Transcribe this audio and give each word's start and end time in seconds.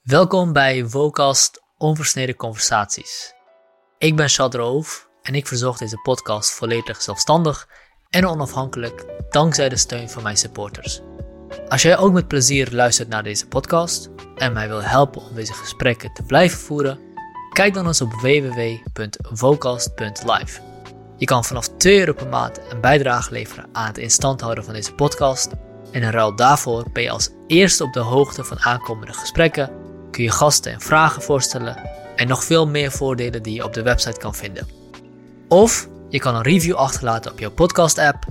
Welkom 0.00 0.52
bij 0.52 0.84
Vocast 0.84 1.62
Onversneden 1.78 2.36
Conversaties. 2.36 3.34
Ik 3.98 4.16
ben 4.16 4.28
Chad 4.28 4.54
Roof 4.54 5.08
en 5.22 5.34
ik 5.34 5.46
verzorg 5.46 5.78
deze 5.78 6.00
podcast 6.02 6.50
volledig 6.50 7.02
zelfstandig 7.02 7.68
en 8.10 8.26
onafhankelijk 8.26 9.04
dankzij 9.30 9.68
de 9.68 9.76
steun 9.76 10.10
van 10.10 10.22
mijn 10.22 10.36
supporters. 10.36 11.00
Als 11.68 11.82
jij 11.82 11.98
ook 11.98 12.12
met 12.12 12.28
plezier 12.28 12.68
luistert 12.72 13.08
naar 13.08 13.22
deze 13.22 13.46
podcast 13.46 14.10
en 14.36 14.52
mij 14.52 14.68
wil 14.68 14.82
helpen 14.82 15.22
om 15.22 15.34
deze 15.34 15.52
gesprekken 15.52 16.12
te 16.12 16.22
blijven 16.22 16.58
voeren, 16.58 16.98
kijk 17.52 17.74
dan 17.74 17.86
eens 17.86 18.00
op 18.00 18.12
www.vocast.live. 18.12 20.60
Je 21.16 21.26
kan 21.26 21.44
vanaf 21.44 21.68
2 21.68 21.98
euro 21.98 22.12
per 22.12 22.28
maand 22.28 22.60
een 22.70 22.80
bijdrage 22.80 23.32
leveren 23.32 23.68
aan 23.72 23.86
het 23.86 23.98
instand 23.98 24.40
houden 24.40 24.64
van 24.64 24.74
deze 24.74 24.94
podcast 24.94 25.50
en 25.92 26.02
in 26.02 26.10
ruil 26.10 26.36
daarvoor 26.36 26.84
ben 26.92 27.02
je 27.02 27.10
als 27.10 27.30
eerste 27.46 27.84
op 27.84 27.92
de 27.92 28.00
hoogte 28.00 28.44
van 28.44 28.60
aankomende 28.60 29.12
gesprekken, 29.12 29.79
kun 30.10 30.24
je 30.24 30.30
gasten 30.30 30.72
en 30.72 30.80
vragen 30.80 31.22
voorstellen 31.22 31.76
en 32.16 32.28
nog 32.28 32.44
veel 32.44 32.66
meer 32.66 32.90
voordelen 32.90 33.42
die 33.42 33.54
je 33.54 33.64
op 33.64 33.74
de 33.74 33.82
website 33.82 34.18
kan 34.18 34.34
vinden. 34.34 34.68
Of 35.48 35.88
je 36.08 36.18
kan 36.18 36.34
een 36.34 36.42
review 36.42 36.74
achterlaten 36.74 37.32
op 37.32 37.38
jouw 37.38 37.50
podcast-app, 37.50 38.24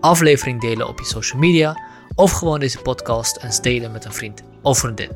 aflevering 0.00 0.60
delen 0.60 0.88
op 0.88 0.98
je 0.98 1.04
social 1.04 1.40
media 1.40 1.80
of 2.14 2.32
gewoon 2.32 2.60
deze 2.60 2.78
podcast 2.78 3.38
eens 3.42 3.60
delen 3.60 3.92
met 3.92 4.04
een 4.04 4.12
vriend 4.12 4.42
of 4.62 4.78
vriendin. 4.78 5.10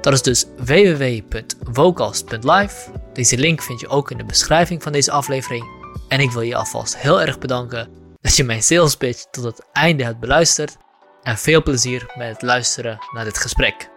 Dat 0.00 0.12
is 0.12 0.22
dus 0.22 0.46
www.vocast.live. 0.56 2.90
Deze 3.12 3.38
link 3.38 3.62
vind 3.62 3.80
je 3.80 3.88
ook 3.88 4.10
in 4.10 4.16
de 4.16 4.24
beschrijving 4.24 4.82
van 4.82 4.92
deze 4.92 5.10
aflevering. 5.10 5.64
En 6.08 6.20
ik 6.20 6.30
wil 6.30 6.42
je 6.42 6.56
alvast 6.56 6.96
heel 6.96 7.20
erg 7.20 7.38
bedanken 7.38 7.88
dat 8.20 8.36
je 8.36 8.44
mijn 8.44 8.62
sales 8.62 8.96
pitch 8.96 9.24
tot 9.30 9.44
het 9.44 9.66
einde 9.72 10.04
hebt 10.04 10.20
beluisterd. 10.20 10.76
En 11.22 11.38
veel 11.38 11.62
plezier 11.62 12.12
met 12.14 12.28
het 12.28 12.42
luisteren 12.42 12.98
naar 13.12 13.24
dit 13.24 13.38
gesprek. 13.38 13.92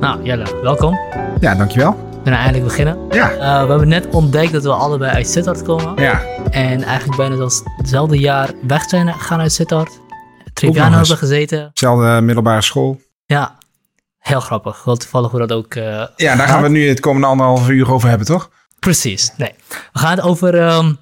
Nou, 0.00 0.22
Jelle, 0.22 0.60
welkom. 0.62 0.98
Ja, 1.40 1.54
dankjewel. 1.54 1.92
We 2.10 2.22
kunnen 2.22 2.40
eindelijk 2.40 2.64
beginnen. 2.64 2.98
Ja. 3.10 3.32
Uh, 3.32 3.38
we 3.38 3.68
hebben 3.70 3.88
net 3.88 4.06
ontdekt 4.06 4.52
dat 4.52 4.62
we 4.62 4.72
allebei 4.72 5.12
uit 5.12 5.28
Sittard 5.28 5.62
komen. 5.62 6.02
Ja. 6.02 6.20
En 6.50 6.82
eigenlijk 6.82 7.16
bijna 7.16 7.36
zelfs 7.36 7.62
hetzelfde 7.76 8.18
jaar 8.18 8.50
weg 8.66 8.82
zijn 8.82 9.14
gaan 9.14 9.40
uit 9.40 9.52
Sittard. 9.52 10.00
Triviano 10.52 10.86
eens. 10.98 11.08
hebben 11.08 11.16
gezeten. 11.28 11.70
Zelfde 11.74 12.20
middelbare 12.20 12.62
school. 12.62 13.00
Ja, 13.26 13.58
heel 14.18 14.40
grappig. 14.40 14.84
Wel 14.84 14.96
toevallig 14.96 15.30
hoe 15.30 15.40
dat 15.40 15.52
ook 15.52 15.74
eh, 15.74 15.84
Ja, 15.84 16.08
daar 16.16 16.36
gaat. 16.36 16.48
gaan 16.48 16.62
we 16.62 16.68
nu 16.68 16.88
het 16.88 17.00
komende 17.00 17.26
anderhalf 17.26 17.68
uur 17.68 17.92
over 17.92 18.08
hebben, 18.08 18.26
toch? 18.26 18.50
Precies, 18.78 19.32
nee. 19.36 19.54
We 19.92 19.98
gaan 19.98 20.10
het 20.10 20.20
over, 20.20 20.58
ehm, 20.60 20.92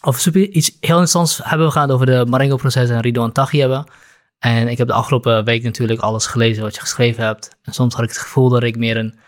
over 0.00 0.20
super, 0.20 0.40
iets 0.40 0.68
heel 0.68 0.78
interessants 0.80 1.40
hebben. 1.44 1.66
We 1.66 1.72
gaan 1.72 1.82
het 1.82 1.92
over 1.92 2.06
de 2.06 2.26
Marengo-proces 2.28 2.88
en 2.90 3.00
Rido 3.00 3.24
en 3.24 3.32
Taghi 3.32 3.60
hebben. 3.60 3.84
En 4.38 4.68
ik 4.68 4.78
heb 4.78 4.86
de 4.86 4.92
afgelopen 4.92 5.44
week 5.44 5.62
natuurlijk 5.62 6.00
alles 6.00 6.26
gelezen 6.26 6.62
wat 6.62 6.74
je 6.74 6.80
geschreven 6.80 7.24
hebt. 7.24 7.56
En 7.62 7.72
soms 7.72 7.94
had 7.94 8.02
ik 8.04 8.08
het 8.10 8.18
gevoel 8.18 8.48
dat 8.48 8.62
ik 8.62 8.76
meer 8.76 8.96
een 8.96 9.18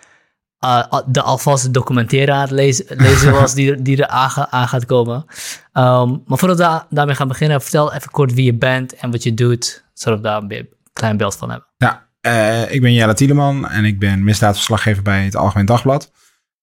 uh, 0.64 0.92
de 1.06 1.22
alvast 1.22 1.72
documentaire 1.74 2.32
aan 2.32 2.40
het 2.40 2.50
lezen, 2.50 2.84
lezen 3.06 3.32
was 3.32 3.54
die, 3.54 3.82
die 3.82 3.96
er 4.02 4.06
aan, 4.08 4.30
ga- 4.30 4.50
aan 4.50 4.68
gaat 4.68 4.84
komen. 4.84 5.24
Ehm, 5.72 6.08
maar 6.26 6.38
voordat 6.38 6.56
we 6.56 6.62
da- 6.62 6.86
daarmee 6.90 7.14
gaan 7.14 7.28
beginnen, 7.28 7.60
vertel 7.62 7.92
even 7.94 8.10
kort 8.10 8.34
wie 8.34 8.44
je 8.44 8.54
bent 8.54 8.94
en 8.94 9.10
wat 9.10 9.22
je 9.22 9.34
doet, 9.34 9.84
zodat 9.92 10.18
we 10.18 10.24
daar 10.24 10.42
een 10.42 10.68
klein 10.92 11.16
beeld 11.16 11.36
van 11.36 11.50
hebben. 11.50 11.68
Ja, 11.76 12.08
eh, 12.20 12.72
ik 12.74 12.80
ben 12.80 12.92
Jelle 12.92 13.14
Tieleman 13.14 13.68
en 13.68 13.84
ik 13.84 13.98
ben 13.98 14.24
misdaadverslaggever 14.24 15.02
bij 15.02 15.24
het 15.24 15.36
Algemeen 15.36 15.66
Dagblad. 15.66 16.12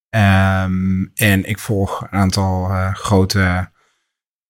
Ehm, 0.10 1.04
en 1.14 1.46
ik 1.50 1.60
volg 1.60 2.02
een 2.02 2.20
aantal 2.20 2.70
eh, 2.70 2.94
grote 2.94 3.70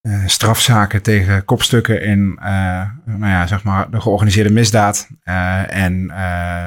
eh, 0.08 0.22
strafzaken 0.26 1.02
tegen 1.02 1.46
kopstukken 1.46 2.02
in 2.02 2.38
eh, 2.42 2.82
nou 3.06 3.32
ja, 3.32 3.48
zeg 3.48 3.64
maar 3.64 3.90
de 3.92 4.02
georganiseerde 4.02 4.52
misdaad. 4.52 5.08
Eh, 5.24 5.76
en 5.76 6.06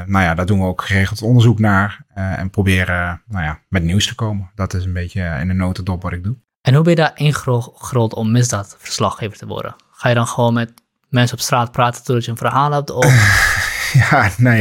nou 0.06 0.24
ja, 0.24 0.34
daar 0.34 0.46
doen 0.46 0.58
we 0.58 0.66
ook 0.66 0.82
geregeld 0.82 1.22
onderzoek 1.22 1.58
naar 1.58 2.00
en 2.14 2.50
proberen 2.50 3.22
nou 3.28 3.44
ja, 3.44 3.58
met 3.68 3.82
nieuws 3.82 4.06
te 4.06 4.14
komen. 4.14 4.50
Dat 4.54 4.74
is 4.74 4.84
een 4.84 4.92
beetje 4.92 5.36
in 5.40 5.50
een 5.50 5.56
notendop 5.56 6.02
wat 6.02 6.12
ik 6.12 6.24
doe. 6.24 6.36
En 6.62 6.74
hoe 6.74 6.82
ben 6.82 6.92
je 6.92 6.98
daar 6.98 7.12
ingerold 7.14 8.14
om 8.14 8.30
misdaadverslaggever 8.30 9.38
te 9.38 9.46
worden? 9.46 9.74
Ga 9.92 10.08
je 10.08 10.14
dan 10.14 10.26
gewoon 10.26 10.54
met 10.54 10.72
mensen 11.08 11.36
op 11.36 11.42
straat 11.42 11.72
praten 11.72 12.04
totdat 12.04 12.24
je 12.24 12.30
een 12.30 12.36
verhaal 12.36 12.72
hebt? 12.72 12.90
Of 12.90 13.04
Ja, 14.10 14.30
nee. 14.36 14.60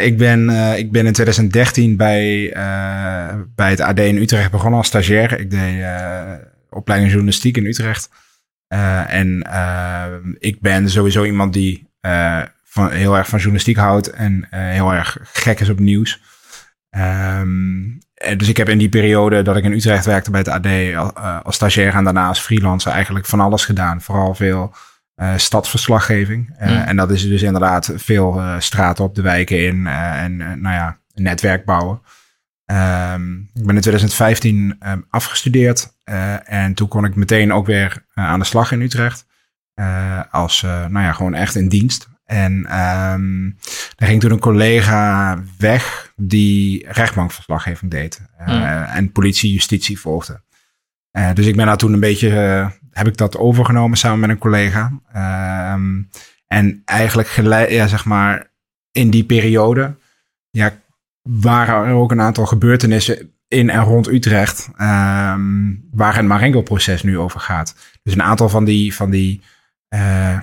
Ik, 0.00 0.18
ben, 0.18 0.50
ik 0.76 0.92
ben 0.92 1.06
in 1.06 1.12
2013 1.12 1.96
bij, 1.96 2.50
bij 3.54 3.70
het 3.70 3.80
AD 3.80 3.98
in 3.98 4.16
Utrecht 4.16 4.50
begonnen 4.50 4.78
als 4.78 4.86
stagiair. 4.86 5.40
Ik 5.40 5.50
deed 5.50 5.84
opleiding 6.70 7.10
journalistiek 7.10 7.56
in 7.56 7.66
Utrecht. 7.66 8.10
Eh, 8.66 9.12
en 9.12 9.42
eh, 9.42 10.04
ik 10.38 10.60
ben 10.60 10.90
sowieso 10.90 11.24
iemand 11.24 11.52
die 11.52 11.88
eh, 12.00 12.42
van, 12.64 12.90
heel 12.90 13.16
erg 13.16 13.28
van 13.28 13.38
journalistiek 13.38 13.76
houdt 13.76 14.10
en 14.10 14.46
heel 14.50 14.92
erg 14.92 15.18
gek 15.22 15.60
is 15.60 15.68
op 15.68 15.78
nieuws. 15.78 16.20
Ehm, 16.90 17.82
dus 18.36 18.48
ik 18.48 18.56
heb 18.56 18.68
in 18.68 18.78
die 18.78 18.88
periode 18.88 19.42
dat 19.42 19.56
ik 19.56 19.64
in 19.64 19.72
Utrecht 19.72 20.04
werkte 20.04 20.30
bij 20.30 20.40
het 20.40 20.48
AD 20.48 20.94
al- 20.96 21.18
als 21.42 21.54
stagiair 21.54 21.94
en 21.94 22.04
daarna 22.04 22.26
als 22.28 22.40
freelancer 22.40 22.92
eigenlijk 22.92 23.26
van 23.26 23.40
alles 23.40 23.64
gedaan. 23.64 24.00
Vooral 24.00 24.34
veel 24.34 24.74
eh, 25.14 25.36
stadsverslaggeving. 25.36 26.56
Mm. 26.58 26.68
En 26.68 26.96
dat 26.96 27.10
is 27.10 27.28
dus 27.28 27.42
inderdaad 27.42 27.92
veel 27.96 28.42
straten 28.58 29.04
op 29.04 29.14
de 29.14 29.22
wijken 29.22 29.66
in 29.66 29.86
en 29.86 30.36
nou 30.36 30.74
ja, 30.74 30.98
netwerk 31.14 31.64
bouwen. 31.64 32.00
Ehm, 32.70 33.32
ik 33.38 33.66
ben 33.66 33.74
in 33.74 33.80
2015 33.80 34.76
ehm, 34.78 35.00
afgestudeerd 35.08 35.92
eh, 36.04 36.52
en 36.52 36.74
toen 36.74 36.88
kon 36.88 37.04
ik 37.04 37.14
meteen 37.14 37.52
ook 37.52 37.66
weer 37.66 38.04
eh, 38.14 38.24
aan 38.24 38.38
de 38.38 38.44
slag 38.44 38.72
in 38.72 38.80
Utrecht. 38.80 39.26
Eh, 39.74 40.20
als, 40.30 40.62
nou 40.62 41.00
ja, 41.00 41.12
gewoon 41.12 41.34
echt 41.34 41.54
in 41.54 41.68
dienst. 41.68 42.08
En 42.24 42.66
ehm 42.66 43.46
er 43.96 44.06
ging 44.06 44.20
toen 44.20 44.30
een 44.30 44.38
collega 44.38 45.38
weg 45.58 46.12
die 46.16 46.86
rechtbankverslaggeving 46.88 47.90
deed. 47.90 48.20
eh, 48.38 48.46
Mm. 48.46 48.62
En 48.82 49.12
politie, 49.12 49.52
justitie 49.52 50.00
volgde. 50.00 50.42
Dus 51.34 51.46
ik 51.46 51.56
ben 51.56 51.66
daar 51.66 51.76
toen 51.76 51.92
een 51.92 52.00
beetje, 52.00 52.30
heb 52.90 53.06
ik 53.06 53.16
dat 53.16 53.36
overgenomen 53.36 53.98
samen 53.98 54.20
met 54.20 54.30
een 54.30 54.38
collega. 54.38 54.92
En 56.46 56.82
eigenlijk 56.84 57.28
gelijk, 57.28 57.70
ja, 57.70 57.86
zeg 57.86 58.04
maar, 58.04 58.50
in 58.90 59.10
die 59.10 59.24
periode, 59.24 59.96
ja, 60.50 60.72
waren 61.22 61.88
er 61.88 61.94
ook 61.94 62.10
een 62.10 62.20
aantal 62.20 62.46
gebeurtenissen 62.46 63.32
in 63.48 63.70
en 63.70 63.82
rond 63.82 64.08
Utrecht, 64.08 64.68
ehm, 64.76 65.74
waar 65.90 66.16
het 66.16 66.26
Marengo-proces 66.26 67.02
nu 67.02 67.18
over 67.18 67.40
gaat. 67.40 67.74
Dus 68.02 68.12
een 68.12 68.22
aantal 68.22 68.48
van 68.48 68.64
die, 68.64 68.94
van 68.94 69.10
die 69.10 69.42
eh, 69.90 70.00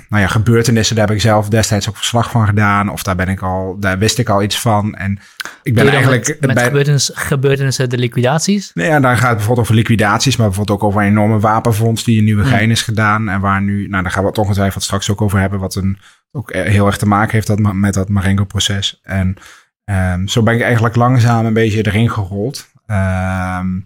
nou 0.10 0.22
ja, 0.22 0.28
gebeurtenissen, 0.28 0.96
daar 0.96 1.08
heb 1.08 1.16
ik 1.16 1.22
zelf 1.22 1.50
destijds 1.50 1.90
ook 1.90 1.98
verslag 1.98 2.32
van 2.32 2.46
gedaan. 2.46 2.90
Of 2.90 3.04
daar 3.04 3.16
ben 3.16 3.28
ik 3.28 3.42
al, 3.42 3.78
daar 3.80 3.98
wist 3.98 4.18
ik 4.18 4.30
al 4.30 4.44
iets 4.44 4.60
van. 4.60 4.96
En 4.96 5.20
ik 5.64 5.74
ben 5.74 5.88
eigenlijk 5.90 6.28
met, 6.28 6.42
met 6.42 6.54
bij, 6.54 6.64
gebeurtenissen, 6.64 7.18
gebeurtenissen 7.18 7.90
de 7.90 7.98
liquidaties? 7.98 8.72
Nee, 8.74 8.88
ja, 8.88 9.00
daar 9.00 9.16
gaat 9.16 9.28
het 9.28 9.36
bijvoorbeeld 9.36 9.66
over 9.66 9.76
liquidaties, 9.76 10.36
maar 10.36 10.48
bijvoorbeeld 10.48 10.80
ook 10.82 10.88
over 10.88 11.02
een 11.02 11.08
enorme 11.08 11.40
wapenfonds 11.40 12.04
die 12.04 12.18
in 12.18 12.24
Nieuwegein 12.24 12.62
Hmm. 12.62 12.72
is 12.72 12.82
gedaan. 12.82 13.30
En 13.30 13.40
waar 13.40 13.62
nu, 13.62 13.88
nou 13.88 14.04
daar 14.04 14.12
gaan 14.12 14.24
we 14.24 14.30
het 14.30 14.38
ongetwijfeld 14.38 14.84
straks 14.84 15.12
ook 15.12 15.22
over 15.22 15.40
hebben, 15.40 15.60
wat 15.60 15.76
een, 15.76 15.98
ook 16.32 16.52
eh, 16.52 16.62
heel 16.62 16.86
erg 16.86 16.98
te 16.98 17.08
maken 17.08 17.32
heeft 17.32 17.48
dat, 17.48 17.60
met 17.60 17.94
dat 17.94 18.10
Marengo-proces. 18.10 19.00
En 19.04 19.38
ehm, 19.88 20.28
zo 20.28 20.44
ben 20.44 20.56
ik 20.56 20.62
eigenlijk 20.62 20.96
langzaam 20.96 21.46
een 21.46 21.54
beetje 21.54 21.86
erin 21.86 22.10
gerold. 22.10 22.68
Ehm, 22.86 23.80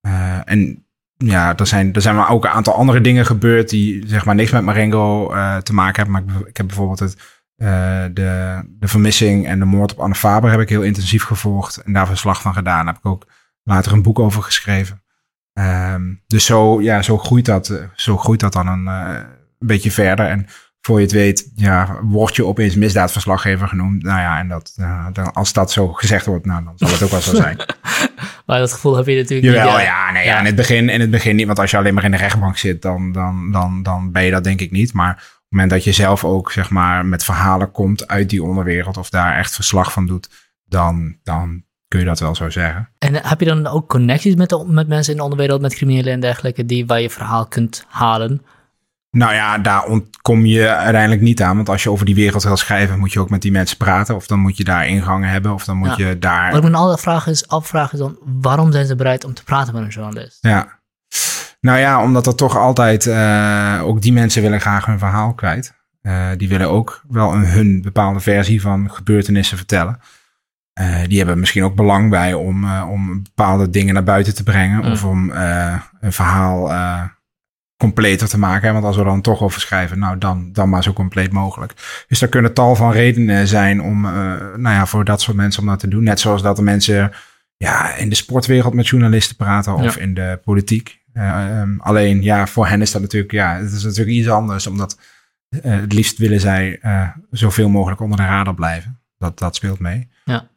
eh, 0.00 0.40
en 0.44 0.86
ja, 1.16 1.56
er 1.56 1.66
zijn, 1.66 1.92
er 1.92 2.02
zijn 2.02 2.16
maar 2.16 2.30
ook 2.30 2.44
een 2.44 2.50
aantal 2.50 2.74
andere 2.74 3.00
dingen 3.00 3.26
gebeurd 3.26 3.68
die 3.68 4.08
zeg 4.08 4.24
maar 4.24 4.34
niks 4.34 4.50
met 4.50 4.62
Marengo 4.62 5.32
eh, 5.32 5.56
te 5.56 5.74
maken 5.74 6.02
hebben. 6.04 6.22
Maar 6.22 6.48
ik, 6.48 6.56
heb 6.56 6.66
bijvoorbeeld 6.66 6.98
het, 6.98 7.16
eh, 7.56 8.04
de, 8.12 8.60
de 8.68 8.88
vermissing 8.88 9.46
en 9.46 9.58
de 9.58 9.64
moord 9.64 9.92
op 9.92 9.98
Anne 9.98 10.14
Faber 10.14 10.50
heb 10.50 10.60
ik 10.60 10.68
heel 10.68 10.82
intensief 10.82 11.24
gevolgd 11.24 11.76
en 11.76 11.92
daar 11.92 12.06
verslag 12.06 12.42
van 12.42 12.54
gedaan. 12.54 12.84
Daar 12.84 12.94
heb 12.94 13.04
ik 13.04 13.10
ook 13.10 13.26
later 13.62 13.92
een 13.92 14.02
boek 14.02 14.18
over 14.18 14.42
geschreven. 14.42 15.02
Ehm, 15.52 16.14
dus 16.26 16.44
zo, 16.44 16.82
ja, 16.82 17.02
zo, 17.02 17.18
groeit 17.18 17.44
dat, 17.44 17.88
zo 17.94 18.16
groeit 18.16 18.40
dat 18.40 18.52
dan 18.52 18.66
een, 18.66 18.86
een 18.86 19.26
beetje 19.58 19.90
verder. 19.90 20.26
En 20.26 20.46
voor 20.84 20.98
je 20.98 21.04
het 21.04 21.14
weet, 21.14 21.50
ja, 21.54 21.98
word 22.02 22.36
je 22.36 22.44
opeens 22.44 22.74
misdaadverslaggever 22.76 23.68
genoemd. 23.68 24.02
Nou 24.02 24.20
ja, 24.20 24.38
en 24.38 24.48
dat, 24.48 24.72
eh, 24.76 25.06
dan, 25.12 25.32
als 25.32 25.52
dat 25.52 25.72
zo 25.72 25.92
gezegd 25.92 26.26
wordt, 26.26 26.46
nou, 26.46 26.64
dan 26.64 26.72
zal 26.76 26.88
het 26.88 27.02
ook 27.02 27.10
wel 27.10 27.20
zo 27.20 27.34
zijn. 27.44 27.56
Maar 28.46 28.58
dat 28.58 28.72
gevoel 28.72 28.96
heb 28.96 29.06
je 29.06 29.16
natuurlijk 29.16 29.54
Jawel, 29.54 29.76
niet. 29.76 29.86
ja, 29.86 30.12
nee, 30.12 30.24
ja. 30.24 30.32
Ja. 30.32 30.38
In, 30.38 30.44
het 30.46 30.54
begin, 30.54 30.88
in 30.88 31.00
het 31.00 31.10
begin 31.10 31.36
niet. 31.36 31.46
Want 31.46 31.58
als 31.58 31.70
je 31.70 31.76
alleen 31.76 31.94
maar 31.94 32.04
in 32.04 32.10
de 32.10 32.16
rechtbank 32.16 32.56
zit, 32.56 32.82
dan, 32.82 33.12
dan, 33.12 33.52
dan, 33.52 33.82
dan 33.82 34.12
ben 34.12 34.24
je 34.24 34.30
dat 34.30 34.44
denk 34.44 34.60
ik 34.60 34.70
niet. 34.70 34.92
Maar 34.92 35.10
op 35.10 35.18
het 35.18 35.46
moment 35.48 35.70
dat 35.70 35.84
je 35.84 35.92
zelf 35.92 36.24
ook 36.24 36.52
zeg 36.52 36.70
maar, 36.70 37.06
met 37.06 37.24
verhalen 37.24 37.70
komt 37.70 38.08
uit 38.08 38.30
die 38.30 38.42
onderwereld... 38.42 38.96
of 38.96 39.10
daar 39.10 39.38
echt 39.38 39.54
verslag 39.54 39.92
van 39.92 40.06
doet, 40.06 40.28
dan, 40.64 41.16
dan 41.22 41.64
kun 41.88 42.00
je 42.00 42.06
dat 42.06 42.20
wel 42.20 42.34
zo 42.34 42.50
zeggen. 42.50 42.88
En 42.98 43.14
heb 43.14 43.40
je 43.40 43.46
dan 43.46 43.66
ook 43.66 43.88
connecties 43.88 44.34
met, 44.34 44.48
de, 44.48 44.64
met 44.68 44.88
mensen 44.88 45.12
in 45.12 45.18
de 45.18 45.24
onderwereld, 45.24 45.60
met 45.60 45.74
criminelen 45.74 46.12
en 46.12 46.20
dergelijke, 46.20 46.66
die 46.66 46.86
waar 46.86 47.00
je 47.00 47.10
verhaal 47.10 47.46
kunt 47.46 47.84
halen? 47.88 48.42
Nou 49.14 49.34
ja, 49.34 49.58
daar 49.58 49.84
ontkom 49.84 50.44
je 50.46 50.68
uiteindelijk 50.68 51.22
niet 51.22 51.42
aan. 51.42 51.56
Want 51.56 51.68
als 51.68 51.82
je 51.82 51.90
over 51.90 52.06
die 52.06 52.14
wereld 52.14 52.42
wil 52.42 52.56
schrijven, 52.56 52.98
moet 52.98 53.12
je 53.12 53.20
ook 53.20 53.30
met 53.30 53.42
die 53.42 53.52
mensen 53.52 53.76
praten. 53.76 54.14
Of 54.14 54.26
dan 54.26 54.38
moet 54.38 54.56
je 54.56 54.64
daar 54.64 54.86
ingangen 54.86 55.28
hebben. 55.28 55.52
Of 55.52 55.64
dan 55.64 55.76
moet 55.76 55.96
Ja. 55.96 56.06
je 56.08 56.18
daar... 56.18 56.52
Wat 56.52 56.64
ik 56.64 56.70
me 56.70 56.76
altijd 56.76 57.00
vraag 57.00 57.26
is, 57.26 57.48
afvraag 57.48 57.92
is 57.92 57.98
dan, 57.98 58.18
waarom 58.40 58.72
zijn 58.72 58.86
ze 58.86 58.96
bereid 58.96 59.24
om 59.24 59.34
te 59.34 59.44
praten 59.44 59.74
met 59.74 59.82
een 59.82 59.88
journalist? 59.88 60.38
Ja. 60.40 60.78
Nou 61.60 61.78
ja, 61.78 62.02
omdat 62.02 62.26
er 62.26 62.34
toch 62.34 62.56
altijd... 62.56 63.06
eh, 63.06 63.80
ook 63.84 64.02
die 64.02 64.12
mensen 64.12 64.42
willen 64.42 64.60
graag 64.60 64.86
hun 64.86 64.98
verhaal 64.98 65.34
kwijt. 65.34 65.74
die 66.36 66.48
willen 66.48 66.70
ook 66.70 67.02
wel 67.08 67.32
een, 67.34 67.46
hun 67.46 67.82
bepaalde 67.82 68.20
versie 68.20 68.60
van 68.60 68.90
gebeurtenissen 68.90 69.56
vertellen. 69.56 69.98
die 71.08 71.18
hebben 71.18 71.38
misschien 71.38 71.64
ook 71.64 71.74
belang 71.74 72.10
bij 72.10 72.34
om, 72.34 72.80
om 72.80 73.22
bepaalde 73.22 73.70
dingen 73.70 73.94
naar 73.94 74.04
buiten 74.04 74.34
te 74.34 74.42
brengen. 74.42 74.84
Mm. 74.84 74.92
Of 74.92 75.04
om 75.04 75.30
een 76.00 76.12
verhaal 76.12 76.72
completer 77.76 78.28
te 78.28 78.38
maken. 78.38 78.72
Want 78.72 78.84
als 78.84 78.96
we 78.96 79.04
dan 79.04 79.20
toch 79.20 79.40
over 79.42 79.60
schrijven, 79.60 79.98
nou 79.98 80.18
dan, 80.18 80.52
dan 80.52 80.68
maar 80.68 80.82
zo 80.82 80.92
compleet 80.92 81.32
mogelijk. 81.32 82.04
Dus 82.08 82.22
er 82.22 82.28
kunnen 82.28 82.52
tal 82.54 82.76
van 82.76 82.92
redenen 82.92 83.48
zijn 83.48 83.82
om, 83.82 84.04
uh, 84.04 84.12
nou 84.56 84.60
ja, 84.74 84.86
voor 84.86 85.04
dat 85.04 85.20
soort 85.20 85.36
mensen 85.36 85.62
om 85.62 85.68
dat 85.68 85.78
te 85.78 85.88
doen. 85.88 86.02
Net 86.02 86.20
zoals 86.20 86.42
dat 86.42 86.56
de 86.56 86.62
mensen 86.62 87.12
ja, 87.56 87.94
in 87.94 88.08
de 88.08 88.14
sportwereld 88.14 88.74
met 88.74 88.88
journalisten 88.88 89.36
praten 89.36 89.74
of 89.74 89.94
Ja. 89.94 90.00
in 90.00 90.14
de 90.14 90.40
politiek. 90.44 91.02
Uh, 91.14 91.60
um, 91.60 91.80
alleen 91.80 92.22
ja, 92.22 92.46
voor 92.46 92.66
hen 92.66 92.80
is 92.80 92.90
dat 92.90 93.02
natuurlijk, 93.02 93.32
ja, 93.32 93.56
het 93.56 93.72
is 93.72 93.82
natuurlijk 93.84 94.16
iets 94.16 94.28
anders. 94.28 94.66
Omdat 94.66 94.98
uh, 95.50 95.60
het 95.62 95.92
liefst 95.92 96.18
willen 96.18 96.40
zij 96.40 96.80
zoveel 97.30 97.68
mogelijk 97.68 98.00
onder 98.00 98.16
de 98.16 98.24
radar 98.24 98.54
blijven. 98.54 99.00
Dat, 99.18 99.38
dat 99.38 99.56
speelt 99.56 99.78
mee. 99.78 100.08
Ja. 100.24 100.48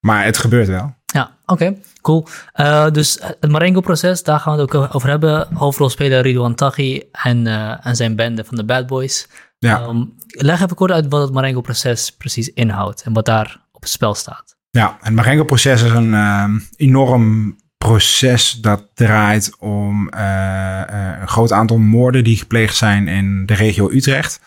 Maar 0.00 0.24
het 0.24 0.38
gebeurt 0.38 0.68
wel. 0.68 0.95
Ja, 1.12 1.36
oké, 1.46 1.76
cool. 2.00 2.26
Uh, 2.54 2.90
dus 2.90 3.18
het 3.20 3.50
Marengo-proces, 3.50 4.22
daar 4.22 4.40
gaan 4.40 4.56
we 4.56 4.62
het 4.62 4.74
ook 4.74 4.94
over 4.94 5.08
hebben. 5.08 5.54
Hoofdrolspeler 5.54 6.22
Ridwan 6.22 6.54
Taghi 6.54 7.02
en, 7.12 7.46
uh, 7.46 7.86
en 7.86 7.96
zijn 7.96 8.16
bende 8.16 8.44
van 8.44 8.56
de 8.56 8.64
Bad 8.64 8.86
Boys. 8.86 9.28
Ja. 9.58 9.82
Um, 9.82 10.14
leg 10.26 10.62
even 10.62 10.76
kort 10.76 10.90
uit 10.90 11.06
wat 11.08 11.22
het 11.22 11.32
Marengo-proces 11.32 12.10
precies 12.10 12.48
inhoudt 12.48 13.02
en 13.02 13.12
wat 13.12 13.24
daar 13.24 13.60
op 13.72 13.82
het 13.82 13.90
spel 13.90 14.14
staat. 14.14 14.56
Ja, 14.70 14.98
het 15.00 15.14
Marengo-proces 15.14 15.82
is 15.82 15.90
een 15.90 16.12
uh, 16.12 16.44
enorm 16.76 17.56
proces 17.78 18.52
dat 18.52 18.90
draait 18.94 19.56
om 19.58 20.10
uh, 20.14 20.82
een 21.20 21.28
groot 21.28 21.52
aantal 21.52 21.78
moorden 21.78 22.24
die 22.24 22.36
gepleegd 22.36 22.76
zijn 22.76 23.08
in 23.08 23.46
de 23.46 23.54
regio 23.54 23.90
Utrecht. 23.90 24.40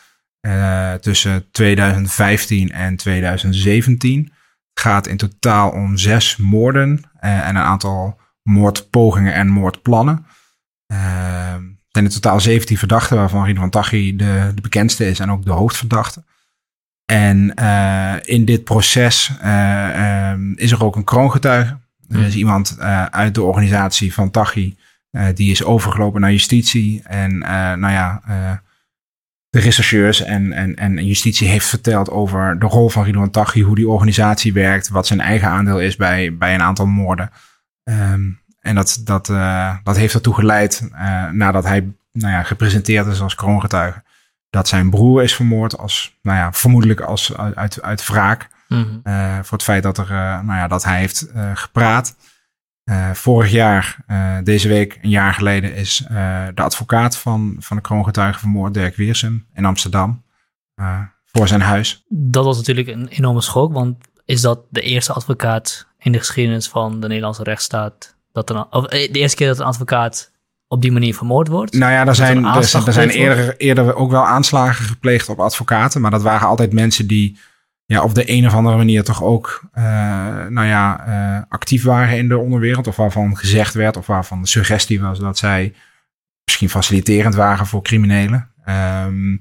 Tussen 1.01 1.51
2015 1.51 2.71
en 2.71 2.95
2017 2.95 4.31
gaat 4.79 5.07
in 5.07 5.17
totaal 5.17 5.69
om 5.69 5.97
zes 5.97 6.37
moorden 6.37 7.03
uh, 7.21 7.47
en 7.47 7.55
een 7.55 7.61
aantal 7.61 8.19
moordpogingen 8.43 9.33
en 9.33 9.47
moordplannen. 9.47 10.25
Uh, 10.91 10.97
er 11.53 11.95
zijn 11.95 12.05
in 12.05 12.11
totaal 12.11 12.39
17 12.39 12.77
verdachten, 12.77 13.17
waarvan 13.17 13.45
Ridwan 13.45 13.69
Taghi 13.69 14.15
de, 14.15 14.51
de, 14.55 14.61
bekendste 14.61 15.07
is 15.07 15.19
en 15.19 15.31
ook 15.31 15.45
de 15.45 15.51
hoofdverdachte. 15.51 16.23
En 17.05 17.51
uh, 17.59 18.15
in 18.21 18.45
dit 18.45 18.63
proces 18.63 19.31
um, 19.45 20.53
is 20.57 20.71
er 20.71 20.83
ook 20.83 20.95
een 20.95 21.03
kroongetuige. 21.03 21.77
Er 22.09 22.19
is 22.19 22.35
iemand 22.35 22.79
uit 23.09 23.35
de 23.35 23.41
organisatie 23.41 24.13
van 24.13 24.31
Taghi 24.31 24.77
die 25.33 25.51
is 25.51 25.63
overgelopen 25.63 26.21
naar 26.21 26.31
justitie. 26.31 27.01
En 27.03 27.37
nou 27.79 27.91
ja, 27.91 28.21
de 29.49 29.59
rechercheurs 29.59 30.23
en, 30.23 30.53
en, 30.53 30.75
en 30.75 31.05
justitie 31.05 31.47
heeft 31.47 31.67
verteld 31.67 32.09
over 32.09 32.59
de 32.59 32.65
rol 32.65 32.89
van 32.89 33.03
Ridwan 33.03 33.31
Taghi, 33.31 33.61
hoe 33.61 33.75
die 33.75 33.89
organisatie 33.89 34.53
werkt, 34.53 34.89
wat 34.89 35.07
zijn 35.07 35.21
eigen 35.21 35.47
aandeel 35.47 35.79
is 35.79 35.95
bij, 35.95 36.37
bij 36.37 36.53
een 36.53 36.61
aantal 36.61 36.85
moorden. 36.85 37.31
Um, 37.83 38.41
en 38.59 38.75
dat, 38.75 39.01
dat, 39.03 39.29
uh, 39.29 39.75
dat 39.83 39.97
heeft 39.97 40.13
ertoe 40.13 40.33
geleid, 40.33 40.89
uh, 40.91 41.29
nadat 41.29 41.63
hij 41.63 41.93
nou 42.11 42.33
ja, 42.33 42.43
gepresenteerd 42.43 43.07
is 43.07 43.21
als 43.21 43.35
kroongetuige, 43.35 44.03
dat 44.49 44.67
zijn 44.67 44.89
broer 44.89 45.23
is 45.23 45.35
vermoord, 45.35 45.77
als, 45.77 46.17
nou 46.21 46.37
ja, 46.37 46.53
vermoedelijk 46.53 47.01
als, 47.01 47.37
uit, 47.37 47.81
uit 47.81 48.07
wraak. 48.07 48.47
Mm 48.67 48.83
-hmm. 48.83 49.01
uh, 49.03 49.35
voor 49.35 49.57
het 49.57 49.63
feit 49.63 49.83
dat, 49.83 49.97
er, 49.97 50.09
nou 50.43 50.53
ja, 50.53 50.67
dat 50.67 50.83
hij 50.83 50.99
heeft 50.99 51.31
gepraat. 51.53 52.15
Uh, 52.89 53.11
vorig 53.13 53.51
jaar, 53.51 53.97
uh, 54.07 54.37
deze 54.43 54.67
week, 54.67 54.99
een 55.01 55.09
jaar 55.09 55.33
geleden, 55.33 55.75
is 55.75 56.03
uh, 56.11 56.45
de 56.53 56.61
advocaat 56.61 57.17
van, 57.17 57.55
van 57.59 57.77
de 57.77 57.83
kroongetuige 57.83 58.39
vermoord, 58.39 58.73
Dirk 58.73 58.95
Wiersum, 58.95 59.45
in 59.53 59.65
Amsterdam, 59.65 60.23
voor 61.25 61.47
zijn 61.47 61.61
huis. 61.61 62.05
Dat 62.09 62.45
was 62.45 62.57
natuurlijk 62.57 62.87
een 62.87 63.07
enorme 63.07 63.41
schok, 63.41 63.73
want 63.73 63.95
is 64.25 64.41
dat 64.41 64.59
de 64.69 64.81
eerste 64.81 65.13
advocaat 65.13 65.87
in 65.97 66.11
de 66.11 66.17
geschiedenis 66.17 66.67
van 66.67 66.99
de 66.99 67.07
Nederlandse 67.07 67.43
rechtsstaat, 67.43 68.15
dat 68.31 68.49
er, 68.49 68.67
of 68.69 68.85
de 68.87 69.09
eerste 69.09 69.37
keer 69.37 69.47
dat 69.47 69.59
een 69.59 69.65
advocaat 69.65 70.31
op 70.67 70.81
die 70.81 70.91
manier 70.91 71.15
vermoord 71.15 71.47
wordt? 71.47 71.73
Nou 71.73 71.91
ja, 71.91 72.07
er 72.07 72.15
zijn, 72.15 72.45
er, 72.45 72.55
er, 72.55 72.87
er 72.87 72.93
zijn 72.93 73.09
eerder, 73.09 73.57
eerder 73.57 73.95
ook 73.95 74.11
wel 74.11 74.25
aanslagen 74.25 74.85
gepleegd 74.85 75.29
op 75.29 75.39
advocaten, 75.39 76.01
maar 76.01 76.11
dat 76.11 76.21
waren 76.21 76.47
altijd 76.47 76.73
mensen 76.73 77.07
die 77.07 77.37
ja, 77.89 78.03
op 78.03 78.15
de 78.15 78.31
een 78.31 78.45
of 78.45 78.53
andere 78.53 78.77
manier 78.77 79.03
toch 79.03 79.23
ook 79.23 79.61
uh, 79.77 79.83
nou 80.47 80.65
ja, 80.65 81.07
uh, 81.07 81.43
actief 81.47 81.83
waren 81.83 82.17
in 82.17 82.27
de 82.27 82.37
onderwereld. 82.37 82.87
Of 82.87 82.95
waarvan 82.95 83.37
gezegd 83.37 83.73
werd, 83.73 83.97
of 83.97 84.07
waarvan 84.07 84.41
de 84.41 84.47
suggestie 84.47 85.01
was 85.01 85.19
dat 85.19 85.37
zij 85.37 85.73
misschien 86.43 86.69
faciliterend 86.69 87.35
waren 87.35 87.65
voor 87.65 87.81
criminelen. 87.81 88.51
Um, 89.05 89.39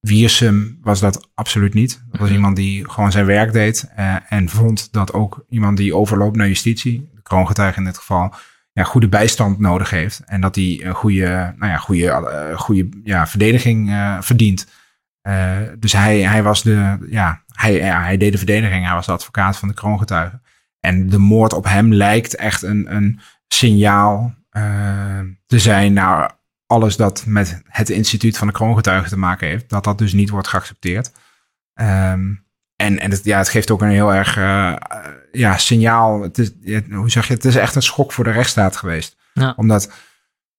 Wiersum 0.00 0.78
was 0.80 1.00
dat 1.00 1.30
absoluut 1.34 1.74
niet. 1.74 2.04
Dat 2.10 2.20
was 2.20 2.30
iemand 2.30 2.56
die 2.56 2.90
gewoon 2.90 3.12
zijn 3.12 3.26
werk 3.26 3.52
deed. 3.52 3.90
Uh, 3.98 4.16
en 4.28 4.48
vond 4.48 4.92
dat 4.92 5.12
ook 5.12 5.44
iemand 5.48 5.76
die 5.76 5.94
overloopt 5.94 6.36
naar 6.36 6.48
justitie, 6.48 7.10
de 7.14 7.22
kroongetuige 7.22 7.78
in 7.78 7.84
dit 7.84 7.98
geval, 7.98 8.34
ja, 8.72 8.82
goede 8.82 9.08
bijstand 9.08 9.58
nodig 9.58 9.90
heeft. 9.90 10.22
En 10.26 10.40
dat 10.40 10.54
hij 10.54 10.80
een 10.82 10.94
goede, 10.94 11.54
nou 11.56 11.72
ja, 11.72 11.76
goede, 11.76 12.52
goede 12.56 12.88
ja, 13.04 13.26
verdediging 13.26 13.90
verdient. 14.20 14.66
Dus 15.78 15.92
hij, 15.92 16.20
hij 16.20 16.42
was 16.42 16.62
de, 16.62 17.06
ja, 17.10 17.42
hij, 17.60 17.74
ja, 17.74 18.02
hij 18.02 18.16
deed 18.16 18.32
de 18.32 18.38
verdediging. 18.38 18.84
Hij 18.84 18.94
was 18.94 19.06
de 19.06 19.12
advocaat 19.12 19.56
van 19.56 19.68
de 19.68 19.74
kroongetuigen. 19.74 20.42
En 20.80 21.08
de 21.08 21.18
moord 21.18 21.52
op 21.52 21.64
hem 21.64 21.92
lijkt 21.92 22.34
echt 22.34 22.62
een, 22.62 22.94
een 22.94 23.20
signaal 23.48 24.34
uh, 24.52 25.20
te 25.46 25.58
zijn 25.58 25.92
naar 25.92 26.36
alles 26.66 26.96
dat 26.96 27.24
met 27.26 27.62
het 27.64 27.90
instituut 27.90 28.38
van 28.38 28.46
de 28.46 28.52
kroongetuigen 28.52 29.08
te 29.08 29.18
maken 29.18 29.48
heeft. 29.48 29.68
Dat 29.68 29.84
dat 29.84 29.98
dus 29.98 30.12
niet 30.12 30.30
wordt 30.30 30.48
geaccepteerd. 30.48 31.12
Um, 31.74 32.46
en 32.76 32.98
en 32.98 33.10
het, 33.10 33.24
ja, 33.24 33.38
het 33.38 33.48
geeft 33.48 33.70
ook 33.70 33.82
een 33.82 33.88
heel 33.88 34.14
erg 34.14 34.36
uh, 34.36 34.76
ja, 35.32 35.56
signaal. 35.56 36.22
Het 36.22 36.38
is, 36.38 36.52
hoe 36.90 37.10
zeg 37.10 37.26
je, 37.26 37.34
het 37.34 37.44
is 37.44 37.56
echt 37.56 37.74
een 37.74 37.82
schok 37.82 38.12
voor 38.12 38.24
de 38.24 38.30
rechtsstaat 38.30 38.76
geweest. 38.76 39.16
Ja. 39.32 39.54
Omdat 39.56 39.92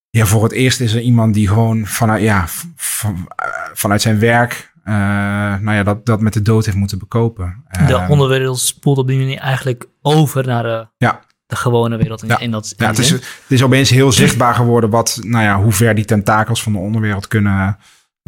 ja, 0.09 0.25
voor 0.25 0.43
het 0.43 0.51
eerst 0.51 0.79
is 0.79 0.93
er 0.93 1.01
iemand 1.01 1.33
die 1.33 1.47
gewoon 1.47 1.85
vanuit, 1.85 2.21
ja, 2.21 2.45
van, 2.75 3.31
vanuit 3.73 4.01
zijn 4.01 4.19
werk, 4.19 4.73
uh, 4.89 5.59
nou 5.59 5.71
ja, 5.71 5.83
dat, 5.83 6.05
dat 6.05 6.21
met 6.21 6.33
de 6.33 6.41
dood 6.41 6.65
heeft 6.65 6.77
moeten 6.77 6.99
bekopen. 6.99 7.63
De 7.87 7.93
Uh, 7.93 8.09
onderwereld 8.09 8.59
spoelt 8.59 8.97
op 8.97 9.07
die 9.07 9.17
manier 9.17 9.37
eigenlijk 9.37 9.85
over 10.01 10.45
naar 10.45 10.63
de, 10.63 10.87
ja. 10.97 11.21
de 11.45 11.55
gewone 11.55 11.97
wereld. 11.97 12.21
In, 12.21 12.27
Ja. 12.27 12.39
in 12.39 12.51
dat, 12.51 12.73
in 12.77 12.85
Ja, 12.85 12.87
het, 12.87 12.97
is, 12.97 13.09
het 13.09 13.23
is 13.47 13.63
opeens 13.63 13.89
heel 13.89 14.11
zichtbaar 14.11 14.55
geworden 14.55 14.89
wat, 14.89 15.19
nou 15.21 15.43
ja, 15.43 15.61
hoe 15.61 15.71
ver 15.71 15.95
die 15.95 16.05
tentakels 16.05 16.63
van 16.63 16.71
de 16.71 16.77
onderwereld 16.77 17.27
kunnen, 17.27 17.77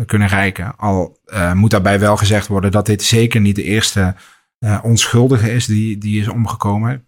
kunnen 0.06 0.28
reiken. 0.28 0.75
Al 0.78 1.18
uh, 1.25 1.54
moet 1.54 1.72
daarbij 1.72 2.00
wel 2.00 2.18
gezegd 2.18 2.48
worden 2.48 2.72
dat 2.72 2.86
dit 2.86 3.04
zeker 3.04 3.42
niet 3.42 3.56
de 3.56 3.63
eerste 3.63 4.16
uh, 4.60 4.80
onschuldige 4.84 5.51
is 5.53 5.65
die, 5.65 5.98
die 5.98 6.22
is 6.22 6.27
omgekomen. 6.27 7.06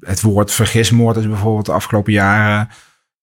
Het 0.00 0.20
woord 0.20 0.52
vergismoord 0.52 1.16
is 1.16 1.28
bijvoorbeeld 1.28 1.66
de 1.66 1.72
afgelopen 1.72 2.12
jaren 2.12 2.68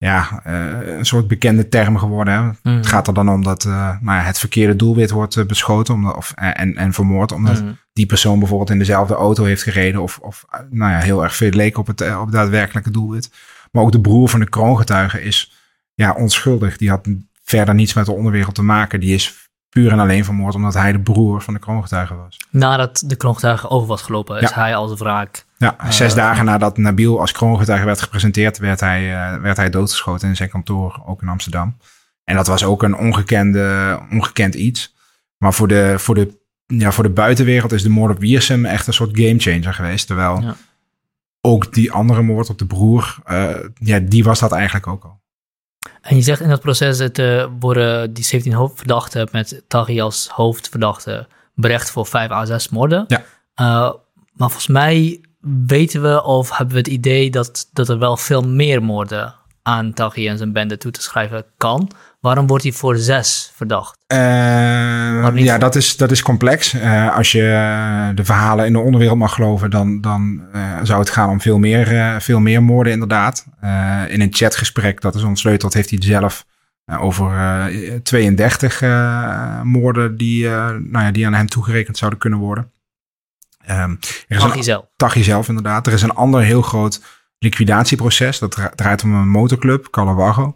ja, 0.06 0.42
uh, 0.48 0.98
een 0.98 1.06
soort 1.06 1.28
bekende 1.28 1.68
term 1.68 1.98
geworden. 1.98 2.34
Hè? 2.34 2.42
Mhm. 2.42 2.78
Het 2.78 2.88
gaat 2.88 3.08
er 3.08 3.14
dan 3.14 3.30
om 3.30 3.44
dat 3.44 3.64
nou 3.64 4.00
ja, 4.04 4.20
het 4.22 4.40
verkeerde 4.40 4.76
doelwit 4.76 5.12
wordt 5.12 5.36
uh, 5.36 5.46
beschoten 5.46 5.94
omdat, 5.94 6.16
of, 6.16 6.32
en, 6.36 6.76
en 6.76 6.94
vermoord. 6.94 7.32
Omdat 7.32 7.62
Mhm. 7.62 7.72
die 7.94 8.06
persoon 8.06 8.40
bijvoorbeeld 8.40 8.70
in 8.70 8.78
dezelfde 8.78 9.14
auto 9.14 9.44
heeft 9.44 9.64
gereden. 9.64 10.02
Of, 10.02 10.18
of 10.18 10.46
nou 10.70 10.92
ja, 10.92 11.00
heel 11.00 11.24
erg 11.24 11.36
veel 11.36 11.50
leek 11.50 11.78
op 11.78 11.88
het, 11.88 12.02
op 12.02 12.26
het 12.26 12.32
daadwerkelijke 12.32 12.92
doelwit. 12.92 13.32
Maar 13.72 13.84
ook 13.84 13.92
de 13.92 14.02
broer 14.02 14.30
van 14.30 14.40
de 14.40 14.50
kroongetuige 14.50 15.24
is 15.24 15.52
ja, 15.94 16.14
onschuldig. 16.14 16.78
Die 16.78 16.90
had 16.90 17.08
verder 17.44 17.76
niets 17.76 17.94
met 17.94 18.06
de 18.06 18.12
onderwereld 18.12 18.56
te 18.56 18.64
maken. 18.64 19.00
Die 19.00 19.14
is 19.14 19.50
puur 19.72 19.92
en 19.92 20.00
alleen 20.00 20.26
vermoord 20.26 20.56
omdat 20.56 20.74
hij 20.74 20.92
de 20.92 21.00
broer 21.00 21.42
van 21.42 21.54
de 21.54 21.60
kroongetuige 21.60 22.16
was. 22.16 22.38
Nadat 22.50 23.04
de 23.06 23.16
kroongetuige 23.16 23.70
over 23.70 23.88
was 23.88 24.02
gelopen, 24.02 24.42
is 24.42 24.52
hij 24.52 24.76
als 24.76 25.00
wraak. 25.00 25.46
Ja, 25.58 25.76
Uh, 25.84 25.90
zes 25.92 26.14
dagen 26.14 26.46
nadat 26.46 26.78
Nabil 26.78 27.20
als 27.20 27.32
kroongetuige 27.32 27.86
werd 27.86 28.02
gepresenteerd, 28.02 28.58
werd 28.58 28.80
hij, 28.80 29.10
uh, 29.36 29.42
werd 29.42 29.58
hij 29.58 29.70
doodgeschoten 29.70 30.30
in 30.30 30.36
zijn 30.36 30.50
kantoor, 30.50 31.02
ook 31.06 31.22
in 31.22 31.28
Amsterdam. 31.28 31.78
En 32.24 32.36
dat 32.36 32.48
was 32.48 32.64
ook 32.64 32.84
een 32.84 32.96
ongekende, 32.98 34.00
ongekend 34.12 34.56
iets. 34.56 34.96
Maar 35.38 35.54
voor 35.54 35.68
de, 35.68 35.94
voor, 35.98 36.16
de, 36.16 36.40
ja, 36.66 36.92
voor 36.92 37.04
de 37.04 37.10
buitenwereld 37.10 37.72
is 37.72 37.84
de 37.84 37.90
moord 37.90 38.12
op 38.16 38.20
Wiersum 38.20 38.66
echt 38.66 38.88
een 38.88 38.94
soort 38.94 39.18
gamechanger 39.20 39.74
geweest. 39.74 40.08
Terwijl 40.08 40.42
Ja. 40.42 40.56
ook 41.42 41.74
die 41.74 41.92
andere 41.92 42.22
moord 42.22 42.50
op 42.50 42.58
de 42.58 42.66
broer, 42.66 43.18
uh, 43.32 43.50
ja, 43.74 44.00
die 44.00 44.24
was 44.24 44.40
dat 44.40 44.52
eigenlijk 44.52 44.88
ook 44.88 45.04
al. 45.04 45.21
En 46.02 46.16
je 46.16 46.22
zegt 46.22 46.42
in 46.42 46.50
dat 46.50 46.62
proces 46.62 46.98
dat, 46.98 47.18
uh, 47.18 47.46
worden 47.60 48.14
die 48.14 48.24
17 48.24 48.54
hoofdverdachten 48.54 49.28
met 49.32 49.64
Taghi 49.68 50.02
als 50.02 50.28
hoofdverdachte 50.28 51.28
berecht 51.54 51.92
voor 51.92 52.06
5 52.06 52.30
à 52.32 52.46
6 52.46 52.70
moorden. 52.70 53.06
Ja. 53.08 53.20
Uh, 53.20 53.94
maar 54.32 54.50
volgens 54.50 54.68
mij 54.68 55.22
weten 55.66 56.02
we 56.02 56.24
of 56.24 56.58
hebben 56.58 56.76
we 56.76 56.82
het 56.82 56.88
idee 56.88 57.32
dat, 57.32 57.70
dat 57.74 57.90
er 57.90 58.00
wel 58.00 58.18
veel 58.18 58.42
meer 58.42 58.84
moorden 58.84 59.36
aan 59.62 59.94
Taghi 59.94 60.28
en 60.28 60.38
zijn 60.38 60.54
bende 60.54 60.78
toe 60.78 60.92
te 60.92 61.02
schrijven 61.02 61.46
kan. 61.58 61.92
Waarom 62.22 62.48
wordt 62.48 62.64
hij 62.64 62.74
voor 62.74 62.98
zes 62.98 63.52
verdacht? 63.56 63.98
Uh, 64.08 65.30
niet 65.30 65.46
ja, 65.46 65.52
voor- 65.52 65.60
dat 65.60 65.76
is, 65.76 65.98
dat 65.98 66.12
is 66.12 66.22
complex. 66.22 66.74
Uh, 66.74 67.16
als 67.16 67.32
je 67.32 67.42
uh, 67.42 68.16
de 68.16 68.26
verhalen 68.26 68.66
in 68.66 68.74
de 68.74 68.80
onderwereld 68.80 69.18
mag 69.18 69.34
geloven, 69.34 69.70
dan, 69.70 70.02
dan 70.02 70.42
uh, 70.56 70.80
zou 70.84 71.00
het 71.00 71.10
gaan 71.10 71.30
om 71.30 71.42
veel 71.42 71.58
meer, 71.60 72.16
veel 72.22 72.40
meer 72.40 72.64
moorden 72.64 72.94
inderdaad. 72.94 73.46
In 74.08 74.22
een 74.22 74.34
chatgesprek 74.34 75.02
dat 75.02 75.16
is 75.16 75.24
ontsleuteld, 75.24 75.74
heeft 75.74 75.90
hij 75.90 76.00
zelf 76.02 76.46
over 77.00 77.32
32 78.04 78.82
moorden 79.64 80.18
die, 80.18 80.48
nou 80.48 81.00
ja, 81.00 81.12
die 81.12 81.26
aan 81.26 81.34
hem 81.34 81.48
toegerekend 81.48 81.98
zouden 81.98 82.20
kunnen 82.20 82.40
worden. 82.40 82.72
Um, 83.70 84.00
zelf. 84.62 84.86
Taghi 84.96 85.24
zelf, 85.24 85.48
inderdaad. 85.48 85.88
Er 85.88 85.94
is 85.94 86.02
een 86.02 86.14
ander 86.14 86.42
heel 86.42 86.62
groot 86.62 87.02
liquidatieproces. 87.40 88.40
Dat 88.40 88.72
draait 88.76 89.04
om 89.04 89.14
een 89.14 89.30
motorclub, 89.30 89.88
Calawago. 89.90 90.56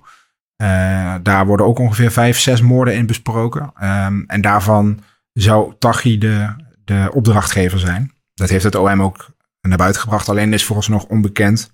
Uh, 0.62 1.16
daar 1.22 1.46
worden 1.46 1.66
ook 1.66 1.80
ongeveer 1.80 2.12
vijf, 2.12 2.40
zes 2.40 2.62
moorden 2.62 2.96
in 2.96 3.06
besproken. 3.06 3.74
Um, 3.84 4.24
en 4.28 4.42
daarvan 4.42 5.00
zou 5.34 5.74
Taghi 5.80 6.18
de, 6.18 6.56
de 6.84 7.10
opdrachtgever 7.14 7.80
zijn. 7.80 8.14
Dat 8.34 8.50
heeft 8.50 8.64
het 8.64 8.76
OM 8.76 9.02
ook 9.02 9.34
naar 9.62 9.78
buiten 9.78 10.02
gebracht. 10.02 10.30
Alleen 10.30 10.54
is 10.54 10.66
volgens 10.66 10.88
nog 10.88 11.06
onbekend 11.06 11.74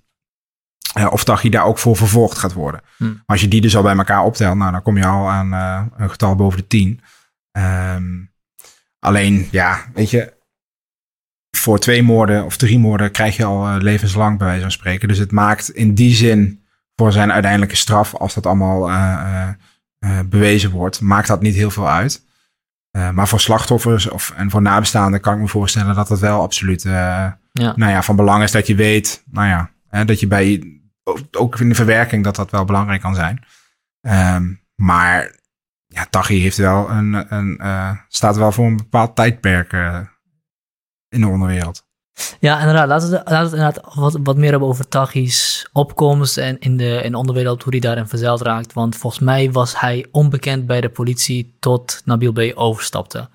uh, 0.98 1.12
of 1.12 1.24
Taghi 1.24 1.50
daar 1.50 1.66
ook 1.66 1.78
voor 1.78 1.96
vervolgd 1.96 2.38
gaat 2.38 2.54
worden. 2.54 2.82
Hm. 2.98 3.04
Maar 3.04 3.24
als 3.26 3.42
je 3.42 3.48
die 3.48 3.62
dus 3.62 3.76
al 3.76 3.84
bij 3.84 3.96
elkaar 3.96 4.24
optelt, 4.24 4.58
nou, 4.58 4.72
dan 4.72 4.82
kom 4.82 4.98
je 4.98 5.06
al 5.06 5.30
aan 5.30 5.54
uh, 5.54 5.86
een 5.98 6.10
getal 6.10 6.36
boven 6.36 6.60
de 6.60 6.68
tien. 6.68 7.02
Um, 7.58 8.32
alleen, 9.00 9.48
ja, 9.52 9.86
weet 9.94 10.10
je, 10.10 10.34
voor 11.58 11.80
twee 11.80 12.04
moorden 12.04 12.46
of 12.46 12.58
drie 12.58 12.80
moorden 12.80 13.12
krijg 13.12 13.36
je 13.36 13.46
al 13.46 13.78
levenslang 13.78 14.38
bij 14.38 14.48
wijze 14.48 14.62
van 14.62 14.72
spreken. 14.72 15.08
Dus 15.08 15.18
het 15.18 15.32
maakt 15.32 15.70
in 15.70 15.94
die 15.94 16.16
zin 16.16 16.61
voor 17.02 17.12
zijn 17.12 17.32
uiteindelijke 17.32 17.76
straf, 17.76 18.16
als 18.16 18.34
dat 18.34 18.46
allemaal 18.46 18.90
uh, 18.90 19.50
uh, 20.00 20.20
bewezen 20.26 20.72
wordt, 20.72 21.02
maakt 21.02 21.28
dat 21.28 21.42
niet 21.42 21.56
heel 21.56 21.72
veel 21.72 21.90
uit. 21.90 22.26
maar 22.92 23.28
voor 23.28 23.40
slachtoffers 23.40 24.10
of, 24.10 24.34
en 24.36 24.50
voor 24.50 24.62
nabestaanden 24.62 25.22
kan 25.22 25.34
ik 25.34 25.40
me 25.40 25.48
voorstellen 25.48 25.96
dat 25.96 26.10
het 26.10 26.20
wel 26.20 26.42
absoluut 26.42 26.82
ja. 26.82 27.40
Nou 27.52 27.92
ja, 27.92 28.04
van 28.04 28.16
belang 28.16 28.44
is 28.44 28.52
dat 28.52 28.68
je 28.68 28.76
weet, 28.76 29.24
nou 29.32 29.48
ja, 29.48 29.72
dat 30.06 30.20
je 30.20 30.28
bij, 30.28 30.80
ook 31.32 31.60
in 31.60 31.70
de 31.70 31.76
verwerking, 31.76 32.24
dat 32.24 32.36
dat 32.36 32.52
wel 32.52 32.66
belangrijk 32.66 33.02
kan 33.02 33.16
zijn. 33.16 33.44
Um, 34.36 34.62
maar 34.76 35.36
ja, 35.86 36.06
Taghi 36.10 36.42
heeft 36.42 36.58
wel 36.58 36.90
een, 36.90 37.34
een 37.34 37.60
staat 38.08 38.36
wel 38.38 38.52
voor 38.52 38.66
een 38.66 38.78
bepaald 38.78 39.16
tijdperk 39.16 39.74
in 41.10 41.22
de 41.22 41.28
onderwereld. 41.28 41.90
Ja, 42.40 42.60
inderdaad. 42.60 42.88
Laten 42.88 43.10
we, 43.10 43.22
laten 43.26 43.52
we 43.52 43.58
inderdaad 43.58 43.96
wat, 43.96 44.20
wat 44.24 44.38
meer 44.38 44.50
hebben 44.50 44.68
over 44.68 44.88
Taghi's 44.88 45.70
opkomst 45.72 46.38
en 46.38 46.60
in 46.60 46.78
de, 46.78 47.02
in 47.04 47.12
de 47.12 47.18
onderwereld, 47.18 47.64
hoe 47.64 47.72
hij 47.72 47.82
daarin 47.82 48.08
verzeild 48.08 48.42
raakt. 48.42 48.74
Want 48.74 48.96
volgens 48.96 49.24
mij 49.24 49.52
was 49.52 49.80
hij 49.80 50.06
onbekend 50.12 50.66
bij 50.66 50.82
de 50.82 50.90
politie 50.90 51.56
tot 51.60 52.02
Nabil 52.06 52.32
B. 52.32 52.52
overstapte. 52.54 53.30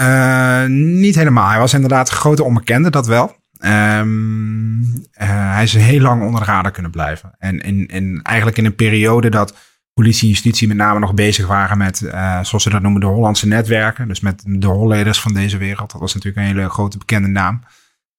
Uh, 0.00 0.64
niet 0.66 1.14
helemaal. 1.14 1.48
Hij 1.48 1.58
was 1.58 1.74
inderdaad 1.74 2.08
grote 2.08 2.44
onbekende, 2.44 2.90
dat 2.90 3.06
wel. 3.06 3.36
Um, 3.60 4.80
uh, 4.80 5.52
hij 5.54 5.62
is 5.62 5.72
heel 5.72 6.00
lang 6.00 6.22
onder 6.22 6.40
de 6.40 6.46
radar 6.46 6.70
kunnen 6.70 6.90
blijven. 6.90 7.34
En 7.38 7.60
in, 7.60 7.86
in, 7.86 8.20
eigenlijk 8.22 8.58
in 8.58 8.64
een 8.64 8.74
periode 8.74 9.30
dat 9.30 9.54
politie 9.94 10.22
en 10.22 10.28
justitie 10.28 10.68
met 10.68 10.76
name 10.76 10.98
nog 10.98 11.14
bezig 11.14 11.46
waren 11.46 11.78
met, 11.78 12.00
uh, 12.00 12.42
zoals 12.42 12.62
ze 12.62 12.70
dat 12.70 12.82
noemen, 12.82 13.00
de 13.00 13.06
Hollandse 13.06 13.46
netwerken. 13.46 14.08
Dus 14.08 14.20
met 14.20 14.42
de 14.46 14.66
holleders 14.66 15.20
van 15.20 15.34
deze 15.34 15.56
wereld. 15.56 15.92
Dat 15.92 16.00
was 16.00 16.14
natuurlijk 16.14 16.46
een 16.46 16.54
hele 16.54 16.68
grote 16.68 16.98
bekende 16.98 17.28
naam. 17.28 17.62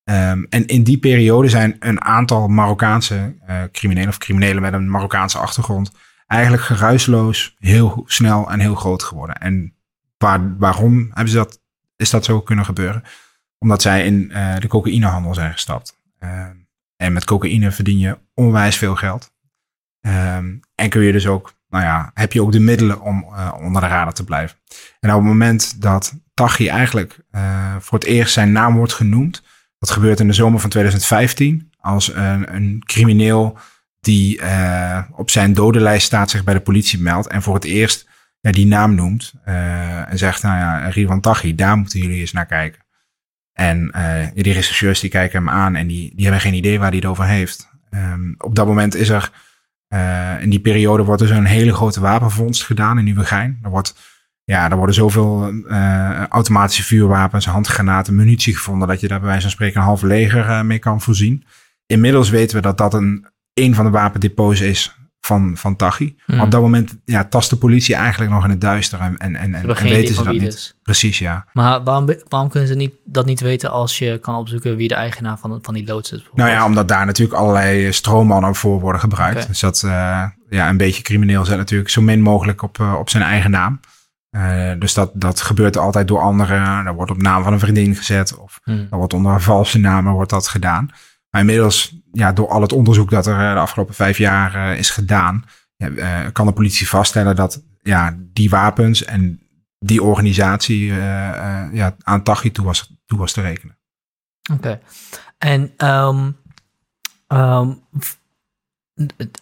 Um, 0.10 0.46
en 0.50 0.66
in 0.66 0.84
die 0.84 0.98
periode 0.98 1.50
zijn 1.50 1.76
een 1.80 2.02
aantal 2.02 2.48
Marokkaanse 2.48 3.36
uh, 3.50 3.64
criminelen 3.72 4.10
of 4.10 4.18
criminelen 4.18 4.62
met 4.62 4.74
een 4.74 4.90
Marokkaanse 4.90 5.38
achtergrond 5.38 5.92
eigenlijk 6.28 6.64
geruisloos 6.64 7.56
heel 7.60 8.04
snel 8.06 8.52
en 8.52 8.60
heel 8.60 8.76
groot 8.76 9.04
geworden. 9.04 9.36
En 9.36 9.76
waar, 10.18 10.58
waarom 10.58 11.08
hebben 11.14 11.30
ze 11.30 11.36
dat, 11.36 11.62
is 11.96 12.10
dat 12.10 12.26
zo 12.26 12.42
kunnen 12.42 12.66
gebeuren? 12.66 13.04
Omdat 13.58 13.82
zij 13.82 14.06
in 14.06 14.30
uh, 14.32 14.56
de 14.58 14.68
cocaïnehandel 14.68 15.34
zijn 15.34 15.52
gestapt. 15.52 16.00
Uh, 16.20 16.46
en 16.96 17.14
met 17.14 17.24
cocaïne 17.24 17.72
verdien 17.72 18.00
je 18.00 18.18
onwijs 18.34 18.78
veel 18.78 18.96
geld. 18.96 19.32
Um, 20.02 20.60
en 20.76 20.90
kun 20.90 21.02
je 21.02 21.12
dus 21.12 21.28
ook 21.28 21.54
nou 21.70 21.84
ja, 21.84 22.12
heb 22.14 22.34
je 22.34 22.42
ook 22.42 22.52
de 22.52 22.60
middelen 22.60 23.02
om 23.02 23.26
uh, 23.32 23.54
onder 23.60 23.82
de 23.82 23.88
radar 23.88 24.14
te 24.14 24.24
blijven. 24.24 24.58
En 25.00 25.10
op 25.10 25.16
het 25.16 25.26
moment 25.26 25.82
dat 25.82 26.14
Taghi 26.34 26.68
eigenlijk 26.68 27.20
voor 27.80 28.00
het 28.00 28.08
eerst 28.08 28.34
zijn 28.34 28.52
naam 28.52 28.76
wordt 28.76 28.94
genoemd, 28.94 29.44
dat 29.80 29.90
gebeurt 29.90 30.20
in 30.20 30.28
de 30.28 30.34
zomer 30.34 30.60
van 30.60 30.70
2015, 30.70 31.72
als 31.80 32.14
een, 32.14 32.56
een 32.56 32.84
crimineel 32.86 33.58
die 34.00 34.42
uh, 34.42 35.02
op 35.12 35.30
zijn 35.30 35.54
dodenlijst 35.54 36.06
staat, 36.06 36.30
zich 36.30 36.44
bij 36.44 36.54
de 36.54 36.60
politie 36.60 37.00
meldt 37.00 37.28
en 37.28 37.42
voor 37.42 37.54
het 37.54 37.64
eerst 37.64 38.08
ja, 38.40 38.52
die 38.52 38.66
naam 38.66 38.96
noemt 38.96 39.34
en 39.44 40.18
zegt, 40.18 40.44
nou 40.44 40.58
ja, 40.58 40.90
Ridwan 40.90 41.22
Taghi, 41.22 41.56
daar 41.56 41.78
moeten 41.78 42.00
jullie 42.00 42.20
eens 42.20 42.32
naar 42.32 42.46
kijken. 42.46 42.82
En 43.54 43.92
die 44.34 44.54
rechercheurs 44.54 45.00
die 45.00 45.10
kijken 45.10 45.40
hem 45.40 45.50
aan 45.50 45.76
en 45.76 45.88
die, 45.88 46.12
die 46.16 46.24
hebben 46.24 46.42
geen 46.42 46.54
idee 46.54 46.80
waar 46.80 46.88
hij 46.88 46.98
het 46.98 47.06
over 47.06 47.26
heeft. 47.26 47.70
Um, 47.92 48.36
op 48.38 48.56
dat 48.56 48.68
moment 48.68 48.96
is 48.96 49.10
er 49.10 49.32
uh, 49.94 50.42
in 50.42 50.50
die 50.50 50.60
periode 50.60 51.04
wordt 51.04 51.22
er 51.22 51.28
zo'n 51.28 51.46
hele 51.46 51.74
grote 51.74 52.00
wapenvondst 52.00 52.64
gedaan 52.64 52.98
in 52.98 53.04
Nieuwegein. 53.04 53.60
Er, 53.64 53.70
wordt, 53.70 53.96
ja, 54.50 54.70
er 54.70 54.78
worden 54.78 54.96
zoveel 54.96 55.52
uh, 55.52 56.26
automatische 56.28 56.84
vuurwapens, 56.84 57.46
handgranaten, 57.46 58.16
munitie 58.16 58.56
gevonden... 58.56 58.88
dat 58.88 59.00
je 59.00 59.08
daar 59.08 59.20
bij 59.20 59.28
wijze 59.28 59.42
van 59.42 59.52
spreken 59.52 59.80
een 59.80 59.86
half 59.88 60.02
leger 60.02 60.46
uh, 60.46 60.62
mee 60.62 60.80
kan 60.80 61.02
voorzien. 61.02 61.44
Inmiddels 61.86 62.30
weten 62.30 62.56
we 62.56 62.62
dat 62.62 62.78
dat 62.78 62.94
een, 62.94 63.28
een 63.54 63.76
van 63.76 63.86
de 63.86 63.92
wapendepots 63.92 64.62
is 64.62 64.96
van, 65.22 65.58
van 65.58 65.76
Tachi. 65.76 66.18
Mm. 66.26 66.40
Op 66.40 66.52
dat 66.52 66.62
moment 66.62 66.98
ja, 67.06 67.24
tast 67.24 67.50
de 67.50 67.56
politie 67.56 67.96
eigenlijk 67.96 68.32
nog 68.32 68.44
in 68.44 68.50
het 68.50 68.62
duister 68.62 69.00
en, 69.00 69.18
en, 69.18 69.36
en, 69.36 69.54
en 69.54 69.84
weten 69.84 70.16
ze 70.16 70.24
dat 70.24 70.34
niet. 70.34 70.76
Precies, 70.84 71.20
ja. 71.20 71.46
Maar 71.54 71.84
waarom, 71.84 72.10
waarom 72.28 72.50
kunnen 72.50 72.70
ze 72.70 72.76
niet, 72.76 72.94
dat 73.06 73.26
niet 73.26 73.40
weten 73.40 73.72
als 73.72 73.98
je 73.98 74.18
kan 74.18 74.36
opzoeken 74.36 74.76
wie 74.76 74.88
de 74.88 74.96
eigenaar 74.96 75.38
van, 75.38 75.60
van 75.62 75.74
die 75.74 75.86
loods 75.86 76.12
is? 76.12 76.30
Nou 76.34 76.50
ja, 76.50 76.66
omdat 76.66 76.88
daar 76.88 77.06
natuurlijk 77.06 77.40
allerlei 77.40 77.94
stroommannen 77.94 78.56
voor 78.56 78.80
worden 78.80 79.02
gebruikt. 79.02 79.36
Okay. 79.36 79.48
Dus 79.48 79.60
dat 79.60 79.82
uh, 79.86 79.92
ja, 80.50 80.70
een 80.70 80.78
beetje 80.78 81.04
crimineel 81.04 81.46
zijn 81.46 81.58
natuurlijk 81.58 81.90
zo 81.90 82.02
min 82.02 82.22
mogelijk 82.22 82.62
op, 82.62 82.80
op 82.80 83.10
zijn 83.10 83.24
eigen 83.24 83.52
naam. 83.52 83.80
Uh, 84.32 84.72
dus 84.80 84.94
dat, 84.94 85.12
dat 85.14 85.42
gebeurt 85.42 85.78
altijd 85.78 86.08
door 86.08 86.20
anderen. 86.20 86.86
Er 86.86 86.94
wordt 86.94 87.12
op 87.12 87.22
naam 87.22 87.44
van 87.44 87.54
een 87.54 87.60
vriendin 87.60 87.96
gezet. 87.96 88.38
Of 88.38 88.60
mm. 88.64 88.88
er 88.92 88.98
wordt 88.98 89.14
onder 89.14 89.34
een 89.34 89.42
valse 89.42 89.80
naam 89.80 90.08
wordt 90.08 90.30
dat 90.30 90.48
gedaan. 90.48 90.90
Maar 91.30 91.42
inmiddels, 91.42 91.96
ja, 92.12 92.32
door 92.32 92.48
al 92.48 92.62
het 92.62 92.74
onderzoek 92.74 93.10
dat 93.10 93.28
er 93.28 93.54
de 93.54 93.60
afgelopen 93.60 93.96
vijf 93.96 94.18
jaar 94.18 94.78
is 94.78 94.90
gedaan, 94.90 95.44
kan 96.32 96.46
de 96.46 96.54
politie 96.54 96.88
vaststellen 96.88 97.36
dat 97.36 97.64
ja, 97.82 98.18
die 98.18 98.50
wapens 98.50 99.06
en 99.06 99.40
die 99.80 100.04
organisatie 100.04 100.86
ja, 101.72 101.96
aan 102.04 102.24
Tachi 102.24 102.52
toe 102.52 102.66
was, 102.66 102.98
toe 103.06 103.18
was 103.18 103.32
te 103.32 103.42
rekenen. 103.42 103.78
Oké. 104.52 104.60
Okay. 104.60 104.80
En 105.38 105.88
um, 105.88 106.38
um, 107.28 107.82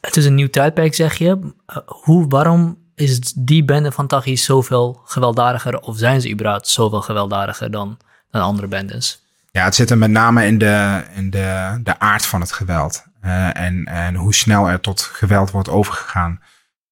het 0.01 0.15
is 0.15 0.25
een 0.25 0.36
nieuw 0.36 0.50
tijdperk, 0.50 0.96
zeg 0.96 1.15
je. 1.17 1.53
hoe, 1.86 2.27
waarom 2.27 2.87
is 2.98 3.34
die 3.36 3.66
bende 3.66 3.92
van 3.92 4.08
Tachi 4.08 4.38
zoveel 4.38 5.01
gewelddadiger, 5.06 5.80
of 5.80 5.98
zijn 5.98 6.22
ze 6.22 6.32
überhaupt 6.32 6.68
zoveel 6.68 7.01
gewelddadiger 7.01 7.72
dan, 7.72 7.98
dan 8.32 8.42
andere 8.42 8.68
bendes? 8.68 9.25
Ja, 9.51 9.63
het 9.63 9.75
zit 9.75 9.89
er 9.89 9.98
met 9.98 10.10
name 10.10 10.46
in 10.46 10.58
de, 10.58 11.04
in 11.16 11.30
de, 11.30 11.80
de 11.84 12.00
aard 12.00 12.25
van 12.25 12.42
het 12.42 12.51
geweld. 12.51 13.06
Uh, 13.24 13.58
en, 13.58 13.86
en 13.86 14.16
hoe 14.16 14.34
snel 14.34 14.70
er 14.70 14.80
tot 14.80 15.01
geweld 15.01 15.51
wordt 15.51 15.70
overgegaan. 15.70 16.42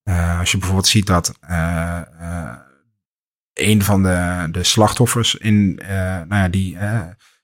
Uh, 0.03 0.39
als 0.39 0.51
je 0.51 0.57
bijvoorbeeld 0.57 0.88
ziet 0.88 1.07
dat 1.07 1.33
uh, 1.50 2.01
een 3.53 3.83
van 3.83 4.03
de, 4.03 4.47
de 4.51 4.63
slachtoffers 4.63 5.35
in, 5.35 5.75
nou 6.27 6.35
ja, 6.35 6.47
die, 6.47 6.77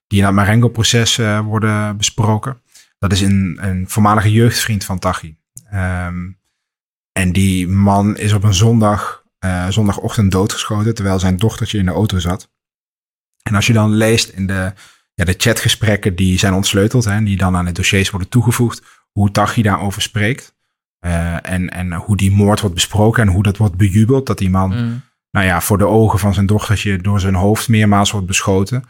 die 0.07 0.19
in 0.19 0.25
het 0.25 0.33
Marengo-proces 0.33 1.15
worden 1.43 1.97
besproken. 1.97 2.61
Dat 2.99 3.11
is 3.11 3.21
een, 3.21 3.57
een 3.61 3.89
voormalige 3.89 4.31
jeugdvriend 4.31 4.83
van 4.83 4.99
Tachi. 4.99 5.37
Um, 5.73 6.39
en 7.11 7.31
die 7.31 7.67
man 7.67 8.17
is 8.17 8.33
op 8.33 8.43
een 8.43 8.53
zondag, 8.53 9.23
zondagochtend 9.69 10.31
doodgeschoten 10.31 10.95
terwijl 10.95 11.19
zijn 11.19 11.37
dochtertje 11.37 11.77
in 11.77 11.85
de 11.85 11.91
auto 11.91 12.19
zat. 12.19 12.49
En 13.41 13.55
als 13.55 13.67
je 13.67 13.73
dan 13.73 13.91
leest 13.91 14.29
in 14.29 14.47
de 14.47 14.73
ja, 15.13 15.25
de 15.25 15.35
chatgesprekken 15.37 16.15
die 16.15 16.39
zijn 16.39 16.53
ontsleuteld 16.53 17.05
en 17.05 17.23
die 17.23 17.37
dan 17.37 17.55
aan 17.55 17.65
de 17.65 17.71
dossiers 17.71 18.09
worden 18.09 18.29
toegevoegd, 18.29 18.81
hoe 19.11 19.31
Tachi 19.31 19.61
daarover 19.61 20.01
spreekt. 20.01 20.55
Uh, 21.05 21.49
en, 21.49 21.69
en 21.69 21.93
hoe 21.93 22.17
die 22.17 22.31
moord 22.31 22.59
wordt 22.59 22.75
besproken 22.75 23.23
en 23.23 23.33
hoe 23.33 23.43
dat 23.43 23.57
wordt 23.57 23.75
bejubeld. 23.75 24.25
Dat 24.25 24.37
die 24.37 24.49
man, 24.49 24.69
mm. 24.69 25.01
nou 25.31 25.45
ja, 25.45 25.61
voor 25.61 25.77
de 25.77 25.87
ogen 25.87 26.19
van 26.19 26.33
zijn 26.33 26.45
dochtertje 26.45 26.97
door 26.97 27.19
zijn 27.19 27.35
hoofd 27.35 27.67
meermaals 27.67 28.11
wordt 28.11 28.27
beschoten. 28.27 28.83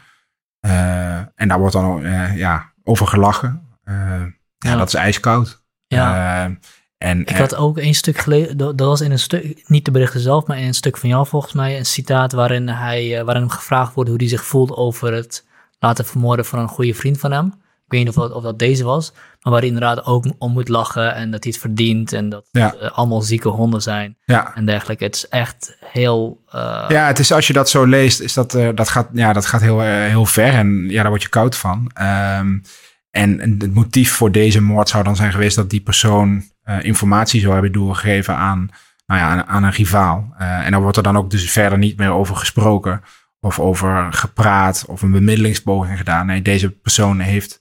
Uh, 0.66 1.16
en 1.16 1.48
daar 1.48 1.58
wordt 1.58 1.74
dan 1.74 2.02
ja, 2.36 2.72
over 2.82 3.06
gelachen. 3.06 3.62
Ja, 3.84 4.30
ja, 4.58 4.76
dat 4.76 4.88
is 4.88 4.94
ijskoud. 4.94 5.64
Ja. 5.86 6.56
En, 7.02 7.20
ik 7.20 7.36
had 7.36 7.54
ook 7.54 7.78
een 7.78 7.94
stuk 7.94 8.18
geleden, 8.18 8.56
dat 8.56 8.80
was 8.80 9.00
in 9.00 9.10
een 9.10 9.18
stuk, 9.18 9.62
niet 9.66 9.84
de 9.84 9.90
berichten 9.90 10.20
zelf, 10.20 10.46
maar 10.46 10.58
in 10.58 10.66
een 10.66 10.74
stuk 10.74 10.96
van 10.96 11.08
jou 11.08 11.26
volgens 11.26 11.52
mij, 11.52 11.78
een 11.78 11.86
citaat 11.86 12.32
waarin, 12.32 12.68
hij, 12.68 13.24
waarin 13.24 13.42
hem 13.42 13.50
gevraagd 13.50 13.94
wordt 13.94 14.10
hoe 14.10 14.18
hij 14.18 14.28
zich 14.28 14.44
voelt 14.44 14.76
over 14.76 15.12
het 15.12 15.44
laten 15.78 16.04
vermoorden 16.04 16.44
van 16.44 16.58
een 16.58 16.68
goede 16.68 16.94
vriend 16.94 17.18
van 17.18 17.32
hem. 17.32 17.46
Ik 17.84 17.98
weet 17.98 18.00
niet 18.06 18.16
of 18.16 18.22
dat, 18.22 18.32
of 18.32 18.42
dat 18.42 18.58
deze 18.58 18.84
was, 18.84 19.12
maar 19.12 19.52
waar 19.52 19.60
hij 19.60 19.68
inderdaad 19.68 20.04
ook 20.04 20.24
om 20.38 20.52
moet 20.52 20.68
lachen 20.68 21.14
en 21.14 21.30
dat 21.30 21.44
hij 21.44 21.52
het 21.52 21.60
verdient 21.60 22.12
en 22.12 22.28
dat 22.28 22.44
ja. 22.50 22.74
het 22.78 22.92
allemaal 22.92 23.22
zieke 23.22 23.48
honden 23.48 23.82
zijn 23.82 24.16
ja. 24.24 24.54
en 24.54 24.66
dergelijke. 24.66 25.04
Het 25.04 25.14
is 25.14 25.28
echt 25.28 25.76
heel. 25.84 26.42
Uh... 26.54 26.84
Ja, 26.88 27.06
het 27.06 27.18
is 27.18 27.32
als 27.32 27.46
je 27.46 27.52
dat 27.52 27.70
zo 27.70 27.84
leest, 27.84 28.20
is 28.20 28.32
dat, 28.32 28.54
uh, 28.54 28.68
dat 28.74 28.88
gaat, 28.88 29.08
ja, 29.12 29.32
dat 29.32 29.46
gaat 29.46 29.60
heel, 29.60 29.82
uh, 29.82 29.88
heel 29.88 30.26
ver 30.26 30.52
en 30.52 30.88
ja, 30.88 31.00
daar 31.00 31.10
word 31.10 31.22
je 31.22 31.28
koud 31.28 31.56
van. 31.56 31.90
Um, 32.00 32.62
en, 33.10 33.40
en 33.40 33.56
het 33.58 33.74
motief 33.74 34.12
voor 34.12 34.32
deze 34.32 34.60
moord 34.60 34.88
zou 34.88 35.04
dan 35.04 35.16
zijn 35.16 35.32
geweest 35.32 35.56
dat 35.56 35.70
die 35.70 35.80
persoon 35.80 36.51
informatie 36.80 37.40
zou 37.40 37.52
hebben 37.52 37.72
doorgegeven 37.72 38.36
aan 38.36 38.70
nou 39.06 39.20
ja, 39.20 39.28
aan, 39.28 39.44
aan 39.46 39.62
een 39.62 39.70
rivaal. 39.70 40.34
en 40.38 40.72
dan 40.72 40.82
wordt 40.82 40.96
er 40.96 41.02
dan 41.02 41.16
ook 41.16 41.30
dus 41.30 41.50
verder 41.50 41.78
niet 41.78 41.96
meer 41.96 42.10
over 42.10 42.36
gesproken 42.36 43.02
of 43.40 43.60
over 43.60 44.12
gepraat 44.12 44.84
of 44.86 45.02
een 45.02 45.10
bemiddelingspoging 45.10 45.98
gedaan. 45.98 46.26
Nee, 46.26 46.42
deze 46.42 46.70
persoon 46.70 47.18
heeft 47.18 47.60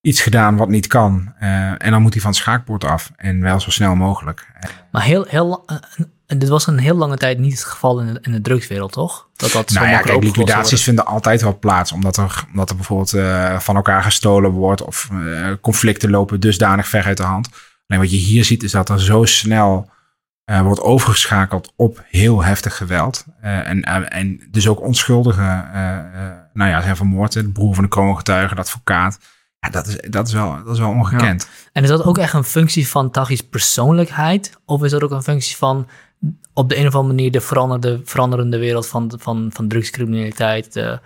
iets 0.00 0.20
gedaan 0.20 0.56
wat 0.56 0.68
niet 0.68 0.86
kan. 0.86 1.32
en 1.78 1.90
dan 1.90 2.02
moet 2.02 2.12
hij 2.12 2.22
van 2.22 2.30
het 2.30 2.40
schaakbord 2.40 2.84
af 2.84 3.12
en 3.16 3.40
wel 3.40 3.60
zo 3.60 3.70
snel 3.70 3.94
mogelijk. 3.94 4.46
Maar 4.90 5.02
heel, 5.02 5.24
heel, 5.28 5.64
dit 6.26 6.48
was 6.48 6.66
een 6.66 6.78
heel 6.78 6.96
lange 6.96 7.16
tijd 7.16 7.38
niet 7.38 7.52
het 7.52 7.64
geval 7.64 8.00
in 8.00 8.14
de, 8.14 8.18
in 8.22 8.32
de 8.32 8.40
drugswereld, 8.40 8.92
toch? 8.92 9.28
Dat 9.36 9.52
dat 9.52 9.70
nou 9.70 9.88
ja, 9.88 10.00
kijk, 10.00 10.22
liquidaties 10.22 10.82
vinden 10.82 11.06
altijd 11.06 11.42
wel 11.42 11.58
plaats, 11.58 11.92
omdat 11.92 12.16
er, 12.16 12.44
omdat 12.50 12.70
er 12.70 12.76
bijvoorbeeld 12.76 13.14
uh, 13.14 13.58
van 13.58 13.76
elkaar 13.76 14.02
gestolen 14.02 14.50
wordt 14.50 14.82
of 14.82 15.08
uh, 15.12 15.52
conflicten 15.60 16.10
lopen 16.10 16.40
dusdanig 16.40 16.88
ver 16.88 17.04
uit 17.04 17.16
de 17.16 17.22
hand. 17.22 17.48
Alleen 17.86 18.02
wat 18.02 18.10
je 18.10 18.16
hier 18.16 18.44
ziet 18.44 18.62
is 18.62 18.72
dat 18.72 18.88
er 18.88 19.00
zo 19.00 19.24
snel 19.24 19.90
uh, 20.50 20.60
wordt 20.60 20.80
overgeschakeld 20.80 21.72
op 21.76 22.04
heel 22.06 22.42
heftig 22.42 22.76
geweld. 22.76 23.24
en, 23.40 23.82
en 24.10 24.40
dus 24.50 24.68
ook 24.68 24.80
onschuldigen, 24.80 25.68
nou 26.52 26.70
ja, 26.70 26.82
zijn 26.82 26.96
vermoord. 26.96 27.32
De 27.32 27.48
broer 27.48 27.74
van 27.74 27.84
de 27.84 27.90
kroongetuige, 27.90 28.54
de 28.54 28.60
advocaat. 28.60 29.18
Ja, 29.58 29.70
dat 29.70 29.86
is, 29.86 29.96
dat 30.10 30.26
is, 30.26 30.32
wel, 30.32 30.64
dat 30.64 30.74
is 30.74 30.78
wel 30.78 30.90
ongekend. 30.90 31.48
En 31.72 31.82
is 31.82 31.88
dat 31.88 32.04
ook 32.04 32.18
echt 32.18 32.32
een 32.32 32.44
functie 32.44 32.88
van 32.88 33.10
Tagi's 33.10 33.40
persoonlijkheid? 33.40 34.52
Of 34.64 34.82
is 34.82 34.90
dat 34.90 35.02
ook 35.02 35.10
een 35.10 35.22
functie 35.22 35.56
van 35.56 35.88
op 36.52 36.68
de 36.68 36.78
een 36.78 36.86
of 36.86 36.94
andere 36.94 37.14
manier 37.14 37.30
de 37.30 37.40
veranderde, 37.40 38.00
veranderende 38.04 38.58
wereld 38.58 38.86
van, 38.86 39.12
van, 39.18 39.50
van 39.52 39.68
drugscriminaliteit, 39.68 40.72
de, 40.72 41.00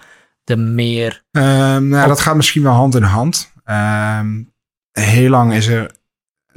de 0.45 0.57
meer... 0.57 1.23
Um, 1.31 1.89
nou, 1.89 2.09
dat 2.09 2.21
gaat 2.21 2.37
misschien 2.37 2.63
wel 2.63 2.73
hand 2.73 2.95
in 2.95 3.03
hand. 3.03 3.53
Um, 3.65 4.53
heel 4.93 5.31
lang 5.31 5.53
is 5.53 5.67
er, 5.67 5.97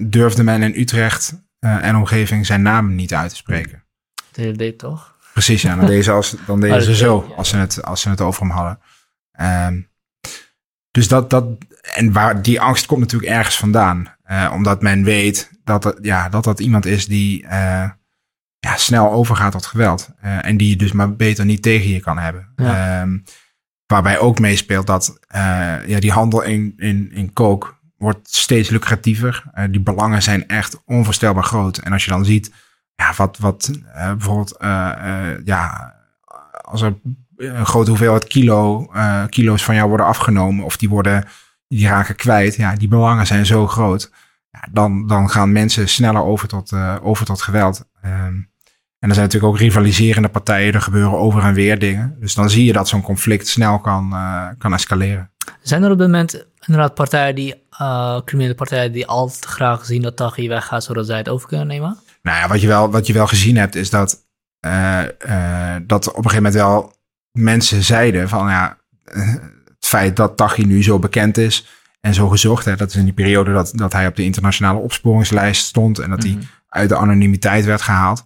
durfde 0.10 0.44
men 0.44 0.62
in 0.62 0.82
Utrecht 0.82 1.34
uh, 1.60 1.86
en 1.86 1.96
omgeving 1.96 2.46
zijn 2.46 2.62
naam 2.62 2.96
niet 2.96 3.14
uit 3.14 3.30
te 3.30 3.36
spreken. 3.36 3.84
Dat 4.32 4.58
deed 4.58 4.78
toch? 4.78 5.16
Precies, 5.34 5.62
ja. 5.62 5.76
Dan 5.76 5.86
deden 5.92 6.04
ze, 6.04 6.12
als, 6.12 6.36
dan 6.46 6.60
deden 6.60 6.84
ze 6.84 6.96
zo, 6.96 7.34
als 7.38 7.50
ze, 7.50 7.58
het, 7.58 7.84
als 7.84 8.02
ze 8.02 8.10
het 8.10 8.22
over 8.22 8.42
hem 8.42 8.52
hadden. 8.52 8.80
Um, 9.68 9.90
dus 10.92 11.08
dat, 11.08 11.30
dat, 11.30 11.46
en 11.94 12.12
waar, 12.12 12.42
die 12.42 12.62
angst 12.62 12.86
komt 12.86 13.00
natuurlijk 13.00 13.32
ergens 13.32 13.58
vandaan. 13.58 14.16
Uh, 14.32 14.52
omdat 14.54 14.82
men 14.82 15.04
weet 15.04 15.52
dat, 15.64 15.98
ja, 16.02 16.30
dat 16.30 16.44
dat 16.44 16.60
iemand 16.60 16.86
is 16.86 17.06
die... 17.06 17.44
Uh, 17.44 17.90
ja, 18.60 18.78
snel 18.78 19.12
overgaat 19.12 19.52
tot 19.52 19.66
geweld. 19.66 20.10
Uh, 20.24 20.46
en 20.46 20.58
die 20.58 20.70
je 20.70 20.76
dus 20.76 20.92
maar 20.92 21.16
beter 21.16 21.46
niet 21.46 21.62
tegen 21.62 21.90
je 21.90 22.00
kan 22.00 22.18
hebben. 22.18 22.54
Ja. 22.56 23.02
Um, 23.02 23.24
waarbij 23.86 24.20
ook 24.20 24.40
meespeelt 24.40 24.88
dat 24.88 25.20
ja, 25.86 26.00
die 26.00 26.12
handel 26.12 26.42
in, 26.42 26.74
in, 26.78 27.12
in 27.12 27.34
kook 27.34 27.81
wordt 28.02 28.36
steeds 28.36 28.70
lucratiever. 28.70 29.44
Uh, 29.56 29.64
die 29.70 29.82
belangen 29.82 30.22
zijn 30.22 30.48
echt 30.48 30.82
onvoorstelbaar 30.86 31.44
groot. 31.44 31.78
En 31.78 31.94
als 31.94 32.06
je 32.06 32.12
dan 32.12 32.26
ziet, 32.26 32.52
ja, 32.96 33.14
wat, 33.18 33.38
wat 33.38 33.72
bijvoorbeeld, 33.94 34.56
ja, 35.44 35.94
als 36.62 36.82
er 36.82 36.96
een 37.38 37.66
grote 37.66 37.90
hoeveelheid 37.90 38.28
kilo, 38.28 38.92
kilo's 39.30 39.64
van 39.64 39.76
jou 39.76 39.88
worden 39.88 40.06
afgenomen 40.06 40.66
of 40.66 40.78
die 40.78 40.90
worden, 40.90 41.26
die 41.68 41.88
raken 41.88 42.16
kwijt. 42.16 42.56
Ja, 42.56 42.76
die 42.76 42.88
belangen 42.88 43.28
zijn 43.28 43.46
zo 43.46 43.68
groot. 43.68 44.12
Ja, 44.52 44.68
dan, 44.72 45.08
dan 45.08 45.30
gaan 45.30 45.52
mensen 45.52 45.90
sneller 45.90 46.24
over 46.24 46.48
tot, 46.48 46.74
over 47.02 47.26
tot 47.26 47.42
geweld. 47.42 47.86
Um, 48.06 48.50
en 49.00 49.10
er 49.10 49.16
zijn 49.16 49.26
natuurlijk 49.26 49.54
ook 49.54 49.60
rivaliserende 49.60 50.30
partijen. 50.30 50.74
Er 50.74 50.82
gebeuren 50.82 51.18
over 51.18 51.44
en 51.44 51.54
weer 51.54 51.80
dingen. 51.80 52.16
Dus 52.20 52.34
dan 52.34 52.50
zie 52.50 52.66
je 52.66 52.74
dat 52.74 52.88
zo'n 52.88 53.02
conflict 53.02 53.48
snel 53.48 53.80
kan, 53.80 54.16
kan 54.58 54.74
escaleren. 54.74 55.32
Zijn 55.62 55.84
er 55.84 55.92
op 55.92 55.98
dit 55.98 56.08
moment 56.08 56.46
inderdaad 56.66 56.96
partijen 56.96 57.36
die, 57.36 57.68
uh, 57.82 58.20
criminele 58.26 58.56
partijen 58.56 58.92
die 58.92 59.08
altijd 59.08 59.46
graag 59.46 59.86
zien 59.86 60.02
dat 60.02 60.16
Taghi 60.16 60.48
weggaat, 60.48 60.84
zodat 60.84 61.06
zij 61.06 61.18
het 61.18 61.30
over 61.30 61.48
kunnen 61.48 61.68
nemen? 61.68 61.98
Nou 62.22 62.38
ja, 62.38 62.48
wat 62.48 62.62
je 62.62 62.68
wel, 62.68 62.92
wat 62.92 63.08
je 63.08 63.14
wel 63.14 63.28
gezien 63.28 63.58
hebt, 63.58 63.76
is 63.76 63.90
dat, 63.90 64.18
uh, 64.66 65.04
dat 65.84 66.08
op 66.08 66.26
een 66.26 66.30
gegeven 66.30 66.44
moment 66.44 66.54
wel 66.54 66.94
mensen 67.32 67.84
zeiden 67.84 68.30
van 68.30 68.48
ja, 68.48 68.78
het 69.04 69.86
feit 69.86 70.16
dat 70.16 70.38
Taghi 70.38 70.64
nu 70.64 70.84
zo 70.84 71.00
bekend 71.00 71.38
is 71.38 71.68
en 72.00 72.14
zo 72.14 72.30
gezocht, 72.30 72.66
hè, 72.66 72.76
dat 72.76 72.90
is 72.90 72.96
in 72.96 73.04
die 73.04 73.14
periode 73.14 73.54
dat, 73.54 73.72
dat 73.76 73.94
hij 73.94 74.08
op 74.08 74.16
de 74.16 74.24
internationale 74.24 74.80
opsporingslijst 74.80 75.66
stond 75.66 76.00
en 76.00 76.10
dat 76.10 76.24
hij 76.24 76.32
mhm. 76.32 76.42
uit 76.68 76.90
de 76.90 76.96
anonimiteit 76.96 77.66
werd 77.66 77.82
gehaald 77.82 78.24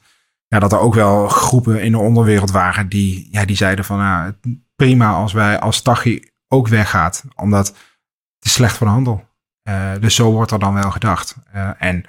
ja, 0.47 0.59
dat 0.59 0.71
er 0.71 0.79
ook 0.79 0.93
wel 0.93 1.27
groepen 1.27 1.81
in 1.81 1.91
de 1.91 1.97
onderwereld 1.97 2.51
waren 2.51 2.89
die, 2.89 3.27
ja, 3.31 3.45
die 3.45 3.55
zeiden 3.55 3.85
van 3.85 3.97
ja, 3.97 4.35
prima 4.75 5.11
als 5.11 5.33
wij 5.33 5.59
als 5.59 5.81
Tachi 5.81 6.29
ook 6.47 6.67
weggaat, 6.67 7.23
omdat 7.35 7.67
het 7.67 8.45
is 8.45 8.53
slecht 8.53 8.77
voor 8.77 8.87
de 8.87 8.93
handel. 8.93 9.23
Uh, 9.67 9.91
dus 9.99 10.15
zo 10.15 10.31
wordt 10.31 10.51
er 10.51 10.59
dan 10.59 10.73
wel 10.73 10.91
gedacht. 10.91 11.35
Uh, 11.55 11.69
en 11.77 12.03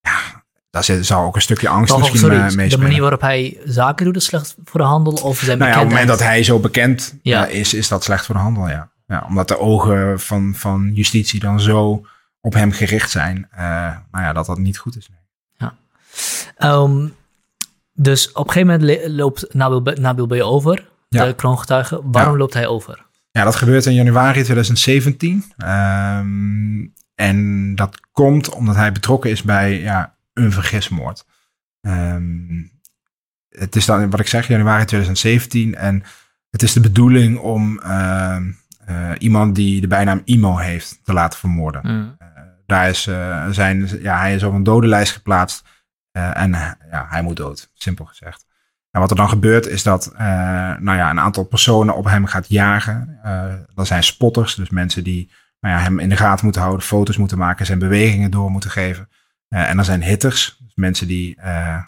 ja, 0.00 0.42
daar 0.70 0.84
zou 0.84 1.26
ook 1.26 1.34
een 1.34 1.42
stukje 1.42 1.68
angst 1.68 1.96
misschien 1.96 2.18
sorry, 2.18 2.36
mee 2.36 2.50
spelen. 2.50 2.70
De 2.70 2.78
manier 2.78 3.00
waarop 3.00 3.20
hij 3.20 3.58
zaken 3.64 4.04
doet 4.04 4.16
is 4.16 4.24
slecht 4.24 4.56
voor 4.64 4.80
de 4.80 4.86
handel? 4.86 5.12
Of 5.12 5.38
zijn 5.38 5.58
nou 5.58 5.70
ja, 5.70 5.76
op 5.76 5.82
het 5.82 5.90
moment 5.90 6.08
dat 6.08 6.18
hij 6.18 6.42
zo 6.42 6.58
bekend 6.58 7.14
ja. 7.22 7.48
uh, 7.48 7.54
is, 7.54 7.74
is 7.74 7.88
dat 7.88 8.04
slecht 8.04 8.26
voor 8.26 8.34
de 8.34 8.40
handel, 8.40 8.68
ja. 8.68 8.90
ja 9.06 9.24
omdat 9.28 9.48
de 9.48 9.58
ogen 9.58 10.20
van, 10.20 10.54
van 10.54 10.90
justitie 10.94 11.40
dan 11.40 11.60
zo 11.60 12.06
op 12.40 12.52
hem 12.52 12.72
gericht 12.72 13.10
zijn. 13.10 13.48
nou 14.10 14.24
ja, 14.24 14.32
dat 14.32 14.46
dat 14.46 14.58
niet 14.58 14.78
goed 14.78 14.96
is. 14.96 15.08
Nee. 15.08 15.20
Ja. 16.58 16.72
Um, 16.72 17.14
dus 17.92 18.32
op 18.32 18.46
een 18.46 18.52
gegeven 18.52 18.80
moment 18.80 19.08
loopt 19.08 19.54
Nabil, 19.54 19.80
Nabil 19.94 20.26
B. 20.26 20.32
over, 20.32 20.88
de 21.08 21.34
kroongetuige. 21.36 22.00
Waarom 22.04 22.36
loopt 22.36 22.54
hij 22.54 22.66
over? 22.66 23.08
Ja, 23.30 23.44
dat 23.44 23.56
gebeurt 23.56 23.86
in 23.86 23.94
januari 23.94 24.42
2017. 24.42 25.32
Um, 25.32 25.44
ehm, 25.56 26.86
en 27.14 27.74
dat 27.74 28.00
komt 28.12 28.54
omdat 28.54 28.76
hij 28.76 28.92
betrokken 28.92 29.30
is 29.30 29.42
bij 29.42 29.80
ja, 29.80 30.16
een 30.32 30.52
vergismoord. 30.52 31.24
Um, 31.80 32.70
het 33.48 33.76
is 33.76 33.84
dan, 33.84 34.10
wat 34.10 34.20
ik 34.20 34.26
zeg, 34.26 34.48
januari 34.48 34.84
2017. 34.84 35.74
En 35.74 36.02
het 36.50 36.62
is 36.62 36.72
de 36.72 36.80
bedoeling 36.80 37.38
om 37.38 37.80
uh, 37.84 38.36
uh, 38.88 39.10
iemand 39.18 39.54
die 39.54 39.80
de 39.80 39.86
bijnaam 39.86 40.22
Imo 40.24 40.56
heeft 40.56 41.00
te 41.04 41.12
laten 41.12 41.38
vermoorden. 41.38 41.80
Mm. 41.84 42.16
Uh, 42.22 42.28
daar 42.66 42.88
is, 42.88 43.06
uh, 43.06 43.48
zijn, 43.48 43.88
ja, 44.02 44.18
hij 44.18 44.34
is 44.34 44.42
op 44.42 44.54
een 44.54 44.62
dodenlijst 44.62 45.12
geplaatst. 45.12 45.64
En 46.12 46.50
ja, 46.90 47.06
hij 47.08 47.22
moet 47.22 47.36
dood, 47.36 47.70
simpel 47.74 48.04
gezegd. 48.04 48.46
En 48.90 49.00
wat 49.00 49.10
er 49.10 49.16
dan 49.16 49.28
gebeurt 49.28 49.66
is 49.66 49.82
dat 49.82 50.10
uh, 50.12 50.18
nou 50.78 50.96
ja, 50.96 51.10
een 51.10 51.20
aantal 51.20 51.44
personen 51.44 51.96
op 51.96 52.04
hem 52.04 52.26
gaat 52.26 52.48
jagen. 52.48 53.18
Uh, 53.24 53.44
dat 53.74 53.86
zijn 53.86 54.02
spotters, 54.02 54.54
dus 54.54 54.70
mensen 54.70 55.04
die 55.04 55.30
nou 55.60 55.74
ja, 55.74 55.80
hem 55.80 55.98
in 55.98 56.08
de 56.08 56.16
gaten 56.16 56.44
moeten 56.44 56.62
houden, 56.62 56.86
foto's 56.86 57.16
moeten 57.16 57.38
maken, 57.38 57.66
zijn 57.66 57.78
bewegingen 57.78 58.30
door 58.30 58.50
moeten 58.50 58.70
geven. 58.70 59.08
en 59.48 59.78
er 59.78 59.84
zijn 59.84 60.02
hitters, 60.02 60.56
dus 60.58 60.74
mensen 60.74 61.06
die 61.06 61.38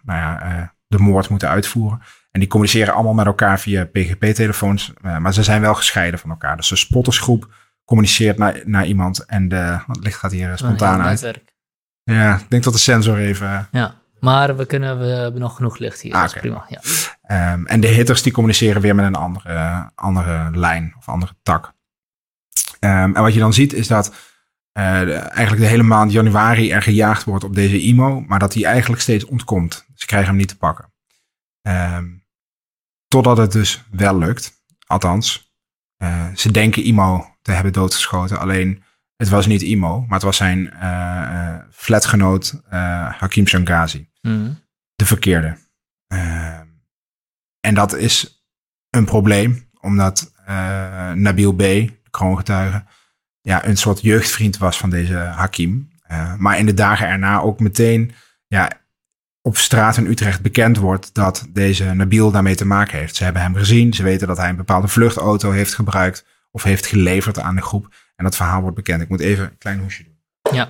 nou 0.03 0.19
ja, 0.19 0.75
de 0.87 0.99
moord 0.99 1.29
moeten 1.29 1.49
uitvoeren. 1.49 2.01
En 2.31 2.41
die 2.41 2.49
communiceren 2.49 2.95
allemaal 2.95 3.15
met 3.15 3.27
elkaar 3.27 3.61
via 3.61 3.85
PGP-telefoons, 3.85 4.93
maar 5.01 5.35
ze 5.35 5.43
zijn 5.43 5.61
wel 5.61 5.75
gescheiden 5.75 6.21
van 6.21 6.31
elkaar. 6.31 6.57
Dus 6.57 6.69
de 6.69 6.77
spottersgroep 6.77 7.55
communiceert 7.85 8.39
naar, 8.39 8.61
naar 8.65 8.87
iemand 8.87 9.25
en 9.25 9.49
de, 9.49 9.79
het 9.87 10.05
licht 10.05 10.19
gaat 10.19 10.33
hier 10.33 10.59
spontaan 10.59 11.03
uit. 11.03 11.41
Ja, 12.05 12.39
ik 12.39 12.51
denk 12.51 12.65
dat 12.65 12.73
de 12.73 12.79
sensor 12.79 13.19
even... 13.19 13.69
Ja. 13.71 13.95
Maar 14.25 14.57
we, 14.57 14.67
kunnen, 14.67 14.99
we 14.99 15.05
hebben 15.05 15.41
nog 15.41 15.57
genoeg 15.57 15.79
licht 15.79 16.01
hier. 16.01 16.15
Ah, 16.15 16.31
prima. 16.31 16.67
Ja. 16.69 17.53
Um, 17.53 17.67
en 17.67 17.81
de 17.81 17.87
hitters 17.87 18.23
die 18.23 18.33
communiceren 18.33 18.83
weer 18.83 18.95
met 18.95 19.05
een 19.05 19.15
andere, 19.15 19.91
andere 19.95 20.51
lijn 20.53 20.95
of 20.99 21.09
andere 21.09 21.33
tak. 21.43 21.73
Um, 22.81 23.17
en 23.17 23.23
wat 23.23 23.35
je 23.35 23.41
dan 23.41 23.53
ziet 23.53 23.73
is 23.73 23.87
dat 23.87 24.15
uh, 24.79 25.13
eigenlijk 25.37 25.61
de 25.61 25.67
hele 25.67 25.83
maand 25.83 26.13
januari 26.13 26.71
er 26.71 26.83
gejaagd 26.83 27.25
wordt 27.25 27.45
op 27.45 27.55
deze 27.55 27.81
IMO, 27.81 28.21
maar 28.21 28.39
dat 28.39 28.55
hij 28.55 28.65
eigenlijk 28.65 29.03
steeds 29.03 29.25
ontkomt. 29.25 29.87
Ze 29.95 30.07
krijgen 30.07 30.29
hem 30.29 30.39
niet 30.39 30.49
te 30.49 30.57
pakken. 30.57 30.93
Um, 31.69 32.25
totdat 33.09 33.37
het 33.37 33.53
dus 33.53 33.85
wel 33.91 34.19
lukt. 34.19 34.65
Althans, 34.87 35.55
uh, 36.03 36.27
ze 36.35 36.51
denken 36.51 36.85
IMO 36.85 37.37
te 37.43 37.53
hebben 37.53 37.73
doodgeschoten. 37.73 38.39
Alleen 38.39 38.83
het 39.17 39.29
was 39.29 39.47
niet 39.47 39.63
IMO, 39.63 40.01
maar 40.01 40.15
het 40.15 40.23
was 40.23 40.37
zijn 40.37 40.75
uh, 40.83 41.57
flatgenoot 41.71 42.61
Hakim 43.19 43.47
Shangazi. 43.47 44.11
Mm. 44.23 44.59
De 44.95 45.07
verkeerde. 45.07 45.57
Uh, 46.15 46.61
en 47.61 47.75
dat 47.75 47.97
is 47.97 48.45
een 48.91 49.05
probleem, 49.05 49.69
omdat 49.81 50.33
uh, 50.49 51.13
Nabil 51.13 51.53
B., 51.53 51.59
de 51.59 52.11
kroongetuige, 52.11 52.85
ja, 53.41 53.67
een 53.67 53.77
soort 53.77 54.01
jeugdvriend 54.01 54.59
was 54.59 54.79
van 54.79 54.91
deze 54.91 55.15
Hakim. 55.15 55.91
Uh, 56.11 56.37
maar 56.37 56.59
in 56.59 56.67
de 56.67 56.75
dagen 56.75 57.09
erna 57.09 57.41
ook 57.41 57.61
meteen 57.61 58.13
ja, 58.47 58.71
op 59.41 59.57
straat 59.57 59.97
in 59.97 60.07
Utrecht 60.07 60.43
bekend 60.43 60.77
wordt 60.77 61.15
dat 61.15 61.47
deze 61.51 61.85
Nabil 61.85 62.31
daarmee 62.31 62.55
te 62.55 62.67
maken 62.67 62.99
heeft. 62.99 63.17
Ze 63.17 63.25
hebben 63.25 63.43
hem 63.43 63.55
gezien, 63.55 63.93
ze 63.93 64.03
weten 64.03 64.27
dat 64.27 64.37
hij 64.37 64.49
een 64.49 64.57
bepaalde 64.57 64.89
vluchtauto 64.89 65.51
heeft 65.51 65.75
gebruikt 65.75 66.27
of 66.51 66.63
heeft 66.63 66.87
geleverd 66.87 67.39
aan 67.39 67.55
de 67.55 67.63
groep. 67.63 67.95
En 68.17 68.25
dat 68.25 68.37
verhaal 68.37 68.61
wordt 68.61 68.77
bekend. 68.77 69.03
Ik 69.03 69.09
moet 69.09 69.21
even 69.21 69.45
een 69.45 69.59
klein 69.59 69.81
hoesje 69.81 70.05
doen. 70.05 70.19
Ja. 70.53 70.69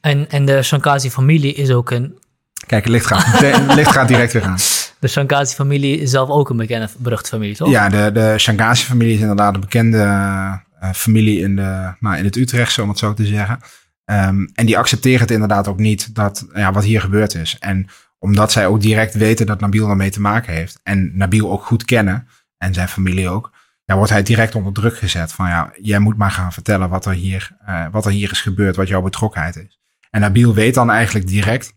En, 0.00 0.30
en 0.30 0.44
de 0.44 0.62
Shankazi-familie 0.62 1.54
is 1.54 1.70
ook 1.70 1.90
een 1.90 2.18
Kijk, 2.66 2.84
het 2.84 2.92
licht 2.92 3.06
gaat, 3.06 3.24
het 3.40 3.74
licht 3.74 3.92
gaat 3.92 4.08
direct 4.08 4.32
weer 4.32 4.42
aan. 4.42 4.58
De 4.98 5.08
Shangazi-familie 5.08 5.98
is 5.98 6.10
zelf 6.10 6.28
ook 6.28 6.50
een 6.50 6.56
bekende 6.56 6.88
beruchte 6.98 7.28
familie, 7.28 7.56
toch? 7.56 7.70
Ja, 7.70 7.88
de, 7.88 8.10
de 8.12 8.34
Shangazi-familie 8.38 9.14
is 9.14 9.20
inderdaad 9.20 9.54
een 9.54 9.60
bekende 9.60 9.98
uh, 9.98 10.92
familie 10.92 11.40
in, 11.40 11.56
de, 11.56 11.92
nou, 12.00 12.16
in 12.16 12.24
het 12.24 12.36
Utrechtse, 12.36 12.82
om 12.82 12.88
het 12.88 12.98
zo 12.98 13.14
te 13.14 13.26
zeggen. 13.26 13.58
Um, 14.04 14.50
en 14.54 14.66
die 14.66 14.78
accepteren 14.78 15.20
het 15.20 15.30
inderdaad 15.30 15.68
ook 15.68 15.78
niet 15.78 16.14
dat 16.14 16.46
ja, 16.54 16.72
wat 16.72 16.84
hier 16.84 17.00
gebeurd 17.00 17.34
is. 17.34 17.56
En 17.58 17.86
omdat 18.18 18.52
zij 18.52 18.66
ook 18.66 18.80
direct 18.80 19.14
weten 19.14 19.46
dat 19.46 19.60
Nabil 19.60 19.88
ermee 19.88 20.10
te 20.10 20.20
maken 20.20 20.52
heeft. 20.52 20.80
En 20.82 21.16
Nabil 21.16 21.50
ook 21.50 21.64
goed 21.64 21.84
kennen. 21.84 22.28
En 22.58 22.74
zijn 22.74 22.88
familie 22.88 23.28
ook. 23.28 23.52
Ja, 23.84 23.96
wordt 23.96 24.10
hij 24.10 24.22
direct 24.22 24.54
onder 24.54 24.72
druk 24.72 24.96
gezet. 24.96 25.32
Van 25.32 25.48
ja, 25.48 25.72
jij 25.80 25.98
moet 25.98 26.16
maar 26.16 26.30
gaan 26.30 26.52
vertellen 26.52 26.88
wat 26.88 27.06
er 27.06 27.12
hier, 27.12 27.56
uh, 27.68 27.86
wat 27.90 28.06
er 28.06 28.12
hier 28.12 28.30
is 28.30 28.40
gebeurd. 28.40 28.76
Wat 28.76 28.88
jouw 28.88 29.02
betrokkenheid 29.02 29.56
is. 29.56 29.80
En 30.10 30.20
Nabil 30.20 30.54
weet 30.54 30.74
dan 30.74 30.90
eigenlijk 30.90 31.26
direct 31.26 31.72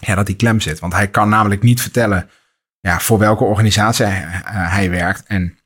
ja, 0.00 0.14
dat 0.14 0.26
hij 0.26 0.36
klem 0.36 0.60
zit. 0.60 0.78
Want 0.78 0.92
hij 0.92 1.08
kan 1.08 1.28
namelijk 1.28 1.62
niet 1.62 1.80
vertellen 1.80 2.30
ja, 2.80 3.00
voor 3.00 3.18
welke 3.18 3.44
organisatie 3.44 4.04
hij, 4.04 4.22
uh, 4.22 4.72
hij 4.72 4.90
werkt. 4.90 5.22
En 5.26 5.58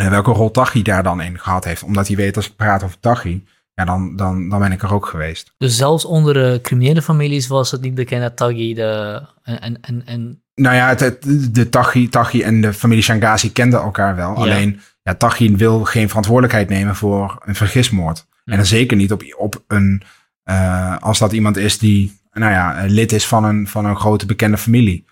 uh, 0.00 0.08
welke 0.08 0.30
rol 0.30 0.50
Tachi 0.50 0.82
daar 0.82 1.02
dan 1.02 1.20
in 1.20 1.38
gehad 1.38 1.64
heeft. 1.64 1.82
Omdat 1.82 2.06
hij 2.06 2.16
weet 2.16 2.36
als 2.36 2.46
ik 2.46 2.56
praat 2.56 2.82
over 2.82 3.00
Tachi 3.00 3.46
ja, 3.76 3.84
dan, 3.84 4.16
dan, 4.16 4.48
dan 4.48 4.60
ben 4.60 4.72
ik 4.72 4.82
er 4.82 4.94
ook 4.94 5.06
geweest. 5.06 5.54
Dus 5.58 5.76
zelfs 5.76 6.04
onder 6.04 6.34
de 6.34 6.58
criminele 6.62 7.02
families 7.02 7.46
was 7.46 7.70
het 7.70 7.80
niet 7.80 7.94
bekend 7.94 8.22
dat 8.22 8.36
Taghi 8.36 8.74
de... 8.74 9.22
En, 9.42 9.80
en, 9.80 10.02
en... 10.06 10.42
Nou 10.54 10.76
ja, 10.76 10.88
het, 10.88 11.00
het, 11.00 11.54
de 11.54 11.68
Taghi, 11.68 12.08
Taghi 12.08 12.42
en 12.42 12.60
de 12.60 12.72
familie 12.72 13.02
Shangazi 13.02 13.52
kenden 13.52 13.80
elkaar 13.80 14.16
wel. 14.16 14.34
Ja. 14.34 14.40
Alleen, 14.40 14.80
ja, 15.02 15.14
Taghi 15.14 15.56
wil 15.56 15.84
geen 15.84 16.08
verantwoordelijkheid 16.08 16.68
nemen 16.68 16.96
voor 16.96 17.42
een 17.44 17.54
vergismoord. 17.54 18.26
Ja. 18.28 18.52
En 18.52 18.56
dan 18.56 18.66
zeker 18.66 18.96
niet 18.96 19.12
op, 19.12 19.22
op 19.36 19.64
een... 19.66 20.02
Uh, 20.44 20.96
als 20.98 21.18
dat 21.18 21.32
iemand 21.32 21.56
is 21.56 21.78
die, 21.78 22.15
nou 22.38 22.52
ja, 22.52 22.84
lid 22.86 23.12
is 23.12 23.26
van 23.26 23.44
een, 23.44 23.68
van 23.68 23.84
een 23.84 23.96
grote 23.96 24.26
bekende 24.26 24.58
familie. 24.58 25.04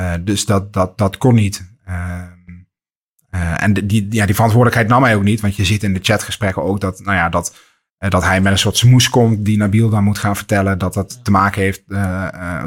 Uh, 0.00 0.12
dus 0.20 0.44
dat, 0.44 0.72
dat, 0.72 0.98
dat 0.98 1.16
kon 1.16 1.34
niet. 1.34 1.70
Uh, 1.88 2.22
en 3.62 3.72
die, 3.72 4.06
ja, 4.10 4.26
die 4.26 4.34
verantwoordelijkheid 4.34 4.88
nam 4.88 5.02
hij 5.02 5.16
ook 5.16 5.22
niet. 5.22 5.40
Want 5.40 5.56
je 5.56 5.64
ziet 5.64 5.82
in 5.82 5.94
de 5.94 5.98
chatgesprekken 6.02 6.62
ook 6.62 6.80
dat, 6.80 7.00
nou 7.00 7.16
ja, 7.16 7.28
dat 7.28 7.54
dat 8.08 8.24
hij 8.24 8.40
met 8.40 8.52
een 8.52 8.58
soort 8.58 8.76
smoes 8.76 9.10
komt 9.10 9.44
die 9.44 9.56
Nabil 9.56 9.88
dan 9.88 10.04
moet 10.04 10.18
gaan 10.18 10.36
vertellen 10.36 10.78
dat 10.78 10.94
dat 10.94 11.24
te 11.24 11.30
maken 11.30 11.62
heeft 11.62 11.82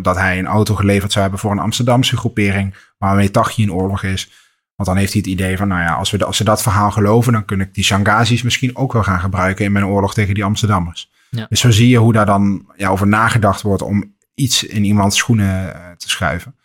dat 0.02 0.16
hij 0.16 0.40
een 0.40 0.46
auto 0.46 0.76
geleverd 0.76 1.12
zou 1.12 1.22
hebben 1.24 1.42
voor 1.42 1.52
een 1.52 1.60
Amsterdamse 1.60 2.18
groepering 2.18 2.76
waarmee 2.98 3.32
Tachi 3.32 3.62
in 3.62 3.74
oorlog 3.74 4.04
is. 4.04 4.32
Want 4.76 4.90
dan 4.90 4.98
heeft 4.98 5.14
hij 5.14 5.22
het 5.22 5.32
idee 5.32 5.58
van, 5.58 5.68
nou 5.68 5.82
ja, 5.82 5.94
als, 5.94 6.12
we, 6.12 6.26
als 6.26 6.38
ze 6.38 6.44
dat 6.44 6.62
verhaal 6.62 6.92
geloven, 6.92 7.34
dan 7.34 7.46
kun 7.46 7.62
ik 7.62 7.74
die 7.74 7.84
Shangazis 7.84 8.42
misschien 8.42 8.76
ook 8.76 8.94
wel 8.94 9.04
gaan 9.04 9.20
gebruiken 9.20 9.66
in 9.66 9.72
mijn 9.72 9.86
oorlog 9.86 10.14
tegen 10.14 10.34
die 10.34 10.44
Amsterdammers. 10.44 11.12
Ja. 11.30 11.46
Dus 11.50 11.60
zo 11.60 11.72
zie 11.72 11.90
je 11.90 11.98
hoe 11.98 12.14
daar 12.14 12.26
dan 12.26 12.72
ja, 12.76 12.90
over 12.90 13.08
nagedacht 13.08 13.62
wordt 13.62 13.82
om 13.82 14.16
iets 14.34 14.64
in 14.64 14.84
iemands 14.84 15.18
schoenen 15.18 15.66
uh, 15.66 15.92
te 15.92 16.10
schuiven. 16.10 16.56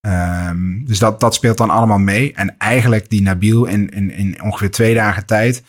Um, 0.00 0.84
dus 0.84 0.98
dat, 0.98 1.20
dat 1.20 1.34
speelt 1.34 1.58
dan 1.58 1.70
allemaal 1.70 1.98
mee. 1.98 2.34
En 2.34 2.58
eigenlijk 2.58 3.10
die 3.10 3.22
Nabil 3.22 3.64
in, 3.64 3.88
in, 3.88 4.10
in 4.10 4.42
ongeveer 4.42 4.70
twee 4.70 4.94
dagen 4.94 5.26
tijd 5.26 5.62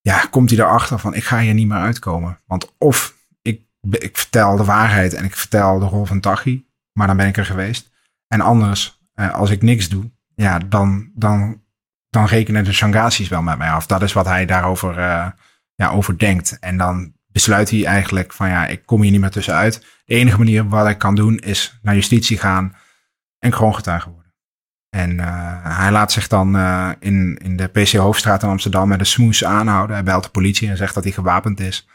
ja, 0.00 0.26
komt 0.30 0.50
hij 0.50 0.58
erachter 0.58 0.98
van 0.98 1.14
ik 1.14 1.24
ga 1.24 1.38
hier 1.38 1.54
niet 1.54 1.68
meer 1.68 1.78
uitkomen. 1.78 2.40
Want 2.46 2.74
of 2.78 3.14
ik, 3.42 3.62
ik 3.90 4.16
vertel 4.16 4.56
de 4.56 4.64
waarheid 4.64 5.14
en 5.14 5.24
ik 5.24 5.36
vertel 5.36 5.78
de 5.78 5.84
rol 5.84 6.04
van 6.04 6.20
Tachi, 6.20 6.66
maar 6.92 7.06
dan 7.06 7.16
ben 7.16 7.26
ik 7.26 7.36
er 7.36 7.46
geweest. 7.46 7.90
En 8.28 8.40
anders, 8.40 9.00
eh, 9.14 9.34
als 9.34 9.50
ik 9.50 9.62
niks 9.62 9.88
doe, 9.88 10.10
ja, 10.34 10.58
dan, 10.58 11.10
dan, 11.14 11.62
dan 12.10 12.26
rekenen 12.26 12.64
de 12.64 12.72
Shangasis 12.72 13.28
wel 13.28 13.42
met 13.42 13.58
mij 13.58 13.70
af. 13.70 13.86
Dat 13.86 14.02
is 14.02 14.12
wat 14.12 14.26
hij 14.26 14.46
daarover 14.46 14.98
uh, 14.98 15.26
ja, 15.74 15.90
over 15.90 16.18
denkt. 16.18 16.58
En 16.58 16.76
dan 16.76 17.12
besluit 17.34 17.70
hij 17.70 17.84
eigenlijk 17.84 18.32
van 18.32 18.48
ja, 18.48 18.66
ik 18.66 18.86
kom 18.86 19.02
hier 19.02 19.10
niet 19.10 19.20
meer 19.20 19.30
tussenuit. 19.30 19.86
De 20.04 20.14
enige 20.14 20.38
manier 20.38 20.68
wat 20.68 20.88
ik 20.88 20.98
kan 20.98 21.14
doen 21.14 21.38
is 21.38 21.78
naar 21.82 21.94
justitie 21.94 22.38
gaan 22.38 22.76
en 23.38 23.50
kroongetuige 23.50 24.10
worden. 24.10 24.32
En 24.90 25.10
uh, 25.10 25.78
hij 25.78 25.90
laat 25.90 26.12
zich 26.12 26.28
dan 26.28 26.56
uh, 26.56 26.90
in, 26.98 27.38
in 27.42 27.56
de 27.56 27.66
PC 27.66 27.92
Hoofdstraat 27.92 28.42
in 28.42 28.48
Amsterdam 28.48 28.88
met 28.88 29.00
een 29.00 29.06
smoes 29.06 29.44
aanhouden. 29.44 29.96
Hij 29.96 30.04
belt 30.04 30.24
de 30.24 30.30
politie 30.30 30.68
en 30.68 30.76
zegt 30.76 30.94
dat 30.94 31.04
hij 31.04 31.12
gewapend 31.12 31.60
is. 31.60 31.88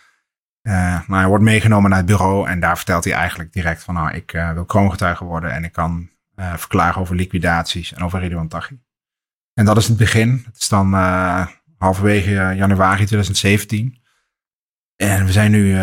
Uh, 0.61 0.73
maar 1.07 1.19
hij 1.19 1.27
wordt 1.27 1.43
meegenomen 1.43 1.89
naar 1.89 1.99
het 1.99 2.07
bureau 2.07 2.47
en 2.47 2.59
daar 2.59 2.77
vertelt 2.77 3.03
hij 3.03 3.13
eigenlijk 3.13 3.53
direct 3.53 3.83
van... 3.83 3.93
nou, 3.93 4.11
ik 4.13 4.31
wil 4.53 4.65
kroongetuige 4.65 5.23
worden 5.23 5.51
en 5.51 5.63
ik 5.63 5.71
kan 5.71 6.09
verklaren 6.35 7.01
over 7.01 7.15
liquidaties 7.15 7.93
en 7.93 8.03
over 8.03 8.19
Ridwan. 8.19 8.51
En 9.53 9.65
dat 9.65 9.77
is 9.77 9.87
het 9.87 9.97
begin. 9.97 10.43
Het 10.45 10.61
is 10.61 10.69
dan 10.69 10.93
halverwege 11.77 12.31
januari 12.55 13.05
2017. 13.05 13.99
En 14.99 15.25
we 15.25 15.31
zijn 15.31 15.51
nu 15.51 15.77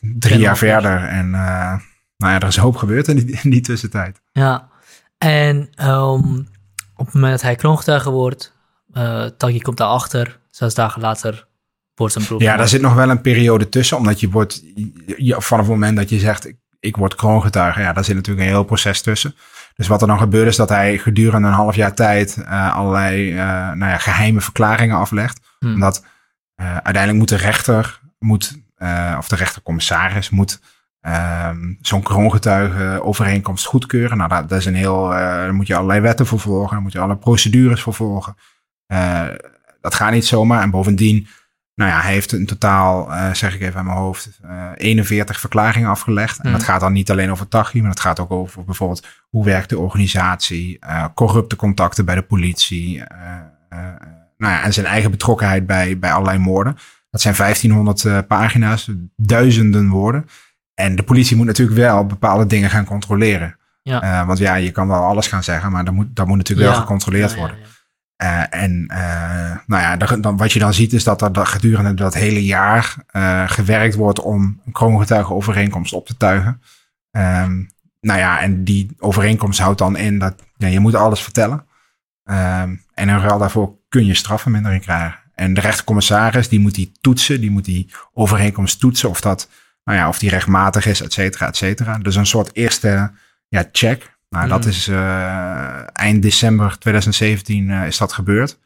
drie 0.00 0.38
jaar 0.38 0.56
verder 0.56 1.04
en 1.04 1.30
nou 1.30 2.32
ja, 2.32 2.40
er 2.40 2.46
is 2.46 2.56
hoop 2.56 2.76
gebeurd 2.76 3.08
in 3.08 3.16
die, 3.16 3.38
in 3.42 3.50
die 3.50 3.60
tussentijd. 3.60 4.20
Ja, 4.32 4.68
en 5.18 5.56
um, 5.82 6.48
op 6.94 7.04
het 7.04 7.14
moment 7.14 7.32
dat 7.32 7.42
hij 7.42 7.54
kroongetuige 7.54 8.10
wordt, 8.10 8.54
uh, 8.92 9.24
Taghi 9.24 9.60
komt 9.60 9.76
daarachter. 9.76 10.38
Zes 10.50 10.74
dagen 10.74 11.00
later 11.00 11.46
wordt 11.94 12.12
zijn 12.12 12.24
broer. 12.24 12.42
Ja, 12.42 12.56
daar 12.56 12.68
zit 12.68 12.80
nog 12.80 12.94
wel 12.94 13.10
een 13.10 13.20
periode 13.20 13.68
tussen, 13.68 13.96
omdat 13.96 14.20
je 14.20 14.30
wordt, 14.30 14.62
je, 15.16 15.34
vanaf 15.38 15.64
het 15.64 15.74
moment 15.74 15.96
dat 15.96 16.08
je 16.08 16.18
zegt, 16.18 16.46
ik, 16.46 16.56
ik 16.80 16.96
word 16.96 17.14
kroongetuige, 17.14 17.80
ja, 17.80 17.92
daar 17.92 18.04
zit 18.04 18.14
natuurlijk 18.14 18.46
een 18.46 18.52
heel 18.52 18.64
proces 18.64 19.02
tussen. 19.02 19.34
Dus 19.74 19.86
wat 19.86 20.00
er 20.00 20.06
dan 20.06 20.18
gebeurt 20.18 20.48
is 20.48 20.56
dat 20.56 20.68
hij 20.68 20.98
gedurende 20.98 21.48
een 21.48 21.54
half 21.54 21.74
jaar 21.74 21.94
tijd 21.94 22.36
uh, 22.38 22.76
allerlei 22.76 23.34
nou 23.34 23.78
ja, 23.78 23.98
geheime 23.98 24.40
verklaringen 24.40 24.96
aflegt. 24.96 25.40
Hmm. 25.58 25.74
Omdat 25.74 26.04
uiteindelijk 26.56 27.18
moet 27.18 27.28
de 27.28 27.36
rechter, 27.36 27.97
moet, 28.18 28.60
of 29.18 29.28
de 29.28 29.36
rechtercommissaris 29.36 30.30
moet 30.30 30.60
Um, 31.02 31.78
zo'n 31.80 32.02
kroongetuige 32.02 33.02
overeenkomst 33.02 33.66
goedkeuren. 33.66 34.16
Nou, 34.16 34.28
dat, 34.28 34.48
dat 34.48 34.58
is 34.58 34.64
een 34.64 34.74
heel, 34.74 35.12
uh, 35.12 35.18
daar 35.18 35.54
moet 35.54 35.66
je 35.66 35.74
allerlei 35.74 36.00
wetten 36.00 36.26
voor 36.26 36.40
volgen, 36.40 36.70
daar 36.70 36.82
moet 36.82 36.92
je 36.92 36.98
alle 36.98 37.16
procedures 37.16 37.82
voor 37.82 37.94
volgen. 37.94 38.36
Uh, 38.92 39.26
dat 39.80 39.94
gaat 39.94 40.12
niet 40.12 40.26
zomaar. 40.26 40.62
En 40.62 40.70
bovendien, 40.70 41.26
nou 41.74 41.90
ja, 41.90 42.00
hij 42.00 42.12
heeft 42.12 42.32
in 42.32 42.46
totaal, 42.46 43.10
zeg 43.34 43.54
ik 43.54 43.60
even 43.60 43.78
aan 43.78 43.84
mijn 43.84 43.96
hoofd, 43.96 44.40
41 44.74 45.40
verklaringen 45.40 45.88
afgelegd. 45.88 46.38
Mm. 46.38 46.44
En 46.44 46.52
dat 46.52 46.62
gaat 46.62 46.80
dan 46.80 46.92
niet 46.92 47.10
alleen 47.10 47.30
over 47.30 47.48
Tachi, 47.48 47.80
maar 47.80 47.90
dat 47.90 48.00
gaat 48.00 48.20
ook 48.20 48.30
over 48.30 48.64
bijvoorbeeld 48.64 49.06
hoe 49.28 49.44
werkt 49.44 49.68
de 49.68 49.78
organisatie, 49.78 50.78
corrupte 51.14 51.56
contacten 51.56 52.04
bij 52.04 52.14
de 52.14 52.22
politie, 52.22 53.02
nou 54.36 54.52
ja, 54.52 54.62
en 54.62 54.72
zijn 54.72 54.86
eigen 54.86 55.10
betrokkenheid 55.10 55.66
bij, 55.66 55.98
bij 55.98 56.12
allerlei 56.12 56.38
moorden. 56.38 56.76
Dat 57.10 57.20
zijn 57.20 57.34
1500 57.36 58.26
pagina's, 58.26 58.90
duizenden 59.16 59.88
woorden. 59.88 60.26
En 60.74 60.96
de 60.96 61.02
politie 61.02 61.36
moet 61.36 61.46
natuurlijk 61.46 61.78
wel 61.78 62.06
bepaalde 62.06 62.46
dingen 62.46 62.70
gaan 62.70 62.84
controleren. 62.84 63.56
Ja. 63.82 64.02
Uh, 64.02 64.26
want 64.26 64.38
ja, 64.38 64.54
je 64.54 64.70
kan 64.70 64.88
wel 64.88 65.02
alles 65.02 65.26
gaan 65.26 65.44
zeggen, 65.44 65.72
maar 65.72 65.84
dat 65.84 65.94
moet, 65.94 66.16
dat 66.16 66.26
moet 66.26 66.36
natuurlijk 66.36 66.68
ja. 66.68 66.72
wel 66.74 66.82
gecontroleerd 66.82 67.30
ja, 67.30 67.36
worden. 67.36 67.56
Uh, 68.22 68.54
en 68.62 68.88
uh, 68.92 69.56
nou 69.66 69.82
ja, 69.82 69.96
dan, 69.96 70.36
wat 70.36 70.52
je 70.52 70.58
dan 70.58 70.74
ziet 70.74 70.92
is 70.92 71.04
dat 71.04 71.36
er 71.36 71.46
gedurende 71.46 71.94
dat 71.94 72.14
hele 72.14 72.44
jaar 72.44 72.96
gewerkt 73.46 73.94
wordt 73.94 74.20
om 74.20 74.60
een 74.66 74.72
kroongetuigenovereenkomst 74.72 75.92
op 75.92 76.06
te 76.06 76.16
tuigen. 76.16 76.62
Um, 77.10 77.70
nou 78.00 78.18
ja, 78.18 78.40
en 78.40 78.64
die 78.64 78.90
overeenkomst 78.98 79.60
houdt 79.60 79.78
dan 79.78 79.96
in 79.96 80.18
dat 80.18 80.34
ja, 80.56 80.68
je 80.68 80.80
moet 80.80 80.94
alles 80.94 81.22
vertellen. 81.22 81.64
Um, 82.24 82.82
en 82.94 83.08
in 83.08 83.18
ruil 83.18 83.38
daarvoor 83.38 83.74
kun 83.88 84.06
je 84.06 84.14
strafvermindering 84.14 84.82
krijgen. 84.82 85.18
En 85.38 85.54
de 85.54 85.60
rechtercommissaris 85.60 86.48
die 86.48 86.60
moet 86.60 86.74
die 86.74 86.92
toetsen, 87.00 87.40
die 87.40 87.50
moet 87.50 87.64
die 87.64 87.90
overeenkomst 88.12 88.80
toetsen 88.80 89.08
of 89.08 89.20
dat 89.20 89.48
nou 89.84 89.98
ja, 89.98 90.08
of 90.08 90.18
die 90.18 90.30
rechtmatig 90.30 90.86
is, 90.86 91.00
et 91.00 91.12
cetera, 91.12 91.46
et 91.46 91.56
cetera. 91.56 91.98
Dus 91.98 92.16
een 92.16 92.26
soort 92.26 92.50
eerste 92.52 93.10
ja, 93.48 93.68
check. 93.72 94.16
Nou, 94.28 94.44
mm. 94.44 94.50
dat 94.50 94.64
is 94.64 94.88
uh, 94.88 95.98
eind 95.98 96.22
december 96.22 96.78
2017 96.78 97.68
uh, 97.68 97.86
is 97.86 97.98
dat 97.98 98.12
gebeurd. 98.12 98.58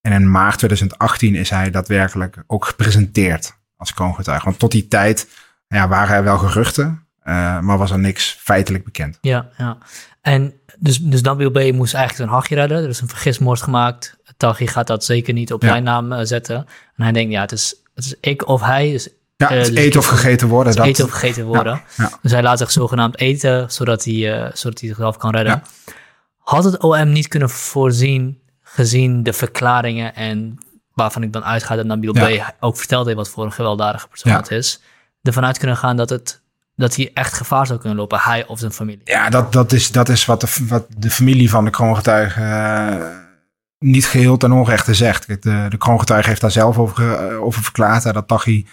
En 0.00 0.12
in 0.12 0.30
maart 0.30 0.58
2018 0.58 1.34
is 1.34 1.50
hij 1.50 1.70
daadwerkelijk 1.70 2.42
ook 2.46 2.64
gepresenteerd 2.64 3.58
als 3.76 3.94
kroongetuige. 3.94 4.44
Want 4.44 4.58
tot 4.58 4.72
die 4.72 4.88
tijd 4.88 5.28
ja, 5.66 5.88
waren 5.88 6.16
er 6.16 6.24
wel 6.24 6.38
geruchten, 6.38 7.06
uh, 7.24 7.60
maar 7.60 7.78
was 7.78 7.90
er 7.90 7.98
niks 7.98 8.38
feitelijk 8.40 8.84
bekend. 8.84 9.18
Ja, 9.20 9.48
ja. 9.56 9.78
En 10.20 10.54
dus, 10.78 10.98
dus 10.98 11.20
B. 11.20 11.72
moest 11.72 11.94
eigenlijk 11.94 12.18
een 12.18 12.36
hachje 12.36 12.54
redden. 12.54 12.82
Er 12.82 12.88
is 12.88 13.00
een 13.00 13.08
vergismoord 13.08 13.62
gemaakt. 13.62 14.18
Taghi 14.40 14.66
gaat 14.66 14.86
dat 14.86 15.04
zeker 15.04 15.32
niet 15.32 15.52
op 15.52 15.62
ja. 15.62 15.68
zijn 15.68 15.82
naam 15.82 16.24
zetten. 16.24 16.56
En 16.96 17.02
hij 17.02 17.12
denkt, 17.12 17.32
ja, 17.32 17.40
het 17.40 17.52
is, 17.52 17.74
het 17.94 18.04
is 18.04 18.14
ik 18.20 18.48
of 18.48 18.60
hij. 18.62 18.90
Dus 18.90 19.08
ja, 19.36 19.52
uh, 19.52 19.76
eten 19.76 20.00
of 20.00 20.06
gegeten 20.06 20.48
worden. 20.48 20.74
Dat... 20.76 20.86
Eten 20.86 21.04
of 21.04 21.10
gegeten 21.10 21.44
worden. 21.44 21.82
Ja. 21.96 22.10
Dus 22.22 22.32
hij 22.32 22.42
laat 22.42 22.58
zich 22.58 22.70
zogenaamd 22.70 23.18
eten, 23.18 23.70
zodat 23.72 24.04
hij, 24.04 24.14
uh, 24.14 24.50
zodat 24.52 24.80
hij 24.80 24.88
zichzelf 24.88 25.16
kan 25.16 25.30
redden. 25.30 25.62
Had 26.38 26.64
het 26.64 26.82
OM 26.82 27.12
niet 27.12 27.28
kunnen 27.28 27.50
voorzien, 27.50 28.40
gezien 28.62 29.22
de 29.22 29.32
verklaringen 29.32 30.14
en 30.14 30.58
waarvan 30.94 31.22
ik 31.22 31.32
dan 31.32 31.44
uitga 31.44 31.76
dat 31.76 31.86
Nabil 31.86 32.12
B. 32.12 32.54
ook 32.60 32.76
verteld 32.76 33.04
heeft 33.04 33.18
wat 33.18 33.28
voor 33.28 33.44
een 33.44 33.52
gewelddadige 33.52 34.08
persoon 34.08 34.32
het 34.32 34.50
is, 34.50 34.80
ervan 35.22 35.44
uit 35.44 35.58
kunnen 35.58 35.76
gaan 35.76 35.96
dat, 35.96 36.10
het, 36.10 36.40
dat 36.76 36.96
hij 36.96 37.10
echt 37.14 37.32
gevaar 37.32 37.66
zou 37.66 37.78
kunnen 37.78 37.98
lopen, 37.98 38.18
hij 38.18 38.46
of 38.46 38.58
zijn 38.58 38.72
familie? 38.72 39.00
Ja, 39.04 39.30
dat, 39.30 39.52
dat 39.52 39.72
is, 39.72 39.90
dat 39.90 40.08
is 40.08 40.24
wat, 40.24 40.40
de, 40.40 40.66
wat 40.68 40.86
de 40.96 41.10
familie 41.10 41.50
van 41.50 41.64
de 41.64 41.70
kroongetuige 41.70 42.40
niet 43.84 44.06
geheel 44.06 44.36
ten 44.36 44.52
onrechte 44.52 44.94
zegt. 44.94 45.42
De, 45.42 45.66
de 45.68 45.78
kroongetuige 45.78 46.28
heeft 46.28 46.40
daar 46.40 46.50
zelf 46.50 46.78
over, 46.78 47.38
over 47.38 47.62
verklaard, 47.62 48.02
dat 48.02 48.28
Taghi 48.28 48.66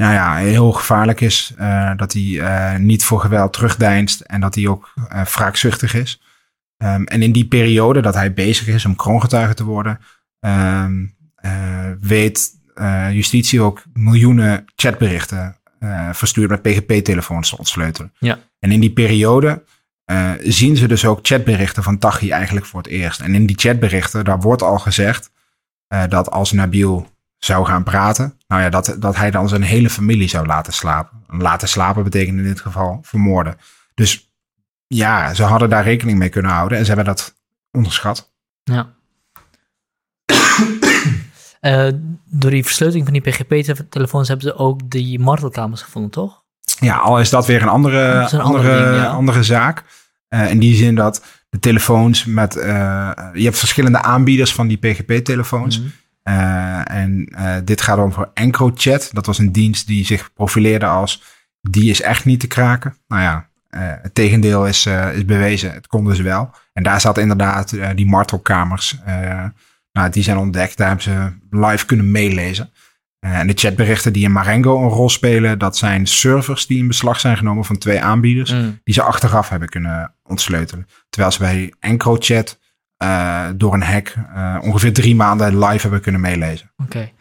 nou 0.00 0.12
ja, 0.12 0.36
heel 0.36 0.72
gevaarlijk 0.72 1.20
is. 1.20 1.54
Uh, 1.58 1.96
dat 1.96 2.12
hij 2.12 2.22
uh, 2.22 2.76
niet 2.76 3.04
voor 3.04 3.20
geweld 3.20 3.52
terugdeinst 3.52 4.20
en 4.20 4.40
dat 4.40 4.54
hij 4.54 4.66
ook 4.66 4.92
uh, 4.96 5.24
wraakzuchtig 5.24 5.94
is. 5.94 6.22
Um, 6.76 7.04
en 7.04 7.22
in 7.22 7.32
die 7.32 7.46
periode 7.46 8.00
dat 8.00 8.14
hij 8.14 8.32
bezig 8.32 8.66
is 8.66 8.84
om 8.84 8.96
kroongetuige 8.96 9.54
te 9.54 9.64
worden, 9.64 10.00
um, 10.40 11.18
weet 12.00 12.58
justitie 13.12 13.60
ook 13.60 13.82
miljoenen 13.92 14.64
chatberichten 14.76 15.56
verstuurd 16.12 16.50
met 16.50 16.62
PGP-telefoons 16.62 17.48
te 17.48 17.58
ontsleutelen. 17.58 18.12
Ja. 18.18 18.38
En 18.58 18.72
in 18.72 18.80
die 18.80 18.92
periode 18.92 19.64
eh, 20.10 20.32
zien 20.40 20.76
ze 20.76 20.88
dus 20.88 21.04
ook 21.04 21.18
chatberichten 21.22 21.82
van 21.82 21.98
Taghi 21.98 22.30
eigenlijk 22.30 22.66
voor 22.66 22.82
het 22.82 22.90
eerst. 22.90 23.20
En 23.20 23.34
in 23.34 23.46
die 23.46 23.58
chatberichten, 23.58 24.24
daar 24.24 24.40
wordt 24.40 24.62
al 24.62 24.78
gezegd 24.78 25.30
uh, 25.88 26.02
dat 26.08 26.30
als 26.30 26.52
Nabil 26.52 27.10
zou 27.38 27.66
gaan 27.66 27.82
praten, 27.82 28.34
nou 28.46 28.62
ja, 28.62 28.70
dat, 28.70 28.96
dat 28.98 29.16
hij 29.16 29.30
dan 29.30 29.48
zijn 29.48 29.62
hele 29.62 29.90
familie 29.90 30.28
zou 30.28 30.46
laten 30.46 30.72
slapen. 30.72 31.22
Laten 31.28 31.68
slapen 31.68 32.02
betekent 32.02 32.38
in 32.38 32.44
dit 32.44 32.60
geval 32.60 32.98
vermoorden. 33.02 33.56
Dus 33.94 34.32
ja, 34.86 35.34
ze 35.34 35.42
hadden 35.42 35.70
daar 35.70 35.84
rekening 35.84 36.18
mee 36.18 36.28
kunnen 36.28 36.50
houden 36.50 36.78
en 36.78 36.84
ze 36.84 36.92
hebben 36.94 37.14
dat 37.14 37.34
onderschat. 37.70 38.32
Ja. 38.62 38.94
uh, 41.60 41.88
door 42.40 42.50
die 42.50 42.64
versleutering 42.64 43.04
van 43.04 43.20
die 43.20 43.32
PGP-telefoons 43.32 44.28
hebben 44.28 44.46
ze 44.46 44.54
ook 44.54 44.90
die 44.90 45.18
martelkamers 45.18 45.82
gevonden, 45.82 46.10
toch? 46.10 46.39
Ja, 46.80 46.96
al 46.96 47.20
is 47.20 47.30
dat 47.30 47.46
weer 47.46 47.62
een 47.62 47.68
andere, 47.68 48.28
een 48.30 48.40
andere, 48.40 48.84
ding, 48.84 49.02
ja. 49.02 49.06
andere 49.06 49.42
zaak. 49.42 49.84
Uh, 50.28 50.50
in 50.50 50.58
die 50.58 50.74
zin 50.74 50.94
dat 50.94 51.24
de 51.48 51.58
telefoons 51.58 52.24
met. 52.24 52.56
Uh, 52.56 53.10
je 53.32 53.44
hebt 53.44 53.58
verschillende 53.58 54.02
aanbieders 54.02 54.54
van 54.54 54.66
die 54.66 54.76
PGP-telefoons. 54.76 55.78
Mm 55.80 55.92
-hmm. 56.24 56.34
uh, 56.34 56.90
en 56.90 57.32
dit 57.64 57.80
gaat 57.80 57.98
over 57.98 58.30
EncroChat. 58.34 59.10
Dat 59.12 59.26
was 59.26 59.38
een 59.38 59.52
dienst 59.52 59.86
die 59.86 60.04
zich 60.04 60.32
profileerde 60.32 60.86
als. 60.86 61.22
Die 61.60 61.90
is 61.90 62.02
echt 62.02 62.24
niet 62.24 62.40
te 62.40 62.46
kraken. 62.46 62.96
Nou 63.08 63.22
ja, 63.22 63.48
het 64.02 64.14
tegendeel 64.14 64.66
is, 64.66 64.86
is 65.14 65.24
bewezen. 65.24 65.72
Het 65.72 65.86
kon 65.86 66.04
dus 66.04 66.20
wel. 66.20 66.50
En 66.72 66.82
daar 66.82 67.00
zat 67.00 67.18
inderdaad 67.18 67.74
die 67.94 68.06
martelkamers. 68.06 68.96
nou, 69.92 70.10
die 70.10 70.22
zijn 70.22 70.36
ontdekt. 70.36 70.76
Daar 70.76 70.86
hebben 70.86 71.04
ze 71.04 71.32
live 71.50 71.86
kunnen 71.86 72.10
meelezen. 72.10 72.70
Uh, 73.26 73.38
en 73.38 73.46
de 73.46 73.52
chatberichten 73.56 74.12
die 74.12 74.24
in 74.24 74.32
Marengo 74.32 74.82
een 74.82 74.88
rol 74.88 75.08
spelen, 75.08 75.58
dat 75.58 75.76
zijn 75.76 76.06
servers 76.06 76.66
die 76.66 76.78
in 76.78 76.86
beslag 76.86 77.20
zijn 77.20 77.36
genomen 77.36 77.64
van 77.64 77.78
twee 77.78 78.00
aanbieders, 78.00 78.52
mm. 78.52 78.80
die 78.84 78.94
ze 78.94 79.02
achteraf 79.02 79.48
hebben 79.48 79.68
kunnen 79.68 80.14
ontsleutelen. 80.22 80.86
Terwijl 81.08 81.32
ze 81.32 81.38
bij 81.38 81.74
EncroChat 81.80 82.58
uh, 83.02 83.46
door 83.56 83.74
een 83.74 83.82
hack 83.82 84.14
uh, 84.34 84.56
ongeveer 84.60 84.92
drie 84.92 85.14
maanden 85.14 85.58
live 85.58 85.80
hebben 85.80 86.00
kunnen 86.00 86.20
meelezen. 86.20 86.70
Oké. 86.76 87.12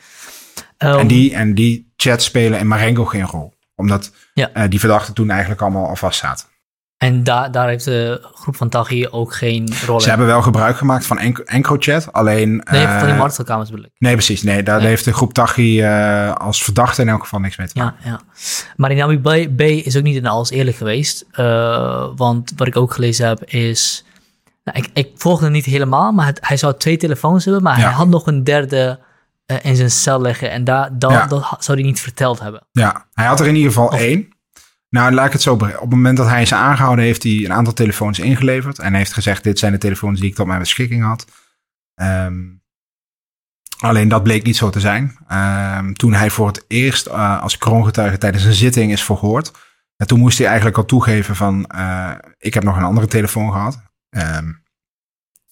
Okay. 0.78 0.94
Um, 0.94 1.00
en, 1.00 1.08
die, 1.08 1.34
en 1.34 1.56
die 1.56 1.94
chats 1.96 2.26
spelen 2.26 2.60
in 2.60 2.68
Marengo 2.68 3.06
geen 3.06 3.26
rol, 3.26 3.54
omdat 3.76 4.12
ja. 4.34 4.68
die 4.68 4.80
verdachten 4.80 5.14
toen 5.14 5.30
eigenlijk 5.30 5.62
allemaal 5.62 5.88
al 5.88 5.96
vast 5.96 6.20
zaten. 6.20 6.46
En 7.00 7.24
daar 7.24 7.52
daar 7.52 7.68
heeft 7.68 7.86
de 7.86 8.28
groep 8.34 8.56
van 8.56 8.70
Taghi 8.70 9.08
ook 9.08 9.34
geen 9.34 9.74
rol 9.86 9.96
in. 9.96 10.02
Ze 10.02 10.10
hebben 10.10 10.28
wel 10.28 10.42
gebruik 10.42 10.78
gemaakt 10.78 11.06
van 11.06 11.18
EncroChat, 11.46 12.14
alleen... 12.14 12.64
Nee, 12.72 12.84
uh, 12.84 13.00
van 13.00 13.08
die 13.08 13.18
martelkamers 13.18 13.70
bedoel 13.70 13.86
ik. 13.86 13.92
Nee, 13.98 14.14
precies. 14.14 14.44
Nee, 14.44 14.64
daar 14.64 14.80
nee. 14.80 14.88
heeft 14.88 15.06
de 15.06 15.14
groep 15.14 15.34
Taghi 15.34 15.84
uh, 15.84 16.34
als 16.34 16.64
verdachte 16.64 17.02
in 17.02 17.10
elk 17.10 17.22
geval 17.22 17.40
niks 17.40 17.58
mee 17.58 17.68
te 17.68 17.78
maken. 17.78 17.98
Ja, 18.04 18.10
ja. 18.10 18.20
Maar 18.76 18.92
Inami 18.92 19.18
B, 19.18 19.58
B 19.58 19.62
is 19.62 19.98
ook 19.98 20.04
niet 20.04 20.16
in 20.16 20.28
alles 20.28 20.50
eerlijk 20.50 20.78
geweest. 20.78 21.26
Uh, 21.32 22.08
want 22.16 22.54
wat 22.56 22.68
ik 22.68 22.76
ook 22.76 22.94
gelezen 22.94 23.28
heb 23.28 23.44
is... 23.44 24.06
Nou, 24.64 24.78
ik, 24.78 24.90
ik 24.94 25.10
volgde 25.16 25.50
niet 25.50 25.66
helemaal, 25.66 26.12
maar 26.12 26.26
het, 26.26 26.40
hij 26.42 26.58
zou 26.58 26.78
twee 26.78 26.98
telefoons 26.98 27.46
hebben, 27.46 27.64
maar 27.64 27.78
ja. 27.78 27.84
hij 27.84 27.94
had 27.94 28.08
nog 28.08 28.28
een 28.28 28.44
derde 28.44 29.00
in 29.62 29.76
zijn 29.76 29.92
cel 29.92 30.22
liggen. 30.22 30.52
En 30.52 30.64
daar, 30.64 30.90
dan, 30.92 31.12
ja. 31.12 31.28
dat 31.28 31.58
zou 31.60 31.78
hij 31.78 31.88
niet 31.88 32.02
verteld 32.02 32.40
hebben. 32.40 32.68
Ja, 32.72 33.06
hij 33.14 33.26
had 33.26 33.40
er 33.40 33.48
in 33.48 33.56
ieder 33.56 33.72
geval 33.72 33.88
of, 33.88 34.00
één. 34.00 34.28
Nou, 34.90 35.14
laat 35.14 35.26
ik 35.26 35.32
het 35.32 35.42
zo 35.42 35.54
Op 35.54 35.62
het 35.62 35.90
moment 35.90 36.18
dat 36.18 36.28
hij 36.28 36.42
is 36.42 36.54
aangehouden, 36.54 37.06
heeft 37.06 37.24
hij 37.24 37.46
een 37.46 37.54
aantal 37.54 37.74
telefoons 37.74 38.20
ingeleverd. 38.20 38.80
En 38.80 38.94
heeft 38.94 39.14
gezegd: 39.14 39.44
Dit 39.44 39.60
zijn 39.60 39.72
de 39.72 39.78
telefoons 39.78 40.20
die 40.20 40.30
ik 40.30 40.36
tot 40.36 40.48
mijn 40.48 40.60
beschikking 40.60 41.04
had. 41.04 41.26
Um, 42.02 42.62
alleen 43.80 44.08
dat 44.08 44.24
bleek 44.24 44.44
niet 44.44 44.56
zo 44.56 44.70
te 44.70 44.80
zijn. 44.80 45.18
Um, 45.32 45.94
toen 45.94 46.14
hij 46.14 46.30
voor 46.30 46.48
het 46.48 46.66
eerst 46.68 47.08
uh, 47.08 47.42
als 47.42 47.58
kroongetuige 47.58 48.18
tijdens 48.18 48.44
een 48.44 48.54
zitting 48.54 48.92
is 48.92 49.04
verhoord. 49.04 49.52
En 49.98 50.08
toen 50.08 50.20
moest 50.20 50.38
hij 50.38 50.48
eigenlijk 50.48 50.78
al 50.78 50.86
toegeven: 50.86 51.36
van 51.36 51.70
uh, 51.76 52.12
ik 52.38 52.54
heb 52.54 52.64
nog 52.64 52.78
een 52.78 52.84
andere 52.84 53.08
telefoon 53.08 53.52
gehad. 53.52 53.82
Um, 54.10 54.64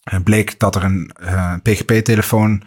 het 0.03 0.23
bleek 0.23 0.59
dat 0.59 0.75
er 0.75 0.83
een 0.83 1.11
uh, 1.21 1.53
PGP-telefoon 1.63 2.63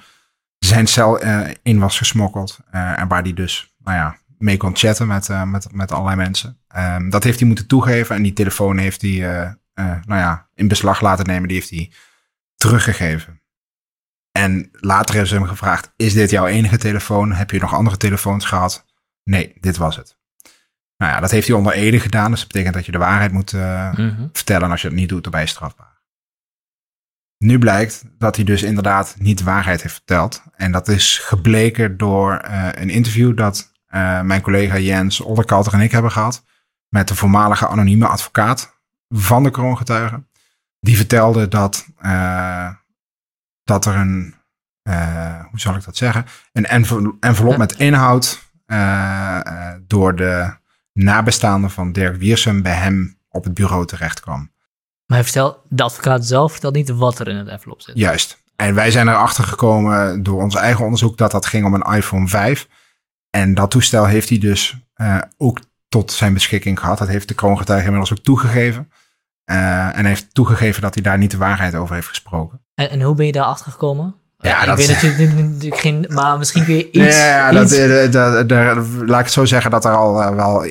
zijn 0.58 0.86
cel 0.86 1.18
in 1.62 1.78
was 1.78 1.98
gesmokkeld. 1.98 2.58
en 2.70 3.08
waar 3.08 3.22
die 3.22 3.34
dus, 3.34 3.74
nou 3.78 3.96
ja, 3.96 4.19
mee 4.40 4.56
kon 4.56 4.76
chatten 4.76 5.06
met, 5.06 5.28
uh, 5.28 5.42
met, 5.42 5.72
met 5.72 5.92
allerlei 5.92 6.16
mensen. 6.16 6.58
Um, 6.76 7.10
dat 7.10 7.24
heeft 7.24 7.38
hij 7.38 7.46
moeten 7.46 7.66
toegeven 7.66 8.16
en 8.16 8.22
die 8.22 8.32
telefoon 8.32 8.78
heeft 8.78 9.02
hij 9.02 9.10
uh, 9.10 9.40
uh, 9.74 10.02
nou 10.04 10.20
ja, 10.20 10.48
in 10.54 10.68
beslag 10.68 11.00
laten 11.00 11.26
nemen. 11.26 11.48
Die 11.48 11.56
heeft 11.56 11.70
hij 11.70 11.92
teruggegeven. 12.56 13.42
En 14.32 14.68
later 14.72 15.10
hebben 15.10 15.30
ze 15.30 15.34
hem 15.34 15.46
gevraagd, 15.46 15.92
is 15.96 16.12
dit 16.12 16.30
jouw 16.30 16.46
enige 16.46 16.78
telefoon? 16.78 17.32
Heb 17.32 17.50
je 17.50 17.60
nog 17.60 17.74
andere 17.74 17.96
telefoons 17.96 18.44
gehad? 18.44 18.86
Nee, 19.24 19.56
dit 19.60 19.76
was 19.76 19.96
het. 19.96 20.18
Nou 20.96 21.12
ja, 21.12 21.20
dat 21.20 21.30
heeft 21.30 21.46
hij 21.46 21.56
onder 21.56 21.72
Ede 21.72 22.00
gedaan. 22.00 22.30
Dus 22.30 22.40
dat 22.40 22.48
betekent 22.48 22.74
dat 22.74 22.86
je 22.86 22.92
de 22.92 22.98
waarheid 22.98 23.32
moet 23.32 23.52
mm 23.52 23.92
-hmm. 23.94 24.28
vertellen. 24.32 24.64
En 24.64 24.70
als 24.70 24.82
je 24.82 24.88
het 24.88 24.96
niet 24.96 25.08
doet, 25.08 25.22
dan 25.22 25.32
ben 25.32 25.40
je 25.40 25.46
strafbaar. 25.46 26.02
Nu 27.38 27.58
blijkt 27.58 28.04
dat 28.18 28.36
hij 28.36 28.44
dus 28.44 28.62
inderdaad 28.62 29.14
niet 29.18 29.38
de 29.38 29.44
waarheid 29.44 29.82
heeft 29.82 29.94
verteld. 29.94 30.42
En 30.54 30.72
dat 30.72 30.88
is 30.88 31.18
gebleken 31.18 31.96
door 31.96 32.40
een 32.74 32.90
interview 32.90 33.36
dat 33.36 33.69
uh, 33.94 34.20
mijn 34.20 34.40
collega 34.40 34.78
Jens 34.78 35.20
Olderkalter 35.20 35.72
en 35.72 35.80
ik 35.80 35.90
hebben 35.90 36.10
gehad. 36.10 36.44
Met 36.88 37.08
de 37.08 37.14
voormalige 37.14 37.68
anonieme 37.68 38.06
advocaat 38.06 38.80
van 39.08 39.42
de 39.42 39.50
kroongetuigen. 39.50 40.28
Die 40.80 40.96
vertelde 40.96 41.48
dat, 41.48 41.86
uh, 42.02 42.70
dat 43.64 43.86
er 43.86 43.94
een, 43.94 44.34
uh, 44.88 45.44
hoe 45.50 45.60
zal 45.60 45.74
ik 45.74 45.84
dat 45.84 45.96
zeggen, 45.96 46.26
een 46.52 46.66
envelop 47.20 47.56
met 47.56 47.78
inhoud 47.78 48.48
door 49.86 50.16
de 50.16 50.54
nabestaanden 50.92 51.70
van 51.70 51.92
Dirk 51.92 52.16
Wiersum 52.16 52.62
bij 52.62 52.74
hem 52.74 53.18
op 53.28 53.44
het 53.44 53.54
bureau 53.54 53.86
terecht 53.86 54.20
kwam. 54.20 54.50
Maar 55.06 55.18
hij 55.18 55.24
vertelt, 55.24 55.58
de 55.68 55.82
advocaat 55.82 56.26
zelf 56.26 56.52
vertelt 56.52 56.74
niet 56.74 56.90
wat 56.90 57.18
er 57.18 57.28
in 57.28 57.36
het 57.36 57.48
envelop 57.48 57.80
zit. 57.80 57.98
Juist. 57.98 58.42
En 58.56 58.74
wij 58.74 58.90
zijn 58.90 59.08
erachter 59.08 59.44
gekomen 59.44 60.22
door 60.22 60.42
ons 60.42 60.54
eigen 60.54 60.84
onderzoek 60.84 61.16
dat 61.16 61.30
dat 61.30 61.46
ging 61.46 61.64
om 61.64 61.74
een 61.74 61.94
iPhone 61.96 62.28
5. 62.28 62.68
En 63.30 63.54
dat 63.54 63.70
toestel 63.70 64.06
heeft 64.06 64.28
hij 64.28 64.38
dus 64.38 64.76
uh, 64.96 65.18
ook 65.36 65.60
tot 65.88 66.12
zijn 66.12 66.34
beschikking 66.34 66.78
gehad. 66.78 66.98
Dat 66.98 67.08
heeft 67.08 67.28
de 67.28 67.34
kroongetuige 67.34 67.84
inmiddels 67.84 68.12
ook 68.12 68.24
toegegeven. 68.24 68.90
Uh, 69.50 69.98
en 69.98 70.04
heeft 70.04 70.34
toegegeven 70.34 70.82
dat 70.82 70.94
hij 70.94 71.02
daar 71.02 71.18
niet 71.18 71.30
de 71.30 71.36
waarheid 71.36 71.74
over 71.74 71.94
heeft 71.94 72.08
gesproken. 72.08 72.60
En, 72.74 72.90
en 72.90 73.02
hoe 73.02 73.14
ben 73.14 73.26
je 73.26 73.32
daar 73.32 73.44
achter 73.44 73.72
gekomen? 73.72 74.14
Ja, 74.38 74.60
ik 74.60 74.66
dat 74.66 74.76
weet 74.76 74.88
natuurlijk, 74.88 75.34
natuurlijk 75.34 75.80
geen, 75.80 76.06
maar 76.08 76.38
misschien 76.38 76.64
kun 76.64 76.74
je 76.74 76.90
iets. 76.90 77.16
Ja, 77.16 77.52
iets... 77.52 77.76
Dat, 77.76 78.12
dat, 78.12 78.48
dat, 78.48 78.86
laat 78.86 79.18
ik 79.18 79.24
het 79.24 79.32
zo 79.32 79.44
zeggen 79.44 79.70
dat 79.70 79.84
er 79.84 79.96
al 79.96 80.22
uh, 80.22 80.34
wel 80.34 80.66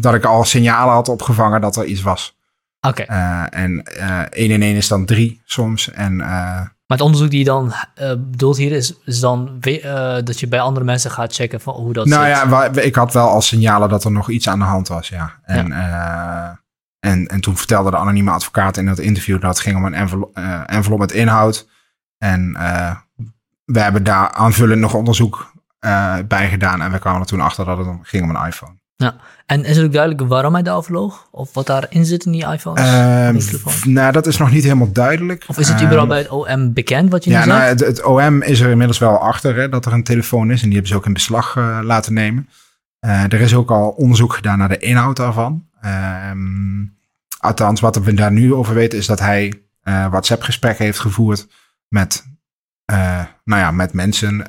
dat 0.00 0.14
ik 0.14 0.24
al 0.24 0.44
signalen 0.44 0.94
had 0.94 1.08
opgevangen 1.08 1.60
dat 1.60 1.76
er 1.76 1.84
iets 1.84 2.02
was. 2.02 2.36
Oké. 2.80 3.02
Okay. 3.02 3.46
En 3.46 3.82
1 4.30 4.50
in 4.50 4.62
1 4.62 4.76
is 4.76 4.88
dan 4.88 5.04
3 5.04 5.42
soms. 5.44 5.90
En 5.90 6.20
maar 6.86 6.96
het 6.96 7.06
onderzoek 7.06 7.30
die 7.30 7.38
je 7.38 7.44
dan 7.44 7.66
uh, 7.66 8.08
bedoelt 8.08 8.56
hier 8.56 8.72
is, 8.72 8.94
is 9.04 9.20
dan 9.20 9.58
uh, 9.60 10.16
dat 10.24 10.40
je 10.40 10.48
bij 10.48 10.60
andere 10.60 10.84
mensen 10.84 11.10
gaat 11.10 11.34
checken 11.34 11.60
van 11.60 11.74
hoe 11.74 11.92
dat 11.92 12.06
nou 12.06 12.24
zit. 12.24 12.50
ja, 12.50 12.82
ik 12.82 12.94
had 12.94 13.12
wel 13.12 13.28
al 13.28 13.40
signalen 13.40 13.88
dat 13.88 14.04
er 14.04 14.12
nog 14.12 14.30
iets 14.30 14.48
aan 14.48 14.58
de 14.58 14.64
hand 14.64 14.88
was, 14.88 15.08
ja. 15.08 15.32
En, 15.42 15.66
ja. 15.68 16.50
Uh, 16.50 17.10
en, 17.10 17.26
en 17.26 17.40
toen 17.40 17.56
vertelde 17.56 17.90
de 17.90 17.96
anonieme 17.96 18.30
advocaat 18.30 18.76
in 18.76 18.86
dat 18.86 18.98
interview 18.98 19.40
dat 19.40 19.50
het 19.50 19.60
ging 19.60 19.76
om 19.76 19.84
een 19.84 19.94
envelop, 19.94 20.36
envelop 20.66 20.98
met 20.98 21.12
inhoud. 21.12 21.68
En 22.18 22.52
we 23.64 23.80
hebben 23.80 24.04
daar 24.04 24.32
aanvullend 24.32 24.80
nog 24.80 24.94
onderzoek 24.94 25.52
bij 26.26 26.48
gedaan. 26.48 26.82
En 26.82 26.92
we 26.92 26.98
kwamen 26.98 27.20
er 27.20 27.26
toen 27.26 27.40
achter 27.40 27.64
dat 27.64 27.78
het 27.78 27.88
ging 28.02 28.22
om 28.22 28.36
een 28.36 28.46
iPhone. 28.46 28.78
Ja, 28.96 29.16
en 29.46 29.64
is 29.64 29.76
het 29.76 29.86
ook 29.86 29.92
duidelijk 29.92 30.28
waarom 30.28 30.52
hij 30.52 30.62
daarover 30.62 30.92
loog? 30.92 31.28
Of 31.30 31.54
wat 31.54 31.66
daarin 31.66 32.04
zit 32.04 32.24
in 32.24 32.32
die 32.32 32.46
iPhones? 32.46 32.80
Um, 33.84 33.92
nou, 33.92 34.12
dat 34.12 34.26
is 34.26 34.36
nog 34.36 34.50
niet 34.50 34.62
helemaal 34.62 34.92
duidelijk. 34.92 35.44
Of 35.46 35.58
is 35.58 35.68
het 35.68 35.82
überhaupt 35.82 36.02
um, 36.02 36.08
bij 36.08 36.18
het 36.18 36.30
OM 36.30 36.72
bekend 36.72 37.10
wat 37.10 37.24
je 37.24 37.30
ja, 37.30 37.40
nu 37.40 37.46
nou? 37.46 37.62
Het, 37.62 37.80
het, 37.80 38.04
OM 38.04 38.42
is 38.42 38.60
er 38.60 38.70
inmiddels 38.70 38.98
wel 38.98 39.18
achter 39.18 39.56
hè, 39.56 39.68
dat 39.68 39.86
er 39.86 39.92
een 39.92 40.04
telefoon 40.04 40.50
is. 40.50 40.58
En 40.62 40.64
die 40.64 40.72
hebben 40.72 40.88
ze 40.88 40.96
ook 40.96 41.06
in 41.06 41.12
beslag 41.12 41.56
uh, 41.56 41.78
laten 41.82 42.12
nemen. 42.12 42.48
Uh, 43.00 43.22
er 43.22 43.40
is 43.40 43.54
ook 43.54 43.70
al 43.70 43.88
onderzoek 43.88 44.34
gedaan 44.34 44.58
naar 44.58 44.68
de 44.68 44.78
inhoud 44.78 45.16
daarvan. 45.16 45.66
Um, 46.30 46.96
althans, 47.38 47.80
wat 47.80 47.96
we 47.96 48.14
daar 48.14 48.32
nu 48.32 48.54
over 48.54 48.74
weten 48.74 48.98
is 48.98 49.06
dat 49.06 49.20
hij 49.20 49.62
uh, 49.84 50.08
WhatsApp-gesprekken 50.08 50.84
heeft 50.84 50.98
gevoerd 50.98 51.46
met, 51.88 52.26
nou 53.44 53.60
ja, 53.60 53.70
met 53.70 53.92
mensen 53.92 54.46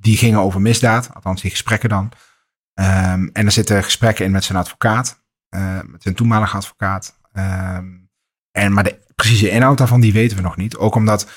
die 0.00 0.16
gingen 0.16 0.40
over 0.40 0.60
misdaad. 0.60 1.10
Althans, 1.14 1.42
die 1.42 1.50
gesprekken 1.50 1.88
dan. 1.88 2.12
Um, 2.74 3.30
en 3.32 3.46
er 3.46 3.52
zitten 3.52 3.84
gesprekken 3.84 4.24
in 4.24 4.30
met 4.30 4.44
zijn 4.44 4.58
advocaat, 4.58 5.22
uh, 5.54 5.80
met 5.86 6.02
zijn 6.02 6.14
toenmalige 6.14 6.56
advocaat. 6.56 7.18
Um, 7.32 8.10
en, 8.50 8.72
maar 8.72 8.84
de 8.84 8.98
precieze 9.14 9.50
inhoud 9.50 9.78
daarvan, 9.78 10.00
die 10.00 10.12
weten 10.12 10.36
we 10.36 10.42
nog 10.42 10.56
niet. 10.56 10.76
Ook 10.76 10.94
omdat 10.94 11.30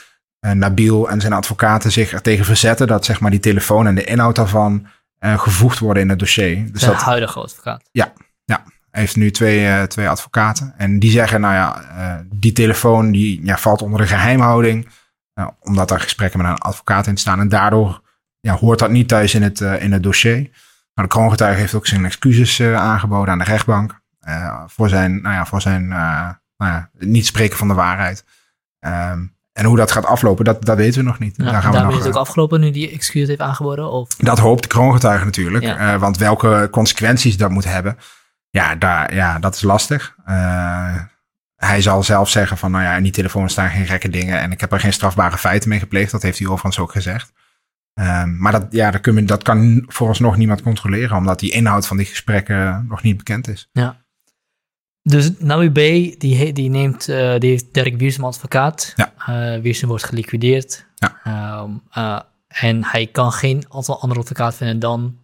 uh, 0.46 0.52
Nabil 0.52 1.10
en 1.10 1.22
zijn 1.22 1.34
advocaten 1.34 1.92
zich 1.92 2.12
er 2.12 2.22
tegen 2.22 2.46
verzetten 2.46 2.88
dat 2.88 3.06
zeg 3.06 3.20
maar, 3.20 3.32
die 3.32 3.40
telefoon 3.40 3.88
en 3.88 3.96
de 3.96 4.04
inhoud 4.04 4.36
daarvan 4.36 4.88
uh, 5.20 5.40
gevoegd 5.40 5.80
worden 5.80 6.04
in 6.04 6.10
het 6.10 6.20
dossier. 6.20 6.72
Dus 6.72 6.82
de 6.82 6.88
dat, 6.88 7.02
huidige 7.02 7.40
advocaat. 7.40 7.90
Ja, 7.92 8.14
ja. 8.46 8.64
Hij 8.92 9.02
heeft 9.02 9.16
nu 9.16 9.32
twee, 9.32 9.88
twee 9.88 10.10
advocaten. 10.10 10.74
En 10.78 11.00
die 11.00 11.12
zeggen, 11.12 11.42
nou 11.42 11.54
ja, 11.54 12.26
die 12.34 12.52
telefoon 12.52 13.12
die, 13.12 13.46
ja, 13.46 13.58
valt 13.58 13.82
onder 13.82 14.00
de 14.00 14.08
geheimhouding. 14.08 14.88
omdat 15.60 15.92
er 15.92 16.00
gesprekken 16.00 16.42
met 16.42 16.48
een 16.48 16.58
advocaat 16.58 17.08
in 17.08 17.18
staan. 17.18 17.40
En 17.40 17.50
daardoor 17.50 18.02
ja, 18.40 18.54
hoort 18.54 18.80
dat 18.80 18.90
niet 18.90 19.08
thuis 19.08 19.34
in 19.34 19.44
het, 19.44 19.62
in 19.62 19.92
het 19.92 20.04
dossier. 20.04 20.50
Nou, 20.96 21.08
de 21.08 21.14
kroongetuige 21.16 21.60
heeft 21.60 21.74
ook 21.74 21.88
zijn 21.88 22.06
excuses 22.06 22.60
uh, 22.60 22.76
aangeboden 22.76 23.32
aan 23.32 23.38
de 23.38 23.44
rechtbank. 23.44 24.02
Uh, 24.28 24.64
voor 24.68 24.90
zijn, 24.90 25.22
nou 25.22 25.36
ja, 25.36 25.46
voor 25.46 25.62
zijn 25.62 25.84
uh, 25.84 26.30
nou 26.58 26.72
ja, 26.72 26.90
niet 26.98 27.26
spreken 27.26 27.58
van 27.58 27.68
de 27.68 27.74
waarheid. 27.74 28.26
Ehm, 28.80 29.24
en 29.56 29.66
hoe 29.66 29.78
dat 29.78 29.92
gaat 29.92 30.06
aflopen, 30.06 30.46
dat, 30.46 30.66
dat 30.66 30.78
weten 30.78 31.00
we 31.00 31.06
nog 31.06 31.20
niet. 31.20 31.36
Ja, 31.38 31.52
Daar 31.52 31.62
gaan 31.62 31.72
we 31.72 31.80
nog, 31.80 31.92
is 31.92 31.98
het 31.98 32.08
ook 32.08 32.14
eh, 32.14 32.20
afgelopen 32.20 32.60
nu 32.60 32.72
die 32.72 32.92
excuus 32.92 33.28
heeft 33.28 33.40
aangeboden? 33.40 33.92
Of? 33.92 34.16
dat 34.16 34.40
hoopt 34.40 34.62
de 34.62 34.68
kroongetuige 34.68 35.26
natuurlijk. 35.26 35.64
Ja. 35.64 35.94
Eh, 35.94 36.00
want 36.00 36.18
welke 36.18 36.68
consequenties 36.72 37.38
dat 37.38 37.50
moet 37.50 37.64
hebben, 37.64 37.98
ja, 38.50 38.76
daar, 38.76 39.14
ja 39.14 39.40
dat 39.40 39.56
is 39.56 39.62
lastig. 39.62 40.16
Eh, 40.26 40.96
hij 41.56 41.82
zal 41.82 42.04
zelf 42.04 42.30
zeggen 42.30 42.58
van, 42.58 42.72
nou 42.72 42.84
ja, 42.84 42.96
in 42.96 43.04
die 43.04 43.12
telefoon 43.12 43.50
staan 43.50 43.70
geen 43.70 43.86
gekke 43.86 44.10
dingen. 44.10 44.40
En 44.40 44.52
ik 44.52 44.60
heb 44.60 44.72
er 44.72 44.80
geen 44.80 44.94
strafbare 44.94 45.38
feiten 45.38 45.70
mee 45.70 45.80
gepleegd. 45.80 46.12
Dat 46.12 46.22
heeft 46.22 46.40
hij 46.40 46.48
overigens 46.48 46.80
ook 46.80 46.92
gezegd. 46.92 47.32
Ehm, 47.96 48.38
maar 48.38 48.52
dat, 48.52 48.66
ja, 48.70 48.92
dat, 48.92 49.02
kun 49.02 49.16
je, 49.16 49.24
dat 49.24 49.44
kan 49.44 49.84
vooralsnog 49.88 50.38
niemand 50.38 50.62
controleren. 50.62 51.18
Omdat 51.18 51.40
die 51.40 51.52
inhoud 51.52 51.88
van 51.88 51.98
die 51.98 52.06
gesprekken 52.06 52.86
nog 52.90 53.04
niet 53.04 53.18
bekend 53.18 53.48
is. 53.48 53.70
Dus 55.02 55.32
Nabi 55.40 55.70
B, 55.70 55.76
die, 56.20 56.54
die, 56.54 56.70
neemt, 56.70 57.10
eh, 57.10 57.40
die 57.40 57.50
heeft 57.50 57.74
Dirk 57.74 57.98
Wiersum 57.98 58.24
advocaat. 58.24 58.94
Ja. 58.96 59.14
Eh, 59.18 59.62
Wiersum 59.62 59.88
wordt 59.88 60.04
geliquideerd. 60.04 60.86
Ja. 60.96 61.20
Ehm, 61.24 61.72
eh, 61.92 62.20
en 62.48 62.86
hij 62.86 63.08
kan 63.08 63.32
geen 63.32 63.66
aantal 63.70 64.02
andere 64.02 64.20
advocaat 64.20 64.56
vinden 64.56 64.80
dan, 64.80 65.18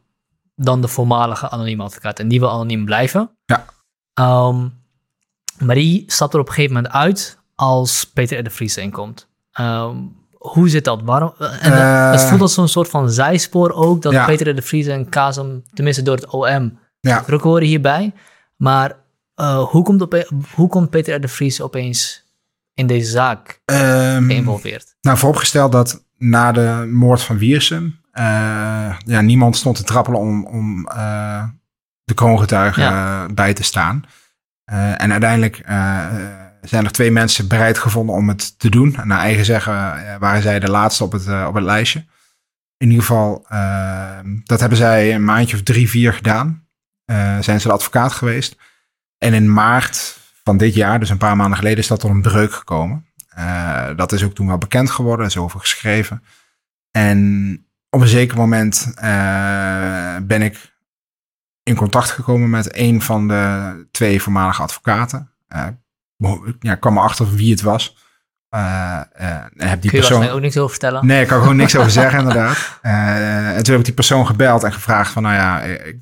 dan 0.55 0.81
de 0.81 0.87
voormalige 0.87 1.49
anonieme 1.49 1.83
advocaat. 1.83 2.19
En 2.19 2.27
die 2.27 2.39
wil 2.39 2.51
anoniem 2.51 2.85
blijven. 2.85 3.37
Ja. 3.45 3.65
Ehm, 4.13 4.67
maar 5.57 5.75
die 5.75 6.03
stapt 6.07 6.33
er 6.33 6.39
op 6.39 6.47
een 6.47 6.53
gegeven 6.53 6.75
moment 6.75 6.93
uit 6.93 7.39
als 7.55 8.05
Peter 8.05 8.39
R. 8.39 8.43
de 8.43 8.49
Vries 8.49 8.77
inkomt. 8.77 9.29
Hoe 10.41 10.69
zit 10.69 10.83
dat? 10.83 11.01
Waarom? 11.03 11.33
En 11.37 11.69
dat- 11.69 11.79
Eh. 11.79 12.11
het 12.11 12.21
voelt 12.23 12.41
als 12.41 12.53
zo'n 12.53 12.67
soort 12.67 12.89
van 12.89 13.09
zijspoor 13.11 13.71
ook, 13.71 14.01
dat 14.01 14.11
Ja. 14.13 14.25
Peter 14.25 14.55
de 14.55 14.61
Vries 14.61 14.87
en 14.87 15.09
Kazem, 15.09 15.63
tenminste 15.73 16.01
door 16.03 16.15
het 16.15 16.27
OM, 16.29 16.79
Ja. 16.99 17.19
betrokken 17.19 17.49
worden 17.49 17.69
hierbij. 17.69 18.13
Maar 18.55 18.99
eh, 19.35 19.63
hoe, 19.63 19.83
komt 19.83 20.01
op, 20.01 20.25
hoe 20.55 20.69
komt 20.69 20.89
Peter 20.89 21.15
R. 21.15 21.21
de 21.21 21.27
Vries 21.27 21.61
opeens 21.61 22.25
in 22.73 22.87
deze 22.87 23.11
zaak 23.11 23.61
Ehm, 23.65 24.25
geïnvolveerd? 24.25 24.95
Nou, 25.01 25.17
vooropgesteld 25.17 25.71
dat 25.71 26.03
na 26.17 26.51
de 26.51 26.87
moord 26.91 27.21
van 27.21 27.37
Wiersum... 27.37 27.99
eh, 28.11 28.23
ja, 29.05 29.21
niemand 29.21 29.55
stond 29.55 29.75
te 29.75 29.83
trappelen 29.83 30.19
om, 30.19 30.45
om 30.45 30.87
eh, 30.87 31.43
de 32.03 32.13
kroongetuigen 32.13 32.83
Ja. 32.83 33.23
eh, 33.27 33.33
bij 33.33 33.53
te 33.53 33.63
staan. 33.63 34.03
Eh, 34.63 35.01
en 35.01 35.11
uiteindelijk 35.11 35.57
eh, 35.65 36.05
zijn 36.61 36.85
er 36.85 36.91
twee 36.91 37.11
mensen 37.11 37.47
bereid 37.47 37.77
gevonden 37.77 38.15
om 38.15 38.27
het 38.27 38.59
te 38.59 38.69
doen. 38.69 38.95
En 38.95 39.07
naar 39.07 39.19
eigen 39.19 39.45
zeggen 39.45 39.73
eh, 39.73 40.15
waren 40.19 40.41
zij 40.41 40.59
de 40.59 40.69
laatste 40.69 41.03
op 41.03 41.11
het, 41.11 41.27
eh, 41.27 41.45
op 41.47 41.53
het 41.53 41.63
lijstje. 41.63 42.05
In 42.77 42.89
ieder 42.89 43.05
geval, 43.05 43.45
eh, 43.47 44.19
dat 44.43 44.59
hebben 44.59 44.77
zij 44.77 45.15
een 45.15 45.23
maandje 45.23 45.55
of 45.55 45.63
drie, 45.63 45.89
vier 45.89 46.13
gedaan. 46.13 46.67
Eh, 47.05 47.39
zijn 47.39 47.61
ze 47.61 47.67
de 47.67 47.73
advocaat 47.73 48.11
geweest. 48.11 48.55
En 49.17 49.33
in 49.33 49.53
maart 49.53 50.19
van 50.43 50.57
dit 50.57 50.73
jaar, 50.73 50.99
dus 50.99 51.09
een 51.09 51.17
paar 51.17 51.35
maanden 51.35 51.57
geleden, 51.57 51.79
is 51.79 51.87
dat 51.87 51.99
tot 51.99 52.09
een 52.09 52.21
breuk 52.21 52.53
gekomen. 52.53 53.05
Dat 53.95 54.11
is 54.11 54.23
ook 54.23 54.33
toen 54.33 54.47
wel 54.47 54.57
bekend 54.57 54.89
geworden, 54.89 55.25
is 55.25 55.37
over 55.37 55.59
geschreven. 55.59 56.23
En 56.91 57.67
op 57.89 58.01
een 58.01 58.07
zeker 58.07 58.37
moment 58.37 58.93
ben 60.27 60.41
ik 60.41 60.71
in 61.63 61.75
contact 61.75 62.09
gekomen 62.09 62.49
met 62.49 62.77
een 62.77 63.01
van 63.01 63.27
de 63.27 63.87
twee 63.91 64.21
voormalige 64.21 64.61
advocaten. 64.61 65.31
Eh, 65.47 65.67
ja, 66.59 66.73
ik 66.73 66.79
kwam 66.79 66.97
erachter 66.97 67.33
wie 67.35 67.51
het 67.51 67.61
was. 67.61 67.95
Eh, 68.49 68.99
eh, 69.13 69.43
heb 69.57 69.81
die 69.81 69.89
Kun 69.91 70.01
je 70.01 70.07
persoon. 70.07 70.29
ook 70.29 70.41
niks 70.41 70.57
over 70.57 70.69
vertellen? 70.69 71.05
Nee, 71.05 71.21
ik 71.21 71.27
kan 71.27 71.39
gewoon 71.39 71.55
niks 71.55 71.75
over 71.75 71.91
zeggen, 71.91 72.19
inderdaad. 72.23 72.79
Eh, 72.81 73.55
en 73.55 73.63
toen 73.63 73.71
heb 73.71 73.79
ik 73.79 73.85
die 73.85 73.93
persoon 73.93 74.25
gebeld 74.25 74.63
en 74.63 74.73
gevraagd 74.73 75.11
van, 75.11 75.23
nou 75.23 75.35
ja, 75.35 75.61
ik 75.61 75.97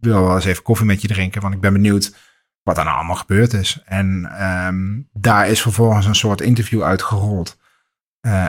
wil 0.00 0.22
wel 0.22 0.34
eens 0.34 0.44
even 0.44 0.62
koffie 0.62 0.86
met 0.86 1.02
je 1.02 1.08
drinken, 1.08 1.42
want 1.42 1.54
ik 1.54 1.60
ben 1.60 1.72
benieuwd 1.72 2.14
wat 2.62 2.78
er 2.78 2.84
nou 2.84 2.96
allemaal 2.96 3.16
gebeurd 3.16 3.52
is. 3.52 3.82
En 3.84 4.30
ehm, 4.38 5.00
daar 5.12 5.48
is 5.48 5.62
vervolgens 5.62 6.06
een 6.06 6.14
soort 6.14 6.40
interview 6.40 6.82
uitgerold. 6.82 7.58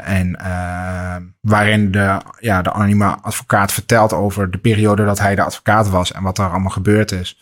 En 0.04 0.36
eh, 0.36 1.16
waarin 1.42 1.92
de, 1.92 2.22
ja, 2.40 2.62
de 2.62 2.72
anonieme 2.74 3.06
advocaat 3.22 3.72
vertelt 3.72 4.14
over 4.14 4.52
de 4.52 4.58
periode 4.58 5.06
dat 5.06 5.20
hij 5.20 5.36
de 5.36 5.44
advocaat 5.44 5.90
was 5.90 6.12
en 6.12 6.24
wat 6.24 6.38
er 6.38 6.50
allemaal 6.50 6.70
gebeurd 6.70 7.12
is. 7.12 7.40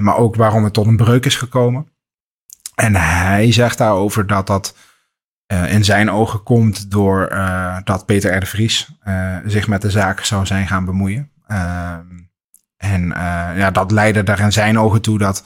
Maar 0.00 0.16
ook 0.16 0.36
waarom 0.36 0.64
het 0.64 0.72
tot 0.72 0.86
een 0.86 0.96
breuk 0.96 1.26
is 1.26 1.36
gekomen. 1.36 1.88
En 2.74 2.96
hij 2.96 3.52
zegt 3.52 3.78
daarover 3.78 4.26
dat 4.26 4.46
dat 4.46 4.74
eh, 5.46 5.72
in 5.72 5.84
zijn 5.84 6.10
ogen 6.10 6.42
komt 6.42 6.90
door 6.90 7.26
eh, 7.26 7.76
dat 7.84 8.06
Peter 8.06 8.36
R. 8.36 8.40
de 8.40 8.46
Vries 8.46 8.88
eh, 9.00 9.36
zich 9.44 9.68
met 9.68 9.82
de 9.82 9.90
zaak 9.90 10.20
zou 10.20 10.46
zijn 10.46 10.66
gaan 10.66 10.84
bemoeien. 10.84 11.30
Ehm, 11.46 12.06
en 12.76 13.06
ja, 13.56 13.70
dat 13.70 13.90
leidde 13.90 14.22
daar 14.22 14.40
in 14.40 14.52
zijn 14.52 14.78
ogen 14.78 15.00
toe 15.00 15.18
dat, 15.18 15.44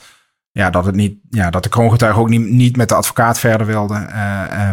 ja, 0.51 0.69
dat, 0.69 0.85
het 0.85 0.95
niet, 0.95 1.19
ja, 1.29 1.49
dat 1.49 1.63
de 1.63 1.69
kroongetuige 1.69 2.19
ook 2.19 2.29
niet, 2.29 2.49
niet 2.49 2.77
met 2.77 2.89
de 2.89 2.95
advocaat 2.95 3.39
verder 3.39 3.67
wilde, 3.67 4.07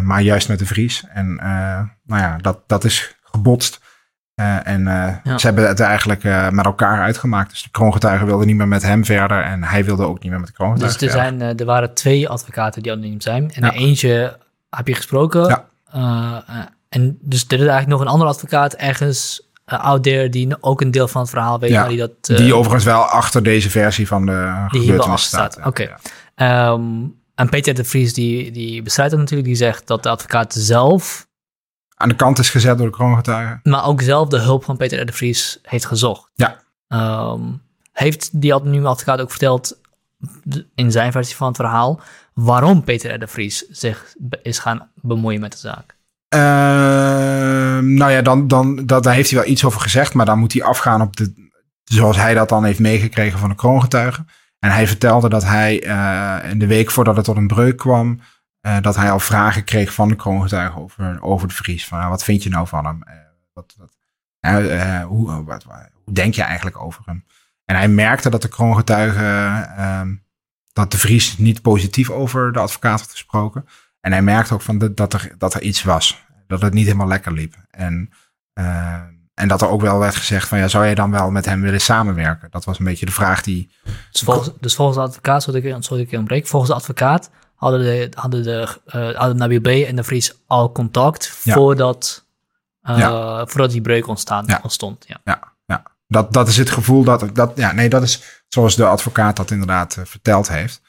maar 0.03 0.21
juist 0.21 0.47
met 0.47 0.59
de 0.59 0.65
Vries. 0.65 1.05
En 1.13 1.35
nou 2.03 2.21
ja, 2.21 2.37
dat, 2.37 2.63
dat 2.67 2.83
is 2.83 3.17
gebotst. 3.21 3.79
Eh, 4.37 4.67
en 4.67 4.87
eh, 4.87 5.15
Ja. 5.23 5.37
ze 5.37 5.45
hebben 5.45 5.67
het 5.67 5.79
eigenlijk 5.79 6.23
eh, 6.23 6.49
met 6.49 6.65
elkaar 6.65 7.01
uitgemaakt. 7.01 7.49
Dus 7.49 7.63
de 7.63 7.69
kroongetuige 7.71 8.25
wilde 8.25 8.45
niet 8.45 8.55
meer 8.55 8.67
met 8.67 8.81
hem 8.81 9.05
verder 9.05 9.43
en 9.43 9.63
hij 9.63 9.85
wilde 9.85 10.05
ook 10.05 10.19
niet 10.19 10.31
meer 10.31 10.39
met 10.39 10.47
de 10.47 10.53
kroongetuige 10.53 10.97
Dus 10.97 11.07
er, 11.07 11.11
verder. 11.19 11.39
zijn, 11.39 11.57
er 11.59 11.65
waren 11.65 11.93
twee 11.93 12.29
advocaten 12.29 12.81
die 12.83 12.91
anoniem 12.91 13.21
zijn. 13.21 13.51
En 13.53 13.63
Ja. 13.63 13.71
eentje 13.71 14.37
heb 14.69 14.87
je 14.87 14.95
gesproken. 14.95 15.65
Ja. 15.91 16.43
En 16.89 17.17
dus 17.21 17.41
er 17.47 17.53
is 17.53 17.59
eigenlijk 17.59 17.87
nog 17.87 18.01
een 18.01 18.07
andere 18.07 18.29
advocaat 18.29 18.73
ergens 18.73 19.49
out 19.65 20.03
there 20.03 20.29
die 20.29 20.63
ook 20.63 20.81
een 20.81 20.91
deel 20.91 21.07
van 21.07 21.21
het 21.21 21.29
verhaal 21.29 21.59
weet. 21.59 21.69
Ja, 21.69 21.87
die 21.87 21.97
dat, 21.97 22.11
Die 22.25 22.53
overigens 22.55 22.83
wel 22.85 23.01
achter 23.01 23.43
deze 23.43 23.69
versie 23.69 24.07
van 24.07 24.25
de 24.25 24.31
die 24.31 24.41
hier 24.41 24.69
wel 24.71 24.79
gebeurtenis 24.81 25.23
staat. 25.23 25.59
Oké. 25.65 25.95
Ehm, 26.35 26.81
en 27.35 27.49
Peter 27.49 27.73
de 27.73 27.83
Vries 27.83 28.13
die, 28.13 28.51
die 28.51 28.81
bestrijdt 28.81 29.11
dat 29.11 29.19
natuurlijk. 29.19 29.47
Die 29.47 29.57
zegt 29.57 29.87
dat 29.87 30.03
de 30.03 30.09
advocaat 30.09 30.53
zelf, 30.53 31.26
Aan 31.99 32.09
de 32.09 32.15
kant 32.15 32.39
is 32.39 32.49
gezet 32.49 32.77
door 32.77 32.87
de 32.87 32.93
kroongetuigen. 32.93 33.59
maar 33.63 33.85
ook 33.85 34.01
zelf 34.01 34.29
de 34.29 34.39
hulp 34.39 34.63
van 34.63 34.77
Peter 34.77 35.05
de 35.05 35.11
Vries 35.11 35.59
heeft 35.61 35.85
gezocht. 35.85 36.29
Ja. 36.35 36.59
Ehm, 36.87 37.41
heeft 37.91 38.41
die 38.41 38.53
anonieme 38.53 38.87
advocaat 38.87 39.21
ook 39.21 39.29
verteld 39.29 39.79
in 40.75 40.91
zijn 40.91 41.11
versie 41.11 41.35
van 41.35 41.47
het 41.47 41.55
verhaal 41.55 42.01
waarom 42.33 42.83
Peter 42.83 43.13
R. 43.13 43.19
de 43.19 43.27
Vries 43.27 43.65
zich 43.69 44.15
is 44.41 44.59
gaan 44.59 44.89
bemoeien 44.95 45.39
met 45.39 45.51
de 45.51 45.57
zaak? 45.57 45.95
Ehm, 46.29 47.93
nou 47.93 48.11
ja, 48.11 48.21
dan, 48.21 48.47
dan 48.47 48.85
dat, 48.85 49.03
daar 49.03 49.13
heeft 49.13 49.29
hij 49.29 49.39
wel 49.39 49.49
iets 49.49 49.65
over 49.65 49.81
gezegd, 49.81 50.13
maar 50.13 50.25
dan 50.25 50.39
moet 50.39 50.53
hij 50.53 50.63
afgaan 50.63 51.01
op 51.01 51.15
de, 51.15 51.49
zoals 51.83 52.17
hij 52.17 52.33
dat 52.33 52.49
dan 52.49 52.63
heeft 52.63 52.79
meegekregen 52.79 53.39
van 53.39 53.49
de 53.49 53.55
kroongetuigen. 53.55 54.27
En 54.59 54.71
hij 54.71 54.87
vertelde 54.87 55.29
dat 55.29 55.43
hij 55.43 55.83
eh, 55.83 56.49
in 56.51 56.59
de 56.59 56.67
week 56.67 56.91
voordat 56.91 57.15
het 57.15 57.25
tot 57.25 57.37
een 57.37 57.47
breuk 57.47 57.77
kwam, 57.77 58.19
eh, 58.67 58.81
dat 58.81 58.95
hij 58.95 59.11
al 59.11 59.19
vragen 59.19 59.63
kreeg 59.63 59.93
van 59.93 60.07
de 60.07 60.15
kroongetuigen 60.15 60.81
over, 60.81 61.21
over 61.21 61.47
de 61.47 61.53
Vries. 61.53 61.87
Van, 61.87 61.99
ah, 61.99 62.09
wat 62.09 62.23
vind 62.23 62.43
je 62.43 62.49
nou 62.49 62.67
van 62.67 62.85
hem? 62.85 63.03
Eh, 63.03 63.13
wat, 63.53 63.75
wat, 63.77 63.97
eh, 64.39 64.95
eh, 64.99 65.05
hoe, 65.05 65.43
wat, 65.43 65.63
wat- 65.63 65.89
hoe 66.03 66.13
denk 66.13 66.33
je 66.33 66.41
eigenlijk 66.41 66.81
over 66.81 67.01
hem? 67.05 67.25
En 67.65 67.75
hij 67.75 67.87
merkte 67.87 68.29
dat 68.29 68.41
de 68.41 68.47
kroongetuigen, 68.47 69.69
ehm, 69.77 70.15
dat 70.73 70.91
de 70.91 70.97
Vries 70.97 71.37
niet 71.37 71.61
positief 71.61 72.09
over 72.09 72.51
de 72.51 72.59
advocaat 72.59 72.99
had 72.99 73.11
gesproken. 73.11 73.65
En 74.01 74.11
hij 74.11 74.21
merkte 74.21 74.53
ook 74.53 74.61
van 74.61 74.77
de- 74.77 74.93
dat, 74.93 75.13
er, 75.13 75.35
dat 75.37 75.53
er 75.53 75.61
iets 75.61 75.83
was. 75.83 76.25
Dat 76.47 76.61
het 76.61 76.73
niet 76.73 76.85
helemaal 76.85 77.07
lekker 77.07 77.31
liep. 77.33 77.55
En, 77.69 78.09
en 79.33 79.47
dat 79.47 79.61
er 79.61 79.67
ook 79.69 79.81
wel 79.81 79.99
werd 79.99 80.15
gezegd 80.15 80.47
van 80.47 80.57
ja, 80.57 80.67
zou 80.67 80.83
jij 80.85 80.95
dan 80.95 81.11
wel 81.11 81.31
met 81.31 81.45
hem 81.45 81.61
willen 81.61 81.81
samenwerken? 81.81 82.51
Dat 82.51 82.65
was 82.65 82.79
een 82.79 82.85
beetje 82.85 83.05
de 83.05 83.11
vraag 83.11 83.41
die. 83.41 83.71
Dus 84.11 84.21
volgens, 84.21 84.95
de 84.95 84.99
advocaat, 85.01 85.43
zodat 85.43 85.63
ik, 85.63 85.75
zodat 85.79 86.29
ik 86.29 86.47
volgens 86.47 86.71
de 86.71 86.77
advocaat 86.77 87.29
hadden, 87.57 87.79
de, 87.81 88.11
hadden, 88.15 88.43
de, 88.43 88.67
eh, 88.85 89.15
hadden 89.15 89.37
Nabil 89.37 89.61
B. 89.61 89.67
en 89.67 89.95
de 89.95 90.03
Vries 90.03 90.33
al 90.47 90.71
contact 90.71 91.39
Ja. 91.43 91.53
voordat, 91.53 92.25
Ja. 92.81 93.45
voordat 93.45 93.71
die 93.71 93.81
breuk 93.81 94.07
ontstaan, 94.07 94.43
Ja. 94.47 94.59
ontstond. 94.63 95.05
Ja. 95.07 95.17
Ja, 95.23 95.39
ja. 95.65 95.83
Dat, 96.07 96.33
dat 96.33 96.47
is 96.47 96.57
het 96.57 96.69
gevoel 96.69 97.03
dat, 97.03 97.35
dat. 97.35 97.51
Ja, 97.55 97.71
nee, 97.71 97.89
dat 97.89 98.03
is 98.03 98.43
zoals 98.47 98.75
de 98.75 98.85
advocaat 98.85 99.35
dat 99.35 99.51
inderdaad 99.51 99.97
eh, 99.97 100.05
verteld 100.05 100.47
heeft. 100.49 100.81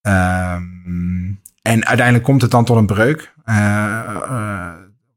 Ehm, 0.00 1.26
en 1.62 1.86
uiteindelijk 1.86 2.24
komt 2.24 2.42
het 2.42 2.50
dan 2.50 2.64
tot 2.64 2.76
een 2.76 2.86
breuk. 2.86 3.34
Eh, 3.44 3.98
eh, 4.28 4.72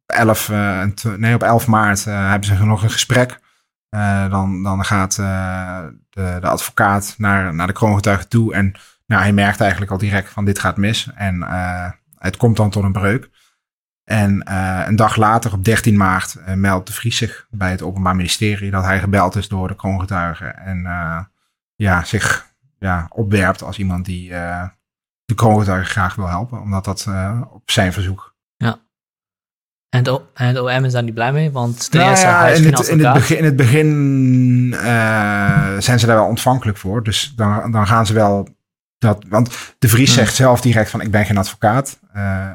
11, 0.06 0.50
eh, 0.50 0.80
en 0.80 0.94
tw- 0.94 1.16
nee, 1.18 1.34
op 1.34 1.44
11 1.44 1.68
maart 1.68 2.06
hebben 2.06 2.44
ze 2.58 2.64
nog 2.66 2.84
een 2.84 2.92
gesprek. 2.92 3.40
Eh, 3.90 4.30
dan, 4.30 4.64
dan 4.64 4.86
gaat 4.86 5.18
eh, 5.18 5.80
de, 6.10 6.38
de 6.42 6.48
advocaat 6.48 7.16
naar, 7.18 7.54
naar 7.56 7.68
de 7.68 7.74
kroongetuige 7.74 8.28
toe. 8.28 8.54
En 8.54 8.74
nou, 9.06 9.22
hij 9.22 9.34
merkt 9.34 9.62
eigenlijk 9.62 9.92
al 9.92 9.98
direct 9.98 10.30
van 10.30 10.46
dit 10.46 10.60
gaat 10.60 10.78
mis. 10.78 11.10
En 11.16 11.44
eh, 11.44 11.92
het 12.18 12.38
komt 12.38 12.58
dan 12.58 12.70
tot 12.70 12.84
een 12.84 12.92
breuk. 12.92 13.30
En 14.04 14.44
eh, 14.44 14.84
een 14.86 14.96
dag 14.96 15.16
later, 15.16 15.54
op 15.54 15.66
13 15.66 15.98
maart, 15.98 16.36
eh, 16.36 16.54
meldt 16.54 16.88
de 16.88 16.94
Vries 16.94 17.18
zich 17.18 17.48
bij 17.50 17.72
het 17.72 17.82
Openbaar 17.82 18.16
Ministerie 18.16 18.72
dat 18.72 18.84
hij 18.84 19.00
gebeld 19.00 19.36
is 19.36 19.48
door 19.48 19.68
de 19.68 19.76
kroongetuigen. 19.76 20.58
En 20.58 20.84
ja, 21.76 22.04
zich 22.04 22.54
ja, 22.80 23.08
opwerpt 23.10 23.64
als 23.64 23.78
iemand 23.78 24.06
die 24.06 24.30
de 25.26 25.36
kroongetuigen 25.36 25.92
graag 25.92 26.16
wil 26.16 26.28
helpen. 26.28 26.62
Omdat 26.62 26.86
dat 26.86 27.08
op 27.50 27.72
zijn 27.72 27.94
verzoek 27.94 28.34
En, 29.90 30.00
het, 30.00 30.10
O- 30.10 30.28
en 30.34 30.48
het 30.48 30.60
OM 30.60 30.86
is 30.86 30.92
daar 30.92 31.04
niet 31.04 31.14
blij 31.14 31.32
mee, 31.32 31.52
want 31.52 31.92
Nou 31.92 32.10
eerste, 32.10 32.26
ja, 32.26 32.48
in, 32.48 32.66
het, 32.66 32.88
in, 32.88 33.04
het 33.04 33.14
begin, 33.14 33.38
in 33.38 33.44
het 33.44 33.56
begin 33.56 34.74
zijn 35.80 36.00
ze 36.00 36.06
daar 36.06 36.16
wel 36.16 36.28
ontvankelijk 36.28 36.78
voor. 36.78 37.04
Dus 37.04 37.34
dan, 37.36 37.72
dan 37.72 37.88
gaan 37.88 38.06
ze 38.06 38.14
wel 38.14 38.55
dat, 38.98 39.26
want 39.30 39.50
de 39.80 39.88
Vries 39.90 40.08
Hmm. 40.16 40.18
zegt 40.24 40.36
zelf 40.36 40.62
direct 40.62 40.90
van 40.90 41.02
ik 41.02 41.12
ben 41.12 41.26
geen 41.26 41.38
advocaat. 41.38 42.00
eh, 42.14 42.50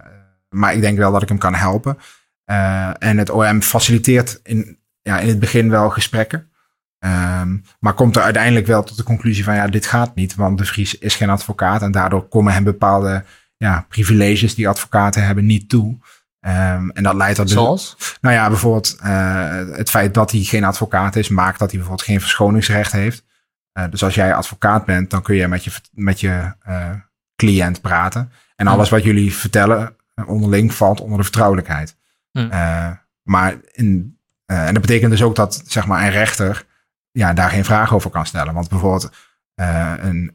maar 0.49 0.75
ik 0.75 0.81
denk 0.81 0.99
wel 0.99 1.13
dat 1.13 1.23
ik 1.23 1.29
hem 1.29 1.39
kan 1.39 1.55
helpen. 1.55 1.99
Eh, 2.45 2.91
en 2.99 3.19
het 3.19 3.31
OM 3.31 3.63
faciliteert 3.63 4.41
in, 4.43 4.79
ja, 5.03 5.19
in 5.19 5.29
het 5.29 5.39
begin 5.41 5.71
wel 5.71 5.91
gesprekken. 5.91 6.51
Ehm, 6.99 7.57
maar 7.81 7.93
komt 7.95 8.17
er 8.17 8.23
uiteindelijk 8.23 8.67
wel 8.67 8.83
tot 8.83 8.97
de 8.97 9.03
conclusie 9.03 9.45
van 9.45 9.55
ja, 9.55 9.67
dit 9.67 9.87
gaat 9.87 10.15
niet. 10.15 10.35
Want 10.35 10.59
de 10.59 10.65
Vries 10.65 10.99
is 10.99 11.15
geen 11.15 11.31
advocaat. 11.31 11.83
En 11.83 11.93
daardoor 11.93 12.29
komen 12.29 12.53
hem 12.53 12.65
bepaalde 12.65 13.25
ja, 13.57 13.87
privileges 13.89 14.55
die 14.55 14.69
advocaten 14.69 15.25
hebben 15.27 15.47
niet 15.47 15.69
toe. 15.69 15.99
Ehm, 16.41 16.89
en 16.89 17.03
dat 17.03 17.15
leidt 17.15 17.37
tot 17.37 17.47
dus, 17.47 17.55
Zoals? 17.57 17.97
nou 18.21 18.35
ja, 18.35 18.49
bijvoorbeeld 18.49 18.97
eh, 19.03 19.49
het 19.73 19.91
feit 19.91 20.15
dat 20.15 20.31
hij 20.31 20.41
geen 20.41 20.65
advocaat 20.65 21.17
is, 21.17 21.29
maakt 21.29 21.59
dat 21.59 21.71
hij 21.71 21.79
bijvoorbeeld 21.79 22.09
geen 22.09 22.21
verschoningsrecht 22.21 22.93
heeft. 22.93 23.25
Eh, 23.73 23.85
dus 23.91 24.05
als 24.05 24.15
jij 24.15 24.35
advocaat 24.35 24.85
bent, 24.85 25.11
dan 25.11 25.23
kun 25.23 25.35
je 25.35 25.49
met 25.49 25.65
je, 25.65 25.71
met 25.93 26.21
je 26.21 26.53
eh, 26.63 26.91
cliënt 27.37 27.81
praten. 27.81 28.33
En 28.57 28.67
alles 28.67 28.89
wat 28.89 29.03
jullie 29.03 29.35
vertellen 29.35 29.97
eh, 30.15 30.29
onderling 30.29 30.75
valt 30.75 31.01
onder 31.01 31.17
de 31.17 31.23
vertrouwelijkheid. 31.23 31.97
Hmm. 32.33 32.51
Eh, 32.51 32.91
maar 33.23 33.57
in, 33.73 34.19
en 34.47 34.73
dat 34.73 34.83
betekent 34.83 35.11
dus 35.11 35.23
ook 35.23 35.37
dat 35.37 35.63
zeg 35.67 35.87
maar, 35.87 36.03
een 36.03 36.11
rechter 36.11 36.67
ja, 37.11 37.33
daar 37.33 37.51
geen 37.51 37.65
vraag 37.65 37.95
over 37.95 38.11
kan 38.11 38.27
stellen. 38.27 38.55
Want 38.55 38.69
bijvoorbeeld 38.69 39.11
een 39.55 40.33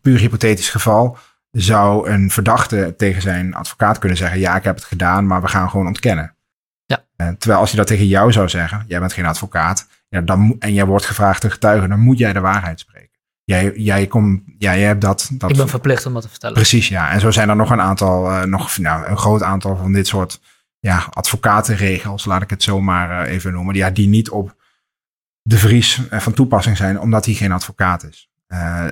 puur 0.00 0.18
hypothetisch 0.18 0.68
geval 0.68 1.18
zou 1.50 2.10
een 2.10 2.30
verdachte 2.30 2.94
tegen 2.96 3.22
zijn 3.22 3.54
advocaat 3.54 3.98
kunnen 3.98 4.18
zeggen: 4.18 4.38
Ja, 4.38 4.56
ik 4.56 4.64
heb 4.64 4.74
het 4.74 4.84
gedaan, 4.84 5.26
maar 5.26 5.40
we 5.40 5.48
gaan 5.48 5.70
gewoon 5.70 5.86
ontkennen. 5.86 6.34
Ja. 6.86 7.04
Terwijl 7.16 7.60
als 7.60 7.68
hij 7.68 7.78
dat 7.78 7.86
tegen 7.86 8.06
jou 8.06 8.32
zou 8.32 8.48
zeggen: 8.48 8.84
Jij 8.86 8.98
bent 8.98 9.12
geen 9.12 9.26
advocaat 9.26 9.86
ja, 10.16 10.24
dan, 10.24 10.56
en 10.58 10.72
jij 10.72 10.84
wordt 10.86 11.04
gevraagd 11.04 11.40
te 11.40 11.50
getuigen, 11.50 11.88
dan 11.88 12.00
moet 12.00 12.18
jij 12.18 12.32
de 12.32 12.40
waarheid 12.40 12.80
spreken. 12.80 13.10
Jij, 13.44 13.72
jij, 13.76 14.06
kom, 14.06 14.42
ja, 14.58 14.76
jij 14.76 14.86
hebt 14.86 15.00
dat. 15.00 15.30
dat 15.32 15.50
Ik 15.50 15.56
ben 15.56 15.68
verplicht 15.68 16.06
om 16.06 16.12
dat 16.12 16.22
te 16.22 16.28
vertellen. 16.28 16.54
Precies, 16.54 16.88
ja. 16.88 17.10
En 17.10 17.20
zo 17.20 17.30
zijn 17.30 17.48
er 17.48 17.56
nog 17.56 17.70
een 17.70 17.80
aantal, 17.80 18.30
eh, 18.30 18.42
nog 18.42 18.78
nou, 18.78 19.06
een 19.06 19.18
groot 19.18 19.42
aantal 19.42 19.76
van 19.76 19.92
dit 19.92 20.06
soort 20.06 20.40
ja, 20.78 21.06
advocatenregels, 21.10 22.24
laat 22.24 22.42
ik 22.42 22.50
het 22.50 22.62
zo 22.62 22.80
maar 22.80 23.26
eh, 23.26 23.32
even 23.32 23.52
noemen, 23.52 23.72
die, 23.72 23.82
ja, 23.82 23.90
die 23.90 24.08
niet 24.08 24.30
op 24.30 24.56
de 25.42 25.58
Vries 25.58 26.08
eh, 26.08 26.20
van 26.20 26.32
toepassing 26.32 26.76
zijn, 26.76 27.00
omdat 27.00 27.24
hij 27.24 27.34
geen 27.34 27.52
advocaat 27.52 28.04
is. 28.04 28.30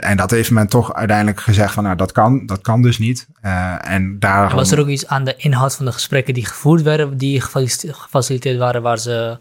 En 0.00 0.16
dat 0.16 0.30
heeft 0.30 0.50
men 0.50 0.68
toch 0.68 0.94
uiteindelijk 0.94 1.40
gezegd 1.40 1.74
van, 1.74 1.84
nou, 1.84 1.96
dat 1.96 2.12
kan, 2.12 2.46
dat 2.46 2.60
kan 2.60 2.82
dus 2.82 2.98
niet. 2.98 3.28
Eh, 3.40 3.90
en 3.90 4.18
daar 4.18 4.54
Was 4.54 4.70
er 4.70 4.80
ook 4.80 4.88
iets 4.88 5.06
aan 5.06 5.24
de 5.24 5.36
inhoud 5.36 5.76
van 5.76 5.84
de 5.84 5.92
gesprekken 5.92 6.34
die 6.34 6.46
gevoerd 6.46 6.82
werden, 6.82 7.16
die 7.16 7.40
gefaci- 7.40 7.92
gefaciliteerd 7.92 8.58
waren, 8.58 8.82
waar 8.82 8.98
ze 8.98 9.38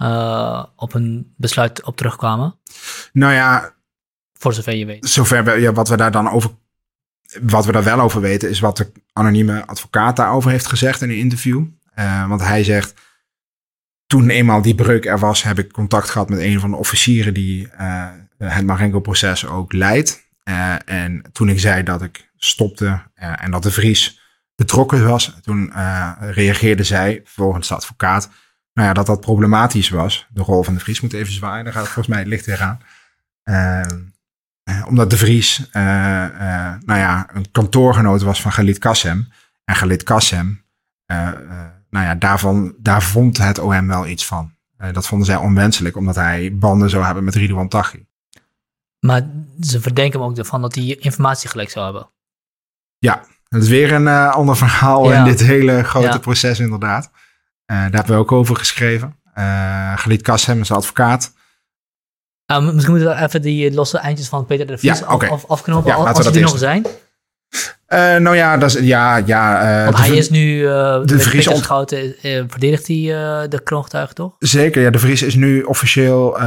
eh, 0.00 0.64
op 0.76 0.94
een 0.94 1.34
besluit 1.36 1.84
op 1.84 1.96
terugkwamen? 1.96 2.58
Nou 3.12 3.32
ja, 3.32 3.74
Voor 4.32 4.52
zover 4.52 4.74
je 4.74 4.86
weet. 4.86 5.08
zover 5.08 5.44
we, 5.44 5.50
ja, 5.50 5.72
wat 5.72 5.88
we 5.88 5.96
daar 5.96 6.10
dan 6.10 6.30
over, 6.30 6.50
wat 7.42 7.66
we 7.66 7.72
daar 7.72 7.84
wel 7.84 8.00
over 8.00 8.20
weten, 8.20 8.48
is 8.48 8.60
wat 8.60 8.76
de 8.76 8.92
anonieme 9.12 9.66
advocaat 9.66 10.16
daarover 10.16 10.50
heeft 10.50 10.66
gezegd 10.66 11.02
in 11.02 11.10
een 11.10 11.16
interview. 11.16 11.64
Eh, 11.94 12.28
want 12.28 12.40
hij 12.40 12.64
zegt, 12.64 12.94
toen 14.06 14.28
eenmaal 14.30 14.62
die 14.62 14.74
breuk 14.74 15.06
er 15.06 15.18
was, 15.18 15.42
heb 15.42 15.58
ik 15.58 15.72
contact 15.72 16.10
gehad 16.10 16.28
met 16.28 16.38
een 16.38 16.60
van 16.60 16.70
de 16.70 16.76
officieren 16.76 17.34
die 17.34 17.68
eh, 17.68 18.08
het 18.38 18.66
Marengo-proces 18.66 19.46
ook 19.46 19.72
leidt. 19.72 20.28
En 20.84 21.22
toen 21.32 21.48
ik 21.48 21.60
zei 21.60 21.82
dat 21.82 22.02
ik 22.02 22.30
stopte 22.36 23.02
en 23.14 23.50
dat 23.50 23.62
de 23.62 23.70
Vries 23.70 24.20
betrokken 24.54 25.06
was, 25.08 25.36
toen 25.42 25.72
reageerde 26.20 26.84
zij, 26.84 27.20
volgens 27.24 27.68
de 27.68 27.74
advocaat, 27.74 28.30
nou 28.72 28.88
ja, 28.88 28.94
dat 28.94 29.06
dat 29.06 29.20
problematisch 29.20 29.88
was. 29.88 30.26
De 30.30 30.42
rol 30.42 30.62
van 30.62 30.74
de 30.74 30.80
Vries 30.80 31.00
moet 31.00 31.12
even 31.12 31.32
zwaaien, 31.32 31.64
daar 31.64 31.72
gaat 31.72 31.84
volgens 31.84 32.06
mij 32.06 32.18
het 32.18 32.28
licht 32.28 32.46
weer 32.46 32.60
aan. 32.60 32.80
Eh, 33.42 33.80
eh, 34.62 34.86
omdat 34.86 35.10
de 35.10 35.16
Vries, 35.16 35.68
eh, 35.70 36.24
eh, 36.24 36.74
nou 36.84 36.98
ja, 36.98 37.28
een 37.32 37.50
kantoorgenoot 37.50 38.22
was 38.22 38.42
van 38.42 38.52
Galit 38.52 38.78
Kassem. 38.78 39.32
En 39.64 39.74
Galit 39.74 40.02
Kassem, 40.02 40.64
nou 41.90 42.06
ja, 42.06 42.14
daarvan, 42.14 42.74
daar 42.78 43.02
vond 43.02 43.38
het 43.38 43.58
OM 43.58 43.86
wel 43.86 44.06
iets 44.06 44.26
van. 44.26 44.52
Dat 44.92 45.06
vonden 45.06 45.26
zij 45.26 45.36
onwenselijk, 45.36 45.96
omdat 45.96 46.14
hij 46.14 46.56
banden 46.56 46.90
zou 46.90 47.04
hebben 47.04 47.24
met 47.24 47.34
Ridouan 47.34 47.68
Taghi. 47.68 48.04
Maar 49.00 49.22
ze 49.60 49.80
verdenken 49.80 50.20
hem 50.20 50.28
ook 50.28 50.38
ervan 50.38 50.60
dat 50.60 50.74
hij 50.74 50.84
informatie 50.84 51.48
gelekt 51.48 51.70
zou 51.70 51.84
hebben. 51.84 52.10
Ja, 52.98 53.24
dat 53.48 53.62
is 53.62 53.68
weer 53.68 53.92
een 53.92 54.08
ander 54.08 54.56
verhaal 54.56 55.10
Ja. 55.10 55.18
in 55.18 55.24
dit 55.24 55.40
hele 55.40 55.82
grote 55.82 56.06
Ja. 56.06 56.18
proces 56.18 56.58
inderdaad. 56.60 57.10
Eh, 57.70 57.76
daar 57.76 57.90
hebben 57.90 58.14
we 58.14 58.20
ook 58.20 58.32
over 58.32 58.56
geschreven. 58.56 59.16
Eh 59.34 59.98
Galit 59.98 60.22
Kassem 60.22 60.60
is 60.60 60.70
advocaat. 60.72 61.32
Ah, 62.46 62.64
misschien 62.72 62.94
moeten 62.94 63.08
we 63.16 63.22
even 63.22 63.42
die 63.42 63.72
losse 63.74 63.98
eindjes 63.98 64.28
van 64.28 64.46
Peter 64.46 64.66
de 64.66 64.78
Vries 64.78 64.98
Ja, 64.98 65.04
af, 65.06 65.14
oké. 65.14 65.26
af- 65.28 65.46
afknopen, 65.48 65.90
Ja, 65.90 65.96
als 65.96 66.26
we 66.26 66.32
die 66.32 66.42
nog 66.42 66.58
zijn. 66.58 66.86
Eh, 67.86 68.16
nou 68.16 68.36
ja, 68.36 68.56
dat 68.56 68.74
is, 68.74 68.80
ja, 68.86 69.16
ja. 69.16 69.62
eh, 69.78 69.84
Want 69.84 69.96
hij 70.06 70.16
is 70.16 70.30
nu, 70.30 70.66
eh 70.66 71.00
de 71.04 71.18
Vries 71.18 71.44
Schouten, 71.58 72.14
eh, 72.22 72.42
verdedigt 72.48 72.86
hij 72.86 72.96
eh, 72.96 73.48
de 73.48 73.60
kroongetuige 73.64 74.14
toch? 74.14 74.34
Zeker, 74.38 74.82
ja. 74.82 74.90
De 74.90 74.98
Vries 74.98 75.22
is 75.22 75.34
nu 75.34 75.62
officieel 75.62 76.38
eh, 76.40 76.44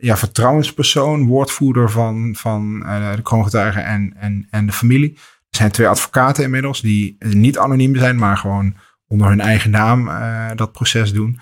ja, 0.00 0.16
vertrouwenspersoon, 0.16 1.26
woordvoerder 1.26 1.90
van, 1.90 2.34
van 2.38 2.82
eh, 2.86 3.14
de 3.14 3.22
kroongetuigen 3.22 3.84
en, 3.84 4.14
en, 4.20 4.46
en 4.50 4.66
de 4.66 4.72
familie. 4.72 5.12
Er 5.50 5.56
zijn 5.62 5.70
twee 5.70 5.88
advocaten 5.88 6.44
inmiddels 6.44 6.80
die 6.80 7.16
niet 7.18 7.58
anoniem 7.58 7.96
zijn, 7.96 8.16
maar 8.16 8.36
gewoon 8.36 8.74
onder 9.08 9.28
hun 9.28 9.40
eigen 9.40 9.70
naam 9.70 10.08
eh, 10.08 10.50
dat 10.54 10.72
proces 10.72 11.12
doen. 11.12 11.40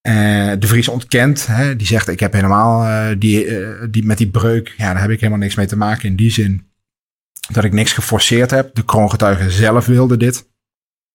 Eh, 0.00 0.52
de 0.58 0.66
Vries 0.66 0.88
ontkent, 0.88 1.46
hè, 1.46 1.76
die 1.76 1.86
zegt 1.86 2.08
ik 2.08 2.20
heb 2.20 2.32
helemaal 2.32 2.84
eh, 2.84 3.16
die, 3.18 3.46
die, 3.90 4.04
met 4.04 4.18
die 4.18 4.30
breuk, 4.30 4.74
ja, 4.76 4.92
daar 4.92 5.00
heb 5.00 5.10
ik 5.10 5.20
helemaal 5.20 5.42
niks 5.42 5.54
mee 5.54 5.66
te 5.66 5.76
maken 5.76 6.08
in 6.08 6.16
die 6.16 6.30
zin 6.30 6.70
dat 7.52 7.64
ik 7.64 7.72
niks 7.72 7.92
geforceerd 7.92 8.50
heb. 8.50 8.74
De 8.74 8.84
kroongetuigen 8.84 9.50
zelf 9.50 9.86
wilden 9.86 10.18
dit. 10.18 10.50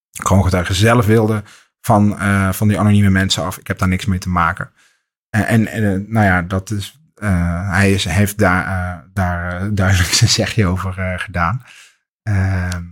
De 0.10 0.24
kroongetuigen 0.24 0.76
zelf 0.76 1.06
wilden 1.06 1.44
van, 1.82 2.18
van 2.54 2.68
die 2.68 2.80
anonieme 2.80 3.10
mensen 3.10 3.44
af. 3.44 3.58
Ik 3.58 3.68
heb 3.68 3.78
daar 3.78 3.88
niks 3.88 4.06
mee 4.06 4.20
te 4.20 4.30
maken. 4.30 4.72
En, 5.30 5.64
nou 6.12 6.26
ja, 6.26 6.42
dat 6.42 6.72
is, 6.72 7.00
hij 7.70 7.92
is, 7.92 8.06
heeft 8.06 8.38
daar, 8.38 9.06
daar 9.14 9.74
duidelijk 9.74 10.14
zijn 10.22 10.30
zegje 10.30 10.66
over 10.66 11.20
gedaan. 11.20 11.64
Ehm, 12.24 12.84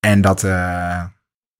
en 0.00 0.20
dat, 0.20 0.42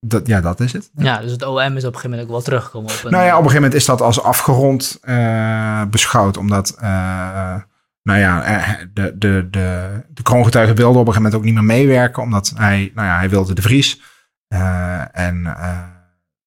dat, 0.04 0.26
ja, 0.26 0.40
dat 0.40 0.60
is 0.60 0.72
het. 0.72 0.90
Ja, 0.94 1.20
dus 1.20 1.32
het 1.32 1.42
OM 1.42 1.58
is 1.58 1.66
op 1.66 1.72
een 1.74 1.82
gegeven 1.82 2.10
moment 2.10 2.22
ook 2.22 2.32
wel 2.32 2.42
teruggekomen 2.42 2.90
op 2.90 3.04
een... 3.04 3.10
Nou 3.10 3.24
ja, 3.24 3.30
op 3.30 3.44
een 3.44 3.50
gegeven 3.50 3.62
moment 3.62 3.80
is 3.80 3.86
dat 3.86 4.00
als 4.00 4.22
afgerond 4.22 4.98
eh, 5.02 5.84
beschouwd. 5.84 6.36
Omdat, 6.36 6.74
eh, 6.78 7.56
nou 8.02 8.18
ja, 8.18 8.42
eh, 8.42 8.86
de, 8.92 9.18
de, 9.18 9.48
de, 9.50 10.00
de 10.08 10.22
kroongetuige 10.22 10.74
wilde 10.74 10.98
op 10.98 11.06
een 11.06 11.12
gegeven 11.12 11.22
moment 11.22 11.34
ook 11.34 11.44
niet 11.44 11.54
meer 11.54 11.76
meewerken. 11.76 12.22
Omdat 12.22 12.52
hij, 12.56 12.92
nou 12.94 13.08
ja, 13.08 13.18
hij 13.18 13.30
wilde 13.30 13.54
de 13.54 13.62
Vries. 13.62 14.00
Eh, 14.48 15.02
en 15.12 15.46
eh, 15.46 15.82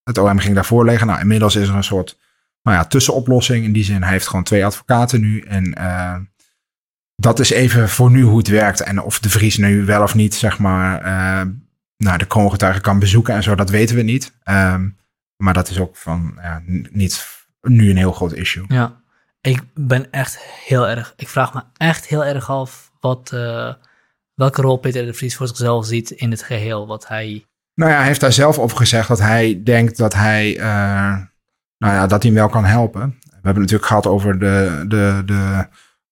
het 0.03 0.18
OM 0.18 0.39
ging 0.39 0.55
daarvoor 0.55 0.86
liggen. 0.86 1.08
Nou, 1.08 1.20
inmiddels 1.20 1.55
is 1.55 1.68
er 1.68 1.76
een 1.76 1.84
soort 1.84 2.18
nou 2.62 2.78
ja, 2.78 2.86
tussenoplossing. 2.86 3.66
In 3.66 3.74
die 3.74 3.84
zin, 3.84 4.03
hij 4.03 4.12
heeft 4.12 4.28
gewoon 4.28 4.43
twee 4.43 4.66
advocaten 4.66 5.22
nu. 5.22 5.39
En 5.39 5.74
eh, 5.74 6.16
dat 7.16 7.39
is 7.39 7.49
even 7.49 7.89
voor 7.89 8.12
nu 8.12 8.22
hoe 8.22 8.38
het 8.38 8.47
werkt. 8.47 8.82
En 8.82 9.01
of 9.01 9.20
de 9.20 9.30
Vries 9.30 9.58
nu 9.58 9.86
wel 9.86 10.03
of 10.03 10.16
niet, 10.16 10.36
zeg 10.36 10.60
maar, 10.60 11.01
eh, 11.01 11.47
nou, 11.98 12.18
de 12.18 12.26
kroongetuige 12.26 12.82
kan 12.82 13.00
bezoeken 13.00 13.34
en 13.34 13.43
zo, 13.43 13.56
dat 13.56 13.70
weten 13.70 13.95
we 13.95 14.02
niet. 14.02 14.34
Ehm, 14.43 14.89
maar 15.36 15.54
dat 15.54 15.70
is 15.70 15.80
ook 15.80 15.95
van 15.95 16.38
ja, 16.41 16.62
niet 16.91 17.45
nu 17.62 17.89
een 17.89 17.98
heel 17.98 18.12
groot 18.12 18.34
issue. 18.34 18.66
Ja, 18.68 19.02
ik 19.41 19.64
ben 19.74 20.12
echt 20.12 20.39
heel 20.66 20.88
erg... 20.88 21.14
Ik 21.18 21.28
vraag 21.28 21.54
me 21.54 21.64
echt 21.78 22.08
heel 22.08 22.26
erg 22.26 22.50
af 22.50 22.91
wat, 23.00 23.32
eh, 23.34 23.74
welke 24.34 24.62
rol 24.62 24.78
Peter 24.78 25.06
de 25.06 25.14
Vries 25.14 25.36
voor 25.36 25.48
zichzelf 25.48 25.86
ziet 25.86 26.12
in 26.12 26.32
het 26.32 26.41
geheel. 26.41 26.88
Wat 26.88 27.08
hij... 27.08 27.45
Nou 27.74 27.91
ja, 27.91 27.98
hij 27.98 28.08
heeft 28.08 28.20
daar 28.20 28.34
zelf 28.34 28.60
over 28.60 28.78
gezegd 28.78 29.08
dat 29.08 29.20
hij 29.20 29.62
denkt 29.64 29.98
dat 29.98 30.14
hij, 30.14 30.58
eh, 30.58 31.18
nou 31.78 31.93
ja, 31.93 32.08
dat 32.08 32.24
hij 32.24 32.32
hem 32.32 32.39
wel 32.39 32.50
kan 32.50 32.66
helpen. 32.66 33.02
We 33.20 33.30
hebben 33.32 33.64
het 33.64 33.72
natuurlijk 33.72 33.86
gehad 33.86 34.08
over 34.08 34.39
de, 34.39 34.86
de, 34.88 35.22
de 35.26 35.68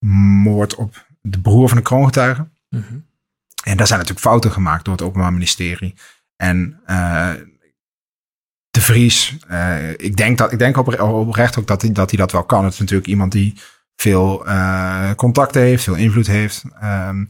moord 0.07 0.75
op 0.75 1.05
de 1.21 1.39
broer 1.39 1.67
van 1.67 1.77
de 1.77 1.83
kroongetuige. 1.83 2.47
Mhm. 2.69 2.97
En 3.65 3.77
daar 3.77 3.87
zijn 3.87 3.99
natuurlijk 3.99 4.27
fouten 4.27 4.51
gemaakt 4.51 4.85
door 4.85 4.93
het 4.93 5.03
Openbaar 5.03 5.33
Ministerie. 5.33 5.93
En 6.35 6.79
eh, 6.85 7.31
de 8.69 8.81
Vries, 8.81 9.37
eh, 9.47 9.89
ik 9.91 10.15
denk, 10.17 10.37
dat, 10.37 10.51
ik 10.51 10.59
denk 10.59 10.77
opre- 10.77 11.03
oprecht 11.03 11.59
ook 11.59 11.67
dat 11.67 11.81
hij, 11.81 11.91
dat 11.91 12.09
hij 12.09 12.19
dat 12.19 12.31
wel 12.31 12.43
kan. 12.43 12.63
Het 12.63 12.73
is 12.73 12.79
natuurlijk 12.79 13.07
iemand 13.07 13.31
die 13.31 13.53
veel 13.95 14.45
eh, 14.47 15.11
contacten 15.15 15.61
heeft, 15.61 15.83
veel 15.83 15.95
invloed 15.95 16.27
heeft. 16.27 16.63
Ehm, 16.79 17.25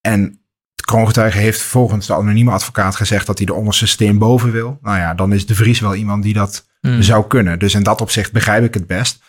en 0.00 0.40
de 0.74 0.82
kroongetuige 0.84 1.38
heeft 1.38 1.62
volgens 1.62 2.06
de 2.06 2.14
anonieme 2.14 2.50
advocaat 2.50 2.96
gezegd 2.96 3.26
dat 3.26 3.36
hij 3.38 3.46
de 3.46 3.54
onderste 3.54 3.86
steen 3.86 4.18
boven 4.18 4.52
wil. 4.52 4.78
Nou 4.82 4.98
ja, 4.98 5.14
dan 5.14 5.32
is 5.32 5.46
de 5.46 5.54
Vries 5.54 5.80
wel 5.80 5.94
iemand 5.94 6.22
die 6.22 6.34
dat 6.34 6.66
Mm. 6.80 7.02
zou 7.02 7.26
kunnen. 7.26 7.58
Dus 7.58 7.74
in 7.74 7.82
dat 7.82 8.00
opzicht 8.00 8.32
begrijp 8.32 8.64
ik 8.64 8.74
het 8.74 8.86
best. 8.86 9.22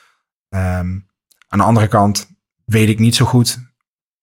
Ehm, 0.49 0.97
aan 1.47 1.57
de 1.57 1.63
andere 1.63 1.87
kant 1.87 2.29
weet 2.65 2.89
ik 2.89 2.99
niet 2.99 3.15
zo 3.15 3.25
goed 3.25 3.59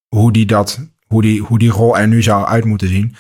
hoe 0.09 0.33
die, 0.33 0.47
dat, 0.47 0.81
hoe 1.15 1.23
die, 1.23 1.41
hoe 1.41 1.59
die 1.59 1.71
rol 1.71 1.99
er 1.99 2.09
nu 2.09 2.23
zou 2.23 2.47
uit 2.47 2.65
moeten 2.65 2.89
zien. 2.89 3.17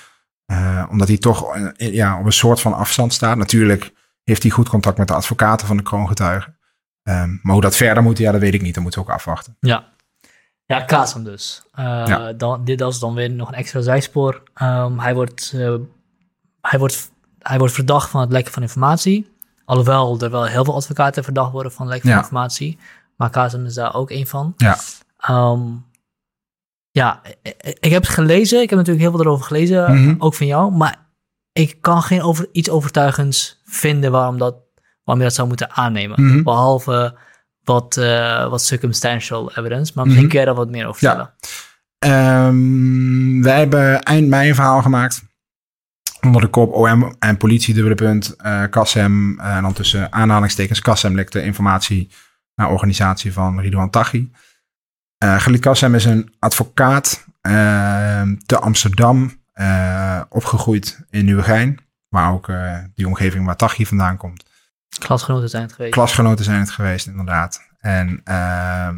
Eh, 0.46 0.86
omdat 0.90 1.08
hij 1.08 1.18
toch 1.18 1.56
eh, 1.56 1.94
ja, 1.94 2.18
op 2.18 2.24
een 2.24 2.32
soort 2.32 2.60
van 2.60 2.74
afstand 2.74 3.12
staat. 3.12 3.36
Natuurlijk 3.36 3.92
heeft 4.24 4.42
hij 4.42 4.52
goed 4.52 4.68
contact 4.68 4.98
met 4.98 5.08
de 5.08 5.14
advocaten 5.14 5.66
van 5.66 5.76
de 5.76 5.82
kroongetuigen. 5.82 6.56
Ehm, 7.02 7.30
maar 7.42 7.52
hoe 7.52 7.62
dat 7.62 7.76
verder 7.76 8.02
moet, 8.02 8.18
ja, 8.18 8.32
dat 8.32 8.40
weet 8.40 8.54
ik 8.54 8.62
niet. 8.62 8.74
Dat 8.74 8.82
moeten 8.82 9.00
we 9.02 9.08
ook 9.08 9.14
afwachten. 9.14 9.56
Ja. 9.60 9.92
Ja, 10.66 10.80
Kazem 10.80 11.24
dus. 11.24 11.62
Uh, 11.78 12.28
dan, 12.36 12.64
dit 12.64 12.80
is 12.80 12.98
dan 12.98 13.14
weer 13.14 13.30
nog 13.30 13.48
een 13.48 13.54
extra 13.54 13.80
zijspoor. 13.80 14.42
Um, 14.62 14.98
hij, 14.98 15.14
wordt, 15.14 15.52
uh, 15.54 15.74
hij, 16.60 16.78
wordt, 16.78 17.10
hij 17.38 17.58
wordt 17.58 17.74
verdacht 17.74 18.10
van 18.10 18.20
het 18.20 18.32
lekken 18.32 18.52
van 18.52 18.62
informatie. 18.62 19.32
Alhoewel 19.64 20.20
er 20.20 20.30
wel 20.30 20.44
heel 20.44 20.64
veel 20.64 20.74
advocaten 20.74 21.24
verdacht 21.24 21.52
worden 21.52 21.72
van 21.72 21.88
lekken 21.88 22.08
van 22.08 22.18
informatie. 22.18 22.78
Maar 23.16 23.30
Kazem 23.30 23.64
is 23.64 23.74
daar 23.74 23.94
ook 23.94 24.10
een 24.10 24.26
van. 24.26 24.54
Ja. 24.56 24.78
Um, 25.30 25.84
ja, 26.94 27.22
ik 27.80 27.90
heb 27.90 28.02
het 28.02 28.12
gelezen. 28.12 28.60
Ik 28.60 28.70
heb 28.70 28.78
natuurlijk 28.78 29.04
heel 29.04 29.16
veel 29.16 29.24
erover 29.24 29.44
gelezen, 29.44 30.00
mhm. 30.00 30.14
ook 30.18 30.34
van 30.34 30.46
jou. 30.46 30.72
Maar 30.72 31.08
ik 31.52 31.76
kan 31.80 32.02
geen 32.02 32.22
over, 32.22 32.48
iets 32.52 32.70
overtuigends 32.70 33.60
vinden 33.64 34.10
waarom, 34.10 34.38
dat, 34.38 34.56
waarom 35.04 35.22
je 35.22 35.28
dat 35.28 35.36
zou 35.36 35.48
moeten 35.48 35.70
aannemen. 35.70 36.24
Mhm. 36.24 36.42
Behalve 36.42 37.18
wat, 37.62 37.96
uh, 37.96 38.48
wat 38.48 38.62
circumstantial 38.62 39.50
evidence. 39.54 39.92
Maar 39.94 40.04
misschien 40.04 40.24
mm 40.24 40.30
kun 40.30 40.40
je 40.40 40.46
daar 40.46 40.54
wat 40.54 40.70
meer 40.70 40.86
over 40.86 40.98
vertellen. 40.98 41.34
Ja. 41.98 42.46
Um, 42.46 43.42
wij 43.42 43.58
hebben 43.58 44.02
eind 44.02 44.28
mei 44.28 44.48
een 44.48 44.54
verhaal 44.54 44.82
gemaakt. 44.82 45.24
Onder 46.20 46.40
de 46.40 46.48
kop 46.48 46.72
OM 46.72 47.14
en 47.18 47.36
politie, 47.36 47.74
dubbele 47.74 47.94
punt, 47.94 48.34
uh, 48.44 48.62
Kassem. 48.70 49.40
Uh, 49.40 49.56
en 49.56 49.62
dan 49.62 49.72
tussen 49.72 50.12
aanhalingstekens 50.12 50.80
Kassem 50.80 51.14
lekte 51.14 51.42
informatie 51.42 52.10
naar 52.54 52.70
organisatie 52.70 53.32
van 53.32 53.60
Ridwan 53.60 53.90
Taghi. 53.90 54.30
Uh, 55.24 55.40
Galit 55.40 55.60
Kassem 55.60 55.94
is 55.94 56.04
een 56.04 56.34
advocaat 56.38 57.26
ehm, 57.40 58.36
te 58.46 58.58
Amsterdam, 58.58 59.42
opgegroeid 60.28 61.00
in 61.10 61.24
Nieuwegein. 61.24 61.78
Waar 62.08 62.32
ook 62.32 62.52
die 62.94 63.06
omgeving 63.06 63.46
waar 63.46 63.56
Taghi 63.56 63.86
vandaan 63.86 64.16
komt. 64.16 64.44
Klasgenoten 64.98 65.48
zijn 65.48 65.62
het 65.62 65.72
geweest. 65.72 65.94
Klasgenoten 65.94 66.44
zijn 66.44 66.60
het 66.60 66.70
geweest, 66.70 67.06
inderdaad. 67.06 67.60
En 67.84 68.20
uh, 68.24 68.88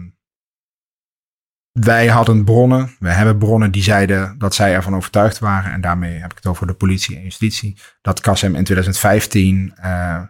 wij 1.72 2.06
hadden 2.06 2.44
bronnen, 2.44 2.96
we 2.98 3.10
hebben 3.10 3.38
bronnen 3.38 3.70
die 3.70 3.82
zeiden 3.82 4.38
dat 4.38 4.54
zij 4.54 4.74
ervan 4.74 4.94
overtuigd 4.96 5.38
waren. 5.38 5.72
En 5.72 5.80
daarmee 5.80 6.18
heb 6.18 6.30
ik 6.30 6.36
het 6.36 6.46
over 6.46 6.66
de 6.66 6.74
politie 6.74 7.16
en 7.16 7.22
justitie. 7.22 7.78
Dat 8.02 8.20
Kassem 8.20 8.54
in 8.54 8.64
2015 8.64 9.74
uh, 9.78 10.14
eh, 10.14 10.22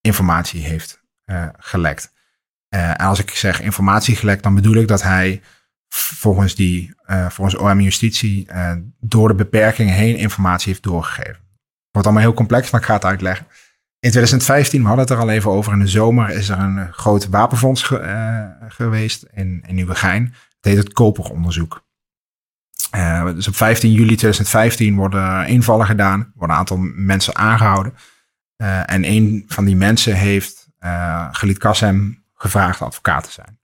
informatie 0.00 0.62
heeft 0.62 1.02
gelekt. 1.58 2.12
Uh, 2.74 2.88
en 2.88 2.96
als 2.96 3.18
ik 3.18 3.30
zeg 3.30 3.60
informatie 3.60 4.16
gelekt, 4.16 4.42
dan 4.42 4.54
bedoel 4.54 4.74
ik 4.74 4.88
dat 4.88 5.02
hij 5.02 5.42
volgens, 5.88 6.54
die, 6.54 6.94
volgens 7.28 7.56
OM 7.56 7.80
Justitie 7.80 8.48
door 9.00 9.28
de 9.28 9.34
beperkingen 9.34 9.94
heen 9.94 10.16
informatie 10.16 10.68
heeft 10.68 10.82
doorgegeven. 10.82 11.38
Wordt 11.90 12.08
allemaal 12.08 12.26
heel 12.26 12.34
complex, 12.34 12.70
maar 12.70 12.80
ik 12.80 12.86
ga 12.86 12.94
het 12.94 13.04
uitleggen. 13.04 13.46
In 14.00 14.10
2015, 14.10 14.80
we 14.80 14.86
hadden 14.86 15.04
het 15.04 15.14
er 15.14 15.20
al 15.20 15.30
even 15.30 15.50
over, 15.50 15.72
in 15.72 15.78
de 15.78 15.86
zomer 15.86 16.30
is 16.30 16.48
er 16.48 16.58
een 16.58 16.78
eh, 16.78 16.92
groot 16.92 17.28
wapenfonds 17.28 17.82
geweest 18.68 19.26
in, 19.32 19.64
in 19.66 19.74
Nieuwegein. 19.74 20.24
Het 20.24 20.64
heet 20.64 20.76
het 20.76 20.92
Koperonderzoek. 20.92 21.88
Uh, 22.94 23.24
dus 23.24 23.48
op 23.48 23.56
15 23.56 23.92
juli 23.92 24.16
2015 24.16 24.96
worden 24.96 25.46
invallen 25.46 25.86
gedaan, 25.86 26.32
worden 26.34 26.56
een 26.56 26.60
aantal 26.60 26.76
mensen 26.94 27.36
aangehouden. 27.36 27.94
En 28.86 29.04
een 29.04 29.44
van 29.48 29.64
die 29.64 29.76
mensen 29.76 30.14
heeft 30.14 30.68
Galit 31.30 31.58
Kassem 31.58 32.19
gevraagd 32.40 32.82
advocaat 32.82 33.24
te 33.24 33.30
zijn. 33.30 33.60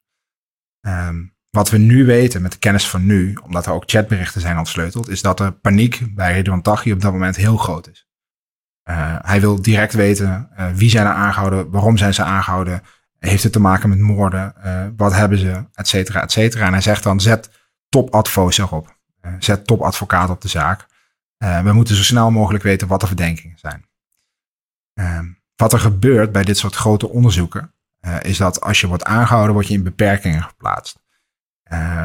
Um, 1.08 1.34
wat 1.50 1.70
we 1.70 1.78
nu 1.78 2.04
weten 2.04 2.42
met 2.42 2.52
de 2.52 2.58
kennis 2.58 2.88
van 2.88 3.06
nu, 3.06 3.34
omdat 3.34 3.66
er 3.66 3.72
ook 3.72 3.82
chatberichten 3.86 4.40
zijn 4.40 4.58
ontsleuteld, 4.58 5.08
is 5.08 5.22
dat 5.22 5.38
de 5.38 5.50
paniek 5.50 6.14
bij 6.14 6.32
Ridwan 6.32 6.62
Taghi 6.62 6.92
op 6.92 7.00
dat 7.00 7.12
moment 7.12 7.36
heel 7.36 7.56
groot 7.56 7.88
is. 7.88 8.08
Uh, 8.90 9.16
hij 9.20 9.40
wil 9.40 9.62
direct 9.62 9.94
weten 9.94 10.48
uh, 10.58 10.70
wie 10.70 10.90
zijn 10.90 11.06
er 11.06 11.12
aangehouden, 11.12 11.70
waarom 11.70 11.96
zijn 11.96 12.14
ze 12.14 12.22
aangehouden, 12.22 12.82
heeft 13.18 13.42
het 13.42 13.52
te 13.52 13.60
maken 13.60 13.88
met 13.88 13.98
moorden, 13.98 14.54
uh, 14.64 14.86
wat 14.96 15.12
hebben 15.12 15.38
ze, 15.38 15.64
et 15.72 15.88
cetera, 15.88 16.22
et 16.22 16.32
cetera. 16.32 16.66
En 16.66 16.72
hij 16.72 16.80
zegt 16.80 17.02
dan, 17.02 17.20
zet 17.20 17.50
topadvo's 17.88 18.58
erop. 18.58 18.96
zet 19.38 19.66
topadvocaat 19.66 20.30
op 20.30 20.40
de 20.40 20.48
zaak. 20.48 20.86
we 21.38 21.72
moeten 21.72 21.96
zo 21.96 22.02
snel 22.02 22.30
mogelijk 22.30 22.64
weten 22.64 22.88
wat 22.88 23.00
de 23.00 23.06
verdenkingen 23.06 23.58
zijn. 23.58 23.84
wat 25.56 25.72
er 25.72 25.80
gebeurt 25.80 26.32
bij 26.32 26.44
dit 26.44 26.58
soort 26.58 26.74
grote 26.74 27.08
onderzoeken, 27.08 27.74
is 28.20 28.36
dat 28.36 28.60
als 28.60 28.80
je 28.80 28.86
wordt 28.86 29.04
aangehouden, 29.04 29.54
word 29.54 29.66
je 29.66 29.74
in 29.74 29.82
beperkingen 29.82 30.42
geplaatst. 30.42 30.98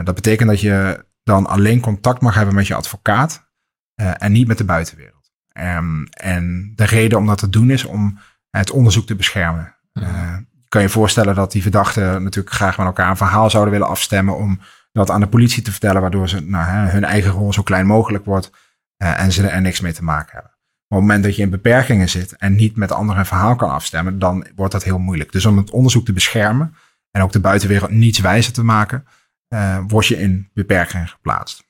dat 0.04 0.16
betekent 0.16 0.49
dat 0.49 0.62
je 0.62 1.06
dan 1.24 1.47
alleen 1.47 1.80
contact 1.80 2.22
mag 2.22 2.36
hebben 2.36 2.56
met 2.56 2.68
je 2.68 2.76
advocaat 2.76 3.49
en 3.95 4.32
niet 4.32 4.47
met 4.47 4.58
de 4.58 4.64
buitenwereld. 4.64 5.22
Um, 5.54 6.08
en 6.10 6.72
de 6.76 6.86
reden 6.86 7.18
om 7.18 7.26
dat 7.26 7.38
te 7.38 7.49
doen 7.49 7.70
is 7.70 7.86
om 7.86 8.20
het 8.49 8.72
onderzoek 8.72 9.06
te 9.06 9.16
beschermen. 9.16 9.76
Uh, 9.93 10.38
je 10.62 10.70
kan 10.70 10.82
je 10.82 10.89
voorstellen 10.89 11.36
dat 11.36 11.52
die 11.52 11.62
verdachten 11.62 12.24
natuurlijk 12.24 12.56
graag 12.56 12.78
met 12.78 12.86
elkaar 12.86 13.10
een 13.10 13.18
verhaal 13.18 13.49
zouden 13.49 13.74
willen 13.74 13.88
afstemmen 13.88 14.38
om 14.38 14.60
dat 14.91 15.10
aan 15.10 15.20
de 15.20 15.28
politie 15.28 15.64
te 15.64 15.72
vertellen, 15.72 16.02
waardoor 16.02 16.30
ze, 16.30 16.39
nou, 16.39 16.89
hun 16.89 17.04
eigen 17.04 17.32
rol 17.32 17.54
zo 17.54 17.62
klein 17.62 17.86
mogelijk 17.86 18.26
wordt 18.26 18.52
en 18.97 19.32
ze 19.32 19.47
er 19.47 19.62
niks 19.62 19.80
mee 19.80 19.93
te 19.93 20.04
maken 20.04 20.34
hebben. 20.34 20.52
Op 20.92 20.98
het 20.98 21.06
moment 21.06 21.24
dat 21.24 21.36
je 21.36 21.42
in 21.42 21.50
beperkingen 21.50 22.10
zit 22.10 22.38
en 22.38 22.56
niet 22.56 22.76
met 22.76 22.92
anderen 22.92 23.20
een 23.20 23.26
verhaal 23.26 23.56
kan 23.56 23.70
afstemmen, 23.70 24.20
dan 24.20 24.48
wordt 24.56 24.72
dat 24.72 24.84
heel 24.84 25.00
moeilijk. 25.00 25.32
Dus 25.32 25.46
om 25.46 25.58
het 25.58 25.70
onderzoek 25.70 26.06
te 26.06 26.14
beschermen 26.14 26.76
en 27.12 27.22
ook 27.22 27.32
de 27.32 27.39
buitenwereld 27.39 27.92
niets 27.92 28.20
wijzer 28.20 28.54
te 28.54 28.64
maken, 28.64 29.06
uh, 29.54 29.80
word 29.88 30.08
je 30.08 30.18
in 30.18 30.50
beperkingen 30.54 31.08
geplaatst. 31.08 31.64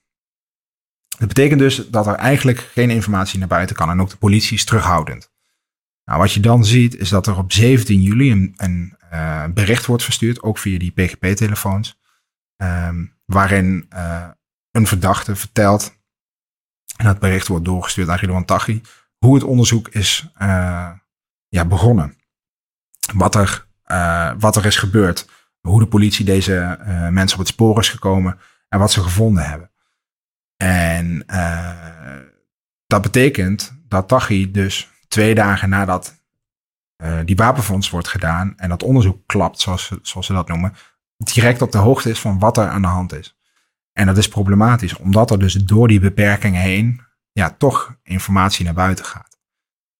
Dat 1.17 1.27
betekent 1.27 1.59
dus 1.59 1.89
dat 1.89 2.07
er 2.07 2.13
eigenlijk 2.13 2.59
geen 2.59 2.89
informatie 2.89 3.39
naar 3.39 3.47
buiten 3.47 3.75
kan 3.75 3.89
en 3.89 4.01
ook 4.01 4.09
de 4.09 4.17
politie 4.17 4.57
is 4.57 4.65
terughoudend. 4.65 5.31
Nou, 6.05 6.19
wat 6.19 6.33
je 6.33 6.39
dan 6.39 6.65
ziet 6.65 6.95
is 6.95 7.09
dat 7.09 7.27
er 7.27 7.37
op 7.37 7.51
17 7.51 8.01
juli 8.01 8.53
een, 8.55 8.97
uh, 9.13 9.45
bericht 9.53 9.85
wordt 9.85 10.03
verstuurd, 10.03 10.43
ook 10.43 10.57
via 10.57 10.79
die 10.79 10.91
PGP-telefoons, 10.91 11.99
um, 12.63 13.17
waarin 13.25 13.85
uh, 13.93 14.27
een 14.71 14.87
verdachte 14.87 15.35
vertelt, 15.35 15.99
en 16.97 17.05
dat 17.05 17.19
bericht 17.19 17.47
wordt 17.47 17.65
doorgestuurd 17.65 18.09
aan 18.09 18.17
Ridwan 18.17 18.45
Taghi, 18.45 18.81
hoe 19.25 19.33
het 19.33 19.43
onderzoek 19.43 19.87
is 19.87 20.31
uh, 20.41 20.91
ja, 21.47 21.65
begonnen. 21.65 22.17
Wat 23.13 23.35
er, 23.35 23.67
wat 24.39 24.55
er 24.55 24.65
is 24.65 24.77
gebeurd, 24.77 25.29
hoe 25.61 25.79
de 25.79 25.87
politie 25.87 26.25
deze 26.25 26.79
mensen 27.11 27.37
op 27.37 27.45
het 27.45 27.53
spoor 27.53 27.79
is 27.79 27.89
gekomen 27.89 28.39
en 28.69 28.79
wat 28.79 28.91
ze 28.91 29.01
gevonden 29.01 29.49
hebben. 29.49 29.71
En 30.57 31.25
dat 32.85 33.01
betekent 33.01 33.81
dat 33.87 34.07
Taghi 34.07 34.51
dus 34.51 34.89
twee 35.07 35.35
dagen 35.35 35.69
nadat 35.69 36.23
uh, 37.03 37.19
die 37.25 37.35
wapenfonds 37.35 37.89
wordt 37.89 38.07
gedaan 38.07 38.53
en 38.57 38.69
dat 38.69 38.83
onderzoek 38.83 39.21
klapt, 39.25 39.59
zoals, 39.59 39.91
zoals 40.01 40.25
ze 40.25 40.33
dat 40.33 40.47
noemen, 40.47 40.73
direct 41.17 41.61
op 41.61 41.71
de 41.71 41.77
hoogte 41.77 42.09
is 42.09 42.19
van 42.19 42.39
wat 42.39 42.57
er 42.57 42.67
aan 42.67 42.81
de 42.81 42.87
hand 42.87 43.13
is. 43.13 43.39
En 43.93 44.05
dat 44.05 44.17
is 44.17 44.27
problematisch, 44.27 44.97
omdat 44.97 45.31
er 45.31 45.39
dus 45.39 45.53
door 45.53 45.87
die 45.87 45.99
beperkingen 45.99 46.61
heen 46.61 47.01
ja, 47.31 47.49
toch 47.49 47.95
informatie 48.03 48.65
naar 48.65 48.73
buiten 48.73 49.05
gaat. 49.05 49.39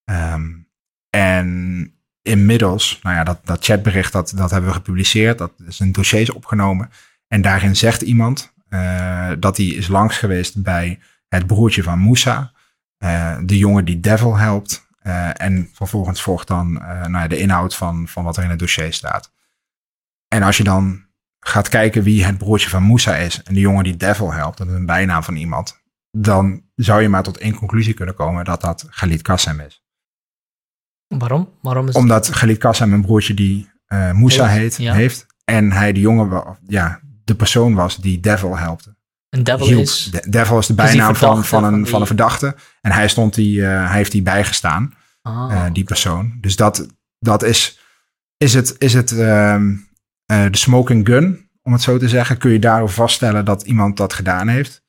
Um, 0.04 0.70
en 1.10 1.94
inmiddels, 2.22 3.00
nou 3.04 3.16
ja, 3.16 3.24
dat, 3.24 3.40
dat 3.44 3.66
chatbericht, 3.66 4.12
dat, 4.12 4.34
dat 4.36 4.52
hebben 4.52 4.70
we 4.70 4.76
gepubliceerd, 4.76 5.38
dat 5.38 5.52
is 5.66 5.80
in 5.80 5.92
dossiers 5.92 6.32
opgenomen. 6.32 6.90
En 7.28 7.42
daarin 7.42 7.76
zegt 7.76 8.02
iemand, 8.02 8.54
uh, 8.70 9.32
dat 9.40 9.58
hij 9.58 9.66
is 9.66 9.88
langs 9.88 10.18
geweest 10.18 10.64
bij 10.64 11.00
het 11.28 11.48
broertje 11.48 11.84
van 11.84 12.00
Moussa. 12.00 12.52
Uh, 13.04 13.38
de 13.44 13.58
jongen 13.58 13.86
die 13.86 14.00
Devil 14.00 14.38
helpt. 14.38 14.90
Uh, 15.04 15.42
en 15.42 15.70
vervolgens 15.74 16.22
volgt 16.22 16.48
dan 16.48 16.74
nou 16.74 17.12
ja, 17.12 17.28
de 17.28 17.38
inhoud 17.38 17.76
van, 17.76 18.08
van 18.08 18.24
wat 18.24 18.38
er 18.38 18.44
in 18.44 18.50
het 18.50 18.60
dossier 18.60 18.94
staat. 18.94 19.32
En 20.28 20.44
als 20.44 20.58
je 20.58 20.64
dan 20.64 21.06
gaat 21.40 21.70
kijken 21.70 22.04
wie 22.04 22.26
het 22.26 22.38
broertje 22.38 22.70
van 22.70 22.84
Moussa 22.84 23.16
is. 23.16 23.44
En 23.44 23.54
de 23.54 23.60
jongen 23.60 23.84
die 23.84 23.98
Devil 23.98 24.34
helpt. 24.34 24.58
Dat 24.58 24.68
is 24.68 24.74
een 24.74 24.86
bijnaam 24.86 25.24
van 25.24 25.36
iemand. 25.36 25.81
Dan 26.12 26.64
zou 26.76 27.02
je 27.02 27.10
maar 27.10 27.24
tot 27.24 27.38
één 27.38 27.56
conclusie 27.56 27.94
kunnen 27.94 28.16
komen 28.16 28.46
dat 28.46 28.62
dat 28.62 28.86
Galit 28.90 29.22
Kassem 29.22 29.60
is. 29.60 29.84
Waarom? 31.08 31.50
Waarom 31.62 31.88
is 31.88 31.96
Omdat 31.96 32.34
Galit 32.34 32.58
Kassem 32.58 32.94
een 32.94 33.02
broertje 33.02 33.34
die 33.34 33.70
Moussa 34.14 34.48
heet, 34.48 34.78
heeft. 34.78 35.26
En 35.46 35.72
hij 35.72 35.92
de 35.92 36.00
jongen, 36.00 36.58
ja, 36.68 37.00
de 37.24 37.36
persoon 37.36 37.74
was 37.74 37.98
die 37.98 38.20
Devil 38.20 38.58
helpte. 38.58 38.96
En 39.30 39.44
Devil 39.44 39.80
is? 39.80 40.10
De, 40.12 40.30
Devil 40.30 40.58
is 40.58 40.66
de 40.66 40.74
bijnaam 40.74 41.16
van, 41.16 41.46
van, 41.46 41.64
een, 41.64 41.88
van 41.88 42.02
een 42.02 42.08
verdachte. 42.08 42.56
En 42.82 42.92
hij, 42.92 43.08
stond 43.08 43.34
die, 43.34 43.58
uh, 43.60 43.88
hij 43.88 43.96
heeft 43.98 44.12
die 44.12 44.22
bijgestaan, 44.22 44.94
ah, 45.22 45.52
uh, 45.52 45.66
die 45.74 45.84
persoon. 45.84 46.38
Dus 46.42 46.56
dat, 46.56 46.88
dat 47.20 47.44
is, 47.44 47.80
is 48.38 48.54
het, 48.54 48.76
is 48.78 48.94
het 48.94 49.12
uh, 49.12 49.62
de 50.26 50.58
smoking 50.58 51.08
gun, 51.08 51.50
om 51.62 51.72
het 51.74 51.82
zo 51.82 51.98
te 51.98 52.10
zeggen. 52.10 52.38
Kun 52.38 52.52
je 52.52 52.60
daardoor 52.60 52.90
vaststellen 52.90 53.46
dat 53.46 53.64
iemand 53.64 53.98
dat 53.98 54.14
gedaan 54.14 54.48
heeft? 54.48 54.84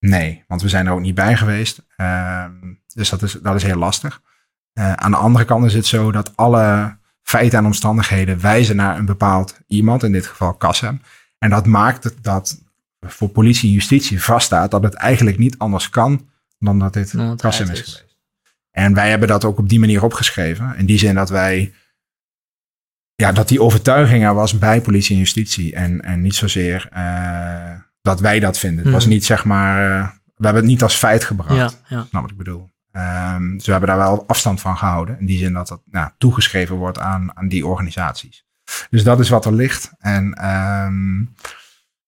Nee, 0.00 0.44
want 0.48 0.62
we 0.62 0.68
zijn 0.68 0.86
er 0.86 0.92
ook 0.92 1.00
niet 1.00 1.14
bij 1.14 1.36
geweest. 1.36 1.82
Ehm, 1.96 2.52
dus 2.94 3.08
dat 3.08 3.22
is, 3.22 3.32
dat 3.32 3.54
is 3.54 3.62
heel 3.62 3.76
lastig. 3.76 4.22
aan 4.74 5.10
de 5.10 5.16
andere 5.16 5.44
kant 5.44 5.64
is 5.64 5.74
het 5.74 5.86
zo 5.86 6.12
dat 6.12 6.36
alle 6.36 6.96
feiten 7.22 7.58
en 7.58 7.64
omstandigheden 7.64 8.40
wijzen 8.40 8.76
naar 8.76 8.98
een 8.98 9.04
bepaald 9.04 9.60
iemand, 9.66 10.02
in 10.02 10.12
dit 10.12 10.26
geval 10.26 10.54
Kassem. 10.54 11.02
En 11.38 11.50
dat 11.50 11.66
maakt 11.66 12.22
dat 12.22 12.62
voor 13.00 13.28
politie 13.28 13.68
en 13.68 13.74
justitie 13.74 14.22
vaststaat 14.22 14.70
dat 14.70 14.82
het 14.82 14.94
eigenlijk 14.94 15.38
niet 15.38 15.58
anders 15.58 15.90
kan 15.90 16.28
dan 16.58 16.78
dat 16.78 16.92
dit 16.92 17.14
Kassem 17.36 17.70
is 17.70 17.80
geweest. 17.80 18.06
En 18.70 18.94
wij 18.94 19.10
hebben 19.10 19.28
dat 19.28 19.44
ook 19.44 19.58
op 19.58 19.68
die 19.68 19.80
manier 19.80 20.02
opgeschreven. 20.02 20.76
In 20.76 20.86
die 20.86 20.98
zin 20.98 21.14
dat 21.14 21.30
wij 21.30 21.72
ja, 23.14 23.32
dat 23.32 23.48
die 23.48 23.62
overtuiging 23.62 24.24
er 24.24 24.34
was 24.34 24.58
bij 24.58 24.80
politie 24.80 25.12
en 25.12 25.18
justitie. 25.18 25.74
En, 25.74 26.00
en 26.00 26.20
niet 26.20 26.34
zozeer 26.34 26.88
uh, 26.96 27.72
dat 28.02 28.20
wij 28.20 28.40
dat 28.40 28.58
vinden. 28.58 28.84
Het 28.84 28.92
was 28.92 29.04
Mhm. 29.04 29.12
niet 29.12 29.24
zeg 29.24 29.44
maar. 29.44 29.98
Uh, 29.98 30.08
we 30.36 30.44
hebben 30.46 30.62
het 30.62 30.70
niet 30.70 30.82
als 30.82 30.94
feit 30.94 31.24
gebracht. 31.24 31.54
Ja, 31.54 31.96
ja. 31.96 32.04
Snap 32.08 32.22
wat 32.22 32.30
ik 32.30 32.36
bedoel? 32.36 32.70
Um, 32.92 33.54
dus 33.56 33.64
we 33.66 33.70
hebben 33.72 33.88
daar 33.88 33.98
wel 33.98 34.24
afstand 34.26 34.60
van 34.60 34.76
gehouden. 34.76 35.18
In 35.20 35.26
die 35.26 35.38
zin 35.38 35.52
dat 35.52 35.68
dat 35.68 35.80
nou, 35.90 36.10
toegeschreven 36.18 36.76
wordt 36.76 36.98
aan, 36.98 37.36
aan 37.36 37.48
die 37.48 37.66
organisaties. 37.66 38.44
Dus 38.90 39.04
dat 39.04 39.20
is 39.20 39.28
wat 39.28 39.44
er 39.44 39.52
ligt. 39.52 39.92
En 39.98 40.46
um, 40.48 41.34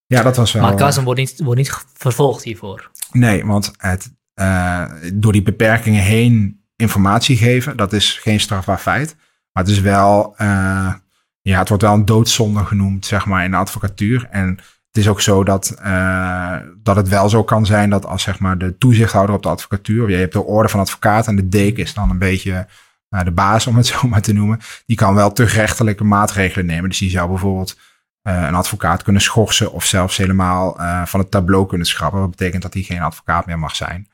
ja, 0.05 0.23
dat 0.23 0.35
was 0.35 0.51
wel. 0.51 0.61
Maar 0.61 0.75
Kazem 0.75 1.03
wordt 1.03 1.19
niet, 1.19 1.39
wordt 1.43 1.59
niet 1.59 1.85
vervolgd 1.93 2.43
hiervoor. 2.43 2.91
Nee, 3.11 3.45
want 3.45 3.71
het, 3.77 4.13
uh, 4.35 4.85
door 5.13 5.31
die 5.31 5.41
beperkingen 5.41 6.03
heen 6.03 6.63
informatie 6.75 7.37
geven, 7.37 7.77
dat 7.77 7.93
is 7.93 8.17
geen 8.21 8.39
strafbaar 8.39 8.77
feit. 8.77 9.15
Maar 9.51 9.63
het 9.63 9.71
is 9.71 9.79
wel, 9.79 10.35
uh, 10.41 10.93
ja, 11.41 11.59
het 11.59 11.67
wordt 11.67 11.83
wel 11.83 11.93
een 11.93 12.05
doodzonde 12.05 12.65
genoemd, 12.65 13.05
zeg 13.05 13.25
maar, 13.25 13.43
in 13.45 13.51
de 13.51 13.57
advocatuur. 13.57 14.27
En 14.31 14.59
het 14.93 15.03
is 15.03 15.09
ook 15.09 15.21
zo 15.21 15.43
dat, 15.43 15.75
uh, 15.85 16.57
dat 16.83 16.95
het 16.95 17.07
wel 17.07 17.29
zo 17.29 17.43
kan 17.43 17.65
zijn 17.65 17.89
dat 17.89 18.05
als, 18.05 18.23
zeg 18.23 18.39
maar, 18.39 18.57
de 18.57 18.77
toezichthouder 18.77 19.35
op 19.35 19.43
de 19.43 19.49
advocatuur, 19.49 20.09
je 20.09 20.15
hebt 20.15 20.33
de 20.33 20.43
orde 20.43 20.69
van 20.69 20.79
advocaat 20.79 21.27
en 21.27 21.35
de 21.35 21.49
deken 21.49 21.83
is 21.83 21.93
dan 21.93 22.09
een 22.09 22.17
beetje 22.17 22.67
uh, 23.09 23.23
de 23.23 23.31
baas, 23.31 23.67
om 23.67 23.75
het 23.75 23.85
zo 23.93 24.07
maar 24.07 24.21
te 24.21 24.33
noemen, 24.33 24.59
die 24.85 24.97
kan 24.97 25.15
wel 25.15 25.31
te 25.31 25.43
rechtelijke 25.43 26.03
maatregelen 26.03 26.65
nemen. 26.65 26.89
Dus 26.89 26.99
die 26.99 27.09
zou 27.09 27.29
bijvoorbeeld 27.29 27.77
uh, 28.23 28.41
een 28.47 28.55
advocaat 28.55 29.03
kunnen 29.03 29.21
schorsen 29.21 29.71
of 29.71 29.85
zelfs 29.85 30.17
helemaal 30.17 30.79
uh, 30.79 31.05
van 31.05 31.19
het 31.19 31.31
tableau 31.31 31.67
kunnen 31.67 31.87
schrappen. 31.87 32.19
Wat 32.19 32.29
betekent 32.29 32.61
dat 32.61 32.73
hij 32.73 32.83
geen 32.83 33.01
advocaat 33.01 33.45
meer 33.45 33.59
mag 33.59 33.75
zijn. 33.75 34.07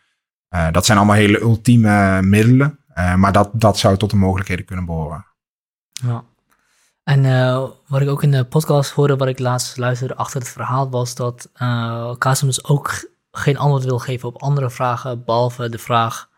Dat 0.71 0.85
zijn 0.85 0.97
allemaal 0.97 1.15
hele 1.15 1.39
ultieme 1.39 2.21
middelen, 2.21 2.79
maar 3.15 3.31
dat, 3.31 3.49
dat 3.53 3.77
zou 3.77 3.97
tot 3.97 4.09
de 4.09 4.15
mogelijkheden 4.15 4.65
kunnen 4.65 4.85
behoren. 4.85 5.25
Ja. 5.91 6.23
En 7.09 7.23
uh, 7.23 7.63
wat 7.87 8.01
ik 8.01 8.09
ook 8.09 8.23
in 8.23 8.31
de 8.31 8.45
podcast 8.45 8.91
hoorde, 8.91 9.15
wat 9.15 9.27
ik 9.27 9.39
laatst 9.39 9.77
luisterde 9.77 10.15
achter 10.15 10.39
het 10.39 10.49
verhaal, 10.49 10.89
was 10.89 11.15
dat 11.15 11.49
uh, 11.61 12.13
dus 12.39 12.63
ook 12.65 13.11
geen 13.31 13.57
antwoord 13.57 13.83
wil 13.83 13.99
geven 13.99 14.27
op 14.27 14.41
andere 14.41 14.69
vragen, 14.69 15.23
behalve 15.25 15.69
de 15.69 15.77
vraag 15.77 16.29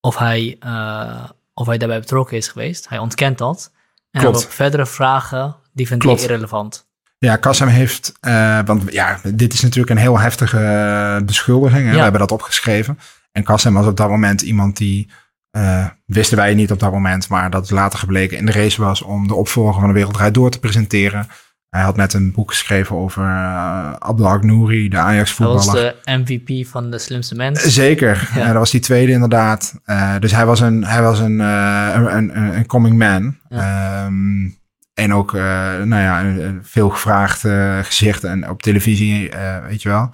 of 0.00 0.18
hij, 0.18 0.56
uh, 0.66 1.24
of 1.54 1.66
hij 1.66 1.78
daarbij 1.78 2.00
betrokken 2.00 2.36
is 2.36 2.48
geweest. 2.48 2.88
Hij 2.88 2.98
ontkent 2.98 3.38
dat. 3.38 3.72
En 4.10 4.20
Klopt. 4.20 4.44
op 4.44 4.50
verdere 4.50 4.86
vragen, 4.86 5.56
die 5.72 5.86
vindt 5.86 6.04
hij 6.04 6.14
irrelevant. 6.14 6.86
Ja, 7.18 7.36
Kassem 7.36 7.68
heeft, 7.68 8.12
uh, 8.20 8.60
want 8.64 8.92
ja, 8.92 9.20
dit 9.34 9.52
is 9.52 9.60
natuurlijk 9.60 9.90
een 9.90 10.02
heel 10.02 10.18
heftige 10.18 11.22
beschuldiging. 11.26 11.82
Hè? 11.82 11.90
Ja. 11.90 11.96
We 11.96 12.02
hebben 12.02 12.20
dat 12.20 12.32
opgeschreven. 12.32 12.98
En 13.32 13.44
Kassem 13.44 13.74
was 13.74 13.86
op 13.86 13.96
dat 13.96 14.08
moment 14.08 14.40
iemand 14.40 14.76
die, 14.76 15.10
uh, 15.56 15.86
wisten 16.06 16.36
wij 16.36 16.54
niet 16.54 16.70
op 16.70 16.78
dat 16.78 16.92
moment, 16.92 17.28
maar 17.28 17.50
dat 17.50 17.64
is 17.64 17.70
later 17.70 17.98
gebleken, 17.98 18.38
in 18.38 18.46
de 18.46 18.52
race 18.52 18.82
was 18.82 19.02
om 19.02 19.28
de 19.28 19.34
opvolger 19.34 19.80
van 19.80 19.88
de 19.88 19.94
Wereldrijd 19.94 20.34
Door 20.34 20.50
te 20.50 20.58
presenteren. 20.58 21.26
Hij 21.68 21.82
had 21.82 21.96
net 21.96 22.12
een 22.12 22.32
boek 22.32 22.50
geschreven 22.50 22.96
over 22.96 23.22
uh, 23.22 24.40
Nouri, 24.40 24.88
de 24.88 24.96
Ajax 24.96 25.36
Hij 25.36 25.46
voetballer. 25.46 25.82
was 25.84 25.94
de 26.04 26.22
MVP 26.22 26.66
van 26.66 26.90
de 26.90 26.98
slimste 26.98 27.34
mens. 27.34 27.62
Zeker, 27.62 28.30
ja. 28.34 28.46
dat 28.46 28.54
was 28.54 28.70
die 28.70 28.80
tweede 28.80 29.12
inderdaad. 29.12 29.80
Uh, 29.86 30.18
dus 30.18 30.32
hij 30.32 30.46
was 30.46 30.60
een, 30.60 30.84
hij 30.84 31.02
was 31.02 31.18
een, 31.18 31.38
een, 31.38 32.16
een, 32.16 32.56
een 32.56 32.66
coming 32.66 32.98
man. 32.98 33.38
Ja. 33.48 34.04
Um, 34.04 34.60
en 34.94 35.14
ook, 35.14 35.32
nou 35.32 35.96
ja, 35.96 36.24
veel 36.62 36.88
gevraagd 36.88 37.40
gezicht 37.86 38.24
en 38.24 38.48
op 38.48 38.62
televisie, 38.62 39.30
weet 39.68 39.82
je 39.82 39.88
wel. 39.88 40.10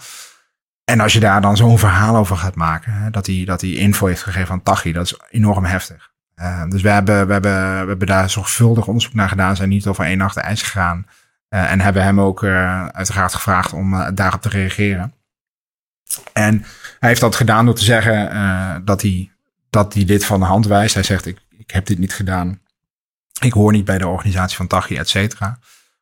En 0.89 1.01
als 1.01 1.13
je 1.13 1.21
daar 1.21 1.41
dan 1.41 1.57
zo'n 1.57 1.79
verhaal 1.79 2.17
over 2.17 2.37
gaat 2.37 2.55
maken, 2.55 2.93
hè, 2.93 3.11
dat, 3.11 3.27
hij, 3.27 3.43
dat 3.45 3.63
info 3.63 4.07
heeft 4.07 4.23
gegeven 4.23 4.53
aan 4.53 4.63
Tachi, 4.63 4.93
dat 4.93 5.05
is 5.05 5.19
enorm 5.31 5.65
heftig. 5.65 6.11
Uh, 6.37 6.65
dus 6.69 6.83
we 6.83 6.89
hebben, 6.89 7.27
we, 7.27 7.33
hebben, 7.33 7.81
we 7.83 7.89
hebben 7.89 8.07
daar 8.07 8.31
zorgvuldig 8.31 8.87
onderzoek 8.87 9.15
naar 9.15 9.29
gedaan, 9.29 9.57
zijn 9.57 9.69
niet 9.69 9.87
over 9.87 10.05
één 10.05 10.19
nacht 10.19 10.37
ijs 10.37 10.63
gegaan. 10.63 11.07
Uh, 11.51 11.71
en 11.71 11.81
hebben 11.81 12.03
hem 12.03 12.21
ook 12.21 12.43
uh, 12.43 12.87
uiteraard 12.87 13.35
gevraagd 13.35 13.73
om 13.73 14.15
daarop 14.15 14.43
te 14.43 14.49
reageren. 14.49 15.15
En 16.33 16.65
hij 16.99 17.09
heeft 17.09 17.21
dat 17.21 17.37
gedaan 17.37 17.65
door 17.65 17.75
te 17.75 17.85
zeggen 17.85 18.85
dat, 18.85 19.03
hij, 19.03 19.31
dat 19.71 19.95
hij 19.95 20.05
dit 20.05 20.25
van 20.25 20.41
de 20.41 20.47
hand 20.47 20.67
wijst. 20.67 20.95
Hij 20.95 21.03
zegt, 21.03 21.27
ik, 21.27 21.39
ik 21.59 21.71
heb 21.71 21.87
dit 21.87 21.99
niet 21.99 22.15
gedaan. 22.15 22.61
Ik 23.41 23.53
hoor 23.53 23.73
niet 23.73 23.85
bij 23.85 23.99
de 23.99 24.07
organisatie 24.07 24.57
van 24.57 24.67
Tachi, 24.67 24.97
et 24.97 25.09
cetera. 25.09 25.59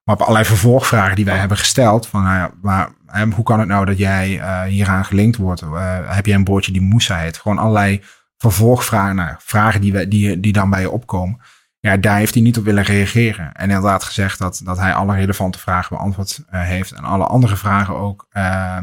Maar 0.07 0.15
op 0.15 0.21
allerlei 0.21 0.45
vervolgvragen 0.45 1.17
die 1.17 1.25
wij 1.25 1.37
hebben 1.37 1.57
gesteld. 1.57 2.07
Van, 2.07 2.23
nou 2.23 2.37
ja, 2.37 2.51
maar, 2.63 2.91
hoe 3.35 3.45
kan 3.45 3.59
het 3.59 3.69
nou 3.69 3.85
dat 3.85 3.99
jij 3.99 4.39
uh, 4.39 4.63
hieraan 4.63 5.05
gelinkt 5.05 5.37
wordt? 5.37 5.63
Uh, 5.63 5.99
heb 6.15 6.27
jij 6.27 6.35
een 6.35 6.45
broodje 6.45 6.73
die 6.73 6.83
Moussa 6.83 7.17
heet? 7.17 7.37
Gewoon 7.37 7.59
allerlei 7.59 8.03
vervolgvragen, 8.37 9.17
nou, 9.17 9.35
vragen 9.39 9.81
die, 9.81 9.93
we, 9.93 10.09
die, 10.09 10.41
die 10.41 10.53
dan 10.53 10.71
bij 10.71 10.81
je 10.81 10.91
opkomen. 10.91 11.41
Ja, 11.81 11.97
daar 11.97 12.17
heeft 12.17 12.35
hij 12.35 12.43
niet 12.43 12.59
op 12.59 12.65
willen 12.65 12.83
reageren. 12.83 13.53
En 13.53 13.69
inderdaad 13.69 14.05
gezegd 14.05 14.39
dat, 14.39 14.61
dat 14.65 14.79
hij 14.79 14.95
alle 14.95 15.15
relevante 15.15 15.59
vragen 15.59 15.97
beantwoord 15.97 16.39
uh, 16.39 16.63
heeft. 16.63 16.93
En 16.93 17.05
alle 17.05 17.25
andere 17.25 17.57
vragen 17.57 17.97
ook 17.97 18.27
uh, 18.33 18.79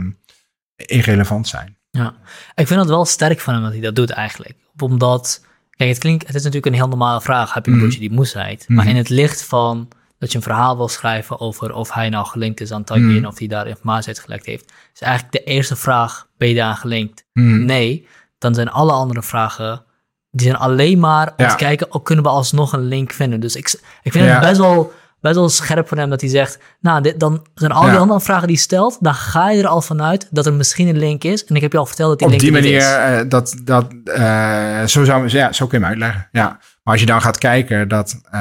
irrelevant 0.76 1.48
zijn. 1.48 1.78
Ja, 1.90 2.14
ik 2.56 2.68
vind 2.68 2.80
het 2.80 2.90
wel 2.90 3.06
sterk 3.06 3.40
van 3.40 3.54
hem 3.54 3.64
dat 3.64 3.72
hij 3.72 3.82
dat 3.82 3.96
doet 3.96 4.10
eigenlijk. 4.10 4.56
Omdat, 4.78 5.46
kijk, 5.70 5.90
het 5.90 6.00
klinkt, 6.00 6.28
het 6.28 6.36
is 6.36 6.44
natuurlijk 6.44 6.72
een 6.74 6.80
heel 6.80 6.90
normale 6.90 7.22
vraag. 7.22 7.54
Heb 7.54 7.66
je 7.66 7.72
een 7.72 7.78
broodje 7.78 8.10
mm. 8.10 8.24
die? 8.26 8.64
Mm. 8.68 8.76
Maar 8.76 8.88
in 8.88 8.96
het 8.96 9.10
licht 9.10 9.44
van 9.44 9.88
dat 10.24 10.32
je 10.32 10.38
een 10.38 10.44
verhaal 10.44 10.78
wil 10.78 10.88
schrijven 10.88 11.40
over 11.40 11.74
of 11.74 11.94
hij 11.94 12.10
nou 12.10 12.26
gelinkt 12.26 12.62
is 12.62 12.72
aan 12.72 12.84
Taghi 12.84 13.02
mm. 13.02 13.18
en 13.18 13.28
of 13.28 13.40
hij 13.40 13.48
daar 13.48 13.68
informatie 13.68 14.08
uit 14.08 14.20
gelekt 14.20 14.46
heeft. 14.46 14.72
Is 14.94 15.02
eigenlijk 15.02 15.34
de 15.34 15.44
eerste 15.44 15.76
vraag, 15.76 16.28
ben 16.38 16.48
je 16.48 16.56
daar 16.56 16.76
gelinkt? 16.76 17.26
Nee, 17.34 18.08
dan 18.38 18.56
zijn 18.56 18.70
alle 18.70 18.92
andere 18.92 19.22
vragen, 19.22 19.84
die 20.32 20.48
zijn 20.48 20.60
alleen 20.60 21.00
maar 21.00 21.28
om 21.28 21.46
ja. 21.46 21.50
te 21.50 21.56
kijken, 21.56 21.94
ook 21.94 22.06
kunnen 22.06 22.24
we 22.24 22.30
alsnog 22.30 22.74
een 22.74 22.84
link 22.84 23.12
vinden. 23.12 23.40
Dus 23.40 23.56
ik, 23.56 23.80
ik 24.04 24.12
vind 24.12 24.26
ja. 24.26 24.32
het 24.32 24.42
best 24.42 24.58
wel, 24.58 24.94
best 25.22 25.36
wel 25.36 25.50
scherp 25.50 25.88
van 25.88 25.98
hem 25.98 26.10
dat 26.10 26.22
hij 26.22 26.30
zegt, 26.30 26.60
nou, 26.80 27.02
dit, 27.02 27.20
dan 27.20 27.46
zijn 27.56 27.72
al 27.72 27.82
die 27.82 27.92
ja. 27.92 27.98
andere 27.98 28.22
vragen 28.22 28.48
die 28.48 28.58
stelt, 28.58 28.98
dan 29.00 29.14
ga 29.14 29.50
je 29.50 29.62
er 29.62 29.68
al 29.68 29.82
vanuit 29.82 30.28
dat 30.32 30.46
er 30.46 30.54
misschien 30.54 30.88
een 30.88 31.00
link 31.00 31.24
is. 31.24 31.46
En 31.46 31.56
ik 31.56 31.62
heb 31.62 31.72
je 31.72 31.78
al 31.78 31.86
verteld 31.86 32.10
dat 32.10 32.18
die 32.20 32.28
Op 32.28 32.34
link 32.34 32.44
die 32.44 32.62
manier, 32.62 32.78
is. 32.78 33.22
Uh, 33.24 33.30
dat, 33.30 33.56
dat, 33.64 33.94
uh, 34.06 34.84
zo, 34.86 35.04
zou, 35.04 35.30
ja, 35.30 35.52
zo 35.52 35.68
kun 35.68 35.80
je 35.80 35.86
hem 35.86 35.94
uitleggen, 35.94 36.28
ja. 36.32 36.60
Maar 36.84 36.94
als 36.94 37.00
je 37.00 37.06
dan 37.06 37.22
gaat 37.22 37.38
kijken, 37.38 37.88
dat, 37.88 38.22
uh, 38.26 38.32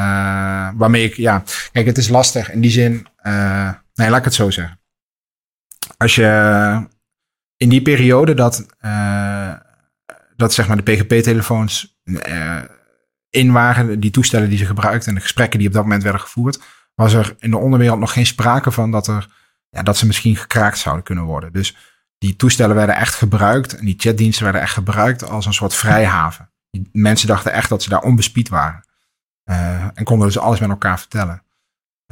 waarmee 0.74 1.04
ik, 1.04 1.14
ja, 1.14 1.42
kijk, 1.72 1.86
het 1.86 1.98
is 1.98 2.08
lastig 2.08 2.50
in 2.50 2.60
die 2.60 2.70
zin, 2.70 3.06
nee, 3.94 4.10
laat 4.10 4.18
ik 4.18 4.24
het 4.24 4.34
zo 4.34 4.50
zeggen. 4.50 4.80
Als 5.96 6.14
je 6.14 6.86
in 7.56 7.68
die 7.68 7.82
periode 7.82 8.34
dat, 8.34 8.66
dat 10.36 10.54
zeg 10.54 10.68
maar 10.68 10.84
de 10.84 10.92
PGP-telefoons 10.92 12.00
in 13.30 13.52
waren, 13.52 14.00
die 14.00 14.10
toestellen 14.10 14.48
die 14.48 14.58
ze 14.58 14.66
gebruikten 14.66 15.08
en 15.08 15.14
de 15.14 15.20
gesprekken 15.20 15.58
die 15.58 15.68
op 15.68 15.74
dat 15.74 15.82
moment 15.82 16.02
werden 16.02 16.20
gevoerd, 16.20 16.60
was 16.94 17.12
er 17.12 17.36
in 17.38 17.50
de 17.50 17.58
onderwereld 17.58 17.98
nog 17.98 18.12
geen 18.12 18.26
sprake 18.26 18.70
van 18.70 18.90
dat, 18.90 19.06
er, 19.06 19.28
ja, 19.68 19.82
dat 19.82 19.96
ze 19.96 20.06
misschien 20.06 20.36
gekraakt 20.36 20.78
zouden 20.78 21.04
kunnen 21.04 21.24
worden. 21.24 21.52
Dus 21.52 21.76
die 22.18 22.36
toestellen 22.36 22.76
werden 22.76 22.96
echt 22.96 23.14
gebruikt 23.14 23.76
en 23.76 23.84
die 23.84 23.94
chatdiensten 23.98 24.44
werden 24.44 24.62
echt 24.62 24.72
gebruikt 24.72 25.28
als 25.28 25.46
een 25.46 25.52
soort 25.52 25.74
vrijhaven. 25.74 26.51
Mensen 26.92 27.28
dachten 27.28 27.52
echt 27.52 27.68
dat 27.68 27.82
ze 27.82 27.88
daar 27.88 28.02
onbespied 28.02 28.48
waren. 28.48 28.84
Uh, 29.44 29.84
en 29.94 30.04
konden 30.04 30.26
dus 30.26 30.38
alles 30.38 30.60
met 30.60 30.70
elkaar 30.70 30.98
vertellen. 30.98 31.42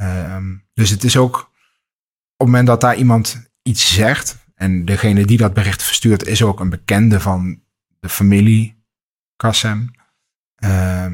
Uh, 0.01 0.37
dus 0.73 0.89
het 0.89 1.03
is 1.03 1.17
ook 1.17 1.35
op 1.35 1.47
het 2.37 2.47
moment 2.47 2.67
dat 2.67 2.81
daar 2.81 2.95
iemand 2.95 3.51
iets 3.61 3.93
zegt, 3.93 4.37
en 4.55 4.85
degene 4.85 5.25
die 5.25 5.37
dat 5.37 5.53
bericht 5.53 5.83
verstuurt 5.83 6.27
is 6.27 6.43
ook 6.43 6.59
een 6.59 6.69
bekende 6.69 7.19
van 7.19 7.63
de 7.99 8.09
familie 8.09 8.83
Kassem. 9.35 9.91
Uh, 10.63 11.05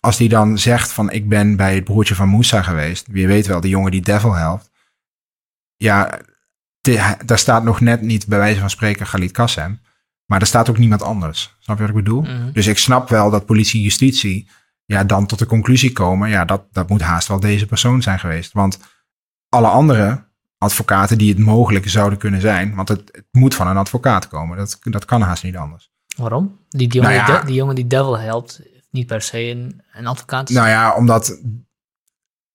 als 0.00 0.16
die 0.16 0.28
dan 0.28 0.58
zegt 0.58 0.92
van 0.92 1.10
ik 1.10 1.28
ben 1.28 1.56
bij 1.56 1.74
het 1.74 1.84
broertje 1.84 2.14
van 2.14 2.28
Moussa 2.28 2.62
geweest. 2.62 3.06
Wie 3.06 3.26
weet 3.26 3.46
wel, 3.46 3.60
de 3.60 3.68
jongen 3.68 3.90
die 3.90 4.00
Devil 4.00 4.32
helpt. 4.32 4.70
Ja, 5.76 6.20
daar 7.24 7.38
staat 7.38 7.64
nog 7.64 7.80
net 7.80 8.00
niet 8.00 8.26
bij 8.26 8.38
wijze 8.38 8.60
van 8.60 8.70
spreken 8.70 9.06
Khalid 9.06 9.32
Kassem. 9.32 9.80
Maar 10.26 10.40
er 10.40 10.46
staat 10.46 10.70
ook 10.70 10.78
niemand 10.78 11.02
anders. 11.02 11.56
Snap 11.58 11.76
je 11.76 11.82
wat 11.82 11.96
ik 11.96 12.04
bedoel? 12.04 12.22
Mhm. 12.22 12.52
Dus 12.52 12.66
ik 12.66 12.78
snap 12.78 13.08
wel 13.08 13.30
dat 13.30 13.46
politie 13.46 13.78
en 13.78 13.84
justitie 13.84 14.48
ja, 14.84 15.04
dan 15.04 15.26
tot 15.26 15.38
de 15.38 15.46
conclusie 15.46 15.92
komen. 15.92 16.28
Ja, 16.28 16.44
dat, 16.44 16.64
dat 16.72 16.88
moet 16.88 17.00
haast 17.00 17.28
wel 17.28 17.40
deze 17.40 17.66
persoon 17.66 18.02
zijn 18.02 18.18
geweest. 18.18 18.52
Want 18.52 18.78
alle 19.48 19.68
andere 19.68 20.24
advocaten 20.58 21.18
die 21.18 21.28
het 21.28 21.38
mogelijk 21.38 21.88
zouden 21.88 22.18
kunnen 22.18 22.40
zijn. 22.40 22.74
Want 22.74 22.88
het, 22.88 23.08
het 23.12 23.26
moet 23.30 23.54
van 23.54 23.66
een 23.66 23.76
advocaat 23.76 24.28
komen. 24.28 24.56
Dat, 24.56 24.78
dat 24.82 25.04
kan 25.04 25.20
haast 25.20 25.42
niet 25.42 25.56
anders. 25.56 25.92
Waarom? 26.16 26.58
Die, 26.68 26.88
die, 26.88 27.00
jongen, 27.00 27.16
Nou 27.16 27.30
ja. 27.30 27.36
die, 27.36 27.46
die 27.46 27.54
jongen 27.54 27.74
die 27.74 27.86
Devil 27.86 28.18
helpt, 28.18 28.60
niet 28.90 29.06
per 29.06 29.22
se 29.22 29.38
een, 29.38 29.82
een 29.92 30.06
advocaat. 30.06 30.48
Nou 30.48 30.68
ja, 30.68 30.94
omdat 30.94 31.40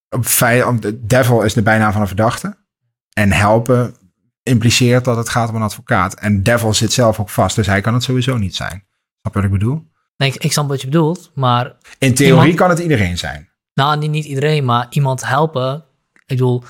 op 0.10 0.96
devil 0.98 1.42
is 1.42 1.54
de 1.54 1.62
bijnaam 1.62 1.92
van 1.92 2.02
een 2.02 2.08
verdachte. 2.08 2.58
En 3.14 3.32
helpen 3.32 3.96
impliceert 4.50 5.06
dat 5.06 5.18
het 5.18 5.30
gaat 5.30 5.50
om 5.50 5.56
een 5.56 5.62
advocaat. 5.62 6.14
En 6.14 6.44
devil 6.44 6.74
zit 6.74 6.94
zelf 6.94 7.20
ook 7.20 7.30
vast, 7.30 7.56
dus 7.56 7.68
hij 7.68 7.82
kan 7.82 7.94
het 7.94 8.04
sowieso 8.04 8.38
niet 8.38 8.56
zijn. 8.56 8.84
Snap 9.22 9.34
je 9.34 9.42
wat 9.42 9.44
ik 9.44 9.52
bedoel? 9.52 9.88
Nee, 10.18 10.30
ik, 10.30 10.44
ik 10.44 10.52
snap 10.52 10.68
wat 10.68 10.82
je 10.82 10.88
bedoelt, 10.88 11.32
maar 11.36 11.76
In 11.98 12.14
theorie 12.14 12.36
Iemand- 12.42 12.56
kan 12.60 12.70
het 12.70 12.80
iedereen 12.80 13.18
zijn. 13.18 13.50
nou, 13.74 13.98
niet, 13.98 14.12
niet 14.12 14.26
iedereen, 14.26 14.66
maar 14.66 14.88
iemand 14.90 15.26
helpen. 15.28 15.76
Ik 16.14 16.28
bedoel, 16.28 16.64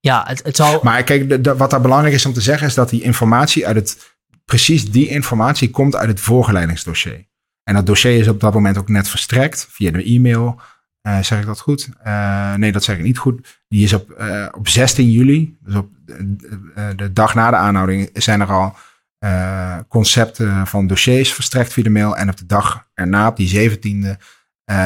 ja, 0.00 0.24
het, 0.26 0.42
het 0.42 0.56
zou. 0.56 0.80
Maar 0.82 1.02
kijk, 1.02 1.28
de, 1.28 1.40
de- 1.40 1.56
wat 1.56 1.70
daar 1.70 1.80
belangrijk 1.80 2.14
is 2.14 2.26
om 2.26 2.32
te 2.32 2.40
zeggen, 2.40 2.66
is 2.66 2.74
dat 2.74 2.90
die 2.90 3.02
informatie 3.02 3.66
uit 3.66 3.76
het. 3.76 4.16
Precies 4.44 4.90
die 4.90 5.08
informatie 5.08 5.70
komt 5.70 5.96
uit 5.96 6.08
het 6.08 6.20
voorgeleidingsdossier. 6.20 7.26
En 7.64 7.74
dat 7.74 7.86
dossier 7.86 8.18
is 8.18 8.28
op 8.28 8.40
dat 8.40 8.54
moment 8.54 8.78
ook 8.78 8.88
net 8.88 9.08
verstrekt 9.08 9.66
via 9.70 9.90
de 9.90 10.04
e-mail. 10.04 10.60
Uh, 11.08 11.22
zeg 11.22 11.40
ik 11.40 11.46
dat 11.46 11.60
goed? 11.60 11.88
Uh, 12.06 12.54
nee, 12.54 12.72
dat 12.72 12.84
zeg 12.84 12.96
ik 12.96 13.02
niet 13.02 13.18
goed. 13.18 13.62
Die 13.68 13.84
is 13.84 13.92
op, 13.92 14.14
uh, 14.20 14.46
op 14.52 14.68
16 14.68 15.10
juli, 15.10 15.56
dus 15.60 15.74
op 15.74 15.90
de, 16.04 16.94
de, 16.96 17.12
dag 17.12 17.34
na 17.34 17.50
de 17.50 17.56
aanhouding, 17.56 18.10
zijn 18.12 18.40
er 18.40 18.52
al 18.52 18.76
concepten 19.88 20.66
van 20.66 20.86
dossiers 20.86 21.32
verstrekt 21.32 21.72
via 21.72 21.82
de 21.82 21.90
mail. 21.90 22.16
En 22.16 22.28
op 22.28 22.36
de 22.36 22.46
dag 22.46 22.88
erna, 22.94 23.28
op 23.28 23.36
die 23.36 23.70
17e, 23.70 24.16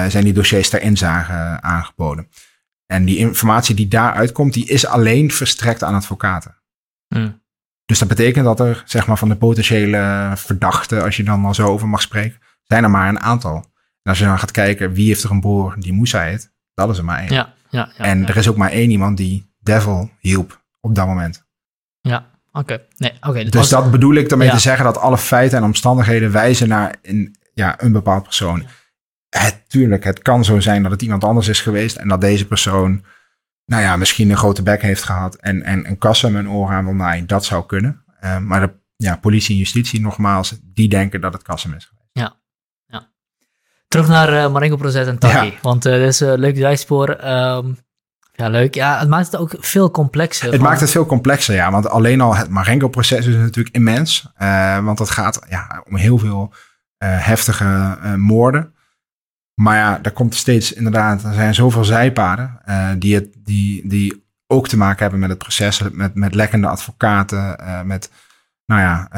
zijn 0.09 0.25
die 0.25 0.33
dossiers 0.33 0.69
ter 0.69 0.83
inzage 0.83 1.61
aangeboden. 1.61 2.29
En 2.87 3.05
die 3.05 3.17
informatie 3.17 3.75
die 3.75 3.89
daaruit 3.89 4.33
komt, 4.33 4.53
die 4.53 4.69
is 4.69 4.87
alleen 4.87 5.31
verstrekt 5.31 5.83
aan 5.83 5.95
advocaten. 5.95 6.57
Mm. 7.09 7.43
Dus 7.85 7.99
dat 7.99 8.09
betekent 8.09 8.45
dat 8.45 8.61
er, 8.61 8.83
zeg 8.87 9.07
maar, 9.07 9.19
van 9.19 9.29
de 9.29 9.37
potentiële 9.37 10.33
verdachten, 10.35 11.03
als 11.03 11.17
je 11.17 11.23
dan 11.23 11.45
al 11.45 11.55
zo 11.55 11.67
over 11.67 11.89
mag 11.89 12.01
spreken, 12.01 12.39
zijn 12.63 12.85
er 12.85 12.91
maar 12.91 13.09
een 13.09 13.21
aantal. 13.21 13.72
En 14.03 14.11
als 14.11 14.19
je 14.19 14.25
dan 14.25 14.39
gaat 14.39 14.51
kijken 14.51 14.93
wie 14.93 15.07
heeft 15.07 15.23
er 15.23 15.31
een 15.31 15.41
broer 15.41 15.75
die 15.79 15.93
Moussa 15.93 16.23
heet, 16.23 16.53
dat 16.75 16.91
is 16.91 16.99
er 16.99 17.05
maar 17.05 17.19
één. 17.19 17.33
Ja, 17.33 17.55
ja, 17.71 17.93
ja, 17.97 18.05
en 18.05 18.29
er 18.29 18.37
is 18.37 18.49
ook 18.49 18.57
maar 18.57 18.71
één 18.71 18.91
iemand 18.91 19.17
die 19.17 19.51
Devil 19.61 20.11
hielp 20.19 20.63
op 20.81 20.95
dat 20.95 21.07
moment. 21.07 21.45
Ja, 22.01 22.27
oké. 22.53 22.81
Nee, 22.97 23.13
oké. 23.21 23.45
dus 23.45 23.69
dat 23.69 23.91
bedoel 23.91 24.15
ik 24.15 24.29
daarmee 24.29 24.51
te 24.51 24.59
zeggen 24.59 24.85
dat 24.85 24.99
alle 24.99 25.19
feiten 25.19 25.59
en 25.59 25.65
omstandigheden 25.65 26.33
wijzen 26.33 26.69
naar 26.69 26.97
een, 27.03 27.37
ja, 27.55 27.83
een 27.83 27.93
bepaald 27.93 28.23
persoon. 28.23 28.67
Het, 29.29 29.65
tuurlijk, 29.67 30.05
het 30.05 30.23
kan 30.23 30.45
zo 30.45 30.61
zijn 30.61 30.83
dat 30.83 30.93
het 30.93 31.03
iemand 31.03 31.25
anders 31.25 31.49
is 31.49 31.61
geweest 31.61 31.97
en 31.97 32.09
dat 32.09 32.21
deze 32.21 32.47
persoon, 32.47 33.05
nou 33.65 33.83
ja, 33.83 33.97
misschien 33.97 34.31
een 34.31 34.37
grote 34.37 34.63
bek 34.63 34.83
heeft 34.83 35.03
gehad 35.03 35.35
en, 35.35 35.63
en 35.63 35.89
een 35.89 35.99
kassa 35.99 36.29
met 36.29 36.45
een 36.45 36.51
oor 36.51 36.71
aan 36.71 36.85
wil 36.85 36.95
naaien. 36.95 37.27
Dat 37.27 37.45
zou 37.45 37.67
kunnen. 37.67 38.05
Uh, 38.25 38.39
maar 38.39 38.61
de 38.61 38.73
ja, 38.97 39.17
politie 39.17 39.53
en 39.53 39.59
justitie, 39.59 40.01
nogmaals, 40.01 40.59
die 40.63 40.89
denken 40.89 41.21
dat 41.21 41.33
het 41.33 41.43
Kassem 41.43 41.75
is 41.75 41.85
geweest. 41.85 42.02
Terug 43.93 44.09
naar 44.09 44.33
uh, 44.33 44.53
Marengo 44.53 44.77
Proces 44.77 45.07
en 45.07 45.19
Taki. 45.19 45.59
Want 45.63 45.87
uh, 45.87 45.93
dit 45.93 46.09
is 46.09 46.21
een 46.21 46.39
leuk 46.39 46.57
zijspoor. 46.57 47.09
Um, 47.09 47.79
ja, 48.33 48.49
leuk. 48.49 48.75
Ja, 48.75 48.99
het 48.99 49.09
maakt 49.09 49.27
het 49.27 49.37
ook 49.37 49.55
veel 49.59 49.91
complexer. 49.91 50.53
Het 50.53 50.61
maakt 50.61 50.81
het 50.81 50.91
veel 50.91 51.07
complexer, 51.07 51.55
ja. 51.55 51.71
Want 51.71 51.89
alleen 51.89 52.21
al 52.21 52.37
het 52.37 52.49
Marengo-proces 52.49 53.27
is 53.27 53.35
natuurlijk 53.35 53.75
immens. 53.75 54.27
Uh, 54.39 54.85
want 54.85 54.99
het 54.99 55.11
gaat 55.11 55.47
ja, 55.49 55.83
om 55.89 55.97
heel 55.97 56.19
veel 56.19 56.53
heftige 57.05 57.99
moorden. 58.17 58.75
Maar 59.55 59.77
ja, 59.77 59.99
daar 59.99 60.13
komt 60.13 60.35
steeds 60.35 60.73
inderdaad, 60.73 61.25
er 61.25 61.35
zijn 61.35 61.55
zoveel 61.55 61.85
zijpaden 61.85 62.61
die, 62.99 63.15
het, 63.15 63.29
die, 63.39 63.89
die 63.89 64.25
ook 64.47 64.69
te 64.69 64.77
maken 64.77 65.03
hebben 65.03 65.21
met 65.21 65.31
het 65.31 65.39
proces, 65.39 65.83
met, 65.93 66.15
met 66.15 66.35
lekkende 66.35 66.67
advocaten, 66.67 67.57
met 67.87 68.11
nou 68.67 68.81
ja, 68.81 69.09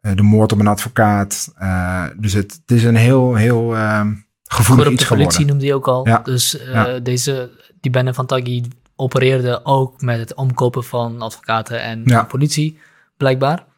de 0.00 0.22
moord 0.22 0.52
op 0.52 0.58
een 0.58 0.66
advocaat. 0.66 1.52
Uh, 1.62 2.04
dus 2.16 2.32
het, 2.32 2.60
het, 2.66 2.76
is 2.76 2.84
een 2.84 2.96
heel, 2.96 3.34
heel 3.34 3.74
uh, 3.74 4.06
gevoelig 4.44 4.88
iets 4.88 5.02
geworden. 5.02 5.26
politie 5.26 5.46
noemde 5.46 5.64
hij 5.64 5.74
ook 5.74 5.88
al. 5.88 6.08
Ja. 6.08 6.18
Dus 6.18 6.56
ja. 6.72 6.98
deze, 6.98 7.50
die 7.80 7.90
bende 7.90 8.14
van 8.14 8.26
Taggi 8.26 8.68
opereerde 8.96 9.64
ook 9.64 10.00
met 10.00 10.18
het 10.18 10.34
omkopen 10.34 10.84
van 10.84 11.22
advocaten 11.22 11.82
en 11.82 12.02
ja. 12.04 12.22
politie, 12.22 12.78
blijkbaar. 13.16 13.68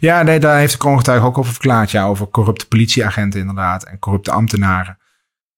Ja, 0.00 0.22
nee, 0.22 0.40
daar 0.40 0.58
heeft 0.58 0.72
de 0.72 0.78
kroongetuige 0.78 1.26
ook 1.26 1.38
over 1.38 1.52
verklaard. 1.52 1.90
Ja, 1.90 2.04
over 2.06 2.28
corrupte 2.28 2.68
politieagenten 2.68 3.40
inderdaad 3.40 3.84
en 3.84 3.98
corrupte 3.98 4.30
ambtenaren. 4.30 4.98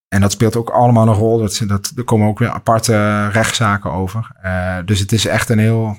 En 0.07 0.21
dat 0.21 0.31
speelt 0.31 0.55
ook 0.55 0.69
allemaal 0.69 1.07
een 1.07 1.13
rol. 1.13 1.37
Dat, 1.37 1.63
dat, 1.67 1.91
er 1.95 2.03
komen 2.03 2.27
ook 2.27 2.39
weer 2.39 2.49
aparte 2.49 3.27
rechtszaken 3.27 3.91
over. 3.91 4.31
Uh, 4.43 4.77
dus 4.85 4.99
het 4.99 5.11
is 5.11 5.25
echt 5.25 5.49
een 5.49 5.59
heel, 5.59 5.97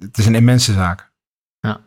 het 0.00 0.18
is 0.18 0.26
een 0.26 0.34
immense 0.34 0.72
zaak. 0.72 1.10
Ja. 1.60 1.80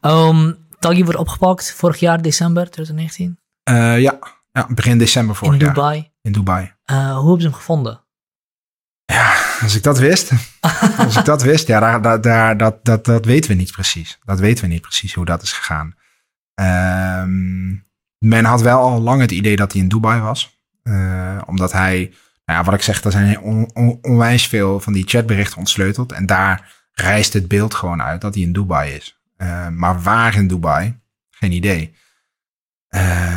Um, 0.00 0.68
wordt 0.80 1.16
opgepakt 1.16 1.72
vorig 1.72 2.00
jaar, 2.00 2.22
december 2.22 2.70
2019. 2.70 3.38
Uh, 3.70 4.00
ja. 4.00 4.18
ja, 4.52 4.66
begin 4.74 4.98
december 4.98 5.36
vorig 5.36 5.60
jaar. 5.60 5.68
In 5.68 5.74
Dubai. 5.74 6.10
In 6.22 6.32
Dubai. 6.32 6.72
Uh, 6.90 6.96
hoe 6.96 7.22
hebben 7.22 7.40
ze 7.40 7.46
hem 7.46 7.56
gevonden? 7.56 8.04
Ja, 9.04 9.34
als 9.60 9.74
ik 9.74 9.82
dat 9.82 9.98
wist. 9.98 10.32
als 11.06 11.16
ik 11.16 11.24
dat 11.24 11.42
wist, 11.42 11.66
ja, 11.66 11.98
daar, 11.98 12.20
daar, 12.20 12.56
dat, 12.56 12.84
dat, 12.84 13.04
dat 13.04 13.24
weten 13.24 13.50
we 13.50 13.56
niet 13.56 13.72
precies. 13.72 14.18
Dat 14.24 14.38
weten 14.38 14.64
we 14.64 14.70
niet 14.70 14.80
precies 14.80 15.14
hoe 15.14 15.24
dat 15.24 15.42
is 15.42 15.52
gegaan. 15.52 15.94
Um, 16.54 17.86
men 18.18 18.44
had 18.44 18.60
wel 18.60 18.78
al 18.78 19.00
lang 19.00 19.20
het 19.20 19.30
idee 19.30 19.56
dat 19.56 19.72
hij 19.72 19.80
in 19.80 19.88
Dubai 19.88 20.20
was. 20.20 20.58
Uh, 20.82 21.42
omdat 21.46 21.72
hij, 21.72 22.14
nou 22.44 22.58
ja, 22.58 22.64
wat 22.64 22.74
ik 22.74 22.82
zeg, 22.82 23.04
er 23.04 23.12
zijn 23.12 23.40
on, 23.40 23.70
on, 23.74 23.98
onwijs 24.02 24.46
veel 24.46 24.80
van 24.80 24.92
die 24.92 25.08
chatberichten 25.08 25.58
ontsleuteld. 25.58 26.12
En 26.12 26.26
daar 26.26 26.72
rijst 26.92 27.32
het 27.32 27.48
beeld 27.48 27.74
gewoon 27.74 28.02
uit 28.02 28.20
dat 28.20 28.34
hij 28.34 28.42
in 28.42 28.52
Dubai 28.52 28.92
is. 28.94 29.19
Uh, 29.42 29.68
maar 29.68 30.00
waar 30.00 30.34
in 30.34 30.46
Dubai? 30.46 31.00
Geen 31.30 31.52
idee. 31.52 31.94
Uh, 32.94 33.36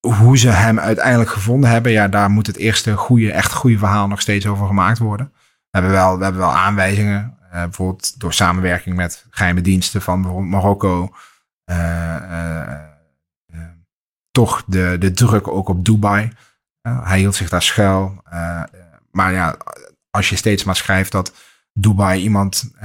hoe 0.00 0.38
ze 0.38 0.48
hem 0.48 0.78
uiteindelijk 0.78 1.30
gevonden 1.30 1.70
hebben, 1.70 1.92
ja, 1.92 2.08
daar 2.08 2.30
moet 2.30 2.46
het 2.46 2.56
eerste 2.56 2.96
goede, 2.96 3.32
echt 3.32 3.52
goede 3.52 3.78
verhaal 3.78 4.08
nog 4.08 4.20
steeds 4.20 4.46
over 4.46 4.66
gemaakt 4.66 4.98
worden. 4.98 5.32
We 5.34 5.78
hebben 5.78 5.90
wel, 5.90 6.16
we 6.18 6.22
hebben 6.22 6.42
wel 6.42 6.52
aanwijzingen, 6.52 7.38
uh, 7.44 7.50
bijvoorbeeld 7.50 8.20
door 8.20 8.32
samenwerking 8.32 8.96
met 8.96 9.26
geheime 9.30 9.60
diensten 9.60 10.02
van 10.02 10.22
bijvoorbeeld 10.22 10.50
Marokko. 10.50 11.14
Uh, 11.70 12.72
toch 14.30 14.64
de, 14.66 14.96
de 14.98 15.10
druk 15.12 15.48
ook 15.48 15.68
op 15.68 15.84
Dubai. 15.84 16.32
hij 16.82 17.18
hield 17.18 17.34
zich 17.34 17.48
daar 17.48 17.62
schuil. 17.62 18.22
maar 19.10 19.32
ja, 19.32 19.56
als 20.10 20.28
je 20.28 20.36
steeds 20.36 20.64
maar 20.64 20.76
schrijft 20.76 21.12
dat 21.12 21.32
Dubai 21.78 22.22
iemand, 22.22 22.70
uh, 22.76 22.82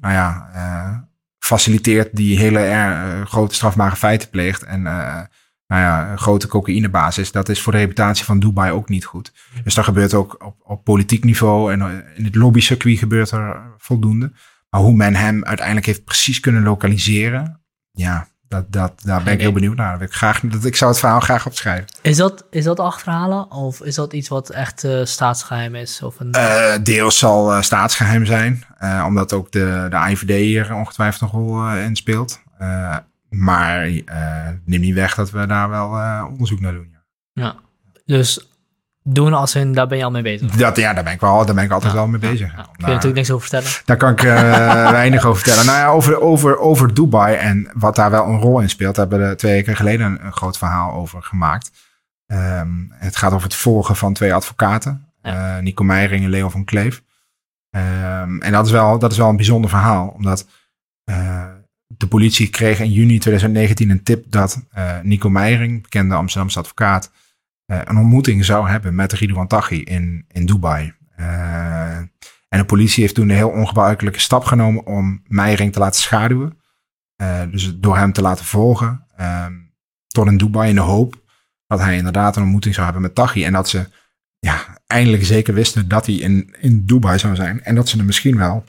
nou 0.00 0.14
ja, 0.14 0.50
uh, 0.54 0.98
faciliteert 1.38 2.16
die 2.16 2.38
hele 2.38 2.68
uh, 2.68 3.26
grote 3.26 3.54
strafbare 3.54 3.96
feiten 3.96 4.30
pleegt 4.30 4.62
en 4.62 4.82
nou 4.82 5.84
ja, 5.84 6.10
een 6.10 6.18
grote 6.18 6.46
cocaïnebasis, 6.46 7.32
dat 7.32 7.48
is 7.48 7.62
voor 7.62 7.72
de 7.72 7.78
reputatie 7.78 8.24
van 8.24 8.38
Dubai 8.38 8.72
ook 8.72 8.88
niet 8.88 9.04
goed. 9.04 9.32
Dus 9.64 9.74
dat 9.74 9.84
gebeurt 9.84 10.14
ook 10.14 10.44
op, 10.44 10.56
op 10.62 10.84
politiek 10.84 11.24
niveau 11.24 11.72
en 11.72 12.04
in 12.16 12.24
het 12.24 12.34
lobbycircuit 12.34 12.98
gebeurt 12.98 13.30
er 13.30 13.74
voldoende. 13.78 14.32
Maar 14.70 14.80
hoe 14.80 14.96
men 14.96 15.14
hem 15.14 15.44
uiteindelijk 15.44 15.86
heeft 15.86 16.04
precies 16.04 16.40
kunnen 16.40 16.62
lokaliseren, 16.62 17.60
ja, 17.90 18.28
dat, 18.52 18.72
dat, 18.72 18.92
daar 19.04 19.22
ben 19.22 19.32
ik 19.32 19.40
heel 19.40 19.52
benieuwd 19.52 19.76
naar. 19.76 20.02
Ik, 20.02 20.12
graag, 20.12 20.40
dat, 20.40 20.64
ik 20.64 20.76
zou 20.76 20.90
het 20.90 21.00
verhaal 21.00 21.20
graag 21.20 21.46
opschrijven. 21.46 21.86
Is 22.02 22.16
dat, 22.16 22.44
is 22.50 22.64
dat 22.64 22.80
achterhalen? 22.80 23.50
Of 23.50 23.80
is 23.80 23.94
dat 23.94 24.12
iets 24.12 24.28
wat 24.28 24.50
echt 24.50 24.84
uh, 24.84 25.04
staatsgeheim 25.04 25.74
is? 25.74 26.02
Of 26.02 26.20
een... 26.20 26.34
Uh, 26.36 26.74
deels 26.82 27.18
zal 27.18 27.52
uh, 27.52 27.62
staatsgeheim 27.62 28.26
zijn. 28.26 28.64
omdat 29.06 29.32
ook 29.32 29.52
de, 29.52 29.86
de 29.90 29.96
IVD 29.96 30.28
hier 30.28 30.74
ongetwijfeld 30.74 31.32
nog 31.32 31.42
wel 31.42 31.76
in 31.76 31.96
speelt. 31.96 32.40
maar 33.28 33.90
neem 34.64 34.80
niet 34.80 34.94
weg 34.94 35.14
dat 35.14 35.30
we 35.30 35.46
daar 35.46 35.68
wel 35.68 36.26
onderzoek 36.26 36.60
naar 36.60 36.72
doen. 36.72 36.90
Ja, 37.32 37.42
ja. 37.44 37.54
dus 38.04 38.51
doen 39.04 39.34
als 39.34 39.54
in, 39.54 39.72
daar 39.72 39.86
ben 39.86 39.98
je 39.98 40.04
al 40.04 40.10
mee 40.10 40.22
bezig? 40.22 40.50
Dat, 40.50 40.76
ja, 40.76 40.92
daar 40.92 41.04
ben 41.04 41.12
ik, 41.12 41.20
wel, 41.20 41.46
daar 41.46 41.54
ben 41.54 41.64
ik 41.64 41.70
altijd 41.70 41.92
wel 41.92 42.06
mee 42.06 42.20
bezig. 42.20 42.52
Ja, 42.52 42.58
ja. 42.58 42.62
Kun 42.62 42.86
je 42.86 42.86
natuurlijk 42.86 43.14
niks 43.14 43.30
over 43.30 43.48
vertellen? 43.48 43.80
Daar 43.84 43.96
kan 43.96 44.12
ik 44.12 44.22
uh, 44.22 44.32
weinig 45.00 45.24
over 45.24 45.42
vertellen. 45.42 45.66
Nou 45.66 45.78
ja, 45.78 45.88
over, 45.88 46.20
over, 46.20 46.58
over 46.58 46.94
Dubai 46.94 47.36
en 47.36 47.70
wat 47.74 47.96
daar 47.96 48.10
wel 48.10 48.26
een 48.26 48.40
rol 48.40 48.60
in 48.60 48.68
speelt, 48.68 48.96
hebben 48.96 49.28
we 49.28 49.34
twee 49.34 49.52
weken 49.52 49.76
geleden 49.76 50.06
een, 50.06 50.24
een 50.24 50.32
groot 50.32 50.58
verhaal 50.58 50.92
over 50.92 51.22
gemaakt. 51.22 51.70
Um, 52.26 52.92
het 52.94 53.16
gaat 53.16 53.32
over 53.32 53.44
het 53.44 53.56
volgen 53.56 53.96
van 53.96 54.12
twee 54.12 54.34
advocaten, 54.34 55.06
ja. 55.22 55.56
uh, 55.56 55.62
Nico 55.62 55.84
Meijering 55.84 56.24
en 56.24 56.30
Leo 56.30 56.48
van 56.48 56.64
Kleef. 56.64 57.02
Um, 57.70 58.42
en 58.42 58.52
dat 58.52 58.66
is, 58.66 58.72
wel, 58.72 58.98
dat 58.98 59.12
is 59.12 59.18
wel 59.18 59.28
een 59.28 59.36
bijzonder 59.36 59.70
verhaal, 59.70 60.08
omdat 60.08 60.46
uh, 61.04 61.44
de 61.86 62.06
politie 62.06 62.48
kreeg 62.48 62.80
in 62.80 62.92
juni 62.92 63.18
2019 63.18 63.90
een 63.90 64.02
tip 64.02 64.24
dat 64.30 64.62
Nico 65.02 65.28
Meijering, 65.28 65.82
bekende 65.82 66.14
Amsterdamse 66.14 66.58
advocaat, 66.58 67.10
een 67.66 67.96
ontmoeting 67.96 68.44
zou 68.44 68.68
hebben 68.68 68.94
met 68.94 69.12
Ridouan 69.12 69.46
Taghi 69.46 69.82
in, 69.82 70.24
in 70.28 70.46
Dubai. 70.46 70.92
Uh, 71.16 71.96
en 72.48 72.58
de 72.58 72.64
politie 72.64 73.02
heeft 73.02 73.14
toen 73.14 73.28
een 73.28 73.36
heel 73.36 73.50
ongebruikelijke 73.50 74.20
stap 74.20 74.44
genomen 74.44 74.86
om 74.86 75.22
Meijering 75.26 75.72
te 75.72 75.78
laten 75.78 76.00
schaduwen. 76.00 76.60
Uh, 77.22 77.42
dus 77.50 77.78
door 77.78 77.96
hem 77.96 78.12
te 78.12 78.22
laten 78.22 78.44
volgen 78.44 79.06
tot 80.08 80.26
in 80.26 80.36
Dubai 80.36 80.68
in 80.68 80.74
de 80.74 80.80
hoop 80.80 81.22
dat 81.66 81.80
hij 81.80 81.96
inderdaad 81.96 82.36
een 82.36 82.42
ontmoeting 82.42 82.74
zou 82.74 82.84
hebben 82.84 83.02
met 83.02 83.14
Taghi. 83.14 83.44
En 83.44 83.52
dat 83.52 83.68
ze 83.68 83.88
ja, 84.38 84.78
eindelijk 84.86 85.24
zeker 85.24 85.54
wisten 85.54 85.88
dat 85.88 86.06
hij 86.06 86.14
in, 86.14 86.54
in 86.60 86.84
Dubai 86.86 87.18
zou 87.18 87.34
zijn. 87.34 87.62
En 87.62 87.74
dat 87.74 87.88
ze 87.88 87.96
hem 87.96 88.06
misschien 88.06 88.36
wel 88.36 88.64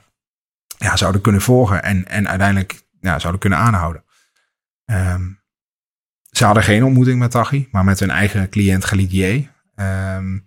ja, 0.78 0.96
zouden 0.96 1.22
kunnen 1.22 1.42
volgen 1.42 1.84
en, 1.84 2.08
en 2.08 2.28
uiteindelijk 2.30 2.84
ja, 3.00 3.20
zouden 3.20 3.42
kunnen 3.42 3.60
aanhouden. 3.60 4.04
Um, 4.86 5.43
ze 6.34 6.46
hadden 6.46 6.64
geen 6.64 6.84
ontmoeting 6.84 7.20
met 7.20 7.32
Tachi, 7.32 7.68
maar 7.72 7.84
met 7.84 8.00
hun 8.00 8.10
eigen 8.10 8.50
cliënt 8.50 8.86
Galidier. 8.86 9.52
Um, 9.76 10.46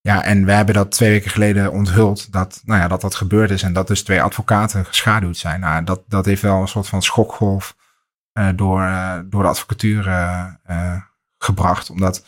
ja, 0.00 0.22
en 0.22 0.44
we 0.44 0.52
hebben 0.52 0.74
dat 0.74 0.90
twee 0.90 1.10
weken 1.10 1.30
geleden 1.30 1.72
onthuld 1.72 2.32
dat, 2.32 2.62
nou 2.64 2.80
ja, 2.80 2.88
dat 2.88 3.00
dat 3.00 3.14
gebeurd 3.14 3.50
is 3.50 3.62
en 3.62 3.72
dat 3.72 3.86
dus 3.86 4.02
twee 4.02 4.22
advocaten 4.22 4.84
geschaduwd 4.84 5.36
zijn. 5.36 5.60
Nou, 5.60 5.84
dat, 5.84 6.02
dat 6.08 6.24
heeft 6.24 6.42
wel 6.42 6.60
een 6.60 6.68
soort 6.68 6.88
van 6.88 7.02
schokgolf 7.02 7.76
uh, 8.38 8.48
door, 8.54 8.80
uh, 8.80 9.18
door 9.24 9.42
de 9.42 9.48
advocatuur 9.48 10.06
uh, 10.06 11.02
gebracht. 11.38 11.90
Omdat, 11.90 12.24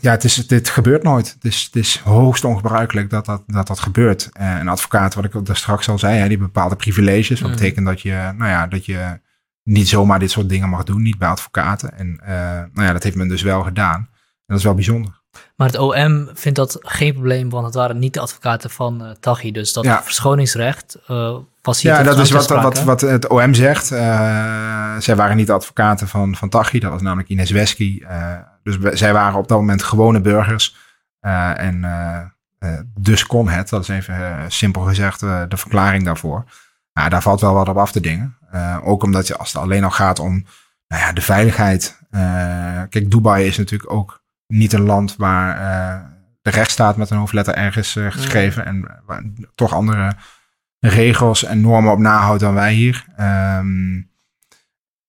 ja, 0.00 0.10
het, 0.10 0.24
is, 0.24 0.46
dit 0.46 0.68
gebeurt 0.68 1.02
nooit. 1.02 1.32
Het 1.32 1.44
is, 1.44 1.62
het 1.62 1.76
is 1.76 1.98
hoogst 1.98 2.44
ongebruikelijk 2.44 3.10
dat 3.10 3.24
dat, 3.24 3.42
dat, 3.46 3.66
dat 3.66 3.80
gebeurt. 3.80 4.28
een 4.32 4.68
advocaat, 4.68 5.14
wat 5.14 5.24
ik 5.24 5.46
daar 5.46 5.56
straks 5.56 5.88
al 5.88 5.98
zei, 5.98 6.18
hè, 6.18 6.28
die 6.28 6.38
bepaalde 6.38 6.76
privileges. 6.76 7.40
Wat 7.40 7.50
mm. 7.50 7.56
betekent 7.56 7.86
dat 7.86 8.00
je, 8.00 8.32
nou 8.36 8.50
ja, 8.50 8.66
dat 8.66 8.86
je 8.86 9.20
niet 9.68 9.88
zomaar 9.88 10.18
dit 10.18 10.30
soort 10.30 10.48
dingen 10.48 10.68
mag 10.68 10.84
doen, 10.84 11.02
niet 11.02 11.18
bij 11.18 11.28
advocaten. 11.28 11.98
En 11.98 12.20
uh, 12.22 12.28
nou 12.72 12.86
ja, 12.86 12.92
dat 12.92 13.02
heeft 13.02 13.16
men 13.16 13.28
dus 13.28 13.42
wel 13.42 13.62
gedaan. 13.62 13.96
En 13.96 14.44
dat 14.46 14.58
is 14.58 14.64
wel 14.64 14.74
bijzonder. 14.74 15.20
Maar 15.56 15.66
het 15.66 15.78
OM 15.78 16.28
vindt 16.34 16.58
dat 16.58 16.76
geen 16.80 17.12
probleem, 17.12 17.50
want 17.50 17.64
het 17.64 17.74
waren 17.74 17.98
niet 17.98 18.14
de 18.14 18.20
advocaten 18.20 18.70
van 18.70 19.02
uh, 19.02 19.10
Taghi. 19.10 19.52
Dus 19.52 19.72
dat 19.72 19.84
ja. 19.84 20.02
verschoningsrecht 20.02 20.98
uh, 21.10 21.36
was 21.62 21.82
hier 21.82 21.92
Ja, 21.92 22.02
dat 22.02 22.18
is 22.18 22.30
wat, 22.30 22.48
wat, 22.48 22.82
wat 22.82 23.00
het 23.00 23.28
OM 23.28 23.54
zegt. 23.54 23.92
Uh, 23.92 23.98
zij 24.98 25.16
waren 25.16 25.36
niet 25.36 25.46
de 25.46 25.52
advocaten 25.52 26.08
van, 26.08 26.36
van 26.36 26.48
Taghi, 26.48 26.78
dat 26.78 26.90
was 26.90 27.02
namelijk 27.02 27.28
Ines 27.28 27.50
Wesky. 27.50 28.02
dus 28.62 28.78
zij 28.98 29.12
waren 29.12 29.38
op 29.38 29.48
dat 29.48 29.58
moment 29.58 29.82
gewone 29.82 30.20
burgers. 30.20 30.76
en 31.54 31.86
dus 32.98 33.26
kon 33.26 33.48
het, 33.48 33.68
dat 33.68 33.82
is 33.82 33.88
even 33.88 34.44
simpel 34.48 34.82
gezegd 34.82 35.20
de 35.20 35.56
verklaring 35.56 36.04
daarvoor. 36.04 36.44
Nou, 36.98 37.10
daar 37.10 37.22
valt 37.22 37.40
wel 37.40 37.54
wat 37.54 37.68
op 37.68 37.76
af 37.76 37.92
te 37.92 38.00
dingen. 38.00 38.36
ook 38.82 39.02
omdat 39.02 39.26
je, 39.26 39.36
als 39.36 39.52
het 39.52 39.62
alleen 39.62 39.84
al 39.84 39.90
gaat 39.90 40.18
om 40.18 40.44
nou 40.88 41.02
ja, 41.02 41.12
de 41.12 41.20
veiligheid. 41.20 41.98
kijk, 42.90 43.10
Dubai 43.10 43.46
is 43.46 43.58
natuurlijk 43.58 43.92
ook 43.92 44.22
niet 44.46 44.72
een 44.72 44.82
land 44.82 45.16
waar 45.16 45.60
uh, 45.60 46.04
de 46.42 46.50
rechtsstaat 46.50 46.96
met 46.96 47.10
een 47.10 47.18
hoofdletter 47.18 47.54
ergens 47.54 47.92
geschreven 48.08 48.64
en 48.64 49.00
waar 49.06 49.22
toch 49.54 49.72
andere 49.72 50.16
regels 50.78 51.44
en 51.44 51.60
normen 51.60 51.92
op 51.92 51.98
nahoudt 51.98 52.40
dan 52.40 52.54
wij 52.54 52.72
hier. 52.72 53.04
Um, 53.20 54.10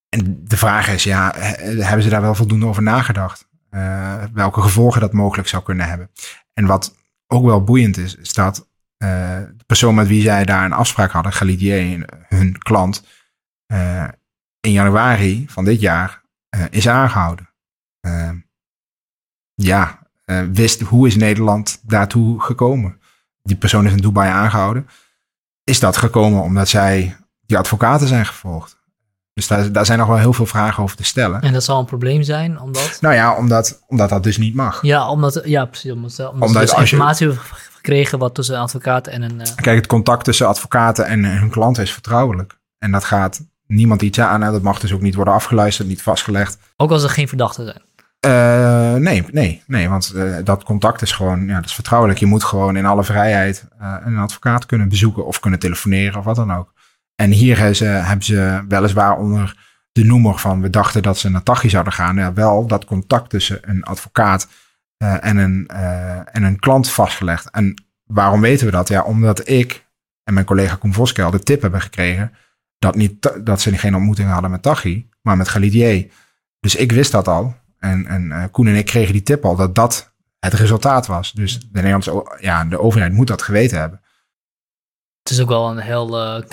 en 0.10 0.42
de 0.44 0.58
vraag 0.58 0.88
is, 0.88 1.04
ja, 1.04 1.34
hebben 1.36 2.04
ze 2.04 2.10
daar 2.10 2.22
wel 2.22 2.36
voldoende 2.36 2.66
over 2.66 2.84
nagedacht? 2.84 3.48
Welke 4.34 4.62
gevolgen 4.62 5.02
dat 5.02 5.14
mogelijk 5.14 5.48
zou 5.48 5.64
kunnen 5.64 5.88
hebben? 5.88 6.10
En 6.54 6.66
wat 6.66 6.96
ook 7.28 7.46
wel 7.46 7.64
boeiend 7.64 7.98
is, 7.98 8.16
is 8.16 8.34
dat 8.34 8.69
de 9.00 9.64
persoon 9.66 9.96
met 9.96 10.08
wie 10.08 10.22
zij 10.22 10.46
daar 10.46 10.66
een 10.66 10.74
afspraak 10.74 11.12
hadden, 11.12 11.34
Galidier, 11.34 12.06
hun 12.28 12.58
klant, 12.58 13.04
in 14.60 14.72
januari 14.72 15.46
van 15.50 15.66
dit 15.66 15.80
jaar 15.80 16.22
is 16.70 16.88
aangehouden. 16.88 17.50
Uh, 18.02 18.30
ja, 19.54 20.00
wist 20.52 20.82
hoe 20.82 21.08
is 21.08 21.16
Nederland 21.16 21.80
daartoe 21.84 22.42
gekomen. 22.42 23.00
Die 23.44 23.56
persoon 23.56 23.86
is 23.86 23.92
in 23.92 23.98
Dubai 23.98 24.30
aangehouden. 24.30 24.88
Is 25.64 25.80
dat 25.80 25.98
gekomen 25.98 26.42
omdat 26.42 26.70
zij 26.70 27.18
die 27.46 27.58
advocaten 27.58 28.08
zijn 28.08 28.26
gevolgd? 28.26 28.78
Dus 29.34 29.48
daar, 29.48 29.72
daar 29.72 29.86
zijn 29.86 30.00
nog 30.00 30.08
wel 30.08 30.18
heel 30.18 30.34
veel 30.34 30.46
vragen 30.46 30.84
over 30.84 30.96
te 30.96 31.04
stellen. 31.04 31.42
En 31.42 31.54
dat 31.54 31.64
zal 31.64 31.80
een 31.80 31.86
probleem 31.86 32.24
zijn, 32.24 32.60
omdat? 32.60 32.98
Nou 33.02 33.16
ja, 33.16 33.36
omdat, 33.36 33.84
omdat 33.88 34.10
dat 34.10 34.24
dus 34.24 34.38
niet 34.38 34.56
mag. 34.56 34.82
Ja, 34.82 35.10
omdat, 35.10 35.42
ja 35.44 35.66
precies. 35.66 35.92
Omdat, 35.92 36.20
omdat, 36.20 36.48
omdat 36.48 36.62
dus 36.62 36.74
informatie 36.74 37.28
je, 37.28 37.38
gekregen 37.82 38.20
wat 38.20 38.36
tussen 38.36 38.56
een 38.56 38.62
advocaat 38.62 39.08
en 39.08 39.22
een... 39.22 39.40
Uh... 39.40 39.56
Kijk, 39.56 39.78
het 39.78 39.88
contact 39.88 40.24
tussen 40.24 40.48
advocaten 40.48 41.06
en 41.06 41.24
hun 41.24 41.50
klant 41.50 41.78
is 41.78 41.94
vertrouwelijk. 41.94 42.58
En 42.78 42.92
dat 42.92 43.04
gaat 43.04 43.42
niemand 43.68 44.02
iets 44.02 44.20
aan. 44.20 44.44
En 44.44 44.52
dat 44.52 44.62
mag 44.62 44.80
dus 44.80 44.94
ook 44.94 45.02
niet 45.02 45.16
worden 45.16 45.34
afgeluisterd, 45.34 45.88
niet 45.88 46.02
vastgelegd. 46.02 46.58
Ook 46.76 46.92
als 46.92 47.04
er 47.04 47.10
geen 47.10 47.28
verdachten 47.28 47.66
zijn. 47.66 47.82
Uh, 48.26 48.94
nee, 48.94 49.26
nee, 49.32 49.64
nee, 49.68 49.90
want 49.90 50.12
uh, 50.16 50.36
dat 50.44 50.64
contact 50.64 51.02
is 51.02 51.12
gewoon, 51.12 51.48
ja, 51.48 51.56
dat 51.56 51.66
is 51.66 51.74
vertrouwelijk. 51.74 52.20
Je 52.20 52.26
moet 52.26 52.44
gewoon 52.44 52.76
in 52.76 52.86
alle 52.86 53.04
vrijheid 53.04 53.66
uh, 53.82 53.96
een 54.06 54.18
advocaat 54.18 54.66
kunnen 54.66 54.90
bezoeken 54.90 55.26
of 55.26 55.40
kunnen 55.40 55.60
telefoneren 55.60 56.20
of 56.20 56.26
wat 56.26 56.36
dan 56.36 56.54
ook. 56.54 56.74
En 57.16 57.32
hier 57.32 57.58
hebben 57.58 57.76
ze, 57.76 57.86
hebben 57.86 58.26
ze 58.26 58.66
weliswaar 58.68 59.18
onder 59.18 59.58
de 59.92 60.04
noemer 60.04 60.40
van 60.40 60.62
we 60.62 60.70
dachten 60.70 61.02
dat 61.02 61.18
ze 61.18 61.30
naar 61.30 61.44
Tachi 61.44 61.70
zouden 61.70 61.94
gaan, 61.94 62.16
ja, 62.16 62.34
wel 62.34 62.68
dat 62.68 62.86
contact 62.86 63.30
tussen 63.30 63.60
een 63.62 63.84
advocaat 63.84 64.48
en, 65.00 65.38
een, 65.38 65.68
en 66.26 66.44
een 66.44 66.60
klant 66.60 66.90
vastgelegd. 66.90 67.50
En 67.50 67.84
waarom 68.04 68.42
weten 68.42 68.66
we 68.66 68.72
dat? 68.72 68.88
Ja, 68.88 69.04
omdat 69.04 69.50
ik 69.50 69.88
en 70.24 70.34
mijn 70.34 70.46
collega 70.46 70.76
Koen 70.76 70.94
Voskel 70.94 71.32
de 71.32 71.40
tip 71.40 71.62
hebben 71.62 71.82
gekregen 71.82 72.34
dat, 72.80 72.96
niet, 72.96 73.46
dat 73.46 73.62
ze 73.62 73.78
geen 73.78 73.96
ontmoeting 73.96 74.30
hadden 74.30 74.52
met 74.52 74.62
Tachi, 74.62 75.10
maar 75.22 75.38
met 75.38 75.48
Galidier. 75.50 76.12
Dus 76.60 76.76
ik 76.76 76.92
wist 76.92 77.12
dat 77.12 77.28
al. 77.28 77.56
En, 77.80 78.06
en 78.06 78.26
uh, 78.26 78.44
Koen 78.52 78.68
en 78.68 78.76
ik 78.76 78.86
kregen 78.86 79.14
die 79.14 79.24
tip 79.24 79.46
al 79.46 79.56
dat 79.56 79.76
dat 79.76 80.14
het 80.40 80.54
resultaat 80.54 81.08
was. 81.08 81.32
Dus 81.32 81.60
de 81.60 81.68
Nederlandse 81.72 82.38
ja, 82.40 82.66
de 82.66 82.80
overheid 82.80 83.14
moet 83.14 83.28
dat 83.28 83.42
geweten 83.42 83.80
hebben. 83.80 84.02
Het 85.24 85.32
is 85.32 85.42
ook 85.42 85.50
wel 85.50 85.70
een 85.70 85.80
heel 85.80 86.44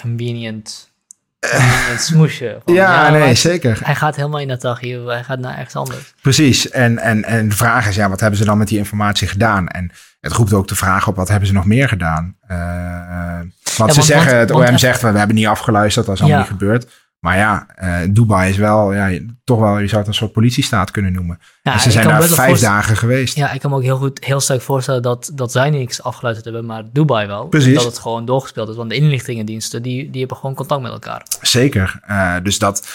uh, 1.54 1.98
smoesje. 1.98 2.60
ja, 2.64 3.10
nee, 3.10 3.34
zeker. 3.34 3.78
Hij 3.82 3.94
gaat 3.94 4.16
helemaal 4.16 4.40
in 4.40 4.48
dat 4.48 4.78
hier, 4.78 5.06
hij 5.06 5.24
gaat 5.24 5.38
naar 5.38 5.56
ergens 5.56 5.76
anders. 5.76 6.14
Precies. 6.22 6.70
En, 6.70 6.98
en, 6.98 7.24
en 7.24 7.48
de 7.48 7.56
vraag 7.56 7.88
is, 7.88 7.94
ja, 7.94 8.08
wat 8.08 8.20
hebben 8.20 8.38
ze 8.38 8.44
dan 8.44 8.58
met 8.58 8.68
die 8.68 8.78
informatie 8.78 9.28
gedaan? 9.28 9.68
En 9.68 9.92
het 10.20 10.32
roept 10.32 10.52
ook 10.52 10.68
de 10.68 10.74
vraag 10.74 11.08
op, 11.08 11.16
wat 11.16 11.28
hebben 11.28 11.48
ze 11.48 11.54
nog 11.54 11.64
meer 11.64 11.88
gedaan? 11.88 12.36
Uh, 12.50 13.40
want 13.76 13.94
ze 13.94 14.02
zeggen, 14.02 14.38
het 14.38 14.50
OM 14.50 14.78
zegt, 14.78 15.00
we 15.00 15.06
hebben 15.06 15.36
niet 15.36 15.46
afgeluisterd, 15.46 16.06
dat 16.06 16.14
is 16.14 16.20
allemaal 16.20 16.40
niet 16.40 16.48
gebeurd. 16.48 16.86
Maar 17.26 17.36
ja, 17.36 17.66
uh, 17.82 18.14
Dubai 18.14 18.50
is 18.50 18.56
wel, 18.56 18.92
ja, 18.92 19.18
toch 19.44 19.58
wel, 19.60 19.78
je 19.78 19.86
zou 19.86 19.98
het 19.98 20.08
een 20.08 20.14
soort 20.14 20.32
politiestaat 20.32 20.90
kunnen 20.90 21.12
noemen. 21.12 21.38
Ja, 21.62 21.78
ze 21.78 21.90
zijn 21.90 22.08
daar 22.08 22.22
vijf 22.22 22.60
dagen 22.60 22.96
geweest. 22.96 23.36
Ja, 23.36 23.52
ik 23.52 23.60
kan 23.60 23.70
me 23.70 23.76
ook 23.76 23.82
heel 23.82 23.96
goed, 23.96 24.24
heel 24.24 24.40
sterk 24.40 24.60
voorstellen 24.60 25.02
dat, 25.02 25.30
dat 25.34 25.52
zij 25.52 25.70
niks 25.70 26.02
afgeluisterd 26.02 26.54
hebben, 26.54 26.66
maar 26.66 26.82
Dubai 26.92 27.26
wel. 27.26 27.46
Precies. 27.46 27.74
Dat 27.74 27.84
het 27.84 27.98
gewoon 27.98 28.24
doorgespeeld 28.24 28.68
is. 28.68 28.76
Want 28.76 28.90
de 28.90 28.96
inlichtingendiensten, 28.96 29.82
die, 29.82 30.10
die 30.10 30.18
hebben 30.18 30.36
gewoon 30.36 30.54
contact 30.54 30.82
met 30.82 30.92
elkaar. 30.92 31.22
Zeker. 31.40 32.00
Uh, 32.08 32.34
dus 32.42 32.58
dat, 32.58 32.88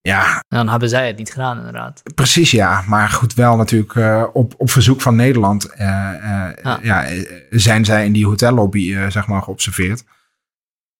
ja. 0.00 0.44
Dan 0.48 0.68
hebben 0.68 0.88
zij 0.88 1.06
het 1.06 1.16
niet 1.16 1.32
gedaan, 1.32 1.58
inderdaad. 1.58 2.02
Precies, 2.14 2.50
ja. 2.50 2.82
Maar 2.86 3.08
goed, 3.08 3.34
wel 3.34 3.56
natuurlijk 3.56 3.94
uh, 3.94 4.24
op, 4.32 4.54
op 4.56 4.70
verzoek 4.70 5.00
van 5.00 5.16
Nederland 5.16 5.68
ja. 5.76 6.78
ja. 6.82 7.06
zijn 7.50 7.84
zij 7.84 8.04
in 8.04 8.12
die 8.12 8.26
hotellobby, 8.26 9.08
zeg 9.08 9.26
maar, 9.26 9.42
geobserveerd. 9.42 10.04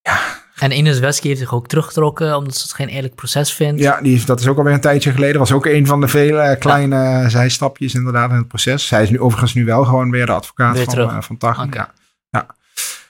Ja, 0.00 0.18
en 0.62 0.76
Ines 0.76 0.98
Wesky 0.98 1.26
heeft 1.26 1.40
zich 1.40 1.54
ook 1.54 1.68
teruggetrokken 1.68 2.36
omdat 2.36 2.54
ze 2.54 2.62
het 2.62 2.72
geen 2.72 2.88
eerlijk 2.88 3.14
proces 3.14 3.52
vindt. 3.52 3.80
Ja, 3.80 4.00
die, 4.00 4.24
dat 4.24 4.40
is 4.40 4.46
ook 4.46 4.58
alweer 4.58 4.72
een 4.72 4.80
tijdje 4.80 5.12
geleden. 5.12 5.38
Was 5.38 5.52
ook 5.52 5.66
een 5.66 5.86
van 5.86 6.00
de 6.00 6.08
vele 6.08 6.56
kleine 6.58 6.96
ja. 6.96 7.28
zijstapjes 7.28 7.94
inderdaad 7.94 8.30
in 8.30 8.36
het 8.36 8.48
proces. 8.48 8.86
Zij 8.86 9.02
is 9.02 9.10
nu 9.10 9.20
overigens 9.20 9.54
nu 9.54 9.64
wel 9.64 9.84
gewoon 9.84 10.10
weer 10.10 10.26
de 10.26 10.32
advocaat 10.32 10.76
weer 10.76 10.84
van, 10.84 10.98
uh, 10.98 11.20
van 11.20 11.36
Tag. 11.36 11.64
Okay. 11.64 11.80
Ja. 11.80 11.92
ja. 12.30 12.46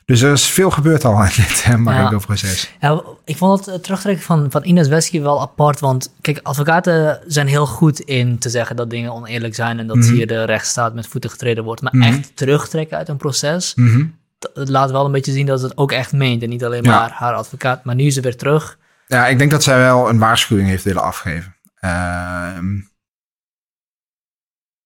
Dus 0.05 0.23
er 0.23 0.33
is 0.33 0.47
veel 0.47 0.71
gebeurd 0.71 1.05
al 1.05 1.23
in 1.23 1.31
dit 1.37 1.65
uh, 1.69 1.77
Marengo-proces. 1.77 2.71
Ja. 2.81 2.91
ja. 2.91 3.03
ik 3.25 3.37
vond 3.37 3.67
het 3.67 3.83
terugtrekken 3.83 4.25
van, 4.25 4.47
van 4.51 4.65
Ines 4.65 4.89
Wesky 4.89 5.21
wel 5.21 5.41
apart. 5.41 5.81
Want 5.81 6.15
kijk, 6.21 6.41
advocaten 6.43 7.21
zijn 7.27 7.47
heel 7.47 7.67
goed 7.67 8.01
in 8.01 8.39
te 8.39 8.51
zeggen 8.51 8.77
dat 8.77 8.91
dingen 8.91 9.13
oneerlijk 9.13 9.55
zijn... 9.55 9.79
en 9.79 9.87
dat 9.87 9.97
mm 9.97 10.03
-hmm. 10.03 10.13
hier 10.13 10.27
de 10.27 10.45
rechtsstaat 10.45 10.95
met 10.95 11.07
voeten 11.07 11.31
getreden 11.31 11.65
wordt. 11.65 11.83
Maar 11.83 11.95
mm 11.95 12.03
-hmm. 12.03 12.13
echt 12.13 12.37
terugtrekken 12.37 12.97
uit 12.97 13.09
een 13.09 13.17
proces... 13.17 13.75
Mm 13.75 13.89
-hmm 13.89 14.21
het 14.55 14.69
laat 14.69 14.91
wel 14.91 15.05
een 15.05 15.13
beetje 15.13 15.33
zien 15.33 15.47
dat 15.47 15.61
ze 15.61 15.67
het 15.67 15.77
ook 15.77 15.93
echt 15.93 16.13
meent. 16.13 16.43
En 16.43 16.49
niet 16.49 16.65
alleen 16.65 16.83
maar 16.83 17.11
haar 17.11 17.35
advocaat. 17.35 17.85
Maar 17.85 17.95
nu 17.95 18.05
is 18.05 18.15
ze 18.15 18.21
weer 18.21 18.37
terug. 18.37 18.79
Ja, 19.07 19.27
ik 19.27 19.39
denk 19.39 19.51
dat 19.51 19.63
zij 19.63 19.79
wel 19.79 20.09
een 20.09 20.19
waarschuwing 20.19 20.69
heeft 20.69 20.85
willen 20.85 21.03
afgeven. 21.03 21.57
Uh, 21.81 22.57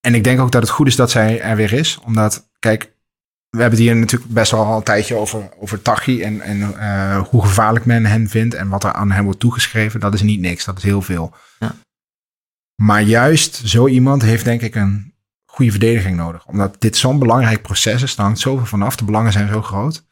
en 0.01 0.15
ik 0.15 0.25
denk 0.25 0.41
ook 0.41 0.53
dat 0.53 0.63
het 0.63 0.71
goed 0.71 0.87
is 0.87 0.97
dat 0.97 1.11
zij 1.11 1.41
er 1.41 1.57
weer 1.57 1.73
is. 1.73 1.99
Omdat, 2.05 2.49
kijk, 2.59 2.83
we 3.51 3.61
hebben 3.61 3.79
het 3.79 3.89
hier 3.89 3.97
natuurlijk 3.97 4.33
best 4.33 4.51
wel 4.51 4.65
al 4.65 4.77
een 4.77 4.83
tijdje 4.83 5.15
over, 5.15 5.49
over 5.59 5.83
Tachi. 5.83 6.23
En, 6.23 6.41
en 6.41 6.59
uh, 6.59 7.19
hoe 7.29 7.43
gevaarlijk 7.43 7.85
men 7.85 8.07
hen 8.07 8.29
vindt. 8.29 8.55
En 8.55 8.69
wat 8.69 8.85
er 8.85 8.93
aan 8.93 9.11
hem 9.11 9.25
wordt 9.25 9.41
toegeschreven. 9.41 10.01
Dat 10.01 10.15
is 10.15 10.23
niet 10.23 10.41
niks, 10.41 10.65
dat 10.65 10.79
is 10.79 10.83
heel 10.83 11.03
veel. 11.03 11.35
Ja. 11.59 11.75
Maar 12.83 13.03
juist 13.03 13.69
zo 13.69 13.87
iemand 13.87 14.23
heeft 14.23 14.45
denk 14.45 14.61
ik 14.61 14.75
een 14.75 15.15
goede 15.57 15.71
verdediging 15.71 16.17
nodig. 16.17 16.47
Omdat 16.47 16.77
dit 16.79 16.97
zo'n 16.97 17.19
belangrijk 17.19 17.63
proces 17.63 18.03
is, 18.03 18.17
daar 18.17 18.27
hangt 18.27 18.41
zoveel 18.41 18.67
vanaf, 18.67 18.97
de 18.97 19.05
belangen 19.05 19.33
zijn 19.33 19.49
zo 19.49 19.63
groot. 19.63 20.05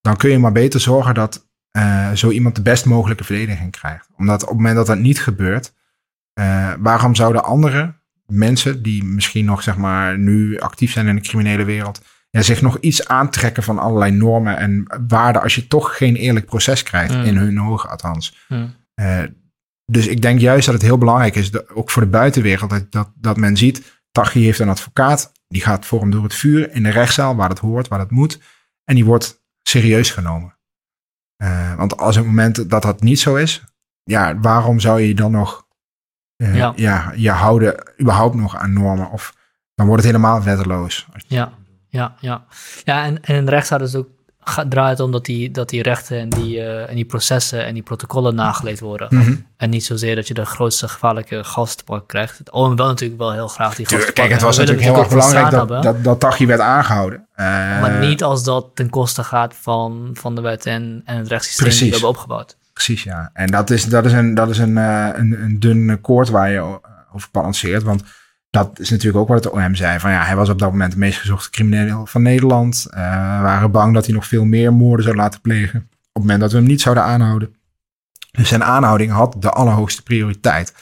Dan 0.00 0.16
kun 0.16 0.30
je 0.30 0.38
maar 0.38 0.52
beter 0.52 0.80
zorgen 0.80 1.14
dat 1.14 1.48
uh, 1.76 2.12
zo 2.12 2.30
iemand 2.30 2.56
de 2.56 2.62
best 2.62 2.84
mogelijke 2.84 3.24
verdediging 3.24 3.70
krijgt. 3.70 4.08
Omdat 4.16 4.42
op 4.42 4.48
het 4.48 4.56
moment 4.56 4.76
dat 4.76 4.86
dat 4.86 4.98
niet 4.98 5.20
gebeurt, 5.20 5.74
uh, 6.40 6.72
waarom 6.78 7.14
zouden 7.14 7.44
andere 7.44 7.94
mensen 8.26 8.82
die 8.82 9.04
misschien 9.04 9.44
nog 9.44 9.62
zeg 9.62 9.76
maar 9.76 10.18
nu 10.18 10.58
actief 10.58 10.92
zijn 10.92 11.06
in 11.06 11.14
de 11.14 11.20
criminele 11.20 11.64
wereld, 11.64 12.02
ja, 12.30 12.42
zich 12.42 12.62
nog 12.62 12.78
iets 12.78 13.08
aantrekken 13.08 13.62
van 13.62 13.78
allerlei 13.78 14.10
normen 14.10 14.56
en 14.56 14.86
waarden 15.08 15.42
als 15.42 15.54
je 15.54 15.66
toch 15.66 15.96
geen 15.96 16.16
eerlijk 16.16 16.46
proces 16.46 16.82
krijgt, 16.82 17.14
mm. 17.14 17.22
in 17.22 17.36
hun 17.36 17.60
ogen 17.60 17.90
althans. 17.90 18.46
Mm. 18.48 18.74
Uh, 18.94 19.22
dus 19.86 20.06
ik 20.06 20.22
denk 20.22 20.40
juist 20.40 20.66
dat 20.66 20.74
het 20.74 20.84
heel 20.84 20.98
belangrijk 20.98 21.34
is, 21.34 21.50
dat, 21.50 21.68
ook 21.70 21.90
voor 21.90 22.02
de 22.02 22.08
buitenwereld, 22.08 22.70
dat, 22.70 22.92
dat, 22.92 23.12
dat 23.14 23.36
men 23.36 23.56
ziet, 23.56 24.01
Tachi 24.12 24.44
heeft 24.44 24.58
een 24.58 24.68
advocaat, 24.68 25.32
die 25.48 25.62
gaat 25.62 25.86
voor 25.86 26.00
hem 26.00 26.10
door 26.10 26.22
het 26.22 26.34
vuur 26.34 26.72
in 26.72 26.82
de 26.82 26.90
rechtszaal, 26.90 27.36
waar 27.36 27.48
het 27.48 27.58
hoort, 27.58 27.88
waar 27.88 27.98
het 27.98 28.10
moet. 28.10 28.40
En 28.84 28.94
die 28.94 29.04
wordt 29.04 29.42
serieus 29.62 30.10
genomen. 30.10 30.56
Uh, 31.42 31.74
want 31.74 31.96
als 31.96 32.16
het 32.16 32.26
moment 32.26 32.70
dat 32.70 32.82
dat 32.82 33.00
niet 33.00 33.20
zo 33.20 33.34
is, 33.36 33.64
ja, 34.02 34.38
waarom 34.38 34.80
zou 34.80 35.00
je 35.00 35.14
dan 35.14 35.30
nog 35.30 35.66
uh, 36.36 36.56
ja. 36.56 36.72
ja. 36.76 37.12
je 37.16 37.30
houden 37.30 37.92
überhaupt 38.00 38.34
nog 38.34 38.56
aan 38.56 38.72
normen? 38.72 39.10
Of 39.10 39.34
dan 39.74 39.86
wordt 39.86 40.02
het 40.02 40.12
helemaal 40.12 40.42
wetteloos. 40.42 41.06
Ja, 41.26 41.52
ja, 41.88 42.16
ja. 42.20 42.44
Ja, 42.84 43.04
en, 43.04 43.22
en 43.22 43.34
in 43.34 43.44
de 43.44 43.50
rechtszaal 43.50 43.80
is 43.80 43.92
het 43.92 44.06
draait 44.68 45.00
om 45.00 45.12
dat 45.12 45.24
die, 45.24 45.50
dat 45.50 45.68
die 45.68 45.82
rechten 45.82 46.18
en 46.18 46.28
die, 46.28 46.56
uh, 46.56 46.88
en 46.88 46.94
die 46.94 47.04
processen 47.04 47.64
en 47.64 47.74
die 47.74 47.82
protocollen 47.82 48.34
nageleefd 48.34 48.80
worden. 48.80 49.08
Mm 49.10 49.22
-hmm. 49.22 49.46
En 49.56 49.70
niet 49.70 49.84
zozeer 49.84 50.14
dat 50.14 50.28
je 50.28 50.34
de 50.34 50.44
grootste 50.44 50.88
gevaarlijke 50.88 51.44
gastpak 51.44 52.08
krijgt. 52.08 52.38
Het 52.38 52.50
OM 52.50 52.76
wel 52.76 52.86
natuurlijk 52.86 53.20
wel 53.20 53.32
heel 53.32 53.48
graag 53.48 53.74
die 53.74 53.86
gasten. 53.86 54.12
Kijk, 54.12 54.30
het 54.30 54.42
was 54.42 54.56
natuurlijk 54.56 54.84
heel 54.84 54.96
erg 54.96 55.08
belangrijk 55.08 55.50
dat, 55.50 55.68
dat, 55.68 55.82
dat, 55.82 56.04
dat 56.04 56.20
Tachi 56.20 56.46
werd 56.46 56.60
aangehouden. 56.60 57.26
Uh, 57.36 57.46
maar 57.80 57.98
niet 57.98 58.22
als 58.22 58.44
dat 58.44 58.66
ten 58.74 58.90
koste 58.90 59.24
gaat 59.24 59.54
van, 59.60 60.10
van 60.12 60.34
de 60.34 60.40
wet 60.40 60.66
en, 60.66 61.02
en 61.04 61.16
het 61.16 61.28
rechtssysteem 61.28 61.66
Precies. 61.66 61.82
die 61.82 61.90
we 61.90 61.94
hebben 61.94 62.20
opgebouwd. 62.20 62.56
precies 62.72 63.02
ja. 63.02 63.30
En 63.32 63.46
dat 63.46 63.70
is, 63.70 63.84
dat 63.84 64.04
is, 64.04 64.12
een, 64.12 64.34
dat 64.34 64.50
is 64.50 64.58
een, 64.58 64.76
uh, 64.76 65.08
een, 65.12 65.42
een 65.42 65.60
dun 65.60 66.00
koord 66.00 66.28
waar 66.28 66.50
je 66.50 66.60
over 67.12 67.28
balanceert. 67.32 67.82
Want 67.82 68.02
dat 68.52 68.78
is 68.78 68.90
natuurlijk 68.90 69.18
ook 69.18 69.28
wat 69.28 69.44
het 69.44 69.52
OM 69.52 69.74
zei. 69.74 69.98
Van 69.98 70.10
ja, 70.10 70.24
hij 70.24 70.36
was 70.36 70.48
op 70.48 70.58
dat 70.58 70.70
moment 70.70 70.92
de 70.92 70.98
meest 70.98 71.18
gezochte 71.18 71.50
crimineel 71.50 72.06
van 72.06 72.22
Nederland. 72.22 72.86
Uh, 72.90 72.96
waren 73.42 73.70
bang 73.70 73.94
dat 73.94 74.04
hij 74.04 74.14
nog 74.14 74.26
veel 74.26 74.44
meer 74.44 74.72
moorden 74.72 75.04
zou 75.04 75.16
laten 75.16 75.40
plegen. 75.40 75.78
Op 75.78 75.98
het 76.12 76.22
moment 76.22 76.40
dat 76.40 76.52
we 76.52 76.56
hem 76.56 76.66
niet 76.66 76.80
zouden 76.80 77.04
aanhouden. 77.04 77.54
Dus 78.30 78.48
zijn 78.48 78.64
aanhouding 78.64 79.10
had 79.10 79.36
de 79.38 79.50
allerhoogste 79.50 80.02
prioriteit. 80.02 80.74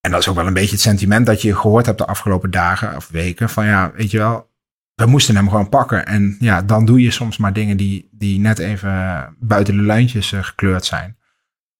En 0.00 0.10
dat 0.10 0.20
is 0.20 0.28
ook 0.28 0.34
wel 0.34 0.46
een 0.46 0.52
beetje 0.52 0.70
het 0.70 0.80
sentiment 0.80 1.26
dat 1.26 1.42
je 1.42 1.56
gehoord 1.56 1.86
hebt 1.86 1.98
de 1.98 2.06
afgelopen 2.06 2.50
dagen 2.50 2.96
of 2.96 3.08
weken. 3.08 3.48
Van 3.48 3.66
ja, 3.66 3.92
weet 3.94 4.10
je 4.10 4.18
wel, 4.18 4.50
we 4.94 5.06
moesten 5.06 5.36
hem 5.36 5.48
gewoon 5.48 5.68
pakken. 5.68 6.06
En 6.06 6.36
ja, 6.38 6.62
dan 6.62 6.84
doe 6.84 7.00
je 7.00 7.10
soms 7.10 7.36
maar 7.36 7.52
dingen 7.52 7.76
die, 7.76 8.08
die 8.12 8.40
net 8.40 8.58
even 8.58 9.26
buiten 9.38 9.76
de 9.76 9.82
lijntjes 9.82 10.32
uh, 10.32 10.42
gekleurd 10.42 10.84
zijn. 10.84 11.16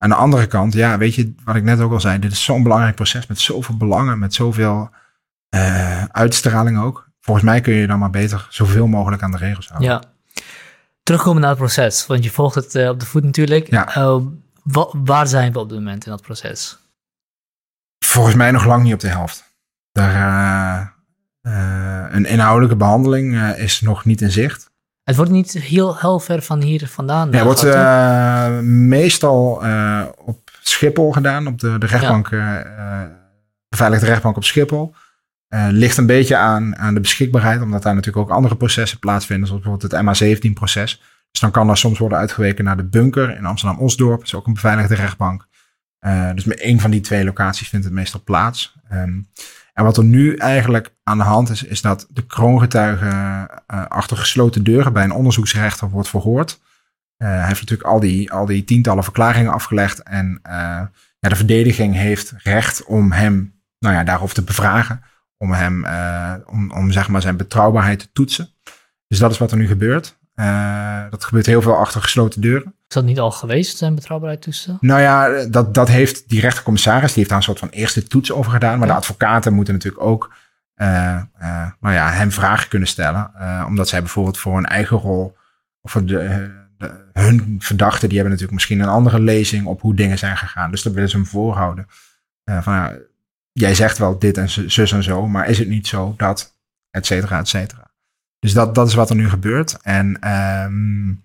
Aan 0.03 0.09
de 0.09 0.15
andere 0.15 0.47
kant, 0.47 0.73
ja, 0.73 0.99
weet 0.99 1.15
je 1.15 1.35
wat 1.45 1.57
ik 1.57 1.63
net 1.63 1.81
ook 1.81 1.93
al 1.93 2.01
zei. 2.01 2.19
Dit 2.19 2.33
is 2.33 2.45
zo'n 2.45 2.63
belangrijk 2.63 2.95
proces 2.95 3.27
met 3.27 3.39
zoveel 3.39 3.77
belangen, 3.77 4.19
met 4.19 4.35
zoveel 4.35 4.91
uh, 5.55 6.05
uitstraling 6.05 6.81
ook. 6.81 7.09
Volgens 7.21 7.47
mij 7.47 7.61
kun 7.61 7.75
je 7.75 7.87
dan 7.87 7.99
maar 7.99 8.11
beter 8.11 8.47
zoveel 8.51 8.87
mogelijk 8.87 9.23
aan 9.23 9.31
de 9.31 9.37
regels 9.37 9.69
houden. 9.69 9.91
Ja. 9.91 10.03
Terugkomen 11.03 11.41
naar 11.41 11.51
het 11.51 11.59
proces, 11.59 12.07
want 12.07 12.25
je 12.25 12.31
volgt 12.31 12.55
het 12.55 12.75
uh, 12.75 12.89
op 12.89 13.01
de 13.01 13.07
voet 13.07 13.25
natuurlijk. 13.25 13.71
Ja. 13.71 14.21
waar 14.93 15.27
zijn 15.27 15.53
we 15.53 15.59
op 15.59 15.69
dit 15.69 15.79
moment 15.79 16.05
in 16.05 16.11
dat 16.11 16.23
proces? 16.23 16.79
Volgens 18.05 18.35
mij 18.35 18.51
nog 18.51 18.65
lang 18.65 18.83
niet 18.83 18.95
op 18.95 19.01
de 19.01 19.09
helft. 19.09 19.55
Daar, 19.93 20.95
een 22.11 22.27
inhoudelijke 22.27 22.77
behandeling 22.77 23.55
is 23.57 23.81
nog 23.81 24.05
niet 24.05 24.21
in 24.21 24.31
zicht. 24.31 24.70
Het 25.05 25.17
wordt 25.17 25.31
niet 25.31 25.53
heel, 25.53 25.99
heel 25.99 26.19
ver 26.19 26.43
van 26.43 26.63
hier 26.63 26.87
vandaan. 26.87 27.31
Ja, 27.31 27.37
het 27.37 27.45
wordt 27.45 27.65
uh, 27.65 28.59
meestal 28.69 29.63
op 30.19 30.51
Schiphol 30.63 31.13
gedaan, 31.13 31.47
op 31.47 31.59
de, 31.59 31.79
de 31.79 31.87
rechtbank, 31.87 32.29
ja. 32.29 33.11
beveiligde 33.69 34.07
rechtbank 34.07 34.37
op 34.37 34.45
Schiphol. 34.45 34.95
ligt 35.71 35.97
een 35.97 36.07
beetje 36.07 36.37
aan, 36.37 36.77
aan 36.77 36.95
de 36.95 37.01
beschikbaarheid, 37.01 37.63
omdat 37.63 37.83
daar 37.83 37.95
natuurlijk 37.95 38.27
ook 38.29 38.37
andere 38.37 38.57
processen 38.57 38.99
plaatsvinden, 38.99 39.47
zoals 39.47 39.63
bijvoorbeeld 39.63 39.93
het 39.93 40.39
MA17-proces. 40.45 41.03
Dus 41.31 41.41
dan 41.41 41.51
kan 41.51 41.71
er 41.71 41.77
soms 41.77 41.99
worden 41.99 42.19
uitgeweken 42.19 42.65
naar 42.65 42.77
de 42.77 42.89
bunker 42.89 43.37
in 43.37 43.45
Amsterdam-Osdorp. 43.45 44.19
Dat 44.19 44.27
is 44.27 44.35
ook 44.35 44.47
een 44.47 44.55
beveiligde 44.55 44.95
rechtbank. 44.95 45.47
dus 46.35 46.45
met 46.45 46.61
één 46.61 46.81
van 46.81 46.91
die 46.91 47.01
twee 47.01 47.25
locaties 47.25 47.69
vindt 47.69 47.85
het 47.85 47.95
meestal 47.95 48.23
plaats. 48.25 48.75
Um, 48.93 49.29
en 49.81 49.87
wat 49.87 49.97
er 49.97 50.05
nu 50.05 50.37
eigenlijk 50.37 50.95
aan 51.03 51.19
de 51.19 51.25
hand 51.25 51.51
is, 51.51 51.63
is 51.63 51.81
dat 51.81 52.07
de 52.11 52.27
kroongetuige 52.27 53.05
uh, 53.05 53.87
achter 53.87 54.17
gesloten 54.17 54.65
deuren 54.65 54.93
bij 54.93 55.05
een 55.05 55.13
onderzoeksrechter 55.13 55.91
wordt 55.91 56.09
verhoord. 56.09 56.61
Uh, 57.23 57.29
hij 57.29 57.47
heeft 57.47 57.61
natuurlijk 57.61 57.89
al 57.89 58.01
die, 58.01 58.33
al 58.33 58.47
die 58.47 58.65
tientallen 58.65 59.03
verklaringen 59.03 59.53
afgelegd. 59.53 60.03
En 60.03 60.41
uh, 60.47 60.53
ja, 61.19 61.29
de 61.29 61.37
verdediging 61.37 61.95
heeft 61.95 62.33
recht 62.37 62.85
om 62.85 63.13
hem 63.13 63.63
nou 63.79 63.95
ja, 63.95 64.05
daarover 64.05 64.35
te 64.35 64.43
bevragen. 64.43 65.03
Om 65.37 65.53
hem, 65.53 65.87
om, 66.47 66.73
om 66.73 66.93
zeg 66.93 67.09
maar 67.09 67.23
zijn 67.23 67.37
betrouwbaarheid 67.37 67.99
te 67.99 68.13
toetsen. 68.13 68.49
Dus 69.07 69.19
dat 69.19 69.31
is 69.31 69.39
wat 69.39 69.51
er 69.51 69.57
nu 69.57 69.67
gebeurt. 69.67 70.19
Dat 71.11 71.25
gebeurt 71.25 71.47
heel 71.47 71.63
veel 71.63 71.77
achter 71.77 72.03
gesloten 72.03 72.41
deuren. 72.41 72.75
Is 72.89 72.95
dat 72.95 73.05
niet 73.05 73.19
al 73.19 73.31
geweest, 73.31 73.77
zijn 73.77 73.95
betrouwbaarheid 73.95 74.43
toetsen? 74.43 74.79
Nou 74.81 75.01
ja, 75.01 75.45
dat, 75.45 75.75
dat 75.75 75.89
heeft 75.89 76.29
die 76.29 76.41
rechtercommissaris, 76.41 77.09
die 77.09 77.17
heeft 77.17 77.29
daar 77.29 77.39
een 77.39 77.45
soort 77.45 77.59
van 77.59 77.69
eerste 77.69 78.03
toets 78.03 78.33
over 78.33 78.53
gedaan. 78.53 78.79
Maar 78.79 78.89
de 78.89 78.95
advocaten 78.95 79.53
moeten 79.53 79.75
natuurlijk 79.75 80.05
ook 80.05 80.35
uh, 80.77 80.87
uh, 81.43 81.67
nou 81.81 81.95
ja, 81.95 82.11
hem 82.11 82.33
vragen 82.33 82.69
kunnen 82.69 82.89
stellen. 82.89 83.31
Omdat 83.67 83.89
zij 83.89 84.01
bijvoorbeeld 84.01 84.39
voor 84.39 84.57
een 84.57 84.67
eigen 84.67 84.97
rol, 84.97 85.37
of 85.81 85.91
voor 85.91 86.05
de, 86.05 86.51
de, 86.79 87.05
hun 87.13 87.57
verdachten, 87.59 88.09
die 88.09 88.19
hebben 88.19 88.31
natuurlijk 88.31 88.53
misschien 88.53 88.81
een 88.81 88.89
andere 88.89 89.21
lezing 89.21 89.67
op 89.67 89.81
hoe 89.81 89.95
dingen 89.95 90.19
zijn 90.19 90.37
gegaan. 90.37 90.71
Dus 90.71 90.83
dat 90.83 90.93
willen 90.93 91.09
ze 91.09 91.17
hem 91.17 91.27
voorhouden. 91.27 91.87
van 92.45 92.93
jij 93.53 93.75
zegt 93.75 93.99
wel 93.99 94.19
dit 94.19 94.37
en 94.37 94.49
zus 94.71 94.93
en 94.93 95.03
zo, 95.03 95.27
maar 95.27 95.49
is 95.49 95.59
het 95.59 95.69
niet 95.69 95.87
zo 95.87 96.15
dat, 96.17 96.57
et 96.91 97.07
cetera, 97.07 97.39
et 97.39 97.49
cetera. 97.49 97.90
Dus 98.41 98.53
dat, 98.53 98.75
dat 98.75 98.89
is 98.89 98.95
wat 98.95 99.11
er 99.11 99.17
nu 99.17 99.29
gebeurt. 99.29 99.77
En 99.83 100.31
um, 100.65 101.23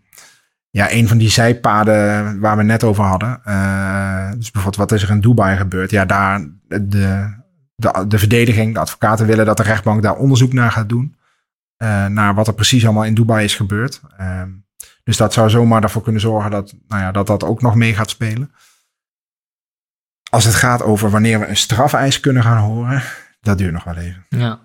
ja, 0.69 0.91
een 0.91 1.07
van 1.07 1.17
die 1.17 1.29
zijpaden 1.29 2.39
waar 2.39 2.57
we 2.57 2.63
net 2.63 2.83
over 2.83 3.03
hadden. 3.03 3.41
Uh, 3.47 4.31
dus 4.31 4.51
bijvoorbeeld, 4.51 4.89
wat 4.89 4.91
is 4.91 5.03
er 5.03 5.09
in 5.09 5.21
Dubai 5.21 5.57
gebeurd? 5.57 5.91
Ja, 5.91 6.05
daar 6.05 6.47
de, 6.67 6.87
de, 7.75 8.05
de 8.07 8.19
verdediging, 8.19 8.73
de 8.73 8.79
advocaten 8.79 9.25
willen 9.25 9.45
dat 9.45 9.57
de 9.57 9.63
rechtbank 9.63 10.01
daar 10.01 10.15
onderzoek 10.15 10.53
naar 10.53 10.71
gaat 10.71 10.89
doen. 10.89 11.15
Uh, 11.77 12.05
naar 12.05 12.33
wat 12.33 12.47
er 12.47 12.53
precies 12.53 12.83
allemaal 12.83 13.05
in 13.05 13.13
Dubai 13.13 13.43
is 13.43 13.55
gebeurd. 13.55 14.01
Uh, 14.19 14.41
dus 15.03 15.17
dat 15.17 15.33
zou 15.33 15.49
zomaar 15.49 15.83
ervoor 15.83 16.01
kunnen 16.01 16.21
zorgen 16.21 16.51
dat, 16.51 16.73
nou 16.87 17.01
ja, 17.01 17.11
dat 17.11 17.27
dat 17.27 17.43
ook 17.43 17.61
nog 17.61 17.75
mee 17.75 17.93
gaat 17.93 18.09
spelen. 18.09 18.51
Als 20.29 20.45
het 20.45 20.55
gaat 20.55 20.81
over 20.81 21.09
wanneer 21.09 21.39
we 21.39 21.47
een 21.47 21.57
strafeis 21.57 22.19
kunnen 22.19 22.43
gaan 22.43 22.57
horen, 22.57 23.03
dat 23.41 23.57
duurt 23.57 23.73
nog 23.73 23.83
wel 23.83 23.95
even. 23.95 24.25
Ja. 24.29 24.59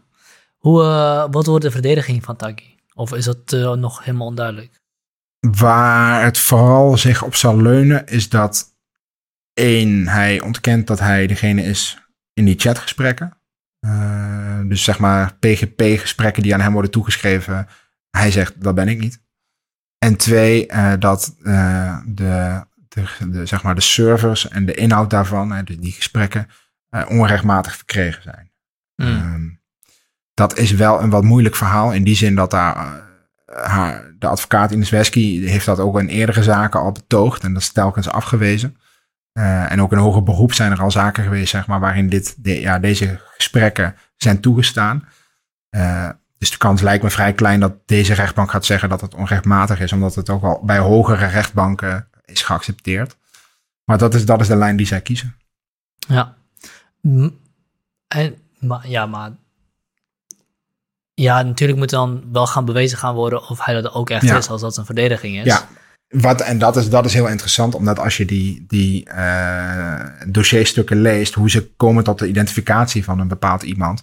Hoe, 0.61 0.83
uh, 0.83 1.27
wat 1.31 1.47
wordt 1.47 1.65
de 1.65 1.71
verdediging 1.71 2.25
van 2.25 2.37
Taki? 2.37 2.79
Of 2.95 3.13
is 3.15 3.25
dat 3.25 3.77
nog 3.79 4.05
helemaal 4.05 4.27
onduidelijk? 4.27 4.81
Waar 5.41 6.25
het 6.25 6.39
vooral 6.39 6.97
zich 6.97 7.23
op 7.23 7.35
zal 7.35 7.57
leunen 7.57 8.07
is 8.07 8.29
dat 8.29 8.77
één, 9.53 10.09
hij 10.09 10.41
ontkent 10.41 10.87
dat 10.87 10.99
hij 10.99 11.27
degene 11.27 11.63
is 11.63 11.99
in 12.33 12.45
die 12.45 12.59
chatgesprekken. 12.59 13.39
Uh, 13.87 14.61
dus 14.65 14.85
zeg 14.85 14.99
maar 14.99 15.35
PGP-gesprekken 15.35 16.43
die 16.43 16.55
aan 16.55 16.61
hem 16.61 16.73
worden 16.73 16.91
toegeschreven. 16.91 17.69
Hij 18.11 18.31
zegt 18.31 18.63
dat 18.63 18.75
ben 18.75 18.89
ik 18.89 18.99
niet. 18.99 19.23
En 19.99 20.17
twee, 20.17 20.73
uh, 20.73 20.93
dat 20.99 21.37
uh, 21.43 21.99
de, 22.07 22.65
de, 22.89 23.07
de, 23.31 23.47
zeg 23.47 23.63
maar 23.63 23.75
de 23.75 23.81
servers 23.81 24.49
en 24.49 24.67
de 24.67 24.75
inhoud 24.75 25.11
daarvan, 25.11 25.65
dus 25.65 25.79
die 25.79 25.93
gesprekken, 25.93 26.49
onrechtmatig 27.09 27.77
verkregen 27.77 28.23
zijn. 28.23 28.53
Mm. 28.97 29.07
Um, 29.07 29.60
dat 30.41 30.59
is 30.59 30.71
wel 30.71 31.03
een 31.03 31.11
wat 31.11 31.23
moeilijk 31.23 31.57
verhaal 31.57 31.93
in 31.93 32.05
die 32.05 32.15
zin 32.17 32.35
dat 32.35 32.51
daar 32.51 33.03
haar, 33.47 34.15
de 34.19 34.27
advocaat 34.27 34.71
Ines 34.71 34.91
Wesky 34.91 35.45
heeft 35.45 35.67
dat 35.67 35.79
ook 35.79 35.99
in 35.99 36.09
eerdere 36.09 36.43
zaken 36.43 36.81
al 36.81 36.93
betoogd 36.93 37.43
en 37.43 37.53
dat 37.53 37.63
is 37.63 37.73
telkens 37.73 38.09
afgewezen. 38.09 38.77
Uh, 39.33 39.73
en 39.73 39.83
ook 39.83 39.93
in 39.93 39.99
hoger 39.99 40.23
beroep 40.23 40.53
zijn 40.53 40.73
er 40.73 40.81
al 40.81 40.91
zaken 40.91 41.25
geweest, 41.25 41.51
zeg 41.51 41.67
maar, 41.67 41.81
waarin 41.81 42.09
dit, 42.09 42.37
ja, 42.43 42.79
deze 42.79 43.21
gesprekken 43.37 43.97
zijn 44.17 44.41
toegestaan. 44.41 45.09
Uh, 45.71 46.09
dus 46.39 46.51
de 46.51 46.57
kans 46.57 46.81
lijkt 46.81 47.03
me 47.03 47.11
vrij 47.11 47.33
klein 47.33 47.61
dat 47.61 47.75
deze 47.87 48.15
rechtbank 48.15 48.51
gaat 48.51 48.65
zeggen 48.65 48.89
dat 48.89 49.01
het 49.01 49.15
onrechtmatig 49.15 49.81
is, 49.81 49.93
omdat 49.93 50.15
het 50.15 50.31
ook 50.31 50.43
al 50.43 50.61
bij 50.65 50.79
hogere 50.79 51.27
rechtbanken 51.27 52.09
is 52.25 52.43
geaccepteerd. 52.43 53.17
Maar 53.85 53.99
dat 53.99 54.15
is, 54.15 54.25
dat 54.25 54.41
is 54.41 54.49
de 54.49 54.57
lijn 54.57 54.77
die 54.77 54.87
zij 54.87 55.01
kiezen. 55.01 55.37
Ja. 55.97 56.37
En, 58.09 58.35
ja, 58.83 59.07
maar 59.07 59.31
ja, 61.21 61.43
natuurlijk 61.43 61.79
moet 61.79 61.91
dan 61.91 62.23
wel 62.33 62.47
gaan 62.47 62.65
bewezen 62.65 62.99
gaan 62.99 63.15
worden 63.15 63.49
of 63.49 63.65
hij 63.65 63.75
dat 63.75 63.93
ook 63.93 64.11
echt 64.11 64.23
is, 64.23 64.49
als 64.49 64.61
dat 64.61 64.77
een 64.77 64.85
verdediging 64.85 65.39
is. 65.39 65.45
Ja, 65.45 65.69
wat, 66.09 66.41
en 66.41 66.59
dat 66.59 66.77
is, 66.77 66.89
dat 66.89 67.05
is 67.05 67.15
heel 67.15 67.29
interessant, 67.29 67.75
omdat 67.75 67.99
als 67.99 68.17
je 68.17 68.25
die, 68.25 68.65
die 68.67 69.09
uh, 69.09 70.05
dossierstukken 70.27 71.01
leest, 71.01 71.35
hoe 71.35 71.51
ze 71.51 71.71
komen 71.77 72.05
tot 72.05 72.19
de 72.19 72.29
identificatie 72.29 73.05
van 73.05 73.21
een 73.21 73.29
bepaald 73.29 73.63
iemand. 73.63 74.03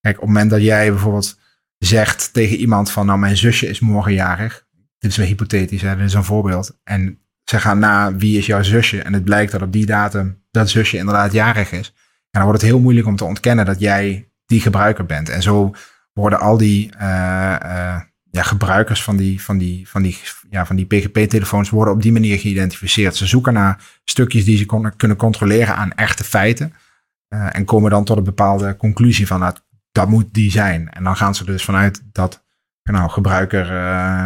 Kijk, 0.00 0.14
op 0.14 0.20
het 0.20 0.30
moment 0.30 0.50
dat 0.50 0.62
jij 0.62 0.90
bijvoorbeeld 0.90 1.38
zegt 1.78 2.32
tegen 2.32 2.56
iemand 2.56 2.90
van, 2.90 3.06
nou, 3.06 3.18
mijn 3.18 3.36
zusje 3.36 3.68
is 3.68 3.80
morgenjarig. 3.80 4.66
Dit 4.98 5.10
is 5.10 5.16
wel 5.16 5.26
hypothetisch, 5.26 5.82
hè, 5.82 5.96
dit 5.96 6.06
is 6.06 6.14
een 6.14 6.24
voorbeeld. 6.24 6.78
En 6.84 7.18
ze 7.44 7.60
gaan 7.60 7.78
na, 7.78 8.16
wie 8.16 8.38
is 8.38 8.46
jouw 8.46 8.62
zusje? 8.62 9.02
En 9.02 9.12
het 9.12 9.24
blijkt 9.24 9.52
dat 9.52 9.62
op 9.62 9.72
die 9.72 9.86
datum 9.86 10.42
dat 10.50 10.70
zusje 10.70 10.96
inderdaad 10.96 11.32
jarig 11.32 11.72
is. 11.72 11.86
En 12.30 12.40
dan 12.40 12.42
wordt 12.42 12.60
het 12.60 12.70
heel 12.70 12.80
moeilijk 12.80 13.06
om 13.06 13.16
te 13.16 13.24
ontkennen 13.24 13.64
dat 13.64 13.80
jij 13.80 14.28
die 14.46 14.60
gebruiker 14.60 15.06
bent. 15.06 15.28
En 15.28 15.42
zo 15.42 15.74
worden 16.18 16.40
al 16.40 16.56
die 16.56 16.92
uh, 16.94 17.00
uh, 17.00 18.00
ja, 18.30 18.42
gebruikers 18.42 19.02
van 19.02 19.16
die, 19.16 19.42
van 19.42 19.58
die, 19.58 19.88
van 19.88 20.02
die, 20.02 20.18
ja, 20.50 20.66
van 20.66 20.76
die 20.76 20.86
PGP-telefoons 20.86 21.70
worden 21.70 21.94
op 21.94 22.02
die 22.02 22.12
manier 22.12 22.38
geïdentificeerd. 22.38 23.16
Ze 23.16 23.26
zoeken 23.26 23.52
naar 23.52 23.82
stukjes 24.04 24.44
die 24.44 24.56
ze 24.56 24.66
kon, 24.66 24.96
kunnen 24.96 25.16
controleren 25.16 25.76
aan 25.76 25.92
echte 25.92 26.24
feiten. 26.24 26.74
Uh, 27.28 27.56
en 27.56 27.64
komen 27.64 27.90
dan 27.90 28.04
tot 28.04 28.16
een 28.16 28.24
bepaalde 28.24 28.76
conclusie 28.76 29.26
van 29.26 29.40
nou, 29.40 29.54
dat 29.92 30.08
moet 30.08 30.34
die 30.34 30.50
zijn. 30.50 30.90
En 30.90 31.04
dan 31.04 31.16
gaan 31.16 31.34
ze 31.34 31.44
dus 31.44 31.64
vanuit 31.64 32.02
dat 32.12 32.44
nou, 32.82 33.10
gebruiker 33.10 33.64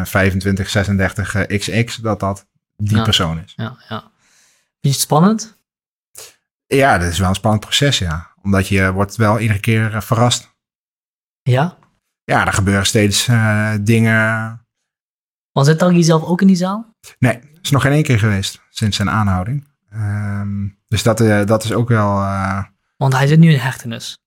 2536 0.04 1.46
XX, 1.46 1.96
dat 1.96 2.20
dat 2.20 2.46
die 2.76 2.96
ja, 2.96 3.02
persoon 3.02 3.42
is. 3.44 3.52
Ja, 3.56 3.76
ja. 3.88 4.10
Is 4.80 4.90
het 4.90 5.00
spannend? 5.00 5.56
Ja, 6.66 6.98
dat 6.98 7.08
is 7.08 7.18
wel 7.18 7.28
een 7.28 7.34
spannend 7.34 7.64
proces, 7.64 7.98
ja. 7.98 8.30
Omdat 8.42 8.68
je 8.68 8.92
wordt 8.92 9.16
wel 9.16 9.38
iedere 9.38 9.60
keer 9.60 10.02
verrast. 10.02 10.50
Ja? 11.42 11.76
Ja, 12.24 12.46
er 12.46 12.52
gebeuren 12.52 12.86
steeds 12.86 13.28
uh, 13.28 13.72
dingen. 13.80 14.60
Was 15.52 15.66
het 15.66 15.78
dan 15.78 16.02
zelf 16.02 16.22
ook 16.22 16.40
in 16.40 16.46
die 16.46 16.56
zaal? 16.56 16.94
Nee, 17.18 17.40
is 17.62 17.70
nog 17.70 17.82
geen 17.82 17.92
één 17.92 18.02
keer 18.02 18.18
geweest 18.18 18.62
sinds 18.70 18.96
zijn 18.96 19.10
aanhouding. 19.10 19.68
Um, 19.94 20.78
dus 20.88 21.02
dat, 21.02 21.20
uh, 21.20 21.44
dat 21.44 21.64
is 21.64 21.72
ook 21.72 21.88
wel. 21.88 22.22
Uh, 22.22 22.62
Want 22.96 23.12
hij 23.12 23.26
zit 23.26 23.38
nu 23.38 23.52
in 23.52 23.58
hechtenis. 23.58 24.18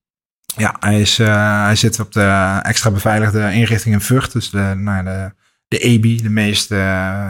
Ja, 0.57 0.75
hij, 0.79 1.01
is, 1.01 1.17
hij 1.17 1.75
zit 1.75 1.99
op 1.99 2.11
de 2.11 2.59
extra 2.61 2.91
beveiligde 2.91 3.53
inrichting 3.53 3.95
in 3.95 4.01
Vught. 4.01 4.31
Dus 4.31 4.49
de, 4.49 4.73
nou, 4.77 5.03
de, 5.03 5.33
de 5.67 5.77
EBI, 5.77 6.21
de 6.21 6.29
meest 6.29 6.73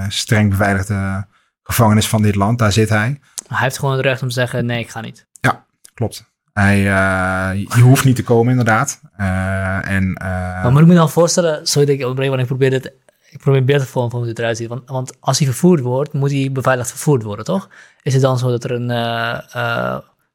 streng 0.07 0.49
beveiligde 0.49 1.27
gevangenis 1.63 2.07
van 2.07 2.21
dit 2.21 2.35
land, 2.35 2.59
daar 2.59 2.71
zit 2.71 2.89
hij. 2.89 3.19
Hij 3.47 3.57
heeft 3.57 3.79
gewoon 3.79 3.95
het 3.95 4.05
recht 4.05 4.21
om 4.21 4.27
te 4.27 4.33
zeggen, 4.33 4.65
nee, 4.65 4.79
ik 4.79 4.89
ga 4.89 5.01
niet. 5.01 5.27
Ja, 5.41 5.65
klopt. 5.93 6.34
Hij, 6.59 6.77
uh, 6.77 7.65
je 7.75 7.81
hoeft 7.81 8.05
niet 8.05 8.15
te 8.15 8.23
komen, 8.23 8.49
inderdaad. 8.49 9.01
Uh, 9.19 9.89
en, 9.89 10.03
uh, 10.03 10.63
maar 10.63 10.71
moet 10.71 10.81
ik 10.81 10.87
me 10.87 10.95
dan 10.95 11.09
voorstellen, 11.09 11.67
sorry 11.67 11.87
dat 11.87 11.95
ik 11.95 12.01
onderbreek, 12.01 12.29
want 12.29 12.41
ik 12.41 12.47
probeer 12.47 12.71
het, 12.71 12.93
ik 13.29 13.39
probeer 13.39 13.63
beter 13.63 13.81
te 13.81 13.87
vormen 13.87 14.11
van 14.11 14.19
hoe 14.19 14.29
het 14.29 14.39
eruit 14.39 14.57
ziet. 14.57 14.67
Want, 14.67 14.89
want 14.89 15.13
als 15.19 15.37
hij 15.37 15.47
vervoerd 15.47 15.79
wordt, 15.79 16.13
moet 16.13 16.31
hij 16.31 16.49
beveiligd 16.51 16.89
vervoerd 16.89 17.23
worden, 17.23 17.45
toch? 17.45 17.69
Is 18.01 18.13
het 18.13 18.21
dan 18.21 18.37
zo 18.37 18.49
dat 18.49 18.63
er 18.63 18.71
een, 18.71 18.87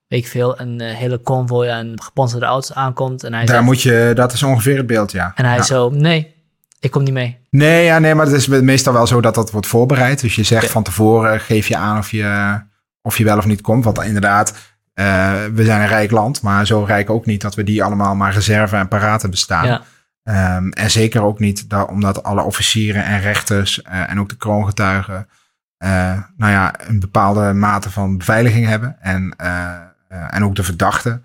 weet 0.09 0.19
ik 0.19 0.27
veel, 0.27 0.61
een 0.61 0.81
hele 0.81 1.21
convoy 1.21 1.69
aan 1.69 2.03
gepantserde 2.03 2.47
auto's 2.47 2.73
aankomt 2.73 3.25
en 3.25 3.33
hij 3.33 3.45
Daar 3.45 3.55
zegt, 3.55 3.67
moet 3.67 3.83
je, 3.83 4.13
dat 4.15 4.33
is 4.33 4.43
ongeveer 4.43 4.77
het 4.77 4.87
beeld, 4.87 5.13
ja. 5.13 5.33
En 5.35 5.45
hij 5.45 5.57
ja. 5.57 5.63
zo, 5.63 5.91
nee, 5.91 6.35
ik 6.81 6.91
kom 6.91 7.03
niet 7.03 7.13
mee. 7.13 7.39
Nee, 7.51 7.85
ja, 7.85 7.99
nee, 7.99 8.15
maar 8.15 8.27
het 8.27 8.35
is 8.35 8.47
meestal 8.47 8.93
wel 8.93 9.07
zo 9.07 9.21
dat 9.21 9.35
dat 9.35 9.51
wordt 9.51 9.67
voorbereid. 9.67 10.21
Dus 10.21 10.35
je 10.35 10.43
zegt 10.43 10.63
okay. 10.63 10.73
van 10.73 10.83
tevoren, 10.83 11.41
geef 11.41 11.69
je 11.69 11.77
aan 11.77 11.99
of 11.99 12.11
je, 12.11 12.61
of 13.03 13.19
je 13.19 13.25
wel 13.25 13.39
of 13.39 13.47
niet 13.47 13.61
komt. 13.61 13.85
Want 13.85 14.03
inderdaad, 14.03 14.55
uh, 15.01 15.45
we 15.55 15.65
zijn 15.65 15.81
een 15.81 15.87
rijk 15.87 16.11
land, 16.11 16.43
maar 16.43 16.67
zo 16.67 16.85
rijk 16.85 17.11
ook 17.11 17.27
niet 17.27 17.41
dat 17.41 17.55
we 17.55 17.65
die 17.65 17.85
allemaal 17.85 18.15
maar 18.15 18.33
reserve 18.33 18.77
en 18.77 18.89
paraten 18.89 19.31
bestaan. 19.31 19.67
Ja. 19.67 19.83
Um, 20.57 20.73
en 20.73 20.91
zeker 20.91 21.23
ook 21.23 21.39
niet 21.39 21.71
dat, 21.71 21.89
omdat 21.89 22.23
alle 22.23 22.43
officieren 22.43 23.05
en 23.05 23.21
rechters 23.21 23.83
uh, 23.83 24.11
en 24.11 24.21
ook 24.21 24.29
de 24.29 24.37
kroongetuigen, 24.37 25.29
uh, 25.85 26.19
nou 26.37 26.53
ja, 26.53 26.75
een 26.89 27.01
bepaalde 27.01 27.53
mate 27.53 27.91
van 27.91 28.19
beveiliging 28.19 28.67
hebben. 28.67 28.97
En, 29.01 29.37
en 30.09 30.45
ook 30.45 30.55
de 30.55 30.63
verdachten. 30.63 31.25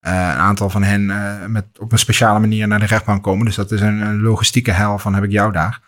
Een 0.00 0.12
aantal 0.38 0.70
van 0.70 0.82
hen 0.82 1.12
met 1.52 1.64
op 1.78 1.92
een 1.92 1.98
speciale 1.98 2.38
manier 2.38 2.68
naar 2.68 2.78
de 2.78 2.86
rechtbank 2.86 3.22
komen. 3.22 3.46
Dus 3.46 3.54
dat 3.54 3.72
is 3.72 3.80
een, 3.80 4.00
een 4.00 4.20
logistieke 4.20 4.70
hel 4.70 4.98
van 4.98 5.14
heb 5.14 5.24
ik 5.24 5.30
jou 5.30 5.52
daar. 5.52 5.80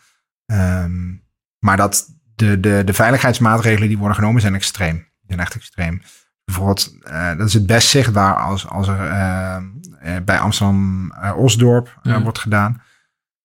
Um, 0.46 1.24
maar 1.58 1.76
dat 1.76 2.06
de, 2.34 2.60
de, 2.60 2.82
de 2.84 2.92
veiligheidsmaatregelen 2.92 3.88
die 3.88 3.98
worden 3.98 4.16
genomen 4.16 4.40
zijn 4.40 4.54
extreem. 4.54 4.94
Die 4.94 5.26
zijn 5.26 5.40
echt 5.40 5.54
extreem. 5.54 6.02
Bijvoorbeeld, 6.46 6.94
uh, 7.06 7.36
dat 7.36 7.46
is 7.46 7.54
het 7.54 7.66
best 7.66 7.88
zichtbaar 7.88 8.34
als, 8.34 8.68
als 8.68 8.88
er 8.88 9.04
bij 10.24 10.38
Amsterdam-Osdorp 10.38 11.98
Mhm. 12.02 12.22
wordt 12.22 12.38
gedaan. 12.38 12.82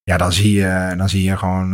Ja, 0.04 0.18
dan 0.18 0.32
zie 0.34 0.54
je, 0.54 0.94
dan 0.98 1.10
zie 1.10 1.24
je 1.24 1.38
gewoon 1.38 1.70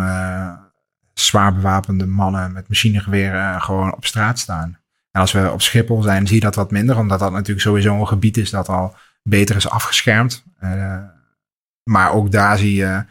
zwaar 1.14 1.54
bewapende 1.54 2.06
mannen 2.08 2.52
met 2.52 2.68
machinegeweren 2.70 3.62
gewoon 3.62 3.94
op 3.96 4.06
straat 4.06 4.40
staan. 4.40 4.78
En 5.12 5.22
als 5.22 5.32
we 5.32 5.52
op 5.52 5.62
Schiphol 5.62 6.02
zijn, 6.02 6.28
zie 6.28 6.36
je 6.36 6.42
dat 6.42 6.56
wat 6.56 6.72
minder, 6.72 6.98
omdat 6.98 7.20
dat 7.20 7.32
natuurlijk 7.32 7.62
sowieso 7.62 8.00
een 8.00 8.08
gebied 8.08 8.38
is 8.38 8.50
dat 8.50 8.70
al 8.70 8.96
beter 9.24 9.56
is 9.56 9.70
afgeschermd. 9.70 10.44
Maar 11.84 12.12
ook 12.12 12.32
daar 12.32 12.58
zie 12.58 12.76
je 12.76 13.06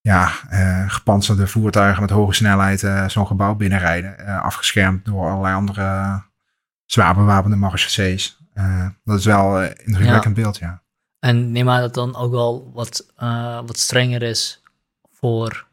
ja, 0.00 0.30
uh, 0.52 0.90
gepantserde 0.90 1.46
voertuigen 1.46 2.00
met 2.00 2.10
hoge 2.10 2.32
snelheid 2.34 2.82
uh, 2.82 3.08
zo'n 3.08 3.26
gebouw 3.26 3.54
binnenrijden, 3.54 4.42
afgeschermd 4.42 5.04
door 5.04 5.28
allerlei 5.28 5.54
andere 5.54 6.22
zwaar 6.94 7.14
bewapende 7.14 7.56
marechaussees. 7.56 8.38
dat 9.04 9.18
is 9.18 9.24
wel 9.24 9.62
een 9.62 9.76
indrukwekkend 9.84 10.36
ja. 10.36 10.42
beeld, 10.42 10.58
ja. 10.58 10.82
En 11.18 11.52
neem 11.52 11.70
aan 11.70 11.80
dat 11.80 11.94
dan 11.94 12.16
ook 12.16 12.30
wel 12.30 12.70
wat, 12.74 13.06
wat 13.66 13.78
strenger 13.78 14.22
is 14.22 14.62
voor, 15.12 15.66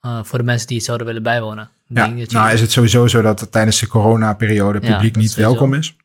voor 0.00 0.38
de 0.38 0.44
mensen 0.44 0.66
die 0.66 0.76
het 0.76 0.86
zouden 0.86 1.06
willen 1.06 1.22
bijwonen. 1.22 1.70
Ja, 1.86 2.06
nou 2.06 2.52
is 2.52 2.60
het 2.60 2.72
sowieso 2.72 3.06
zo 3.06 3.22
dat 3.22 3.40
het 3.40 3.52
tijdens 3.52 3.80
de 3.80 3.86
coronaperiode 3.86 4.80
publiek 4.80 5.14
ja, 5.14 5.20
niet 5.20 5.34
welkom 5.34 5.74
is. 5.74 5.96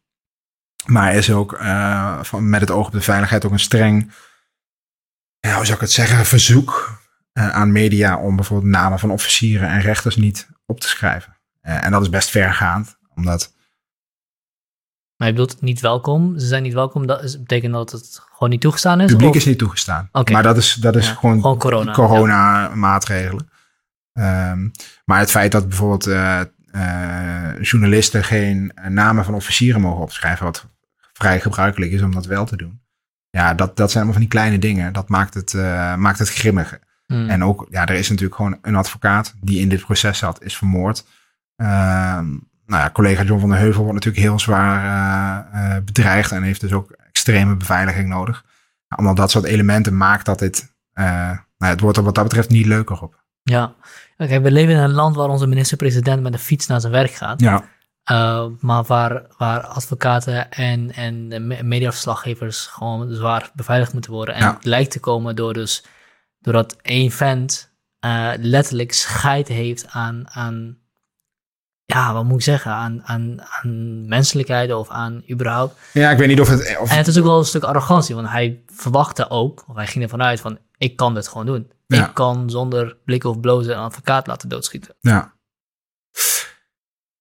Maar 0.85 1.15
is 1.15 1.31
ook 1.31 1.53
uh, 1.53 2.23
van, 2.23 2.49
met 2.49 2.61
het 2.61 2.71
oog 2.71 2.85
op 2.85 2.91
de 2.91 3.01
veiligheid 3.01 3.45
ook 3.45 3.51
een 3.51 3.59
streng, 3.59 4.11
ja, 5.39 5.55
hoe 5.55 5.63
zou 5.65 5.75
ik 5.75 5.81
het 5.81 5.91
zeggen, 5.91 6.25
verzoek 6.25 7.01
uh, 7.33 7.49
aan 7.49 7.71
media 7.71 8.17
om 8.17 8.35
bijvoorbeeld 8.35 8.71
namen 8.71 8.99
van 8.99 9.11
officieren 9.11 9.69
en 9.69 9.81
rechters 9.81 10.15
niet 10.15 10.47
op 10.65 10.79
te 10.79 10.87
schrijven. 10.87 11.37
Uh, 11.63 11.85
en 11.85 11.91
dat 11.91 12.01
is 12.01 12.09
best 12.09 12.29
vergaand, 12.29 12.97
omdat... 13.15 13.53
Maar 15.17 15.27
je 15.27 15.33
bedoelt 15.33 15.61
niet 15.61 15.79
welkom? 15.79 16.39
Ze 16.39 16.45
zijn 16.45 16.63
niet 16.63 16.73
welkom, 16.73 17.07
dat 17.07 17.23
is, 17.23 17.39
betekent 17.39 17.73
dat 17.73 17.91
het 17.91 18.21
gewoon 18.31 18.49
niet 18.49 18.61
toegestaan 18.61 19.01
is? 19.01 19.11
Publiek 19.11 19.29
of? 19.29 19.35
is 19.35 19.45
niet 19.45 19.57
toegestaan. 19.57 20.09
Okay. 20.11 20.33
Maar 20.33 20.43
dat 20.43 20.57
is, 20.57 20.73
dat 20.73 20.95
is 20.95 21.07
ja, 21.07 21.13
gewoon, 21.13 21.41
gewoon 21.41 21.57
corona, 21.57 21.91
corona 21.91 22.69
maatregelen. 22.75 23.49
Um, 24.13 24.71
maar 25.05 25.19
het 25.19 25.31
feit 25.31 25.51
dat 25.51 25.67
bijvoorbeeld 25.67 26.07
uh, 26.07 26.41
uh, 26.75 27.61
journalisten 27.61 28.23
geen 28.23 28.71
namen 28.89 29.25
van 29.25 29.33
officieren 29.33 29.81
mogen 29.81 30.01
opschrijven, 30.01 30.45
wat 30.45 30.67
vrij 31.13 31.39
gebruikelijk 31.39 31.91
is 31.91 32.01
om 32.01 32.13
dat 32.13 32.25
wel 32.25 32.45
te 32.45 32.57
doen. 32.57 32.81
Ja, 33.29 33.53
dat, 33.53 33.77
dat 33.77 33.91
zijn 33.91 34.03
allemaal 34.03 34.21
van 34.21 34.29
die 34.29 34.39
kleine 34.39 34.59
dingen. 34.59 34.93
Dat 34.93 35.09
maakt 35.09 35.33
het, 35.33 35.53
uh, 35.53 35.95
maakt 35.95 36.19
het 36.19 36.29
grimmiger. 36.29 36.79
Hmm. 37.05 37.29
En 37.29 37.43
ook, 37.43 37.67
ja, 37.69 37.85
er 37.85 37.95
is 37.95 38.09
natuurlijk 38.09 38.35
gewoon 38.35 38.57
een 38.61 38.75
advocaat 38.75 39.35
die 39.41 39.59
in 39.59 39.69
dit 39.69 39.81
proces 39.81 40.17
zat, 40.17 40.43
is 40.43 40.57
vermoord. 40.57 41.05
Nou 42.65 42.81
ja, 42.81 42.89
collega 42.89 43.23
John 43.23 43.39
van 43.39 43.49
der 43.49 43.59
Heuvel 43.59 43.83
wordt 43.83 43.93
natuurlijk 43.93 44.23
heel 44.23 44.39
zwaar 44.39 45.83
bedreigd 45.83 46.31
en 46.31 46.43
heeft 46.43 46.61
dus 46.61 46.73
ook 46.73 46.91
extreme 46.91 47.55
beveiliging 47.55 48.09
nodig. 48.09 48.41
Nou, 48.43 48.51
allemaal 48.87 49.15
dat 49.15 49.31
soort 49.31 49.45
elementen 49.45 49.97
maakt 49.97 50.25
dat 50.25 50.39
dit, 50.39 50.73
nou, 50.93 51.37
het 51.57 51.79
wordt 51.79 51.97
er 51.97 52.03
wat 52.03 52.15
dat 52.15 52.23
betreft 52.23 52.49
niet 52.49 52.65
leuker 52.65 53.01
op. 53.01 53.23
Ja, 53.43 53.73
kijk, 54.17 54.43
we 54.43 54.51
leven 54.51 54.73
in 54.73 54.79
een 54.79 54.91
land 54.91 55.15
waar 55.15 55.29
onze 55.29 55.47
minister-president 55.47 56.21
met 56.21 56.33
een 56.33 56.39
fiets 56.39 56.67
naar 56.67 56.81
zijn 56.81 56.93
werk 56.93 57.11
gaat. 57.11 57.41
Ja. 57.41 57.63
Uh, 58.11 58.45
maar 58.59 58.83
waar, 58.83 59.25
waar 59.37 59.61
advocaten 59.61 60.51
en, 60.51 60.91
en 60.93 61.47
mediaverslaggevers 61.67 62.65
gewoon 62.65 63.13
zwaar 63.13 63.51
beveiligd 63.53 63.93
moeten 63.93 64.11
worden. 64.11 64.35
En 64.35 64.41
Ja. 64.41 64.53
het 64.53 64.65
lijkt 64.65 64.91
te 64.91 64.99
komen 64.99 65.35
door 65.35 65.53
dus, 65.53 65.85
doordat 66.39 66.75
één 66.81 67.11
vent 67.11 67.71
uh, 68.05 68.31
letterlijk 68.37 68.93
scheid 68.93 69.47
heeft 69.47 69.87
aan, 69.87 70.29
aan, 70.29 70.77
ja, 71.85 72.13
wat 72.13 72.23
moet 72.23 72.37
ik 72.37 72.43
zeggen, 72.43 72.71
aan, 72.71 73.01
aan, 73.03 73.41
aan 73.41 74.07
menselijkheid 74.07 74.73
of 74.73 74.89
aan 74.89 75.23
überhaupt. 75.31 75.79
Ja, 75.93 76.11
ik 76.11 76.17
weet 76.17 76.27
niet 76.27 76.39
of 76.39 76.47
het. 76.47 76.77
Of, 76.79 76.91
En 76.91 76.97
het 76.97 77.07
is 77.07 77.17
ook 77.17 77.25
wel 77.25 77.37
een 77.37 77.45
stuk 77.45 77.63
arrogantie, 77.63 78.15
want 78.15 78.29
hij 78.29 78.61
verwachtte 78.67 79.29
ook, 79.29 79.63
of 79.67 79.75
hij 79.75 79.87
ging 79.87 80.03
ervan 80.03 80.23
uit 80.23 80.39
van, 80.39 80.57
ik 80.77 80.95
kan 80.95 81.13
dit 81.13 81.27
gewoon 81.27 81.45
doen. 81.45 81.71
Ja. 81.87 82.07
Ik 82.07 82.13
kan 82.13 82.49
zonder 82.49 82.97
blikken 83.05 83.29
of 83.29 83.39
blozen 83.39 83.73
een 83.73 83.83
advocaat 83.83 84.27
laten 84.27 84.49
doodschieten. 84.49 84.95
ja. 84.99 85.33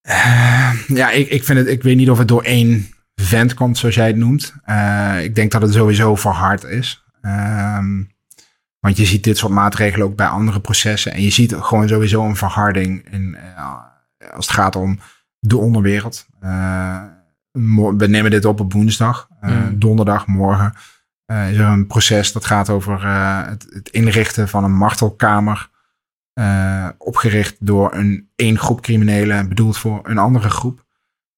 Eh, 0.02 0.72
ja, 0.86 1.10
ik, 1.10 1.28
ik 1.28 1.44
vind 1.44 1.58
het. 1.58 1.68
Ik 1.68 1.82
weet 1.82 1.96
niet 1.96 2.10
of 2.10 2.18
het 2.18 2.28
door 2.28 2.42
één 2.42 2.88
vent 3.14 3.54
komt, 3.54 3.78
zoals 3.78 3.94
jij 3.94 4.06
het 4.06 4.16
noemt. 4.16 4.54
Eh, 4.64 5.24
ik 5.24 5.34
denk 5.34 5.52
dat 5.52 5.62
het 5.62 5.72
sowieso 5.72 6.14
verhard 6.14 6.64
is. 6.64 7.04
Ehm, 7.20 8.02
want 8.80 8.96
je 8.96 9.04
ziet 9.04 9.24
dit 9.24 9.38
soort 9.38 9.52
maatregelen 9.52 10.06
ook 10.06 10.16
bij 10.16 10.26
andere 10.26 10.60
processen. 10.60 11.12
En 11.12 11.22
je 11.22 11.30
ziet 11.30 11.54
gewoon 11.54 11.88
sowieso 11.88 12.24
een 12.24 12.36
verharding 12.36 13.12
in, 13.12 13.36
eh, 13.56 13.76
als 14.34 14.46
het 14.46 14.54
gaat 14.56 14.76
om 14.76 14.98
de 15.38 15.56
onderwereld. 15.56 16.26
Eh, 16.40 17.02
we 17.96 18.06
nemen 18.08 18.30
dit 18.30 18.44
op 18.44 18.60
op 18.60 18.72
woensdag. 18.72 19.28
Eh, 19.40 19.50
Mm. 19.50 19.78
Donderdag, 19.78 20.26
morgen, 20.26 20.74
eh, 21.24 21.50
is 21.50 21.56
er 21.58 21.66
een 21.66 21.86
proces 21.86 22.32
dat 22.32 22.44
gaat 22.44 22.70
over 22.70 23.04
eh, 23.04 23.46
het, 23.46 23.66
het 23.70 23.88
inrichten 23.88 24.48
van 24.48 24.64
een 24.64 24.74
martelkamer. 24.76 25.70
eh, 26.32 26.88
opgericht 26.98 27.56
door 27.60 27.94
een 27.94 28.28
één 28.36 28.58
groep 28.58 28.80
criminelen, 28.80 29.48
bedoeld 29.48 29.78
voor 29.78 30.00
een 30.02 30.18
andere 30.18 30.50
groep. 30.50 30.84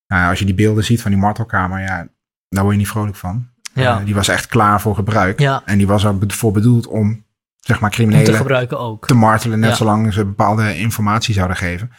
Nou, 0.07 0.29
als 0.31 0.39
je 0.39 0.45
die 0.45 0.55
beelden 0.55 0.85
ziet 0.85 1.03
van 1.03 1.11
die 1.11 1.21
martelkamer, 1.21 1.81
ja, 1.81 2.07
daar 2.49 2.63
word 2.63 2.75
je 2.75 2.81
niet 2.81 2.91
vrolijk 2.91 3.17
van. 3.17 3.49
Ja, 3.73 3.99
Eh, 3.99 4.05
die 4.05 4.15
was 4.15 4.29
echt 4.29 4.47
klaar 4.47 4.81
voor 4.81 4.95
gebruik. 4.95 5.39
ja 5.41 5.63
En 5.65 5.79
die 5.79 5.87
was 5.87 6.05
er 6.05 6.19
be- 6.19 6.33
voor 6.35 6.53
bedoeld 6.53 6.87
om, 6.87 7.25
zeg 7.61 7.81
maar, 7.81 7.91
om 7.91 7.97
te 7.97 8.03
criminelen 8.03 8.35
gebruiken 8.35 8.79
ook. 8.79 9.07
te 9.07 9.15
martelen, 9.15 9.59
net 9.61 9.71
Ja. 9.71 9.77
zolang 9.77 10.13
ze 10.13 10.25
bepaalde 10.25 10.77
informatie 10.79 11.35
zouden 11.35 11.57
geven. 11.57 11.91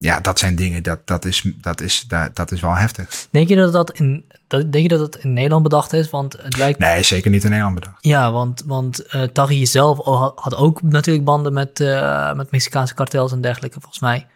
Ja, 0.00 0.20
dat 0.20 0.38
zijn 0.38 0.56
dingen, 0.56 0.82
dat, 0.82 1.06
dat, 1.06 1.24
is, 1.24 1.44
dat, 1.60 1.80
is, 1.80 2.04
dat, 2.08 2.36
dat 2.36 2.52
is 2.52 2.60
wel 2.60 2.74
heftig. 2.74 3.26
Denk 3.30 3.48
je 3.48 3.56
dat 3.56 3.72
dat 3.72 3.92
in, 3.92 4.24
dat, 4.46 4.72
denk 4.72 4.90
je 4.90 4.96
dat 4.96 5.00
het 5.00 5.24
in 5.24 5.32
Nederland 5.32 5.62
bedacht 5.62 5.92
is? 5.92 6.10
Want 6.10 6.36
het 6.42 6.56
lijkt... 6.56 6.78
Nee, 6.78 7.02
zeker 7.02 7.30
niet 7.30 7.42
in 7.44 7.48
Nederland 7.50 7.74
bedacht. 7.74 7.96
Ja, 8.04 8.32
want, 8.32 8.62
want 8.66 9.14
uh, 9.14 9.22
Taghi 9.22 9.66
zelf 9.66 10.04
had, 10.34 10.56
ook 10.56 10.82
natuurlijk 10.82 11.24
banden 11.24 11.52
met, 11.52 11.80
uh, 11.80 12.34
met 12.34 12.50
Mexicaanse 12.50 12.94
kartels 12.94 13.32
en 13.32 13.40
dergelijke, 13.40 13.80
volgens 13.80 14.02
mij. 14.02 14.26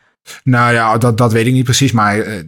Nou 0.44 0.72
ja, 0.72 0.98
dat, 0.98 1.18
dat 1.18 1.32
weet 1.32 1.46
ik 1.46 1.52
niet 1.52 1.64
precies, 1.64 1.92
maar 1.92 2.16
uh, 2.16 2.40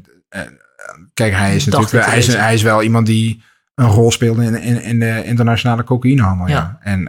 kijk, 1.15 1.35
hij 1.35 1.55
is 1.55 1.65
natuurlijk 1.65 1.93
wel, 1.93 2.05
hij, 2.05 2.19
is, 2.19 2.35
hij 2.35 2.55
is 2.55 2.63
wel 2.63 2.83
iemand 2.83 3.07
die 3.07 3.43
een 3.75 3.89
rol 3.89 4.11
speelde 4.11 4.45
in, 4.45 4.61
in, 4.61 4.83
in 4.83 4.99
de 4.99 5.25
internationale 5.25 5.85
cocaïnehandel. 5.85 6.47
Ja. 6.47 6.55
Ja. 6.55 6.79
En 6.81 7.01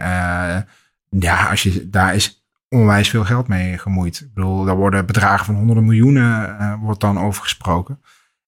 ja, 1.08 1.48
als 1.50 1.62
je, 1.62 1.90
daar 1.90 2.14
is 2.14 2.35
onwijs 2.68 3.08
veel 3.08 3.24
geld 3.24 3.48
mee 3.48 3.78
gemoeid. 3.78 4.20
Ik 4.20 4.34
bedoel, 4.34 4.64
daar 4.64 4.76
worden 4.76 5.06
bedragen 5.06 5.44
van 5.44 5.54
honderden 5.54 5.84
miljoenen 5.84 6.56
uh, 6.60 6.74
wordt 6.80 7.00
dan 7.00 7.18
over 7.18 7.42
gesproken. 7.42 8.00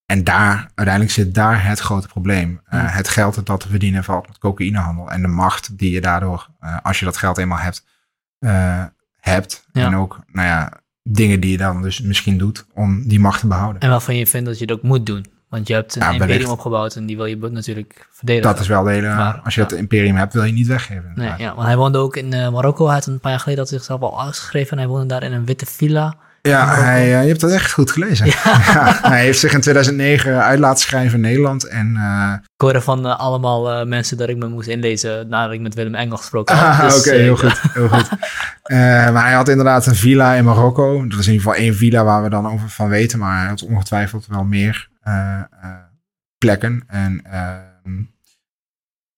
En 0.05 0.23
daar, 0.23 0.71
uiteindelijk 0.75 1.15
zit 1.15 1.33
daar 1.33 1.65
het 1.65 1.79
grote 1.79 2.07
probleem. 2.07 2.49
Uh, 2.49 2.79
Ja. 2.79 2.87
Het 2.87 3.07
geld 3.07 3.45
dat 3.45 3.59
te 3.59 3.69
verdienen 3.69 4.03
valt 4.03 4.27
met 4.27 4.37
cocaïnehandel. 4.37 5.11
En 5.11 5.21
de 5.21 5.27
macht 5.27 5.77
die 5.77 5.91
je 5.91 6.01
daardoor, 6.01 6.49
uh, 6.61 6.77
als 6.83 6.99
je 6.99 7.05
dat 7.05 7.17
geld 7.17 7.37
eenmaal 7.37 7.57
hebt, 7.57 7.85
hebt. 9.19 9.67
Ja. 9.71 9.85
En 9.85 9.95
ook, 9.95 10.19
nou 10.31 10.47
ja, 10.47 10.81
dingen 11.03 11.39
die 11.39 11.51
je 11.51 11.57
dan 11.57 11.81
dus 11.81 12.01
misschien 12.01 12.37
doet 12.37 12.65
om 12.73 13.07
die 13.07 13.19
macht 13.19 13.39
te 13.39 13.47
behouden. 13.47 13.81
En 13.81 13.89
waarvan 13.89 14.15
je 14.15 14.27
vindt 14.27 14.45
dat 14.45 14.59
je 14.59 14.65
het 14.65 14.73
ook 14.73 14.81
moet 14.81 15.05
doen. 15.05 15.25
Want 15.49 15.67
je 15.67 15.73
hebt 15.73 15.95
een 15.95 16.01
Ja, 16.01 16.07
imperium 16.07 16.29
wellicht. 16.29 16.51
opgebouwd 16.51 16.95
en 16.95 17.05
die 17.05 17.15
wil 17.17 17.25
je 17.25 17.37
natuurlijk 17.37 18.07
verdedigen. 18.11 18.51
Dat 18.51 18.61
is 18.61 18.67
wel 18.67 18.83
de 18.83 18.91
hele, 18.91 19.07
Maar, 19.15 19.41
als 19.43 19.55
je 19.55 19.61
ja. 19.61 19.67
dat 19.67 19.77
imperium 19.77 20.15
hebt, 20.15 20.33
wil 20.33 20.43
je 20.43 20.51
niet 20.53 20.67
weggeven. 20.67 21.11
Nee, 21.15 21.31
ja, 21.37 21.55
want 21.55 21.67
hij 21.67 21.77
woonde 21.77 21.97
ook 21.97 22.15
in 22.15 22.33
uh, 22.33 22.49
Marokko. 22.49 22.85
Hij 22.85 22.93
had 22.93 23.05
een 23.05 23.19
paar 23.19 23.31
jaar 23.31 23.39
geleden 23.39 23.59
had 23.63 23.69
zichzelf 23.69 24.01
al 24.01 24.21
uitgeschreven. 24.21 24.71
En 24.71 24.77
hij 24.77 24.87
woonde 24.87 25.05
daar 25.05 25.23
in 25.23 25.31
een 25.33 25.45
witte 25.45 25.65
villa 25.65 26.15
Ja, 26.41 26.75
hij, 26.75 27.05
uh, 27.05 27.21
je 27.21 27.27
hebt 27.27 27.39
dat 27.39 27.51
echt 27.51 27.71
goed 27.71 27.91
gelezen. 27.91 28.25
Ja. 28.25 28.33
hij 29.09 29.21
heeft 29.21 29.39
zich 29.39 29.53
in 29.53 29.61
2009 29.61 30.43
uit 30.43 30.59
laten 30.59 30.81
schrijven 30.81 31.15
in 31.15 31.21
Nederland. 31.21 31.67
En, 31.67 31.93
uh, 31.97 32.33
ik 32.55 32.61
hoorde 32.61 32.81
van 32.81 33.05
uh, 33.05 33.19
allemaal 33.19 33.85
mensen 33.85 34.17
dat 34.17 34.29
ik 34.29 34.37
me 34.37 34.47
moest 34.47 34.67
inlezen 34.67 35.27
nadat 35.29 35.53
ik 35.53 35.61
met 35.61 35.75
Willem 35.75 35.95
Engel 35.95 36.17
gesproken 36.17 36.55
had. 36.55 36.65
Ah, 36.65 36.81
dus, 36.83 36.99
Oké, 36.99 37.15
heel 37.15 37.35
goed. 37.37 37.61
Heel 37.73 37.89
goed. 37.89 38.09
maar 39.13 39.23
hij 39.23 39.33
had 39.33 39.49
inderdaad 39.49 39.85
een 39.85 39.95
villa 39.95 40.33
in 40.33 40.43
Marokko. 40.43 41.07
Dat 41.07 41.19
is 41.19 41.27
in 41.27 41.33
ieder 41.33 41.47
geval 41.47 41.63
één 41.63 41.75
villa 41.75 42.03
waar 42.03 42.23
we 42.23 42.29
dan 42.29 42.47
over 42.47 42.69
van 42.69 42.89
weten. 42.89 43.19
Maar 43.19 43.39
hij 43.39 43.47
had 43.47 43.63
ongetwijfeld 43.63 44.25
wel 44.29 44.43
meer 44.43 44.89
plekken. 46.37 46.83
En, 46.87 47.21
ehm, 47.23 48.03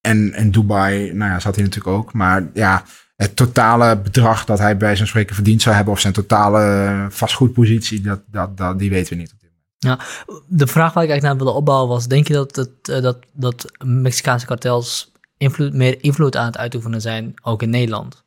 en 0.01 0.33
in 0.33 0.51
Dubai 0.51 1.13
nou 1.13 1.31
ja, 1.31 1.39
zat 1.39 1.55
hij 1.55 1.63
natuurlijk 1.63 1.97
ook. 1.97 2.13
Maar 2.13 2.49
ja, 2.53 2.83
het 3.15 3.35
totale 3.35 3.97
bedrag 3.97 4.45
dat 4.45 4.59
hij 4.59 4.77
bij 4.77 4.95
zijn 4.95 5.07
spreken 5.07 5.35
verdiend 5.35 5.61
zou 5.61 5.75
hebben, 5.75 5.93
of 5.93 5.99
zijn 5.99 6.13
totale 6.13 7.07
vastgoedpositie, 7.09 8.01
dat, 8.01 8.21
dat, 8.25 8.57
dat, 8.57 8.79
die 8.79 8.89
weten 8.89 9.13
we 9.13 9.19
niet. 9.19 9.39
Ja, 9.85 9.99
de 10.47 10.67
vraag 10.67 10.93
waar 10.93 11.03
ik 11.03 11.09
eigenlijk 11.09 11.21
naar 11.21 11.35
wilde 11.35 11.59
opbouwen 11.59 11.89
was: 11.89 12.07
denk 12.07 12.27
je 12.27 12.33
dat, 12.33 12.55
het, 12.55 12.89
eh, 12.89 13.01
dat, 13.01 13.17
dat 13.33 13.71
Mexicaanse 13.85 14.45
kartels 14.45 15.11
invloed, 15.37 15.73
meer 15.73 16.03
invloed 16.03 16.35
aan 16.35 16.45
het 16.45 16.57
uitoefenen 16.57 17.01
zijn, 17.01 17.33
ook 17.41 17.61
in 17.61 17.69
Nederland? 17.69 18.23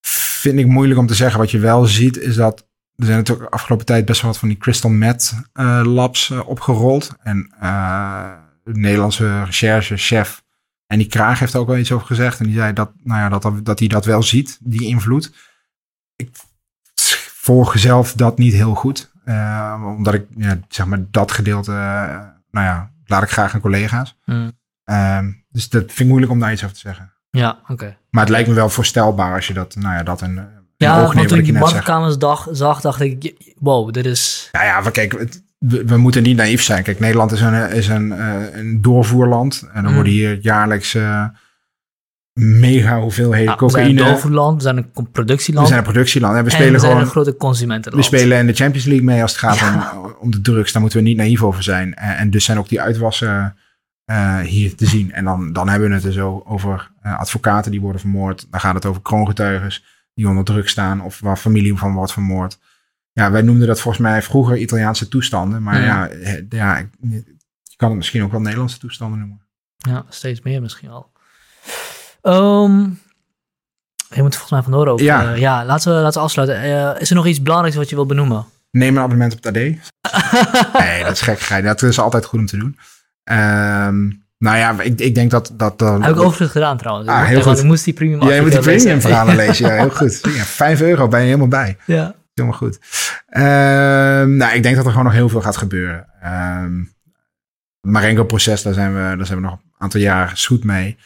Vind 0.00 0.58
ik 0.58 0.66
moeilijk 0.66 1.00
om 1.00 1.06
te 1.06 1.14
zeggen. 1.14 1.38
Wat 1.40 1.50
je 1.50 1.58
wel 1.58 1.84
ziet, 1.84 2.18
is 2.18 2.34
dat 2.34 2.66
er 2.96 3.04
zijn 3.04 3.18
natuurlijk 3.18 3.50
de 3.50 3.56
afgelopen 3.56 3.86
tijd 3.86 4.04
best 4.04 4.20
wel 4.20 4.30
wat 4.30 4.38
van 4.40 4.48
die 4.48 4.56
crystal 4.56 4.90
meth 4.90 5.34
uh, 5.54 5.80
labs 5.84 6.30
uh, 6.30 6.48
opgerold. 6.48 7.16
En 7.22 7.54
de 8.64 8.78
Nederlandse 8.78 9.44
recherchechef 9.44 10.42
en 10.86 10.98
die 10.98 11.08
Kraag 11.08 11.38
heeft 11.38 11.56
ook 11.56 11.66
wel 11.66 11.76
iets 11.76 11.92
over 11.92 12.06
gezegd. 12.06 12.38
En 12.40 12.46
die 12.46 12.54
zei 12.54 12.72
dat, 12.72 12.92
nou 13.02 13.20
ja, 13.20 13.38
dat, 13.38 13.64
dat 13.64 13.78
hij 13.78 13.88
dat 13.88 14.04
wel 14.04 14.22
ziet, 14.22 14.58
die 14.60 14.86
invloed. 14.86 15.32
Ik 16.16 16.30
volg 17.34 17.78
zelf 17.78 18.12
dat 18.12 18.38
niet 18.38 18.52
heel 18.52 18.74
goed. 18.74 19.12
Omdat 19.84 20.14
ik, 20.14 20.26
ja, 20.36 20.58
zeg 20.68 20.86
maar, 20.86 21.04
dat 21.10 21.32
gedeelte, 21.32 21.70
nou 22.50 22.66
ja, 22.66 22.90
laat 23.04 23.22
ik 23.22 23.30
graag 23.30 23.54
aan 23.54 23.60
collega's. 23.60 24.18
Mm. 24.24 24.52
Uh, 24.84 25.18
dus 25.48 25.68
dat 25.68 25.82
vind 25.82 25.98
ik 25.98 26.06
moeilijk 26.06 26.32
om 26.32 26.38
daar 26.38 26.52
iets 26.52 26.62
over 26.64 26.74
te 26.74 26.82
zeggen. 26.82 27.12
Ja, 27.30 27.58
oké. 27.68 27.96
Maar 28.10 28.22
het 28.22 28.32
lijkt 28.32 28.48
me 28.48 28.54
wel 28.54 28.68
voorstelbaar 28.68 29.34
als 29.34 29.46
je 29.46 29.54
dat, 29.54 29.74
nou 29.74 29.94
ja, 29.94 30.02
dat 30.02 30.20
een. 30.20 30.60
Ja, 30.82 31.12
want 31.14 31.28
toen 31.28 31.38
ik 31.38 31.44
die 31.44 31.58
bankkamersdag 31.58 32.48
zag, 32.52 32.80
dacht 32.80 33.00
ik, 33.00 33.34
wow, 33.58 33.92
dit 33.92 34.06
is... 34.06 34.48
Nou 34.52 34.64
ja, 34.64 34.80
maar 34.80 34.92
kijk, 34.92 35.12
het, 35.18 35.42
we, 35.68 35.96
moeten 35.96 36.22
niet 36.22 36.36
naïef 36.36 36.62
zijn. 36.62 36.82
Kijk, 36.82 37.00
Nederland 37.00 37.32
is 37.32 37.40
een, 37.40 37.70
is 37.70 37.88
een, 37.88 38.06
uh, 38.06 38.36
een 38.52 38.82
doorvoerland. 38.82 39.68
En 39.72 39.82
dan 39.82 39.90
mm. 39.90 39.94
worden 39.94 40.12
hier 40.12 40.38
jaarlijks 40.40 40.94
uh, 40.94 41.24
mega 42.32 43.00
hoeveelheden 43.00 43.50
ja, 43.50 43.56
cocaïne. 43.56 43.88
We 43.88 43.98
zijn 43.98 44.06
een 44.06 44.12
doorvoerland, 44.12 44.56
we 44.56 44.62
zijn 44.62 44.76
een 44.76 45.10
productieland. 45.10 45.66
We 45.66 45.72
zijn 45.72 45.86
een 45.86 45.92
productieland. 45.92 46.36
En 46.36 46.44
we, 46.44 46.50
spelen 46.50 46.80
gewoon, 46.80 47.00
een 47.00 47.06
grote 47.06 47.36
consumentenland. 47.36 48.10
We 48.10 48.16
spelen 48.16 48.38
in 48.38 48.46
de 48.46 48.52
Champions 48.52 48.86
League 48.86 49.04
mee 49.04 49.22
als 49.22 49.30
het 49.30 49.40
gaat 49.40 49.74
om, 49.74 50.14
om 50.20 50.30
de 50.30 50.40
drugs. 50.40 50.72
Daar 50.72 50.82
moeten 50.82 51.00
we 51.00 51.08
niet 51.08 51.16
naïef 51.16 51.42
over 51.42 51.62
zijn. 51.62 51.94
En, 51.94 52.16
en 52.16 52.30
dus 52.30 52.44
zijn 52.44 52.58
ook 52.58 52.68
die 52.68 52.80
uitwassen 52.80 53.56
uh, 54.10 54.38
hier 54.38 54.74
te 54.74 54.86
zien. 54.86 55.12
En 55.12 55.24
dan, 55.24 55.52
dan 55.52 55.68
hebben 55.68 55.88
we 55.88 55.94
het 55.94 56.04
dus 56.04 56.18
over 56.18 56.90
advocaten 57.02 57.70
die 57.70 57.80
worden 57.80 58.00
vermoord. 58.00 58.46
Dan 58.50 58.60
gaat 58.60 58.74
het 58.74 58.86
over 58.86 59.02
kroongetuigen 59.02 59.72
die 60.14 60.28
onder 60.28 60.44
druk 60.44 60.68
staan. 60.68 61.00
Of 61.00 61.20
waar 61.20 61.36
familie 61.36 61.76
van 61.76 61.94
wordt 61.94 62.12
vermoord. 62.12 62.58
Ja, 63.12 63.30
wij 63.30 63.42
noemden 63.42 63.66
dat 63.66 63.80
volgens 63.80 64.02
mij 64.02 64.22
vroeger 64.22 64.56
Italiaanse 64.56 65.08
toestanden. 65.08 65.62
Maar 65.62 65.80
ja, 65.80 66.10
ja, 66.48 66.76
je 67.00 67.24
kan 67.76 67.88
het 67.88 67.96
misschien 67.96 68.22
ook 68.22 68.30
wel 68.30 68.40
Nederlandse 68.40 68.78
toestanden 68.78 69.18
noemen. 69.18 69.40
Ja, 69.76 70.04
steeds 70.08 70.40
meer 70.40 70.60
misschien 70.60 70.90
al. 70.90 71.12
Um, 72.22 73.00
je 74.08 74.22
moet 74.22 74.36
volgens 74.36 74.50
mij 74.50 74.62
vandoor 74.62 74.86
ook. 74.86 75.00
Ja, 75.00 75.32
uh, 75.32 75.38
ja 75.38 75.64
laten, 75.64 75.94
we, 75.94 76.00
laten 76.00 76.18
we 76.18 76.24
afsluiten. 76.24 76.64
Uh, 76.64 77.00
is 77.00 77.10
er 77.10 77.16
nog 77.16 77.26
iets 77.26 77.42
belangrijks 77.42 77.76
wat 77.76 77.88
je 77.88 77.94
wilt 77.94 78.08
benoemen? 78.08 78.44
Neem 78.70 78.96
een 78.96 79.02
abonnement 79.02 79.32
op 79.32 79.44
het 79.44 79.56
AD. 79.56 79.62
nee, 80.82 81.04
dat 81.04 81.12
is 81.12 81.20
gek. 81.20 81.62
Dat 81.62 81.82
is 81.82 81.98
altijd 81.98 82.24
goed 82.24 82.40
om 82.40 82.46
te 82.46 82.56
doen. 82.56 82.78
Um, 83.24 84.21
nou 84.42 84.56
ja, 84.56 84.80
ik, 84.80 85.00
ik 85.00 85.14
denk 85.14 85.30
dat... 85.30 85.52
dat 85.52 85.82
uh, 85.82 86.00
Heb 86.00 86.10
ik 86.10 86.20
overigens 86.20 86.50
gedaan 86.50 86.76
trouwens. 86.76 87.08
Ah, 87.08 87.24
heel 87.24 87.42
goed. 87.42 87.58
Ik 87.58 87.64
moest 87.64 87.84
die 87.84 87.94
premium 87.94 88.22
Ja, 88.22 88.34
je 88.34 88.40
moet 88.40 88.50
die 88.50 88.60
premium 88.60 89.00
verhalen 89.00 89.36
lezen. 89.46 89.66
Ja, 89.66 89.72
heel 89.72 89.90
goed. 89.90 90.20
Ja, 90.22 90.44
5 90.44 90.80
euro 90.80 91.08
ben 91.08 91.20
je 91.20 91.26
helemaal 91.26 91.48
bij. 91.48 91.76
Ja 91.84 92.14
helemaal 92.34 92.58
goed. 92.58 92.78
Um, 93.28 94.36
nou, 94.36 94.54
ik 94.54 94.62
denk 94.62 94.76
dat 94.76 94.84
er 94.84 94.90
gewoon 94.90 95.06
nog 95.06 95.14
heel 95.14 95.28
veel 95.28 95.40
gaat 95.40 95.56
gebeuren. 95.56 96.06
Um, 96.24 96.92
Marengo-proces, 97.80 98.62
daar, 98.62 98.74
zijn 98.74 98.94
we, 98.94 99.16
daar 99.16 99.26
zijn 99.26 99.38
we 99.38 99.44
nog 99.44 99.52
een 99.52 99.74
aantal 99.78 100.00
jaar 100.00 100.32
goed 100.46 100.64
mee. 100.64 100.96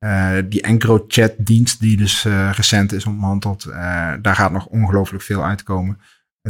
Uh, 0.00 0.30
die 0.44 0.62
EncroChat-dienst 0.62 1.80
die 1.80 1.96
dus 1.96 2.24
uh, 2.24 2.50
recent 2.52 2.92
is 2.92 3.06
ontmanteld, 3.06 3.66
uh, 3.68 4.12
daar 4.22 4.34
gaat 4.34 4.52
nog 4.52 4.66
ongelooflijk 4.66 5.24
veel 5.24 5.44
uitkomen. 5.44 6.00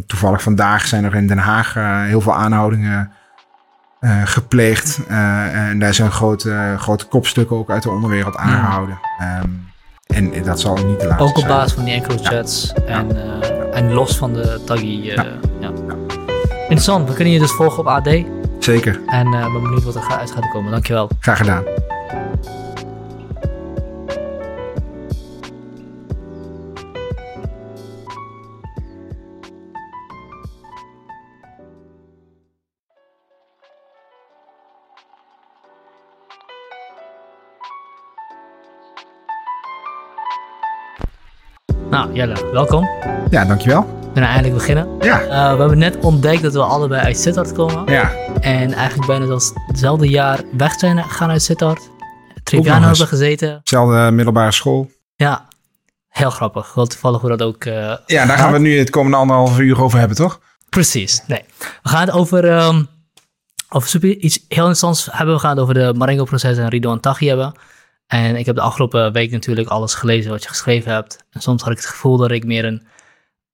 toevallig 0.06 0.42
vandaag 0.42 0.86
zijn 0.86 1.04
er 1.04 1.14
in 1.14 1.26
Den 1.26 1.38
Haag 1.38 1.74
heel 2.08 2.20
veel 2.20 2.34
aanhoudingen 2.34 3.12
gepleegd. 4.24 5.00
en 5.08 5.78
daar 5.78 5.94
zijn 5.94 6.10
grote, 6.10 6.74
grote 6.78 7.06
kopstukken 7.06 7.56
ook 7.56 7.70
uit 7.70 7.82
de 7.82 7.90
onderwereld 7.90 8.36
aangehouden. 8.36 8.98
Um, 9.42 9.64
en 10.06 10.42
dat 10.44 10.60
zal 10.60 10.74
niet 10.74 10.98
te 10.98 11.06
laat 11.06 11.18
zijn. 11.18 11.30
Ook 11.30 11.38
op 11.38 11.46
basis 11.46 11.72
van 11.72 11.84
die 11.84 11.94
EncroChats 11.94 12.72
ja. 12.86 12.98
en... 12.98 13.08
Ja 13.08 13.56
en 13.76 13.92
los 13.92 14.16
van 14.16 14.32
de 14.32 14.60
taggy. 14.64 15.00
Ja. 15.02 15.26
ja. 15.60 15.72
Interessant. 16.60 17.08
We 17.08 17.14
kunnen 17.14 17.32
je 17.32 17.38
dus 17.38 17.52
volgen 17.52 17.78
op 17.78 17.86
AD. 17.86 18.24
Zeker. 18.58 19.00
En 19.06 19.30
ben 19.30 19.62
benieuwd 19.62 19.84
wat 19.84 19.94
er 19.94 20.16
uit 20.18 20.30
gaat 20.30 20.50
komen. 20.50 20.70
Dankjewel. 20.70 21.08
Graag 21.20 21.38
gedaan. 21.38 21.62
Jelle, 42.16 42.50
welkom. 42.52 42.88
Ja, 43.30 43.44
dankjewel. 43.44 43.82
We 43.82 44.20
gaan 44.20 44.22
eigenlijk 44.22 44.54
beginnen. 44.54 44.88
Ja. 45.00 45.22
Uh, 45.22 45.28
we 45.28 45.58
hebben 45.58 45.78
net 45.78 45.96
ontdekt 45.96 46.42
dat 46.42 46.52
we 46.52 46.62
allebei 46.62 47.02
uit 47.02 47.18
Sittard 47.18 47.52
komen. 47.52 47.92
Ja. 47.92 48.10
En 48.40 48.72
eigenlijk 48.72 49.06
bijna 49.06 49.26
als 49.26 49.52
hetzelfde 49.66 50.08
jaar 50.08 50.40
weg 50.56 50.72
zijn 50.72 51.04
gaan 51.04 51.30
uit 51.30 51.42
Sittard. 51.42 51.90
Triviano 52.42 52.86
hebben 52.86 53.06
gezeten. 53.06 53.60
Zelfde 53.64 54.10
middelbare 54.10 54.52
school. 54.52 54.90
Ja, 55.16 55.48
heel 56.08 56.30
grappig. 56.30 56.74
Wel 56.74 56.86
toevallig 56.86 57.20
hoe 57.20 57.30
dat 57.30 57.42
ook 57.42 57.64
uh, 57.64 57.74
Ja, 58.06 58.26
daar 58.26 58.38
gaan 58.38 58.52
we 58.52 58.58
nu 58.58 58.78
het 58.78 58.90
komende 58.90 59.16
anderhalf 59.16 59.58
uur 59.58 59.82
over 59.82 59.98
hebben, 59.98 60.16
toch? 60.16 60.40
Precies, 60.68 61.22
nee. 61.26 61.44
We 61.82 61.88
gaan 61.88 62.00
het 62.00 62.10
over, 62.10 62.64
um, 62.64 62.88
over 63.68 63.88
super, 63.88 64.08
iets 64.08 64.36
heel 64.36 64.48
interessants 64.48 65.08
hebben. 65.10 65.34
We 65.34 65.40
gaan 65.40 65.50
het 65.50 65.60
over 65.60 65.74
de 65.74 65.94
Marengo-proces 65.96 66.58
en 66.58 66.68
Rido 66.68 66.92
en 66.92 67.00
Taghi 67.00 67.28
hebben. 67.28 67.54
En 68.06 68.36
ik 68.36 68.46
heb 68.46 68.54
de 68.54 68.60
afgelopen 68.60 69.12
week 69.12 69.30
natuurlijk 69.30 69.68
alles 69.68 69.94
gelezen 69.94 70.30
wat 70.30 70.42
je 70.42 70.48
geschreven 70.48 70.92
hebt. 70.92 71.24
En 71.30 71.40
soms 71.40 71.62
had 71.62 71.72
ik 71.72 71.78
het 71.78 71.86
gevoel 71.86 72.16
dat 72.16 72.30
ik 72.30 72.44
meer 72.44 72.64
een 72.64 72.86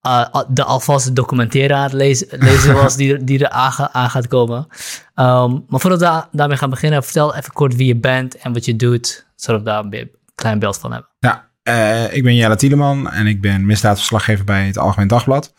uh, 0.06 0.42
de 0.48 0.64
alvast 0.64 1.16
documentaire 1.16 1.74
aan 1.74 1.82
het 1.82 1.92
lezen, 1.92 2.26
lezen 2.48 2.74
was 2.74 2.96
die, 2.96 3.24
die 3.24 3.44
er 3.44 3.48
aan, 3.92 4.10
gaat 4.10 4.26
komen. 4.26 4.66
Um, 5.14 5.64
maar 5.68 5.80
voordat 5.80 6.00
we 6.00 6.36
daarmee 6.36 6.56
gaan 6.56 6.70
beginnen, 6.70 7.04
vertel 7.04 7.34
even 7.34 7.52
kort 7.52 7.76
wie 7.76 7.86
je 7.86 7.96
bent 7.96 8.36
en 8.36 8.52
wat 8.52 8.64
je 8.64 8.76
doet, 8.76 9.26
zodat 9.34 9.60
we 9.60 9.66
daar 9.66 9.84
een 9.84 10.10
klein 10.34 10.58
beeld 10.58 10.78
van 10.78 10.92
hebben. 10.92 11.10
Ja, 11.18 11.50
uh, 11.62 12.14
ik 12.14 12.22
ben 12.22 12.34
Jelle 12.34 12.56
Tieleman 12.56 13.10
en 13.10 13.26
ik 13.26 13.40
ben 13.40 13.66
misdaadverslaggever 13.66 14.44
bij 14.44 14.66
het 14.66 14.78
Algemeen 14.78 15.08
Dagblad. 15.08 15.54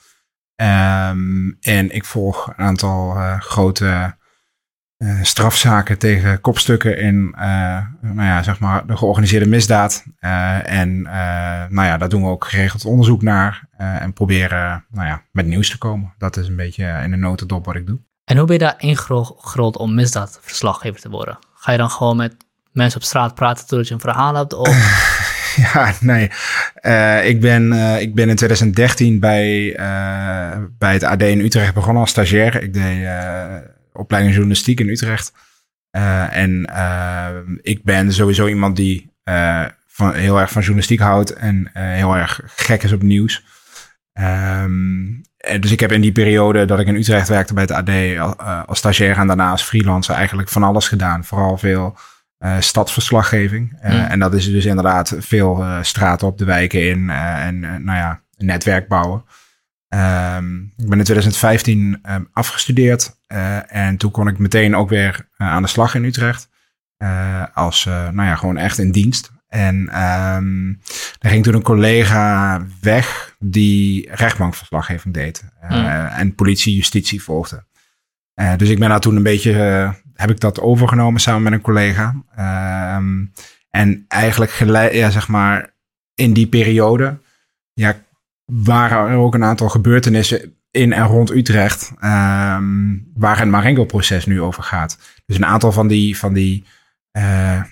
Um, 0.56 1.57
en 1.60 1.91
ik 1.91 2.06
volg 2.06 2.48
een 2.48 2.65
aantal 2.65 3.15
uh, 3.15 3.40
grote 3.40 4.15
uh, 5.03 5.19
strafzaken 5.21 5.97
tegen 5.97 6.41
kopstukken 6.41 6.97
in 6.97 7.35
uh, 7.35 7.41
nou 8.01 8.27
ja, 8.27 8.43
zeg 8.43 8.59
maar 8.59 8.85
de 8.88 8.97
georganiseerde 8.97 9.45
misdaad. 9.45 10.03
Uh, 10.19 10.69
en 10.69 11.01
nou 11.69 11.84
ja, 11.84 11.97
daar 11.97 12.09
doen 12.09 12.21
we 12.21 12.30
ook 12.30 12.45
geregeld 12.45 12.85
onderzoek 12.85 13.21
naar 13.21 13.63
en 13.77 14.13
proberen 14.13 14.85
nou 14.91 15.07
ja, 15.07 15.21
met 15.31 15.45
nieuws 15.45 15.69
te 15.69 15.77
komen. 15.77 16.13
Dat 16.17 16.38
is 16.38 16.47
een 16.47 16.55
beetje 16.55 16.99
in 17.03 17.11
de 17.11 17.17
notendop 17.17 17.65
wat 17.65 17.75
ik 17.75 17.88
doe. 17.88 17.99
En 18.25 18.38
hoe 18.38 18.45
ben 18.45 18.55
je 18.55 18.61
daar 18.61 18.75
ingerold 18.77 19.77
om 19.77 19.95
misdaadverslaggever 19.95 21.01
te 21.01 21.09
worden? 21.09 21.38
Ga 21.55 21.71
je 21.71 21.77
dan 21.77 21.89
gewoon 21.89 22.17
met 22.17 22.35
mensen 22.71 22.99
op 22.99 23.05
straat 23.05 23.35
praten 23.35 23.67
totdat 23.67 23.88
je 23.88 23.93
een 23.93 23.99
verhaal 23.99 24.35
hebt? 24.35 24.53
Of... 24.53 24.67
ja, 25.73 25.93
nee. 25.99 26.23
ik, 27.23 27.41
ben, 27.41 27.73
ik 27.99 28.15
ben 28.15 28.30
in 28.30 28.35
2013 28.35 29.19
bij, 29.19 29.73
bij 30.77 30.93
het 30.93 31.03
AD 31.03 31.21
in 31.21 31.39
Utrecht 31.39 31.73
begonnen 31.73 32.01
als 32.01 32.11
stagiair. 32.11 32.63
Ik 32.63 32.73
deed 32.73 33.07
opleiding 33.94 34.34
journalistiek 34.34 34.80
in 34.80 34.90
Utrecht. 34.90 35.34
Uh, 35.91 36.36
en 36.36 36.70
uh, 36.70 37.30
ik 37.61 37.84
ben 37.84 38.14
sowieso 38.14 38.48
iemand 38.48 38.76
die 38.76 39.11
uh, 39.30 39.65
van, 39.88 40.14
heel 40.14 40.40
erg 40.40 40.52
van 40.52 40.61
journalistiek 40.61 40.99
houdt 40.99 41.34
en 41.34 41.70
heel 41.74 42.15
erg 42.15 42.41
gek 42.45 42.84
is 42.84 42.91
op 42.91 43.02
nieuws. 43.02 43.44
Um, 44.20 45.22
dus 45.60 45.72
ik 45.72 45.80
heb 45.80 45.91
in 45.91 46.02
die 46.02 46.11
periode 46.11 46.65
dat 46.65 46.80
ik 46.80 46.88
in 46.88 46.95
Utrecht 46.95 47.28
werkte 47.28 47.53
bij 47.53 47.64
het 47.64 47.72
AD 47.72 47.90
als 48.68 48.78
stagiair 48.78 49.18
en 49.18 49.28
daarna 49.28 49.49
als 49.49 49.64
freelancer 49.64 50.15
eigenlijk 50.15 50.49
van 50.49 50.64
alles 50.64 50.88
gedaan. 50.88 51.24
Vooral 51.24 51.57
veel 51.57 51.98
stadsverslaggeving. 52.60 53.78
Mm. 53.82 53.90
En 53.90 54.20
dat 54.20 54.34
is 54.34 54.45
dus 54.45 54.65
inderdaad 54.65 55.15
veel 55.20 55.65
straten 55.82 56.28
op 56.28 56.38
de 56.38 56.45
wijken 56.45 56.90
in 56.90 57.10
en 57.10 57.60
nou 57.60 57.98
ja, 57.98 58.22
netwerk 58.38 58.88
bouwen. 58.88 59.24
Ehm, 59.94 60.56
ik 60.61 60.90
ben 60.90 60.98
in 60.98 61.03
2015 61.03 61.99
um, 62.10 62.30
afgestudeerd 62.32 63.03
uh, 63.06 63.14
en 63.68 63.97
toen 63.97 64.11
kon 64.11 64.27
ik 64.27 64.38
meteen 64.38 64.76
ook 64.76 64.89
weer 64.89 65.27
uh, 65.38 65.47
aan 65.47 65.61
de 65.61 65.68
slag 65.68 65.95
in 65.95 66.03
Utrecht. 66.03 66.49
Uh, 66.97 67.43
als, 67.53 67.85
nou 67.85 68.23
ja, 68.23 68.35
gewoon 68.35 68.57
echt 68.57 68.77
in 68.77 68.91
dienst. 68.91 69.31
En 69.47 69.76
um, 70.03 70.80
er 71.19 71.30
ging 71.30 71.43
toen 71.43 71.53
een 71.53 71.61
collega 71.61 72.61
weg 72.81 73.35
die 73.39 74.10
rechtbankverslaggeving 74.11 75.14
deed. 75.14 75.43
Mm. 75.69 75.85
En 75.85 76.35
politie, 76.35 76.76
justitie 76.76 77.23
volgde. 77.23 77.65
dus 78.57 78.69
ik 78.69 78.80
ben 78.80 78.89
daar 78.89 78.99
toen 78.99 79.15
een 79.15 79.23
beetje, 79.23 79.53
heb 80.14 80.30
ik 80.30 80.39
dat 80.39 80.60
overgenomen 80.60 81.22
samen 81.22 81.43
met 81.43 81.53
een 81.53 81.61
collega. 81.61 82.15
en 83.69 84.05
eigenlijk 84.07 84.51
gelijk, 84.51 84.93
ja, 84.93 85.10
zeg 85.10 85.27
maar, 85.27 85.73
in 86.15 86.34
die 86.34 86.47
periode, 86.47 87.19
ja, 87.73 87.95
waren 88.45 89.11
er 89.11 89.18
ook 89.18 89.34
een 89.34 89.43
aantal 89.43 89.69
gebeurtenissen 89.69 90.55
in 90.73 90.93
en 90.93 91.05
rond 91.05 91.31
Utrecht, 91.31 91.91
um, 92.03 93.11
waar 93.13 93.39
het 93.39 93.49
Marengo-proces 93.49 94.25
nu 94.25 94.41
over 94.41 94.63
gaat. 94.63 94.97
Dus 95.25 95.35
een 95.35 95.45
aantal 95.45 95.71
van 95.71 95.87
die, 95.87 96.17
van 96.17 96.33
die 96.33 96.65
uh, 97.17 97.23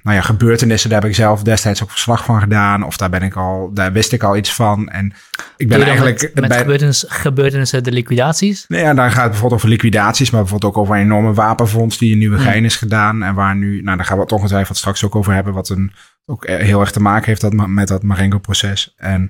nou 0.04 0.16
ja, 0.16 0.22
gebeurtenissen, 0.22 0.90
daar 0.90 1.02
heb 1.02 1.10
ik 1.10 1.16
zelf 1.16 1.44
destijds 1.44 1.84
ook 1.84 1.92
verslag 1.92 2.26
van 2.26 2.40
gedaan. 2.40 2.84
Of 2.84 2.98
daar 2.98 3.10
ben 3.10 3.22
ik 3.22 3.36
al, 3.36 3.72
daar 3.74 3.92
wist 3.92 4.12
ik 4.12 4.24
al 4.24 4.38
iets 4.38 4.54
van. 4.54 4.90
En 4.90 5.14
ik 5.58 5.68
ben 5.68 5.84
eigenlijk. 5.84 6.22
Met, 6.22 6.36
met 6.36 6.48
bij, 6.48 6.58
gebeurtenissen, 6.58 7.12
gebeurtenissen, 7.12 7.84
de 7.84 7.92
liquidaties? 7.92 8.66
Nee, 8.68 8.82
ja, 8.82 8.94
daar 8.94 9.12
gaat 9.12 9.22
het 9.22 9.30
bijvoorbeeld 9.30 9.60
over 9.60 9.70
liquidaties, 9.70 10.30
maar 10.30 10.42
bijvoorbeeld 10.42 10.76
ook 10.76 10.82
over 10.82 10.96
een 10.96 11.02
enorme 11.02 11.34
wapenfonds 11.34 11.98
die 11.98 12.12
in 12.12 12.18
Nieuwegein 12.18 12.56
hmm. 12.56 12.66
is 12.66 12.76
gedaan. 12.76 13.24
En 13.24 13.34
waar 13.34 13.56
nu, 13.56 13.82
nou, 13.82 13.98
daar 13.98 14.06
gaan 14.06 14.18
we 14.18 14.24
het 14.24 14.32
ongetwijfeld 14.32 14.78
straks 14.78 15.06
ook 15.06 15.16
over 15.16 15.34
hebben, 15.34 15.54
wat 15.54 15.70
een, 15.70 15.92
ook 16.26 16.48
heel 16.48 16.80
erg 16.80 16.92
te 16.92 17.02
maken 17.02 17.26
heeft 17.26 17.42
dat, 17.42 17.54
met 17.54 17.88
dat 17.88 18.04
Marengo-proces. 18.04 18.94
En 18.98 19.30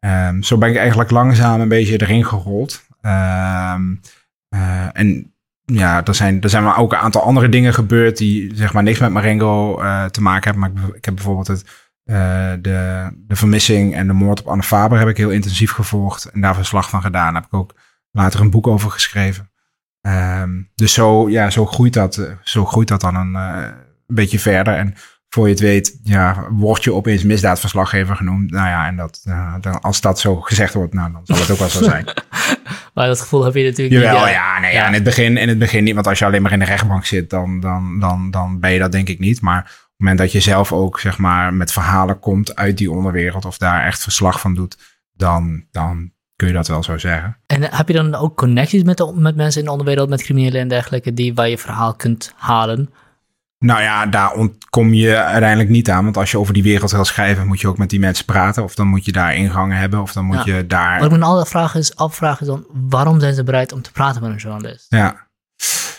um, 0.00 0.42
zo 0.42 0.58
ben 0.58 0.70
ik 0.70 0.76
eigenlijk 0.76 1.10
langzaam 1.10 1.60
een 1.60 1.68
beetje 1.68 2.00
erin 2.00 2.24
gerold. 2.24 2.82
Um, 3.02 4.00
uh, 4.54 4.88
en 4.92 5.32
ja, 5.64 6.04
er 6.04 6.14
zijn, 6.14 6.40
er 6.40 6.48
zijn 6.48 6.64
maar 6.64 6.78
ook 6.78 6.92
een 6.92 6.98
aantal 6.98 7.22
andere 7.22 7.48
dingen 7.48 7.74
gebeurd 7.74 8.16
die 8.16 8.56
zeg 8.56 8.72
maar 8.72 8.82
niks 8.82 8.98
met 8.98 9.10
Marengo 9.10 9.82
uh, 9.82 10.04
te 10.04 10.22
maken 10.22 10.50
hebben. 10.52 10.72
Maar 10.72 10.88
ik, 10.88 10.96
ik 10.96 11.04
heb 11.04 11.14
bijvoorbeeld 11.14 11.46
het, 11.46 11.64
uh, 12.04 12.52
de, 12.60 13.08
de 13.16 13.36
vermissing 13.36 13.94
en 13.94 14.06
de 14.06 14.12
moord 14.12 14.40
op 14.40 14.46
Anne 14.46 14.62
Faber 14.62 14.98
heb 14.98 15.08
ik 15.08 15.16
heel 15.16 15.30
intensief 15.30 15.72
gevolgd 15.72 16.24
en 16.24 16.40
daar 16.40 16.54
verslag 16.54 16.88
van 16.88 17.02
gedaan. 17.02 17.34
Heb 17.34 17.44
ik 17.44 17.54
ook 17.54 17.74
later 18.10 18.40
een 18.40 18.50
boek 18.50 18.66
over 18.66 18.90
geschreven. 18.90 19.50
Um, 20.00 20.70
dus 20.74 20.92
zo, 20.92 21.30
ja, 21.30 21.50
zo, 21.50 21.66
groeit 21.66 21.92
dat, 21.92 22.36
zo 22.42 22.64
groeit 22.64 22.88
dat 22.88 23.00
dan 23.00 23.14
een, 23.14 23.74
beetje 24.06 24.38
verder. 24.38 24.74
En 24.74 24.94
voor 25.28 25.46
je 25.46 25.52
het 25.52 25.62
weet, 25.62 25.98
ja, 26.02 26.46
word 26.50 26.84
je 26.84 26.92
opeens 26.92 27.22
misdaadverslaggever 27.22 28.16
genoemd. 28.16 28.50
Nou 28.50 28.68
ja, 28.68 28.86
en 28.86 28.96
dat, 28.96 29.20
dan, 29.60 29.80
als 29.80 30.00
dat 30.00 30.20
zo 30.20 30.40
gezegd 30.40 30.74
wordt, 30.74 30.94
nou, 30.94 31.12
dan 31.12 31.20
zal 31.24 31.36
het 31.36 31.50
ook 31.50 31.58
wel 31.58 31.68
zo 31.68 31.82
zijn. 31.82 32.04
maar 32.94 33.06
dat 33.06 33.20
gevoel 33.20 33.44
heb 33.44 33.54
je 33.54 33.64
natuurlijk 33.64 34.02
Jawel, 34.02 34.24
niet. 34.24 34.34
Ja, 34.34 34.60
nee, 34.60 34.72
ja. 34.72 34.86
in, 34.86 34.92
het 34.92 35.02
begin, 35.02 35.36
in 35.36 35.48
het 35.48 35.58
begin 35.58 35.84
niet. 35.84 35.94
Want 35.94 36.06
als 36.06 36.18
je 36.18 36.24
alleen 36.24 36.42
maar 36.42 36.52
in 36.52 36.58
de 36.58 36.64
rechtbank 36.64 37.04
zit, 37.04 37.30
dan, 37.30 37.60
dan, 37.60 38.00
dan, 38.00 38.30
dan 38.30 38.60
ben 38.60 38.72
je 38.72 38.78
dat 38.78 38.92
denk 38.92 39.08
ik 39.08 39.18
niet. 39.18 39.40
Maar 39.40 39.58
op 39.58 39.66
het 39.66 39.94
moment 39.96 40.18
dat 40.18 40.32
je 40.32 40.40
zelf 40.40 40.72
ook, 40.72 41.00
zeg 41.00 41.18
maar, 41.18 41.54
met 41.54 41.72
verhalen 41.72 42.18
komt 42.18 42.56
uit 42.56 42.78
die 42.78 42.90
onderwereld... 42.90 43.44
of 43.44 43.58
daar 43.58 43.86
echt 43.86 44.02
verslag 44.02 44.40
van 44.40 44.54
doet, 44.54 44.78
dan, 45.12 45.64
dan 45.70 46.12
kun 46.36 46.48
je 46.48 46.54
dat 46.54 46.68
wel 46.68 46.82
zo 46.82 46.98
zeggen. 46.98 47.36
En 47.46 47.62
heb 47.62 47.88
je 47.88 47.94
dan 47.94 48.14
ook 48.14 48.36
connecties 48.36 48.82
met, 48.82 48.96
de, 48.96 49.12
met 49.14 49.36
mensen 49.36 49.60
in 49.60 49.66
de 49.66 49.72
onderwereld, 49.72 50.08
met 50.08 50.22
criminelen 50.22 50.60
en 50.60 50.68
dergelijke... 50.68 51.14
die 51.14 51.34
waar 51.34 51.48
je 51.48 51.58
verhaal 51.58 51.94
kunt 51.94 52.32
halen... 52.36 52.90
Nou 53.62 53.82
ja, 53.82 54.06
daar 54.06 54.32
ontkom 54.32 54.94
je 54.94 55.16
uiteindelijk 55.16 55.70
niet 55.70 55.90
aan. 55.90 56.04
Want 56.04 56.16
als 56.16 56.30
je 56.30 56.38
over 56.38 56.54
die 56.54 56.62
wereld 56.62 56.90
wil 56.90 57.04
schrijven, 57.04 57.46
moet 57.46 57.60
je 57.60 57.68
ook 57.68 57.78
met 57.78 57.90
die 57.90 58.00
mensen 58.00 58.24
praten. 58.24 58.62
Of 58.62 58.74
dan 58.74 58.86
moet 58.86 59.04
je 59.04 59.12
daar 59.12 59.34
ingangen 59.34 59.76
hebben. 59.76 60.00
Of 60.00 60.12
dan 60.12 60.24
moet 60.24 60.44
je 60.44 60.66
daar. 60.66 61.00
Wat 61.00 61.12
ik 61.12 61.18
me 61.18 61.24
altijd 61.24 61.48
vraag 61.48 61.74
is, 61.74 61.96
afvragen 61.96 62.40
is 62.40 62.46
dan, 62.46 62.66
waarom 62.88 63.20
zijn 63.20 63.34
ze 63.34 63.44
bereid 63.44 63.72
om 63.72 63.82
te 63.82 63.92
praten 63.92 64.22
met 64.22 64.30
een 64.30 64.36
journalist? 64.36 64.86
Ja. 64.88 65.26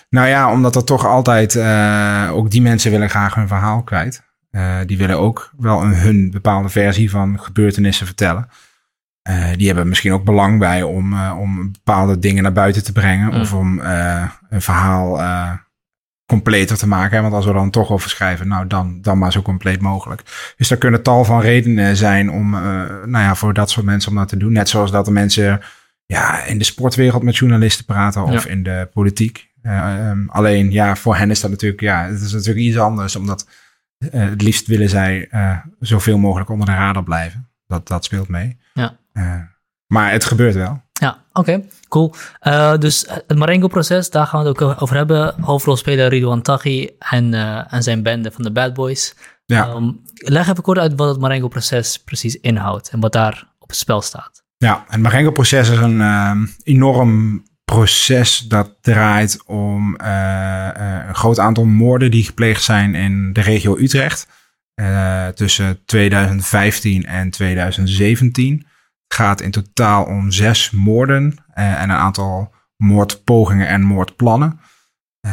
Nou 0.10 0.28
ja, 0.28 0.52
omdat 0.52 0.76
er 0.76 0.84
toch 0.84 1.06
altijd, 1.06 1.56
uh, 1.56 2.30
ook 2.32 2.52
die 2.52 2.62
mensen 2.62 2.92
willen 2.92 3.10
graag 3.10 3.36
hun 3.36 3.48
verhaal 3.48 3.84
kwijt. 3.84 4.24
Uh, 4.52 4.76
die 4.86 4.98
willen 4.98 5.20
ook 5.20 5.54
wel 5.58 5.82
een, 5.82 5.96
hun 5.96 6.32
bepaalde 6.32 6.70
versie 6.70 7.10
van 7.10 7.40
gebeurtenissen 7.40 8.06
vertellen. 8.06 8.50
Uh, 9.30 9.46
die 9.56 9.68
hebben 9.68 9.88
misschien 9.88 10.14
ook 10.14 10.24
belang 10.24 10.60
bij 10.60 10.84
om, 10.84 11.30
om 11.30 11.72
bepaalde 11.72 12.20
dingen 12.20 12.44
naar 12.44 12.54
buiten 12.54 12.84
te 12.84 12.92
brengen. 12.92 13.34
Mm. 13.34 13.42
Of 13.42 13.54
om 13.54 13.80
een 14.50 14.62
verhaal 14.62 15.22
completer 16.34 16.78
te 16.78 16.88
maken. 16.88 17.16
Hè? 17.16 17.22
Want 17.22 17.34
als 17.34 17.46
we 17.46 17.54
dan 17.54 17.70
toch 17.70 17.90
over 17.90 18.10
schrijven, 18.10 18.48
nou 18.48 18.68
dan, 18.68 19.02
dan 19.02 19.18
maar 19.18 19.32
zo 19.32 19.42
compleet 19.42 19.82
mogelijk. 19.82 20.22
Dus 20.58 20.72
er 20.72 20.78
kunnen 20.78 21.02
tal 21.02 21.26
van 21.26 21.42
redenen 21.42 21.98
zijn 21.98 22.32
om, 22.32 22.54
uh, 22.54 22.62
nou 23.06 23.24
ja, 23.24 23.36
voor 23.36 23.54
dat 23.54 23.70
soort 23.70 23.86
mensen 23.86 24.12
om 24.12 24.18
dat 24.18 24.28
te 24.28 24.38
doen. 24.38 24.52
Net 24.52 24.70
zoals 24.70 24.92
dat 24.92 25.06
de 25.06 25.12
mensen 25.12 25.62
ja, 26.06 26.44
in 26.44 26.58
de 26.58 26.64
sportwereld 26.64 27.24
met 27.24 27.38
journalisten 27.38 27.86
praten 27.86 28.24
of 28.24 28.46
in 28.46 28.64
de 28.64 28.90
politiek. 28.94 29.52
Uh, 29.64 30.10
um, 30.10 30.30
alleen 30.30 30.72
ja, 30.72 30.96
voor 30.96 31.16
hen 31.16 31.30
is 31.30 31.40
dat 31.40 31.52
natuurlijk, 31.52 31.82
ja, 31.82 32.06
het 32.06 32.22
is 32.22 32.32
natuurlijk 32.32 32.66
iets 32.66 32.78
anders. 32.78 33.16
Omdat 33.16 33.48
uh, 34.00 34.10
het 34.30 34.42
liefst 34.42 34.68
willen 34.68 34.90
zij 34.90 35.30
zoveel 35.80 36.18
mogelijk 36.18 36.50
onder 36.50 36.66
de 36.66 36.74
radar 36.74 37.04
blijven. 37.04 37.50
Dat, 37.68 37.88
dat 37.88 38.06
speelt 38.06 38.28
mee. 38.28 38.58
Ja. 38.74 38.98
maar 39.88 40.12
het 40.12 40.26
gebeurt 40.26 40.56
wel. 40.56 40.82
Ja, 41.04 41.24
oké, 41.34 41.64
cool. 41.88 42.14
Uh, 42.48 42.78
dus 42.78 43.06
het 43.08 43.38
Marengo-proces, 43.38 44.10
daar 44.10 44.28
gaan 44.28 44.44
we 44.44 44.50
het 44.50 44.62
ook 44.62 44.82
over 44.82 44.96
hebben. 44.96 45.42
Hoofdrolspeler 45.42 46.10
Ridwan 46.10 46.42
Taghi 46.42 46.90
en, 47.00 47.34
uh, 47.34 47.74
en 47.74 47.84
zijn 47.84 48.04
bende 48.04 48.32
van 48.32 48.44
de 48.44 48.52
Bad 48.52 48.74
Boys. 48.74 49.16
Ja. 49.46 49.70
Um, 49.70 50.02
leg 50.14 50.50
even 50.50 50.64
kort 50.64 50.78
uit 50.78 50.94
wat 50.96 51.10
het 51.10 51.20
Marengo-proces 51.20 51.98
precies 51.98 52.36
inhoudt 52.36 52.90
en 52.90 53.00
wat 53.00 53.12
daar 53.12 53.48
op 53.60 53.70
het 53.70 53.78
spel 53.78 54.02
staat. 54.02 54.44
Ja, 54.58 54.86
het 54.88 55.02
Marengo-proces 55.02 55.70
is 55.70 55.78
een 55.78 56.00
uh, 56.00 56.32
enorm 56.64 57.44
proces 57.66 58.40
dat 58.40 58.76
draait 58.82 59.44
om 59.46 59.98
uh, 60.02 60.70
een 61.08 61.16
groot 61.16 61.40
aantal 61.40 61.66
moorden 61.66 62.12
die 62.12 62.24
gepleegd 62.24 62.64
zijn 62.64 62.96
in 62.96 63.34
de 63.34 63.42
regio 63.42 63.78
Utrecht. 63.78 64.28
tussen 65.36 65.86
2015 65.86 67.06
en 67.06 67.30
2017 67.30 68.66
gaat 69.14 69.42
in 69.42 69.52
totaal 69.52 70.04
om 70.04 70.32
zes 70.32 70.72
moorden 70.72 71.36
uh, 71.56 71.82
en 71.82 71.90
een 71.90 71.96
aantal 71.96 72.54
moordpogingen 72.78 73.68
en 73.68 73.82
moordplannen. 73.82 74.60
Uh, 75.26 75.32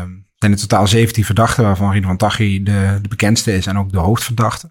er 0.00 0.42
zijn 0.42 0.52
in 0.52 0.58
totaal 0.58 0.86
17 0.86 1.24
verdachten, 1.24 1.64
waarvan 1.64 1.92
Ridwan 1.92 2.16
Taghi 2.16 2.62
de, 2.62 2.98
de 3.02 3.08
bekendste 3.08 3.54
is 3.54 3.66
en 3.66 3.78
ook 3.78 3.92
de 3.92 3.98
hoofdverdachte. 3.98 4.70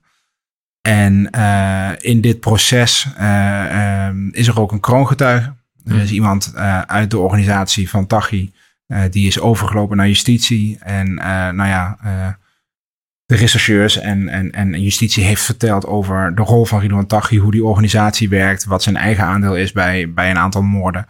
En 0.81 1.27
uh, 1.35 1.91
in 1.97 2.21
dit 2.21 2.39
proces 2.39 3.07
ehm, 3.17 4.27
is 4.27 4.47
er 4.47 4.59
ook 4.59 4.71
een 4.71 4.79
kroongetuige. 4.79 5.53
Er 5.85 5.95
is 5.95 6.11
iemand 6.11 6.55
uit 6.85 7.11
de 7.11 7.17
organisatie 7.17 7.89
van 7.89 8.07
Taghi 8.07 8.53
die 9.09 9.27
is 9.27 9.39
overgelopen 9.39 9.97
naar 9.97 10.07
justitie. 10.07 10.77
En 10.79 11.13
nou 11.55 11.65
ja, 11.65 11.97
de 13.25 13.35
rechercheurs 13.35 13.99
en, 13.99 14.29
en, 14.29 14.51
en 14.51 14.81
justitie 14.81 15.23
heeft 15.23 15.43
verteld 15.43 15.85
over 15.85 16.35
de 16.35 16.41
rol 16.41 16.65
van 16.65 16.79
Ridwan 16.79 17.07
Taghi, 17.07 17.37
hoe 17.37 17.51
die 17.51 17.65
organisatie 17.65 18.29
werkt, 18.29 18.65
wat 18.65 18.83
zijn 18.83 18.97
eigen 18.97 19.23
aandeel 19.23 19.55
is 19.55 19.71
bij, 19.71 20.13
bij 20.13 20.29
een 20.29 20.37
aantal 20.37 20.61
moorden. 20.61 21.07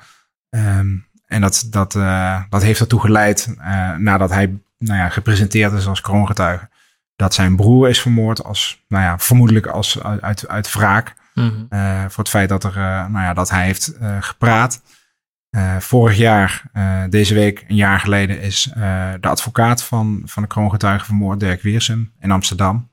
Um, 0.50 1.08
en 1.26 1.42
dat, 1.42 1.68
dat, 1.70 1.96
uh, 1.96 2.42
dat 2.50 2.64
heeft 2.64 2.80
ertoe 2.80 3.00
geleid, 3.00 3.56
uh, 3.58 3.96
nadat 3.96 4.30
hij 4.30 4.60
nou 4.78 5.00
ja, 5.00 5.10
gepresenteerd 5.10 5.74
is 5.74 5.88
als 5.88 6.02
kroongetuige, 6.02 6.70
dat 7.16 7.34
zijn 7.34 7.56
broer 7.56 7.90
is 7.90 8.02
vermoord, 8.02 8.44
als, 8.44 8.84
nou 8.88 9.04
ja, 9.04 9.20
vermoedelijk 9.20 9.68
als, 9.68 10.04
uit, 10.04 10.48
uit 10.48 10.74
wraak. 10.74 11.14
Mm 11.34 11.50
-hmm. 11.50 11.80
uh, 11.80 12.02
voor 12.02 12.24
het 12.24 12.30
feit 12.30 12.50
dat, 12.50 12.64
er, 12.64 12.76
nou 13.10 13.20
ja, 13.20 13.34
dat 13.34 13.50
hij 13.50 13.66
heeft 13.66 13.98
gepraat. 14.20 14.82
Uh, 15.56 15.78
vorig 15.80 16.18
jaar, 16.18 16.64
uh, 16.74 17.04
deze 17.10 17.34
week, 17.34 17.66
een 17.68 17.76
jaar 17.76 18.00
geleden, 18.00 18.42
is 18.42 18.70
uh, 18.78 19.14
de 19.20 19.28
advocaat 19.28 19.84
van, 19.84 20.22
van 20.26 20.44
de 20.44 20.50
kroongetuige 20.50 21.06
vermoord, 21.06 21.40
Dirk 21.40 21.62
Wiersum, 21.62 22.12
in 22.20 22.32
Amsterdam, 22.32 22.90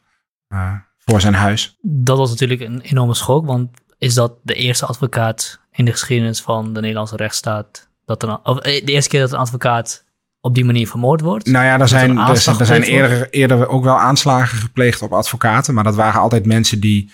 voor 0.98 1.20
zijn 1.20 1.34
huis. 1.34 1.78
Dat 1.82 2.18
was 2.18 2.30
natuurlijk 2.30 2.60
een 2.60 2.80
enorme 2.80 3.14
schok, 3.14 3.46
want 3.46 3.68
is 3.98 4.14
dat 4.14 4.32
de 4.42 4.54
eerste 4.54 4.86
advocaat 4.86 5.60
in 5.70 5.84
de 5.84 5.90
geschiedenis 5.90 6.40
van 6.40 6.72
de 6.72 6.80
Nederlandse 6.80 7.16
rechtsstaat, 7.16 7.88
dat 8.04 8.22
er, 8.22 8.40
of 8.42 8.60
de 8.60 8.82
eerste 8.82 9.10
keer 9.10 9.20
dat 9.20 9.32
een 9.32 9.38
advocaat 9.38 10.04
op 10.40 10.54
die 10.54 10.64
manier 10.64 10.88
vermoord 10.88 11.20
wordt? 11.20 11.46
Nou 11.46 11.64
ja, 11.64 11.80
er 11.80 11.88
zijn, 11.88 12.18
er, 12.18 12.28
er 12.58 12.66
zijn 12.66 12.82
eerder, 12.82 13.30
eerder 13.30 13.68
ook 13.68 13.84
wel 13.84 13.98
aanslagen 13.98 14.58
gepleegd 14.58 15.02
op 15.02 15.12
advocaten, 15.12 15.74
maar 15.74 15.84
dat 15.84 15.94
waren 15.94 16.20
altijd 16.20 16.46
mensen 16.46 16.80
die 16.80 17.10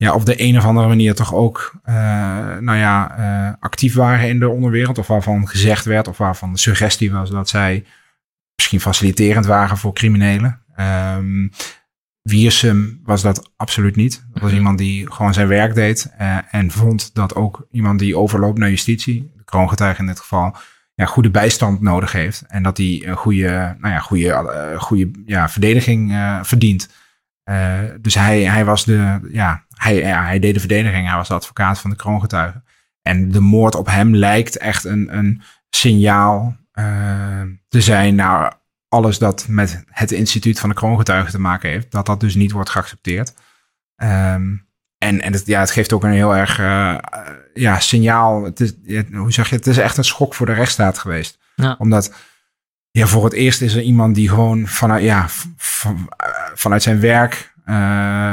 ja, 0.00 0.14
op 0.14 0.26
de 0.26 0.42
een 0.42 0.56
of 0.56 0.64
andere 0.64 0.88
manier 0.88 1.14
toch 1.14 1.34
ook 1.34 1.72
uh, 1.88 1.94
nou 2.58 2.76
ja, 2.78 3.18
uh, 3.18 3.54
actief 3.58 3.94
waren 3.94 4.28
in 4.28 4.38
de 4.38 4.48
onderwereld. 4.48 4.98
Of 4.98 5.06
waarvan 5.06 5.48
gezegd 5.48 5.84
werd, 5.84 6.08
of 6.08 6.18
waarvan 6.18 6.52
de 6.52 6.58
suggestie 6.58 7.12
was 7.12 7.30
dat 7.30 7.48
zij 7.48 7.84
misschien 8.54 8.80
faciliterend 8.80 9.46
waren 9.46 9.76
voor 9.76 9.92
criminelen. 9.92 10.62
Um, 11.16 11.50
Wiersum 12.22 13.00
was 13.02 13.22
dat 13.22 13.50
absoluut 13.56 13.96
niet. 13.96 14.26
Dat 14.32 14.42
was 14.42 14.50
mhm. 14.50 14.58
iemand 14.58 14.78
die 14.78 15.12
gewoon 15.12 15.34
zijn 15.34 15.48
werk 15.48 15.74
deed 15.74 16.12
uh, 16.20 16.38
en 16.50 16.70
vond 16.70 17.14
dat 17.14 17.34
ook 17.34 17.66
iemand 17.70 17.98
die 17.98 18.16
overloopt 18.16 18.58
naar 18.58 18.70
justitie, 18.70 19.32
de 19.36 19.44
kroongetuige 19.44 20.00
in 20.00 20.06
dit 20.06 20.20
geval, 20.20 20.56
ja, 20.94 21.04
goede 21.04 21.30
bijstand 21.30 21.80
nodig 21.80 22.12
heeft. 22.12 22.44
En 22.48 22.62
dat 22.62 22.76
hij 22.76 23.02
een 23.04 23.16
goede, 23.16 23.76
nou 23.78 23.94
ja, 23.94 23.98
goede, 23.98 24.74
goede 24.78 25.10
ja, 25.26 25.48
verdediging 25.48 26.12
verdient. 26.42 26.88
Dus 28.00 28.14
hij, 28.14 28.42
hij 28.42 28.64
was 28.64 28.84
de, 28.84 29.28
ja, 29.32 29.64
hij, 29.74 29.94
ja, 29.94 30.24
hij 30.24 30.38
deed 30.38 30.54
de 30.54 30.60
verdediging, 30.60 31.06
hij 31.06 31.16
was 31.16 31.28
de 31.28 31.34
advocaat 31.34 31.78
van 31.78 31.90
de 31.90 31.96
kroongetuigen. 31.96 32.64
En 33.02 33.30
de 33.30 33.40
moord 33.40 33.74
op 33.74 33.86
hem 33.86 34.14
lijkt 34.14 34.56
echt 34.56 34.84
een, 34.84 35.16
een 35.16 35.42
signaal 35.70 36.56
uh, 36.74 37.42
te 37.68 37.80
zijn 37.80 38.14
naar 38.14 38.60
alles 38.88 39.18
dat 39.18 39.46
met 39.48 39.84
het 39.86 40.12
instituut 40.12 40.60
van 40.60 40.68
de 40.68 40.74
kroongetuigen 40.74 41.30
te 41.30 41.40
maken 41.40 41.70
heeft. 41.70 41.90
Dat 41.90 42.06
dat 42.06 42.20
dus 42.20 42.34
niet 42.34 42.52
wordt 42.52 42.70
geaccepteerd. 42.70 43.34
Um, 43.96 44.68
en 44.98 45.20
en 45.20 45.32
het, 45.32 45.46
ja, 45.46 45.60
het 45.60 45.70
geeft 45.70 45.92
ook 45.92 46.04
een 46.04 46.10
heel 46.10 46.36
erg 46.36 46.58
uh, 46.58 46.98
ja, 47.54 47.78
signaal. 47.78 48.44
Het 48.44 48.60
is, 48.60 48.74
hoe 49.12 49.32
zeg 49.32 49.48
je, 49.48 49.56
het 49.56 49.66
is 49.66 49.78
echt 49.78 49.96
een 49.96 50.04
schok 50.04 50.34
voor 50.34 50.46
de 50.46 50.52
rechtsstaat 50.52 50.98
geweest. 50.98 51.38
Ja. 51.54 51.74
Omdat 51.78 52.14
ja, 52.90 53.06
voor 53.06 53.24
het 53.24 53.32
eerst 53.32 53.62
is 53.62 53.74
er 53.74 53.82
iemand 53.82 54.14
die 54.14 54.28
gewoon 54.28 54.66
vanuit, 54.66 55.02
ja, 55.02 55.26
van, 55.56 56.08
vanuit 56.54 56.82
zijn 56.82 57.00
werk 57.00 57.50
uh, 57.70 57.76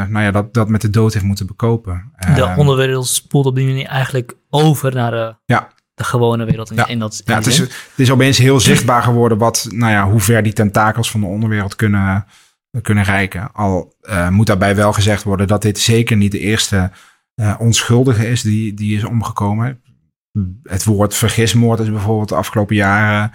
nou 0.07 0.19
ja, 0.19 0.31
dat, 0.31 0.53
dat 0.53 0.69
met 0.69 0.81
de 0.81 0.89
dood 0.89 1.13
heeft 1.13 1.25
moeten 1.25 1.47
bekopen. 1.47 2.11
De 2.35 2.41
um, 2.41 2.57
onderwereld 2.57 3.07
spoelt 3.07 3.45
op 3.45 3.55
die 3.55 3.65
manier 3.65 3.85
eigenlijk 3.85 4.33
over 4.49 4.93
naar 4.93 5.11
de, 5.11 5.35
ja. 5.45 5.69
de 5.93 6.03
gewone 6.03 6.45
wereld. 6.45 6.69
In, 6.69 6.75
ja. 6.75 6.87
in 6.87 6.99
dat, 6.99 7.21
ja, 7.25 7.35
het, 7.35 7.45
is, 7.45 7.57
het 7.57 7.71
is 7.95 8.11
opeens 8.11 8.37
heel 8.37 8.59
zichtbaar 8.59 9.03
geworden 9.03 9.37
wat, 9.37 9.67
nou 9.69 9.91
ja, 9.91 10.09
hoe 10.09 10.19
ver 10.19 10.43
die 10.43 10.53
tentakels 10.53 11.11
van 11.11 11.19
de 11.19 11.25
onderwereld 11.25 11.75
kunnen, 11.75 12.25
kunnen 12.81 13.03
reiken. 13.03 13.51
Al 13.53 13.95
uh, 14.01 14.29
moet 14.29 14.47
daarbij 14.47 14.75
wel 14.75 14.93
gezegd 14.93 15.23
worden 15.23 15.47
dat 15.47 15.61
dit 15.61 15.79
zeker 15.79 16.17
niet 16.17 16.31
de 16.31 16.39
eerste 16.39 16.91
uh, 17.35 17.55
onschuldige 17.59 18.27
is 18.27 18.41
die, 18.41 18.73
die 18.73 18.97
is 18.97 19.03
omgekomen. 19.03 19.81
Het 20.63 20.83
woord 20.83 21.15
vergismoord 21.15 21.79
is 21.79 21.91
bijvoorbeeld 21.91 22.29
de 22.29 22.35
afgelopen 22.35 22.75
jaren 22.75 23.31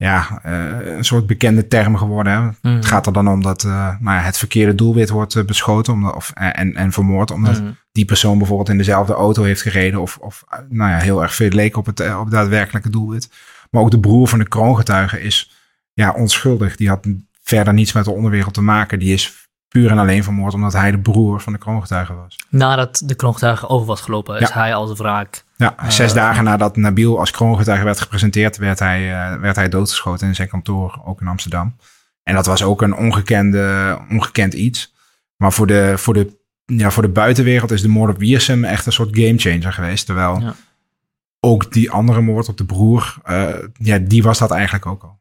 ja, 0.00 0.40
uh, 0.46 0.96
een 0.96 1.04
soort 1.04 1.26
bekende 1.26 1.66
term 1.66 1.96
geworden. 1.96 2.32
Hè? 2.32 2.40
Mm. 2.40 2.76
Het 2.76 2.86
gaat 2.86 3.06
er 3.06 3.12
dan 3.12 3.28
om 3.28 3.42
dat 3.42 3.64
uh, 3.64 3.72
nou 3.72 4.16
ja, 4.16 4.22
het 4.22 4.38
verkeerde 4.38 4.74
doelwit 4.74 5.10
wordt 5.10 5.34
uh, 5.34 5.44
beschoten 5.44 5.92
omdat, 5.92 6.14
of, 6.14 6.30
en, 6.34 6.74
en 6.74 6.92
vermoord. 6.92 7.30
Omdat 7.30 7.60
mm. 7.60 7.76
die 7.92 8.04
persoon 8.04 8.38
bijvoorbeeld 8.38 8.68
in 8.68 8.76
dezelfde 8.76 9.12
auto 9.12 9.42
heeft 9.42 9.62
gereden. 9.62 10.00
Of, 10.00 10.16
of 10.16 10.44
nou 10.68 10.90
ja, 10.90 10.98
heel 10.98 11.22
erg 11.22 11.34
veel 11.34 11.48
leek 11.48 11.76
op 11.76 11.86
het, 11.86 12.00
op 12.00 12.24
het 12.24 12.30
daadwerkelijke 12.30 12.90
doelwit. 12.90 13.30
Maar 13.70 13.82
ook 13.82 13.90
de 13.90 14.00
broer 14.00 14.28
van 14.28 14.38
de 14.38 14.48
kroongetuige 14.48 15.22
is 15.22 15.50
ja, 15.92 16.12
onschuldig. 16.12 16.76
Die 16.76 16.88
had 16.88 17.06
verder 17.42 17.74
niets 17.74 17.92
met 17.92 18.04
de 18.04 18.10
onderwereld 18.10 18.54
te 18.54 18.62
maken. 18.62 18.98
Die 18.98 19.12
is 19.12 19.48
puur 19.68 19.90
en 19.90 19.98
alleen 19.98 20.24
vermoord 20.24 20.54
omdat 20.54 20.72
hij 20.72 20.90
de 20.90 20.98
broer 20.98 21.40
van 21.40 21.52
de 21.52 21.58
kroongetuige 21.58 22.14
was. 22.14 22.36
Nadat 22.48 23.02
de 23.04 23.14
kroongetuige 23.14 23.68
over 23.68 23.86
was 23.86 24.00
gelopen, 24.00 24.40
is 24.40 24.50
hij 24.50 24.74
als 24.74 24.98
wraak. 24.98 25.44
Ja, 25.60 25.74
uh, 25.82 25.90
zes 25.90 26.12
dagen 26.12 26.44
nadat 26.44 26.76
Nabil 26.76 27.18
als 27.18 27.30
kroongetuige 27.30 27.84
werd 27.84 28.00
gepresenteerd, 28.00 28.56
werd 28.56 28.78
hij, 28.78 29.10
uh, 29.10 29.40
werd 29.40 29.56
hij 29.56 29.68
doodgeschoten 29.68 30.28
in 30.28 30.34
zijn 30.34 30.48
kantoor, 30.48 31.00
ook 31.04 31.20
in 31.20 31.26
Amsterdam. 31.26 31.76
En 32.22 32.34
dat 32.34 32.46
was 32.46 32.62
ook 32.62 32.82
een 32.82 32.94
ongekende, 32.94 33.98
ongekend 34.10 34.54
iets. 34.54 34.94
Maar 35.36 35.52
voor 35.52 35.66
de, 35.66 35.92
voor 35.96 36.14
de, 36.14 36.38
ja, 36.64 36.90
voor 36.90 37.02
de 37.02 37.08
buitenwereld 37.08 37.70
is 37.70 37.82
de 37.82 37.88
moord 37.88 38.10
op 38.10 38.18
Wiersum 38.18 38.64
echt 38.64 38.86
een 38.86 38.92
soort 38.92 39.18
gamechanger 39.18 39.72
geweest. 39.72 40.06
Terwijl 40.06 40.40
ja. 40.40 40.54
ook 41.40 41.72
die 41.72 41.90
andere 41.90 42.20
moord 42.20 42.48
op 42.48 42.56
de 42.56 42.64
broer, 42.64 43.16
uh, 43.30 43.48
ja, 43.72 43.98
die 43.98 44.22
was 44.22 44.38
dat 44.38 44.50
eigenlijk 44.50 44.86
ook 44.86 45.02
al. 45.02 45.18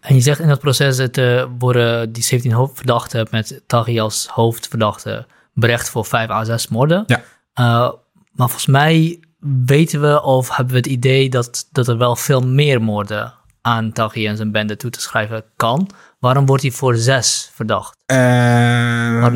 En 0.00 0.14
je 0.14 0.20
zegt 0.20 0.40
in 0.40 0.48
dat 0.48 0.60
proces 0.60 0.98
uh, 0.98 1.44
worden 1.58 2.12
die 2.12 2.22
17 2.22 2.52
hoofdverdachten 2.52 3.26
met 3.30 3.62
Taghi 3.66 4.00
als 4.00 4.26
hoofdverdachte 4.26 5.26
berecht 5.52 5.90
voor 5.90 6.04
5 6.04 6.28
à 6.28 6.44
6 6.44 6.68
moorden. 6.68 7.04
Ja. 7.06 7.18
Uh, 7.18 7.92
maar 8.32 8.48
volgens 8.48 8.66
mij 8.66 9.20
weten 9.66 10.00
we 10.00 10.22
of 10.22 10.56
hebben 10.56 10.74
we 10.74 10.80
het 10.80 10.86
idee 10.86 11.30
dat, 11.30 11.68
dat 11.72 11.88
er 11.88 11.98
wel 11.98 12.16
veel 12.16 12.40
meer 12.40 12.82
moorden 12.82 13.34
aan 13.62 13.92
Taghi 13.92 14.26
en 14.26 14.36
zijn 14.36 14.52
bende 14.52 14.76
toe 14.76 14.90
te 14.90 15.00
schrijven 15.00 15.44
kan. 15.56 15.90
Waarom 16.18 16.46
wordt 16.46 16.62
hij 16.62 16.72
voor 16.72 16.96
zes 16.96 17.50
verdacht? 17.54 17.96
Uh, 18.06 18.16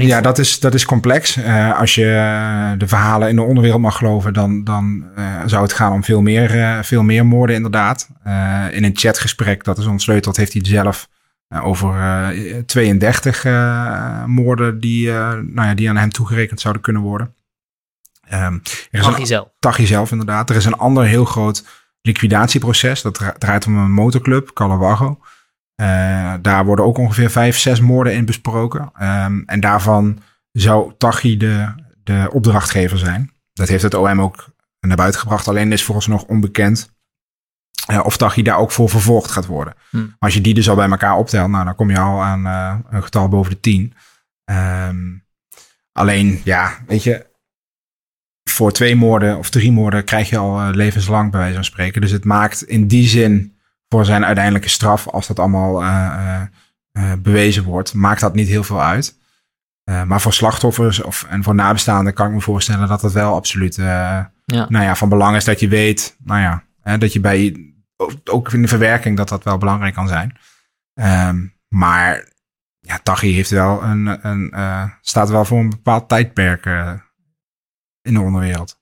ja, 0.01 0.20
dat 0.20 0.39
is, 0.39 0.60
dat 0.60 0.74
is 0.74 0.85
complex. 0.85 1.36
Uh, 1.36 1.78
als 1.78 1.94
je 1.94 2.05
de 2.78 2.89
verhalen 2.89 3.28
in 3.28 3.36
de 3.36 3.43
onderwereld 3.43 3.81
mag 3.81 3.97
geloven, 3.97 4.32
dan, 4.32 4.64
dan 4.64 5.05
uh, 5.18 5.43
zou 5.47 5.62
het 5.62 5.72
gaan 5.72 5.93
om 5.93 6.05
veel 6.05 6.22
meer, 6.22 6.78
veel 6.85 7.02
meer 7.02 7.26
moorden 7.26 7.56
inderdaad. 7.56 8.09
in 8.70 8.85
een 8.85 8.97
chatgesprek, 8.97 9.64
dat 9.64 9.78
is 9.78 9.86
ontsleuteld, 9.86 10.36
heeft 10.36 10.52
hij 10.52 10.64
zelf 10.64 11.09
over 11.62 11.94
32 12.66 13.44
moorden 14.26 14.81
die, 14.81 15.10
nou 15.10 15.68
ja, 15.68 15.74
die 15.74 15.89
aan 15.89 15.97
hem 15.97 16.10
toegerekend 16.10 16.60
zouden 16.60 16.82
kunnen 16.82 17.02
worden. 17.02 17.35
Um, 18.32 18.62
Tachi 18.90 19.26
zelf. 19.26 19.48
Tachi 19.59 19.86
zelf, 19.86 20.10
inderdaad. 20.10 20.51
Er 20.51 20.56
is 20.56 20.64
een 20.64 20.76
ander 20.76 21.05
heel 21.05 21.24
groot 21.24 21.64
liquidatieproces. 22.01 23.02
Dat 23.02 23.34
draait 23.38 23.66
om 23.66 23.76
een 23.76 23.92
motorclub, 23.92 24.52
Calawago. 24.52 25.20
Uh, 25.80 26.34
daar 26.40 26.64
worden 26.64 26.84
ook 26.84 26.98
ongeveer 26.98 27.30
vijf, 27.30 27.59
zes 27.59 27.80
moorden 27.80 28.14
in 28.14 28.24
besproken. 28.24 28.92
Um, 29.02 29.42
en 29.46 29.60
daarvan 29.60 30.18
zou 30.52 30.92
Tachi 30.98 31.36
de, 31.36 31.74
de 32.02 32.28
opdrachtgever 32.32 32.98
zijn. 32.98 33.32
Dat 33.52 33.68
heeft 33.68 33.82
het 33.82 33.94
OM 33.94 34.20
ook 34.20 34.48
naar 34.80 34.96
buiten 34.96 35.20
gebracht. 35.20 35.48
Alleen 35.48 35.72
is 35.72 35.84
volgens 35.84 36.06
nog 36.06 36.24
onbekend 36.24 36.92
uh, 37.90 38.01
of 38.05 38.16
Tachi 38.16 38.42
daar 38.42 38.59
ook 38.59 38.70
voor 38.70 38.88
vervolgd 38.88 39.30
gaat 39.30 39.46
worden. 39.46 39.74
Hm. 39.90 39.96
Maar 39.96 40.16
als 40.18 40.34
je 40.34 40.40
die 40.40 40.55
dus 40.55 40.68
al 40.68 40.76
bij 40.76 40.88
elkaar 40.88 41.16
optelt, 41.16 41.51
nou, 41.51 41.64
dan 41.64 41.74
kom 41.74 41.90
je 41.90 41.98
al 41.98 42.22
aan 42.22 42.46
uh, 42.46 42.76
een 42.90 43.02
getal 43.02 43.28
boven 43.28 43.52
de 43.52 43.60
tien. 43.60 43.94
Um, 44.51 45.24
alleen, 45.92 46.40
ja, 46.44 46.78
weet 46.86 47.02
je, 47.02 47.26
voor 48.50 48.72
twee 48.72 48.96
moorden 48.96 49.38
of 49.38 49.50
drie 49.50 49.72
moorden 49.72 50.04
krijg 50.04 50.28
je 50.28 50.38
al 50.38 50.70
levenslang 50.70 51.30
bij 51.30 51.40
wijze 51.40 51.54
van 51.54 51.64
spreken. 51.64 52.00
Dus 52.00 52.10
het 52.10 52.24
maakt 52.24 52.62
in 52.62 52.86
die 52.86 53.08
zin 53.08 53.56
voor 53.88 54.04
zijn 54.04 54.24
uiteindelijke 54.24 54.68
straf, 54.68 55.08
als 55.08 55.26
dat 55.26 55.38
allemaal 55.38 55.82
uh, 55.82 56.42
uh, 56.92 57.12
bewezen 57.18 57.64
wordt, 57.64 57.94
maakt 57.94 58.20
dat 58.20 58.34
niet 58.34 58.48
heel 58.48 58.64
veel 58.64 58.82
uit. 58.82 59.18
maar 59.84 60.20
voor 60.20 60.32
slachtoffers 60.32 61.02
of, 61.02 61.26
en 61.28 61.42
voor 61.42 61.54
nabestaanden 61.54 62.14
kan 62.14 62.26
ik 62.26 62.32
me 62.32 62.40
voorstellen 62.40 62.88
dat 62.88 63.02
het 63.02 63.12
wel 63.12 63.34
absoluut 63.34 63.74
ja. 63.74 64.32
Nou 64.68 64.84
ja, 64.84 64.96
van 64.96 65.08
belang 65.08 65.36
is 65.36 65.44
dat 65.44 65.60
je 65.60 65.68
weet, 65.68 66.16
nou 66.24 66.40
ja, 66.40 66.62
hè, 66.82 66.98
dat 66.98 67.12
je 67.12 67.20
bij, 67.20 67.72
ook 68.24 68.52
in 68.52 68.62
de 68.62 68.68
verwerking, 68.68 69.16
dat 69.16 69.28
dat 69.28 69.44
wel 69.44 69.58
belangrijk 69.58 69.94
kan 69.94 70.08
zijn. 70.08 70.36
Um, 71.28 71.54
maar 71.68 72.28
ja, 72.78 72.98
Tachi 73.02 73.34
heeft 73.34 73.50
wel 73.50 73.82
een, 73.82 74.26
een 74.26 74.52
staat 75.00 75.30
wel 75.30 75.44
voor 75.44 75.58
een 75.58 75.70
bepaald 75.70 76.08
tijdperk 76.08 76.64
in 78.05 78.14
de 78.14 78.20
onderwereld. 78.20 78.76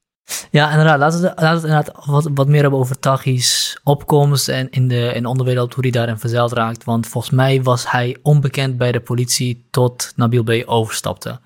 Ja, 0.51 0.71
inderdaad. 0.71 0.99
Laten 0.99 1.21
we, 1.21 1.33
laten 1.37 1.63
we 1.63 1.69
inderdaad 1.69 2.07
wat, 2.07 2.31
wat 2.35 2.49
meer 2.49 2.61
hebben 2.61 2.79
over 2.79 2.99
Tachi's 2.99 3.81
opkomst 3.85 4.49
en 4.49 4.71
in 4.71 4.89
de, 4.89 5.13
in 5.15 5.23
de 5.23 5.29
onderwereld, 5.29 5.75
hoe 5.75 5.83
hij 5.83 5.93
daarin 5.93 6.19
verzeild 6.19 6.53
raakt. 6.53 6.85
Want 6.85 7.07
volgens 7.07 7.35
mij 7.35 7.63
was 7.63 7.91
hij 7.91 8.17
onbekend 8.23 8.77
bij 8.77 8.93
de 8.93 9.01
politie 9.01 9.67
tot 9.71 10.13
Nabil 10.17 10.43
B. 10.43 10.63
overstapte. 10.65 11.41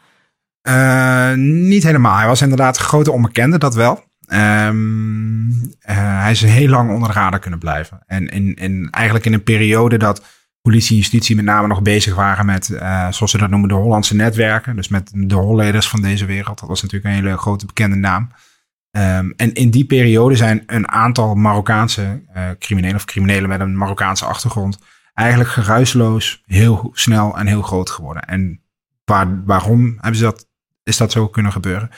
Uh, 0.69 1.32
niet 1.35 1.82
helemaal. 1.82 2.16
Hij 2.16 2.27
was 2.27 2.43
inderdaad 2.43 2.78
een 2.78 2.85
grote 2.85 3.12
onbekende, 3.12 3.59
dat 3.59 3.74
wel. 3.74 4.05
Um, 4.28 5.48
uh, 5.48 6.20
hij 6.23 6.31
is 6.31 6.40
heel 6.40 6.69
lang 6.69 6.90
onder 6.90 7.09
de 7.09 7.15
radar 7.15 7.39
kunnen 7.39 7.59
blijven. 7.59 8.03
En 8.07 8.28
in, 8.28 8.55
in, 8.55 8.89
eigenlijk 8.90 9.27
in 9.27 9.32
een 9.32 9.43
periode 9.43 9.98
dat 9.98 10.23
politie 10.66 10.90
en 10.90 10.97
justitie 10.97 11.36
met 11.36 11.44
name 11.44 11.66
nog 11.66 11.82
bezig 11.82 12.14
waren 12.14 12.47
met, 12.47 12.68
uh, 12.68 13.12
zoals 13.12 13.30
ze 13.30 13.38
dat 13.38 13.51
noemen, 13.51 13.68
de 13.68 13.74
Hollandse 13.74 14.14
netwerken. 14.14 14.76
Dus 14.76 14.88
met 14.88 15.10
de 15.14 15.34
holleders 15.34 15.88
van 15.88 16.02
deze 16.02 16.24
wereld. 16.24 16.59
Dat 16.60 16.68
was 16.68 16.82
natuurlijk 16.82 17.14
een 17.14 17.22
hele 17.22 17.36
grote 17.36 17.66
bekende 17.66 17.97
naam. 17.97 18.30
Um, 18.90 19.32
en 19.36 19.52
in 19.52 19.70
die 19.70 19.84
periode 19.84 20.36
zijn 20.36 20.62
een 20.66 20.88
aantal 20.88 21.34
Marokkaanse 21.34 22.22
uh, 22.36 22.51
criminelen 22.59 22.97
of 22.97 23.05
criminelen 23.05 23.48
met 23.48 23.60
een 23.60 23.76
Marokkaanse 23.76 24.24
achtergrond 24.24 24.78
eigenlijk 25.14 25.51
geruisloos 25.51 26.43
heel 26.47 26.90
snel 26.93 27.38
en 27.38 27.47
heel 27.47 27.62
groot 27.62 27.90
geworden. 27.90 28.22
En 28.22 28.60
waar, 29.05 29.44
waarom 29.44 29.94
hebben 29.94 30.16
ze 30.16 30.22
dat, 30.22 30.48
is 30.82 30.97
dat 30.97 31.12
zo 31.12 31.28
kunnen 31.28 31.52
gebeuren? 31.52 31.90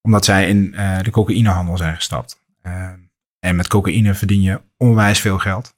Omdat 0.00 0.24
zij 0.24 0.48
in 0.48 0.74
uh, 0.74 0.98
de 1.00 1.10
cocaïnehandel 1.10 1.76
zijn 1.76 1.94
gestapt. 1.94 2.42
Uh, 2.62 2.88
en 3.38 3.56
met 3.56 3.68
cocaïne 3.68 4.14
verdien 4.14 4.42
je 4.42 4.60
onwijs 4.76 5.20
veel 5.20 5.38
geld. 5.38 5.74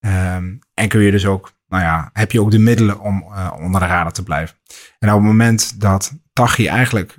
Um, 0.00 0.58
en 0.74 0.88
kun 0.88 1.00
je 1.00 1.10
dus 1.10 1.26
ook, 1.26 1.52
nou 1.68 1.82
ja, 1.82 2.10
heb 2.12 2.32
je 2.32 2.40
ook 2.40 2.50
de 2.50 2.58
middelen 2.58 3.00
om 3.00 3.24
uh, 3.30 3.52
onder 3.60 3.80
de 3.80 3.86
radar 3.86 4.12
te 4.12 4.22
blijven. 4.22 4.56
En 4.98 5.08
op 5.08 5.14
het 5.14 5.24
moment 5.24 5.80
dat 5.80 6.12
Tachi 6.32 6.66
eigenlijk 6.66 7.18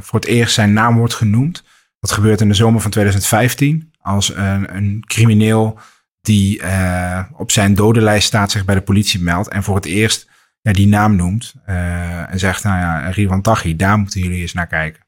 voor 0.00 0.20
het 0.20 0.28
eerst 0.28 0.54
zijn 0.54 0.72
naam 0.72 0.96
wordt 0.96 1.14
genoemd, 1.14 1.64
dat 2.00 2.10
gebeurt 2.12 2.40
in 2.40 2.48
de 2.48 2.54
zomer 2.54 2.80
van 2.80 2.90
2015 2.90 3.92
als 4.00 4.34
een, 4.34 4.76
een 4.76 5.04
crimineel 5.06 5.78
die 6.20 6.62
uh, 6.62 7.22
op 7.32 7.50
zijn 7.50 7.74
dodenlijst 7.74 8.26
staat, 8.26 8.50
zich 8.50 8.64
bij 8.64 8.74
de 8.74 8.80
politie 8.80 9.20
meldt 9.20 9.48
en 9.48 9.62
voor 9.62 9.74
het 9.74 9.84
eerst 9.84 10.28
die 10.62 10.86
naam 10.86 11.16
noemt 11.16 11.54
en 11.64 12.38
zegt, 12.38 12.64
nou 12.64 12.78
ja, 12.78 13.08
Rivan 13.08 13.42
Taghi, 13.42 13.76
daar 13.76 13.98
moeten 13.98 14.20
jullie 14.20 14.40
eens 14.40 14.52
naar 14.52 14.66
kijken. 14.66 15.06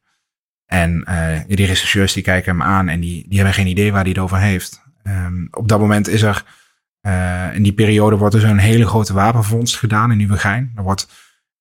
En 0.66 1.04
die 1.46 1.66
rechercheurs 1.66 2.12
die 2.12 2.22
kijken 2.22 2.52
hem 2.52 2.62
aan 2.62 2.88
en 2.88 3.00
die, 3.00 3.24
die 3.28 3.36
hebben 3.36 3.54
geen 3.54 3.66
idee 3.66 3.92
waar 3.92 4.00
hij 4.00 4.10
het 4.10 4.18
over 4.18 4.38
heeft. 4.38 4.82
Um, 5.04 5.48
op 5.50 5.68
dat 5.68 5.80
moment 5.80 6.08
is 6.08 6.22
er, 6.22 6.44
in 7.52 7.62
die 7.62 7.72
periode 7.72 8.16
wordt 8.16 8.34
er 8.34 8.40
zo'n 8.40 8.58
hele 8.58 8.86
grote 8.86 9.12
wapenvondst 9.12 9.76
gedaan 9.76 10.10
in 10.10 10.16
Nieuwegein. 10.16 10.72
Er 10.76 10.82
wordt 10.82 11.08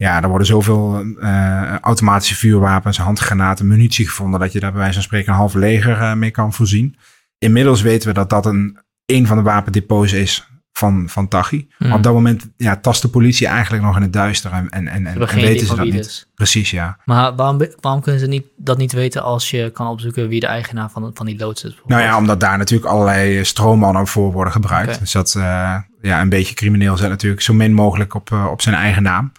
ja, 0.01 0.21
er 0.21 0.29
worden 0.29 0.47
zoveel 0.47 1.03
uh, 1.03 1.77
automatische 1.79 2.35
vuurwapens, 2.35 2.97
handgranaten, 2.97 3.67
munitie 3.67 4.07
gevonden 4.07 4.39
dat 4.39 4.51
je 4.51 4.59
daar 4.59 4.71
bij 4.71 4.79
wijze 4.79 4.93
van 4.93 5.03
spreken 5.03 5.31
een 5.31 5.37
halve 5.37 5.59
leger 5.59 5.97
uh, 5.97 6.13
mee 6.13 6.31
kan 6.31 6.53
voorzien. 6.53 6.95
Inmiddels 7.37 7.81
weten 7.81 8.07
we 8.07 8.13
dat 8.13 8.29
dat 8.29 8.45
een, 8.45 8.77
een 9.05 9.27
van 9.27 9.37
de 9.37 9.43
wapendepots 9.43 10.13
is 10.13 10.50
van, 10.73 11.09
van 11.09 11.27
Taghi. 11.27 11.67
Hmm. 11.77 11.91
Op 11.91 12.03
dat 12.03 12.13
moment 12.13 12.49
ja, 12.57 12.75
tast 12.75 13.01
de 13.01 13.07
politie 13.07 13.47
eigenlijk 13.47 13.83
nog 13.83 13.95
in 13.95 14.01
het 14.01 14.13
duister 14.13 14.51
en, 14.51 14.69
en, 14.69 14.87
en, 14.87 15.07
en, 15.07 15.35
weten 15.35 15.67
ze 15.67 15.75
dat 15.75 15.85
niet. 15.85 16.27
Precies, 16.35 16.71
ja. 16.71 16.97
Maar 17.05 17.35
waarom, 17.35 17.61
waarom 17.79 18.01
kunnen 18.01 18.21
ze 18.21 18.27
niet, 18.27 18.45
dat 18.57 18.77
niet 18.77 18.91
weten 18.91 19.23
als 19.23 19.49
je 19.49 19.69
kan 19.69 19.87
opzoeken 19.87 20.27
wie 20.27 20.39
de 20.39 20.47
eigenaar 20.47 20.89
van, 20.89 21.11
van 21.13 21.25
die 21.25 21.37
loods 21.37 21.63
is? 21.63 21.81
Nou 21.85 22.01
ja, 22.01 22.17
omdat 22.17 22.39
daar 22.39 22.57
natuurlijk 22.57 22.91
allerlei 22.91 23.45
stroommannen 23.45 24.07
voor 24.07 24.31
worden 24.31 24.53
gebruikt. 24.53 24.99
Dus 24.99 25.11
dat 25.11 25.35
eh, 25.35 25.77
ja, 26.01 26.21
een 26.21 26.29
beetje 26.29 26.55
crimineel 26.55 26.97
zet 26.97 27.09
natuurlijk 27.09 27.41
zo 27.41 27.53
min 27.53 27.73
mogelijk 27.73 28.13
op, 28.13 28.31
eh, 28.31 28.47
op 28.51 28.61
zijn 28.61 28.75
eigen 28.75 29.03
naam. 29.03 29.31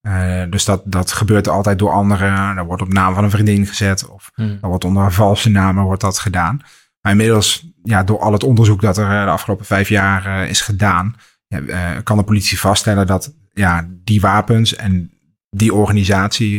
Eh, 0.00 0.42
dus 0.50 0.64
dat, 0.64 0.82
dat 0.84 1.12
gebeurt 1.12 1.48
altijd 1.48 1.78
door 1.78 1.92
anderen. 1.92 2.56
Er 2.56 2.64
wordt 2.64 2.82
op 2.82 2.92
naam 2.92 3.14
van 3.14 3.24
een 3.24 3.30
vriendin 3.30 3.66
gezet. 3.66 4.08
Of 4.08 4.30
er 4.34 4.68
wordt 4.68 4.84
onder 4.84 5.04
een 5.04 5.12
valse 5.12 5.50
namen 5.50 5.84
wordt 5.84 6.00
dat 6.00 6.18
gedaan. 6.18 6.60
Maar 7.00 7.12
inmiddels, 7.12 7.66
ja, 7.82 8.02
door 8.02 8.18
al 8.18 8.32
het 8.32 8.42
onderzoek 8.44 8.80
dat 8.80 8.96
er 8.96 9.04
eh, 9.18 9.24
de 9.24 9.30
afgelopen 9.30 9.66
vijf 9.66 9.88
jaar 9.88 10.26
eh, 10.42 10.48
is 10.48 10.60
gedaan, 10.60 11.14
eh, 11.48 11.96
kan 12.02 12.16
de 12.16 12.24
politie 12.24 12.58
vaststellen 12.58 13.06
dat 13.06 13.34
ja, 13.52 13.88
die 13.90 14.20
wapens 14.20 14.76
en 14.76 15.12
die 15.50 15.74
organisatie 15.74 16.56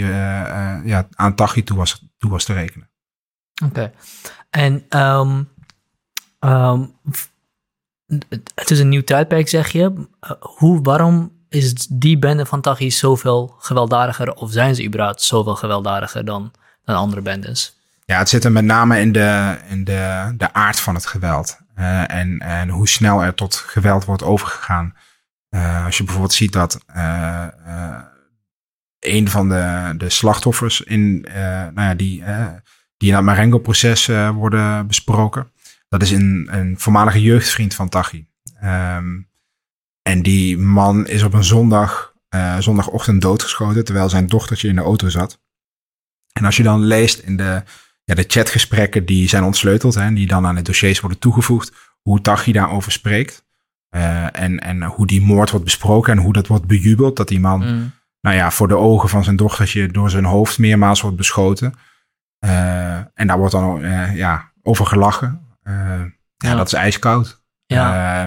ja, 0.86 1.08
aan 1.16 1.36
Taghi 1.36 1.64
toe 1.64 1.78
was, 1.78 2.08
toe 2.18 2.30
was 2.30 2.44
te 2.44 2.54
rekenen. 2.54 2.90
Oké. 3.66 3.92
En 4.50 4.86
ehm, 4.90 5.44
ehm, 6.40 6.86
het- 8.30 8.72
is 8.72 8.80
een 8.80 8.90
nieuw 8.90 9.04
tijdperk, 9.04 9.50
zeg 9.50 9.70
je. 9.72 10.08
Hoe, 10.40 10.82
waarom 10.82 11.32
is 11.50 11.88
die 11.88 12.20
bende 12.20 12.46
van 12.46 12.62
Taghi 12.62 12.92
zoveel 12.92 13.56
gewelddadiger, 13.60 14.34
of 14.34 14.52
zijn 14.52 14.76
ze 14.76 14.86
überhaupt 14.86 15.22
zoveel 15.22 15.56
gewelddadiger 15.56 16.26
dan, 16.26 16.52
dan 16.84 16.96
andere 16.96 17.22
bendes? 17.22 17.81
Ja, 18.12 18.18
het 18.18 18.30
zit 18.30 18.44
er 18.44 18.52
met 18.52 18.64
name 18.64 19.00
in 19.00 19.12
de, 19.12 19.58
in 19.68 19.84
de, 19.84 20.34
de 20.38 20.54
aard 20.54 20.80
van 20.80 20.96
het 20.96 21.06
geweld. 21.06 21.60
Eh, 21.76 22.12
en, 22.12 22.40
en 22.40 22.70
hoe 22.70 22.88
snel 22.88 23.24
er 23.24 23.34
tot 23.34 23.56
geweld 23.56 24.06
wordt 24.06 24.24
overgegaan. 24.24 24.96
Eh, 25.50 25.86
als 25.86 25.98
je 25.98 26.04
bijvoorbeeld 26.04 26.34
ziet 26.34 26.54
dat 26.54 26.84
eh, 26.86 27.48
een 29.00 29.30
van 29.30 29.50
de, 29.50 29.94
de 29.98 30.10
slachtoffers 30.10 30.82
in, 30.82 31.22
nou 31.74 31.82
ja, 31.82 31.94
die, 31.94 32.24
die 32.98 33.10
in 33.10 33.16
het 33.16 33.24
Marengo-proces 33.24 34.06
worden 34.34 34.88
besproken. 34.88 35.52
Dat 35.90 36.02
is 36.02 36.12
een, 36.12 36.48
een 36.52 36.80
voormalige 36.80 37.22
jeugdvriend 37.22 37.74
van 37.74 37.90
Taghi. 37.90 38.26
Ehm, 38.60 39.20
en 40.02 40.22
die 40.22 40.58
man 40.58 41.08
is 41.08 41.24
op 41.24 41.34
een 41.34 41.44
zondag, 41.44 42.14
zondagochtend 42.60 43.22
doodgeschoten 43.22 43.86
terwijl 43.86 44.10
zijn 44.10 44.28
dochtertje 44.28 44.68
in 44.68 44.76
de 44.76 44.82
auto 44.82 45.10
zat. 45.10 45.40
En 46.34 46.46
als 46.46 46.58
je 46.58 46.64
dan 46.64 46.80
leest 46.80 47.20
in 47.20 47.38
de, 47.38 47.64
ja, 48.04 48.16
de 48.16 48.24
chatgesprekken 48.28 49.06
die 49.06 49.30
zijn 49.30 49.44
ontsleuteld 49.44 49.94
hè, 49.96 50.02
en 50.02 50.14
die 50.14 50.28
dan 50.28 50.46
aan 50.46 50.56
de 50.56 50.62
dossiers 50.62 51.00
worden 51.00 51.20
toegevoegd, 51.20 51.72
hoe 52.02 52.22
Taghi 52.22 52.52
daarover 52.52 52.92
spreekt. 52.92 53.46
eh, 53.90 54.40
en, 54.40 54.60
en 54.60 54.84
hoe 54.84 55.08
die 55.08 55.22
moord 55.22 55.50
wordt 55.50 55.66
besproken 55.66 56.14
en 56.18 56.24
hoe 56.24 56.34
dat 56.34 56.48
wordt 56.48 56.66
bejubeld. 56.68 57.16
Dat 57.18 57.28
die 57.28 57.40
man, 57.40 57.62
Hmm. 57.62 57.92
nou 58.22 58.36
ja, 58.36 58.52
voor 58.52 58.68
de 58.68 58.76
ogen 58.78 59.10
van 59.10 59.24
zijn 59.24 59.36
dochtertje 59.36 59.88
door 59.88 60.10
zijn 60.10 60.26
hoofd 60.26 60.58
meermaals 60.58 61.02
wordt 61.02 61.18
beschoten. 61.18 61.74
Eh, 62.40 62.96
en 62.96 63.28
daar 63.28 63.38
wordt 63.38 63.52
dan 63.54 63.84
eh, 63.84 64.16
ja, 64.16 64.52
over 64.64 64.86
gelachen. 64.86 65.42
Ja. 65.64 66.12
Ja. 66.38 66.56
dat 66.56 66.68
is 66.68 66.74
ijskoud. 66.74 67.42
Ja. 67.66 68.24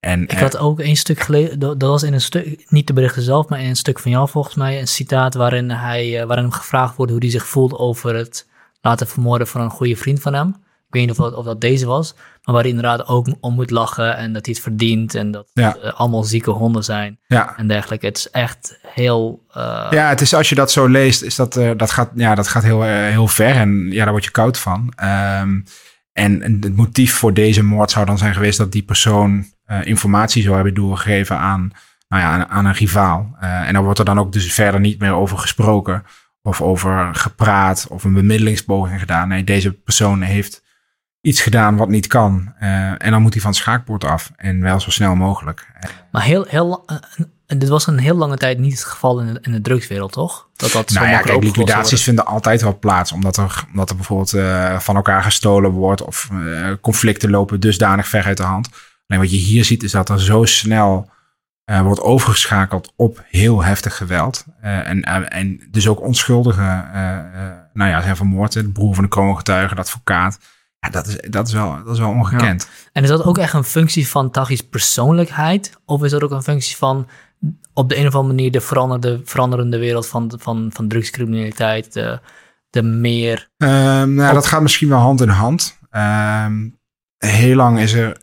En, 0.00 0.22
Ik 0.22 0.38
had 0.38 0.56
ook 0.56 0.80
een 0.80 0.96
stuk 0.96 1.20
gelezen, 1.20 1.58
dat 1.58 1.82
was 1.82 2.02
in 2.02 2.12
een 2.12 2.20
stuk, 2.20 2.64
niet 2.68 2.86
de 2.86 2.92
berichten 2.92 3.22
zelf, 3.22 3.48
maar 3.48 3.60
in 3.60 3.68
een 3.68 3.76
stuk 3.76 3.98
van 3.98 4.10
jou 4.10 4.28
volgens 4.28 4.54
mij, 4.54 4.80
een 4.80 4.88
citaat 4.88 5.34
waarin, 5.34 5.70
hij, 5.70 6.26
waarin 6.26 6.44
hem 6.44 6.52
gevraagd 6.52 6.96
wordt 6.96 7.12
hoe 7.12 7.20
hij 7.20 7.30
zich 7.30 7.46
voelt 7.46 7.72
over 7.78 8.14
het 8.14 8.48
laten 8.84 9.06
vermoorden 9.06 9.46
van 9.46 9.60
een 9.60 9.70
goede 9.70 9.96
vriend 9.96 10.20
van 10.20 10.34
hem. 10.34 10.48
Ik 10.88 11.00
weet 11.00 11.08
niet 11.08 11.18
of 11.18 11.24
dat, 11.30 11.34
of 11.38 11.44
dat 11.44 11.60
deze 11.60 11.86
was, 11.86 12.14
maar 12.14 12.54
waar 12.54 12.60
hij 12.62 12.70
inderdaad 12.72 13.06
ook 13.06 13.26
om 13.40 13.54
moet 13.54 13.70
lachen 13.70 14.16
en 14.16 14.32
dat 14.32 14.44
hij 14.46 14.54
het 14.54 14.62
verdient 14.62 15.14
en 15.14 15.30
dat 15.30 15.46
Ja. 15.52 15.68
het 15.68 15.80
eh, 15.80 15.92
allemaal 15.92 16.22
zieke 16.22 16.50
honden 16.50 16.84
zijn 16.84 17.18
ja, 17.26 17.56
en 17.56 17.68
dergelijke. 17.68 18.06
Het 18.06 18.16
is 18.16 18.30
echt 18.30 18.78
heel... 18.86 19.44
eh, 19.52 19.86
Ja, 19.90 20.08
het 20.08 20.20
is 20.20 20.34
als 20.34 20.48
je 20.48 20.54
dat 20.54 20.72
zo 20.72 20.86
leest, 20.86 21.22
is 21.22 21.34
dat, 21.34 21.56
eh, 21.56 21.70
dat 21.76 21.90
gaat, 21.90 22.10
ja, 22.14 22.34
dat 22.34 22.48
gaat 22.48 22.62
heel, 22.62 22.82
heel 22.82 23.28
ver 23.28 23.54
en 23.56 23.90
ja, 23.90 24.02
daar 24.02 24.12
word 24.12 24.24
je 24.24 24.30
koud 24.30 24.58
van. 24.58 24.92
Ehm, 24.96 25.60
en 26.12 26.42
en 26.42 26.56
het 26.60 26.76
motief 26.76 27.14
voor 27.14 27.34
deze 27.34 27.62
moord 27.64 27.90
zou 27.90 28.06
dan 28.06 28.18
zijn 28.18 28.34
geweest 28.34 28.58
dat 28.58 28.72
die 28.72 28.82
persoon 28.84 29.44
informatie 29.82 30.42
zou 30.42 30.54
hebben 30.54 30.74
doorgegeven 30.74 31.38
aan, 31.38 31.70
nou 32.08 32.22
ja, 32.22 32.28
aan, 32.30 32.46
aan 32.48 32.64
een 32.64 32.72
rivaal. 32.74 33.36
En 33.40 33.72
daar 33.72 33.82
wordt 33.84 33.98
er 33.98 34.04
dan 34.04 34.18
ook 34.18 34.32
dus 34.32 34.52
verder 34.52 34.80
niet 34.80 34.98
meer 35.00 35.12
over 35.12 35.38
gesproken 35.38 36.04
of 36.44 36.62
over 36.62 37.14
gepraat 37.14 37.86
of 37.88 38.04
een 38.04 38.12
bemiddelingspoging 38.12 39.00
gedaan. 39.00 39.28
Nee, 39.28 39.44
deze 39.44 39.72
persoon 39.72 40.20
heeft 40.20 40.62
iets 41.20 41.40
gedaan 41.40 41.76
wat 41.76 41.88
niet 41.88 42.06
kan. 42.06 42.52
Eh, 42.58 42.88
en 42.88 43.10
dan 43.10 43.22
moet 43.22 43.32
hij 43.32 43.42
van 43.42 43.50
het 43.50 43.60
schaakbord 43.60 44.04
af 44.04 44.32
en 44.36 44.60
wel 44.60 44.80
zo 44.80 44.90
snel 44.90 45.14
mogelijk. 45.14 45.66
Maar 46.10 46.22
heel, 46.22 46.44
heel, 46.48 46.84
eh, 46.86 46.96
dit 47.58 47.68
was 47.68 47.86
een 47.86 47.98
heel 47.98 48.16
lange 48.16 48.36
tijd 48.36 48.58
niet 48.58 48.72
het 48.72 48.84
geval 48.84 49.20
in 49.20 49.34
de, 49.34 49.38
in 49.42 49.52
de 49.52 49.60
drugswereld, 49.60 50.12
toch? 50.12 50.48
Dat 50.56 50.72
dat 50.72 50.90
Nou 50.90 51.08
ja, 51.08 51.20
kijk, 51.20 51.42
liquidaties 51.42 52.02
vinden 52.02 52.26
altijd 52.26 52.62
wel 52.62 52.78
plaats. 52.78 53.12
Omdat 53.12 53.36
er, 53.36 53.64
omdat 53.70 53.90
er 53.90 53.96
bijvoorbeeld 53.96 54.32
eh, 54.32 54.78
van 54.78 54.96
elkaar 54.96 55.22
gestolen 55.22 55.70
wordt. 55.70 56.02
Of 56.02 56.30
conflicten 56.80 57.30
lopen 57.30 57.60
dusdanig 57.60 58.08
ver 58.08 58.24
uit 58.24 58.36
de 58.36 58.42
hand. 58.42 58.68
Alleen 59.06 59.22
wat 59.22 59.30
je 59.30 59.36
hier 59.36 59.64
ziet 59.64 59.82
is 59.82 59.92
dat 59.92 60.08
er 60.08 60.20
zo 60.20 60.44
snel 60.44 61.10
eh, 61.64 61.80
wordt 61.80 62.00
overgeschakeld 62.00 62.92
op 62.96 63.24
heel 63.30 63.62
heftig 63.62 63.96
geweld. 63.96 64.44
Eh, 64.60 64.88
en, 64.88 65.02
en, 65.02 65.30
en 65.30 65.60
dus 65.70 65.88
ook 65.88 66.00
onschuldigen 66.00 66.92
eh, 66.92 67.18
eh, 67.18 67.52
nou 67.72 67.90
ja, 67.90 68.02
zijn 68.02 68.16
vermoord. 68.16 68.52
De 68.52 68.68
broer 68.68 68.94
van 68.94 69.04
de 69.04 69.10
kroongetuige, 69.10 69.74
de 69.74 69.80
advocaat. 69.80 70.38
Ja, 70.78 70.90
dat 70.90 71.06
is, 71.06 71.16
dat 71.30 71.46
is, 71.46 71.52
wel, 71.52 71.84
dat 71.84 71.94
is 71.94 71.98
wel 71.98 72.10
ongekend. 72.10 72.68
En 72.92 73.02
is 73.02 73.08
dat 73.08 73.24
ook 73.24 73.38
echt 73.38 73.52
een 73.52 73.64
functie 73.64 74.08
van 74.08 74.30
Taghi's 74.30 74.60
persoonlijkheid? 74.60 75.72
Of 75.84 76.02
is 76.02 76.10
dat 76.10 76.22
ook 76.22 76.30
een 76.30 76.42
functie 76.42 76.76
van 76.76 77.08
op 77.72 77.88
de 77.88 77.98
een 77.98 78.06
of 78.06 78.14
andere 78.14 78.34
manier 78.34 78.50
de 78.50 78.60
veranderde, 78.60 79.20
veranderende 79.24 79.78
wereld 79.78 80.06
van, 80.06 80.32
van, 80.38 80.70
van 80.72 80.88
drugscriminaliteit, 80.88 81.92
de, 81.92 82.20
de 82.70 82.82
meer... 82.82 83.48
Ehm, 83.56 84.14
nou, 84.14 84.34
dat 84.34 84.46
gaat 84.46 84.62
misschien 84.62 84.88
wel 84.88 84.98
hand 84.98 85.20
in 85.20 85.28
hand. 85.28 85.78
Ehm, 85.90 86.68
heel 87.18 87.56
lang 87.56 87.78
is 87.78 87.92
er, 87.92 88.22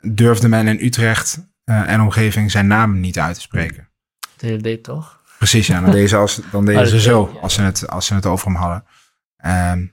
durfde 0.00 0.48
men 0.48 0.66
in 0.66 0.84
Utrecht 0.84 1.46
eh, 1.66 1.88
en 1.88 2.00
omgeving 2.00 2.50
zijn 2.50 2.66
naam 2.66 3.00
niet 3.00 3.18
uit 3.18 3.34
te 3.34 3.40
spreken. 3.40 3.88
dit 4.36 4.82
toch? 4.82 5.20
Precies, 5.38 5.66
ja. 5.66 5.80
Dan 5.80 5.90
deden 5.96 6.08
ze, 6.08 6.16
als, 6.16 6.40
dan 6.50 6.64
deden 6.64 6.82
Oh, 6.82 6.88
ze 6.88 7.00
zo, 7.00 7.30
ja, 7.34 7.40
als 7.40 7.54
ze, 7.54 7.62
het, 7.62 7.88
als 7.88 8.06
ze 8.06 8.14
het 8.14 8.26
over 8.26 8.46
hem 8.46 8.56
hadden. 8.56 8.84
Ehm, 9.36 9.86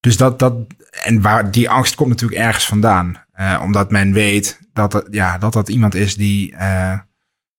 dus 0.00 0.16
dat, 0.16 0.38
dat, 0.38 0.54
en 1.02 1.20
waar, 1.20 1.50
die 1.50 1.70
angst 1.70 1.94
komt 1.94 2.08
natuurlijk 2.08 2.40
ergens 2.40 2.66
vandaan. 2.66 3.24
Eh, 3.32 3.60
omdat 3.62 3.90
men 3.90 4.12
weet 4.12 4.60
dat, 4.72 4.92
het, 4.92 5.06
ja, 5.10 5.38
dat 5.38 5.52
dat 5.52 5.68
iemand 5.68 5.94
is 5.94 6.14
die 6.16 6.56
eh, 6.56 6.98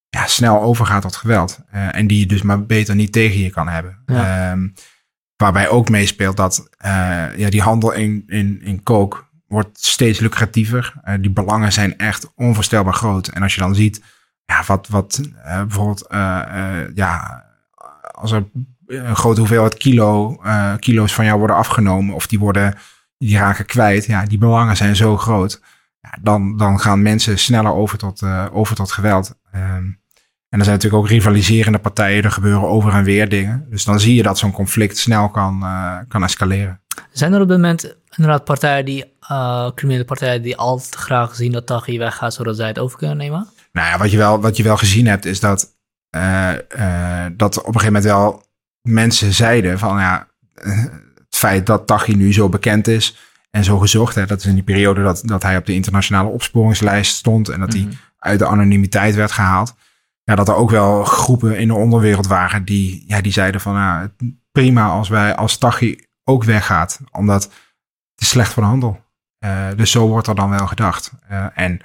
ja, 0.09 0.25
snel 0.25 0.61
overgaat 0.61 1.01
tot 1.01 1.15
geweld. 1.15 1.59
En 1.69 2.07
die 2.07 2.19
je 2.19 2.25
dus 2.25 2.41
maar 2.41 2.65
beter 2.65 2.95
niet 2.95 3.11
tegen 3.11 3.39
je 3.39 3.49
kan 3.49 3.67
hebben. 3.67 4.03
Ja. 4.05 4.51
Ehm, 4.51 4.67
waarbij 5.35 5.69
ook 5.69 5.89
meespeelt 5.89 6.37
dat 6.37 6.69
ja, 7.35 7.49
die 7.49 7.61
handel 7.61 7.91
in, 7.91 8.23
in, 8.27 8.61
in 8.61 8.83
kook 8.83 9.30
wordt 9.51 9.85
steeds 9.85 10.19
lucratiever. 10.19 10.93
Eh, 11.03 11.15
die 11.19 11.31
belangen 11.31 11.71
zijn 11.71 11.97
echt 11.97 12.31
onvoorstelbaar 12.35 12.93
groot. 12.93 13.27
En 13.27 13.43
als 13.43 13.55
je 13.55 13.61
dan 13.61 13.75
ziet 13.75 14.03
ja, 14.45 14.63
wat, 14.67 14.87
wat 14.87 15.21
eh, 15.43 15.57
bijvoorbeeld, 15.59 16.07
eh, 16.07 16.81
ja, 16.93 17.43
als 18.11 18.31
er 18.31 18.43
een 18.87 19.15
grote 19.15 19.39
hoeveelheid 19.39 19.77
kilo, 19.77 20.41
kilo's 20.79 21.13
van 21.13 21.25
jou 21.25 21.37
worden 21.37 21.55
afgenomen 21.55 22.15
of 22.15 22.27
die 22.27 22.39
worden, 22.39 22.75
die 23.17 23.37
raken 23.37 23.65
kwijt, 23.65 24.05
ja, 24.05 24.25
die 24.25 24.37
belangen 24.37 24.77
zijn 24.77 24.95
zo 24.95 25.17
groot. 25.17 25.61
Ja, 26.01 26.17
dan, 26.21 26.57
dan 26.57 26.79
gaan 26.79 27.01
mensen 27.01 27.39
sneller 27.39 27.73
over 27.73 27.97
tot, 27.97 28.23
over 28.51 28.75
tot 28.75 28.91
geweld. 28.91 29.35
Ehm, 29.51 29.85
en 30.49 30.59
er 30.59 30.63
zijn 30.63 30.75
natuurlijk 30.75 31.03
ook 31.03 31.09
rivaliserende 31.09 31.79
partijen, 31.79 32.23
er 32.23 32.31
gebeuren 32.31 32.67
over 32.67 32.93
en 32.93 33.03
weer 33.03 33.29
dingen. 33.29 33.65
Dus 33.69 33.83
dan 33.83 33.99
zie 33.99 34.15
je 34.15 34.23
dat 34.23 34.37
zo'n 34.37 34.51
conflict 34.51 34.97
snel 34.97 35.29
kan, 35.29 35.65
kan 36.07 36.23
escaleren. 36.23 36.81
Zijn 37.11 37.33
er 37.33 37.41
op 37.41 37.47
dit 37.47 37.57
moment 37.57 37.95
inderdaad 38.15 38.45
partijen 38.45 38.85
die, 38.85 39.10
eh, 39.31 39.67
criminele 39.75 40.05
partijen 40.05 40.41
die 40.41 40.57
altijd 40.57 40.95
graag 40.95 41.35
zien 41.35 41.51
dat 41.51 41.65
Taghi 41.65 41.97
weggaat, 41.97 42.33
zodat 42.33 42.55
zij 42.55 42.67
het 42.67 42.79
over 42.79 42.97
kunnen 42.97 43.17
nemen? 43.17 43.47
Nou 43.71 43.87
ja, 43.87 43.97
wat 43.97 44.11
je 44.11 44.17
wel, 44.17 44.41
wat 44.41 44.57
je 44.57 44.63
wel 44.63 44.77
gezien 44.77 45.07
hebt, 45.07 45.25
is 45.25 45.39
dat, 45.39 45.75
eh, 46.09 46.51
eh, 47.25 47.31
dat 47.37 47.57
op 47.59 47.75
een 47.75 47.79
gegeven 47.79 47.93
moment 47.93 48.03
wel 48.03 48.43
mensen 48.81 49.33
zeiden 49.33 49.79
van 49.79 49.97
ja, 49.97 50.27
eh, 50.53 50.77
het 51.15 51.35
feit 51.39 51.65
dat 51.65 51.87
Taghi 51.87 52.13
nu 52.15 52.33
zo 52.33 52.49
bekend 52.49 52.87
is 52.87 53.17
en 53.49 53.63
zo 53.63 53.77
gezocht, 53.79 54.15
hè, 54.15 54.25
dat 54.25 54.39
is 54.39 54.45
in 54.45 54.53
die 54.53 54.63
periode 54.63 55.03
dat, 55.03 55.21
dat 55.25 55.43
hij 55.43 55.57
op 55.57 55.65
de 55.65 55.73
internationale 55.73 56.29
opsporingslijst 56.29 57.15
stond 57.15 57.49
en 57.49 57.59
dat 57.59 57.73
hij 57.73 57.81
Mhm. 57.81 57.91
uit 58.17 58.39
de 58.39 58.45
anonimiteit 58.45 59.15
werd 59.15 59.31
gehaald. 59.31 59.75
Ja, 60.23 60.35
dat 60.35 60.47
er 60.47 60.55
ook 60.55 60.69
wel 60.69 61.03
groepen 61.03 61.57
in 61.57 61.67
de 61.67 61.73
onderwereld 61.73 62.27
waren 62.27 62.65
die, 62.65 63.03
ja, 63.07 63.21
die 63.21 63.31
zeiden 63.31 63.61
van 63.61 63.73
ja, 63.73 64.11
prima 64.51 64.87
als 64.87 65.09
wij 65.09 65.35
als 65.35 65.57
Taghi 65.57 65.97
ook 66.23 66.43
weggaat, 66.43 66.99
omdat 67.11 67.43
het 67.43 68.21
is 68.21 68.29
slecht 68.29 68.53
voor 68.53 68.63
de 68.63 68.69
handel. 68.69 68.99
Eh, 69.41 69.67
dus 69.75 69.91
zo 69.91 70.07
wordt 70.07 70.27
er 70.27 70.35
dan 70.35 70.49
wel 70.49 70.67
gedacht. 70.67 71.11
Eh, 71.27 71.45
en 71.55 71.79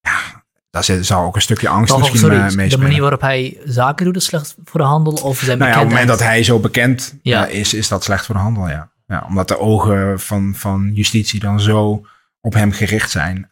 ja, 0.00 0.42
daar 0.70 0.84
zit, 0.84 1.06
zou 1.06 1.26
ook 1.26 1.34
een 1.34 1.40
stukje 1.42 1.68
angst 1.68 1.88
Toch, 1.88 1.98
misschien 1.98 2.20
sorry, 2.20 2.36
eh, 2.36 2.48
de 2.48 2.56
meespelen. 2.56 2.84
manier 2.86 3.00
waarop 3.00 3.20
hij 3.20 3.58
zaken 3.64 4.04
doet 4.04 4.16
is 4.16 4.24
slecht 4.24 4.56
voor 4.64 4.80
de 4.80 4.86
handel 4.86 5.12
of 5.12 5.38
zijn 5.38 5.58
nou 5.58 5.70
ja, 5.70 5.76
op 5.76 5.82
het 5.82 5.90
moment 5.90 6.08
dat 6.08 6.18
hij 6.22 6.42
zo 6.42 6.58
bekend 6.58 7.14
Ja. 7.22 7.46
is, 7.46 7.74
is 7.74 7.88
dat 7.88 8.04
slecht 8.04 8.26
voor 8.26 8.34
de 8.34 8.40
handel, 8.40 8.68
ja. 8.68 8.90
ja 9.06 9.24
omdat 9.28 9.48
de 9.48 9.58
ogen 9.58 10.20
van, 10.20 10.54
van 10.54 10.90
justitie 10.94 11.40
dan 11.40 11.60
zo 11.60 12.06
op 12.40 12.52
hem 12.54 12.72
gericht 12.72 13.10
zijn. 13.10 13.48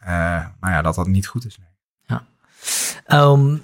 nou 0.59 0.73
ja, 0.73 0.81
dat 0.81 0.95
dat 0.95 1.07
niet 1.07 1.27
goed 1.27 1.45
is. 1.45 1.57
Nee. 2.07 2.19
Ehm, 3.05 3.55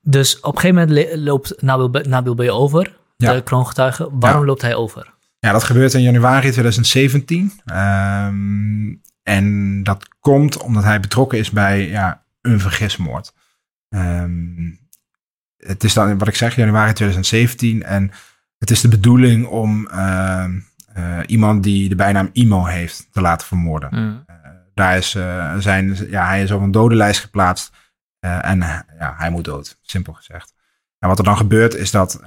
dus 0.00 0.40
op 0.40 0.54
een 0.54 0.60
gegeven 0.60 0.88
moment 0.88 1.16
loopt 1.16 1.62
Nabil, 1.62 1.88
B- 1.90 2.06
Nabil 2.06 2.34
B. 2.34 2.40
over, 2.40 2.96
Ja. 3.16 3.32
de 3.32 3.42
kroongetuige. 3.42 4.08
Waarom 4.12 4.40
Ja. 4.40 4.46
loopt 4.46 4.62
hij 4.62 4.74
over? 4.74 5.14
Ja, 5.38 5.52
dat 5.52 5.64
gebeurt 5.64 5.94
in 5.94 6.02
januari 6.02 6.50
2017. 6.50 7.52
Ehm, 7.64 8.94
en 9.22 9.82
dat 9.82 10.08
komt 10.20 10.62
omdat 10.62 10.84
hij 10.84 11.00
betrokken 11.00 11.38
is 11.38 11.50
bij 11.50 11.88
ja, 11.88 12.24
een 12.40 12.60
vergismoord. 12.60 13.34
Ehm, 13.88 14.70
het 15.56 15.84
is 15.84 15.92
dan, 15.94 16.18
wat 16.18 16.28
ik 16.28 16.34
zeg, 16.36 16.56
januari 16.56 16.92
2017. 16.92 17.82
En 17.82 18.10
het 18.58 18.70
is 18.70 18.80
de 18.80 18.88
bedoeling 18.88 19.46
om 19.46 19.86
ehm, 19.86 20.58
eh, 20.92 21.18
iemand 21.26 21.62
die 21.62 21.88
de 21.88 21.94
bijnaam 21.94 22.30
Imo 22.32 22.64
heeft 22.64 23.08
te 23.12 23.20
laten 23.20 23.46
vermoorden. 23.46 23.88
Mm. 23.92 24.24
Daar 24.78 24.96
is, 24.96 25.14
eh, 25.14 25.56
zijn, 25.58 25.96
ja, 26.10 26.26
hij 26.26 26.42
is 26.42 26.50
op 26.50 26.62
een 26.62 26.70
dodenlijst 26.70 27.20
geplaatst. 27.20 27.72
eh, 28.18 28.44
en 28.44 28.62
eh, 28.62 28.78
ja, 28.98 29.14
hij 29.16 29.30
moet 29.30 29.44
dood, 29.44 29.78
simpel 29.82 30.12
gezegd. 30.12 30.54
En 30.98 31.08
wat 31.08 31.18
er 31.18 31.24
dan 31.24 31.36
gebeurt 31.36 31.74
is 31.74 31.90
dat 31.90 32.14
eh, 32.14 32.26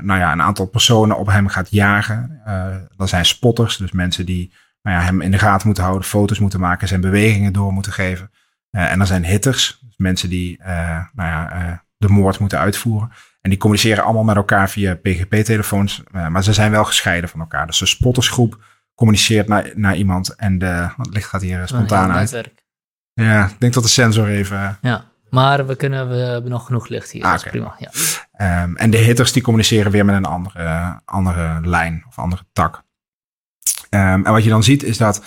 nou 0.00 0.18
ja, 0.18 0.32
een 0.32 0.42
aantal 0.42 0.66
personen 0.66 1.18
op 1.18 1.26
hem 1.26 1.48
gaat 1.48 1.70
jagen. 1.70 2.40
Eh 2.44 2.76
dat 2.96 3.08
zijn 3.08 3.24
spotters, 3.24 3.76
dus 3.76 3.92
mensen 3.92 4.26
die 4.26 4.52
nou 4.82 4.96
ja, 4.96 5.02
hem 5.02 5.20
in 5.20 5.30
de 5.30 5.38
gaten 5.38 5.66
moeten 5.66 5.84
houden, 5.84 6.08
foto's 6.08 6.38
moeten 6.38 6.60
maken, 6.60 6.88
zijn 6.88 7.00
bewegingen 7.00 7.52
door 7.52 7.72
moeten 7.72 7.92
geven. 7.92 8.30
Eh, 8.70 8.90
en 8.90 9.00
er 9.00 9.06
zijn 9.06 9.24
hitters, 9.24 9.78
dus 9.80 9.96
mensen 9.96 10.28
die 10.28 10.60
nou 11.12 11.28
ja, 11.28 11.84
de 11.96 12.08
moord 12.08 12.38
moeten 12.38 12.58
uitvoeren. 12.58 13.10
En 13.40 13.50
die 13.50 13.58
communiceren 13.58 14.04
allemaal 14.04 14.24
met 14.24 14.36
elkaar 14.36 14.70
via 14.70 14.94
PGP-telefoons, 14.94 16.02
maar 16.10 16.44
ze 16.44 16.52
zijn 16.52 16.70
wel 16.70 16.84
gescheiden 16.84 17.30
van 17.30 17.40
elkaar. 17.40 17.66
Dus 17.66 17.78
de 17.78 17.86
spottersgroep 17.86 18.64
communiceert 18.94 19.48
naar, 19.48 19.70
naar 19.74 19.96
iemand 19.96 20.34
en 20.34 20.58
de, 20.58 20.76
want 20.96 21.06
het 21.06 21.14
licht 21.14 21.28
gaat 21.28 21.42
hier 21.42 21.68
spontaan 21.68 22.10
heel 22.10 22.18
uit. 22.18 22.50
Ja, 23.12 23.46
ik 23.46 23.60
denk 23.60 23.72
dat 23.72 23.82
de 23.82 23.88
sensor 23.88 24.28
even... 24.28 24.78
Ja, 24.80 25.11
maar 25.32 25.66
we, 25.66 25.76
kunnen, 25.76 26.08
we 26.08 26.14
hebben 26.14 26.50
nog 26.50 26.66
genoeg 26.66 26.88
licht 26.88 27.10
hier. 27.10 27.22
Ah, 27.24 27.30
dat 27.30 27.40
is 27.40 27.46
oké. 27.46 27.50
prima. 27.56 27.74
Ja. 27.78 27.90
Ehm, 28.32 28.74
en 28.76 28.90
de 28.90 28.96
hitters 28.96 29.32
die 29.32 29.42
communiceren 29.42 29.92
weer 29.92 30.04
met 30.04 30.14
een 30.14 30.24
andere, 30.24 31.00
andere 31.04 31.60
lijn 31.62 32.04
of 32.08 32.18
andere 32.18 32.42
tak. 32.52 32.82
Ehm, 33.88 34.24
en 34.24 34.32
wat 34.32 34.44
je 34.44 34.50
dan 34.50 34.62
ziet 34.62 34.82
is 34.82 34.96
dat 34.98 35.24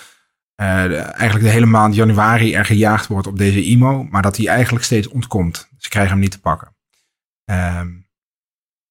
eh, 0.56 0.84
de- 0.84 0.98
eigenlijk 0.98 1.44
de 1.46 1.52
hele 1.52 1.66
maand 1.66 1.96
januari 1.96 2.54
er 2.54 2.66
gejaagd 2.66 3.08
wordt 3.08 3.28
op 3.28 3.38
deze 3.38 3.64
IMO, 3.64 4.04
maar 4.04 4.22
dat 4.22 4.38
hij 4.38 4.48
eigenlijk 4.48 4.86
steeds 4.86 5.08
ontkomt. 5.08 5.70
Ze 5.78 5.90
krijgen 5.90 6.12
hem 6.12 6.22
niet 6.22 6.32
te 6.32 6.40
pakken. 6.40 6.76
Ehm, 7.46 7.90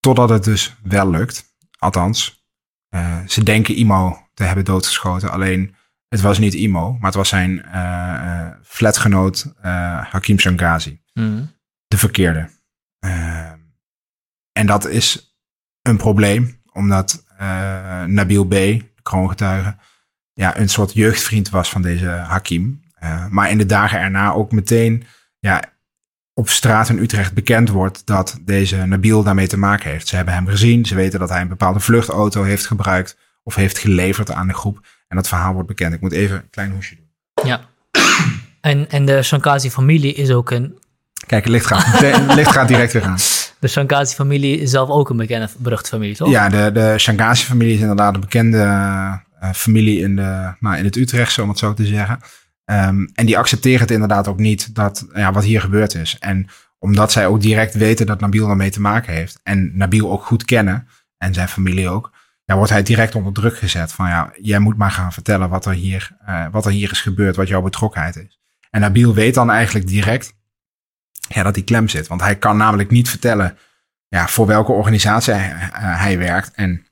totdat 0.01 0.29
het 0.29 0.45
dus 0.45 0.77
wel 0.83 1.11
lukt. 1.11 1.45
Althans, 1.79 2.45
eh, 2.89 3.19
ze 3.27 3.43
denken 3.43 3.75
IMO 3.77 4.29
te 4.35 4.45
hebben 4.45 4.65
doodgeschoten. 4.65 5.31
Alleen 5.31 5.75
het 6.09 6.21
was 6.21 6.39
niet 6.39 6.55
IMO, 6.55 6.93
maar 6.93 7.07
het 7.07 7.15
was 7.15 7.29
zijn 7.29 7.65
eh, 7.65 8.49
flatgenoot 8.63 9.53
Hakim 10.11 10.39
Shangazi 10.39 11.03
Mm. 11.21 11.51
de 11.87 11.97
verkeerde. 11.97 12.49
Ehm, 12.99 13.59
en 14.53 14.67
dat 14.67 14.89
is 14.89 15.39
een 15.83 15.97
probleem, 15.97 16.61
omdat 16.73 17.25
eh, 17.39 18.05
Nabil 18.05 18.45
B., 18.45 18.51
de 18.51 19.03
kroongetuige, 19.03 19.77
ja, 20.33 20.59
een 20.59 20.69
soort 20.69 20.93
jeugdvriend 20.93 21.51
was 21.51 21.71
van 21.71 21.83
deze 21.83 22.07
Hakim. 22.07 22.83
Eh, 22.95 23.27
maar 23.29 23.51
in 23.51 23.59
de 23.59 23.67
dagen 23.67 24.01
erna 24.01 24.33
ook 24.33 24.53
meteen 24.53 25.05
ja, 25.39 25.63
op 26.33 26.49
straat 26.49 26.89
in 26.89 26.99
Utrecht 26.99 27.35
bekend 27.35 27.69
wordt 27.69 28.07
dat 28.07 28.39
deze 28.43 28.77
Nabil 28.77 29.23
daarmee 29.23 29.47
te 29.47 29.59
maken 29.59 29.91
heeft. 29.91 30.09
Ze 30.09 30.17
hebben 30.17 30.35
hem 30.35 30.47
gezien, 30.47 30.85
ze 30.85 30.95
weten 30.95 31.19
dat 31.19 31.29
hij 31.29 31.41
een 31.41 31.49
bepaalde 31.49 31.81
vluchtauto 31.81 32.43
heeft 32.43 32.67
gebruikt 32.67 33.17
of 33.43 33.55
heeft 33.55 33.79
geleverd 33.79 34.31
aan 34.31 34.47
de 34.47 34.55
groep. 34.55 34.87
En 35.09 35.17
dat 35.17 35.29
verhaal 35.29 35.53
wordt 35.53 35.69
bekend. 35.69 35.95
Ik 35.95 36.01
moet 36.01 36.13
even 36.13 36.37
een 36.37 36.51
klein 36.51 36.73
hoesje 36.73 36.97
doen. 36.97 37.11
Ja. 37.45 37.61
En, 38.61 38.91
en 38.91 39.05
de 39.05 39.23
Shankazi-familie 39.23 40.15
is 40.15 40.31
ook 40.31 40.51
een... 40.51 40.79
Kijk, 41.27 41.45
het 41.45 41.53
licht 41.53 41.67
gaat, 41.67 41.85
het 42.01 42.35
licht 42.35 42.53
gaat 42.53 42.69
direct 42.69 42.93
weer 42.93 43.05
aan. 43.05 43.17
De 43.59 43.69
Shankazi-familie 43.69 44.59
is 44.59 44.71
zelf 44.71 44.89
ook 44.89 45.11
een 45.11 45.17
bekende, 45.17 45.49
beruchte 45.59 45.89
familie, 45.89 46.17
toch? 46.17 46.31
Ja, 46.31 46.49
de, 46.49 46.71
de 46.73 46.95
Shangazi-familie 46.99 47.75
is 47.75 47.81
inderdaad 47.81 48.15
een 48.15 48.21
bekende 48.21 48.59
eh, 48.59 49.53
familie 49.53 50.01
in, 50.01 50.17
de, 50.17 50.53
nou, 50.61 50.77
in 50.77 50.85
het 50.85 50.97
Utrechtse, 50.97 51.43
om 51.43 51.49
het 51.49 51.59
zo 51.59 51.75
te 51.75 51.87
zeggen. 51.87 52.19
Ehm, 52.65 53.07
en 53.15 53.27
die 53.27 53.39
accepteren 53.39 53.81
het 53.81 53.91
inderdaad 53.91 54.29
ook 54.29 54.39
niet 54.39 54.75
dat, 54.75 55.07
ja, 55.15 55.33
wat 55.33 55.45
hier 55.45 55.61
gebeurd 55.61 55.95
is. 55.95 56.17
En 56.21 56.47
omdat 56.79 57.13
zij 57.13 57.27
ook 57.27 57.41
direct 57.41 57.75
weten 57.75 58.07
dat 58.07 58.21
Nabil 58.21 58.47
daarmee 58.47 58.71
te 58.71 58.81
maken 58.81 59.13
heeft. 59.13 59.41
En 59.43 59.77
Nabil 59.77 60.11
ook 60.11 60.25
goed 60.25 60.45
kennen, 60.45 60.89
en 61.19 61.35
zijn 61.35 61.49
familie 61.49 61.89
ook. 61.89 62.13
Ja, 62.45 62.57
wordt 62.57 62.71
hij 62.71 62.83
direct 62.83 63.15
onder 63.15 63.33
druk 63.33 63.57
gezet 63.57 63.93
van 63.93 64.09
ja, 64.09 64.33
jij 64.41 64.59
moet 64.59 64.77
maar 64.77 64.91
gaan 64.91 65.13
vertellen 65.13 65.49
wat 65.49 65.67
er 65.67 65.73
hier, 65.73 66.17
eh, 66.27 66.47
wat 66.51 66.67
er 66.67 66.73
hier 66.73 66.91
is 66.91 67.01
gebeurd, 67.01 67.37
wat 67.37 67.49
jouw 67.49 67.63
betrokkenheid 67.63 68.17
is. 68.17 68.41
En 68.71 68.81
Nabil 68.81 69.15
weet 69.15 69.35
dan 69.35 69.51
eigenlijk 69.51 69.87
direct 69.87 70.35
ja, 71.29 71.43
dat 71.43 71.55
hij 71.55 71.65
klem 71.65 71.89
zit. 71.89 72.07
Want 72.07 72.21
hij 72.21 72.37
kan 72.37 72.57
namelijk 72.57 72.91
niet 72.91 73.09
vertellen 73.09 73.57
ja, 74.09 74.29
voor 74.29 74.47
welke 74.47 74.73
organisatie 74.73 75.33
hij, 75.33 75.51
eh, 75.73 76.01
hij 76.01 76.19
werkt 76.19 76.51
en 76.55 76.87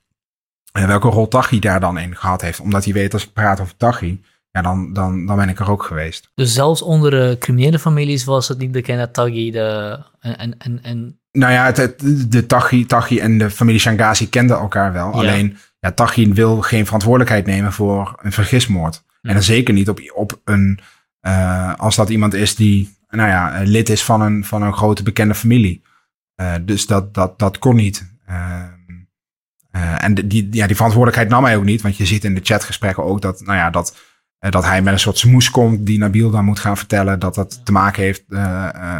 eh, 0.71 0.85
welke 0.85 1.07
rol 1.07 1.27
Tachi 1.27 1.59
daar 1.59 1.79
dan 1.79 1.97
in 1.97 2.15
gehad 2.15 2.41
heeft. 2.41 2.59
Omdat 2.59 2.83
hij 2.83 2.93
weet 2.93 3.13
als 3.13 3.23
ik 3.23 3.33
praat 3.33 3.59
over 3.59 3.77
Tachi, 3.77 4.23
ja, 4.51 4.61
dan, 4.61 4.93
dan, 4.93 5.25
dan 5.25 5.35
ben 5.37 5.49
ik 5.49 5.59
er 5.59 5.71
ook 5.71 5.83
geweest. 5.83 6.31
Dus 6.35 6.53
zelfs 6.53 6.81
onder 6.81 7.11
de 7.11 7.35
criminele 7.39 7.79
families 7.79 8.23
was 8.23 8.47
het 8.47 8.57
niet 8.57 8.71
bekend 8.71 8.99
dat 8.99 9.13
Taghi 9.13 9.51
de... 9.51 9.99
En, 10.19 10.57
en, 10.57 10.79
en, 10.83 11.19
Nou 11.31 11.53
ja, 11.53 11.65
het, 11.65 11.77
het- 11.77 12.31
de 12.31 12.45
Tachi, 12.45 12.85
Tachi 12.85 13.19
en 13.19 13.37
de 13.37 13.49
familie 13.49 13.79
Shangazi 13.79 14.29
kenden 14.29 14.57
elkaar 14.57 14.93
wel. 14.93 15.07
Ja. 15.11 15.17
Alleen 15.17 15.57
ja, 15.79 15.91
Tachi 15.91 16.33
wil 16.33 16.61
geen 16.61 16.85
verantwoordelijkheid 16.85 17.45
nemen 17.45 17.73
voor 17.73 18.19
een 18.21 18.31
vergismoord. 18.31 19.03
Ja. 19.05 19.29
En 19.29 19.33
dan 19.35 19.43
zeker 19.43 19.73
niet 19.73 19.89
op, 19.89 19.99
op 20.13 20.41
een, 20.45 20.79
eh, 21.19 21.73
als 21.75 21.95
dat 21.95 22.09
iemand 22.09 22.33
is 22.33 22.55
die 22.55 22.95
nou 23.15 23.29
ja, 23.29 23.53
eh, 23.53 23.67
lid 23.67 23.89
is 23.89 24.03
van 24.03 24.21
een, 24.21 24.45
van 24.45 24.61
een 24.61 24.73
grote 24.73 25.03
bekende 25.03 25.35
familie. 25.35 25.81
Eh, 26.35 26.53
dus 26.61 26.85
dat, 26.85 27.13
dat, 27.13 27.39
dat 27.39 27.59
kon 27.59 27.75
niet. 27.75 28.15
Ehm, 28.25 28.71
eh, 29.71 30.03
en 30.03 30.13
die, 30.13 30.47
ja, 30.51 30.67
die 30.67 30.75
verantwoordelijkheid 30.75 31.29
nam 31.29 31.43
hij 31.43 31.57
ook 31.57 31.63
niet. 31.63 31.81
Want 31.81 31.97
je 31.97 32.05
ziet 32.05 32.23
in 32.23 32.35
de 32.35 32.43
chatgesprekken 32.43 33.03
ook 33.03 33.21
dat, 33.21 33.41
nou 33.41 33.57
ja, 33.57 33.69
dat, 33.69 33.97
dat 34.39 34.65
hij 34.65 34.81
met 34.81 34.93
een 34.93 34.99
soort 34.99 35.17
smoes 35.17 35.51
komt 35.51 35.85
die 35.85 35.97
Nabil 35.97 36.29
dan 36.29 36.45
moet 36.45 36.59
gaan 36.59 36.77
vertellen. 36.77 37.19
Dat 37.19 37.35
dat 37.35 37.65
te 37.65 37.71
maken 37.71 38.03
heeft 38.03 38.23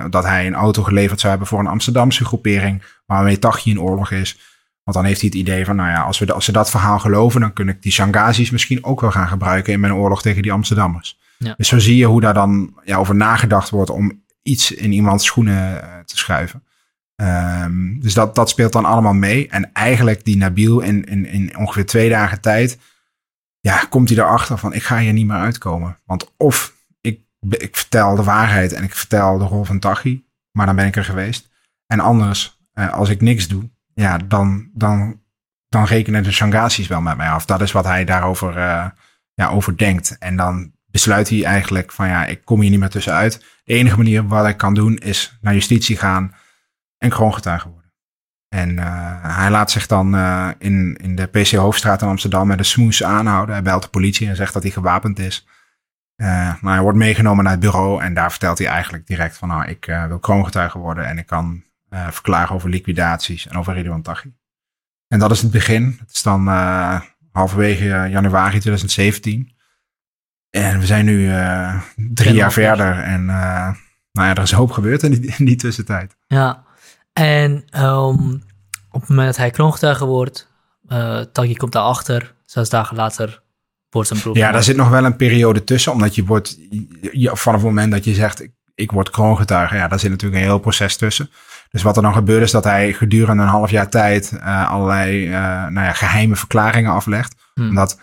dat 0.10 0.23
hij 0.23 0.48
een 0.48 0.53
auto 0.53 0.84
geleverd 0.84 1.19
zou 1.19 1.30
hebben 1.31 1.49
voor 1.49 1.60
een 1.60 1.68
Amsterdamse 1.68 2.26
groepering. 2.26 2.84
Waarmee 3.06 3.40
Tachi 3.40 3.69
in 3.69 3.81
oorlog 3.81 4.11
is. 4.11 4.40
Want 4.84 4.98
dan 4.98 5.06
heeft 5.06 5.22
hij 5.22 5.30
het 5.30 5.40
idee 5.40 5.65
van, 5.65 5.76
nou 5.76 5.90
ja, 5.90 6.02
als, 6.02 6.19
we, 6.19 6.34
als 6.34 6.45
ze 6.45 6.52
dat 6.52 6.69
verhaal 6.69 6.99
geloven, 6.99 7.41
dan 7.41 7.53
kun 7.53 7.69
ik 7.69 7.81
die 7.81 7.91
Shangazis 7.91 8.49
misschien 8.49 8.84
ook 8.84 9.02
wel 9.02 9.11
gaan 9.11 9.27
gebruiken 9.27 9.73
in 9.73 9.80
mijn 9.80 9.94
oorlog 9.94 10.22
tegen 10.22 10.41
die 10.41 10.52
Amsterdammers. 10.52 11.19
Dus 11.57 11.68
zo 11.68 11.80
zie 11.80 11.98
je 11.98 12.06
hoe 12.06 12.22
daar 12.22 12.34
dan 12.34 12.74
ja, 12.84 12.98
over 12.98 13.15
nagedacht 13.15 13.70
wordt 13.70 13.90
om 13.90 14.24
iets 14.41 14.72
in 14.72 14.91
iemands 14.91 15.26
schoenen 15.26 15.82
eh, 15.82 15.99
te 15.99 16.18
schuiven. 16.18 16.64
Ehm, 17.15 17.99
dus 17.99 18.14
dat, 18.14 18.36
dat 18.36 18.49
speelt 18.49 18.74
dan 18.74 18.86
allemaal 18.86 19.14
mee. 19.14 19.49
En 19.49 19.74
eigenlijk 19.74 20.26
die 20.26 20.38
Nabil 20.38 20.80
in, 20.80 21.03
in, 21.03 21.26
in 21.26 21.57
ongeveer 21.57 21.86
twee 21.86 22.10
dagen 22.10 22.41
tijd, 22.41 22.78
ja, 23.60 23.86
komt 23.90 24.10
hij 24.10 24.18
erachter 24.18 24.57
van 24.57 24.74
ik 24.74 24.84
ga 24.84 24.98
hier 24.98 25.14
niet 25.14 25.28
meer 25.28 25.38
uitkomen. 25.38 25.99
Want 26.06 26.34
of 26.38 26.74
ik, 27.02 27.22
ik 27.49 27.76
vertel 27.76 28.15
de 28.15 28.24
waarheid 28.24 28.74
en 28.74 28.84
ik 28.84 28.95
vertel 28.95 29.38
de 29.38 29.45
rol 29.45 29.64
van 29.64 29.80
Tachi, 29.80 30.26
maar 30.52 30.65
dan 30.65 30.76
ben 30.76 30.86
ik 30.86 30.95
er 30.95 31.06
geweest. 31.06 31.49
En 31.88 31.99
anders, 31.99 32.60
eh, 32.74 32.94
als 32.94 33.10
ik 33.10 33.22
niks 33.22 33.48
doe, 33.48 33.70
ja, 33.94 34.18
dan, 34.18 34.70
dan, 34.74 35.22
dan 35.70 35.86
rekenen 35.86 36.24
de 36.24 36.32
Shangazis 36.32 36.88
wel 36.88 37.02
met 37.02 37.18
mij 37.18 37.30
af. 37.30 37.45
Dat 37.45 37.61
is 37.61 37.72
wat 37.72 37.86
hij 37.86 38.06
daarover 38.06 38.57
eh, 38.57 38.86
ja, 39.34 39.49
over 39.49 39.78
denkt. 39.78 40.18
En 40.18 40.36
dan 40.36 40.72
besluit 40.94 41.30
hij 41.30 41.44
eigenlijk 41.44 41.91
van 41.91 42.07
ja, 42.07 42.26
ik 42.26 42.45
kom 42.45 42.61
hier 42.61 42.70
niet 42.70 42.80
meer 42.80 42.90
tussenuit. 42.90 43.45
De 43.64 43.74
enige 43.74 43.98
manier 43.98 44.28
wat 44.28 44.48
ik 44.48 44.57
kan 44.57 44.74
doen 44.74 44.98
is 44.98 45.38
naar 45.41 45.53
justitie 45.53 45.98
gaan 45.98 46.36
en 46.98 47.10
kroongetuige 47.10 47.70
worden. 47.70 47.91
En 48.49 48.80
eh, 48.80 49.38
hij 49.38 49.49
laat 49.49 49.72
zich 49.72 49.88
dan 49.88 50.15
eh, 50.15 50.49
in, 50.57 50.98
in 51.02 51.15
de 51.15 51.26
PC 51.26 51.52
Hoofdstraat 51.52 52.02
in 52.02 52.07
Amsterdam 52.07 52.48
met 52.48 52.60
een 52.60 52.65
smoes 52.65 53.03
aanhouden. 53.03 53.56
Hij 53.56 53.64
belt 53.64 53.84
de 53.84 53.90
politie 53.90 54.28
en 54.28 54.36
zegt 54.36 54.53
dat 54.53 54.64
hij 54.64 54.72
gewapend 54.72 55.20
is. 55.20 55.48
Eh, 56.15 56.28
nou, 56.61 56.74
hij 56.74 56.82
wordt 56.82 56.98
meegenomen 56.98 57.44
naar 57.44 57.53
het 57.53 57.61
bureau 57.61 58.02
en 58.02 58.14
daar 58.14 58.32
vertelt 58.32 58.57
hij 58.57 58.68
eigenlijk 58.68 59.07
direct 59.07 59.38
van 59.38 59.48
nou, 59.48 59.65
ik 59.68 59.86
wil 60.07 60.20
kroongetuige 60.20 60.78
worden 60.78 61.06
en 61.06 61.18
ik 61.18 61.26
kan 61.26 61.64
verklaren 61.90 62.56
over 62.56 62.70
liquidaties 62.70 63.48
en 63.48 63.57
over 63.57 63.74
Ridwan. 63.74 64.06
En 65.07 65.20
dat 65.20 65.32
is 65.32 65.41
het 65.41 65.52
begin. 65.52 65.98
Het 65.99 66.15
is 66.15 66.24
dan 66.24 66.48
halverwege 67.32 67.86
januari 68.10 68.60
2017. 68.60 69.53
En 70.53 70.80
we 70.80 70.85
zijn 70.85 71.05
nu 71.05 71.30
eh, 71.30 71.75
drie 71.95 72.34
jaar 72.34 72.51
verder 72.51 72.99
en 72.99 73.30
eh, 73.30 73.69
nou 74.11 74.27
ja, 74.27 74.35
er 74.35 74.41
is 74.41 74.51
een 74.51 74.57
hoop 74.57 74.71
gebeurd 74.71 75.03
in 75.03 75.11
die, 75.11 75.34
in 75.38 75.45
die 75.45 75.55
tussentijd. 75.55 76.15
Ja, 76.27 76.63
en 77.13 77.63
ehm, 77.69 78.34
op 78.89 78.99
het 78.99 79.09
moment 79.09 79.27
dat 79.27 79.38
hij 79.38 79.49
kroongetuige 79.49 80.05
wordt, 80.05 80.47
eh 80.88 81.19
Taghi 81.19 81.55
komt 81.55 81.71
daarachter, 81.71 82.34
zes 82.45 82.69
dagen 82.69 82.95
later 82.95 83.41
wordt 83.89 84.07
zijn 84.07 84.19
broer 84.19 84.38
Ja, 84.38 84.51
daar 84.51 84.63
zit 84.63 84.75
nog 84.75 84.89
wel 84.89 85.05
een 85.05 85.15
periode 85.15 85.63
tussen, 85.63 85.91
omdat 85.91 86.15
je 86.15 86.25
wordt, 86.25 86.57
je, 87.11 87.30
vanaf 87.34 87.59
het 87.59 87.69
moment 87.69 87.91
dat 87.91 88.03
je 88.03 88.13
zegt, 88.13 88.41
ik, 88.41 88.51
ik 88.75 88.91
word 88.91 89.09
kroongetuige, 89.09 89.75
ja, 89.75 89.88
daar 89.88 89.99
zit 89.99 90.09
natuurlijk 90.09 90.41
een 90.41 90.47
heel 90.47 90.59
proces 90.59 90.97
tussen. 90.97 91.30
Dus 91.69 91.81
wat 91.81 91.95
er 91.95 92.03
dan 92.03 92.13
gebeurt 92.13 92.43
is 92.43 92.51
dat 92.51 92.63
hij 92.63 92.93
gedurende 92.93 93.43
een 93.43 93.49
half 93.49 93.71
jaar 93.71 93.89
tijd 93.89 94.39
allerlei 94.41 95.30
nou 95.69 95.73
ja, 95.73 95.93
geheime 95.93 96.35
verklaringen 96.35 96.91
aflegt. 96.91 97.35
Hmm. 97.53 97.69
Omdat 97.69 97.99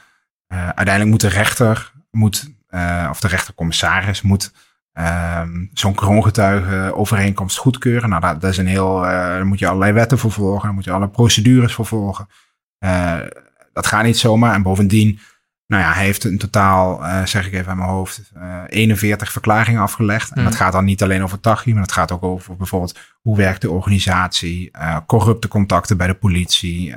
uiteindelijk 0.49 1.11
moet 1.11 1.21
de 1.21 1.29
rechter, 1.29 1.93
moet, 2.11 2.53
eh, 2.67 3.07
of 3.11 3.21
de 3.21 3.29
rechtercommissaris, 3.29 4.23
moet 4.23 4.53
ehm, 4.93 5.67
zo'n 5.73 5.95
kroongetuige 5.95 6.95
overeenkomst 6.95 7.57
goedkeuren. 7.57 8.09
Nou, 8.09 8.21
dat, 8.21 8.41
dat 8.41 8.51
is 8.51 8.57
een 8.57 8.67
heel, 8.67 9.05
uh, 9.05 9.11
daar 9.11 9.47
moet 9.47 9.59
je 9.59 9.67
allerlei 9.67 9.93
wetten 9.93 10.19
voor 10.19 10.33
volgen, 10.33 10.63
daar 10.63 10.75
moet 10.75 10.85
je 10.85 10.91
alle 10.91 11.09
procedures 11.09 11.75
voor 11.75 11.87
volgen. 11.87 12.29
Uh, 12.85 13.19
dat 13.73 13.87
gaat 13.87 14.05
niet 14.05 14.19
zomaar. 14.19 14.55
En 14.55 14.63
bovendien, 14.63 15.19
nou 15.67 15.83
ja, 15.83 15.93
hij 15.93 16.05
heeft 16.05 16.25
in 16.25 16.39
totaal, 16.39 17.03
zeg 17.27 17.47
ik 17.47 17.53
even 17.53 17.71
aan 17.71 17.77
mijn 17.77 17.89
hoofd, 17.89 18.33
41 18.67 19.33
verklaringen 19.33 19.81
afgelegd. 19.81 20.31
En 20.31 20.45
dat 20.45 20.55
gaat 20.55 20.73
dan 20.73 20.85
niet 20.85 21.03
alleen 21.03 21.23
over 21.23 21.41
Tachi, 21.41 21.73
maar 21.73 21.83
dat 21.83 21.93
gaat 21.93 22.13
ook 22.13 22.23
over 22.23 22.57
bijvoorbeeld 22.57 22.99
hoe 23.21 23.37
werkt 23.37 23.61
de 23.61 23.71
organisatie, 23.71 24.71
corrupte 25.07 25.49
contacten 25.49 25.97
bij 25.97 26.07
de 26.07 26.15
politie, 26.15 26.95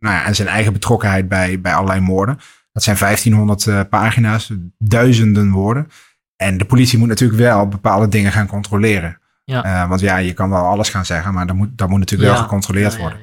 nou 0.00 0.14
ja, 0.14 0.24
en 0.24 0.34
zijn 0.34 0.48
eigen 0.48 0.72
betrokkenheid 0.72 1.28
bij, 1.28 1.60
bij 1.60 1.74
allerlei 1.74 2.00
moorden. 2.00 2.38
Dat 2.84 2.98
zijn 2.98 3.10
1500 3.10 3.88
pagina's, 3.88 4.52
duizenden 4.78 5.50
woorden. 5.50 5.88
En 6.36 6.58
de 6.58 6.64
politie 6.64 6.98
moet 6.98 7.08
natuurlijk 7.08 7.40
wel 7.40 7.68
bepaalde 7.68 8.08
dingen 8.08 8.32
gaan 8.32 8.46
controleren. 8.46 9.18
Ja. 9.44 9.64
Uh, 9.64 9.88
want 9.88 10.00
ja, 10.00 10.16
je 10.16 10.32
kan 10.32 10.50
wel 10.50 10.64
alles 10.64 10.88
gaan 10.88 11.04
zeggen, 11.04 11.34
maar 11.34 11.46
dat 11.46 11.56
moet, 11.56 11.78
dat 11.78 11.88
moet 11.88 11.98
natuurlijk 11.98 12.30
wel 12.30 12.40
gecontroleerd 12.40 12.96
worden. 12.96 13.18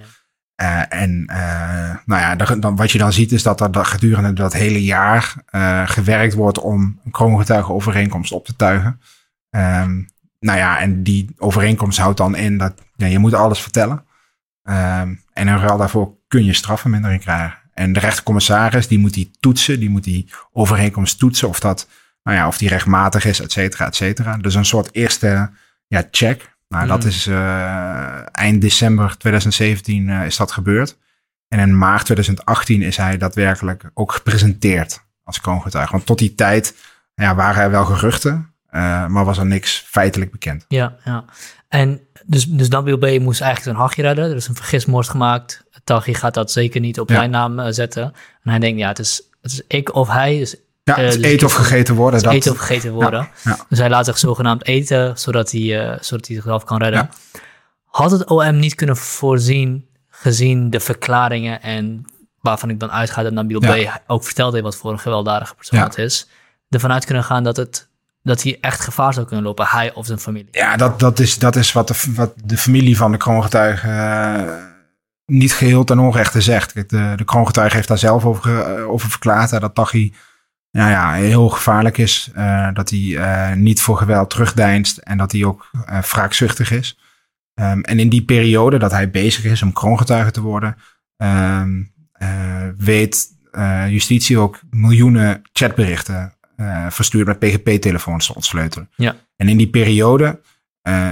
Uh, 0.61 0.93
en 0.93 1.27
uh, 1.31 1.95
nou 2.05 2.21
ja, 2.21 2.35
dan, 2.35 2.75
wat 2.75 2.91
je 2.91 2.97
dan 2.97 3.13
ziet 3.13 3.31
is 3.31 3.43
dat 3.43 3.75
er 3.75 3.85
gedurende 3.85 4.33
dat 4.33 4.53
hele 4.53 4.83
jaar 4.83 5.33
gewerkt 5.85 6.33
wordt 6.33 6.59
om 6.59 6.99
een 7.05 7.11
kroongetuigenovereenkomst 7.11 8.31
op 8.31 8.45
te 8.45 8.55
tuigen. 8.55 9.01
Um, 9.49 10.09
nou 10.39 10.57
ja, 10.57 10.79
en 10.79 11.03
die 11.03 11.35
overeenkomst 11.37 11.99
houdt 11.99 12.17
dan 12.17 12.35
in 12.35 12.57
dat 12.57 12.73
je 12.95 13.19
moet 13.19 13.33
alles 13.33 13.61
vertellen. 13.61 14.03
Um, 14.63 15.21
en 15.33 15.47
in 15.47 15.57
ruil 15.57 15.77
daarvoor 15.77 16.13
kun 16.27 16.45
je 16.45 16.53
strafvermindering 16.53 17.21
krijgen. 17.21 17.57
En 17.77 17.93
de 17.93 17.99
rechtercommissaris 17.99 18.87
die 18.87 18.99
moet 18.99 19.13
die 19.13 19.31
toetsen, 19.39 19.79
die 19.79 19.89
moet 19.89 20.03
die 20.03 20.29
overeenkomst 20.51 21.19
toetsen 21.19 21.47
of 21.47 21.59
dat 21.59 21.87
nou 22.23 22.37
ja, 22.37 22.47
of 22.47 22.57
die 22.57 22.69
rechtmatig 22.69 23.25
is, 23.25 23.39
et 23.39 23.51
cetera, 23.51 23.85
et 23.85 23.95
cetera. 23.95 24.37
Dus 24.37 24.55
een 24.55 24.65
soort 24.65 24.89
eerste 24.91 25.49
ja, 25.87 26.07
check. 26.11 26.55
Nou, 26.67 26.87
dat 26.87 27.01
mm. 27.01 27.07
is 27.07 27.27
uh, 27.27 28.37
eind 28.37 28.61
december 28.61 29.17
2017 29.17 30.07
uh, 30.07 30.25
is 30.25 30.37
dat 30.37 30.51
gebeurd. 30.51 30.97
En 31.47 31.59
in 31.59 31.77
maart 31.77 32.05
2018 32.05 32.81
is 32.81 32.97
hij 32.97 33.17
daadwerkelijk 33.17 33.89
ook 33.93 34.11
gepresenteerd 34.11 35.05
als 35.23 35.41
kroongetuige. 35.41 35.91
Want 35.91 36.05
tot 36.05 36.19
die 36.19 36.35
tijd 36.35 36.75
ja, 37.13 37.35
waren 37.35 37.63
er 37.63 37.71
wel 37.71 37.85
geruchten, 37.85 38.53
uh, 38.71 39.07
maar 39.07 39.25
was 39.25 39.37
er 39.37 39.45
niks 39.45 39.85
feitelijk 39.87 40.31
bekend. 40.31 40.65
Ja, 40.67 40.95
ja. 41.03 41.25
En 41.67 42.01
dus, 42.25 42.45
dus 42.45 42.67
B. 42.67 43.19
moest 43.19 43.41
eigenlijk 43.41 43.65
een 43.65 43.83
hachje 43.83 44.01
redden. 44.01 44.29
Er 44.29 44.35
is 44.35 44.47
een 44.47 44.55
vergismoord 44.55 45.09
gemaakt. 45.09 45.65
Taghi 45.87 46.13
gaat 46.13 46.33
dat 46.33 46.51
zeker 46.51 46.79
niet 46.79 46.99
op 46.99 47.09
ja. 47.09 47.15
zijn 47.15 47.29
naam 47.29 47.71
zetten. 47.71 48.03
En 48.43 48.49
hij 48.49 48.59
denkt, 48.59 48.79
ja, 48.79 48.87
het 48.87 48.99
is, 48.99 49.21
het 49.41 49.51
is 49.51 49.61
ik 49.67 49.95
of 49.95 50.07
hij. 50.07 50.37
Dus 50.37 50.55
ja, 50.83 50.99
uh, 50.99 51.23
eten 51.23 51.47
of 51.47 51.53
gegeten 51.53 51.95
worden. 51.95 52.21
Dat... 52.21 52.33
Eten 52.33 52.51
of 52.51 52.57
gegeten 52.57 52.93
worden. 52.93 53.29
Dus 53.69 53.79
hij 53.79 53.89
laat 53.89 54.05
zich 54.05 54.17
zogenaamd 54.17 54.65
eten, 54.65 55.17
zodat 55.17 55.51
hij, 55.51 55.61
uh, 55.61 55.97
zodat 55.99 56.27
hij 56.27 56.35
zichzelf 56.35 56.63
kan 56.63 56.77
redden. 56.77 57.09
Had 57.85 58.11
het 58.11 58.29
OM 58.29 58.59
niet 58.59 58.75
kunnen 58.75 58.97
voorzien, 58.97 59.87
gezien 60.09 60.69
de 60.69 60.79
verklaringen 60.79 61.61
en 61.61 62.05
waarvan 62.41 62.69
ik 62.69 62.79
dan 62.79 62.91
uitga 62.91 63.23
dat 63.23 63.33
Nabil 63.33 63.59
B. 63.59 64.01
ook 64.07 64.23
verteld 64.23 64.51
heeft 64.51 64.65
wat 64.65 64.75
voor 64.75 64.91
een 64.91 64.99
gewelddadige 64.99 65.55
persoon 65.55 65.79
het 65.79 65.97
is, 65.97 66.27
ervan 66.69 66.91
uit 66.91 67.05
kunnen 67.05 67.23
gaan 67.23 67.43
dat, 67.43 67.57
het, 67.57 67.87
dat 68.23 68.43
hij 68.43 68.57
echt 68.61 68.81
gevaar 68.81 69.13
zou 69.13 69.25
kunnen 69.25 69.45
lopen, 69.45 69.65
hij 69.65 69.93
of 69.93 70.05
zijn 70.05 70.19
familie? 70.19 70.47
Ja, 70.51 70.77
dat, 70.77 70.99
dat, 70.99 71.19
is, 71.19 71.37
dat 71.39 71.55
is 71.55 71.71
wat 71.71 71.87
de, 71.87 71.95
wat 72.15 72.33
de 72.43 72.57
familie 72.57 72.97
van 72.97 73.11
de 73.11 73.17
kroongetuige 73.17 73.87
niet 75.31 75.53
geheel 75.53 75.83
ten 75.83 75.99
onrechte 75.99 76.41
zegt. 76.41 76.89
De, 76.89 77.13
de 77.15 77.25
kroongetuige 77.25 77.75
heeft 77.75 77.87
daar 77.87 77.97
zelf 77.97 78.25
over, 78.25 78.85
over 78.85 79.09
verklaard, 79.09 79.49
dat 79.49 79.75
Taghi 79.75 80.13
nou 80.77 80.89
ja, 80.89 81.13
heel 81.13 81.49
gevaarlijk 81.49 81.97
is. 81.97 82.31
Uh, 82.35 82.73
dat 82.73 82.89
hij 82.89 82.99
uh, 82.99 83.53
niet 83.53 83.81
voor 83.81 83.97
geweld 83.97 84.29
terugdeinst 84.29 84.97
en 84.97 85.17
dat 85.17 85.31
hij 85.31 85.43
ook 85.43 85.69
uh, 85.73 86.01
wraakzuchtig 86.01 86.71
is. 86.71 86.99
Um, 87.53 87.81
en 87.81 87.99
in 87.99 88.09
die 88.09 88.23
periode 88.23 88.77
dat 88.77 88.91
hij 88.91 89.09
bezig 89.09 89.43
is 89.43 89.61
om 89.61 89.73
kroongetuige 89.73 90.31
te 90.31 90.41
worden, 90.41 90.75
um, 91.17 91.95
weet 92.77 93.35
justitie 93.89 94.37
ook 94.37 94.59
miljoenen 94.69 95.41
chatberichten 95.53 96.33
verstuurd 96.89 97.27
met 97.27 97.39
PGP-telefoons 97.39 98.25
te 98.25 98.35
ontsleutelen. 98.35 98.89
Ja. 98.95 99.15
En 99.35 99.49
in 99.49 99.57
die 99.57 99.69
periode 99.69 100.41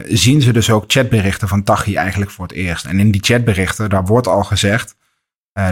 zien 0.07 0.41
ze 0.41 0.53
dus 0.53 0.69
ook 0.69 0.83
chatberichten 0.87 1.47
van 1.47 1.63
Tachi 1.63 1.95
eigenlijk 1.95 2.31
voor 2.31 2.47
het 2.47 2.55
eerst. 2.55 2.85
En 2.85 2.99
in 2.99 3.11
die 3.11 3.23
chatberichten, 3.23 3.89
daar 3.89 4.05
wordt 4.05 4.27
al 4.27 4.43
gezegd 4.43 4.95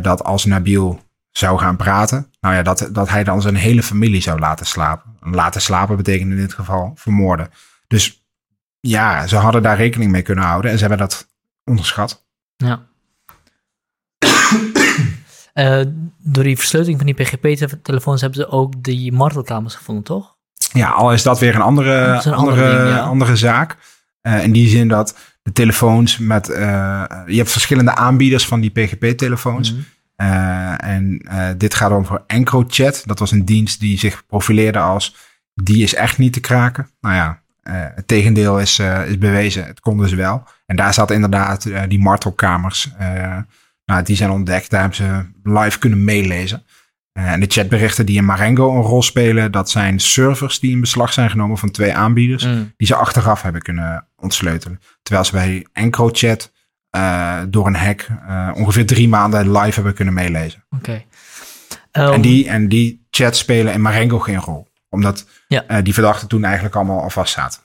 dat 0.02 0.24
als 0.24 0.46
Nabil 0.46 1.02
zou 1.38 1.60
gaan 1.60 1.76
praten. 1.76 2.28
Nou 2.42 2.56
ja, 2.56 2.62
dat, 2.62 2.90
dat 2.92 3.10
hij 3.10 3.24
dan 3.24 3.42
zijn 3.42 3.56
hele 3.56 3.84
familie 3.84 4.22
zou 4.22 4.40
laten 4.40 4.66
slapen. 4.66 5.16
Laten 5.20 5.62
slapen 5.62 5.98
betekent 5.98 6.32
in 6.32 6.38
dit 6.38 6.54
geval 6.54 6.92
vermoorden. 6.96 7.50
Dus 7.88 8.26
ja, 8.80 9.28
ze 9.28 9.36
hadden 9.36 9.62
daar 9.62 9.78
rekening 9.78 10.12
mee 10.12 10.22
kunnen 10.22 10.44
houden 10.44 10.72
en 10.72 10.78
ze 10.78 10.86
hebben 10.88 11.08
dat 11.08 11.28
onderschat. 11.64 12.26
Ja. 12.56 12.88
uh, 15.54 15.82
door 16.34 16.44
die 16.44 16.58
versleuteling 16.58 16.98
van 16.98 17.14
die 17.14 17.26
PGP-telefoons 17.26 18.22
hebben 18.22 18.40
ze 18.40 18.48
ook 18.48 18.84
die 18.84 19.12
martelkamers 19.12 19.76
gevonden, 19.76 20.04
toch? 20.04 20.33
Ja, 20.74 20.90
al 20.90 21.14
is 21.14 21.24
dat 21.24 21.40
weer 21.40 21.56
een 21.56 21.62
andere, 21.62 22.22
een 22.24 22.34
andere, 22.34 22.86
ding, 22.86 23.00
andere 23.00 23.36
zaak. 23.36 23.78
Uh, 24.22 24.44
in 24.44 24.52
die 24.52 24.68
zin 24.68 24.88
dat 24.88 25.18
de 25.41 25.52
telefoons 25.52 26.18
met. 26.18 26.50
Uh, 26.50 26.56
je 27.26 27.38
hebt 27.38 27.52
verschillende 27.52 27.95
aanbieders 27.95 28.48
van 28.48 28.60
die 28.60 28.70
PGP-telefoons. 28.70 29.72
Mm 29.72 29.78
-hmm. 29.78 29.91
Uh, 30.18 30.84
en 30.84 31.26
dit 31.58 31.74
gaat 31.74 31.91
over 31.91 32.24
EncroChat. 32.28 33.04
Dat 33.06 33.20
was 33.20 33.32
een 33.32 33.45
dienst 33.45 33.80
die 33.80 34.00
zich 34.00 34.26
profileerde 34.26 34.80
als 34.80 35.16
die 35.54 35.84
is 35.84 35.95
echt 35.95 36.18
niet 36.18 36.34
te 36.34 36.40
kraken. 36.40 36.90
Nou 37.02 37.16
ja, 37.16 37.41
het 37.95 38.08
tegendeel 38.08 38.60
is, 38.60 38.80
is 39.08 39.18
bewezen. 39.18 39.66
Het 39.66 39.80
kon 39.80 39.98
dus 39.98 40.14
wel. 40.14 40.44
En 40.66 40.76
daar 40.76 40.94
zat 40.94 41.12
inderdaad 41.12 41.70
die 41.88 42.00
martelkamers. 42.00 42.90
nou, 43.86 44.04
die 44.04 44.16
zijn 44.16 44.30
ontdekt. 44.30 44.70
Daar 44.70 44.80
hebben 44.80 44.98
ze 44.98 45.26
live 45.44 45.80
kunnen 45.80 46.04
meelezen. 46.04 46.64
En 47.14 47.40
de 47.40 47.45
chatberichten 47.49 48.06
die 48.06 48.18
in 48.18 48.26
Marengo 48.26 48.76
een 48.76 48.81
rol 48.81 49.02
spelen, 49.02 49.52
dat 49.52 49.69
zijn 49.69 49.99
servers 49.99 50.60
die 50.60 50.72
in 50.72 50.80
beslag 50.80 51.14
zijn 51.14 51.30
genomen 51.30 51.57
van 51.57 51.72
twee 51.72 51.94
aanbieders. 51.94 52.45
Mm. 52.45 52.73
Die 52.77 52.88
ze 52.88 52.95
achteraf 52.95 53.41
hebben 53.41 53.61
kunnen 53.61 54.07
ontsleutelen. 54.15 54.80
Terwijl 55.02 55.26
ze 55.26 55.31
bij 55.31 55.68
EncroChat 55.73 56.52
uh, 56.95 57.41
door 57.49 57.68
een 57.68 57.76
hack 57.76 58.07
uh, 58.27 58.49
ongeveer 58.53 58.85
drie 58.85 59.07
maanden 59.07 59.52
live 59.52 59.73
hebben 59.73 59.94
kunnen 59.94 60.14
meelezen. 60.14 60.64
Oké. 60.69 61.06
Okay. 61.91 62.07
Um, 62.07 62.14
en, 62.14 62.22
die, 62.22 62.48
en 62.49 62.69
die 62.69 63.06
chats 63.10 63.40
spelen 63.40 63.73
in 63.73 63.81
Marengo 63.81 64.19
geen 64.19 64.40
rol. 64.40 64.68
Omdat 64.90 65.26
ja. 65.48 65.64
uh, 65.68 65.77
die 65.84 65.94
verdachten 65.94 66.27
toen 66.27 66.44
eigenlijk 66.44 66.76
allemaal 66.76 67.02
al 67.02 67.10
vast 67.10 67.34
zaten. 67.34 67.60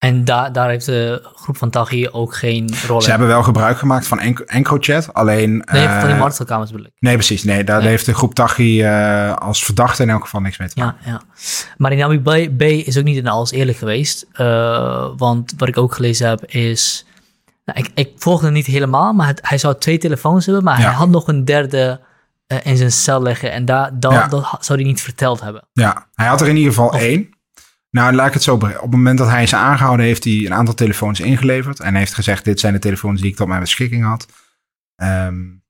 En 0.00 0.24
daar 0.24 0.52
daar 0.52 0.68
heeft 0.68 0.86
de 0.86 1.28
groep 1.34 1.56
van 1.56 1.70
Taghi 1.70 2.08
ook 2.08 2.34
geen 2.34 2.70
rol 2.86 2.96
in? 2.96 3.02
Ze 3.02 3.10
hebben 3.10 3.28
wel 3.28 3.42
gebruik 3.42 3.78
gemaakt 3.78 4.06
van 4.06 4.18
EncroChat, 4.46 5.14
alleen... 5.14 5.62
Nee, 5.72 5.88
van 5.88 6.06
die 6.06 6.16
martelkamers 6.16 6.70
bedoel 6.70 6.86
ik. 6.86 6.92
Nee, 6.98 7.14
precies. 7.14 7.44
Nee, 7.44 7.64
daar 7.64 7.78
nee. 7.80 7.88
heeft 7.88 8.06
de 8.06 8.14
groep 8.14 8.34
Taghi 8.34 8.86
als 9.34 9.64
verdachte 9.64 10.02
in 10.02 10.10
elk 10.10 10.22
geval 10.22 10.40
niks 10.40 10.58
mee 10.58 10.68
te 10.68 10.78
maken. 10.78 10.98
Ja, 11.04 11.10
ja. 11.10 11.20
Maar 11.76 11.90
Dynamic 11.90 12.22
B, 12.22 12.58
B 12.58 12.62
is 12.62 12.98
ook 12.98 13.04
niet 13.04 13.16
in 13.16 13.26
alles 13.26 13.50
eerlijk 13.50 13.78
geweest. 13.78 14.26
want 15.16 15.54
wat 15.56 15.68
ik 15.68 15.78
ook 15.78 15.94
gelezen 15.94 16.28
heb 16.28 16.44
is 16.44 17.06
nou, 17.64 17.78
ik, 17.78 17.90
ik 17.94 18.12
volgde 18.16 18.50
niet 18.50 18.66
helemaal, 18.66 19.12
maar 19.12 19.26
het, 19.26 19.40
hij 19.42 19.58
zou 19.58 19.78
twee 19.78 19.98
telefoons 19.98 20.46
hebben, 20.46 20.64
maar 20.64 20.76
hij 20.76 20.92
had 20.92 21.08
nog 21.08 21.28
een 21.28 21.44
derde 21.44 22.00
in 22.62 22.76
zijn 22.76 22.92
cel 22.92 23.22
liggen. 23.22 23.52
En 23.52 23.64
daar, 23.64 23.90
dat, 23.98 24.12
ja. 24.12 24.28
dat 24.28 24.58
zou 24.60 24.78
hij 24.78 24.88
niet 24.88 25.02
verteld 25.02 25.40
hebben. 25.40 25.68
Ja, 25.72 26.06
hij 26.14 26.26
had 26.26 26.40
er 26.40 26.48
in 26.48 26.56
ieder 26.56 26.72
geval 26.72 26.88
of, 26.88 27.00
één. 27.00 27.28
Nou, 27.90 28.14
laat 28.14 28.26
ik 28.26 28.32
het 28.32 28.42
zo 28.42 28.54
Op 28.54 28.62
het 28.62 28.90
moment 28.90 29.18
dat 29.18 29.28
hij 29.28 29.46
ze 29.46 29.56
aangehouden, 29.56 30.06
heeft 30.06 30.24
hij 30.24 30.46
een 30.46 30.54
aantal 30.54 30.74
telefoons 30.74 31.20
ingeleverd. 31.20 31.80
En 31.80 31.94
heeft 31.94 32.14
gezegd: 32.14 32.44
Dit 32.44 32.60
zijn 32.60 32.72
de 32.72 32.78
telefoons 32.78 33.20
die 33.20 33.30
ik 33.30 33.36
tot 33.36 33.48
mijn 33.48 33.60
beschikking 33.60 34.04
had. 34.04 34.26
Um, 35.02 35.62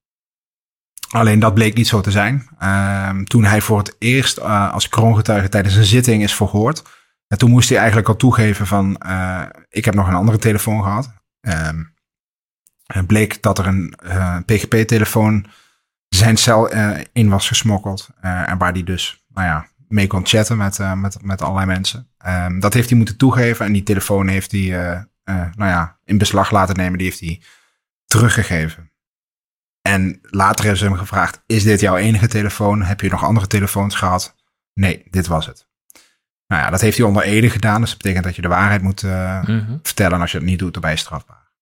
alleen 1.11 1.39
dat 1.39 1.55
bleek 1.55 1.75
niet 1.75 1.87
zo 1.87 2.01
te 2.01 2.11
zijn. 2.11 2.49
Um, 2.63 3.25
toen 3.25 3.45
hij 3.45 3.61
voor 3.61 3.79
het 3.79 3.97
eerst 3.99 4.39
uh, 4.39 4.73
als 4.73 4.89
kroongetuige 4.89 5.49
tijdens 5.49 5.75
een 5.75 5.85
zitting 5.85 6.23
is 6.23 6.35
verhoord. 6.35 6.83
En 7.27 7.39
toen 7.39 7.51
moest 7.51 7.69
hij 7.69 7.79
eigenlijk 7.79 8.09
al 8.09 8.17
toegeven: 8.17 8.67
van 8.67 9.01
uh, 9.07 9.43
ik 9.69 9.85
heb 9.85 9.95
nog 9.95 10.09
een 10.09 10.15
andere 10.15 10.39
telefoon 10.39 10.83
gehad. 10.83 11.13
Um, 11.41 11.95
bleek 13.07 13.43
dat 13.43 13.59
er 13.59 13.67
een 13.67 13.95
uh, 14.05 14.37
PGP-telefoon 14.47 15.47
zijn 16.09 16.37
cel 16.37 16.69
in 17.13 17.29
was 17.29 17.49
gesmokkeld. 17.49 18.09
En 18.21 18.59
waar 18.59 18.73
die 18.73 18.85
dus, 18.85 19.25
nou 19.29 19.47
ja, 19.47 19.70
mee 19.91 20.07
kon 20.07 20.27
chatten 20.27 20.57
met, 20.57 20.79
met, 20.95 21.23
met 21.23 21.43
allerlei 21.43 21.67
mensen. 21.67 22.11
Um, 22.27 22.61
dat 22.61 22.75
heeft 22.75 22.89
hij 22.89 22.97
moeten 22.97 23.17
toegeven 23.17 23.67
en 23.67 23.73
die 23.73 23.83
telefoon 23.83 24.29
heeft 24.29 24.53
hij, 24.53 24.69
nou 25.25 25.71
ja, 25.71 25.99
in 26.05 26.19
beslag 26.19 26.51
laten 26.51 26.77
nemen. 26.77 26.99
Die 26.99 27.07
heeft 27.07 27.21
hij 27.21 27.43
teruggegeven. 28.07 28.93
En 29.83 30.19
later 30.23 30.61
hebben 30.61 30.79
ze 30.79 30.85
hem 30.85 30.97
gevraagd, 30.97 31.43
is 31.47 31.63
dit 31.63 31.81
jouw 31.81 31.97
enige 31.97 32.29
telefoon? 32.29 32.83
Heb 32.83 33.01
je 33.01 33.11
nog 33.11 33.25
andere 33.25 33.47
telefoons 33.47 33.95
gehad? 33.95 34.37
Nee, 34.75 35.07
dit 35.11 35.27
was 35.27 35.47
het. 35.47 35.69
Nou 36.47 36.63
ja, 36.63 36.71
dat 36.71 36.81
heeft 36.81 36.97
hij 36.97 37.07
onder 37.07 37.23
Ede 37.23 37.51
gedaan. 37.51 37.81
Dus 37.81 37.91
dat 37.91 37.99
betekent 37.99 38.25
dat 38.25 38.37
je 38.37 38.43
de 38.43 38.49
waarheid 38.49 38.83
moet 38.83 39.03
mm-hmm. 39.03 39.79
vertellen. 39.83 40.21
Als 40.21 40.33
je 40.33 40.39
het 40.39 40.47
niet 40.47 40.59
doet, 40.59 40.73
dan 40.73 40.83
ben 40.83 40.91
je 40.91 40.97
strafbaar. 40.97 41.53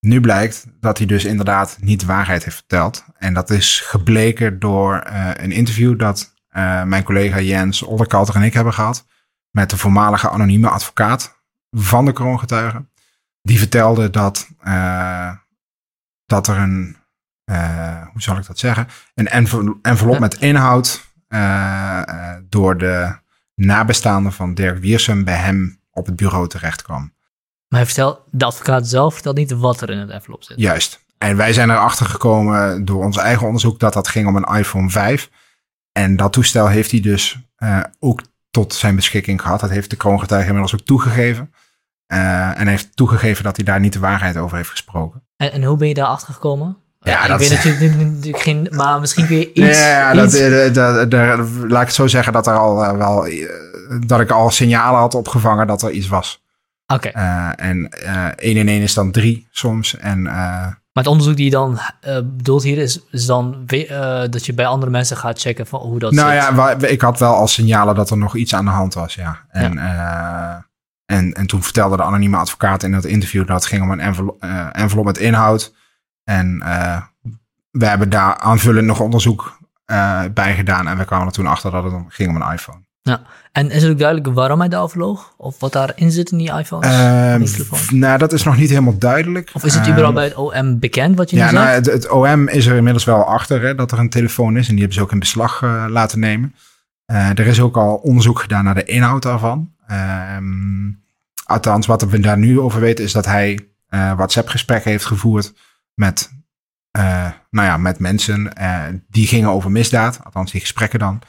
Nu 0.00 0.20
blijkt 0.20 0.66
dat 0.80 0.98
hij 0.98 1.06
dus 1.06 1.24
inderdaad 1.24 1.78
niet 1.80 2.00
de 2.00 2.06
waarheid 2.06 2.44
heeft 2.44 2.56
verteld. 2.56 3.04
En 3.16 3.34
dat 3.34 3.50
is 3.50 3.80
gebleken 3.80 4.58
door 4.58 5.06
uh, 5.06 5.30
een 5.34 5.52
interview 5.52 5.98
dat 5.98 6.34
uh, 6.56 6.82
mijn 6.82 7.02
collega 7.02 7.40
Jens 7.40 7.82
Olderkalter 7.82 8.34
en 8.34 8.42
ik 8.42 8.54
hebben 8.54 8.72
gehad. 8.72 9.06
met 9.50 9.70
de 9.70 9.76
voormalige 9.76 10.30
anonieme 10.30 10.68
advocaat 10.68 11.42
van 11.70 12.04
de 12.04 12.12
kroongetuigen. 12.12 12.90
Die 13.42 13.58
vertelde 13.58 14.10
dat, 14.10 14.48
uh, 14.64 15.32
dat 16.26 16.48
er 16.48 16.56
een, 16.56 16.96
uh, 17.50 18.06
hoe 18.12 18.22
zal 18.22 18.36
ik 18.36 18.46
dat 18.46 18.58
zeggen, 18.58 18.88
een 19.14 19.28
envelop 19.82 20.18
met 20.18 20.40
inhoud 20.40 21.10
door 22.48 22.78
de 22.78 23.16
nabestaanden 23.54 24.32
van 24.32 24.54
Dirk 24.54 24.78
Wiersum 24.78 25.24
bij 25.24 25.36
hem 25.36 25.80
op 25.90 26.06
het 26.06 26.16
bureau 26.16 26.48
terecht 26.48 26.82
kwam. 26.82 27.12
Maar 27.68 27.80
hij 27.80 27.86
vertelt, 27.86 28.20
de 28.30 28.44
advocaat 28.44 28.88
zelf 28.88 29.14
vertelt 29.14 29.36
niet 29.36 29.52
wat 29.52 29.80
er 29.80 29.90
in 29.90 29.98
het 29.98 30.10
envelop 30.10 30.42
zit. 30.42 30.60
Juist. 30.60 31.04
En 31.18 31.36
wij 31.36 31.52
zijn 31.52 31.70
erachter 31.70 32.06
gekomen 32.06 32.84
door 32.84 33.04
ons 33.04 33.16
eigen 33.16 33.46
onderzoek 33.46 33.78
dat 33.78 33.92
dat 33.92 34.08
ging 34.08 34.26
om 34.26 34.36
een 34.36 34.56
iPhone 34.58 34.90
5. 34.90 35.30
En 35.92 36.16
dat 36.16 36.32
toestel 36.32 36.68
heeft 36.68 36.90
hij 36.90 37.00
dus 37.00 37.38
ook 37.98 38.22
tot 38.50 38.74
zijn 38.74 38.96
beschikking 38.96 39.40
gehad. 39.40 39.60
Dat 39.60 39.70
heeft 39.70 39.90
de 39.90 39.96
kroongetuige 39.96 40.46
inmiddels 40.46 40.74
ook 40.74 40.86
toegegeven. 40.86 41.52
Uh, 42.12 42.60
en 42.60 42.66
heeft 42.66 42.96
toegegeven 42.96 43.44
dat 43.44 43.56
hij 43.56 43.64
daar 43.64 43.80
niet 43.80 43.92
de 43.92 43.98
waarheid 43.98 44.36
over 44.36 44.56
heeft 44.56 44.70
gesproken. 44.70 45.22
En, 45.36 45.52
en 45.52 45.64
hoe 45.64 45.76
ben 45.76 45.88
je 45.88 45.94
daar 45.94 46.06
achter 46.06 46.34
gekomen? 46.34 46.76
Ja, 47.00 47.22
ik 47.22 47.28
dat 47.28 47.38
weet 47.38 47.50
natuurlijk, 47.50 47.96
natuurlijk 47.96 48.42
geen, 48.42 48.68
maar 48.70 49.00
misschien 49.00 49.26
kun 49.26 49.36
je 49.36 49.52
iets. 49.52 49.78
Ja, 49.78 50.14
iets... 50.14 50.38
Dat, 50.38 50.74
dat, 50.74 51.10
dat, 51.10 51.48
laat 51.48 51.80
ik 51.80 51.86
het 51.86 51.94
zo 51.94 52.06
zeggen 52.06 52.32
dat 52.32 52.46
er 52.46 52.58
al 52.58 52.84
uh, 52.84 52.96
wel 52.96 53.28
dat 54.06 54.20
ik 54.20 54.30
al 54.30 54.50
signalen 54.50 55.00
had 55.00 55.14
opgevangen 55.14 55.66
dat 55.66 55.82
er 55.82 55.90
iets 55.90 56.08
was. 56.08 56.42
Oké. 56.86 57.08
Okay. 57.08 57.52
En 57.52 57.88
1 58.36 58.56
in 58.56 58.68
1 58.68 58.82
is 58.82 58.94
dan 58.94 59.10
3 59.10 59.48
soms. 59.50 59.96
En, 59.96 60.26
maar 60.92 61.04
het 61.04 61.12
onderzoek 61.12 61.36
die 61.36 61.44
je 61.44 61.50
dan 61.50 61.78
bedoelt 62.24 62.62
hier 62.62 62.78
is, 62.78 63.00
is 63.10 63.26
dan 63.26 63.66
dat 64.30 64.46
je 64.46 64.54
bij 64.54 64.66
andere 64.66 64.90
mensen 64.90 65.16
gaat 65.16 65.40
checken 65.40 65.66
van 65.66 65.80
hoe 65.80 65.98
dat 65.98 66.12
nou 66.12 66.30
zit. 66.32 66.56
ja, 66.56 66.88
ik 66.88 67.00
had 67.00 67.18
wel 67.18 67.34
al 67.34 67.48
signalen 67.48 67.94
dat 67.94 68.10
er 68.10 68.18
nog 68.18 68.36
iets 68.36 68.54
aan 68.54 68.64
de 68.64 68.70
hand 68.70 68.94
was, 68.94 69.14
ja. 69.14 69.40
En 69.50 69.72
ja. 69.74 70.70
En, 71.12 71.32
en 71.32 71.46
toen 71.46 71.62
vertelde 71.62 71.96
de 71.96 72.02
anonieme 72.02 72.36
advocaat 72.36 72.82
in 72.82 72.92
dat 72.92 73.04
interview 73.04 73.46
dat 73.46 73.56
het 73.56 73.66
ging 73.66 73.82
om 73.82 73.90
een 73.90 74.00
envelop, 74.00 74.44
uh, 74.44 74.66
envelop 74.72 75.04
met 75.04 75.18
inhoud. 75.18 75.74
En 76.24 76.60
uh, 76.64 77.00
we 77.70 77.86
hebben 77.86 78.10
daar 78.10 78.38
aanvullend 78.38 78.86
nog 78.86 79.00
onderzoek 79.00 79.58
uh, 79.86 80.22
bij 80.34 80.54
gedaan. 80.54 80.88
En 80.88 80.98
we 80.98 81.04
kwamen 81.04 81.26
er 81.26 81.32
toen 81.32 81.46
achter 81.46 81.70
dat 81.70 81.84
het 81.84 81.94
ging 82.08 82.28
om 82.28 82.42
een 82.42 82.52
iPhone. 82.52 82.84
Ja, 83.02 83.22
en 83.52 83.70
is 83.70 83.82
het 83.82 83.92
ook 83.92 83.98
duidelijk 83.98 84.34
waarom 84.34 84.58
hij 84.58 84.68
daarover 84.68 84.98
loog? 84.98 85.34
Of 85.36 85.60
wat 85.60 85.72
daarin 85.72 86.10
zit 86.10 86.30
in 86.30 86.38
die 86.38 86.52
iPhones? 86.52 86.86
Uh, 86.86 87.90
nou, 87.90 88.18
dat 88.18 88.32
is 88.32 88.42
nog 88.42 88.56
niet 88.56 88.68
helemaal 88.68 88.98
duidelijk. 88.98 89.50
Of 89.52 89.64
is 89.64 89.74
het 89.74 89.88
überhaupt 89.88 90.14
bij 90.14 90.24
het 90.24 90.34
OM 90.34 90.78
bekend 90.78 91.16
wat 91.16 91.30
je 91.30 91.36
ja, 91.36 91.46
nu 91.46 91.52
nou, 91.52 91.68
het, 91.68 91.86
het, 91.86 92.10
OM 92.10 92.48
is 92.48 92.66
er 92.66 92.76
inmiddels 92.76 93.04
wel 93.04 93.24
achter 93.24 93.62
hè, 93.62 93.74
dat 93.74 93.92
er 93.92 93.98
een 93.98 94.10
telefoon 94.10 94.56
is. 94.56 94.68
En 94.68 94.70
die 94.70 94.78
hebben 94.78 94.94
ze 94.94 95.02
ook 95.02 95.12
in 95.12 95.18
beslag 95.18 95.62
uh, 95.62 95.84
laten 95.88 96.18
nemen. 96.18 96.54
Uh, 97.06 97.28
er 97.28 97.46
is 97.46 97.60
ook 97.60 97.76
al 97.76 97.94
onderzoek 97.94 98.40
gedaan 98.40 98.64
naar 98.64 98.74
de 98.74 98.84
inhoud 98.84 99.22
daarvan. 99.22 99.72
Um, 100.36 101.02
althans, 101.44 101.86
wat 101.86 102.02
we 102.02 102.20
daar 102.20 102.38
nu 102.38 102.60
over 102.60 102.80
weten, 102.80 103.04
is 103.04 103.12
dat 103.12 103.26
hij 103.26 103.58
uh, 103.90 104.12
WhatsApp-gesprekken 104.14 104.90
heeft 104.90 105.04
gevoerd 105.04 105.52
met, 105.94 106.30
nou 107.50 107.66
ja, 107.66 107.76
met 107.76 107.98
mensen 107.98 108.52
die 109.10 109.26
gingen 109.26 109.50
over 109.50 109.70
misdaad. 109.70 110.20
Althans, 110.24 110.52
die 110.52 110.60
gesprekken 110.60 110.98
dan. 110.98 111.22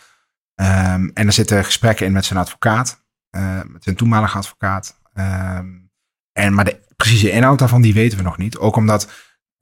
Um, 0.55 1.11
en 1.13 1.27
er 1.27 1.33
zitten 1.33 1.65
gesprekken 1.65 2.05
in 2.05 2.11
met 2.11 2.25
zijn 2.25 2.39
advocaat, 2.39 3.03
met 3.67 3.83
zijn 3.83 3.95
toenmalige 3.95 4.37
advocaat. 4.37 4.99
Um, 5.13 5.91
en, 6.31 6.53
maar 6.53 6.65
de 6.65 6.79
precieze 6.95 7.31
inhoud 7.31 7.59
daarvan, 7.59 7.81
die 7.81 7.93
weten 7.93 8.17
we 8.17 8.23
nog 8.23 8.37
niet. 8.37 8.57
Ook 8.57 8.75
omdat 8.75 9.11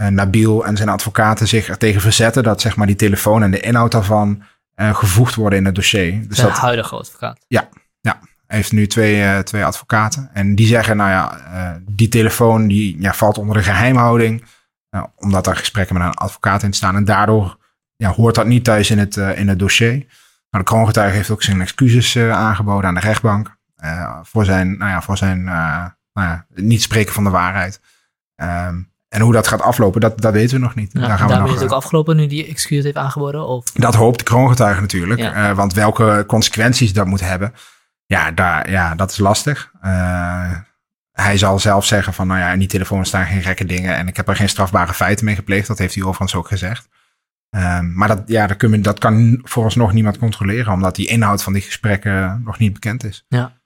Nabil 0.10 0.66
en 0.66 0.78
zijn 0.78 0.90
advocaten 0.90 1.48
zich 1.48 1.68
er 1.68 1.78
tegen 1.78 2.02
verzetten 2.02 2.44
dat 2.44 2.62
zeg 2.62 2.76
maar, 2.76 2.88
die 2.88 2.96
telefoon 2.96 3.44
en 3.44 3.52
de 3.52 3.60
inhoud 3.60 3.92
daarvan 3.92 4.44
gevoegd 4.76 5.36
worden 5.36 5.60
in 5.60 5.66
het 5.66 5.76
dossier. 5.76 6.28
Dus 6.28 6.38
de 6.38 6.44
dat, 6.44 6.58
huidige 6.58 6.96
advocaat. 6.96 7.46
Ja, 7.48 7.70
ja. 8.00 8.20
Hij 8.48 8.58
heeft 8.58 8.72
nu 8.72 8.88
twee, 8.88 9.16
uh, 9.16 9.40
twee 9.40 9.66
advocaten. 9.66 10.30
En 10.34 10.56
die 10.56 10.68
zeggen, 10.68 10.98
nou 10.98 11.10
ja, 11.10 11.82
die 11.90 12.08
telefoon 12.08 12.68
die, 12.68 13.02
ja, 13.02 13.14
valt 13.14 13.38
onder 13.38 13.56
de 13.56 13.64
geheimhouding. 13.64 14.44
Omdat 15.16 15.46
daar 15.46 15.58
gesprekken 15.58 15.98
met 15.98 16.04
een 16.04 16.14
advocaat 16.14 16.64
in 16.64 16.74
staan. 16.74 16.96
En 16.96 17.06
daardoor 17.06 17.58
ja, 17.96 18.10
hoort 18.10 18.36
dat 18.36 18.46
niet 18.46 18.64
thuis 18.64 18.90
in 18.90 19.00
het, 19.00 19.18
in 19.18 19.48
het 19.48 19.60
dossier. 19.60 20.06
Maar 20.52 20.62
de 20.62 20.68
kroongetuige 20.68 21.16
heeft 21.16 21.30
ook 21.30 21.44
zijn 21.44 21.62
excuses 21.62 22.18
aangeboden 22.18 22.88
aan 22.88 22.94
de 22.94 23.00
rechtbank. 23.00 23.58
voor 24.24 24.46
zijn, 24.46 24.78
nou 24.78 24.92
ja, 24.92 25.02
voor 25.02 25.18
zijn 25.18 25.44
nou 25.44 26.28
ja, 26.28 26.46
niet 26.56 26.82
spreken 26.82 27.14
van 27.14 27.24
de 27.24 27.30
waarheid. 27.30 27.82
Um, 28.36 28.90
en 29.10 29.22
hoe 29.22 29.34
dat 29.34 29.48
gaat 29.48 29.62
aflopen, 29.62 30.02
dat, 30.02 30.22
dat 30.22 30.34
weten 30.34 30.56
we 30.56 30.64
nog 30.64 30.76
niet. 30.76 30.92
Ja, 30.94 31.08
daar 31.08 31.18
gaan 31.18 31.28
we 31.28 31.36
nog, 31.36 31.48
is 31.48 31.54
het 31.54 31.64
ook 31.64 31.72
afgelopen 31.72 32.16
nu 32.16 32.28
die 32.28 32.48
excuus 32.48 32.84
heeft 32.84 32.96
aangeboden? 32.96 33.48
Of? 33.48 33.72
Dat 33.72 33.96
hoopt 33.96 34.18
de 34.18 34.24
kroongetuige 34.24 34.82
natuurlijk. 34.82 35.20
Ja. 35.20 35.56
want 35.56 35.74
welke 35.74 36.24
consequenties 36.28 36.94
dat 36.94 37.06
moet 37.06 37.20
hebben... 37.20 37.54
Ja, 38.06 38.32
daar, 38.32 38.70
ja, 38.70 38.96
dat 38.96 39.12
is 39.12 39.18
lastig. 39.18 39.72
Uh, 39.86 40.52
hij 41.12 41.38
zal 41.38 41.60
zelf 41.60 41.86
zeggen 41.86 42.14
van, 42.14 42.28
nou 42.28 42.40
ja, 42.40 42.52
in 42.52 42.60
die 42.60 42.68
telefoon 42.68 43.06
staan 43.06 43.26
geen 43.26 43.42
gekke 43.42 43.66
dingen 43.66 43.96
en 43.96 44.08
ik 44.08 44.16
heb 44.16 44.28
er 44.28 44.36
geen 44.36 44.50
strafbare 44.50 44.94
feiten 44.94 45.26
mee 45.26 45.36
gepleegd. 45.36 45.68
Dat 45.68 45.78
heeft 45.78 45.96
hij 45.96 46.04
overigens 46.04 46.36
ook 46.36 46.48
gezegd. 46.48 46.88
Um, 47.56 47.94
maar 47.94 48.08
dat, 48.08 48.22
ja, 48.26 48.48
dat, 48.48 48.58
kun, 48.58 48.82
dat 48.82 49.00
kan 49.00 49.40
vooralsnog 49.44 49.94
niemand 49.94 50.18
controleren, 50.18 50.74
omdat 50.74 50.96
die 50.96 51.08
inhoud 51.08 51.44
van 51.44 51.54
die 51.54 51.62
gesprekken 51.62 52.42
nog 52.46 52.58
niet 52.58 52.74
bekend 52.74 53.04
is. 53.04 53.26
Ja. 53.28 53.60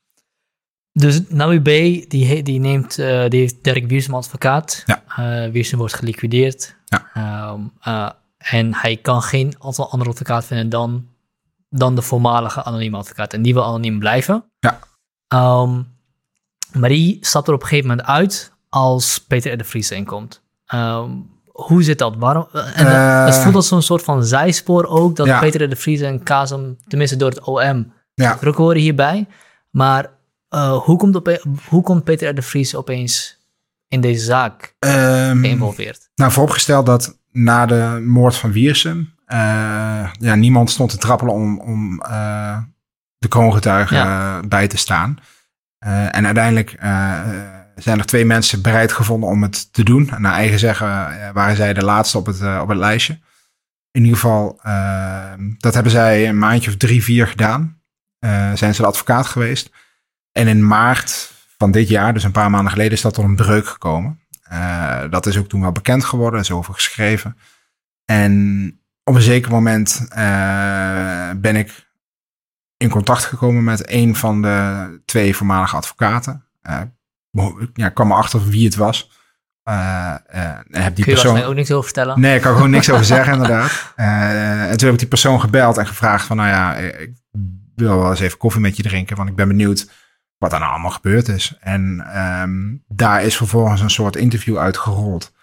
Dus 0.91 1.21
Nabi 1.29 1.59
B, 1.59 1.65
die, 2.09 2.43
die, 2.43 2.59
neemt, 2.59 2.97
uh, 2.97 3.27
die 3.27 3.39
heeft 3.39 3.63
Dirk 3.63 3.87
Wiersum 3.87 4.13
advocaat. 4.13 4.83
Ja. 4.85 5.03
Uh, 5.45 5.51
Wiersum 5.51 5.77
wordt 5.77 5.93
geliquideerd. 5.93 6.75
Ja. 6.85 7.51
Um, 7.51 7.71
uh, 7.87 8.09
en 8.37 8.75
hij 8.75 8.97
kan 8.97 9.21
geen 9.21 9.59
andere 9.59 10.09
advocaat 10.09 10.45
vinden 10.45 10.69
dan 10.69 11.07
dan 11.69 11.95
de 11.95 12.01
voormalige 12.01 12.63
anonieme 12.63 12.97
advocaat. 12.97 13.33
En 13.33 13.41
die 13.41 13.53
wil 13.53 13.65
anoniem 13.65 13.99
blijven. 13.99 14.51
Ja. 14.59 14.79
Um, 15.61 15.87
maar 16.73 16.89
die 16.89 17.17
stapt 17.21 17.47
er 17.47 17.53
op 17.53 17.61
een 17.61 17.67
gegeven 17.67 17.89
moment 17.89 18.07
uit 18.07 18.53
als 18.69 19.19
Peter 19.19 19.53
R. 19.53 19.57
de 19.57 19.63
Vries 19.63 19.91
inkomt. 19.91 20.43
Um, 20.73 21.33
hoe 21.56 21.84
zit 21.84 21.98
dat? 21.98 22.15
Waarom? 22.18 22.48
En 22.52 22.86
uh, 22.86 23.26
het 23.26 23.36
voelt 23.36 23.56
als 23.56 23.68
zo'n 23.68 23.82
soort 23.82 24.03
van 24.03 24.26
zijspoor 24.26 24.86
ook, 24.86 25.15
dat 25.15 25.26
ja. 25.26 25.40
Peter 25.40 25.69
de 25.69 25.76
Vries 25.76 26.02
en 26.02 26.23
Kazem, 26.23 26.77
tenminste 26.88 27.15
door 27.15 27.30
het 27.30 27.41
OM, 27.41 27.94
ja. 28.14 28.34
betrokken 28.34 28.64
worden 28.64 28.84
hierbij. 28.84 29.27
Maar 29.69 30.10
uh, 30.49 30.77
hoe, 30.77 30.98
komt 30.98 31.15
op, 31.15 31.40
hoe 31.69 31.84
komt 31.84 32.03
Peter 32.03 32.30
R. 32.30 32.36
de 32.36 32.41
Vries 32.41 32.76
opeens 32.76 33.40
in 33.88 34.02
deze 34.02 34.23
zaak 34.23 34.76
um, 34.80 35.41
geïnvolveerd? 35.41 36.10
Nou, 36.15 36.32
vooropgesteld 36.32 36.86
dat 36.86 37.18
na 37.32 37.65
de 37.65 38.03
moord 38.06 38.36
van 38.36 38.52
Wiersum 38.52 39.14
uh, 39.27 39.38
ja, 40.19 40.36
niemand 40.36 40.69
stond 40.69 40.90
te 40.90 40.98
trappelen 40.98 41.34
om, 41.34 41.60
om 41.60 41.98
de 43.18 43.27
kroongetuigen 43.27 43.98
ja. 43.98 44.40
bij 44.48 44.68
te 44.68 44.77
staan. 44.77 45.18
En 46.11 46.26
uiteindelijk 46.26 46.77
zijn 47.76 47.99
er 47.99 48.06
twee 48.06 48.26
mensen 48.26 48.61
bereid 48.61 48.91
gevonden 48.91 49.30
om 49.30 49.41
het 49.41 49.73
te 49.73 49.84
doen. 49.84 50.10
En 50.10 50.22
naar 50.22 50.34
eigen 50.34 50.60
zeggen 50.60 50.88
waren 51.34 51.56
zij 51.56 51.73
de 51.73 51.84
laatste 51.84 52.18
op 52.18 52.26
het, 52.26 52.41
op 52.61 52.68
het 52.68 52.77
lijstje. 52.77 53.19
In 53.91 54.03
ieder 54.03 54.19
geval, 54.19 54.60
dat 55.57 55.73
hebben 55.73 55.91
zij 55.91 56.30
een 56.30 56.38
maandje 56.38 56.69
of 56.69 56.77
drie, 56.77 57.03
vier 57.03 57.27
gedaan. 57.27 57.81
zijn 58.53 58.76
ze 58.76 58.81
de 58.81 58.88
advocaat 58.88 59.26
geweest. 59.26 59.72
En 60.31 60.47
in 60.47 60.68
maart 60.68 61.34
van 61.57 61.72
dit 61.72 61.88
jaar, 61.88 62.14
dus 62.14 62.23
een 62.23 62.31
paar 62.31 62.49
maanden 62.49 62.72
geleden, 62.72 62.93
is 62.93 63.02
dat 63.02 63.14
tot 63.14 63.23
een 63.23 63.35
breuk 63.35 63.68
gekomen. 63.68 64.19
dat 65.10 65.26
is 65.26 65.38
ook 65.38 65.47
toen 65.47 65.61
wel 65.61 65.72
bekend 65.72 66.06
geworden, 66.06 66.39
is 66.39 66.52
over 66.52 66.73
geschreven. 66.73 67.38
En 68.06 68.80
op 69.03 69.15
een 69.15 69.22
zeker 69.22 69.52
moment 69.52 70.07
ben 71.41 71.56
ik 71.56 71.89
in 72.77 72.89
contact 72.89 73.23
gekomen 73.23 73.64
met 73.64 73.91
een 73.91 74.15
van 74.15 74.41
de 74.41 75.02
twee 75.06 75.35
voormalige 75.35 75.76
advocaten. 75.76 76.45
Uh, 76.69 76.81
ja, 77.73 77.87
ik 77.87 77.93
kwam 77.93 78.11
erachter 78.11 78.47
wie 78.47 78.65
het 78.65 78.75
was. 78.75 79.11
Uh, 79.69 80.15
heb 80.69 80.95
die 80.95 81.03
Kun 81.03 81.13
je 81.13 81.19
persoon... 81.19 81.33
mij 81.33 81.45
ook 81.45 81.55
niks 81.55 81.71
over 81.71 81.83
vertellen? 81.83 82.19
Nee, 82.19 82.35
ik 82.35 82.41
kan 82.41 82.53
gewoon 82.53 82.69
niks 82.69 82.89
over 82.89 83.05
zeggen, 83.05 83.33
inderdaad. 83.41 83.93
en 83.95 84.77
toen 84.77 84.85
heb 84.85 84.93
ik 84.93 84.99
die 84.99 85.07
persoon 85.07 85.39
gebeld 85.39 85.77
en 85.77 85.87
gevraagd 85.87 86.25
van, 86.25 86.37
nou 86.37 86.49
ja, 86.49 86.75
ik 86.75 87.11
wil 87.75 87.97
wel 87.97 88.09
eens 88.09 88.19
even 88.19 88.37
koffie 88.37 88.61
met 88.61 88.77
je 88.77 88.83
drinken, 88.83 89.17
want 89.17 89.29
ik 89.29 89.35
ben 89.35 89.47
benieuwd 89.47 89.89
wat 90.37 90.53
er 90.53 90.59
nou 90.59 90.71
allemaal 90.71 90.91
gebeurd 90.91 91.27
is. 91.27 91.57
En 91.59 92.07
um, 92.41 92.83
daar 92.87 93.23
is 93.23 93.37
vervolgens 93.37 93.81
een 93.81 93.89
soort 93.89 94.15
interview 94.15 94.57
uitgerold. 94.57 95.33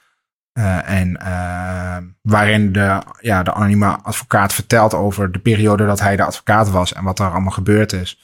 Uh, 0.59 0.89
en 0.89 1.19
uh, 1.23 1.97
waarin 2.23 2.73
de, 2.73 3.03
ja, 3.21 3.43
de 3.43 3.53
anonieme 3.53 3.87
advocaat 3.87 4.53
vertelt 4.53 4.95
over 4.95 5.33
de 5.33 5.39
periode 5.39 5.87
dat 5.87 6.01
hij 6.01 6.17
de 6.17 6.25
advocaat 6.25 6.71
was 6.71 6.93
en 6.93 7.05
wat 7.05 7.19
er 7.19 7.31
allemaal 7.31 7.51
gebeurd 7.51 7.93
is. 7.93 8.21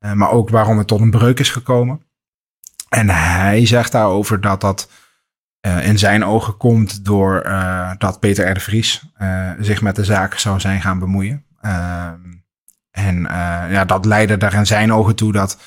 Uh, 0.00 0.12
maar 0.12 0.30
ook 0.30 0.48
waarom 0.50 0.78
het 0.78 0.86
tot 0.86 1.00
een 1.00 1.10
breuk 1.10 1.40
is 1.40 1.50
gekomen. 1.50 2.02
En 2.88 3.10
hij 3.10 3.66
zegt 3.66 3.92
daarover 3.92 4.40
dat 4.40 4.60
dat 4.60 4.88
in 5.82 5.98
zijn 5.98 6.24
ogen 6.24 6.56
komt 6.56 7.04
door 7.04 7.42
dat 7.98 8.20
Peter 8.20 8.50
R. 8.50 8.54
de 8.54 8.60
Vries 8.60 9.02
zich 9.58 9.82
met 9.82 9.96
de 9.96 10.04
zaak 10.04 10.34
zou 10.34 10.60
zijn 10.60 10.80
gaan 10.80 10.98
bemoeien. 10.98 11.44
en 12.90 13.20
ja, 13.70 13.84
dat 13.84 14.04
leidde 14.04 14.36
daar 14.36 14.54
in 14.54 14.66
zijn 14.66 14.92
ogen 14.92 15.14
toe 15.14 15.32
dat 15.32 15.58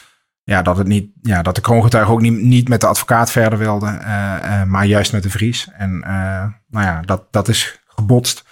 ja, 0.44 0.62
dat, 0.62 0.78
het 0.78 0.88
niet, 0.88 1.12
ja, 1.22 1.42
dat 1.42 1.56
de 1.56 1.62
kroongetuige 1.62 2.12
ook 2.12 2.22
niet, 2.22 2.42
niet 2.42 2.70
met 2.70 2.82
de 2.82 2.88
advocaat 2.88 3.32
verder 3.32 3.60
wilde, 3.60 4.00
maar 4.68 4.86
juist 4.86 5.12
met 5.12 5.24
de 5.24 5.30
Vries. 5.30 5.70
En 5.78 6.00
nou 6.68 6.86
ja, 6.86 7.02
dat, 7.02 7.24
dat 7.32 7.48
is 7.48 7.82
gebotst. 7.88 8.44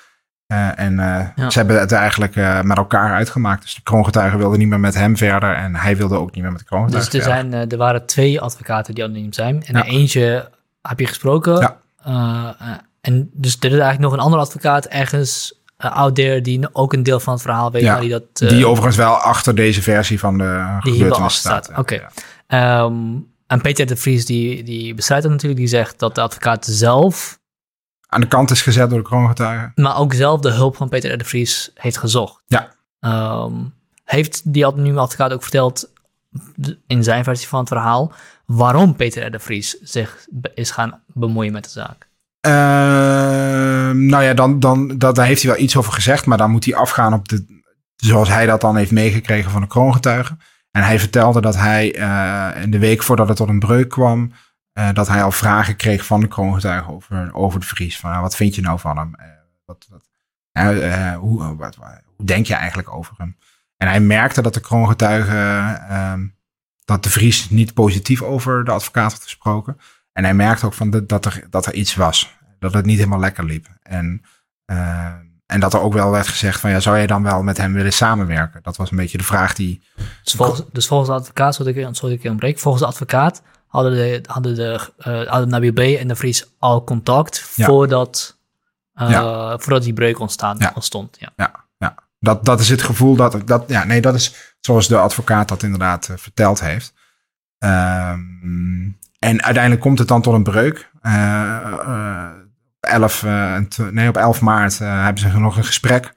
Uh, 0.51 0.79
en 0.79 0.93
uh, 0.93 1.49
ze 1.49 1.57
hebben 1.57 1.79
het 1.79 1.91
eigenlijk 1.91 2.35
uh, 2.35 2.61
met 2.61 2.77
elkaar 2.77 3.13
uitgemaakt. 3.13 3.61
Dus 3.61 3.75
de 3.75 3.81
kroongetuigen 3.81 4.39
wilden 4.39 4.59
niet 4.59 4.67
meer 4.67 4.79
met 4.79 4.93
hem 4.93 5.17
verder 5.17 5.55
en 5.55 5.75
hij 5.75 5.97
wilde 5.97 6.17
ook 6.17 6.31
niet 6.31 6.43
meer 6.43 6.51
met 6.51 6.59
de 6.59 6.65
kroongetuigen 6.65 7.11
Dus 7.11 7.19
er, 7.19 7.25
zijn, 7.25 7.53
er 7.53 7.77
waren 7.77 8.05
twee 8.05 8.41
advocaten 8.41 8.93
die 8.93 9.03
anoniem 9.03 9.33
zijn. 9.33 9.63
En 9.63 9.75
ja. 9.75 9.83
eentje 9.83 10.49
heb 10.81 10.99
je 10.99 11.07
gesproken. 11.07 11.77
Ja. 12.03 12.79
en 13.01 13.29
dus 13.33 13.57
er 13.59 13.65
is 13.65 13.71
eigenlijk 13.71 13.99
nog 13.99 14.13
een 14.13 14.19
andere 14.19 14.41
advocaat 14.41 14.85
ergens 14.85 15.59
out 15.77 16.15
there 16.15 16.41
die 16.41 16.75
ook 16.75 16.93
een 16.93 17.03
deel 17.03 17.19
van 17.19 17.33
het 17.33 17.41
verhaal 17.41 17.71
weet. 17.71 17.81
Ja, 17.81 17.99
die, 17.99 18.09
dat, 18.09 18.37
die 18.37 18.67
overigens 18.67 18.97
wel 18.97 19.13
achter 19.13 19.55
deze 19.55 19.81
versie 19.81 20.19
van 20.19 20.37
de 20.37 20.77
die 20.81 20.93
gebeurtenis 20.93 21.35
staat. 21.35 21.69
Oké. 21.69 21.79
Okay. 21.79 22.81
Um, 22.83 23.27
en 23.47 23.61
Peter 23.61 23.85
de 23.85 23.95
Vries 23.95 24.25
die, 24.25 24.63
die 24.63 24.93
bestrijdt 24.93 25.23
dat 25.23 25.31
natuurlijk. 25.31 25.59
Die 25.59 25.69
zegt 25.69 25.99
dat 25.99 26.15
de 26.15 26.21
advocaat 26.21 26.65
zelf 26.65 27.39
aan 28.09 28.21
de 28.21 28.27
kant 28.27 28.51
is 28.51 28.61
gezet 28.61 28.89
door 28.89 28.99
de 28.99 29.05
kroongetuigen. 29.05 29.71
Maar 29.75 29.97
ook 29.97 30.13
zelf 30.13 30.41
de 30.41 30.51
hulp 30.51 30.75
van 30.75 30.89
Peter 30.89 31.13
R. 31.13 31.17
de 31.17 31.23
Vries 31.23 31.71
heeft 31.73 31.97
gezocht. 31.97 32.43
Ja. 32.47 32.71
Um, 33.45 33.73
heeft 34.03 34.53
die 34.53 34.65
anonieme 34.65 34.99
advocaat 34.99 35.33
ook 35.33 35.41
verteld 35.41 35.91
in 36.87 37.03
zijn 37.03 37.23
versie 37.23 37.47
van 37.47 37.59
het 37.59 37.67
verhaal 37.67 38.13
waarom 38.45 38.95
Peter 38.95 39.25
R. 39.25 39.31
de 39.31 39.39
Vries 39.39 39.77
zich 39.81 40.27
is 40.53 40.71
gaan 40.71 41.01
bemoeien 41.07 41.51
met 41.51 41.63
de 41.63 41.69
zaak? 41.69 42.07
Uh, 42.47 42.51
nou 43.91 44.23
ja, 44.23 44.33
dan, 44.33 44.59
dan 44.59 44.97
dat, 44.97 45.15
daar 45.15 45.25
heeft 45.25 45.41
hij 45.41 45.51
wel 45.51 45.61
iets 45.61 45.77
over 45.77 45.93
gezegd, 45.93 46.25
maar 46.25 46.37
dan 46.37 46.51
moet 46.51 46.65
hij 46.65 46.75
afgaan 46.75 47.13
op 47.13 47.27
de, 47.27 47.61
zoals 47.95 48.29
hij 48.29 48.45
dat 48.45 48.61
dan 48.61 48.75
heeft 48.75 48.91
meegekregen 48.91 49.51
van 49.51 49.61
de 49.61 49.67
kroongetuigen. 49.67 50.39
En 50.71 50.83
hij 50.83 50.99
vertelde 50.99 51.41
dat 51.41 51.55
hij 51.55 51.97
uh, 51.97 52.61
in 52.63 52.71
de 52.71 52.79
week 52.79 53.03
voordat 53.03 53.27
het 53.27 53.37
tot 53.37 53.49
een 53.49 53.59
breuk 53.59 53.89
kwam, 53.89 54.31
uh, 54.73 54.89
dat 54.93 55.07
hij 55.07 55.23
al 55.23 55.31
vragen 55.31 55.75
kreeg 55.75 56.05
van 56.05 56.19
de 56.19 56.27
kroongetuigen 56.27 56.93
over, 56.93 57.33
over 57.33 57.59
de 57.59 57.65
Vries. 57.65 57.99
Van, 57.99 58.11
uh, 58.11 58.21
wat 58.21 58.35
vind 58.35 58.55
je 58.55 58.61
nou 58.61 58.79
van 58.79 58.97
hem? 58.97 59.15
Uh, 59.19 59.25
wat, 59.65 59.87
wat, 59.89 60.07
hoe, 61.19 61.55
wat, 61.55 61.75
hoe 62.15 62.25
denk 62.25 62.45
je 62.45 62.53
eigenlijk 62.53 62.93
over 62.93 63.13
hem? 63.17 63.37
En 63.77 63.87
hij 63.87 63.99
merkte 63.99 64.41
dat 64.41 64.53
de 64.53 64.59
kroongetuigen, 64.59 65.81
ehm, 65.89 66.27
dat 66.85 67.03
de 67.03 67.09
Vries 67.09 67.49
niet 67.49 67.73
positief 67.73 68.21
over 68.21 68.63
de 68.63 68.71
advocaat 68.71 69.11
had 69.11 69.23
gesproken. 69.23 69.77
En 70.13 70.23
hij 70.23 70.33
merkte 70.33 70.65
ook 70.65 70.73
van 70.73 70.89
de, 70.89 71.05
dat, 71.05 71.25
er, 71.25 71.47
dat 71.49 71.65
er 71.65 71.73
iets 71.73 71.95
was. 71.95 72.37
Dat 72.59 72.73
het 72.73 72.85
niet 72.85 72.97
helemaal 72.97 73.19
lekker 73.19 73.45
liep. 73.45 73.67
En, 73.81 74.21
en 75.45 75.59
dat 75.59 75.73
er 75.73 75.79
ook 75.79 75.93
wel 75.93 76.11
werd 76.11 76.27
gezegd 76.27 76.59
van 76.59 76.69
ja, 76.69 76.79
zou 76.79 76.97
jij 76.97 77.07
dan 77.07 77.23
wel 77.23 77.43
met 77.43 77.57
hem 77.57 77.73
willen 77.73 77.93
samenwerken? 77.93 78.63
Dat 78.63 78.77
was 78.77 78.91
een 78.91 78.97
beetje 78.97 79.17
de 79.17 79.23
vraag 79.23 79.53
die... 79.53 79.83
Dus 80.23 80.33
volgens, 80.33 81.05
de 81.05 81.13
advocaat, 81.13 81.55
zodat 81.55 81.75
ik, 81.75 81.87
zodat 81.91 82.19
ik 82.19 82.23
ontbreek, 82.23 82.59
volgens 82.59 82.83
de 82.83 82.89
advocaat 82.89 83.41
hadden 83.69 83.93
de, 83.93 84.23
hadden 84.25 84.55
de 84.55 84.79
uh, 85.07 85.27
hadden 85.27 85.49
Nabil 85.49 85.73
B 85.73 85.79
en 85.79 86.07
de 86.07 86.15
Vries 86.15 86.45
al 86.59 86.83
contact 86.83 87.39
voordat, 87.39 88.37
uh, 89.01 89.09
ja. 89.09 89.57
voordat 89.57 89.83
die 89.83 89.93
breuk 89.93 90.19
ontstaan, 90.19 90.55
ja. 90.59 90.71
ontstond. 90.75 91.17
Ja, 91.19 91.31
ja, 91.35 91.65
ja. 91.77 91.95
Dat, 92.19 92.45
dat 92.45 92.59
is 92.59 92.69
het 92.69 92.81
gevoel 92.81 93.15
dat, 93.15 93.47
dat, 93.47 93.63
ja, 93.67 93.83
nee, 93.83 94.01
dat 94.01 94.15
is 94.15 94.55
zoals 94.59 94.87
de 94.87 94.97
advocaat 94.97 95.47
dat 95.47 95.63
inderdaad 95.63 96.07
uh, 96.11 96.17
verteld 96.17 96.59
heeft. 96.59 96.93
Um, 97.57 98.97
en 99.19 99.43
uiteindelijk 99.43 99.81
komt 99.81 99.99
het 99.99 100.07
dan 100.07 100.21
tot 100.21 100.33
een 100.33 100.43
breuk. 100.43 100.91
11, 102.79 103.23
nee, 103.91 104.07
op 104.07 104.17
11 104.17 104.41
maart 104.41 104.79
hebben 104.79 105.21
ze 105.21 105.39
nog 105.39 105.57
een 105.57 105.65
gesprek. 105.65 106.13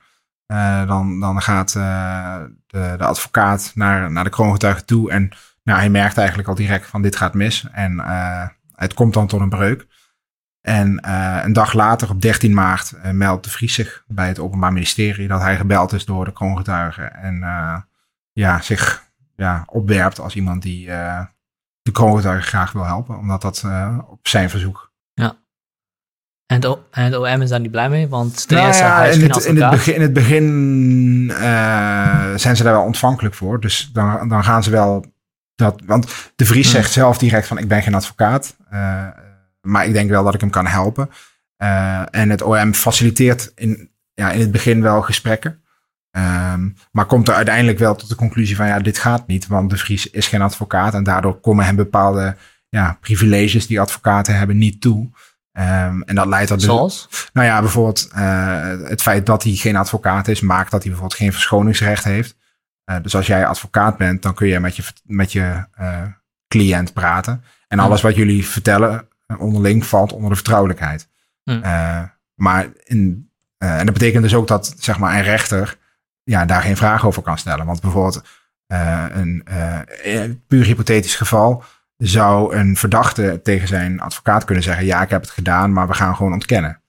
dan, 0.87 1.21
dan 1.21 1.43
gaat 1.43 1.73
de, 1.73 2.95
de 2.97 3.05
advocaat 3.05 3.73
naar, 3.75 4.13
naar 4.13 4.25
de 4.25 4.31
kroongetuige 4.31 4.85
toe 4.85 5.11
en 5.11 5.33
nou, 5.63 5.79
hij 5.79 5.91
merkt 5.91 6.19
eigenlijk 6.19 6.49
al 6.49 6.55
direct 6.55 6.87
van 6.87 7.03
dit 7.03 7.17
gaat 7.17 7.35
mis. 7.35 7.67
En 7.73 7.93
uh, 7.93 8.47
het 8.75 8.95
komt 8.95 9.15
dan 9.15 9.27
tot 9.27 9.41
een 9.41 9.49
breuk. 9.49 9.87
En 10.61 11.03
uh, 11.07 11.41
een 11.43 11.53
dag 11.53 11.73
later, 11.73 12.11
op 12.11 12.23
13 12.23 12.55
maart, 12.55 12.93
uh, 13.05 13.11
meldt 13.11 13.45
de 13.45 13.51
Vries 13.51 13.75
zich 13.75 14.05
bij 14.07 14.29
het 14.29 14.39
Openbaar 14.39 14.73
Ministerie 14.73 15.29
dat 15.29 15.41
hij 15.41 15.57
gebeld 15.57 15.93
is 15.93 16.05
door 16.05 16.25
de 16.25 16.33
kroongetuigen. 16.33 17.15
En 17.15 17.41
ja, 18.33 18.61
zich 18.61 19.11
ja, 19.37 19.65
opwerpt 19.67 20.21
als 20.21 20.35
iemand 20.35 20.63
die 20.63 20.87
de 21.83 21.93
kroongetuigen 21.93 22.49
graag 22.49 22.73
wil 22.73 22.85
helpen. 22.85 23.19
Omdat 23.19 23.43
dat 23.43 23.65
op 24.07 24.29
zijn 24.29 24.51
verzoek. 24.51 24.93
Ja. 25.15 25.37
En 26.47 26.63
het, 26.63 26.79
en 26.91 27.05
het 27.05 27.17
OM 27.17 27.43
is 27.43 27.49
daar 27.49 27.61
niet 27.61 27.71
blij 27.71 27.89
mee, 27.89 28.09
want 28.09 28.49
nou 28.49 28.67
eerste, 28.67 28.83
ja, 28.83 29.05
in, 29.05 29.23
het, 29.23 29.45
in, 29.45 29.61
het 29.61 29.71
begin, 29.71 29.95
in 29.95 30.01
het 30.01 30.13
begin 30.13 31.31
zijn 32.37 32.57
ze 32.57 32.63
daar 32.63 32.73
wel 32.73 32.85
ontvankelijk 32.85 33.35
voor. 33.35 33.61
Dus 33.61 33.91
dan, 33.93 34.29
dan 34.29 34.45
gaan 34.45 34.63
ze 34.63 34.71
wel 34.71 35.12
dat, 35.63 35.83
want 35.87 36.07
de 36.37 36.47
Vries 36.47 36.71
zegt 36.71 36.93
zelf 36.93 37.19
direct 37.19 37.47
van 37.47 37.59
ik 37.59 37.69
ben 37.69 37.83
geen 37.83 37.95
advocaat. 37.95 38.57
Uh, 38.73 39.07
maar 39.61 39.87
ik 39.87 39.93
denk 39.93 40.11
wel 40.11 40.25
dat 40.25 40.35
ik 40.35 40.41
hem 40.41 40.51
kan 40.51 40.67
helpen. 40.67 41.11
Uh, 41.63 42.03
en 42.11 42.31
het 42.31 42.43
OM 42.43 42.75
faciliteert 42.75 43.53
in, 43.55 43.91
ja, 44.15 44.31
in 44.31 44.41
het 44.41 44.53
begin 44.53 44.83
wel 44.83 45.03
gesprekken. 45.03 45.61
Um, 46.17 46.77
maar 46.91 47.07
komt 47.07 47.29
er 47.29 47.35
uiteindelijk 47.35 47.79
wel 47.79 47.95
tot 47.95 48.09
de 48.09 48.15
conclusie 48.15 48.57
van 48.57 48.67
ja, 48.67 48.79
dit 48.79 48.99
gaat 48.99 49.27
niet. 49.27 49.47
Want 49.47 49.71
de 49.71 49.77
Vries 49.77 50.11
is 50.11 50.27
geen 50.27 50.43
advocaat. 50.43 50.95
En 50.95 51.05
daardoor 51.05 51.41
komen 51.41 51.65
hem 51.65 51.77
bepaalde 51.77 52.37
ja, 52.69 52.99
privileges 53.01 53.67
die 53.67 53.81
advocaten 53.81 54.39
hebben 54.39 54.59
niet 54.59 54.81
toe. 54.81 55.11
Um, 55.59 56.03
en 56.03 56.15
dat 56.15 56.27
leidt 56.27 56.49
tot. 56.49 56.63
Zoals? 56.63 57.09
Nou 57.33 57.47
ja, 57.47 57.61
bijvoorbeeld 57.61 58.11
uh, 58.17 58.89
het 58.89 59.03
feit 59.03 59.27
dat 59.27 59.43
hij 59.43 59.53
geen 59.53 59.77
advocaat 59.77 60.29
is, 60.29 60.41
maakt 60.41 60.71
dat 60.71 60.83
hij 60.83 60.91
bijvoorbeeld 60.91 61.21
geen 61.21 61.33
verschoningsrecht 61.33 62.05
heeft. 62.05 62.37
Uh, 62.93 63.03
dus 63.03 63.17
als 63.17 63.27
jij 63.27 63.47
advocaat 63.47 63.97
bent, 63.97 64.23
dan 64.23 64.35
kun 64.35 64.47
je 64.47 64.61
met 64.61 64.77
je, 64.77 64.83
met 65.05 65.33
je 65.33 65.65
uh, 65.81 66.03
cliënt 66.49 66.93
praten. 66.93 67.45
En 67.69 67.79
alles 67.79 68.01
wat 68.01 68.15
jullie 68.15 68.47
vertellen 68.47 69.09
uh, 69.27 69.41
onderling 69.41 69.87
valt 69.87 70.13
onder 70.13 70.29
de 70.29 70.37
vertrouwelijkheid. 70.37 71.09
Mm. 71.45 71.63
maar 72.35 72.69
in, 72.85 73.31
en 73.59 73.85
dat 73.85 73.95
betekent 73.95 74.23
dus 74.23 74.35
ook 74.35 74.49
dat 74.49 74.75
zeg 74.79 74.99
maar, 74.99 75.15
een 75.15 75.23
rechter 75.23 75.79
ja, 76.23 76.45
daar 76.45 76.63
geen 76.63 76.77
vraag 76.77 77.07
over 77.07 77.23
kan 77.23 77.39
stellen. 77.39 77.67
Want 77.67 77.81
bijvoorbeeld 77.81 78.23
een 78.67 79.43
puur 80.47 80.65
hypothetisch 80.65 81.15
geval 81.15 81.65
zou 81.97 82.57
een 82.57 82.77
verdachte 82.77 83.41
tegen 83.43 83.69
zijn 83.69 84.01
advocaat 84.01 84.45
kunnen 84.45 84.65
zeggen: 84.65 84.85
Ja, 84.85 85.03
ik 85.03 85.11
heb 85.11 85.21
het 85.21 85.31
gedaan, 85.31 85.73
maar 85.73 85.89
we 85.89 85.95
gaan 85.95 86.17
gewoon 86.17 86.33
ontkennen. 86.33 86.81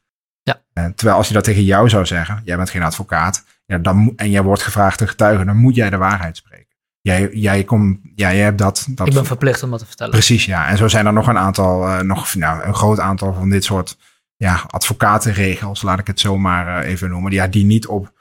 Ja. 0.43 0.61
terwijl 0.95 1.17
als 1.17 1.27
je 1.27 1.33
dat 1.33 1.43
tegen 1.43 1.63
jou 1.63 1.89
zou 1.89 2.05
zeggen, 2.05 2.41
jij 2.43 2.55
bent 2.55 2.69
geen 2.69 2.83
advocaat, 2.83 3.43
ja, 3.65 3.77
dan, 3.77 4.13
en 4.15 4.29
jij 4.29 4.43
wordt 4.43 4.61
gevraagd 4.61 4.97
te 4.97 5.07
getuigen, 5.07 5.45
dan 5.45 5.57
moet 5.57 5.75
jij 5.75 5.89
de 5.89 5.97
waarheid 5.97 6.37
spreken. 6.37 6.63
Jij, 7.01 7.29
jij, 7.33 7.63
kom, 7.63 7.99
ja, 8.15 8.33
jij 8.33 8.43
hebt 8.43 8.57
dat, 8.57 8.87
dat. 8.89 9.07
Ik 9.07 9.13
ben 9.13 9.25
verplicht 9.25 9.63
om 9.63 9.69
dat 9.69 9.79
te 9.79 9.85
vertellen. 9.85 10.11
Precies, 10.11 10.45
ja. 10.45 10.67
En 10.67 10.77
zo 10.77 10.87
zijn 10.87 11.05
er 11.05 11.13
nog 11.13 11.27
een 11.27 11.37
aantal, 11.37 11.87
uh, 11.87 11.99
nog 11.99 12.35
nou, 12.35 12.63
een 12.63 12.75
groot 12.75 12.99
aantal 12.99 13.33
van 13.33 13.49
dit 13.49 13.63
soort 13.63 13.97
ja, 14.35 14.63
advocatenregels, 14.67 15.81
laat 15.81 15.99
ik 15.99 16.07
het 16.07 16.19
zo 16.19 16.37
maar 16.37 16.83
uh, 16.83 16.89
even 16.89 17.09
noemen, 17.09 17.31
ja, 17.31 17.47
die 17.47 17.65
niet 17.65 17.87
op 17.87 18.11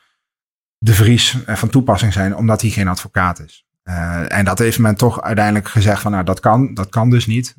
de 0.79 0.95
Vries 0.95 1.35
uh, 1.35 1.57
van 1.57 1.69
toepassing 1.69 2.13
zijn, 2.13 2.37
omdat 2.37 2.61
hij 2.61 2.71
geen 2.71 2.89
advocaat 2.89 3.41
is. 3.41 3.67
en 4.29 4.45
dat 4.45 4.59
heeft 4.59 4.79
men 4.79 4.97
toch 4.97 5.23
uiteindelijk 5.23 5.69
gezegd 5.69 6.01
van, 6.01 6.13
nou, 6.13 6.25
dat 6.25 6.41
kan, 6.41 6.75
dat 6.75 6.89
kan 6.89 7.11
dus 7.11 7.27
niet. 7.27 7.57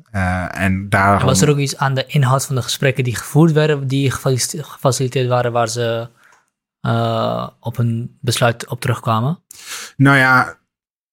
en 0.50 0.88
daar 0.88 1.24
was 1.24 1.40
er 1.40 1.50
ook 1.50 1.58
iets 1.58 1.76
aan 1.76 1.94
de 1.94 2.06
inhoud 2.06 2.46
van 2.46 2.54
de 2.54 2.62
gesprekken 2.62 3.04
die 3.04 3.16
gevoerd 3.16 3.52
werden, 3.52 3.86
die 3.86 4.10
gefaciliteerd 4.10 5.28
waren, 5.28 5.52
waar 5.52 5.68
ze 5.68 6.08
uh, 6.86 7.48
op 7.60 7.78
een 7.78 8.18
besluit 8.20 8.68
op 8.68 8.80
terugkwamen? 8.80 9.42
Nou 9.96 10.16
ja. 10.16 10.58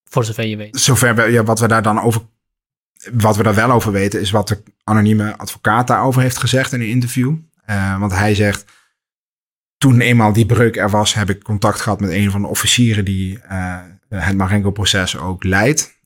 Voor 0.03 0.25
zover 0.25 0.45
je 0.45 0.57
weet. 0.57 0.79
Zover 0.79 1.15
we, 1.15 1.21
ja, 1.21 1.43
wat 1.43 1.59
we 1.59 1.67
daar 1.67 1.83
dan 1.83 2.01
over. 2.01 2.21
Wat 3.13 3.37
we 3.37 3.43
daar 3.43 3.55
wel 3.55 3.71
over 3.71 3.91
weten, 3.91 4.21
is 4.21 4.31
wat 4.31 4.47
de 4.47 4.63
anonieme 4.83 5.37
advocaat 5.37 5.87
daarover 5.87 6.21
heeft 6.21 6.37
gezegd 6.37 6.73
in 6.73 6.81
een 6.81 6.87
interview. 6.87 7.35
Uh, 7.69 7.99
want 7.99 8.11
hij 8.11 8.35
zegt. 8.35 8.65
Toen 9.77 9.99
eenmaal 9.99 10.33
die 10.33 10.45
breuk 10.45 10.77
er 10.77 10.89
was, 10.89 11.13
heb 11.13 11.29
ik 11.29 11.43
contact 11.43 11.81
gehad 11.81 11.99
met 11.99 12.09
een 12.09 12.31
van 12.31 12.41
de 12.41 12.47
officieren 12.47 13.05
die 13.05 13.39
uh, 13.51 13.77
het 14.09 14.37
Marengo-proces 14.37 15.17
ook 15.17 15.43
leidt. 15.43 15.99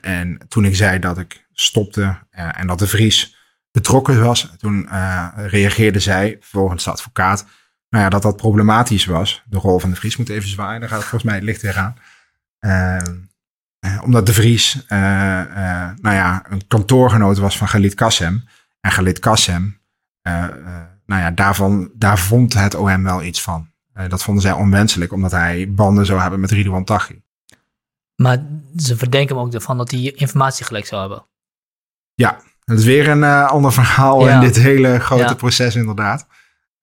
en 0.00 0.38
toen 0.48 0.64
ik 0.64 0.76
zei 0.76 0.98
dat 0.98 1.18
ik 1.18 1.46
stopte 1.52 2.18
en 2.30 2.66
dat 2.66 2.78
de 2.78 2.86
Vries 2.86 3.36
betrokken 3.70 4.22
was, 4.22 4.52
toen 4.58 4.88
reageerde 5.36 6.00
zij, 6.00 6.36
volgens 6.40 6.84
de 6.84 6.90
advocaat, 6.90 7.46
nou 7.96 8.08
ja, 8.08 8.14
dat 8.14 8.22
dat 8.22 8.36
problematisch 8.36 9.04
was. 9.04 9.42
De 9.46 9.58
rol 9.58 9.78
van 9.78 9.90
de 9.90 9.96
Vries 9.96 10.16
moet 10.16 10.28
even 10.28 10.48
zwaaien. 10.48 10.80
Daar 10.80 10.88
gaat 10.88 10.98
het 10.98 11.08
volgens 11.08 11.30
mij 11.30 11.34
het 11.34 11.44
licht 11.44 11.62
weer 11.62 11.76
aan. 11.76 11.96
Uh, 12.60 14.02
omdat 14.02 14.26
de 14.26 14.32
Vries, 14.32 14.74
uh, 14.88 14.98
uh, 14.98 15.90
nou 15.96 16.14
ja, 16.14 16.44
een 16.48 16.66
kantoorgenoot 16.66 17.38
was 17.38 17.58
van 17.58 17.68
Galit 17.68 17.94
Kassem. 17.94 18.48
En 18.80 18.90
Galit 18.90 19.18
Kassem, 19.18 19.80
nou 21.06 21.22
ja, 21.22 21.30
daarvan, 21.30 21.90
daar 21.94 22.18
vond 22.18 22.54
het 22.54 22.74
OM 22.74 23.02
wel 23.02 23.22
iets 23.22 23.42
van. 23.42 23.68
dat 24.08 24.22
vonden 24.22 24.42
zij 24.42 24.52
onwenselijk, 24.52 25.12
omdat 25.12 25.30
hij 25.30 25.72
banden 25.72 26.06
zou 26.06 26.20
hebben 26.20 26.40
met 26.40 26.50
Ridouan 26.50 26.84
Taghi. 26.84 27.20
Maar 28.16 28.38
ze 28.76 28.96
verdenken 28.96 29.36
hem 29.36 29.44
ook 29.44 29.54
ervan 29.54 29.76
dat 29.76 29.90
hij 29.90 30.00
informatie 30.00 30.64
gelijk 30.64 30.86
zou 30.86 31.00
hebben. 31.00 31.26
Ja, 32.14 32.40
dat 32.64 32.78
is 32.78 32.84
weer 32.84 33.08
een 33.08 33.24
ander 33.24 33.72
verhaal 33.72 34.28
in 34.28 34.40
dit 34.40 34.56
hele 34.56 34.98
grote 34.98 35.22
ja. 35.22 35.34
proces 35.34 35.74
inderdaad. 35.74 36.26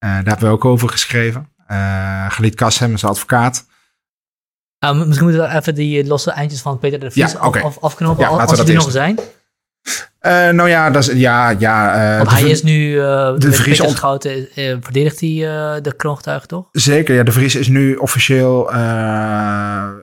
Uh, 0.04 0.10
daar 0.10 0.24
hebben 0.24 0.48
we 0.48 0.54
ook 0.54 0.66
over 0.66 0.90
geschreven. 0.90 1.50
Uh, 1.72 2.32
Galit 2.32 2.56
Kassem 2.56 2.94
is 2.94 3.06
advocaat. 3.06 3.66
Uh, 4.86 5.04
misschien 5.04 5.28
moeten 5.28 5.50
we 5.50 5.56
even 5.56 5.76
die 5.76 6.06
losse 6.06 6.32
eindjes 6.32 6.62
van 6.62 6.80
Peter 6.80 7.00
de 7.00 7.12
Vries 7.12 7.32
ja, 7.32 7.46
okay. 7.46 7.62
af, 7.62 7.80
afknopen, 7.80 8.24
ja, 8.24 8.30
als 8.30 8.66
die 8.66 8.76
nog 8.76 8.92
zijn. 8.92 9.20
Uh, 10.22 10.50
nou 10.50 10.70
ja, 10.70 10.90
dat 10.90 11.08
is, 11.08 11.20
ja, 11.20 11.50
ja. 11.50 12.12
Uh, 12.12 12.18
Want 12.18 12.30
hij 12.30 12.50
is 12.50 12.64
nu, 12.64 12.94
de 12.96 13.52
Vries. 13.52 13.78
Schouten, 13.78 14.48
verdedigt 14.82 15.20
hij 15.20 15.30
de 15.82 15.94
kroongetuige 15.98 16.48
toch? 16.48 16.68
Zeker, 16.72 17.16
ja. 17.16 17.24
De 17.24 17.32
Vries 17.32 17.56
is 17.56 17.68
nu 17.68 17.96
officieel 17.96 18.74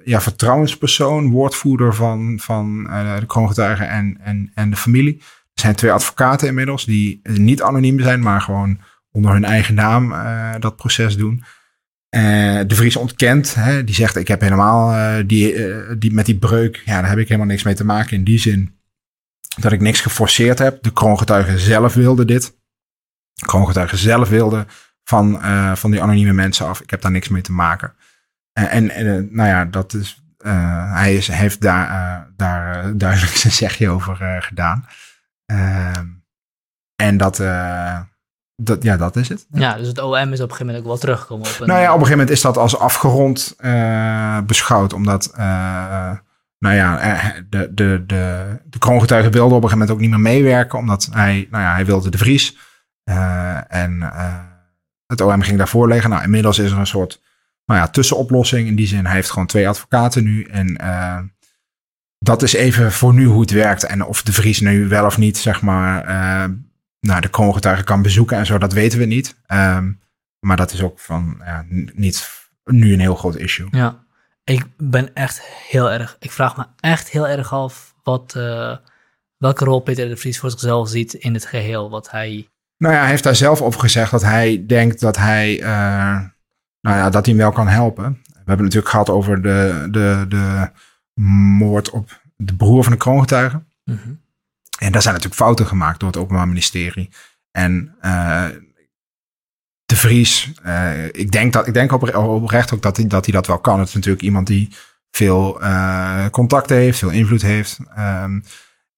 ja, 0.04 0.20
vertrouwenspersoon, 0.20 1.30
woordvoerder 1.30 1.94
van, 1.94 2.38
van 2.42 2.82
de 3.20 3.26
kroongetuigen 3.26 3.88
en, 3.88 4.18
en, 4.22 4.50
en 4.54 4.70
de 4.70 4.76
familie. 4.76 5.16
Er 5.54 5.60
zijn 5.66 5.74
twee 5.74 5.92
advocaten 5.92 6.48
inmiddels 6.48 6.84
die 6.84 7.20
niet 7.22 7.62
anoniem 7.62 8.00
zijn, 8.00 8.20
maar 8.20 8.40
gewoon 8.40 8.80
onder 9.12 9.32
hun 9.32 9.44
eigen 9.44 9.74
naam 9.74 10.14
dat 10.60 10.76
proces 10.76 11.16
doen. 11.16 11.44
Uh, 12.16 12.60
de 12.66 12.74
Vries 12.74 12.96
ontkent, 12.96 13.54
hè, 13.54 13.84
die 13.84 13.94
zegt 13.94 14.16
ik 14.16 14.28
heb 14.28 14.40
helemaal 14.40 14.94
uh, 14.94 15.24
die, 15.26 15.54
die, 15.98 16.12
met 16.12 16.26
die 16.26 16.38
breuk, 16.38 16.82
ja, 16.84 17.00
daar 17.00 17.08
heb 17.08 17.18
ik 17.18 17.28
helemaal 17.28 17.50
niks 17.50 17.62
mee 17.62 17.74
te 17.74 17.84
maken 17.84 18.16
in 18.16 18.24
die 18.24 18.38
zin 18.38 18.78
dat 19.58 19.72
ik 19.72 19.80
niks 19.80 20.00
geforceerd 20.00 20.58
heb. 20.58 20.82
De 20.82 20.92
kroongetuigen 20.92 21.58
zelf 21.58 21.94
wilden 21.94 22.26
dit. 22.26 22.58
De 23.32 23.46
kroongetuigen 23.46 23.98
zelf 23.98 24.28
wilden 24.28 24.66
van, 25.04 25.40
van 25.76 25.90
die 25.90 26.02
anonieme 26.02 26.32
mensen 26.32 26.66
af. 26.66 26.80
Ik 26.80 26.90
heb 26.90 27.00
daar 27.00 27.10
niks 27.10 27.28
mee 27.28 27.42
te 27.42 27.52
maken. 27.52 27.94
en, 28.52 28.90
en 28.90 29.28
nou 29.30 29.48
ja, 29.48 29.64
dat 29.64 29.94
is, 29.94 30.22
hij 30.92 31.14
is, 31.14 31.28
heeft 31.28 31.60
daar, 31.60 32.28
daar 32.36 32.96
duidelijk 32.96 33.36
zijn 33.44 33.52
zegje 33.52 33.88
over 33.88 34.42
gedaan. 34.42 34.86
Ehm, 35.46 36.06
en 36.96 37.16
dat 37.16 37.38
dat, 38.60 38.82
ja, 38.82 38.96
dat 38.96 39.16
is 39.16 39.28
het. 39.28 39.46
Ja, 39.50 39.76
dus 39.76 39.88
het 39.88 39.98
OM 39.98 40.14
is 40.14 40.22
op 40.22 40.28
een 40.30 40.38
gegeven 40.38 40.66
moment 40.66 40.78
ook 40.78 40.86
wel 40.88 40.98
teruggekomen 40.98 41.46
op 41.46 41.60
een... 41.60 41.66
Nou 41.66 41.80
ja, 41.80 41.86
op 41.86 42.00
een 42.00 42.06
gegeven 42.06 42.18
moment 42.18 42.36
is 42.36 42.42
dat 42.42 42.56
als 42.56 42.78
afgerond 42.78 43.54
uh, 43.60 44.40
beschouwd. 44.40 44.92
Omdat, 44.92 45.32
uh, 45.38 46.12
nou 46.58 46.74
ja, 46.74 46.98
eh, 46.98 47.42
de, 47.48 47.74
de, 47.74 48.04
de, 48.06 48.56
de 48.64 48.78
kroongetuigen 48.78 49.32
wilde 49.32 49.54
op 49.54 49.62
een 49.62 49.68
gegeven 49.68 49.78
moment 49.78 49.96
ook 49.96 50.00
niet 50.00 50.10
meer 50.10 50.32
meewerken. 50.32 50.78
Omdat 50.78 51.08
hij, 51.12 51.48
nou 51.50 51.64
ja, 51.64 51.74
hij 51.74 51.86
wilde 51.86 52.10
de 52.10 52.18
Vries. 52.18 52.56
Uh, 53.04 53.74
en 53.74 54.12
het 55.06 55.20
OM 55.20 55.42
ging 55.42 55.58
daarvoor 55.58 55.88
liggen. 55.88 56.10
Nou, 56.10 56.22
inmiddels 56.22 56.58
is 56.58 56.70
er 56.70 56.78
een 56.78 56.86
soort, 56.86 57.20
nou 57.64 57.80
ja, 57.80 57.88
tussenoplossing. 57.88 58.68
In 58.68 58.76
die 58.76 58.86
zin, 58.86 59.06
hij 59.06 59.14
heeft 59.14 59.30
gewoon 59.30 59.46
twee 59.46 59.68
advocaten 59.68 60.24
nu. 60.24 60.42
En 60.42 60.76
dat 62.18 62.42
is 62.42 62.52
even 62.52 62.92
voor 62.92 63.14
nu 63.14 63.24
hoe 63.24 63.40
het 63.40 63.50
werkt. 63.50 63.84
En 63.84 64.04
of 64.04 64.22
de 64.22 64.32
Vries 64.32 64.60
nu 64.60 64.88
wel 64.88 65.06
of 65.06 65.18
niet, 65.18 65.38
zeg 65.38 65.62
maar 65.62 66.04
nou, 67.00 67.20
de 67.20 67.28
kroongetuigen 67.28 67.84
kan 67.84 68.02
bezoeken 68.02 68.36
en 68.36 68.46
zo, 68.46 68.58
dat 68.58 68.72
weten 68.72 68.98
we 68.98 69.04
niet. 69.04 69.36
Um, 69.52 70.00
maar 70.40 70.56
dat 70.56 70.72
is 70.72 70.82
ook 70.82 70.98
van 70.98 71.40
ja, 71.44 71.64
niet 71.94 72.48
nu 72.64 72.92
een 72.92 73.00
heel 73.00 73.14
groot 73.14 73.36
issue. 73.36 73.68
Ja, 73.70 74.04
ik 74.44 74.66
ben 74.76 75.14
echt 75.14 75.42
heel 75.42 75.90
erg, 75.90 76.16
ik 76.18 76.30
vraag 76.30 76.56
me 76.56 76.66
echt 76.80 77.08
heel 77.08 77.28
erg 77.28 77.52
af 77.52 77.94
wat, 78.02 78.34
uh, 78.36 78.76
welke 79.36 79.64
rol 79.64 79.80
Peter 79.80 80.08
de 80.08 80.16
Vries 80.16 80.38
voor 80.38 80.50
zichzelf 80.50 80.88
ziet 80.88 81.14
in 81.14 81.34
het 81.34 81.46
geheel. 81.46 81.90
Wat 81.90 82.10
hij. 82.10 82.48
Nou 82.76 82.94
ja, 82.94 83.00
hij 83.00 83.10
heeft 83.10 83.22
daar 83.22 83.36
zelf 83.36 83.62
over 83.62 83.80
gezegd 83.80 84.10
dat 84.10 84.22
hij 84.22 84.64
denkt 84.66 85.00
dat 85.00 85.16
hij, 85.16 85.60
uh, 85.60 85.66
nou 86.80 86.96
ja, 86.96 87.10
dat 87.10 87.26
hij 87.26 87.34
hem 87.34 87.42
wel 87.42 87.52
kan 87.52 87.68
helpen. 87.68 88.04
We 88.22 88.30
hebben 88.34 88.66
het 88.66 88.74
natuurlijk 88.74 88.88
gehad 88.88 89.10
over 89.10 89.42
de, 89.42 89.88
de, 89.90 90.24
de 90.28 90.70
moord 91.22 91.90
op 91.90 92.20
de 92.36 92.54
broer 92.54 92.82
van 92.82 92.92
de 92.92 92.98
kroongetuigen. 92.98 93.66
Mm 93.84 94.20
en 94.80 94.92
daar 94.92 95.02
zijn 95.02 95.14
natuurlijk 95.14 95.42
fouten 95.42 95.66
gemaakt 95.66 96.00
door 96.00 96.08
het 96.08 96.18
Openbaar 96.18 96.48
Ministerie. 96.48 97.10
En 97.50 97.96
uh, 98.02 98.46
de 99.84 99.96
Vries, 99.96 100.52
uh, 100.66 101.04
ik 101.06 101.30
denk, 101.30 101.52
dat, 101.52 101.66
ik 101.66 101.74
denk 101.74 101.92
oprecht 101.92 102.72
ook 102.72 102.82
dat 102.82 102.96
hij, 102.96 103.06
dat 103.06 103.24
hij 103.24 103.34
dat 103.34 103.46
wel 103.46 103.58
kan. 103.58 103.78
Het 103.78 103.88
is 103.88 103.94
natuurlijk 103.94 104.22
iemand 104.22 104.46
die 104.46 104.68
veel 105.10 105.62
uh, 105.62 106.26
contacten 106.26 106.76
heeft, 106.76 106.98
veel 106.98 107.10
invloed 107.10 107.42
heeft. 107.42 107.78
Um, 107.98 108.44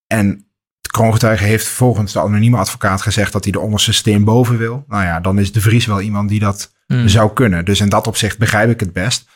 en 0.06 0.46
de 0.80 0.88
kroongetuige 0.90 1.44
heeft 1.44 1.68
volgens 1.68 2.12
de 2.12 2.20
anonieme 2.20 2.56
advocaat 2.56 3.02
gezegd 3.02 3.32
dat 3.32 3.42
hij 3.42 3.52
de 3.52 3.60
onderste 3.60 3.92
steen 3.92 4.24
boven 4.24 4.58
wil. 4.58 4.84
Nou 4.88 5.04
ja, 5.04 5.20
dan 5.20 5.38
is 5.38 5.52
de 5.52 5.60
Vries 5.60 5.86
wel 5.86 6.00
iemand 6.00 6.28
die 6.28 6.40
dat 6.40 6.72
mm. 6.86 7.08
zou 7.08 7.32
kunnen. 7.32 7.64
Dus 7.64 7.80
in 7.80 7.88
dat 7.88 8.06
opzicht 8.06 8.38
begrijp 8.38 8.70
ik 8.70 8.80
het 8.80 8.92
best. 8.92 9.28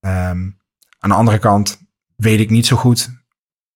Um, 0.00 0.58
aan 0.98 1.10
de 1.10 1.14
andere 1.14 1.38
kant 1.38 1.80
weet 2.16 2.40
ik 2.40 2.50
niet 2.50 2.66
zo 2.66 2.76
goed 2.76 3.10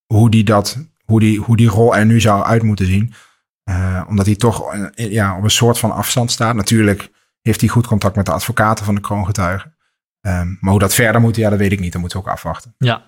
hoe 0.07 0.31
die 0.31 0.45
dat 0.45 0.79
hoe 1.05 1.21
die, 1.21 1.41
hoe 1.41 1.57
die 1.57 1.69
rol 1.69 1.97
er 1.97 2.07
nu 2.07 2.21
zou 2.21 2.45
uit 2.45 2.63
moeten 2.63 2.87
zien. 2.87 3.15
Uh, 3.65 4.05
omdat 4.09 4.27
hij 4.27 4.37
toch 4.37 4.75
uh, 4.75 4.89
ja, 4.95 5.37
op 5.37 5.43
een 5.43 5.51
soort 5.51 5.79
van 5.79 5.93
afstand 5.93 6.31
staat. 6.31 6.55
Natuurlijk 6.55 7.11
heeft 7.43 7.61
hij 7.61 7.71
goed 7.71 7.87
contact 7.87 8.17
met 8.17 8.27
de 8.27 8.33
advocaten 8.33 8.85
van 8.85 8.95
de 8.95 9.01
kroongetuigen. 9.01 9.75
Um, 10.21 10.59
maar 10.61 10.71
hoe 10.71 10.81
dat 10.81 10.95
verder 10.95 11.21
moet, 11.21 11.37
ja, 11.37 11.51
dat 11.51 11.59
weet 11.59 11.73
ik 11.73 11.81
niet. 11.81 11.93
Dat 11.93 12.01
moeten 12.01 12.21
we 12.21 12.27
ook 12.27 12.33
afwachten. 12.33 12.75
Ja, 12.79 13.03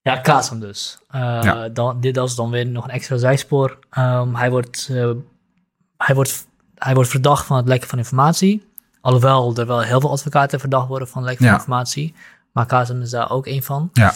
ja 0.00 0.16
Kasem 0.16 0.60
dus. 0.60 0.98
Uh, 1.14 1.20
ja. 1.20 1.68
dan, 1.68 2.00
dit 2.00 2.16
is 2.16 2.34
dan 2.34 2.50
weer 2.50 2.66
nog 2.66 2.84
een 2.84 2.90
extra 2.90 3.16
zijspoor. 3.16 3.78
Um, 3.98 4.34
hij, 4.34 4.50
wordt, 4.50 4.88
hij, 5.96 6.14
wordt, 6.14 6.46
hij 6.74 6.94
wordt 6.94 7.10
verdacht 7.10 7.46
van 7.46 7.56
het 7.56 7.68
lekken 7.68 7.88
van 7.88 7.98
informatie. 7.98 8.68
Alhoewel 9.00 9.56
er 9.56 9.66
wel 9.66 9.80
heel 9.80 10.00
veel 10.00 10.10
advocaten 10.10 10.60
verdacht 10.60 10.88
worden 10.88 11.08
van 11.08 11.24
lekken 11.24 11.44
van 11.44 11.54
informatie. 11.54 12.14
Maar 12.52 12.66
Kasem 12.66 13.00
is 13.00 13.10
daar 13.10 13.30
ook 13.30 13.46
een 13.46 13.62
van. 13.62 13.90
Ja. 13.92 14.14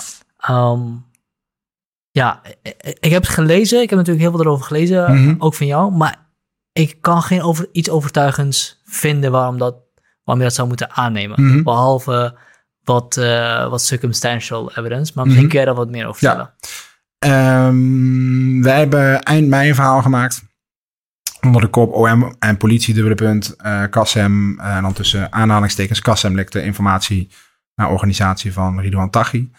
Um, 0.51 1.05
ja, 2.15 2.43
ik 3.01 3.11
heb 3.11 3.23
het 3.23 3.32
gelezen. 3.32 3.81
Ik 3.81 3.91
heb 3.91 3.99
natuurlijk 3.99 4.24
heel 4.24 4.36
veel 4.36 4.45
erover 4.45 4.65
gelezen, 4.65 5.23
mhm. 5.23 5.35
ook 5.39 5.55
van 5.55 5.66
jou. 5.66 5.93
Maar 5.93 6.28
ik 6.73 6.97
kan 7.01 7.23
geen 7.23 7.43
over, 7.43 7.69
iets 7.73 7.91
overtuigends 7.91 8.81
vinden 8.85 9.31
waarom, 9.31 9.59
dat, 9.59 9.77
waarom 10.23 10.43
je 10.43 10.49
dat 10.49 10.57
zou 10.57 10.69
moeten 10.69 10.91
aannemen. 10.91 11.43
Mhm. 11.47 11.62
Behalve 11.62 12.39
wat, 12.82 13.16
uh, 13.16 13.69
wat 13.69 13.82
circumstantial 13.82 14.70
evidence. 14.74 15.12
Maar 15.15 15.24
misschien 15.24 15.45
mm 15.45 15.51
kun 15.51 15.61
je 15.61 15.66
daar 15.66 15.74
wat 15.74 15.91
meer 15.91 16.07
over 16.07 16.19
vertellen. 16.19 16.55
Ja. 17.19 17.66
Um, 17.66 18.62
wij 18.62 18.78
hebben 18.78 19.23
eind 19.23 19.49
mei 19.49 19.69
een 19.69 19.74
verhaal 19.74 20.03
gemaakt. 20.03 20.45
Onder 21.41 21.61
de 21.61 21.69
kop 21.69 21.93
OM 21.93 22.35
en 22.39 22.57
politie, 22.57 22.95
dubbele 22.95 23.15
punt, 23.15 23.55
uh, 23.65 23.82
Kassem. 23.91 24.61
Uh, 24.61 24.77
en 24.77 24.82
dan 24.82 24.93
tussen 24.93 25.32
aanhalingstekens 25.32 26.01
Kassem 26.01 26.35
lekte 26.35 26.62
informatie 26.62 27.31
naar 27.74 27.91
organisatie 27.91 28.53
van 28.53 28.81
Ridwan 28.81 29.11
Taghi. 29.11 29.51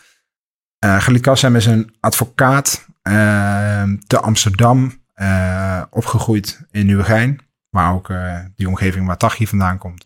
Uh, 0.79 1.01
Galit 1.01 1.21
Kassem 1.21 1.55
is 1.55 1.65
een 1.65 1.95
advocaat 1.99 2.85
uh, 3.03 3.83
te 4.07 4.19
Amsterdam, 4.19 5.01
uh, 5.15 5.81
opgegroeid 5.89 6.61
in 6.71 6.85
Nieuwegein, 6.85 7.39
waar 7.69 7.93
ook 7.93 8.13
die 8.55 8.67
omgeving 8.67 9.07
waar 9.07 9.17
Tachi 9.17 9.47
vandaan 9.47 9.77
komt. 9.77 10.05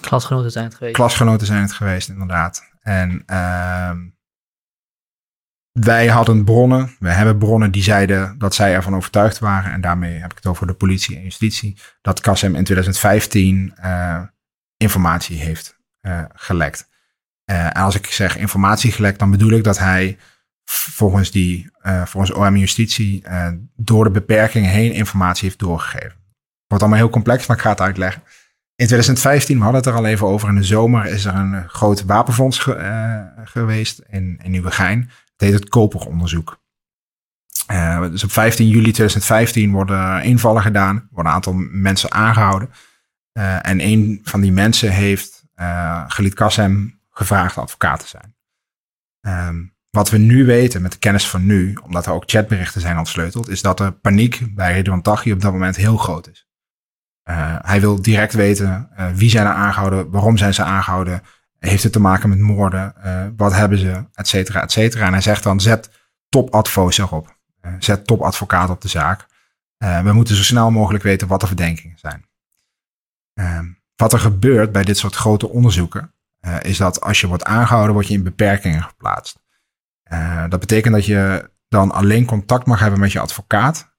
Klasgenoten 0.00 0.50
zijn 0.50 0.64
het 0.64 0.74
geweest. 0.74 0.96
Klasgenoten 0.96 1.46
zijn 1.46 1.62
het 1.62 1.72
geweest, 1.72 2.08
inderdaad. 2.08 2.62
En 2.80 3.22
ehm, 3.26 3.98
wij 5.72 6.06
hadden 6.06 6.44
bronnen, 6.44 6.96
we 6.98 7.10
hebben 7.10 7.38
bronnen 7.38 7.70
die 7.70 7.82
zeiden 7.82 8.38
dat 8.38 8.54
zij 8.54 8.74
ervan 8.74 8.96
overtuigd 8.96 9.38
waren, 9.38 9.72
en 9.72 9.80
daarmee 9.80 10.18
heb 10.18 10.30
ik 10.30 10.36
het 10.36 10.46
over 10.46 10.66
de 10.66 10.74
politie 10.74 11.16
en 11.16 11.22
justitie, 11.22 11.78
dat 12.02 12.20
Kassem 12.20 12.54
in 12.54 12.64
2015 12.64 13.74
informatie 14.76 15.38
heeft 15.38 15.78
gelekt. 16.34 16.88
Uh, 17.50 17.64
en 17.64 17.72
als 17.72 17.94
ik 17.94 18.06
zeg 18.06 18.36
informatie 18.36 18.92
gelekt, 18.92 19.18
dan 19.18 19.30
bedoel 19.30 19.50
ik 19.50 19.64
dat 19.64 19.78
hij 19.78 20.18
volgens, 20.64 21.30
die, 21.30 21.70
uh, 21.82 22.06
volgens 22.06 22.32
OM 22.32 22.56
Justitie 22.56 23.22
uh, 23.28 23.48
door 23.76 24.04
de 24.04 24.10
beperkingen 24.10 24.70
heen 24.70 24.92
informatie 24.92 25.48
heeft 25.48 25.58
doorgegeven. 25.58 26.14
Wordt 26.66 26.84
allemaal 26.84 27.02
heel 27.02 27.10
complex, 27.10 27.46
maar 27.46 27.56
ik 27.56 27.62
ga 27.62 27.70
het 27.70 27.80
uitleggen. 27.80 28.22
In 28.74 28.86
2015, 28.86 29.56
we 29.56 29.62
hadden 29.62 29.80
het 29.80 29.90
er 29.90 29.96
al 29.96 30.06
even 30.06 30.26
over, 30.26 30.48
in 30.48 30.54
de 30.54 30.62
zomer 30.62 31.06
is 31.06 31.24
er 31.24 31.34
een 31.34 31.68
groot 31.68 32.04
wapenfonds 32.04 32.58
ge, 32.58 33.32
geweest 33.44 34.02
in, 34.08 34.40
in 34.42 34.50
Nieuwegein. 34.50 35.00
Het 35.00 35.40
heet 35.40 35.52
het 35.52 35.68
Koperonderzoek. 35.68 36.60
dus 38.10 38.24
op 38.24 38.32
15 38.32 38.68
juli 38.68 38.92
2015 38.92 39.70
worden 39.72 40.22
invallen 40.22 40.62
gedaan, 40.62 41.08
worden 41.10 41.32
een 41.32 41.36
aantal 41.36 41.54
mensen 41.70 42.12
aangehouden. 42.12 42.70
en 43.62 43.80
een 43.80 44.20
van 44.24 44.40
die 44.40 44.52
mensen 44.52 44.90
heeft 44.90 45.44
uh, 45.56 46.04
Galit 46.06 46.34
Kassem 46.34 46.95
gevraagd 47.16 47.58
advocaat 47.58 48.00
te 48.00 48.06
zijn. 48.06 48.36
Um, 49.48 49.74
wat 49.90 50.10
we 50.10 50.18
nu 50.18 50.44
weten 50.44 50.82
met 50.82 50.92
de 50.92 50.98
kennis 50.98 51.28
van 51.28 51.46
nu, 51.46 51.74
omdat 51.74 52.06
er 52.06 52.12
ook 52.12 52.22
chatberichten 52.26 52.80
zijn 52.80 52.98
ontsleuteld, 52.98 53.48
is 53.48 53.62
dat 53.62 53.78
de 53.78 53.90
paniek 53.90 54.54
bij 54.54 54.72
Ridwan 54.72 55.02
Taghi 55.02 55.32
op 55.32 55.40
dat 55.40 55.52
moment 55.52 55.76
heel 55.76 55.96
groot 55.96 56.28
is. 56.28 56.48
Uh, 57.30 57.56
hij 57.60 57.80
wil 57.80 58.02
direct 58.02 58.34
weten 58.34 58.88
uh, 58.98 59.08
wie 59.14 59.30
zijn 59.30 59.46
er 59.46 59.52
aangehouden, 59.52 60.10
waarom 60.10 60.36
zijn 60.36 60.54
ze 60.54 60.62
aangehouden, 60.62 61.22
heeft 61.58 61.82
het 61.82 61.92
te 61.92 62.00
maken 62.00 62.28
met 62.28 62.38
moorden, 62.38 62.94
uh, 63.04 63.26
wat 63.36 63.52
hebben 63.52 63.78
ze, 63.78 64.04
et 64.12 64.28
cetera, 64.28 64.62
et 64.62 64.72
cetera. 64.72 65.06
En 65.06 65.12
hij 65.12 65.20
zegt 65.20 65.42
dan, 65.42 65.60
zet 65.60 65.90
topadvo's 66.28 66.98
erop. 66.98 67.36
zet 67.78 68.06
topadvocaat 68.06 68.70
op 68.70 68.80
de 68.80 68.88
zaak. 68.88 69.26
we 69.78 70.12
moeten 70.12 70.36
zo 70.36 70.42
snel 70.42 70.70
mogelijk 70.70 71.04
weten 71.04 71.28
wat 71.28 71.40
de 71.40 71.46
verdenkingen 71.46 71.98
zijn. 71.98 72.26
Ehm, 73.34 73.66
wat 73.96 74.12
er 74.12 74.18
gebeurt 74.18 74.72
bij 74.72 74.84
dit 74.84 74.98
soort 74.98 75.14
grote 75.14 75.48
onderzoeken, 75.48 76.14
uh, 76.46 76.56
is 76.62 76.76
dat 76.76 77.00
als 77.00 77.20
je 77.20 77.26
wordt 77.26 77.44
aangehouden, 77.44 77.94
word 77.94 78.06
je 78.06 78.14
in 78.14 78.22
beperkingen 78.22 78.82
geplaatst. 78.82 79.38
Uh, 80.12 80.44
dat 80.48 80.60
betekent 80.60 80.94
dat 80.94 81.06
je 81.06 81.50
dan 81.68 81.92
alleen 81.92 82.24
contact 82.24 82.66
mag 82.66 82.80
hebben 82.80 83.00
met 83.00 83.12
je 83.12 83.20
advocaat 83.20 83.96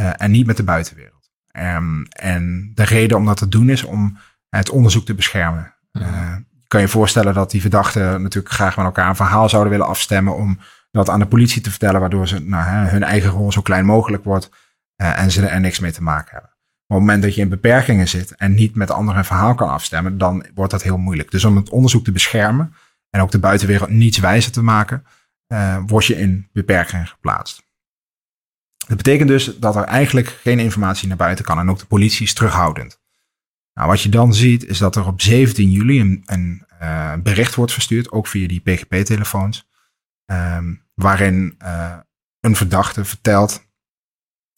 uh, 0.00 0.10
en 0.16 0.30
niet 0.30 0.46
met 0.46 0.56
de 0.56 0.62
buitenwereld. 0.62 1.30
Um, 1.52 2.06
en 2.08 2.72
de 2.74 2.84
reden 2.84 3.16
om 3.16 3.24
dat 3.24 3.36
te 3.36 3.48
doen 3.48 3.68
is 3.68 3.84
om 3.84 4.18
het 4.48 4.70
onderzoek 4.70 5.04
te 5.04 5.14
beschermen. 5.14 5.74
Mm. 5.92 6.46
kan 6.66 6.80
je 6.80 6.88
voorstellen 6.88 7.34
dat 7.34 7.50
die 7.50 7.60
verdachten 7.60 8.22
natuurlijk 8.22 8.54
graag 8.54 8.76
met 8.76 8.84
elkaar 8.84 9.08
een 9.08 9.16
verhaal 9.16 9.48
zouden 9.48 9.72
willen 9.72 9.86
afstemmen 9.86 10.36
om 10.36 10.58
dat 10.90 11.08
aan 11.08 11.18
de 11.18 11.26
politie 11.26 11.62
te 11.62 11.70
vertellen, 11.70 12.00
waardoor 12.00 12.28
ze, 12.28 12.38
nou, 12.38 12.88
hun 12.88 13.02
eigen 13.02 13.30
rol 13.30 13.52
zo 13.52 13.60
klein 13.60 13.84
mogelijk 13.84 14.24
wordt. 14.24 14.50
en 14.96 15.30
ze 15.30 15.46
er 15.46 15.60
niks 15.60 15.78
mee 15.78 15.92
te 15.92 16.02
maken 16.02 16.32
hebben. 16.32 16.49
Op 16.90 16.96
het 16.96 17.04
moment 17.04 17.22
dat 17.22 17.34
je 17.34 17.40
in 17.40 17.48
beperkingen 17.48 18.08
zit 18.08 18.34
en 18.36 18.54
niet 18.54 18.74
met 18.74 18.90
anderen 18.90 19.18
een 19.18 19.24
verhaal 19.24 19.54
kan 19.54 19.68
afstemmen, 19.68 20.18
dan 20.18 20.46
wordt 20.54 20.70
dat 20.70 20.82
heel 20.82 20.98
moeilijk. 20.98 21.30
Dus 21.30 21.44
om 21.44 21.56
het 21.56 21.68
onderzoek 21.68 22.04
te 22.04 22.12
beschermen 22.12 22.74
en 23.10 23.20
ook 23.20 23.30
de 23.30 23.38
buitenwereld 23.38 23.90
niets 23.90 24.18
wijzer 24.18 24.52
te 24.52 24.62
maken, 24.62 25.04
uh, 25.52 25.78
word 25.86 26.06
je 26.06 26.16
in 26.16 26.48
beperkingen 26.52 27.06
geplaatst. 27.06 27.62
Dat 28.86 28.96
betekent 28.96 29.28
dus 29.28 29.58
dat 29.58 29.76
er 29.76 29.82
eigenlijk 29.82 30.28
geen 30.28 30.58
informatie 30.58 31.08
naar 31.08 31.16
buiten 31.16 31.44
kan 31.44 31.58
en 31.58 31.70
ook 31.70 31.78
de 31.78 31.86
politie 31.86 32.26
is 32.26 32.34
terughoudend. 32.34 33.00
Nou, 33.74 33.88
wat 33.88 34.02
je 34.02 34.08
dan 34.08 34.34
ziet 34.34 34.64
is 34.64 34.78
dat 34.78 34.96
er 34.96 35.06
op 35.06 35.20
17 35.20 35.70
juli 35.70 36.22
een, 36.24 36.66
uh, 36.82 37.14
bericht 37.22 37.54
wordt 37.54 37.72
verstuurd, 37.72 38.12
ook 38.12 38.26
via 38.26 38.48
die 38.48 38.60
PGP-telefoons, 38.60 39.68
um, 40.32 40.86
waarin 40.94 41.54
uh, 41.62 41.96
een 42.40 42.56
verdachte 42.56 43.04
vertelt, 43.04 43.68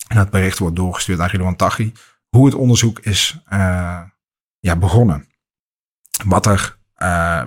en 0.09 0.17
dat 0.17 0.31
bericht 0.31 0.59
wordt 0.59 0.77
doorgestuurd 0.77 1.21
aan 1.21 1.29
Ridwan 1.29 1.57
Taghi, 1.57 1.93
hoe 2.37 2.45
het 2.47 2.55
onderzoek 2.55 2.99
is 2.99 3.43
uh, 3.53 4.03
ja, 4.59 4.77
begonnen. 4.77 5.27
Wat 6.25 6.47
er, 6.47 6.79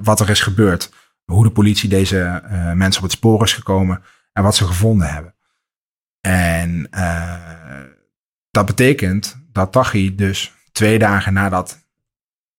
wat 0.03 0.19
er 0.19 0.29
is 0.29 0.41
gebeurd, 0.41 0.93
hoe 1.25 1.43
de 1.43 1.51
politie 1.51 1.89
deze 1.89 2.43
mensen 2.75 3.01
op 3.01 3.09
het 3.09 3.17
spoor 3.17 3.43
is 3.43 3.53
gekomen 3.53 4.03
en 4.33 4.43
wat 4.43 4.55
ze 4.55 4.65
gevonden 4.65 5.13
hebben. 5.13 5.35
En 6.21 6.89
dat 8.49 8.65
betekent 8.65 9.45
dat 9.51 9.71
Taghi 9.71 10.15
dus 10.15 10.53
twee 10.71 10.99
dagen 10.99 11.33
nadat 11.33 11.87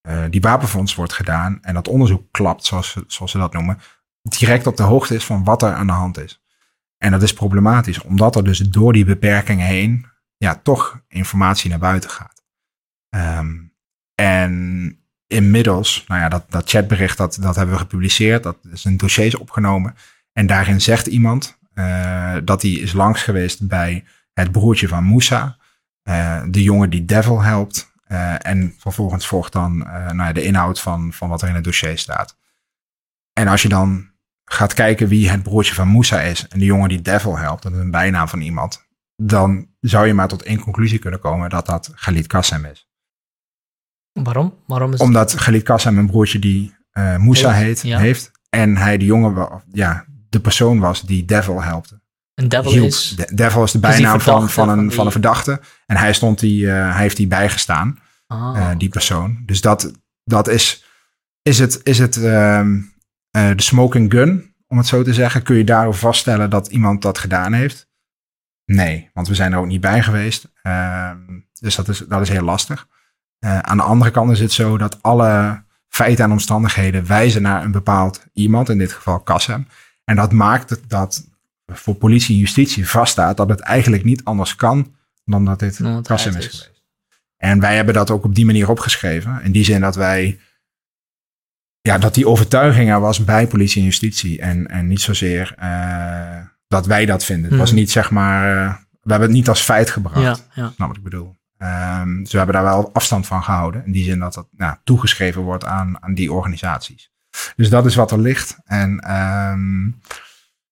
uh, 0.09 0.25
die 0.31 0.41
wapenfonds 0.41 0.95
wordt 0.95 1.13
gedaan 1.13 1.59
en 1.63 1.75
dat 1.75 1.89
onderzoek 1.89 2.27
klapt, 2.31 2.65
zoals, 2.65 2.97
zoals 3.07 3.31
ze 3.31 3.39
dat 3.39 3.53
noemen, 3.53 3.79
direct 4.23 4.67
op 4.67 4.77
de 4.77 4.83
hoogte 4.83 5.15
is 5.15 5.25
van 5.25 5.45
wat 5.45 5.63
er 5.63 5.73
aan 5.73 5.87
de 5.87 5.93
hand 5.93 6.19
is. 6.19 6.45
En 6.99 7.11
dat 7.11 7.23
is 7.23 7.33
problematisch, 7.33 8.03
omdat 8.03 8.37
er 8.37 8.45
dus 8.45 8.59
door 8.59 8.93
die 8.93 9.05
beperkingen 9.05 9.67
heen 9.67 10.07
ja, 10.37 10.55
toch 10.55 11.01
informatie 11.09 11.71
naar 11.71 11.79
buiten 11.79 12.11
gaat. 12.11 12.45
Um, 13.09 13.75
en 14.15 15.01
inmiddels, 15.27 16.05
nou 16.09 16.21
ja, 16.21 16.29
dat, 16.29 16.51
dat 16.51 16.71
chatbericht, 16.71 17.17
dat, 17.17 17.39
dat 17.41 17.57
hebben 17.57 17.75
we 17.75 17.81
gepubliceerd, 17.81 18.43
dat 18.43 18.57
is 18.73 18.85
in 18.85 18.97
dossiers 18.97 19.35
opgenomen. 19.35 19.95
En 20.33 20.47
daarin 20.47 20.81
zegt 20.81 21.07
iemand 21.07 21.59
uh, 21.75 22.37
dat 22.45 22.63
hij 22.63 22.71
is 22.71 22.93
langs 22.93 23.23
geweest 23.23 23.69
bij 23.69 24.05
het 24.33 24.53
broertje 24.53 24.89
van 24.89 25.05
Moussa, 25.05 25.57
uh, 26.09 26.43
de 26.49 26.63
jongen 26.63 26.91
die 26.91 27.05
Devil 27.05 27.43
helpt. 27.43 27.95
Uh, 28.09 28.47
en 28.47 28.75
vervolgens 28.79 29.27
volgt 29.27 29.53
dan 29.53 29.79
nou 29.79 30.17
ja, 30.17 30.33
de 30.33 30.43
inhoud 30.43 30.81
van, 30.81 31.13
van 31.13 31.29
wat 31.29 31.43
er 31.43 31.49
in 31.49 31.55
het 31.55 31.65
dossier 31.65 31.99
staat. 31.99 32.37
En 33.33 33.49
als 33.49 33.63
je 33.63 33.69
dan 33.69 34.11
gaat 34.45 34.75
kijken 34.75 35.09
wie 35.09 35.31
het 35.31 35.43
broertje 35.43 35.75
van 35.75 35.89
Moussa 35.89 36.21
is 36.21 36.49
en 36.49 36.59
de 36.59 36.65
jongen 36.65 36.89
die 36.89 37.03
Devil 37.03 37.39
helpt, 37.39 37.63
dat 37.63 37.73
is 37.73 37.79
een 37.79 37.91
bijnaam 37.91 38.29
van 38.29 38.41
iemand, 38.41 38.87
dan 39.17 39.69
zou 39.89 40.07
je 40.07 40.15
maar 40.15 40.29
tot 40.29 40.43
één 40.43 40.61
conclusie 40.61 40.99
kunnen 40.99 41.21
komen 41.21 41.51
dat 41.51 41.67
dat 41.67 41.91
Galit 41.95 42.27
Kassem 42.27 42.65
is. 42.65 42.89
Waarom? 44.13 44.55
Waarom 44.67 44.93
is 44.93 45.01
Omdat 45.01 45.39
Galit 45.39 45.63
Kassem 45.63 45.99
een 45.99 46.07
broertje 46.07 46.39
die 46.39 46.75
uh, 46.93 47.17
Moussa 47.17 47.53
heet, 47.53 47.83
ja. 47.83 47.99
heeft 47.99 48.31
en 48.49 48.77
hij 48.77 48.99
de 48.99 49.05
jongen, 49.05 49.63
ja, 49.73 50.05
de 50.29 50.41
persoon 50.41 50.79
was 50.79 51.03
die 51.03 51.25
Devil 51.25 51.63
helpte. 51.63 52.01
Een 52.35 52.49
devil 52.49 52.85
is... 52.85 53.15
De, 53.17 53.35
devil 53.35 53.63
is 53.63 53.71
de 53.71 53.79
bijnaam 53.79 54.21
van, 54.21 54.51
van, 54.51 54.69
een, 54.69 54.93
van, 54.93 55.07
een 55.07 55.13
verdachte. 55.13 55.61
En 55.87 55.97
hij, 55.97 56.13
stond 56.13 56.39
die, 56.39 56.63
uh, 56.65 56.73
hij 56.93 57.01
heeft 57.01 57.17
die 57.17 57.27
bijgestaan, 57.27 57.99
ah, 58.27 58.57
uh, 58.57 58.71
die 58.79 58.89
persoon. 58.89 59.43
Dus 59.47 59.61
dat, 59.61 59.93
dat 60.25 60.49
is... 60.49 60.85
Is 61.43 61.59
het, 61.59 61.81
is 61.83 61.99
het 61.99 62.17
uh, 62.17 62.67
de 63.31 63.53
smoking 63.57 64.13
gun, 64.13 64.55
om 64.67 64.77
het 64.79 64.87
zo 64.87 65.03
te 65.03 65.15
zeggen? 65.15 65.43
Kun 65.43 65.57
je 65.57 65.65
daarover 65.65 66.01
vaststellen 66.01 66.51
dat 66.51 66.67
iemand 66.67 67.03
dat 67.03 67.19
gedaan 67.19 67.53
heeft? 67.53 67.86
Nee, 68.67 69.11
want 69.15 69.29
we 69.29 69.35
zijn 69.35 69.53
er 69.53 69.59
ook 69.59 69.67
niet 69.67 69.81
bij 69.81 70.03
geweest. 70.03 70.49
Ehm, 70.63 71.19
dus 71.61 71.75
dat 71.75 71.89
is, 71.89 71.99
dat 71.99 72.21
is 72.21 72.29
heel 72.29 72.43
lastig. 72.43 72.89
Uh, 73.41 73.59
aan 73.59 73.77
de 73.77 73.83
andere 73.83 74.11
kant 74.11 74.31
is 74.31 74.41
het 74.41 74.53
zo 74.53 74.79
dat 74.79 75.03
alle 75.03 75.63
feiten 75.89 76.25
en 76.25 76.31
omstandigheden 76.31 77.07
wijzen 77.07 77.43
naar 77.43 77.65
een 77.65 77.71
bepaald 77.71 78.27
iemand, 78.33 78.69
in 78.69 78.79
dit 78.79 78.93
geval 78.93 79.21
Kassem. 79.21 79.69
En 80.05 80.17
dat 80.17 80.33
maakt 80.33 80.89
dat 80.89 81.29
voor 81.67 81.95
politie 81.95 82.35
en 82.35 82.41
justitie 82.41 82.89
vaststaat 82.89 83.37
dat 83.37 83.49
het 83.49 83.61
eigenlijk 83.61 84.05
niet 84.05 84.25
anders 84.25 84.57
kan 84.57 84.95
dan 85.25 85.45
dat 85.45 85.59
dit 85.59 85.81
Kassem 86.03 86.37
is 86.37 86.47
geweest. 86.47 86.73
En 87.37 87.61
wij 87.61 87.77
hebben 87.77 87.95
dat 87.95 88.11
ook 88.11 88.25
op 88.25 88.35
die 88.35 88.47
manier 88.47 88.69
opgeschreven. 88.69 89.43
In 89.43 89.53
die 89.53 89.65
zin 89.65 89.81
dat 89.81 89.97
wij, 89.97 90.41
ja, 91.81 91.99
dat 91.99 92.15
die 92.15 92.29
overtuiging 92.29 92.91
er 92.91 93.01
was 93.01 93.25
bij 93.25 93.47
politie 93.47 93.79
en 93.79 93.85
justitie. 93.85 94.41
En, 94.41 94.67
en 94.67 94.87
niet 94.87 95.01
zozeer 95.01 95.55
uh, 95.63 96.39
dat 96.69 96.87
wij 96.87 97.07
dat 97.07 97.25
vinden. 97.25 97.51
Het 97.51 97.59
was 97.59 97.71
Mhm. 97.71 97.79
niet 97.79 97.91
zeg 97.91 98.11
maar, 98.11 98.55
uh, 98.55 98.75
we 99.03 99.11
hebben 99.11 99.29
het 99.29 99.37
niet 99.37 99.49
als 99.49 99.61
feit 99.61 99.91
gebracht. 99.91 100.21
Ja, 100.21 100.63
ja. 100.63 100.73
Snap 100.75 100.89
wat 100.89 100.97
ik 100.97 101.03
bedoel. 101.03 101.37
Um, 101.59 102.21
dus 102.23 102.33
we 102.33 102.37
hebben 102.39 102.55
daar 102.55 102.65
wel 102.65 102.91
afstand 102.93 103.27
van 103.27 103.43
gehouden. 103.43 103.85
In 103.87 103.93
die 103.93 104.05
zin 104.05 104.19
dat 104.19 104.35
dat 104.35 104.47
nou, 104.57 104.77
toegeschreven 104.85 105.43
wordt 105.43 105.65
aan, 105.65 106.03
aan 106.03 106.15
die 106.15 106.33
organisaties. 106.33 107.11
Dus 107.57 107.71
dat 107.71 107.87
is 107.87 107.95
wat 107.95 108.11
er 108.11 108.19
ligt. 108.21 108.59
En 108.65 109.13
um, 109.17 110.01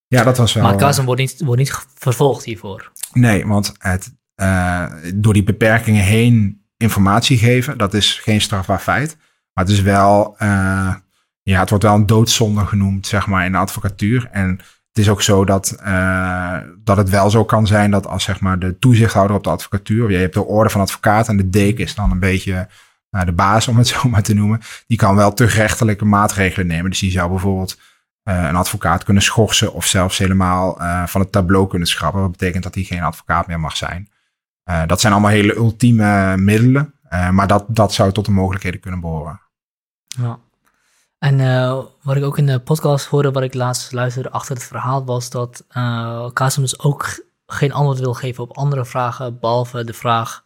ja, 0.07 0.25
dat 0.25 0.37
was 0.37 0.53
wel... 0.53 0.63
Maar 0.63 0.77
Kazem 0.77 1.05
wordt 1.05 1.21
niet, 1.21 1.41
wordt 1.41 1.61
niet 1.61 1.87
vervolgd 1.95 2.45
hiervoor. 2.45 2.93
Nee, 3.13 3.47
want 3.47 3.75
het, 3.79 4.15
uh, 4.37 4.87
door 5.15 5.33
die 5.33 5.43
beperkingen 5.43 6.05
heen 6.05 6.65
informatie 6.77 7.39
geven, 7.39 7.79
dat 7.79 7.95
is 7.95 8.19
geen 8.23 8.41
strafbaar 8.41 8.79
feit. 8.79 9.17
Maar 9.53 9.65
het 9.65 9.73
is 9.73 9.81
wel, 9.81 10.37
uh, 10.43 10.95
ja, 11.43 11.61
het 11.61 11.69
wordt 11.69 11.85
wel 11.85 11.95
een 11.95 12.07
doodzonde 12.07 12.67
genoemd, 12.67 13.07
zeg 13.07 13.27
maar, 13.27 13.45
in 13.45 13.53
de 13.53 13.59
advocatuur. 13.59 14.29
En 14.33 14.61
het 14.95 15.05
is 15.05 15.11
ook 15.11 15.23
zo 15.23 15.45
dat, 15.45 15.77
uh, 15.87 16.59
dat 16.85 16.97
het 16.97 17.11
wel 17.11 17.31
zo 17.31 17.45
kan 17.45 17.67
zijn 17.67 17.91
dat 17.91 18.07
als, 18.07 18.25
zeg 18.25 18.41
maar, 18.41 18.59
de 18.59 18.79
toezichthouder 18.79 19.37
op 19.37 19.45
de 19.45 19.51
advocatuur, 19.51 20.11
je 20.11 20.17
hebt 20.17 20.35
de 20.35 20.45
orde 20.45 20.71
van 20.71 20.81
advocaat 20.81 21.29
en 21.29 21.37
de 21.37 21.51
deken 21.51 21.85
is 21.85 21.95
dan 21.95 22.11
een 22.11 22.19
beetje 22.19 22.69
uh, 23.11 23.25
de 23.25 23.33
baas, 23.33 23.69
om 23.69 23.77
het 23.77 23.87
zo 23.95 24.09
maar 24.09 24.23
te 24.23 24.35
noemen, 24.35 24.61
die 24.87 24.99
kan 24.99 25.17
wel 25.17 25.33
te 25.33 25.45
rechtelijke 25.45 26.05
maatregelen 26.05 26.67
nemen. 26.67 26.91
Dus 26.91 27.01
die 27.01 27.11
zou 27.11 27.31
bijvoorbeeld 27.31 27.79
uh, 28.25 28.45
een 28.49 28.57
advocaat 28.57 29.05
kunnen 29.05 29.23
schorsen 29.23 29.73
of 29.73 29.87
zelfs 29.87 30.19
helemaal 30.19 30.79
van 31.07 31.21
het 31.21 31.33
tableau 31.33 31.69
kunnen 31.69 31.89
schrappen. 31.89 32.21
Wat 32.21 32.31
betekent 32.31 32.63
dat 32.63 32.75
hij 32.75 32.85
geen 32.85 33.03
advocaat 33.03 33.47
meer 33.47 33.61
mag 33.61 33.77
zijn. 33.77 34.09
Dat 34.87 35.01
zijn 35.01 35.13
allemaal 35.13 35.31
hele 35.31 35.55
ultieme 35.55 36.37
middelen, 36.37 36.95
maar 37.31 37.47
dat, 37.47 37.65
dat 37.69 37.93
zou 37.93 38.13
tot 38.13 38.25
de 38.25 38.31
mogelijkheden 38.31 38.81
kunnen 38.81 39.01
behoren. 39.01 39.41
Ja. 40.07 40.39
En 41.25 41.39
uh, 41.39 41.79
wat 42.03 42.17
ik 42.17 42.25
ook 42.25 42.39
in 42.39 42.47
de 42.47 42.61
podcast 42.61 43.07
hoorde, 43.07 43.31
wat 43.31 43.43
ik 43.43 43.55
laatst 43.55 43.93
luisterde 43.93 44.31
achter 44.31 44.55
het 44.55 44.65
verhaal, 44.65 45.05
was 45.05 45.31
dat 45.31 45.65
uh, 45.77 46.31
Kasim 46.33 46.63
dus 46.63 46.79
ook 46.79 47.25
geen 47.47 47.73
antwoord 47.73 47.99
wil 47.99 48.15
geven 48.15 48.43
op 48.43 48.57
andere 48.57 48.85
vragen, 48.85 49.39
behalve 49.41 49.85
de 49.85 49.93
vraag 49.93 50.45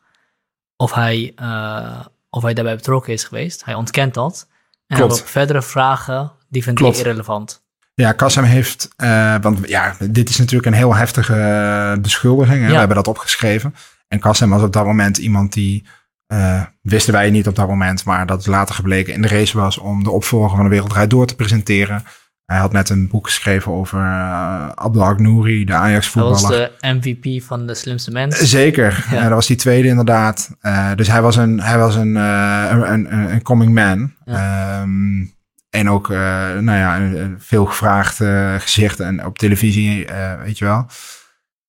of 0.77 0.93
hij, 0.95 1.33
uh, 1.43 2.01
of 2.31 2.43
hij 2.43 2.55
daarbij 2.55 2.77
betrokken 2.77 3.13
is 3.13 3.25
geweest. 3.25 3.65
Hij 3.65 3.75
ontkent 3.75 4.15
dat. 4.15 4.49
En 4.87 4.97
Klopt. 4.97 5.21
op 5.21 5.27
verdere 5.27 5.63
vragen, 5.63 6.33
die 6.49 6.63
vindt 6.63 6.81
hij 6.81 6.91
irrelevant. 6.91 7.63
Ja, 7.95 8.13
Kassem 8.13 8.45
heeft, 8.45 8.89
uh, 8.97 9.37
want 9.41 9.69
ja, 9.69 9.97
dit 10.11 10.29
is 10.29 10.37
natuurlijk 10.37 10.67
een 10.67 10.79
heel 10.79 10.95
heftige 10.95 11.99
beschuldiging. 12.03 12.59
Hè? 12.59 12.67
Ja. 12.67 12.73
We 12.73 12.79
hebben 12.79 12.97
dat 12.97 13.09
opgeschreven. 13.09 13.75
En 14.09 14.21
Kassem 14.21 14.51
was 14.51 14.63
op 14.63 14.73
dat 14.73 14.85
moment 14.85 15.17
iemand 15.17 15.53
die, 15.53 15.87
uh, 16.33 16.63
wisten 16.83 17.13
wij 17.13 17.31
niet 17.31 17.47
op 17.47 17.55
dat 17.55 17.69
moment, 17.69 18.05
maar 18.05 18.27
dat 18.27 18.41
is 18.41 18.47
later 18.47 18.75
gebleken, 18.75 19.15
in 19.15 19.23
de 19.23 19.29
race 19.29 19.59
was 19.59 19.79
om 19.79 20.05
de 20.05 20.11
opvolger 20.11 20.57
van 20.57 20.65
de 20.65 20.71
Wereldrijd 20.71 21.11
door 21.11 21.27
te 21.27 21.35
presenteren. 21.35 22.03
Hij 22.45 22.59
had 22.59 22.73
net 22.73 22.89
een 22.89 23.09
boek 23.09 23.27
geschreven 23.27 23.73
over 23.73 23.99
uh, 23.99 24.69
Abdelhak 24.69 25.19
Nouri, 25.19 25.65
de 25.65 25.73
Ajax 25.73 26.09
voetballer. 26.09 26.41
Dat 26.41 26.51
was 26.51 26.59
de 26.81 26.87
MVP 26.87 27.43
van 27.43 27.67
de 27.67 27.75
slimste 27.75 28.11
mens. 28.11 28.39
Zeker, 28.39 29.07
ja. 29.11 29.23
dat 29.23 29.31
was 29.31 29.47
die 29.47 29.57
tweede 29.57 29.89
inderdaad. 29.89 30.57
Uh, 30.63 30.95
dus 30.95 31.09
hij 31.09 31.23
was 31.23 31.37
een, 31.37 31.61
hij 31.61 31.79
was 31.79 31.95
een, 31.95 32.15
een, 32.15 32.93
een, 32.93 33.33
een 33.33 33.43
coming 33.43 33.75
man. 33.75 34.15
Ja. 34.25 34.81
Um, 34.81 35.37
en 35.71 35.91
ook, 35.91 36.09
nou 36.09 36.73
ja, 36.73 36.97
een, 36.97 37.37
veel 37.39 37.65
gevraagd 37.65 38.17
gezicht 38.63 39.01
en 39.01 39.25
op 39.25 39.39
televisie, 39.39 40.07
weet 40.45 40.59
je 40.59 40.65
wel. 40.65 40.87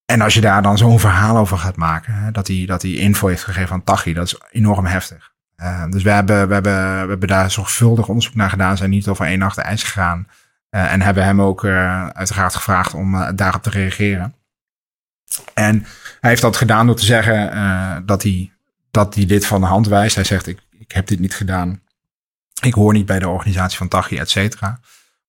En 0.09 0.21
als 0.21 0.33
je 0.33 0.41
daar 0.41 0.61
dan 0.61 0.77
zo'n 0.77 0.99
verhaal 0.99 1.37
over 1.37 1.57
gaat 1.57 1.75
maken, 1.75 2.13
hè, 2.13 2.31
dat, 2.31 2.47
hij, 2.47 2.63
dat 2.65 2.83
info 2.83 3.27
heeft 3.27 3.43
gegeven 3.43 3.73
aan 3.73 3.83
Tachi, 3.83 4.13
dat 4.13 4.25
is 4.25 4.39
enorm 4.51 4.85
heftig. 4.85 5.31
Uh, 5.57 5.85
dus 5.89 6.03
we 6.03 6.09
hebben, 6.09 6.47
we, 6.47 6.53
hebben, 6.53 7.01
we 7.03 7.09
hebben 7.09 7.27
daar 7.27 7.51
zorgvuldig 7.51 8.07
onderzoek 8.07 8.35
naar 8.35 8.49
gedaan, 8.49 8.77
zijn 8.77 8.89
niet 8.89 9.07
over 9.07 9.25
één 9.25 9.39
nacht 9.39 9.57
ijs 9.57 9.83
gegaan. 9.83 10.27
Uh, 10.71 10.91
en 10.91 11.01
hebben 11.01 11.23
hem 11.23 11.41
ook 11.41 11.63
uh, 11.63 12.07
uiteraard 12.07 12.55
gevraagd 12.55 12.93
om 12.93 13.35
daarop 13.35 13.63
te 13.63 13.69
reageren. 13.69 14.35
En 15.53 15.85
hij 16.19 16.29
heeft 16.29 16.41
dat 16.41 16.57
gedaan 16.57 16.85
door 16.85 16.95
te 16.95 17.05
zeggen 17.05 18.05
dat, 18.05 18.23
hij, 18.23 18.51
dat 18.91 19.15
hij 19.15 19.25
dit 19.25 19.45
van 19.45 19.61
de 19.61 19.67
hand 19.67 19.87
wijst. 19.87 20.15
Hij 20.15 20.23
zegt, 20.23 20.47
ik, 20.47 20.59
ik 20.79 20.91
heb 20.91 21.07
dit 21.07 21.19
niet 21.19 21.35
gedaan. 21.35 21.81
Ik 22.61 22.73
hoor 22.73 22.93
niet 22.93 23.05
bij 23.05 23.19
de 23.19 23.27
organisatie 23.27 23.77
van 23.77 23.87
Tachi, 23.87 24.17
et 24.17 24.29
cetera. 24.29 24.79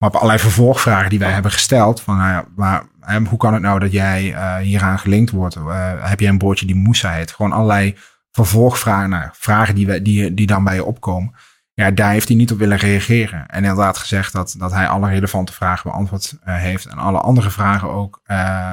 Maar 0.00 0.08
op 0.08 0.14
allerlei 0.14 0.38
vervolgvragen 0.38 1.10
die 1.10 1.18
wij 1.18 1.30
hebben 1.30 1.50
gesteld. 1.52 2.00
Van, 2.00 2.16
nou 2.16 2.28
ja, 2.30 2.44
maar, 2.56 2.84
hoe 3.28 3.38
kan 3.38 3.52
het 3.52 3.62
nou 3.62 3.78
dat 3.78 3.92
jij 3.92 4.30
uh, 4.32 4.56
hieraan 4.56 4.98
gelinkt 4.98 5.30
wordt? 5.30 5.56
Uh, 5.56 5.92
heb 6.08 6.20
je 6.20 6.26
een 6.26 6.38
boordje 6.38 6.66
die 6.66 6.76
Moussa 6.76 7.10
heet? 7.12 7.30
Gewoon 7.32 7.52
allerlei 7.52 7.96
vervolgvragen, 8.30 9.10
nou, 9.10 9.28
vragen 9.32 9.74
die, 9.74 9.86
we, 9.86 10.02
die, 10.02 10.34
die 10.34 10.46
dan 10.46 10.64
bij 10.64 10.74
je 10.74 10.84
opkomen. 10.84 11.34
Ja, 11.74 11.90
daar 11.90 12.10
heeft 12.10 12.28
hij 12.28 12.36
niet 12.36 12.52
op 12.52 12.58
willen 12.58 12.76
reageren. 12.76 13.46
En 13.46 13.56
inderdaad 13.62 13.98
gezegd 13.98 14.32
dat, 14.32 14.54
dat 14.58 14.72
hij 14.72 14.88
alle 14.88 15.08
relevante 15.08 15.52
vragen 15.52 15.90
beantwoord 15.90 16.32
uh, 16.32 16.54
heeft. 16.56 16.86
En 16.86 16.98
alle 16.98 17.18
andere 17.18 17.50
vragen 17.50 17.90
ook 17.90 18.20
uh, 18.26 18.72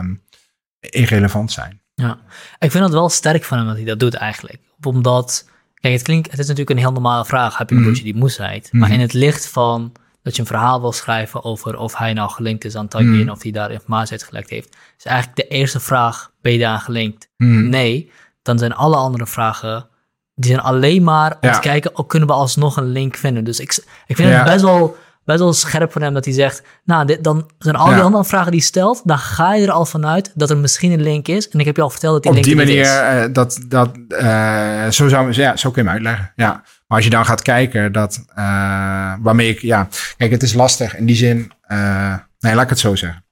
irrelevant 0.80 1.52
zijn. 1.52 1.82
Ja, 1.94 2.18
ik 2.60 2.72
vind 2.72 2.84
het 2.84 2.94
wel 2.94 3.10
sterk 3.10 3.44
van 3.44 3.58
hem 3.58 3.68
dat 3.68 3.76
hij 3.76 3.86
dat 3.86 4.00
doet 4.00 4.14
eigenlijk. 4.16 4.60
Omdat, 4.82 5.50
kijk, 5.74 5.94
het 5.94 6.04
klinkt, 6.04 6.32
het 6.32 6.40
is 6.40 6.48
natuurlijk 6.48 6.76
een 6.78 6.84
heel 6.84 6.92
normale 6.94 7.26
vraag. 7.26 7.58
Heb 7.58 7.70
je 7.70 7.76
een 7.76 7.82
Mhm. 7.82 7.90
broertje 7.90 8.12
die 8.12 8.22
moesheid? 8.22 8.70
Maar 8.72 8.88
Mhm. 8.90 8.94
in 8.98 9.00
het 9.04 9.14
licht 9.14 9.48
van 9.48 9.92
dat 10.28 10.36
je 10.36 10.42
een 10.42 10.48
verhaal 10.48 10.82
wil 10.82 10.92
schrijven 10.92 11.44
over 11.44 11.78
of 11.78 11.96
hij 11.98 12.14
nou 12.14 12.30
gelinkt 12.30 12.66
is 12.66 12.76
aan 12.76 12.88
Taghi 12.88 13.06
Mhm. 13.08 13.22
en 13.22 13.32
of 13.32 13.42
hij 13.44 13.52
daar 13.52 13.72
informatie 13.72 14.12
uit 14.12 14.24
gelekt 14.24 14.50
heeft, 14.50 14.76
is 14.98 15.06
eigenlijk 15.06 15.38
de 15.38 15.48
eerste 15.48 15.80
vraag, 15.80 16.32
ben 16.42 16.52
je 16.52 16.60
daar 16.60 16.80
gelinkt? 16.80 17.30
Mhm. 17.38 17.70
Nee, 17.70 18.12
dan 18.42 18.58
zijn 18.60 18.74
alle 18.76 18.96
andere 18.96 19.26
vragen, 19.28 19.88
die 20.36 20.52
zijn 20.52 20.64
alleen 20.64 21.04
maar 21.04 21.32
om 21.32 21.50
Ja. 21.50 21.54
te 21.54 21.60
kijken, 21.60 21.98
oh, 21.98 22.08
kunnen 22.08 22.28
we 22.28 22.34
alsnog 22.34 22.78
een 22.78 22.88
link 22.92 23.16
vinden? 23.16 23.44
Dus 23.44 23.60
ik, 23.60 23.78
ik 24.08 24.16
vind 24.16 24.30
Ja. 24.30 24.36
het 24.36 24.46
best 24.46 24.62
wel, 24.64 24.96
best 25.26 25.40
wel 25.40 25.54
scherp 25.54 25.92
van 25.92 26.02
hem 26.02 26.14
dat 26.14 26.26
hij 26.26 26.34
zegt, 26.34 26.64
nou, 26.84 27.06
dit, 27.06 27.24
dan 27.24 27.50
zijn 27.60 27.76
al 27.76 27.86
die 27.88 27.96
Ja. 27.96 28.02
andere 28.02 28.26
vragen 28.26 28.52
die 28.52 28.62
stelt, 28.62 29.02
dan 29.04 29.18
ga 29.18 29.54
je 29.56 29.66
er 29.66 29.72
al 29.72 29.86
vanuit 29.86 30.32
dat 30.36 30.50
er 30.50 30.58
misschien 30.58 30.92
een 30.92 31.02
link 31.02 31.28
is. 31.28 31.50
En 31.50 31.60
ik 31.60 31.66
heb 31.66 31.76
je 31.76 31.82
al 31.82 31.90
verteld 31.90 32.14
dat 32.14 32.22
die 32.24 32.32
Op 32.32 32.38
link 32.38 32.48
die 32.48 32.60
er 32.60 32.86
manier, 32.86 33.18
is. 33.22 33.24
eh, 33.26 33.34
dat, 33.34 33.60
dat, 33.68 33.90
eh, 34.08 34.88
zo, 34.90 35.08
zou, 35.08 35.34
ja, 35.34 35.56
zo 35.56 35.72
kun 35.72 35.82
je 35.84 35.88
hem 35.90 35.98
uitleggen. 35.98 36.32
Ja. 36.36 36.64
Maar 36.88 36.98
als 36.98 37.04
je 37.06 37.10
dan 37.12 37.26
gaat 37.26 37.42
kijken, 37.42 37.92
dat, 37.92 38.26
eh, 38.36 39.14
waarmee 39.20 39.50
ik, 39.50 39.60
ja, 39.60 39.88
kijk, 40.18 40.32
het 40.32 40.44
is 40.44 40.54
lastig 40.54 40.96
in 40.96 41.06
die 41.06 41.16
zin, 41.16 41.52
eh, 41.62 42.16
nee, 42.40 42.56
laat 42.56 42.64
ik 42.64 42.70
het 42.70 42.80
zo 42.80 42.96
zeggen. 42.96 43.26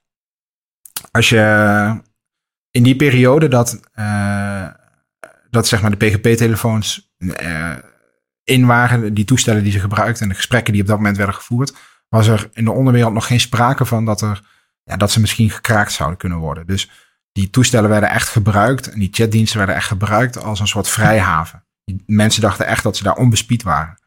Als 1.10 1.28
je 1.28 2.00
in 2.70 2.82
die 2.82 2.96
periode 2.96 3.48
dat, 3.48 3.80
eh, 3.92 4.66
dat 5.50 5.66
zeg 5.66 5.82
maar 5.82 5.90
de 5.98 6.06
PGP-telefoons 6.06 7.14
in 8.44 8.66
waren, 8.66 9.14
die 9.14 9.24
toestellen 9.24 9.62
die 9.62 9.72
ze 9.72 9.80
gebruikten 9.80 10.22
en 10.22 10.28
de 10.28 10.34
gesprekken 10.34 10.72
die 10.72 10.82
op 10.82 10.88
dat 10.88 10.96
moment 10.96 11.16
werden 11.16 11.34
gevoerd, 11.34 11.74
was 12.08 12.26
er 12.26 12.50
in 12.52 12.64
de 12.64 12.72
onderwereld 12.72 13.12
nog 13.12 13.26
geen 13.26 13.40
sprake 13.40 13.84
van 13.84 14.04
dat, 14.04 14.20
er, 14.20 14.42
ja, 14.82 14.96
dat 14.96 15.10
ze 15.10 15.20
misschien 15.20 15.50
gekraakt 15.50 15.92
zouden 15.92 16.18
kunnen 16.18 16.38
worden. 16.38 16.66
Dus 16.66 16.90
die 17.32 17.50
toestellen 17.50 17.90
werden 17.90 18.10
echt 18.10 18.28
gebruikt 18.28 18.90
en 18.90 18.98
die 18.98 19.08
chatdiensten 19.12 19.58
werden 19.58 19.76
echt 19.76 19.86
gebruikt 19.86 20.42
als 20.42 20.60
een 20.60 20.66
soort 20.66 20.88
vrijhaven. 20.88 21.65
Mensen 22.06 22.42
dachten 22.42 22.66
echt 22.66 22.82
dat 22.82 22.96
ze 22.96 23.02
daar 23.02 23.16
onbespied 23.16 23.62
waren. 23.62 23.98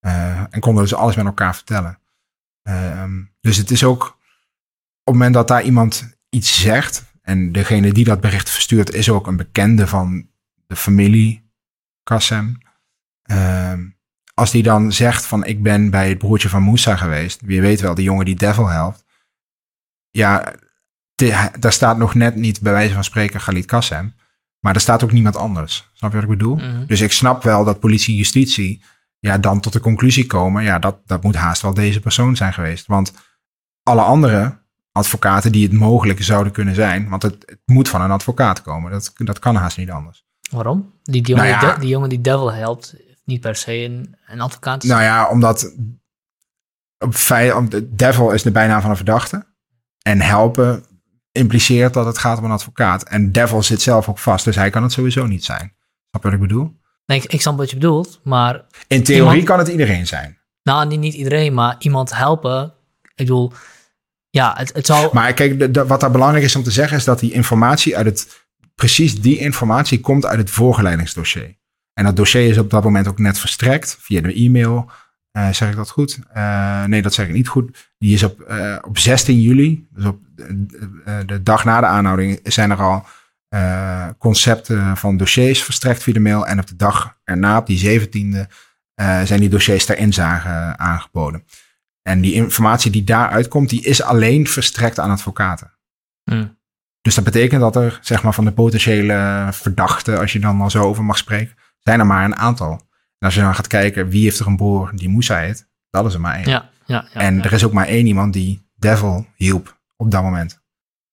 Eh, 0.00 0.40
en 0.50 0.60
konden 0.60 0.82
dus 0.82 0.94
alles 0.94 1.16
met 1.16 1.26
elkaar 1.26 1.54
vertellen. 1.54 1.98
Ehm, 2.62 3.22
dus 3.40 3.56
het 3.56 3.70
is 3.70 3.84
ook 3.84 4.02
op 4.02 4.14
het 5.04 5.14
moment 5.14 5.34
dat 5.34 5.48
daar 5.48 5.62
iemand 5.62 6.18
iets 6.28 6.60
zegt, 6.60 7.04
en 7.22 7.52
degene 7.52 7.92
die 7.92 8.04
dat 8.04 8.20
bericht 8.20 8.50
verstuurt 8.50 8.94
is 8.94 9.10
ook 9.10 9.26
een 9.26 9.36
bekende 9.36 9.86
van 9.86 10.30
de 10.66 10.76
familie 10.76 11.50
Kassem. 12.02 12.58
Ehm, 13.22 13.88
als 14.34 14.50
die 14.50 14.62
dan 14.62 14.92
zegt 14.92 15.26
van 15.26 15.44
ik 15.44 15.62
ben 15.62 15.90
bij 15.90 16.08
het 16.08 16.18
broertje 16.18 16.48
van 16.48 16.62
Moussa 16.62 16.96
geweest, 16.96 17.40
wie 17.40 17.60
weet 17.60 17.80
wel, 17.80 17.94
de 17.94 18.02
jongen 18.02 18.24
die 18.24 18.34
Devil 18.34 18.66
helpt. 18.66 19.04
Ja, 20.10 20.54
daar 21.58 21.72
staat 21.72 21.98
nog 21.98 22.14
net 22.14 22.34
niet 22.34 22.60
bij 22.60 22.72
wijze 22.72 22.94
van 22.94 23.04
spreken 23.04 23.40
Khalid 23.40 23.66
Kassem. 23.66 24.14
Maar 24.60 24.74
er 24.74 24.80
staat 24.80 25.04
ook 25.04 25.12
niemand 25.12 25.36
anders. 25.36 25.90
Snap 25.92 26.10
je 26.10 26.16
wat 26.20 26.24
ik 26.30 26.38
bedoel? 26.38 26.56
Mhm. 26.56 26.86
Dus 26.86 27.00
ik 27.00 27.12
snap 27.12 27.42
wel 27.42 27.64
dat 27.64 27.80
politie 27.80 28.12
en 28.12 28.18
justitie 28.18 28.82
ja, 29.18 29.38
dan 29.38 29.60
tot 29.60 29.72
de 29.72 29.80
conclusie 29.80 30.26
komen. 30.26 30.62
Ja, 30.62 30.78
dat, 30.78 30.98
dat 31.06 31.22
moet 31.22 31.34
haast 31.36 31.62
wel 31.62 31.74
deze 31.74 32.00
persoon 32.00 32.36
zijn 32.36 32.52
geweest. 32.52 32.86
Want 32.86 33.12
alle 33.82 34.02
andere 34.02 34.58
advocaten 34.92 35.52
die 35.52 35.62
het 35.62 35.72
mogelijk 35.72 36.22
zouden 36.22 36.52
kunnen 36.52 36.74
zijn. 36.74 37.08
Want 37.08 37.22
het, 37.22 37.34
het 37.46 37.60
moet 37.64 37.88
van 37.88 38.00
een 38.00 38.10
advocaat 38.10 38.62
komen. 38.62 38.90
Dat, 38.90 39.12
dat 39.16 39.38
kan 39.38 39.54
haast 39.54 39.76
niet 39.78 39.90
anders. 39.90 40.24
Waarom? 40.50 40.92
Die, 41.02 41.22
die, 41.22 41.34
jongen, 41.34 41.50
Nou 41.50 41.58
die, 41.58 41.68
ja. 41.68 41.74
de- 41.74 41.80
die 41.80 41.88
jongen 41.88 42.08
die 42.08 42.20
Devil 42.20 42.52
helpt, 42.52 42.94
niet 43.24 43.40
per 43.40 43.56
se 43.56 43.72
een, 43.72 44.16
een 44.26 44.40
advocaat. 44.40 44.82
Nou 44.82 45.02
ja, 45.02 45.28
omdat 45.28 45.74
op 46.98 47.16
devil 47.88 48.30
is 48.30 48.42
de 48.42 48.50
bijnaam 48.50 48.80
van 48.80 48.90
een 48.90 48.96
verdachte. 48.96 49.46
En 50.02 50.20
helpen 50.20 50.84
impliceert 51.38 51.94
dat 51.94 52.06
het 52.06 52.18
gaat 52.18 52.38
om 52.38 52.44
een 52.44 52.50
advocaat. 52.50 53.02
En 53.02 53.32
devil 53.32 53.62
zit 53.62 53.82
zelf 53.82 54.08
ook 54.08 54.18
vast, 54.18 54.44
dus 54.44 54.56
hij 54.56 54.70
kan 54.70 54.82
het 54.82 54.92
sowieso 54.92 55.26
niet 55.26 55.44
zijn. 55.44 55.72
Snap 56.10 56.22
je 56.22 56.30
wat 56.30 56.32
ik 56.32 56.40
bedoel? 56.48 56.76
Nee, 57.06 57.18
ik, 57.18 57.32
ik 57.32 57.40
snap 57.40 57.56
wat 57.56 57.70
je 57.70 57.76
bedoelt, 57.76 58.20
maar 58.24 58.64
In 58.86 59.02
theorie 59.02 59.24
Iemand- 59.30 59.44
kan 59.48 59.58
het 59.58 59.68
iedereen 59.68 60.06
zijn. 60.06 60.38
nou, 60.62 60.86
niet, 60.86 61.00
niet 61.00 61.14
iedereen, 61.14 61.54
maar 61.54 61.76
iemand 61.78 62.14
helpen. 62.16 62.64
Ik 63.02 63.16
bedoel, 63.16 63.52
ja, 64.30 64.54
het, 64.56 64.72
het 64.74 64.86
zou... 64.86 65.10
Maar 65.12 65.32
kijk, 65.32 65.58
de, 65.58 65.70
de- 65.70 65.86
wat 65.86 66.00
daar 66.00 66.10
belangrijk 66.10 66.44
is 66.44 66.56
om 66.56 66.62
te 66.62 66.70
zeggen, 66.70 66.96
is 66.96 67.04
dat 67.04 67.20
die 67.20 67.32
informatie 67.32 67.96
uit 67.96 68.06
het. 68.06 68.46
Precies 68.74 69.20
die 69.20 69.38
informatie 69.38 70.00
komt 70.00 70.26
uit 70.26 70.38
het 70.38 70.50
voorgeleidingsdossier. 70.50 71.56
En 71.92 72.04
dat 72.04 72.16
dossier 72.16 72.48
is 72.48 72.58
op 72.58 72.70
dat 72.70 72.84
moment 72.84 73.08
ook 73.08 73.18
net 73.18 73.38
verstrekt 73.38 73.96
via 74.00 74.20
de 74.20 74.34
e-mail. 74.34 74.90
Eh, 75.30 75.48
zeg 75.50 75.70
ik 75.70 75.76
dat 75.76 75.90
goed? 75.90 76.18
Eh, 76.32 76.84
nee, 76.84 77.02
dat 77.02 77.14
zeg 77.14 77.26
ik 77.26 77.32
niet 77.32 77.48
goed. 77.48 77.92
Die 77.98 78.14
is 78.14 78.22
op, 78.22 78.40
eh, 78.40 78.76
op 78.86 78.98
16 78.98 79.40
juli, 79.40 79.86
dus 79.90 80.04
op 80.04 80.18
de, 80.38 81.22
de- 81.26 81.42
dag 81.42 81.64
na 81.64 81.80
de 81.80 81.86
aanhouding, 81.86 82.40
zijn 82.42 82.70
er 82.70 82.82
al 82.82 83.06
eh, 83.48 84.08
concepten 84.18 84.96
van 84.96 85.16
dossiers 85.16 85.62
verstrekt 85.62 86.02
via 86.02 86.12
de 86.12 86.20
mail. 86.20 86.46
En 86.46 86.58
op 86.58 86.66
de 86.66 86.76
dag 86.76 87.18
erna, 87.24 87.58
op 87.58 87.66
die 87.66 88.00
17e, 88.00 88.52
eh, 88.94 89.22
zijn 89.22 89.40
die 89.40 89.48
dossiers 89.48 89.84
ter 89.84 89.98
inzage 89.98 90.76
aangeboden. 90.76 91.44
En 92.02 92.20
die 92.20 92.32
informatie 92.32 92.90
die 92.90 93.04
daaruit 93.04 93.48
komt, 93.48 93.68
die 93.68 93.84
is 93.84 94.02
alleen 94.02 94.46
verstrekt 94.46 94.98
aan 94.98 95.10
advocaten. 95.10 95.72
Hm. 96.30 96.46
Dus 97.00 97.14
dat 97.14 97.24
betekent 97.24 97.60
dat 97.60 97.76
er, 97.76 97.98
zeg 98.02 98.22
maar, 98.22 98.34
van 98.34 98.44
de 98.44 98.52
potentiële 98.52 99.48
verdachten, 99.50 100.18
als 100.18 100.32
je 100.32 100.38
dan 100.38 100.60
al 100.60 100.70
zo 100.70 100.82
over 100.82 101.04
mag 101.04 101.16
spreken, 101.16 101.56
zijn 101.78 102.00
er 102.00 102.06
maar 102.06 102.24
een 102.24 102.36
aantal. 102.36 102.70
En 103.18 103.26
als 103.26 103.34
je 103.34 103.40
dan 103.40 103.54
gaat 103.54 103.66
kijken 103.66 104.08
wie 104.08 104.22
heeft 104.22 104.38
er 104.38 104.46
een 104.46 104.56
broer 104.56 104.90
die 104.94 105.08
Moussa 105.08 105.38
heet, 105.38 105.68
dat 105.90 106.06
is 106.06 106.14
er 106.14 106.20
maar 106.20 106.34
één. 106.34 106.48
Ja, 106.48 106.70
ja, 106.86 107.08
ja. 107.12 107.20
en 107.20 107.36
ja. 107.36 107.42
er 107.42 107.52
is 107.52 107.64
ook 107.64 107.72
maar 107.72 107.86
één 107.86 108.06
iemand 108.06 108.32
die 108.32 108.66
Devil 108.74 109.26
hielp 109.34 109.77
op 109.98 110.10
dat 110.10 110.22
moment. 110.22 110.60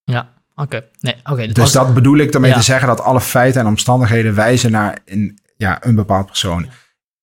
Ja, 0.03 0.33
oké. 0.55 0.83
Nee, 0.99 1.15
oké. 1.23 1.47
Dus 1.47 1.71
dat 1.71 1.93
bedoel 1.93 2.17
ik 2.17 2.31
daarmee 2.31 2.51
Ja. 2.51 2.57
te 2.57 2.63
zeggen 2.63 2.87
dat 2.87 3.01
alle 3.01 3.21
feiten 3.21 3.61
en 3.61 3.67
omstandigheden 3.67 4.35
wijzen 4.35 4.71
naar 4.71 4.99
een, 5.05 5.39
ja, 5.57 5.85
een 5.85 5.95
bepaald 5.95 6.25
persoon. 6.25 6.69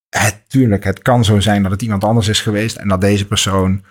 Het, 0.08 0.44
tuurlijk, 0.46 0.84
het 0.84 1.02
kan 1.02 1.24
zo 1.24 1.40
zijn 1.40 1.62
dat 1.62 1.72
het 1.72 1.82
iemand 1.82 2.04
anders 2.04 2.28
is 2.28 2.40
geweest 2.40 2.76
en 2.76 2.88
dat 2.88 3.00
deze 3.00 3.26
persoon, 3.26 3.84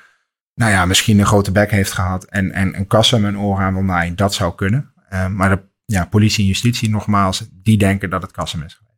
nou 0.53 0.72
ja, 0.72 0.85
misschien 0.85 1.19
een 1.19 1.26
grote 1.26 1.52
bek 1.52 1.72
heeft 1.72 1.91
gehad 1.91 2.23
en, 2.23 2.52
en 2.52 2.77
een 2.77 2.88
kassa 2.88 3.18
met 3.18 3.34
een 3.34 3.39
oor 3.39 3.57
aan 3.60 3.73
wil 3.73 3.84
naaien. 3.84 4.15
Dat 4.15 4.34
zou 4.34 4.56
kunnen. 4.56 4.93
Eh, 5.10 5.27
maar 5.27 5.49
de 5.49 5.61
ja, 5.85 6.06
politie 6.06 6.41
en 6.43 6.48
justitie, 6.48 6.89
nogmaals, 6.89 7.48
die 7.52 7.77
denken 7.77 8.10
dat 8.10 8.22
het 8.22 8.31
Kassem 8.31 8.64
is 8.64 8.73
geweest. 8.73 8.89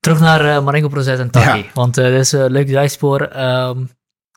Terug 0.00 0.20
naar 0.20 0.56
eh 0.56 0.64
Marengo-proces 0.64 1.18
en 1.18 1.30
Taki. 1.30 1.58
Ja. 1.58 1.64
Want 1.74 1.94
dat 1.94 2.12
is 2.12 2.32
een 2.32 2.50
leuk 2.50 2.68
zijspoor. 2.68 3.20
Ehm, 3.20 3.84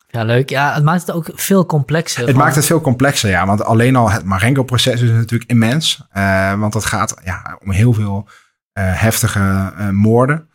ja, 0.08 0.24
leuk. 0.24 0.50
Ja, 0.50 0.74
het 0.74 0.84
maakt 0.84 1.02
het 1.02 1.12
ook 1.16 1.30
veel 1.34 1.66
complexer. 1.66 2.22
Het 2.22 2.30
van- 2.30 2.40
maakt 2.40 2.56
het 2.56 2.66
veel 2.66 2.82
complexer, 2.82 3.30
ja. 3.30 3.46
Want 3.46 3.64
alleen 3.64 3.96
al 3.96 4.12
het 4.12 4.24
Marengo-proces 4.24 5.02
is 5.02 5.10
natuurlijk 5.10 5.50
immens. 5.50 6.02
eh, 6.10 6.60
want 6.60 6.74
het 6.74 6.86
gaat 6.86 7.16
ja, 7.24 7.58
om 7.64 7.72
heel 7.72 7.94
veel 7.94 8.28
eh, 8.74 8.84
heftige 9.02 9.74
eh, 9.78 9.90
moorden. 9.90 10.50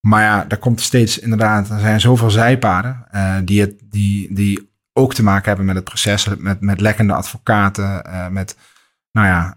Maar 0.00 0.22
ja, 0.22 0.44
daar 0.44 0.58
komt 0.58 0.80
steeds 0.80 1.18
inderdaad, 1.18 1.70
er 1.70 1.80
zijn 1.80 2.00
zoveel 2.00 2.30
zijpaden 2.30 3.04
die, 3.44 3.60
het, 3.60 3.74
die, 3.84 4.34
die 4.34 4.70
ook 4.92 5.14
te 5.14 5.22
maken 5.22 5.44
hebben 5.48 5.66
met 5.66 5.74
het 5.76 5.84
proces, 5.84 6.28
met, 6.38 6.60
met 6.60 6.80
lekkende 6.80 7.12
advocaten, 7.12 8.02
met, 8.32 8.56
nou 9.12 9.26
ja, 9.26 9.54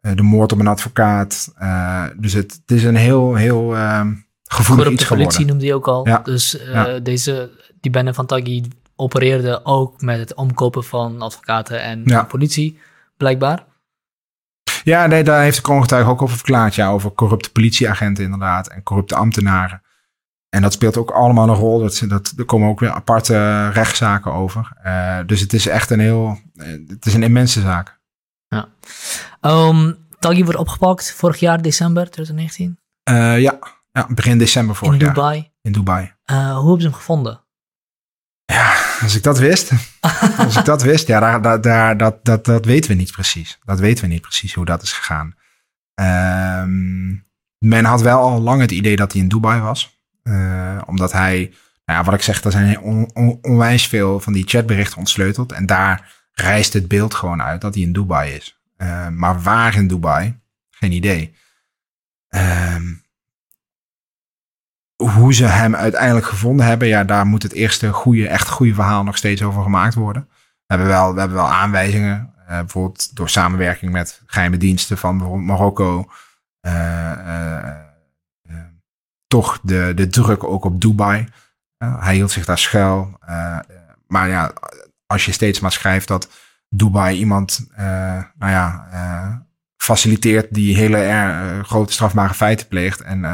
de 0.00 0.22
moord 0.22 0.52
op 0.52 0.58
een 0.58 0.66
advocaat. 0.66 1.52
Dus 2.16 2.32
het, 2.32 2.52
het 2.66 2.76
is 2.76 2.84
een 2.84 2.96
heel, 2.96 3.34
heel 3.34 3.76
eh, 3.76 4.06
gevoelig 4.44 4.88
iets 4.88 5.02
geworden. 5.02 5.26
politie 5.26 5.46
noemde 5.46 5.64
hij 5.64 5.74
ook 5.74 5.88
al. 5.88 6.06
Ja. 6.08 6.18
Dus 6.18 6.56
Ja. 6.72 6.98
deze, 6.98 7.50
die 7.80 7.90
bende 7.90 8.14
van 8.14 8.26
Taghi 8.26 8.68
opereerde 8.96 9.64
ook 9.64 10.00
met 10.00 10.18
het 10.18 10.34
omkopen 10.34 10.84
van 10.84 11.22
advocaten 11.22 11.82
en 11.82 12.02
Ja. 12.04 12.22
politie, 12.22 12.78
blijkbaar. 13.16 13.64
Ja, 14.84 15.06
nee, 15.06 15.24
daar 15.24 15.42
heeft 15.42 15.56
de 15.56 15.62
kroongetuige 15.62 16.10
ook 16.10 16.22
over 16.22 16.36
verklaard. 16.36 16.74
Ja, 16.74 16.88
over 16.90 17.12
corrupte 17.12 17.52
politieagenten 17.52 18.24
inderdaad 18.24 18.68
en 18.68 18.82
corrupte 18.82 19.14
ambtenaren. 19.14 19.82
En 20.48 20.62
dat 20.62 20.72
speelt 20.72 20.96
ook 20.96 21.10
allemaal 21.10 21.48
een 21.48 21.54
rol. 21.54 21.78
Dat, 21.80 22.02
dat, 22.08 22.32
er 22.36 22.44
komen 22.44 22.68
ook 22.68 22.80
weer 22.80 22.90
aparte 22.90 23.68
rechtszaken 23.68 24.32
over. 24.32 24.72
Eh, 24.82 25.18
dus 25.26 25.40
het 25.40 25.52
is 25.52 25.66
echt 25.66 25.90
een 25.90 26.00
heel, 26.00 26.38
eh, 26.54 26.66
het 26.88 27.06
is 27.06 27.14
een 27.14 27.22
immense 27.22 27.60
zaak. 27.60 27.98
Um, 29.40 29.96
Taghi 30.18 30.44
wordt 30.44 30.58
opgepakt 30.58 31.12
vorig 31.12 31.40
jaar, 31.40 31.62
december 31.62 32.10
2019, 32.10 32.78
Eh, 33.02 33.40
ja, 33.40 33.58
ja, 33.92 34.06
begin 34.14 34.38
december 34.38 34.74
vorig 34.76 34.94
in 34.94 35.00
jaar 35.00 35.14
Dubai. 35.14 35.50
in 35.62 35.72
Dubai. 35.72 36.12
Hoe 36.24 36.36
hebben 36.36 36.80
ze 36.80 36.86
hem 36.86 36.92
gevonden? 36.96 37.40
Als 39.02 39.14
ik 39.16 39.22
dat 39.22 39.38
wist, 39.38 39.70
als 40.36 40.56
ik 40.56 40.64
dat 40.64 40.82
wist, 40.82 41.06
ja, 41.06 41.20
daar, 41.20 41.42
daar, 41.42 41.60
daar, 41.60 41.96
dat, 41.96 42.24
dat, 42.24 42.44
dat 42.44 42.64
weten 42.64 42.90
we 42.90 42.96
niet 42.96 43.12
precies. 43.12 43.58
Dat 43.64 43.78
weten 43.80 44.04
we 44.04 44.10
niet 44.10 44.20
precies 44.20 44.54
hoe 44.54 44.64
dat 44.64 44.82
is 44.82 44.92
gegaan. 44.92 45.34
Ehm, 45.94 47.08
men 47.58 47.84
had 47.84 48.00
wel 48.00 48.18
al 48.18 48.40
lang 48.40 48.60
het 48.60 48.70
idee 48.70 48.96
dat 48.96 49.12
hij 49.12 49.20
in 49.20 49.28
Dubai 49.28 49.60
was. 49.60 49.98
Eh, 50.22 50.82
omdat 50.86 51.12
hij, 51.12 51.38
nou 51.84 51.98
ja, 51.98 52.04
wat 52.04 52.14
ik 52.14 52.22
zeg, 52.22 52.44
er 52.44 52.50
zijn 52.52 52.80
on- 52.80 53.10
on- 53.14 53.38
onwijs 53.42 53.86
veel 53.86 54.20
van 54.20 54.32
die 54.32 54.44
chatberichten 54.46 54.98
ontsleuteld. 54.98 55.52
En 55.52 55.66
daar 55.66 56.12
rijst 56.32 56.72
het 56.72 56.88
beeld 56.88 57.14
gewoon 57.14 57.42
uit 57.42 57.60
dat 57.60 57.74
hij 57.74 57.82
in 57.82 57.92
Dubai 57.92 58.32
is. 58.34 58.60
Eh, 58.76 59.08
maar 59.08 59.40
waar 59.42 59.74
in 59.74 59.86
Dubai? 59.86 60.38
Geen 60.70 60.92
idee. 60.92 61.34
Ehm, 62.28 62.84
hoe 65.00 65.34
ze 65.34 65.44
hem 65.44 65.74
uiteindelijk 65.74 66.26
gevonden 66.26 66.66
hebben, 66.66 66.88
ja, 66.88 67.04
daar 67.04 67.26
moet 67.26 67.42
het 67.42 67.52
eerste 67.52 67.92
goede, 67.92 68.28
echt 68.28 68.48
goede 68.48 68.74
verhaal 68.74 69.04
nog 69.04 69.16
steeds 69.16 69.42
over 69.42 69.62
gemaakt 69.62 69.94
worden. 69.94 70.28
We 70.30 70.74
hebben 70.74 70.86
wel, 70.86 71.14
we 71.14 71.18
hebben 71.18 71.38
wel 71.38 71.48
aanwijzingen. 71.48 72.34
bijvoorbeeld 72.46 73.16
door 73.16 73.28
samenwerking 73.28 73.92
met 73.92 74.22
geheime 74.26 74.56
diensten 74.56 74.98
van 74.98 75.18
bijvoorbeeld 75.18 75.46
Marokko. 75.46 76.10
toch 79.26 79.60
de, 79.62 79.92
de 79.94 80.06
druk 80.06 80.44
ook 80.44 80.64
op 80.64 80.80
Dubai. 80.80 81.28
hij 81.78 82.14
hield 82.14 82.30
zich 82.30 82.44
daar 82.44 82.58
schuil. 82.58 83.18
maar 84.06 84.28
ja, 84.28 84.52
als 85.06 85.24
je 85.24 85.32
steeds 85.32 85.60
maar 85.60 85.72
schrijft 85.72 86.08
dat 86.08 86.28
Dubai 86.68 87.18
iemand, 87.18 87.66
nou 88.38 88.50
ja, 88.52 89.46
faciliteert 89.76 90.54
die 90.54 90.76
hele 90.76 91.60
grote 91.62 91.92
strafbare 91.92 92.34
feiten 92.34 92.68
pleegt 92.68 93.00
en 93.00 93.24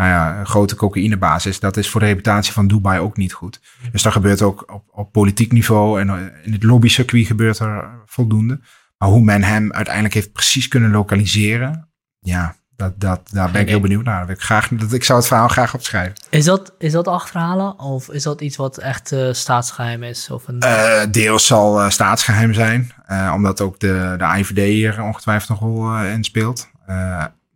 nou 0.00 0.12
ja, 0.12 0.38
een 0.38 0.46
grote 0.46 0.74
cocaïnebasis. 0.74 1.60
Dat 1.60 1.76
is 1.76 1.88
voor 1.88 2.00
de 2.00 2.06
reputatie 2.06 2.52
van 2.52 2.66
Dubai 2.66 3.00
ook 3.00 3.16
niet 3.16 3.32
goed. 3.32 3.60
Dus 3.92 4.02
dat 4.02 4.12
gebeurt 4.12 4.42
ook 4.42 4.72
op, 4.72 4.84
op 4.90 5.12
politiek 5.12 5.52
niveau 5.52 6.00
en 6.00 6.08
eh, 6.08 6.16
in 6.42 6.52
het 6.52 6.62
lobbycircuit 6.62 7.26
gebeurt 7.26 7.58
er 7.58 7.88
voldoende. 8.06 8.60
Maar 8.98 9.08
hoe 9.08 9.20
men 9.20 9.42
hem 9.42 9.72
uiteindelijk 9.72 10.14
heeft 10.14 10.32
precies 10.32 10.68
kunnen 10.68 10.90
lokaliseren, 10.90 11.88
ja, 12.20 12.56
dat, 12.76 13.00
dat, 13.00 13.20
daar 13.32 13.50
ben 13.50 13.60
ik 13.60 13.68
heel 13.68 13.80
benieuwd 13.80 14.04
naar. 14.04 14.30
Ik, 14.30 14.40
graag, 14.40 14.68
dat, 14.68 14.92
ik 14.92 15.04
zou 15.04 15.18
het 15.18 15.28
verhaal 15.28 15.48
graag 15.48 15.74
opschrijven. 15.74 16.14
Is 16.30 16.44
dat, 16.44 16.72
is 16.78 16.92
dat 16.92 17.08
achterhalen 17.08 17.78
of 17.78 18.08
is 18.10 18.22
dat 18.22 18.40
iets 18.40 18.56
wat 18.56 18.78
echt 18.78 19.12
uh, 19.12 19.32
staatsgeheim 19.32 20.02
is? 20.02 20.30
Of 20.30 20.48
een... 20.48 20.62
Uh, 20.64 21.00
deels 21.10 21.46
zal 21.46 21.80
uh, 21.80 21.90
staatsgeheim 21.90 22.54
zijn, 22.54 22.92
omdat 23.34 23.60
ook 23.60 23.80
de, 23.80 24.14
de 24.18 24.24
IVD 24.24 24.56
hier 24.56 25.02
ongetwijfeld 25.02 25.60
nog 25.60 25.70
wel 25.70 26.04
in 26.04 26.24
speelt. 26.24 26.68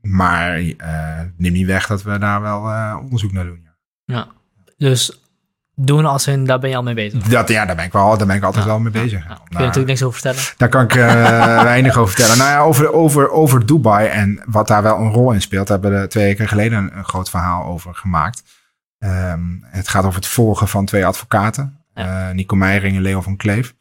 Maar 0.05 0.61
uh, 0.61 1.21
neem 1.37 1.53
niet 1.53 1.67
weg 1.67 1.87
dat 1.87 2.03
we 2.03 2.19
daar 2.19 2.41
wel 2.41 2.69
uh, 2.69 2.97
onderzoek 3.03 3.33
naar 3.33 3.45
doen. 3.45 3.63
Ja. 3.65 4.15
ja. 4.15 4.27
Dus 4.77 5.23
doen 5.75 6.07
als 6.07 6.27
in, 6.27 6.45
daar 6.45 6.59
ben 6.59 6.71
je 6.71 6.77
al 6.77 6.83
mee 6.83 6.95
bezig? 6.95 7.23
Dat, 7.23 7.49
ja, 7.49 7.65
daar 7.65 7.77
ben 7.77 7.85
ik, 7.85 7.93
wel, 7.93 8.19
daar 8.19 8.27
ben 8.27 8.37
ik 8.37 8.43
altijd 8.43 8.65
wel 8.65 8.79
mee 8.79 8.93
bezig. 8.93 9.25
Ja. 9.29 9.35
Kun 9.35 9.45
je 9.49 9.59
natuurlijk 9.59 9.87
niks 9.87 10.03
over 10.03 10.21
vertellen? 10.21 10.53
Daar 10.57 10.69
kan 10.69 10.85
ik 10.85 10.95
uh, 10.95 11.63
weinig 11.73 11.97
over 11.97 12.15
vertellen. 12.15 12.39
Nou 12.39 12.51
ja, 12.51 12.61
over, 12.61 12.93
over, 12.93 13.31
over 13.31 13.67
Dubai 13.67 14.09
en 14.09 14.43
wat 14.47 14.69
daar 14.69 14.83
wel 14.83 14.99
een 14.99 15.13
rol 15.13 15.33
in 15.33 15.43
speelt, 15.43 15.69
hebben 15.69 16.01
we 16.01 16.07
twee 16.07 16.25
weken 16.25 16.49
geleden 16.49 16.79
een, 16.79 16.97
een 16.97 17.05
groot 17.05 17.31
verhaal 17.31 17.65
over 17.65 17.95
gemaakt. 17.95 18.43
Um, 18.99 19.65
het 19.67 19.89
gaat 19.89 20.05
over 20.05 20.17
het 20.17 20.29
volgen 20.29 20.69
van 20.69 20.85
twee 20.85 21.07
advocaten, 21.07 21.79
Nico 22.33 22.57
Meijering 22.57 22.97
en 22.97 23.03
Leo 23.03 23.21
van 23.21 23.37
Kleef. 23.37 23.75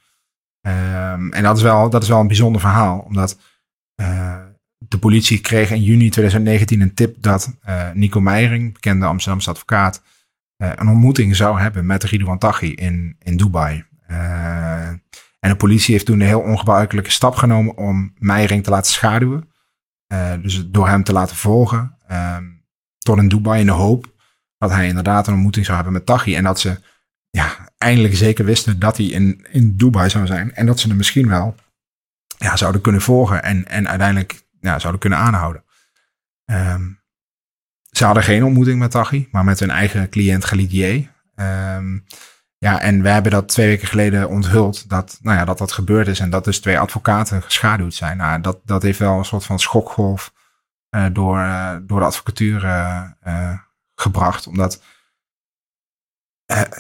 Um, 0.62 1.34
en 1.34 1.44
dat 1.44 1.58
is, 1.58 1.64
wel, 1.64 1.90
dat 1.90 2.04
is 2.04 2.10
wel 2.10 2.20
een 2.20 2.28
bijzonder 2.28 2.62
verhaal, 2.62 3.00
omdat 3.00 3.38
uh, 3.96 4.36
de 4.88 4.98
politie 4.98 5.40
kreeg 5.40 5.72
in 5.72 5.84
juni 5.84 6.10
2019 6.10 6.82
een 6.82 6.94
tip 6.94 7.16
dat 7.22 7.58
uh, 7.68 7.92
Nico 7.94 8.20
Meijering, 8.20 8.74
bekende 8.74 9.06
Amsterdamse 9.06 9.50
advocaat, 9.50 10.02
uh, 10.58 10.72
een 10.76 10.88
ontmoeting 10.88 11.36
zou 11.36 11.60
hebben 11.60 11.86
met 11.86 12.04
Ridouan 12.04 12.38
Taghi 12.38 12.74
in, 12.74 13.16
in 13.20 13.38
Dubai. 13.38 13.84
Uh, 14.10 14.88
en 15.40 15.50
de 15.50 15.56
politie 15.56 15.94
heeft 15.94 16.06
toen 16.06 16.20
een 16.20 16.28
heel 16.28 16.42
ongebruikelijke 16.42 17.12
stap 17.12 17.36
genomen 17.36 17.78
om 17.78 18.14
Meijering 18.18 18.64
te 18.64 18.70
laten 18.70 18.92
schaduwen. 18.92 19.50
dus 20.42 20.64
door 20.68 20.88
hem 20.88 21.04
te 21.04 21.14
laten 21.14 21.36
volgen 21.36 21.98
ehm, 22.08 22.44
tot 23.00 23.18
in 23.18 23.28
Dubai 23.28 23.60
in 23.60 23.66
de 23.66 23.72
hoop 23.72 24.14
dat 24.58 24.72
hij 24.72 24.88
inderdaad 24.88 25.28
een 25.28 25.34
ontmoeting 25.34 25.66
zou 25.66 25.76
hebben 25.76 25.94
met 25.94 26.06
Taghi. 26.06 26.36
En 26.36 26.44
dat 26.44 26.60
ze 26.60 26.80
ja, 27.30 27.70
eindelijk 27.78 28.16
zeker 28.16 28.46
wisten 28.46 28.80
dat 28.80 28.98
hij 28.98 29.06
in, 29.06 29.46
in 29.52 29.76
Dubai 29.76 30.10
zou 30.10 30.26
zijn. 30.26 30.54
En 30.54 30.66
dat 30.66 30.80
ze 30.80 30.88
hem 30.88 30.98
misschien 30.98 31.28
wel 31.28 31.56
ja, 32.38 32.56
zouden 32.56 32.82
kunnen 32.82 33.02
volgen 33.02 33.44
en, 33.44 33.68
en 33.68 33.90
uiteindelijk 33.90 34.43
ja, 34.72 34.80
zouden 34.80 35.02
kunnen 35.02 35.20
aanhouden. 35.20 35.64
Um, 36.46 37.02
ze 37.90 38.06
hadden 38.06 38.24
geen 38.24 38.44
ontmoeting 38.44 38.80
met 38.80 38.92
Tachi, 38.92 39.28
maar 39.32 39.44
met 39.44 39.60
hun 39.60 39.70
eigen 39.70 40.10
cliënt 40.10 40.46
Galidier. 40.46 41.12
Um, 41.36 42.06
ja, 42.58 42.80
en 42.80 43.02
we 43.02 43.10
hebben 43.10 43.32
dat 43.32 43.48
twee 43.48 43.68
weken 43.68 43.88
geleden 43.88 44.30
onthuld 44.30 44.90
dat, 44.90 45.20
nou 45.22 45.38
ja, 45.38 45.46
dat 45.46 45.58
dat 45.58 45.72
gebeurd 45.72 46.08
is 46.08 46.20
en 46.20 46.30
dat 46.30 46.44
dus 46.44 46.60
twee 46.60 46.80
advocaten 46.80 47.42
geschaduwd 47.42 47.94
zijn. 47.94 48.18
Nou, 48.18 48.42
dat, 48.42 48.60
dat 48.66 48.82
heeft 48.82 49.00
wel 49.00 49.18
een 49.18 49.26
soort 49.26 49.46
van 49.46 49.60
schokgolf 49.60 50.34
uh, 50.96 51.06
door, 51.12 51.38
uh, 51.38 51.76
door 51.82 52.00
de 52.00 52.06
advocatuur 52.06 52.64
uh, 52.64 53.60
gebracht. 53.96 54.48
Omdat 54.48 54.82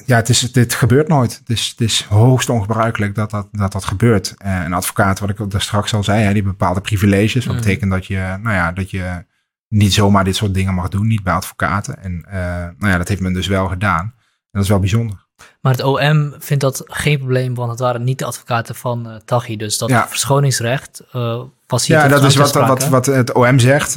ja, 0.06 0.16
het, 0.16 0.30
is, 0.30 0.52
dit 0.52 0.74
gebeurt 0.74 1.08
nooit. 1.08 1.38
Het 1.38 1.50
is, 1.50 1.68
het 1.70 1.82
is 1.82 2.04
hoogst 2.04 2.50
ongebruikelijk 2.50 3.16
dat 3.16 3.32
dat, 3.32 3.48
dat, 3.52 3.72
dat 3.72 3.86
gebeurt. 3.86 4.34
Uh, 4.46 4.64
een 4.64 4.74
advocaat, 4.74 5.20
wat 5.20 5.30
ik 5.30 5.52
daar 5.52 5.62
straks 5.62 5.94
al 5.94 6.04
zei, 6.04 6.24
hè, 6.24 6.34
die 6.34 6.44
bepaalde 6.44 6.82
privileges. 6.82 7.46
Wat 7.46 7.56
mm. 7.56 7.62
betekent 7.62 7.92
dat 7.92 8.06
je, 8.06 8.38
nou 8.42 8.56
ja, 8.56 8.72
dat 8.72 8.92
je 8.92 9.26
niet 9.68 9.94
zomaar 9.94 10.24
dit 10.24 10.36
soort 10.36 10.54
dingen 10.54 10.74
mag 10.74 10.90
doen, 10.90 11.08
niet 11.08 11.24
bij 11.24 11.34
advocaten. 11.34 12.04
En 12.04 12.26
uh, 12.28 12.34
nou 12.78 12.92
ja, 12.92 12.98
dat 12.98 13.08
heeft 13.08 13.22
men 13.22 13.34
dus 13.34 13.48
wel 13.48 13.68
gedaan. 13.68 14.02
En 14.02 14.50
dat 14.52 14.64
is 14.64 14.70
wel 14.70 14.80
bijzonder. 14.80 15.22
Maar 15.62 15.72
het 15.72 15.84
OM 15.84 16.36
vindt 16.40 16.64
dat 16.64 16.82
geen 16.86 17.18
probleem, 17.18 17.56
want 17.56 17.70
het 17.70 17.80
waren 17.80 18.04
niet 18.04 18.20
de 18.20 18.26
advocaten 18.26 18.76
van 18.76 19.08
uh, 19.08 19.16
Taghi. 19.16 19.58
Dus 19.58 19.78
dat 19.78 19.90
ja. 19.90 20.08
verschoningsrecht 20.08 21.04
uh, 21.16 21.42
was 21.68 21.88
hier 21.88 21.98
Ja, 21.98 22.08
dat 22.08 22.24
is 22.24 22.36
wat, 22.36 22.54
wat, 22.54 22.88
wat 22.88 23.06
het 23.06 23.34
OM 23.34 23.60
zegt. 23.60 23.92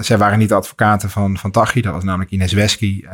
Zij 0.00 0.18
waren 0.18 0.38
niet 0.38 0.48
de 0.48 0.54
advocaten 0.54 1.10
van, 1.10 1.38
van 1.38 1.50
Taghi, 1.50 1.80
dat 1.80 1.92
was 1.92 2.04
namelijk 2.04 2.30
Ines 2.30 2.52
Wesky. 2.52 3.04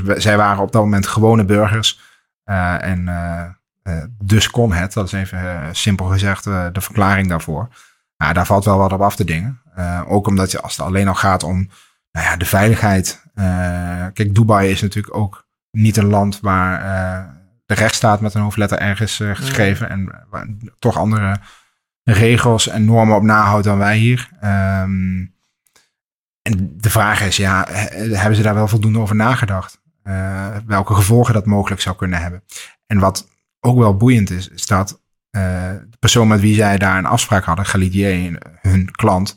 Dus 0.00 0.22
zij 0.22 0.36
waren 0.36 0.62
op 0.62 0.72
dat 0.72 0.82
moment 0.82 1.06
gewone 1.06 1.44
burgers. 1.44 2.00
en 2.44 3.10
dus 4.24 4.50
kon 4.50 4.72
het, 4.72 4.92
dat 4.92 5.06
is 5.06 5.12
even 5.12 5.68
simpel 5.72 6.06
gezegd 6.06 6.44
de 6.44 6.80
verklaring 6.80 7.28
daarvoor. 7.28 7.68
Daar 8.16 8.46
valt 8.46 8.64
wel 8.64 8.78
wat 8.78 8.92
op 8.92 9.00
af 9.00 9.16
te 9.16 9.24
dingen. 9.24 9.60
ook 10.06 10.26
omdat 10.26 10.50
je, 10.50 10.60
als 10.60 10.76
het 10.76 10.86
alleen 10.86 11.08
al 11.08 11.14
gaat 11.14 11.42
om 11.42 11.68
nou 12.12 12.26
ja, 12.26 12.36
de 12.36 12.44
veiligheid. 12.44 13.24
kijk, 14.12 14.34
Dubai 14.34 14.70
is 14.70 14.82
natuurlijk 14.82 15.16
ook 15.16 15.46
niet 15.70 15.96
een 15.96 16.08
land 16.08 16.40
waar 16.40 16.80
de 17.66 17.74
rechtsstaat 17.74 18.20
met 18.20 18.34
een 18.34 18.42
hoofdletter 18.42 18.78
ergens 18.78 19.16
geschreven 19.32 19.88
en 19.88 20.24
waar 20.30 20.46
toch 20.78 20.96
andere 20.96 21.36
regels 22.04 22.68
en 22.68 22.84
normen 22.84 23.16
op 23.16 23.22
nahoudt 23.22 23.64
dan 23.64 23.78
wij 23.78 23.96
hier. 23.96 24.28
Um, 24.44 25.34
en 26.42 26.74
de 26.76 26.90
vraag 26.90 27.20
is, 27.20 27.36
ja, 27.36 27.66
hebben 27.68 28.36
ze 28.36 28.42
daar 28.42 28.54
wel 28.54 28.68
voldoende 28.68 28.98
over 28.98 29.16
nagedacht? 29.16 29.80
Uh, 30.04 30.56
welke 30.66 30.94
gevolgen 30.94 31.34
dat 31.34 31.46
mogelijk 31.46 31.80
zou 31.80 31.96
kunnen 31.96 32.20
hebben? 32.20 32.44
En 32.86 32.98
wat 32.98 33.28
ook 33.60 33.78
wel 33.78 33.96
boeiend 33.96 34.30
is, 34.30 34.48
is 34.48 34.66
dat 34.66 35.00
de 35.30 35.96
persoon 35.98 36.28
met 36.28 36.40
wie 36.40 36.54
zij 36.54 36.78
daar 36.78 36.98
een 36.98 37.06
afspraak 37.06 37.44
hadden, 37.44 37.66
Galidier, 37.66 38.38
hun 38.60 38.90
klant, 38.90 39.36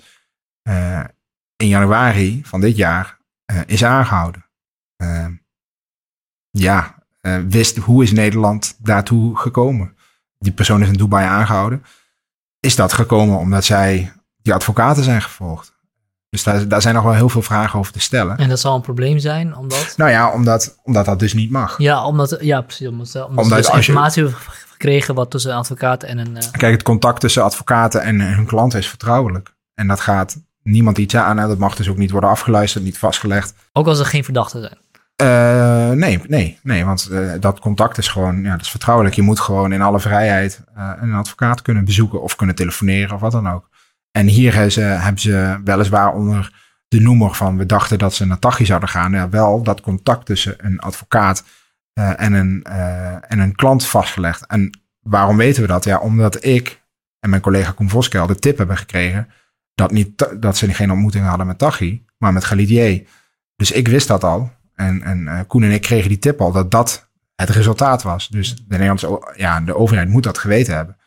in 1.56 1.68
januari 1.68 2.42
van 2.46 2.62
dit 2.62 2.76
jaar 2.76 3.18
is 3.66 3.84
aangehouden. 3.84 4.46
Ja, 6.50 6.96
wist 7.48 7.78
hoe 7.78 8.04
is 8.04 8.12
Nederland 8.12 8.78
daartoe 8.80 9.38
gekomen. 9.38 9.98
Die 10.40 10.52
persoon 10.52 10.82
is 10.82 10.88
in 10.88 10.94
Dubai 10.94 11.26
aangehouden. 11.26 11.84
Is 12.60 12.76
dat 12.76 12.94
gekomen 12.94 13.38
omdat 13.38 13.66
zij 13.66 14.14
die 14.42 14.54
advocaten 14.54 15.04
zijn 15.04 15.22
gevolgd? 15.22 15.75
Dus 16.36 16.44
daar, 16.44 16.68
daar 16.68 16.82
zijn 16.82 16.96
nog 16.96 17.04
wel 17.04 17.14
heel 17.14 17.30
veel 17.30 17.42
vragen 17.42 17.80
over 17.80 17.92
te 17.92 18.00
stellen. 18.00 18.38
En 18.38 18.50
dat 18.50 18.60
zal 18.60 18.76
een 18.76 18.82
probleem 18.82 19.20
zijn, 19.20 19.56
omdat? 19.56 19.94
Nou 19.98 20.12
ja, 20.12 20.32
omdat, 20.32 20.78
omdat 20.84 21.06
dat 21.06 21.20
dus 21.20 21.34
niet 21.34 21.52
mag. 21.52 21.76
Ja, 21.78 22.06
omdat, 22.06 22.38
ja 22.40 22.62
precies. 22.62 22.88
Omdat, 22.88 23.08
omdat, 23.08 23.44
omdat 23.44 23.58
dus 23.58 23.70
informatie 23.70 24.24
je, 24.24 24.32
gekregen 24.72 25.16
wat 25.16 25.32
tussen 25.32 25.52
een 25.52 25.58
advocaat 25.58 26.04
en 26.04 26.18
een... 26.18 26.36
Uh... 26.36 26.52
Kijk, 26.52 26.74
het 26.74 26.84
contact 26.84 27.20
tussen 27.20 27.44
advocaten 27.44 28.02
en 28.02 28.20
hun 28.20 28.46
klant 28.46 28.74
is 28.74 28.88
vertrouwelijk. 28.88 29.54
En 29.74 29.88
dat 29.88 30.00
gaat 30.00 30.38
niemand 30.64 30.98
iets 30.98 31.16
aan. 31.16 31.40
En 31.40 31.48
dat 31.48 31.58
mag 31.58 31.76
dus 31.76 31.90
ook 31.90 31.98
niet 31.98 32.12
worden 32.12 32.30
afgeluisterd, 32.30 32.84
niet 32.84 32.98
vastgelegd. 32.98 33.54
Ook 33.74 33.88
als 33.88 34.00
er 34.00 34.06
geen 34.06 34.24
verdachten 34.24 34.62
zijn? 34.62 34.78
Uh, 35.22 35.90
nee, 35.98 36.22
nee, 36.28 36.60
nee, 36.64 36.86
want 36.86 37.08
uh, 37.12 37.32
dat 37.40 37.60
contact 37.60 37.98
is 37.98 38.08
gewoon, 38.08 38.42
ja, 38.44 38.52
dat 38.52 38.62
is 38.62 38.70
vertrouwelijk. 38.70 39.16
Je 39.16 39.22
moet 39.22 39.40
gewoon 39.40 39.72
in 39.72 39.82
alle 39.82 40.00
vrijheid 40.00 40.62
uh, 40.78 40.92
een 41.02 41.14
advocaat 41.14 41.62
kunnen 41.62 41.86
bezoeken 41.86 42.22
of 42.22 42.36
kunnen 42.36 42.56
telefoneren 42.56 43.16
of 43.16 43.22
wat 43.22 43.32
dan 43.32 43.50
ook. 43.50 43.70
En 44.16 44.28
hier 44.28 44.54
hebben 44.54 44.72
ze, 44.72 44.82
hebben 44.82 45.22
ze 45.22 45.62
weliswaar 45.64 46.14
onder 46.14 46.54
de 46.88 47.00
noemer 47.00 47.36
van 47.36 47.58
we 47.58 47.66
dachten 47.66 48.00
dat 48.00 48.14
ze 48.14 48.26
naar 48.26 48.40
Tachi 48.40 48.66
zouden 48.66 48.90
gaan, 48.90 49.12
ja, 49.12 49.30
wel 49.30 49.64
dat 49.64 49.82
contact 49.82 50.26
tussen 50.26 50.56
een 50.58 50.80
advocaat 50.80 51.44
en, 51.94 52.34
een, 52.34 52.64
en 53.22 53.40
een 53.40 53.56
klant 53.56 53.86
vastgelegd. 53.86 54.46
En 54.46 54.80
waarom 55.00 55.38
weten 55.38 55.62
we 55.62 55.68
dat? 55.68 55.84
Ja, 55.84 56.00
omdat 56.00 56.46
ik 56.46 56.84
en 57.20 57.30
mijn 57.30 57.42
collega 57.42 57.72
Koen 57.72 57.90
Voskel 57.90 58.28
de 58.28 58.36
tip 58.36 58.58
hebben 58.58 58.78
gekregen 58.78 59.28
dat, 59.74 59.92
niet, 59.92 60.28
dat 60.40 60.58
ze 60.58 60.74
geen 60.74 60.92
ontmoeting 60.92 61.26
hadden 61.26 61.48
met 61.48 61.58
Tachi, 61.58 62.06
maar 62.18 62.34
met 62.34 62.46
Galidier. 62.46 63.08
Dus 63.56 63.72
ik 63.72 63.88
wist 63.88 64.08
dat 64.08 64.24
al. 64.24 64.52
En, 64.76 65.02
en 65.02 65.22
uh, 65.22 65.40
Koen 65.48 65.64
en 65.64 65.72
ik 65.72 65.82
kregen 65.82 66.10
die 66.10 66.20
tip 66.20 66.42
al 66.42 66.52
dat 66.52 66.72
dat 66.72 67.10
het 67.36 67.50
resultaat 67.50 68.04
was. 68.04 68.28
Dus 68.28 68.56
de 68.56 68.64
Nederlandse 68.68 69.34
ja, 69.36 69.62
de 69.62 69.76
overheid 69.76 70.10
moet 70.10 70.24
dat 70.24 70.38
geweten 70.38 70.76
hebben. 70.76 70.98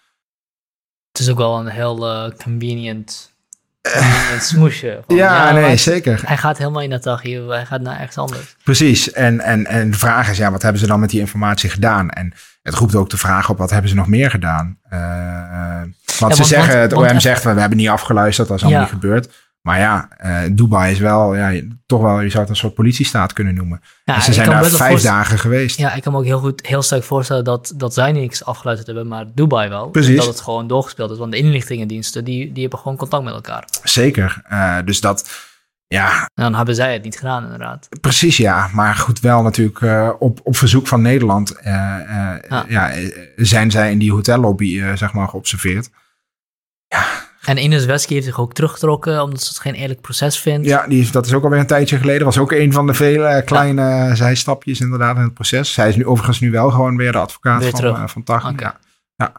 Het 1.18 1.26
is 1.26 1.32
ook 1.32 1.38
wel 1.38 1.58
een 1.58 1.68
heel 1.68 2.08
uh, 2.08 2.30
convenient, 2.42 3.32
convenient 3.82 4.42
smoesje. 4.42 5.00
Van, 5.06 5.16
ja, 5.16 5.48
ja, 5.48 5.52
nee, 5.52 5.76
zeker. 5.76 6.20
Hij 6.24 6.36
gaat 6.36 6.58
helemaal 6.58 6.82
in 6.82 6.90
dat 6.90 7.20
hier, 7.20 7.48
hij 7.48 7.66
gaat 7.66 7.80
naar 7.80 7.98
ergens 7.98 8.18
anders. 8.18 8.56
Precies. 8.64 9.12
En, 9.12 9.40
en, 9.40 9.66
en 9.66 9.90
de 9.90 9.98
vraag 9.98 10.30
is, 10.30 10.36
ja, 10.36 10.50
wat 10.50 10.62
hebben 10.62 10.80
ze 10.80 10.86
dan 10.86 11.00
met 11.00 11.10
die 11.10 11.20
informatie 11.20 11.70
gedaan? 11.70 12.10
En 12.10 12.34
het 12.62 12.74
roept 12.74 12.94
ook 12.94 13.10
de 13.10 13.16
vraag 13.16 13.50
op, 13.50 13.58
wat 13.58 13.70
hebben 13.70 13.90
ze 13.90 13.96
nog 13.96 14.06
meer 14.06 14.30
gedaan? 14.30 14.78
Uh, 14.92 15.80
want 16.18 16.36
ja, 16.36 16.42
ze 16.42 16.44
zeggen, 16.44 16.80
het 16.80 16.92
OM 16.92 17.20
zegt, 17.20 17.44
we 17.44 17.48
hebben 17.48 17.78
niet 17.78 17.88
afgeluisterd, 17.88 18.48
dat 18.48 18.56
is 18.56 18.62
allemaal 18.62 18.82
niet 18.82 18.90
gebeurd. 18.90 19.28
Maar 19.62 19.78
ja, 19.78 20.08
uh, 20.24 20.56
Dubai 20.56 20.92
is 20.92 20.98
wel, 20.98 21.34
ja, 21.34 21.60
toch 21.86 22.02
wel, 22.02 22.20
je 22.20 22.28
zou 22.28 22.40
het 22.40 22.50
een 22.50 22.56
soort 22.56 22.74
politiestaat 22.74 23.32
kunnen 23.32 23.54
noemen. 23.54 23.80
Ja, 24.04 24.20
ze 24.20 24.32
zijn 24.32 24.50
daar 24.50 24.64
vijf 24.64 25.02
dagen 25.02 25.38
geweest. 25.38 25.78
Ja, 25.78 25.94
ik 25.94 26.02
kan 26.02 26.12
me 26.12 26.18
ook 26.18 26.24
heel 26.24 26.38
goed, 26.38 26.66
heel 26.66 26.82
sterk 26.82 27.02
voorstellen 27.02 27.44
dat, 27.44 27.72
dat 27.76 27.94
zij 27.94 28.12
niks 28.12 28.44
afgeluisterd 28.44 28.96
hebben, 28.96 29.08
maar 29.08 29.24
Dubai 29.34 29.68
wel. 29.68 29.88
Precies. 29.88 30.16
Dat 30.16 30.26
het 30.26 30.40
gewoon 30.40 30.66
doorgespeeld 30.66 31.10
is, 31.10 31.18
want 31.18 31.32
de 31.32 31.38
inlichtingendiensten, 31.38 32.24
die, 32.24 32.52
die 32.52 32.60
hebben 32.60 32.78
gewoon 32.78 32.96
contact 32.96 33.24
met 33.24 33.34
elkaar. 33.34 33.64
Zeker, 33.82 34.42
uh, 34.52 34.78
dus 34.84 35.00
dat, 35.00 35.30
ja. 35.86 36.30
Dan 36.34 36.54
hebben 36.54 36.74
zij 36.74 36.92
het 36.92 37.02
niet 37.02 37.18
gedaan, 37.18 37.44
inderdaad. 37.44 37.88
Precies, 38.00 38.36
ja. 38.36 38.68
Maar 38.72 38.94
goed, 38.94 39.20
wel 39.20 39.42
natuurlijk 39.42 39.80
uh, 39.80 40.10
op, 40.18 40.40
op 40.42 40.56
verzoek 40.56 40.86
van 40.86 41.02
Nederland 41.02 41.54
ja. 41.62 42.64
ja. 42.68 42.92
zijn 43.36 43.70
zij 43.70 43.90
in 43.90 43.98
die 43.98 44.12
hotellobby, 44.12 44.94
zeg 44.94 45.12
maar, 45.12 45.28
geobserveerd. 45.28 45.90
Ja, 46.86 47.06
en 47.48 47.62
Ines 47.62 47.84
Wesky 47.84 48.12
heeft 48.12 48.26
zich 48.26 48.40
ook 48.40 48.54
teruggetrokken 48.54 49.22
omdat 49.22 49.42
ze 49.42 49.48
het 49.48 49.58
geen 49.58 49.74
eerlijk 49.74 50.00
proces 50.00 50.38
vindt. 50.38 50.66
Ja, 50.66 50.86
die, 50.86 51.10
dat 51.10 51.26
is 51.26 51.32
ook 51.32 51.44
alweer 51.44 51.58
een 51.58 51.66
tijdje 51.66 51.98
geleden. 51.98 52.24
Was 52.24 52.38
ook 52.38 52.52
een 52.52 52.72
van 52.72 52.86
de 52.86 52.94
vele 52.94 53.42
kleine 53.44 54.10
zijstapjes 54.14 54.80
inderdaad 54.80 55.16
in 55.16 55.22
het 55.22 55.34
proces. 55.34 55.72
Zij 55.72 55.88
is 55.88 55.96
nu 55.96 56.06
overigens 56.06 56.40
nu 56.40 56.50
wel 56.50 56.70
gewoon 56.70 56.96
weer 56.96 57.12
de 57.12 57.18
advocaat 57.18 57.64
van, 57.64 57.84
uh, 57.84 58.06
van 58.06 58.22
Tag. 58.22 58.52
Ja. 58.56 58.78
ja. 59.16 59.32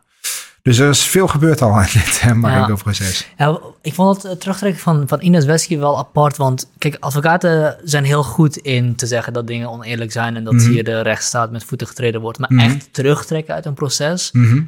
Dus 0.61 0.77
er 0.77 0.89
is 0.89 1.03
veel 1.03 1.27
gebeurd 1.27 1.61
al 1.61 1.79
in 1.79 1.87
dit 1.93 2.33
Marengo-proces. 2.35 3.27
Ja. 3.37 3.59
ik 3.81 3.93
vond 3.93 4.23
het 4.23 4.39
terugtrekken 4.39 4.81
van, 4.81 5.03
van 5.07 5.21
Ines 5.21 5.45
Wesky 5.45 5.77
wel 5.77 5.97
apart. 5.97 6.37
Want 6.37 6.71
kijk, 6.77 6.97
advocaten 6.99 7.77
zijn 7.83 8.03
heel 8.03 8.23
goed 8.23 8.57
in 8.57 8.95
te 8.95 9.07
zeggen 9.07 9.33
dat 9.33 9.47
dingen 9.47 9.69
oneerlijk 9.69 10.11
zijn... 10.11 10.35
en 10.35 10.43
dat 10.43 10.53
mm 10.53 10.59
hier 10.59 10.83
de 10.83 11.01
rechtsstaat 11.01 11.51
met 11.51 11.63
voeten 11.63 11.87
getreden 11.87 12.21
wordt. 12.21 12.39
Maar 12.39 12.53
mhm. 12.53 12.59
echt 12.59 12.93
terugtrekken 12.93 13.53
uit 13.53 13.65
een 13.65 13.73
proces... 13.73 14.31
Mhm 14.31 14.59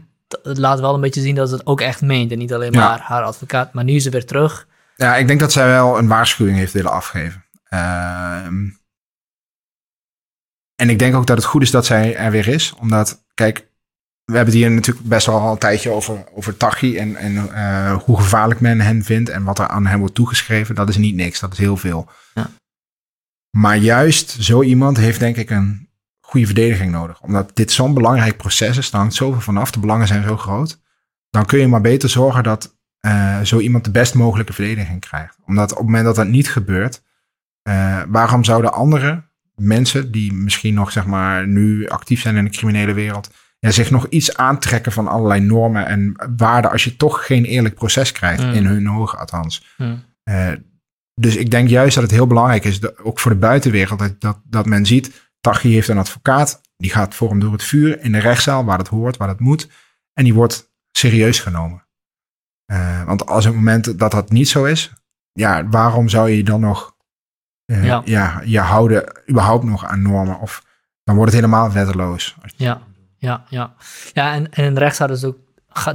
het 0.44 0.58
laat 0.58 0.80
wel 0.80 0.94
een 0.94 1.02
beetje 1.02 1.22
zien 1.22 1.36
dat 1.36 1.52
het 1.52 1.66
ook 1.66 1.82
echt 1.82 2.02
meent. 2.02 2.32
En 2.32 2.38
niet 2.38 2.54
alleen 2.54 2.72
maar 2.72 3.00
haar 3.00 3.24
advocaat. 3.24 3.74
Maar 3.74 3.84
nu 3.84 3.94
is 3.94 4.04
ze 4.04 4.10
weer 4.10 4.26
terug. 4.26 4.68
Ja, 4.96 5.16
ik 5.16 5.28
denk 5.28 5.40
dat 5.40 5.52
zij 5.52 5.68
wel 5.68 5.98
een 5.98 6.08
waarschuwing 6.08 6.58
heeft 6.58 6.74
willen 6.74 6.92
afgeven. 6.92 7.46
Ehm, 7.64 8.70
en 10.76 10.90
ik 10.90 11.00
denk 11.00 11.16
ook 11.16 11.28
dat 11.28 11.38
het 11.38 11.46
goed 11.46 11.62
is 11.62 11.72
dat 11.72 11.86
zij 11.86 12.16
er 12.16 12.32
weer 12.32 12.48
is. 12.48 12.74
Omdat, 12.80 13.24
kijk, 13.34 13.58
we 14.26 14.36
hebben 14.36 14.54
het 14.54 14.64
hier 14.64 14.72
natuurlijk 14.72 15.08
best 15.08 15.26
wel 15.26 15.40
al 15.40 15.52
een 15.52 15.58
tijdje 15.58 15.90
over, 15.90 16.24
over 16.34 16.58
Tachi. 16.58 16.98
En, 16.98 17.16
en 17.16 17.34
uh, 17.34 17.94
hoe 18.04 18.18
gevaarlijk 18.18 18.60
men 18.60 18.82
hen 18.82 19.04
vindt. 19.04 19.30
En 19.30 19.44
wat 19.44 19.60
er 19.60 19.68
aan 19.68 19.86
hem 19.86 20.00
wordt 20.00 20.16
toegeschreven. 20.16 20.76
Dat 20.76 20.90
is 20.90 20.98
niet 20.98 21.16
niks. 21.16 21.40
Dat 21.40 21.52
is 21.52 21.58
heel 21.58 21.78
veel. 21.78 22.10
Ja. 22.34 22.50
Maar 23.58 23.78
juist 23.78 24.44
zo 24.44 24.62
iemand 24.62 24.98
heeft 24.98 25.20
denk 25.20 25.36
ik 25.36 25.50
een 25.50 25.90
goede 26.32 26.46
verdediging 26.46 26.92
nodig. 26.92 27.22
Omdat 27.22 27.52
dit 27.54 27.72
zo'n 27.72 27.94
belangrijk 27.94 28.38
proces 28.38 28.78
is, 28.78 28.92
daar 28.92 29.02
hangt 29.02 29.16
zoveel 29.16 29.42
vanaf, 29.42 29.72
de 29.72 29.80
belangen 29.80 30.08
zijn 30.08 30.24
zo 30.24 30.38
groot. 30.38 30.80
Dan 31.30 31.46
kun 31.46 31.60
je 31.60 31.68
maar 31.68 31.82
beter 31.82 32.10
zorgen 32.10 32.44
dat 32.44 32.78
uh, 33.06 33.42
zo 33.42 33.60
iemand 33.60 33.84
de 33.84 33.92
best 33.92 34.14
mogelijke 34.14 34.54
verdediging 34.54 35.00
krijgt. 35.00 35.38
Omdat 35.46 35.72
op 35.72 35.78
het 35.78 35.86
moment 35.86 36.06
dat 36.06 36.16
dat 36.16 36.28
niet 36.28 36.50
gebeurt, 36.50 37.04
uh, 37.70 38.02
waarom 38.08 38.44
zouden 38.44 38.74
andere 38.74 39.24
mensen 39.56 40.12
die 40.12 40.34
misschien 40.34 40.74
nog 40.74 40.92
zeg 40.92 41.06
maar 41.06 41.48
nu 41.48 41.88
actief 41.88 42.22
zijn 42.22 42.36
in 42.36 42.44
de 42.44 42.50
criminele 42.50 42.94
wereld, 42.94 43.30
ja, 43.60 43.72
zich 43.72 43.92
nog 43.92 44.08
iets 44.08 44.38
aantrekken 44.38 44.92
van 44.92 45.08
allerlei 45.08 45.42
normen 45.42 45.86
en 45.86 46.16
waarden 46.38 46.72
als 46.72 46.84
je 46.84 46.96
toch 46.96 47.26
geen 47.26 47.46
eerlijk 47.46 47.76
proces 47.76 48.12
krijgt, 48.12 48.44
hmm. 48.44 48.54
in 48.54 48.66
hun 48.66 48.90
ogen 48.92 49.20
althans. 49.20 49.76
Mm. 49.78 50.04
Uh, 50.24 50.52
dus 51.16 51.36
ik 51.36 51.52
denk 51.52 51.70
juist 51.70 51.96
dat 51.96 52.04
het 52.04 52.12
heel 52.12 52.28
belangrijk 52.28 52.64
is, 52.64 52.98
ook 52.98 53.20
voor 53.20 53.32
de 53.32 53.38
buitenwereld, 53.38 54.00
dat, 54.00 54.22
dat, 54.22 54.42
dat 54.44 54.66
men 54.66 54.86
ziet, 54.86 55.31
Tachi 55.42 55.74
heeft 55.74 55.88
een 55.88 55.98
advocaat, 55.98 56.62
die 56.78 56.92
gaat 56.92 57.16
voor 57.16 57.30
hem 57.30 57.40
door 57.40 57.52
het 57.52 57.64
vuur 57.64 58.02
in 58.02 58.12
de 58.12 58.20
rechtszaal 58.20 58.66
waar 58.66 58.78
het 58.78 58.88
hoort, 58.88 59.18
waar 59.18 59.28
het 59.28 59.40
moet. 59.40 59.70
En 60.14 60.24
die 60.24 60.34
wordt 60.34 60.72
serieus 60.92 61.40
genomen. 61.40 61.86
Uh, 62.72 63.04
want 63.04 63.26
als 63.26 63.46
het 63.46 63.56
moment 63.56 64.00
dat 64.00 64.12
dat 64.12 64.30
niet 64.30 64.50
zo 64.50 64.66
is, 64.66 64.94
ja, 65.32 65.68
waarom 65.68 66.10
zou 66.10 66.30
je 66.30 66.44
dan 66.44 66.60
nog 66.60 66.96
uh, 67.66 67.86
ja. 67.86 68.02
ja. 68.06 68.42
je 68.46 68.60
houden 68.60 69.22
überhaupt 69.30 69.64
nog 69.64 69.86
aan 69.86 70.02
normen? 70.02 70.40
Of 70.40 70.64
dan 71.04 71.16
wordt 71.16 71.32
het 71.32 71.42
helemaal 71.42 71.72
wetteloos. 71.72 72.36
Ja, 72.56 72.82
ja, 73.18 73.46
ja. 73.50 73.74
Ja, 74.14 74.34
en, 74.34 74.52
en 74.52 74.64
in 74.64 74.74
de 74.74 74.80
rechtszaal 74.80 75.10
is 75.10 75.24
ook 75.24 75.38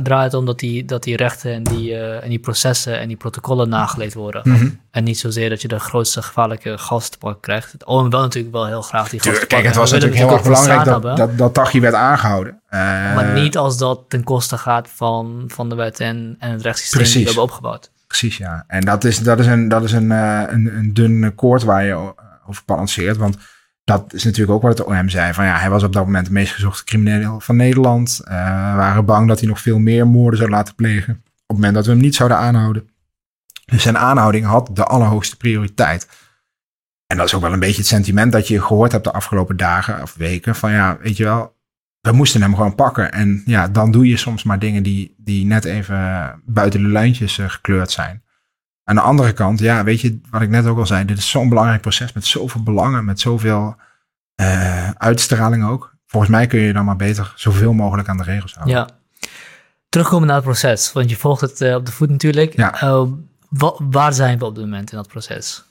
draait 0.03 0.35
om 0.35 0.47
dat 0.47 0.59
die, 0.59 0.85
dat 0.85 1.03
die 1.03 1.17
rechten 1.17 1.53
en 1.53 1.63
die, 1.63 1.91
uh, 1.91 2.23
en 2.23 2.29
die 2.29 2.39
processen 2.39 2.99
en 2.99 3.09
die 3.09 3.17
protocollen 3.17 3.69
nageleefd 3.69 4.15
worden. 4.15 4.43
Mhm. 4.45 4.69
En 4.91 5.05
niet 5.05 5.19
zozeer 5.19 5.49
dat 5.49 5.63
je 5.63 5.69
de 5.69 5.79
grootste 5.79 6.23
gevaarlijke 6.23 6.79
gastpak 6.79 7.43
krijgt. 7.43 7.73
Het 7.73 7.85
OM 7.85 8.11
wel 8.11 8.21
natuurlijk 8.21 8.55
wel 8.55 8.67
heel 8.67 8.83
graag 8.83 9.09
die 9.09 9.21
gasten 9.21 9.47
Kijk, 9.47 9.65
het 9.65 9.77
was 9.77 9.91
natuurlijk 9.91 10.19
heel 10.19 10.31
erg 10.31 10.43
belangrijk 10.43 10.85
dat, 10.85 11.17
dat, 11.17 11.39
dat, 11.39 11.55
Tachi 11.55 11.81
werd 11.81 11.95
aangehouden. 11.95 12.53
Uh, 12.71 12.81
maar 13.15 13.33
niet 13.33 13.57
als 13.57 13.79
dat 13.79 14.05
ten 14.09 14.25
koste 14.25 14.59
gaat 14.59 14.89
van, 14.95 15.45
van 15.47 15.69
de 15.69 15.75
wet 15.75 16.01
en, 16.01 16.37
en 16.39 16.51
het 16.51 16.63
rechtssysteem 16.63 17.03
die 17.03 17.19
we 17.19 17.25
hebben 17.25 17.43
opgebouwd. 17.43 17.91
Precies, 18.07 18.37
ja. 18.37 18.65
En 18.67 18.81
dat 18.81 19.05
is, 19.05 19.19
dat 19.19 19.39
is, 19.39 19.47
een, 19.47 19.69
dat 19.69 19.85
is 19.85 19.93
een, 19.93 20.11
uh, 20.11 20.43
een, 20.47 20.77
een 20.77 20.95
dun 20.95 21.35
koord 21.35 21.63
waar 21.63 21.85
je 21.85 21.95
over 22.47 22.63
balanceert. 22.67 23.17
Want 23.17 23.37
dat 23.87 24.13
is 24.13 24.25
natuurlijk 24.25 24.53
ook 24.53 24.63
wat 24.63 24.79
het 24.79 24.87
OM 24.87 25.09
zei. 25.09 25.33
Van 25.33 25.45
ja, 25.45 25.59
hij 25.59 25.71
was 25.71 25.83
op 25.83 25.93
dat 25.93 26.05
moment 26.05 26.27
de 26.27 26.33
meest 26.33 26.53
gezochte 26.53 26.85
crimineel 26.85 27.41
van 27.41 27.57
Nederland. 27.57 28.21
Uh, 28.25 28.31
waren 28.77 29.05
bang 29.05 29.29
dat 29.29 29.39
hij 29.39 29.49
nog 29.49 29.61
veel 29.61 29.79
meer 29.79 30.07
moorden 30.07 30.39
zou 30.39 30.51
laten 30.51 30.75
plegen. 30.75 31.13
Op 31.13 31.23
het 31.47 31.57
moment 31.57 31.75
dat 31.75 31.87
we 31.87 31.91
hem 31.91 32.01
niet 32.01 32.15
zouden 32.15 32.39
aanhouden. 32.39 32.89
Dus 33.65 33.83
zijn 33.83 33.99
aanhouding 33.99 34.45
had 34.45 34.71
de 34.73 34.85
allerhoogste 34.85 35.37
prioriteit. 35.37 36.09
En 37.07 37.17
dat 37.17 37.27
is 37.27 37.35
ook 37.35 37.41
wel 37.41 37.53
een 37.53 37.59
beetje 37.59 37.77
het 37.77 37.87
sentiment 37.87 38.33
dat 38.33 38.49
je 38.49 38.63
gehoord 38.63 38.93
hebt 38.93 39.05
de 39.05 39.13
afgelopen 39.13 39.57
dagen 39.57 40.03
of 40.03 40.15
weken. 40.15 40.55
Van 40.55 40.73
ja, 40.73 40.99
weet 41.01 41.17
je 41.17 41.25
wel, 41.25 41.57
we 42.01 42.13
moesten 42.13 42.43
hem 42.43 42.55
gewoon 42.55 42.75
pakken. 42.75 43.13
En 43.13 43.43
ja, 43.45 43.69
dan 43.69 43.91
doe 43.91 44.09
je 44.09 44.17
soms 44.17 44.43
maar 44.43 44.59
dingen 44.59 44.83
die, 44.83 45.15
die 45.19 45.47
net 45.47 45.65
even 45.65 46.33
buiten 46.45 46.83
de 46.83 46.89
lijntjes 46.89 47.39
uh, 47.39 47.49
gekleurd 47.49 47.91
zijn. 47.91 48.23
Aan 48.89 48.95
de 48.95 49.01
andere 49.01 49.33
kant, 49.33 49.59
ja, 49.59 49.85
weet 49.85 50.01
je 50.01 50.21
wat 50.31 50.43
ik 50.43 50.49
net 50.49 50.67
ook 50.67 50.79
al 50.79 50.87
zei, 50.87 51.05
dit 51.05 51.19
is 51.19 51.31
zo'n 51.31 51.49
belangrijk 51.49 51.81
proces 51.81 52.13
met 52.13 52.25
zoveel 52.25 52.63
belangen, 52.63 53.05
met 53.05 53.21
zoveel 53.21 53.77
uh, 54.41 54.91
uitstraling 54.91 55.65
ook. 55.65 55.95
Volgens 56.07 56.33
mij 56.33 56.47
kun 56.47 56.61
je 56.61 56.73
dan 56.73 56.85
maar 56.85 56.97
beter 56.97 57.33
zoveel 57.37 57.73
mogelijk 57.73 58.09
aan 58.09 58.17
de 58.17 58.23
regels 58.23 58.55
houden. 58.55 58.77
Ja. 58.77 58.89
Terugkomen 59.89 60.27
naar 60.27 60.37
het 60.37 60.45
proces, 60.45 60.93
want 60.93 61.11
je 61.11 61.17
volgt 61.17 61.41
het 61.41 61.61
uh, 61.61 61.75
op 61.75 61.87
de 61.87 61.93
voet 61.93 62.11
natuurlijk. 62.11 62.57
Ja. 62.57 62.83
Uh, 62.83 63.03
waar 63.79 64.13
zijn 64.13 64.39
we 64.39 64.45
op 64.45 64.55
dit 64.55 64.65
moment 64.65 64.91
in 64.91 64.97
dat 64.97 65.09
proces? 65.09 65.65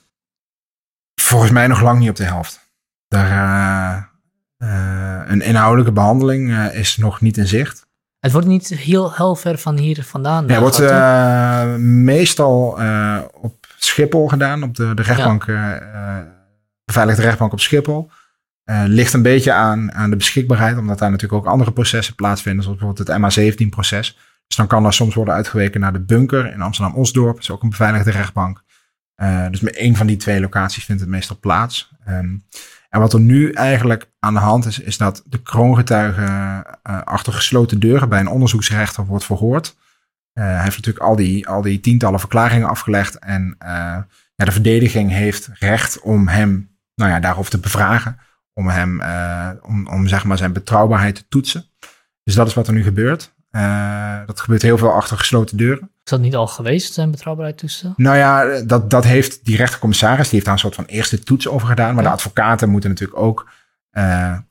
Volgens 1.20 1.50
mij 1.50 1.66
nog 1.66 1.82
lang 1.82 1.98
niet 1.98 2.10
op 2.10 2.16
de 2.16 2.24
helft. 2.24 2.70
Daar, 3.08 4.10
een 5.26 5.42
inhoudelijke 5.42 5.92
behandeling 5.92 6.70
is 6.72 6.96
nog 6.96 7.20
niet 7.20 7.36
in 7.36 7.46
zicht. 7.46 7.85
Het 8.26 8.34
wordt 8.34 8.50
niet 8.50 8.68
heel, 8.68 9.12
heel 9.12 9.34
ver 9.34 9.58
van 9.58 9.78
hier 9.78 10.02
vandaan. 10.02 10.46
Ja, 10.46 10.52
het 10.52 10.60
wordt 10.60 10.80
uh, 10.80 11.74
meestal 11.84 12.80
uh, 12.82 13.18
op 13.32 13.66
Schiphol 13.78 14.28
gedaan, 14.28 14.62
op 14.62 14.74
de, 14.74 14.94
de 14.94 15.02
rechtbank, 15.02 15.44
ja. 15.44 15.82
uh, 15.82 16.26
beveiligde 16.84 17.22
rechtbank 17.22 17.52
op 17.52 17.60
Schiphol. 17.60 18.10
ligt 18.86 19.12
een 19.12 19.22
beetje 19.22 19.52
aan, 19.52 19.92
aan 19.92 20.10
de 20.10 20.16
beschikbaarheid, 20.16 20.78
omdat 20.78 20.98
daar 20.98 21.10
natuurlijk 21.10 21.42
ook 21.42 21.52
andere 21.52 21.72
processen 21.72 22.14
plaatsvinden, 22.14 22.62
zoals 22.62 22.78
bijvoorbeeld 22.78 23.08
het 23.08 23.52
MA17-proces. 23.58 24.18
Dus 24.46 24.56
dan 24.56 24.66
kan 24.66 24.84
er 24.84 24.92
soms 24.92 25.14
worden 25.14 25.34
uitgeweken 25.34 25.80
naar 25.80 25.92
de 25.92 26.04
bunker 26.04 26.52
in 26.52 26.60
Amsterdam-Osdorp. 26.60 27.34
Dat 27.34 27.42
is 27.42 27.50
ook 27.50 27.62
een 27.62 27.70
beveiligde 27.70 28.10
rechtbank. 28.10 28.62
dus 29.50 29.60
met 29.60 29.76
één 29.76 29.96
van 29.96 30.06
die 30.06 30.16
twee 30.16 30.40
locaties 30.40 30.84
vindt 30.84 31.00
het 31.00 31.10
meestal 31.10 31.38
plaats. 31.40 31.90
Um, 32.08 32.44
en 32.96 33.02
wat 33.02 33.12
er 33.12 33.20
nu 33.20 33.52
eigenlijk 33.52 34.10
aan 34.18 34.34
de 34.34 34.40
hand 34.40 34.66
is, 34.66 34.78
is 34.78 34.96
dat 34.96 35.22
de 35.26 35.42
kroongetuige 35.42 36.20
uh, 36.20 37.02
achter 37.02 37.32
gesloten 37.32 37.80
deuren 37.80 38.08
bij 38.08 38.20
een 38.20 38.28
onderzoeksrechter 38.28 39.06
wordt 39.06 39.24
verhoord. 39.24 39.76
Uh, 40.34 40.44
hij 40.44 40.62
heeft 40.62 40.76
natuurlijk 40.76 41.04
al 41.04 41.16
die, 41.16 41.48
al 41.48 41.62
die 41.62 41.80
tientallen 41.80 42.18
verklaringen 42.18 42.68
afgelegd. 42.68 43.18
En 43.18 43.56
uh, 43.62 43.68
ja, 44.34 44.44
de 44.44 44.52
verdediging 44.52 45.10
heeft 45.10 45.48
recht 45.52 46.00
om 46.00 46.28
hem 46.28 46.76
nou 46.94 47.10
ja, 47.10 47.20
daarover 47.20 47.50
te 47.50 47.58
bevragen. 47.58 48.18
Om 48.52 48.68
hem, 48.68 49.02
om, 49.62 49.88
om 49.88 50.08
zeg 50.08 50.24
maar 50.24 50.38
zijn 50.38 50.52
betrouwbaarheid 50.52 51.14
te 51.14 51.28
toetsen. 51.28 51.64
Dus 52.22 52.34
dat 52.34 52.46
is 52.46 52.54
wat 52.54 52.66
er 52.66 52.72
nu 52.72 52.82
gebeurt. 52.82 53.34
dat 54.26 54.40
gebeurt 54.40 54.62
heel 54.62 54.78
veel 54.78 54.92
achter 54.92 55.18
gesloten 55.18 55.56
deuren. 55.56 55.90
Is 56.06 56.12
dat 56.12 56.20
niet 56.20 56.34
al 56.34 56.46
geweest, 56.46 56.92
zijn 56.92 57.10
betrouwbaarheid 57.10 57.58
toetsen? 57.58 57.94
Nou 57.96 58.16
ja, 58.16 58.60
dat, 58.60 58.90
dat 58.90 59.04
heeft 59.04 59.44
die 59.44 59.56
rechtercommissaris, 59.56 60.24
die 60.24 60.32
heeft 60.32 60.44
daar 60.44 60.54
een 60.54 60.60
soort 60.60 60.74
van 60.74 60.84
eerste 60.84 61.18
toets 61.18 61.48
over 61.48 61.68
gedaan. 61.68 61.94
Maar 61.94 62.04
de 62.04 62.10
advocaten 62.10 62.68
moeten 62.68 62.90
natuurlijk 62.90 63.18
ook 63.20 63.50
uh, 63.92 64.02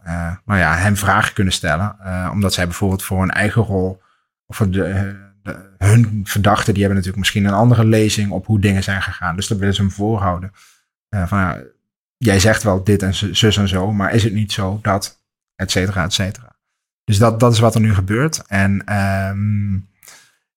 uh, 0.08 0.32
nou 0.46 0.60
ja, 0.60 0.76
hem 0.76 0.98
vragen 0.98 1.34
kunnen 1.34 1.54
stellen. 1.54 1.96
Uh, 2.06 2.30
omdat 2.34 2.54
zij 2.54 2.66
bijvoorbeeld 2.66 3.04
voor 3.04 3.20
hun 3.20 3.32
eigen 3.32 3.62
rol, 3.62 4.02
of 4.46 4.56
voor 4.56 4.70
de, 4.70 5.16
de, 5.44 5.70
hun 5.78 6.22
verdachten, 6.24 6.74
die 6.74 6.84
hebben 6.84 6.96
natuurlijk 6.96 7.24
misschien 7.24 7.46
een 7.46 7.54
andere 7.54 7.86
lezing 7.86 8.32
op 8.32 8.46
hoe 8.46 8.60
dingen 8.60 8.84
zijn 8.84 9.02
gegaan. 9.02 9.36
Dus 9.36 9.48
dat 9.48 9.58
willen 9.58 9.76
ze 9.76 9.82
hem 9.82 9.92
voorhouden. 9.92 10.52
van 11.10 11.58
jij 12.18 12.40
zegt 12.40 12.64
wel 12.64 12.84
dit 12.84 13.04
en 13.04 13.14
zus 13.36 13.58
en 13.58 13.68
zo, 13.68 13.92
maar 13.92 14.14
is 14.14 14.24
het 14.24 14.34
niet 14.34 14.52
zo 14.52 14.80
dat, 14.82 15.24
et 15.56 15.72
cetera, 15.72 16.04
et 16.04 16.14
cetera. 16.14 16.56
Dus 17.04 17.18
dat, 17.18 17.40
dat 17.40 17.54
is 17.54 17.60
wat 17.60 17.76
er 17.76 17.82
nu 17.82 17.94
gebeurt. 17.94 18.44
En 18.48 18.96
um, 19.30 19.88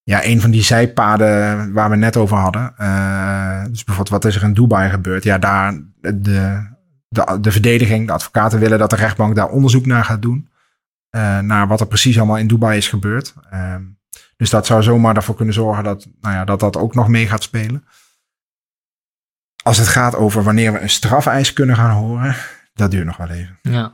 ja, 0.09 0.25
een 0.25 0.41
van 0.41 0.51
die 0.51 0.63
zijpaden 0.63 1.73
waar 1.73 1.91
we 1.91 1.97
net 1.97 2.17
over 2.17 2.37
hadden. 2.37 2.75
Uh, 2.79 3.65
dus 3.65 3.85
bijvoorbeeld, 3.85 4.23
wat 4.23 4.25
is 4.25 4.37
er 4.37 4.43
in 4.43 4.55
Dubai 4.55 4.91
gebeurd? 4.91 5.25
Ja, 5.25 5.39
daar 5.39 5.81
de, 6.01 6.21
de, 7.09 7.39
de 7.41 7.53
verdediging, 7.53 8.07
de 8.07 8.13
advocaten 8.13 8.59
willen 8.59 8.79
dat 8.79 8.91
de 8.91 8.97
rechtbank 8.97 9.35
daar 9.35 9.49
onderzoek 9.49 9.87
naar 9.87 10.05
gaat 10.05 10.23
doen. 10.23 10.49
Uh, 11.11 11.39
naar 11.39 11.69
wat 11.69 11.81
er 11.81 11.87
precies 11.87 12.17
allemaal 12.17 12.37
in 12.37 12.47
Dubai 12.47 12.77
is 12.77 12.89
gebeurd. 12.89 13.35
Uh, 13.53 13.75
dus 14.37 14.51
dat 14.51 14.67
zou 14.67 14.83
zomaar 14.83 15.17
ervoor 15.17 15.35
kunnen 15.35 15.55
zorgen 15.55 15.85
dat, 15.85 16.07
nou 16.21 16.35
ja, 16.35 16.45
dat 16.45 16.61
dat 16.61 16.77
ook 16.77 16.95
nog 16.95 17.09
mee 17.09 17.27
gaat 17.27 17.43
spelen. 17.43 17.85
als 19.63 19.79
het 19.79 19.89
gaat 19.89 20.15
over 20.17 20.43
wanneer 20.43 20.73
we 20.73 20.81
een 20.81 20.91
strafeis 20.91 21.53
kunnen 21.53 21.77
gaan 21.77 21.97
horen, 21.97 22.37
dat 22.75 22.91
duurt 22.91 23.07
nog 23.07 23.17
wel 23.17 23.29
even. 23.29 23.59
Ja. 23.63 23.93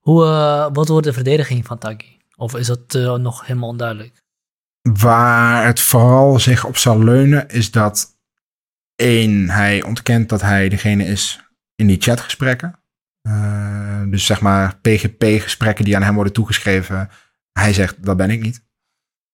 Hoe, 0.00 0.24
eh, 0.24 0.66
wat 0.72 0.88
wordt 0.88 1.06
de 1.06 1.12
verdediging 1.12 1.66
van 1.66 1.78
Taki? 1.78 2.18
Of 2.36 2.56
is 2.56 2.66
dat 2.66 2.94
eh, 2.94 3.14
nog 3.14 3.46
helemaal 3.46 3.68
onduidelijk? 3.68 4.21
Waar 4.82 5.66
het 5.66 5.80
vooral 5.80 6.38
zich 6.38 6.64
op 6.64 6.76
zal 6.76 6.98
leunen, 6.98 7.48
is 7.48 7.70
dat 7.70 8.18
één, 8.94 9.50
hij 9.50 9.82
ontkent 9.82 10.28
dat 10.28 10.40
hij 10.40 10.68
degene 10.68 11.04
is 11.04 11.40
in 11.74 11.86
die 11.86 12.00
chatgesprekken. 12.00 12.80
Uh, 13.28 14.02
dus 14.06 14.26
zeg 14.26 14.40
maar 14.40 14.76
PGP-gesprekken 14.76 15.84
die 15.84 15.96
aan 15.96 16.02
hem 16.02 16.14
worden 16.14 16.32
toegeschreven. 16.32 17.10
Hij 17.52 17.72
zegt, 17.72 18.04
dat 18.04 18.16
ben 18.16 18.30
ik 18.30 18.40
niet. 18.40 18.64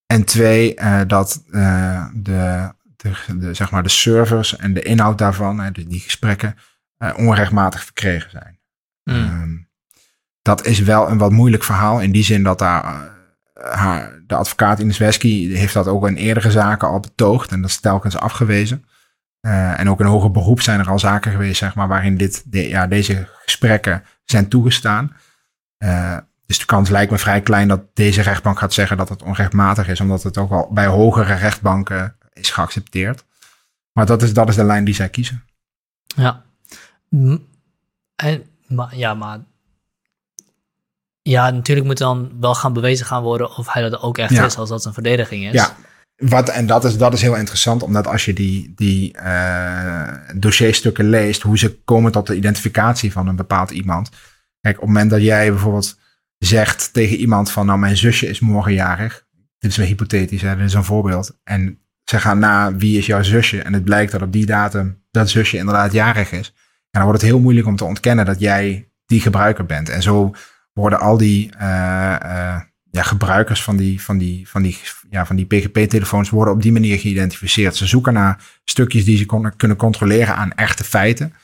En 0.07 0.25
twee, 0.25 0.81
uh, 0.81 1.01
dat 1.07 1.43
uh, 1.51 2.07
de, 2.15 2.73
de, 2.97 3.15
de, 3.39 3.55
zeg 3.55 3.70
maar 3.70 3.83
de 3.83 3.89
servers 3.89 4.57
en 4.57 4.75
de 4.75 4.83
inhoud 4.83 5.19
daarvan, 5.19 5.73
dus 5.73 5.87
die 5.87 6.01
gesprekken, 6.01 6.57
onrechtmatig 7.16 7.85
verkregen 7.85 8.31
zijn. 8.31 8.61
Mm. 9.05 9.15
Um, 9.15 9.69
dat 10.43 10.66
is 10.66 10.81
wel 10.81 11.11
een 11.11 11.19
wat 11.19 11.33
moeilijk 11.33 11.65
verhaal 11.65 12.01
in 12.01 12.12
die 12.12 12.25
zin 12.25 12.43
dat 12.43 12.59
daar 12.59 13.18
de 14.26 14.35
advocaat 14.35 14.78
Ines 14.78 14.98
Wesky 14.98 15.52
heeft 15.55 15.74
dat 15.74 15.86
ook 15.86 16.06
in 16.06 16.16
eerdere 16.16 16.51
zaken 16.51 16.89
al 16.89 17.01
betoogd 17.01 17.51
en 17.51 17.60
dat 17.60 17.70
is 17.70 17.80
telkens 17.80 18.16
afgewezen. 18.16 18.85
Uh, 19.40 19.80
en 19.80 19.90
ook 19.90 20.01
in 20.01 20.06
hoger 20.06 20.30
beroep 20.30 20.60
zijn 20.60 20.80
er 20.80 20.89
al 20.89 20.98
zaken 20.98 21.32
geweest, 21.32 21.59
zeg 21.59 21.74
maar, 21.74 21.89
waarin 21.89 22.16
dit, 22.16 22.44
ja, 22.51 22.86
deze 22.86 23.28
gesprekken 23.44 24.05
zijn 24.24 24.48
toegestaan. 24.48 25.16
Uh, 25.78 26.16
dus 26.47 26.59
de 26.59 26.64
kans 26.64 26.89
lijkt 26.89 27.10
me 27.10 27.18
vrij 27.18 27.40
klein 27.40 27.68
dat 27.68 27.82
deze 27.94 28.22
rechtbank 28.22 28.59
gaat 28.59 28.72
zeggen 28.72 28.97
dat 28.97 29.09
het 29.09 29.22
onrechtmatig 29.22 29.89
is, 29.89 30.01
omdat 30.01 30.22
het 30.22 30.39
ook 30.39 30.51
al 30.51 30.68
bij 30.72 30.86
hogere 30.86 31.35
rechtbanken 31.35 32.16
is 32.32 32.51
geaccepteerd. 32.51 33.24
Maar 33.93 34.06
dat 34.06 34.22
is, 34.22 34.32
dat 34.32 34.48
is 34.48 34.56
de 34.56 34.64
lijn 34.64 34.85
die 34.85 34.94
zij 34.94 35.09
kiezen. 35.09 35.44
Ja. 36.06 36.44
En, 38.16 38.47
maar, 38.66 38.97
ja, 38.97 39.14
maar. 39.14 39.39
Ja, 41.28 41.50
natuurlijk 41.50 41.86
moet 41.86 41.98
dan 41.98 42.30
wel 42.40 42.55
gaan 42.55 42.72
bewezen 42.72 43.06
gaan 43.06 43.22
worden 43.22 43.56
of 43.56 43.72
hij 43.72 43.82
dat 43.82 44.02
ook 44.02 44.18
echt 44.18 44.32
ja. 44.32 44.44
is, 44.44 44.56
als 44.56 44.68
dat 44.68 44.84
een 44.84 44.92
verdediging 44.92 45.46
is. 45.46 45.52
Ja, 45.52 45.76
wat, 46.16 46.48
en 46.48 46.66
dat 46.66 46.84
is, 46.84 46.96
dat 46.96 47.12
is 47.12 47.22
heel 47.22 47.36
interessant, 47.36 47.82
omdat 47.82 48.06
als 48.06 48.24
je 48.24 48.32
die, 48.32 48.72
die 48.74 49.16
uh, 49.16 50.12
dossierstukken 50.34 51.09
leest, 51.09 51.42
hoe 51.42 51.59
ze 51.59 51.78
komen 51.84 52.12
tot 52.12 52.26
de 52.26 52.36
identificatie 52.36 53.12
van 53.12 53.28
een 53.28 53.36
bepaald 53.36 53.70
iemand. 53.70 54.10
Kijk, 54.60 54.74
op 54.74 54.80
het 54.80 54.90
moment 54.90 55.10
dat 55.10 55.22
jij 55.22 55.50
bijvoorbeeld 55.50 55.98
zegt 56.38 56.92
tegen 56.92 57.16
iemand 57.16 57.50
van, 57.50 57.66
nou, 57.66 57.78
mijn 57.78 57.96
zusje 57.96 58.28
is 58.28 58.40
morgen 58.40 58.72
jarig. 58.72 59.26
Dit 59.59 59.70
is 59.70 59.76
wel 59.76 59.86
hypothetisch, 59.86 60.42
hè? 60.42 60.56
dit 60.56 60.66
is 60.66 60.74
een 60.74 60.84
voorbeeld. 60.84 61.38
En 61.44 61.78
ze 62.05 62.20
gaan 62.20 62.38
na, 62.38 62.76
wie 62.76 62.98
is 62.98 63.06
jouw 63.06 63.22
zusje? 63.22 63.62
En 63.62 63.72
het 63.72 63.84
blijkt 63.84 64.12
dat 64.12 64.22
op 64.22 64.32
die 64.32 64.46
datum 64.46 65.05
dat 65.10 65.30
zusje 65.30 65.56
inderdaad 65.56 65.92
jarig 65.92 66.32
is. 66.32 66.46
En 66.90 67.00
dan 67.00 67.02
wordt 67.02 67.20
het 67.20 67.30
heel 67.30 67.40
moeilijk 67.40 67.66
om 67.66 67.76
te 67.76 67.84
ontkennen 67.84 68.24
dat 68.24 68.40
jij 68.40 68.88
die 69.06 69.20
gebruiker 69.20 69.66
bent. 69.66 69.88
En 69.88 70.02
zo 70.02 70.34
worden 70.78 71.00
al 71.00 71.16
die 71.16 71.50
uh, 71.55 71.60
uh, 72.22 72.60
ja, 72.90 73.02
gebruikers 73.02 73.62
van 73.62 73.76
die, 73.76 74.02
van 74.02 74.18
die, 74.18 74.48
van 74.48 74.62
die, 74.62 74.78
ja, 75.10 75.26
van 75.26 75.36
die 75.36 75.46
PGP-telefoons 75.46 76.30
worden 76.30 76.55
op 76.55 76.62
die 76.62 76.72
manier 76.72 76.98
geïdentificeerd. 76.98 77.76
Ze 77.76 77.86
zoeken 77.86 78.12
naar 78.12 78.44
stukjes 78.64 79.05
die 79.05 79.16
ze 79.16 79.26
kon, 79.26 79.56
kunnen 79.56 79.76
controleren 79.76 80.36
aan 80.36 80.52
echte 80.52 80.84
feiten. 80.84 81.34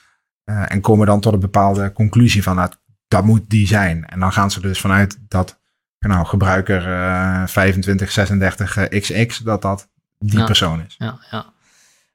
Uh, 0.44 0.72
en 0.72 0.80
komen 0.80 1.06
dan 1.06 1.20
tot 1.20 1.32
een 1.32 1.40
bepaalde 1.40 1.92
conclusie 1.92 2.42
van 2.42 2.56
nou, 2.56 2.70
dat 3.08 3.24
moet 3.24 3.50
die 3.50 3.66
zijn. 3.66 4.06
En 4.06 4.20
dan 4.20 4.32
gaan 4.32 4.50
ze 4.50 4.60
dus 4.60 4.80
vanuit 4.80 5.18
dat 5.28 5.60
nou, 5.98 6.26
gebruiker 6.26 6.88
uh, 6.88 7.44
2536 7.44 8.88
XX, 8.88 9.38
dat 9.38 9.62
dat 9.62 9.88
die 10.18 10.38
ja, 10.38 10.44
persoon 10.44 10.84
is. 10.86 10.94
Ja, 10.98 11.18
ja. 11.30 11.52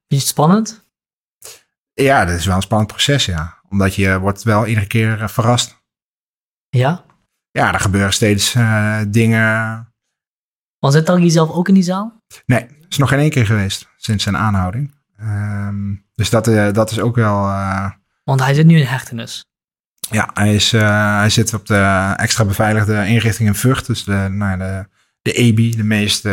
Je 0.07 0.15
het 0.15 0.25
spannend? 0.25 0.83
Ja, 1.93 2.25
dat 2.25 2.35
is 2.35 2.45
wel 2.45 2.55
een 2.55 2.61
spannend 2.61 2.91
proces, 2.91 3.25
ja. 3.25 3.57
Omdat 3.69 3.95
je 3.95 4.19
wordt 4.19 4.43
wel 4.43 4.65
iedere 4.65 4.87
keer 4.87 5.21
uh, 5.21 5.27
verrast. 5.27 5.77
Ja? 6.69 7.03
Ja, 7.51 7.73
er 7.73 7.79
gebeuren 7.79 8.13
steeds 8.13 8.55
uh, 8.55 8.99
dingen. 9.07 9.87
Was 10.79 10.93
het 10.93 11.05
dan 11.05 11.29
zelf 11.29 11.49
ook 11.49 11.67
in 11.67 11.73
die 11.73 11.83
zaal? 11.83 12.21
Nee, 12.45 12.67
is 12.89 12.97
nog 12.97 13.09
geen 13.09 13.19
één 13.19 13.29
keer 13.29 13.45
geweest 13.45 13.89
sinds 13.97 14.23
zijn 14.23 14.37
aanhouding. 14.37 14.95
Um, 15.21 16.05
dus 16.15 16.29
dat, 16.29 16.47
uh, 16.47 16.71
dat 16.71 16.91
is 16.91 16.99
ook 16.99 17.15
wel. 17.15 17.47
Uh, 17.47 17.89
Want 18.23 18.43
hij 18.43 18.53
zit 18.53 18.65
nu 18.65 18.79
in 18.79 18.85
hechtenis. 18.85 19.45
Ja, 20.11 20.29
hij, 20.33 20.55
is, 20.55 20.71
hij 20.71 21.29
zit 21.29 21.53
op 21.53 21.65
de 21.65 22.13
extra 22.15 22.45
beveiligde 22.45 23.07
inrichting 23.07 23.49
in 23.49 23.55
Vught. 23.55 23.85
Dus 23.85 24.03
de, 24.03 24.27
nou, 24.31 24.57
de, 24.57 24.87
de 25.21 25.31
EBI, 25.31 25.75
de 25.75 25.83
meest 25.83 26.27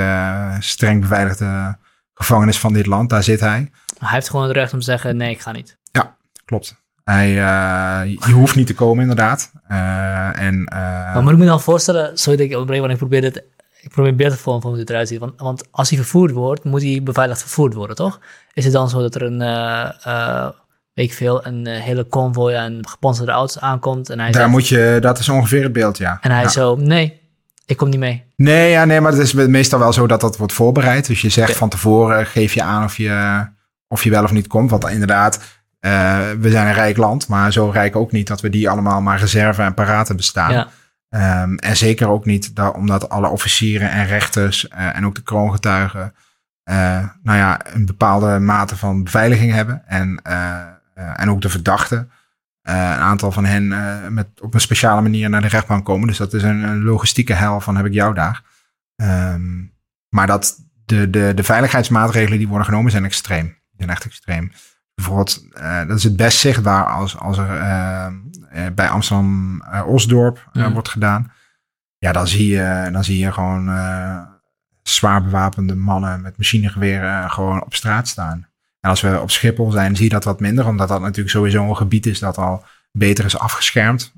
streng 0.64 1.00
beveiligde 1.00 1.78
gevangenis 2.14 2.58
van 2.58 2.72
dit 2.72 2.86
land. 2.86 3.10
Daar 3.10 3.22
zit 3.22 3.40
hij. 3.40 3.70
Hij 3.98 4.08
heeft 4.08 4.30
gewoon 4.30 4.46
het 4.46 4.56
recht 4.56 4.72
om 4.72 4.78
te 4.78 4.84
zeggen: 4.84 5.16
nee, 5.16 5.30
ik 5.30 5.40
ga 5.40 5.52
niet. 5.52 5.78
Ja, 5.92 6.16
klopt. 6.44 6.85
Hij, 7.10 7.28
uh, 7.28 8.16
je 8.26 8.32
hoeft 8.32 8.54
niet 8.54 8.66
te 8.66 8.74
komen, 8.74 9.00
inderdaad. 9.00 9.52
Uh, 9.70 10.40
en, 10.40 10.54
uh, 10.54 11.14
maar 11.14 11.22
moet 11.22 11.32
ik 11.32 11.38
me 11.38 11.44
dan 11.46 11.60
voorstellen, 11.60 12.18
sorry 12.18 12.38
dat 12.38 12.46
ik 12.46 12.52
onderbreek, 12.52 12.80
want 12.80 12.92
ik 12.92 12.98
probeer 12.98 13.22
het, 13.22 13.44
ik 13.80 13.90
probeer 13.90 14.14
beter 14.14 14.32
te 14.32 14.38
vormen 14.38 14.62
van 14.62 14.70
hoe 14.70 14.80
het 14.80 14.90
eruit 14.90 15.08
ziet. 15.08 15.18
Want, 15.18 15.40
want 15.40 15.64
als 15.70 15.88
hij 15.88 15.98
vervoerd 15.98 16.30
wordt, 16.30 16.64
moet 16.64 16.82
hij 16.82 17.00
beveiligd 17.02 17.40
vervoerd 17.40 17.74
worden, 17.74 17.96
toch? 17.96 18.20
Is 18.52 18.64
het 18.64 18.72
dan 18.72 18.88
zo 18.88 19.00
dat 19.00 19.14
er 19.14 19.22
een, 19.22 19.38
weet 20.94 21.04
ik 21.04 21.12
veel, 21.12 21.46
een 21.46 21.66
hele 21.66 22.06
convoy 22.06 22.54
aan 22.54 22.88
gepantserde 22.88 23.32
auto's 23.32 23.58
aankomt? 23.58 24.10
En 24.10 24.18
hij 24.18 24.30
Daar 24.30 24.40
zegt, 24.40 24.52
moet 24.52 24.68
je, 24.68 24.98
dat 25.00 25.18
is 25.18 25.28
ongeveer 25.28 25.62
het 25.62 25.72
beeld, 25.72 25.98
ja. 25.98 26.18
En 26.20 26.30
hij 26.30 26.42
ja. 26.42 26.48
zo, 26.48 26.76
nee, 26.76 27.20
ik 27.66 27.76
kom 27.76 27.88
niet 27.88 27.98
mee. 27.98 28.24
Nee, 28.36 28.70
ja, 28.70 28.84
nee, 28.84 29.00
maar 29.00 29.12
het 29.12 29.20
is 29.20 29.32
meestal 29.32 29.78
wel 29.78 29.92
zo 29.92 30.06
dat 30.06 30.20
dat 30.20 30.36
wordt 30.36 30.52
voorbereid. 30.52 31.06
Dus 31.06 31.20
je 31.20 31.28
zegt 31.28 31.48
okay. 31.48 31.58
van 31.58 31.68
tevoren, 31.68 32.26
geef 32.26 32.54
je 32.54 32.62
aan 32.62 32.84
of 32.84 32.96
je, 32.96 33.46
of 33.88 34.04
je 34.04 34.10
wel 34.10 34.22
of 34.22 34.32
niet 34.32 34.46
komt. 34.46 34.70
Want 34.70 34.88
inderdaad, 34.88 35.40
uh, 35.80 36.30
we 36.40 36.50
zijn 36.50 36.66
een 36.66 36.72
rijk 36.72 36.96
land, 36.96 37.28
maar 37.28 37.52
zo 37.52 37.68
rijk 37.68 37.96
ook 37.96 38.12
niet 38.12 38.26
dat 38.26 38.40
we 38.40 38.50
die 38.50 38.70
allemaal 38.70 39.00
maar 39.00 39.18
reserve 39.18 39.62
en 39.62 39.74
paraten 39.74 40.16
bestaan. 40.16 40.52
Ja. 40.52 40.68
Um, 41.42 41.58
en 41.58 41.76
zeker 41.76 42.08
ook 42.08 42.24
niet 42.24 42.56
dat, 42.56 42.74
omdat 42.74 43.08
alle 43.08 43.28
officieren 43.28 43.90
en 43.90 44.06
rechters 44.06 44.68
uh, 44.68 44.96
en 44.96 45.06
ook 45.06 45.14
de 45.14 45.22
kroongetuigen 45.22 46.14
uh, 46.70 47.04
nou 47.22 47.38
ja, 47.38 47.60
een 47.74 47.86
bepaalde 47.86 48.38
mate 48.38 48.76
van 48.76 49.04
beveiliging 49.04 49.52
hebben. 49.52 49.82
En, 49.86 50.22
en 50.94 51.30
ook 51.30 51.40
de 51.40 51.48
verdachten. 51.48 52.10
een 52.62 52.74
aantal 52.76 53.32
van 53.32 53.44
hen 53.44 53.74
met 54.14 54.26
op 54.40 54.54
een 54.54 54.60
speciale 54.60 55.02
manier 55.02 55.30
naar 55.30 55.40
de 55.40 55.48
rechtbank 55.48 55.84
komen. 55.84 56.08
Dus 56.08 56.16
dat 56.16 56.32
is 56.32 56.42
een, 56.42 56.62
een 56.62 56.82
logistieke 56.82 57.32
hel 57.32 57.60
van 57.60 57.76
heb 57.76 57.86
ik 57.86 57.92
jou 57.92 58.14
daar. 58.14 58.42
Um, 58.96 59.74
maar 60.08 60.26
dat 60.26 60.58
de, 60.84 61.10
de, 61.10 61.32
de 61.34 61.42
veiligheidsmaatregelen 61.42 62.38
die 62.38 62.48
worden 62.48 62.66
genomen 62.66 62.90
zijn 62.90 63.04
extreem. 63.04 63.44
Die 63.44 63.76
zijn 63.76 63.90
echt 63.90 64.04
extreem 64.04 64.52
bijvoorbeeld, 64.96 65.44
uh, 65.54 65.86
dat 65.86 65.96
is 65.96 66.04
het 66.04 66.16
best 66.16 66.38
zichtbaar 66.38 66.84
als, 66.84 67.18
als 67.18 67.38
er 67.38 67.60
uh, 67.60 68.06
uh, 68.54 68.66
bij 68.74 68.88
Amsterdam 68.88 69.62
Osdorp 69.86 70.48
mm. 70.52 70.72
wordt 70.72 70.88
gedaan. 70.88 71.32
Ja, 71.98 72.12
dan 72.12 72.26
zie 72.28 72.48
je, 72.48 72.88
dan 72.92 73.04
zie 73.04 73.18
je 73.18 73.32
gewoon 73.32 73.64
zwaar 74.82 75.22
bewapende 75.22 75.74
mannen 75.74 76.20
met 76.20 76.36
machinegeweren 76.36 77.30
gewoon 77.30 77.64
op 77.64 77.74
straat 77.74 78.08
staan. 78.08 78.46
En 78.80 78.90
als 78.90 79.00
we 79.00 79.20
op 79.20 79.30
Schiphol 79.30 79.70
zijn, 79.70 79.96
zie 79.96 80.04
je 80.04 80.10
dat 80.10 80.24
wat 80.24 80.40
minder, 80.40 80.66
omdat 80.66 80.88
dat 80.88 81.00
natuurlijk 81.00 81.30
sowieso 81.30 81.68
een 81.68 81.76
gebied 81.76 82.06
is 82.06 82.18
dat 82.18 82.38
al 82.38 82.64
beter 82.92 83.24
is 83.24 83.38
afgeschermd. 83.38 84.12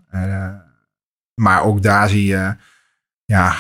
maar 1.35 1.63
ook 1.63 1.83
daar 1.83 2.09
zie 2.09 2.27
je 2.27 2.57
ja, 3.25 3.51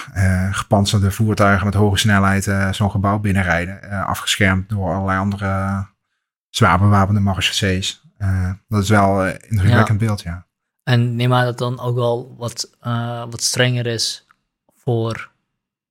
gepantserde 0.50 1.10
voertuigen 1.10 1.64
met 1.64 1.74
hoge 1.74 1.98
snelheid 1.98 2.44
zo'n 2.70 2.90
gebouw 2.90 3.18
binnenrijden, 3.18 4.06
afgeschermd 4.06 4.68
door 4.68 4.92
allerlei 4.92 5.18
andere 5.18 5.86
zwaar 6.50 6.78
bewapende 6.78 7.20
marechaussées. 7.20 8.02
Uh, 8.18 8.50
dat 8.68 8.82
is 8.82 8.88
wel 8.88 9.26
een 9.26 9.34
uh, 9.34 9.50
indrukwekkend 9.50 10.00
ja. 10.00 10.06
beeld, 10.06 10.22
ja. 10.22 10.46
En 10.82 11.16
neem 11.16 11.32
aan 11.32 11.44
dat 11.44 11.58
dan 11.58 11.80
ook 11.80 11.94
wel 11.94 12.34
wat, 12.38 12.70
uh, 12.86 13.24
wat 13.30 13.42
strenger 13.42 13.86
is 13.86 14.26
voor, 14.76 15.30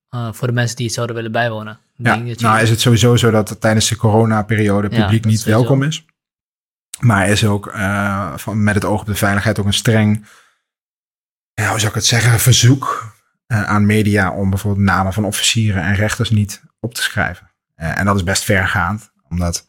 uh, 0.10 0.34
voor 0.34 0.48
de 0.48 0.54
mensen 0.54 0.76
die 0.76 0.86
het 0.86 0.96
zouden 0.96 1.16
willen 1.16 1.32
bijwonen. 1.32 1.80
Ja, 1.96 2.16
nou 2.16 2.62
is 2.62 2.70
het 2.70 2.82
sowieso 2.82 3.16
zo 3.16 3.32
dat 3.32 3.50
het 3.50 3.62
tijdens 3.62 3.90
de 3.90 3.96
coronaperiode 3.96 4.90
publiek 4.90 5.24
ja, 5.24 5.30
niet 5.30 5.44
welkom 5.44 5.84
is. 5.84 6.06
Maar 7.00 7.30
is 7.30 7.46
ook 7.46 7.72
van, 8.36 8.64
met 8.64 8.76
het 8.76 8.86
oog 8.86 9.00
op 9.00 9.06
de 9.06 9.16
veiligheid 9.16 9.60
ook 9.60 9.66
een 9.66 9.74
streng, 9.74 10.26
ja, 11.54 11.70
hoe 11.70 11.78
zou 11.80 11.90
ik 11.90 11.96
het 11.96 12.06
zeggen, 12.06 12.40
verzoek 12.40 13.16
aan 13.48 13.86
media 13.86 14.32
om 14.32 14.50
bijvoorbeeld 14.50 14.86
namen 14.86 15.14
van 15.14 15.26
officieren 15.26 15.84
en 15.84 15.96
rechters 15.96 16.30
niet 16.30 16.62
op 16.80 16.94
te 16.94 17.02
schrijven. 17.02 17.52
en 17.76 18.06
dat 18.06 18.16
is 18.16 18.24
best 18.24 18.44
vergaand, 18.44 19.12
omdat 19.30 19.68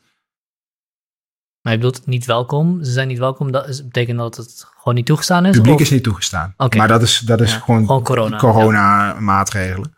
maar 1.69 1.77
je 1.77 1.83
bedoelt 1.85 2.07
niet 2.07 2.25
welkom? 2.25 2.85
Ze 2.85 2.91
zijn 2.91 3.09
niet 3.09 3.19
welkom, 3.19 3.53
dat 3.53 3.69
is, 3.69 3.85
betekent 3.85 4.19
dat 4.19 4.37
het 4.37 4.67
gewoon 4.77 4.95
niet 4.95 5.07
toegestaan 5.07 5.47
is? 5.47 5.57
Publiek 5.57 5.75
of? 5.75 5.81
is 5.81 5.91
niet 5.91 6.03
toegestaan. 6.03 6.55
Okay. 6.57 6.79
Maar 6.79 6.89
dat 6.89 7.03
is, 7.03 7.19
dat 7.19 7.41
is 7.41 7.53
ja, 7.53 7.59
gewoon, 7.59 7.87
gewoon 7.87 8.03
corona, 8.03 8.37
corona 8.37 9.07
ja. 9.07 9.21
maatregelen. 9.21 9.95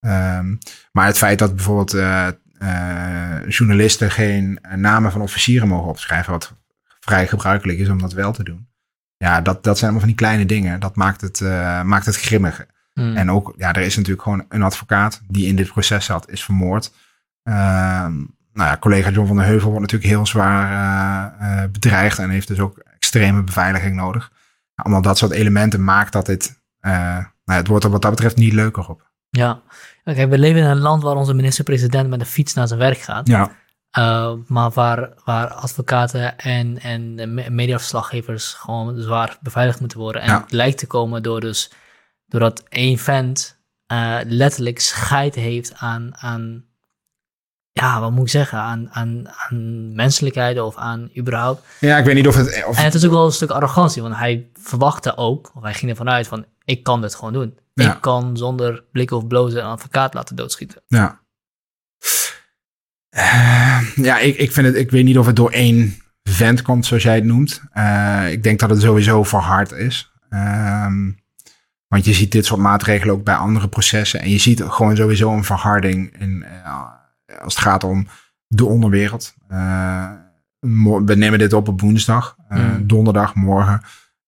Um, 0.00 0.58
maar 0.92 1.06
het 1.06 1.18
feit 1.18 1.38
dat 1.38 1.54
bijvoorbeeld 1.54 1.94
uh, 1.94 2.26
uh, 2.62 3.48
journalisten 3.48 4.10
geen 4.10 4.58
namen 4.76 5.12
van 5.12 5.20
officieren 5.20 5.68
mogen 5.68 5.88
opschrijven, 5.88 6.32
wat 6.32 6.54
vrij 7.00 7.26
gebruikelijk 7.26 7.78
is 7.78 7.88
om 7.88 8.00
dat 8.00 8.12
wel 8.12 8.32
te 8.32 8.44
doen. 8.44 8.68
Ja, 9.16 9.40
dat, 9.40 9.64
dat 9.64 9.78
zijn 9.78 9.90
allemaal 9.90 10.08
van 10.08 10.16
die 10.16 10.26
kleine 10.26 10.46
dingen. 10.46 10.80
Dat 10.80 10.96
maakt 10.96 11.20
het, 11.20 11.40
uh, 11.40 11.82
maakt 11.82 12.06
het 12.06 12.16
grimmiger. 12.16 12.66
Hmm. 12.92 13.16
En 13.16 13.30
ook, 13.30 13.54
ja, 13.56 13.72
er 13.72 13.82
is 13.82 13.96
natuurlijk 13.96 14.22
gewoon 14.22 14.44
een 14.48 14.62
advocaat 14.62 15.22
die 15.28 15.46
in 15.46 15.56
dit 15.56 15.68
proces 15.68 16.04
zat, 16.04 16.30
is 16.30 16.44
vermoord. 16.44 16.92
Uh, 17.44 18.06
nou 18.52 18.68
ja, 18.68 18.76
collega 18.76 19.10
John 19.10 19.26
van 19.26 19.36
der 19.36 19.46
Heuvel 19.46 19.70
wordt 19.70 19.80
natuurlijk 19.80 20.10
heel 20.10 20.26
zwaar 20.26 21.70
bedreigd 21.70 22.18
en 22.18 22.30
heeft 22.30 22.48
dus 22.48 22.60
ook 22.60 22.78
extreme 22.78 23.42
beveiliging 23.42 23.96
nodig. 23.96 24.32
Allemaal 24.74 25.02
dat 25.02 25.18
soort 25.18 25.32
elementen 25.32 25.84
maakt 25.84 26.12
dat 26.12 26.26
dit, 26.26 26.62
nou, 26.80 27.24
het 27.44 27.66
wordt 27.66 27.84
er 27.84 27.90
wat 27.90 28.02
dat 28.02 28.10
betreft 28.10 28.36
niet 28.36 28.52
leuker 28.52 28.88
op. 28.88 29.10
Ja, 29.30 29.60
oké, 30.04 30.28
we 30.28 30.38
leven 30.38 30.60
in 30.60 30.66
een 30.66 30.78
land 30.78 31.02
waar 31.02 31.16
onze 31.16 31.34
minister-president 31.34 32.08
met 32.08 32.20
een 32.20 32.26
fiets 32.26 32.54
naar 32.54 32.68
zijn 32.68 32.80
werk 32.80 32.98
gaat. 32.98 33.28
Ja. 33.28 33.50
Uh, 33.98 34.32
maar 34.46 34.70
waar, 34.70 35.12
waar 35.24 35.48
advocaten 35.48 36.38
en, 36.38 36.78
en 36.78 37.34
mediaverslaggevers 37.54 38.52
gewoon 38.52 39.00
zwaar 39.00 39.38
beveiligd 39.40 39.80
moeten 39.80 39.98
worden. 39.98 40.22
En 40.22 40.34
het 40.34 40.52
lijkt 40.52 40.78
te 40.78 40.86
komen 40.86 41.22
door 41.22 41.40
dus, 41.40 41.72
doordat 42.26 42.62
één 42.68 42.98
vent 42.98 43.60
uh, 43.92 44.18
letterlijk 44.24 44.80
scheid 44.80 45.34
heeft 45.34 45.74
aan, 45.74 46.16
aan, 46.16 46.64
ja, 47.72 48.00
wat 48.00 48.10
moet 48.10 48.24
ik 48.24 48.30
zeggen, 48.30 48.58
aan, 48.58 48.88
aan, 48.90 49.28
aan 49.28 49.94
menselijkheid 49.94 50.60
of 50.60 50.76
aan 50.76 51.10
überhaupt. 51.18 51.66
Ja, 51.80 51.98
ik 51.98 52.04
weet 52.04 52.14
niet 52.14 52.28
of 52.28 52.34
het... 52.34 52.64
Of... 52.66 52.78
En 52.78 52.84
het 52.84 52.94
is 52.94 53.04
ook 53.04 53.12
wel 53.12 53.24
een 53.24 53.32
stuk 53.32 53.50
arrogantie, 53.50 54.02
want 54.02 54.16
hij 54.16 54.48
verwachtte 54.54 55.16
ook, 55.16 55.50
of 55.54 55.62
hij 55.62 55.74
ging 55.74 55.90
ervan 55.90 56.10
uit 56.10 56.26
van, 56.26 56.44
ik 56.64 56.82
kan 56.82 57.00
dit 57.00 57.14
gewoon 57.14 57.32
doen. 57.32 57.58
Ik 57.74 57.96
kan 58.00 58.36
zonder 58.36 58.84
blik 58.92 59.10
of 59.10 59.26
blozen 59.26 59.60
een 59.60 59.70
advocaat 59.70 60.14
laten 60.14 60.36
doodschieten. 60.36 60.82
Ja. 60.86 61.20
Uh, 63.16 63.96
ja, 63.96 64.18
ik, 64.18 64.36
ik, 64.36 64.52
vind 64.52 64.66
het, 64.66 64.76
ik 64.76 64.90
weet 64.90 65.04
niet 65.04 65.18
of 65.18 65.26
het 65.26 65.36
door 65.36 65.50
één 65.50 66.02
vent 66.22 66.62
komt, 66.62 66.86
zoals 66.86 67.02
jij 67.02 67.14
het 67.14 67.24
noemt. 67.24 67.62
Uh, 67.74 68.32
ik 68.32 68.42
denk 68.42 68.60
dat 68.60 68.70
het 68.70 68.80
sowieso 68.80 69.22
verhard 69.22 69.72
is. 69.72 70.12
Um, 70.30 71.18
want 71.88 72.04
je 72.04 72.12
ziet 72.12 72.32
dit 72.32 72.46
soort 72.46 72.60
maatregelen 72.60 73.14
ook 73.14 73.24
bij 73.24 73.34
andere 73.34 73.68
processen. 73.68 74.20
En 74.20 74.30
je 74.30 74.38
ziet 74.38 74.62
gewoon 74.62 74.96
sowieso 74.96 75.32
een 75.32 75.44
verharding 75.44 76.20
in, 76.20 76.44
uh, 76.64 76.84
als 77.40 77.54
het 77.54 77.64
gaat 77.64 77.84
om 77.84 78.06
de 78.46 78.64
onderwereld. 78.64 79.34
we 80.58 81.14
nemen 81.16 81.38
dit 81.38 81.52
op 81.52 81.68
op 81.68 81.80
woensdag. 81.80 82.36
Mm. 82.48 82.86
Donderdag, 82.86 83.34
morgen 83.34 83.82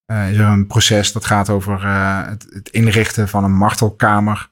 is 0.06 0.38
er 0.38 0.46
een 0.46 0.66
proces 0.66 1.12
dat 1.12 1.24
gaat 1.24 1.50
over 1.50 1.86
het, 2.28 2.46
het 2.50 2.68
inrichten 2.68 3.28
van 3.28 3.44
een 3.44 3.56
martelkamer 3.56 4.50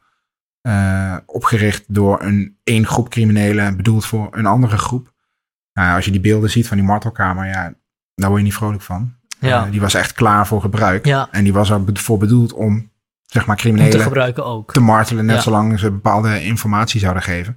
opgericht 1.27 1.85
door 1.87 2.23
een 2.23 2.59
één 2.65 2.87
groep 2.87 3.09
criminelen, 3.09 3.77
bedoeld 3.77 4.07
voor 4.07 4.29
een 4.31 4.47
andere 4.47 4.79
groep. 4.79 5.13
Nou, 5.73 5.97
als 5.97 6.05
je 6.05 6.11
die 6.11 6.21
beelden 6.21 6.51
ziet 6.51 6.69
van 6.69 6.77
die 6.77 6.87
martelkamer, 6.87 7.47
ja, 7.47 7.75
daar 8.15 8.29
word 8.29 8.41
je 8.41 8.47
niet 8.47 8.57
vrolijk 8.57 8.83
van. 8.83 9.15
Ja. 9.41 9.65
Uh, 9.65 9.71
die 9.71 9.81
was 9.81 9.95
echt 9.95 10.13
klaar 10.13 10.47
voor 10.47 10.61
gebruik. 10.61 11.07
Ja. 11.07 11.29
En 11.31 11.45
die 11.45 11.53
was 11.53 11.71
er 11.71 11.81
voor 11.93 12.19
bedoeld 12.19 12.53
om, 12.53 12.91
zeg 13.27 13.47
maar, 13.47 13.57
criminelen 13.57 13.91
te 13.91 14.03
gebruiken 14.03 14.45
ook. 14.45 14.73
Te 14.73 14.81
martelen, 14.81 15.25
net 15.25 15.43
zolang 15.43 15.79
ze 15.79 15.91
bepaalde 15.91 16.45
informatie 16.45 17.01
zouden 17.01 17.23
geven 17.23 17.57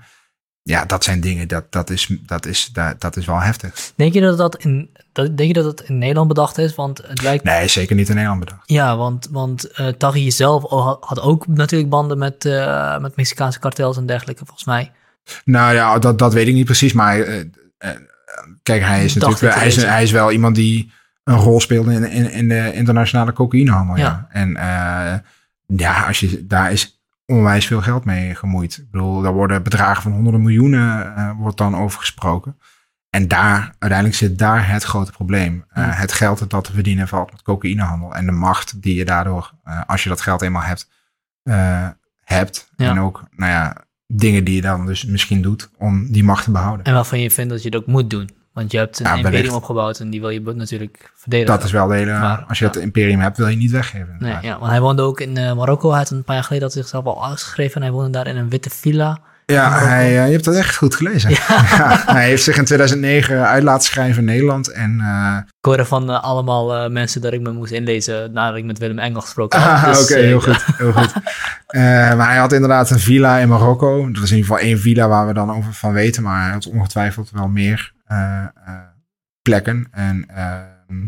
ja, 0.63 0.85
dat 0.85 1.03
zijn 1.03 1.21
dingen, 1.21 1.47
dat, 1.47 1.71
dat, 1.71 1.89
is, 1.89 2.09
dat, 2.25 2.45
is, 2.45 2.69
dat, 2.73 3.01
dat 3.01 3.17
is 3.17 3.25
wel 3.25 3.39
heftig. 3.39 3.91
Denk 3.95 4.13
je 4.13 4.21
dat 4.21 4.37
dat, 4.37 4.57
in, 4.57 4.89
dat, 5.11 5.37
denk 5.37 5.55
je 5.55 5.61
dat 5.61 5.79
het 5.79 5.89
in 5.89 5.97
Nederland 5.97 6.27
bedacht 6.27 6.57
is? 6.57 6.75
Want 6.75 7.01
het 7.07 7.21
lijkt... 7.21 7.43
Nee, 7.43 7.67
zeker 7.67 7.95
niet 7.95 8.09
in 8.09 8.15
Nederland 8.15 8.39
bedacht. 8.39 8.69
Ja, 8.69 8.97
want, 8.97 9.27
want 9.31 9.79
uh, 9.79 9.87
Taghi 9.87 10.31
zelf 10.31 10.69
had 10.99 11.21
ook 11.21 11.47
natuurlijk 11.47 11.89
banden 11.89 12.17
met, 12.17 12.45
uh, 12.45 12.99
met 12.99 13.15
Mexicaanse 13.15 13.59
kartels 13.59 13.97
en 13.97 14.05
dergelijke, 14.05 14.45
volgens 14.45 14.67
mij. 14.67 14.91
Nou 15.45 15.73
ja, 15.73 15.99
dat, 15.99 16.19
dat 16.19 16.33
weet 16.33 16.47
ik 16.47 16.53
niet 16.53 16.65
precies, 16.65 16.93
maar 16.93 17.17
uh, 17.17 17.43
kijk, 18.63 18.83
hij 18.83 19.03
is 19.03 19.13
natuurlijk 19.13 19.55
hij 19.55 19.67
is, 19.67 19.75
hij 19.75 20.03
is 20.03 20.11
wel 20.11 20.31
iemand 20.31 20.55
die 20.55 20.91
een 21.23 21.37
rol 21.37 21.59
speelde 21.59 21.93
in, 21.93 22.09
in, 22.09 22.31
in 22.31 22.47
de 22.47 22.73
internationale 22.73 23.33
cocaïnehandel. 23.33 23.95
Ja. 23.95 24.03
ja. 24.03 24.27
En 24.29 24.49
ja, 25.65 26.05
als 26.07 26.19
je 26.19 26.47
daar 26.47 26.71
is 26.71 27.02
onwijs 27.25 27.65
veel 27.65 27.81
geld 27.81 28.05
mee 28.05 28.35
gemoeid. 28.35 28.77
Ik 28.77 28.91
bedoel, 28.91 29.21
daar 29.21 29.33
worden 29.33 29.63
bedragen 29.63 30.01
van 30.01 30.11
honderden 30.11 30.41
miljoenen 30.41 31.13
uh, 31.17 31.31
wordt 31.37 31.57
dan 31.57 31.75
over 31.75 31.99
gesproken. 31.99 32.57
En 33.09 33.27
daar, 33.27 33.75
uiteindelijk 33.79 34.19
zit 34.19 34.37
daar 34.37 34.69
het 34.69 34.83
grote 34.83 35.11
probleem. 35.11 35.65
Uh, 35.77 35.99
Het 35.99 36.11
geld 36.11 36.49
dat 36.49 36.63
te 36.63 36.73
verdienen 36.73 37.07
valt 37.07 37.31
met 37.31 37.41
cocaïnehandel. 37.41 38.15
En 38.15 38.25
de 38.25 38.31
macht 38.31 38.81
die 38.81 38.95
je 38.95 39.05
daardoor, 39.05 39.53
uh, 39.65 39.81
als 39.87 40.03
je 40.03 40.09
dat 40.09 40.21
geld 40.21 40.41
eenmaal 40.41 40.61
hebt, 40.61 40.89
hebt. 42.23 42.71
Ja. 42.75 42.89
En 42.89 42.99
ook, 42.99 43.23
nou 43.35 43.51
ja, 43.51 43.85
dingen 44.07 44.43
die 44.43 44.55
je 44.55 44.61
dan 44.61 44.85
dus 44.85 45.05
misschien 45.05 45.41
doet 45.41 45.69
om 45.77 46.11
die 46.11 46.23
macht 46.23 46.43
te 46.43 46.51
behouden. 46.51 46.85
En 46.85 46.93
waarvan 46.93 47.19
je 47.19 47.31
vindt 47.31 47.49
dat 47.49 47.63
je 47.63 47.69
het 47.69 47.77
ook 47.77 47.85
moet 47.85 48.09
doen. 48.09 48.29
Want 48.53 48.71
je 48.71 48.77
hebt 48.77 48.99
een 48.99 49.05
ja, 49.05 49.15
imperium 49.15 49.53
opgebouwd 49.53 49.99
en 49.99 50.09
die 50.09 50.21
wil 50.21 50.29
je 50.29 50.41
natuurlijk 50.41 51.11
verdedigen. 51.15 51.55
Dat 51.55 51.65
is 51.65 51.71
wel 51.71 51.87
de 51.87 51.95
hele... 51.95 52.11
Maar, 52.11 52.45
als 52.47 52.59
je 52.59 52.65
het 52.65 52.75
imperium 52.75 53.19
hebt, 53.19 53.37
wil 53.37 53.47
je 53.47 53.55
niet 53.55 53.71
weggeven. 53.71 54.15
Nee, 54.19 54.35
ja, 54.41 54.59
want 54.59 54.71
hij 54.71 54.81
woonde 54.81 55.01
ook 55.01 55.19
in 55.19 55.37
uh, 55.37 55.53
Marokko. 55.53 55.89
Hij 55.89 55.97
had 55.97 56.09
een 56.09 56.23
paar 56.23 56.35
jaar 56.35 56.43
geleden 56.43 56.67
dat 56.67 56.77
zichzelf 56.77 57.05
al 57.05 57.25
uitgeschreven. 57.25 57.75
En 57.75 57.81
hij 57.81 57.91
woonde 57.91 58.09
daar 58.09 58.27
in 58.27 58.37
een 58.37 58.49
witte 58.49 58.69
villa. 58.69 59.19
Ja, 59.45 59.79
hij, 59.79 60.09
uh, 60.09 60.25
je 60.25 60.31
hebt 60.31 60.43
dat 60.43 60.55
echt 60.55 60.75
goed 60.75 60.95
gelezen. 60.95 61.29
Ja. 61.29 61.37
hij 62.13 62.25
heeft 62.25 62.43
zich 62.43 62.57
in 62.57 62.65
2009 62.65 63.47
uit 63.47 63.63
laten 63.63 63.85
schrijven 63.85 64.19
in 64.19 64.25
Nederland. 64.25 64.71
En, 64.71 64.99
uh, 65.01 65.37
ik 65.59 65.65
hoorde 65.65 65.85
van 65.85 66.09
uh, 66.09 66.23
allemaal 66.23 66.89
mensen 66.89 67.21
dat 67.21 67.33
ik 67.33 67.41
me 67.41 67.51
moest 67.51 67.71
inlezen 67.71 68.31
nadat 68.33 68.57
ik 68.57 68.65
met 68.65 68.79
Willem 68.79 68.99
Engel 68.99 69.21
gesproken 69.21 69.59
had. 69.59 69.69
Ah, 69.69 69.87
dus, 69.87 70.03
Oké, 70.03 70.19
heel 70.19 70.39
goed. 70.39 70.65
Heel 70.77 70.91
goed. 70.91 71.13
maar 72.17 72.27
hij 72.27 72.37
had 72.37 72.53
inderdaad 72.53 72.89
een 72.89 72.99
villa 72.99 73.37
in 73.37 73.47
Marokko. 73.47 74.11
Dat 74.11 74.23
is 74.23 74.31
in 74.31 74.37
ieder 74.37 74.51
geval 74.51 74.67
één 74.67 74.79
villa 74.79 75.07
waar 75.07 75.27
we 75.27 75.33
dan 75.33 75.51
over 75.51 75.73
van 75.73 75.93
weten. 75.93 76.23
Maar 76.23 76.43
hij 76.43 76.51
had 76.51 76.67
ongetwijfeld 76.67 77.31
wel 77.33 77.47
meer. 77.47 77.92
Eh, 78.13 78.43
eh, 78.43 78.81
plekken. 79.41 79.87
En, 79.91 80.25
ehm, 80.27 81.07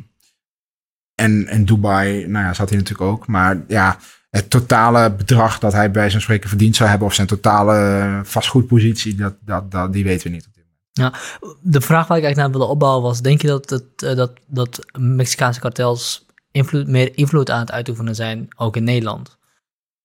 en 1.16 1.48
in 1.48 1.66
Dubai, 1.66 2.27
nou 2.27 2.45
ja, 2.45 2.53
zat 2.53 2.69
hij 2.69 2.77
natuurlijk 2.77 3.11
ook. 3.11 3.27
Maar 3.27 3.64
ja, 3.67 3.98
het 4.30 4.50
totale 4.50 5.11
bedrag 5.11 5.59
dat 5.59 5.74
hij 5.74 5.92
bij 5.92 6.09
zijn 6.09 6.22
spreken 6.22 6.50
verdiend 6.50 6.75
zou 6.75 6.90
hebben, 6.90 7.08
of 7.08 7.14
zijn 7.14 7.27
totale 7.27 8.22
vastgoedpositie, 8.24 9.16
dat, 9.16 9.35
dat, 9.40 9.72
dat, 9.72 9.93
die 9.93 10.03
weten 10.03 10.27
we 10.27 10.34
niet. 10.34 10.50
Ja, 10.92 11.14
de 11.61 11.82
vraag 11.82 12.08
waar 12.08 12.17
ik 12.17 12.24
eigenlijk 12.24 12.35
naar 12.35 12.50
wilde 12.50 12.74
opbouwen 12.74 13.03
was: 13.03 13.22
denk 13.22 13.42
je 13.42 13.48
dat, 13.48 13.69
het, 13.69 14.03
eh, 14.03 14.16
dat, 14.16 14.32
dat 14.48 14.85
Mexicaanse 15.00 15.59
kartels 15.59 16.25
invloed, 16.51 16.88
meer 16.88 17.17
invloed 17.17 17.50
aan 17.50 17.59
het 17.59 17.72
uitoefenen 17.72 18.16
zijn, 18.16 18.48
ook 18.56 18.75
in 18.75 18.84
Nederland? 18.84 19.38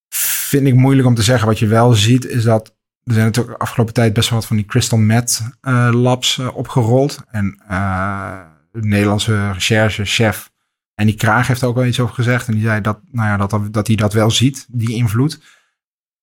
Vind 0.08 0.66
ik 0.66 0.74
moeilijk 0.74 1.08
om 1.08 1.14
te 1.14 1.22
zeggen. 1.22 1.46
Wat 1.48 1.58
je 1.58 1.66
wel 1.66 1.92
ziet, 1.92 2.26
is 2.26 2.42
dat 2.42 2.74
er 3.04 3.12
zijn 3.12 3.26
natuurlijk 3.26 3.60
afgelopen 3.60 3.94
tijd 3.94 4.12
best 4.12 4.28
wel 4.28 4.38
wat 4.38 4.46
van 4.46 4.56
die 4.56 4.64
crystal 4.64 4.98
meth 4.98 5.42
uh, 5.62 5.88
labs 5.92 6.38
uh, 6.38 6.56
opgerold. 6.56 7.24
En 7.30 7.60
uh, 7.70 8.40
de 8.72 8.82
Nederlandse 8.86 9.52
recherchechef 9.52 10.50
en 10.94 11.06
die 11.06 11.16
Kraag 11.16 11.46
heeft 11.46 11.64
ook 11.64 11.74
wel 11.74 11.84
iets 11.84 12.00
over 12.00 12.14
gezegd. 12.14 12.48
En 12.48 12.54
die 12.54 12.62
zei 12.62 12.80
dat, 12.80 13.00
nou 13.10 13.28
ja, 13.28 13.46
dat, 13.46 13.72
dat 13.72 13.86
hij 13.86 13.96
dat 13.96 14.12
wel 14.12 14.30
ziet, 14.30 14.66
die 14.68 14.94
invloed. 14.94 15.40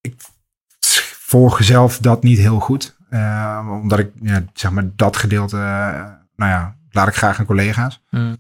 Ik 0.01 0.15
volg 1.19 1.63
zelf 1.63 1.97
dat 1.97 2.23
niet 2.23 2.37
heel 2.37 2.59
goed. 2.59 2.97
omdat 3.81 3.99
ik, 3.99 4.11
ja, 4.21 4.43
zeg 4.53 4.71
maar, 4.71 4.89
dat 4.95 5.17
gedeelte, 5.17 5.55
nou 6.35 6.51
ja, 6.51 6.75
laat 6.89 7.07
ik 7.07 7.15
graag 7.15 7.39
aan 7.39 7.45
collega's. 7.45 8.03
Mm. 8.09 8.37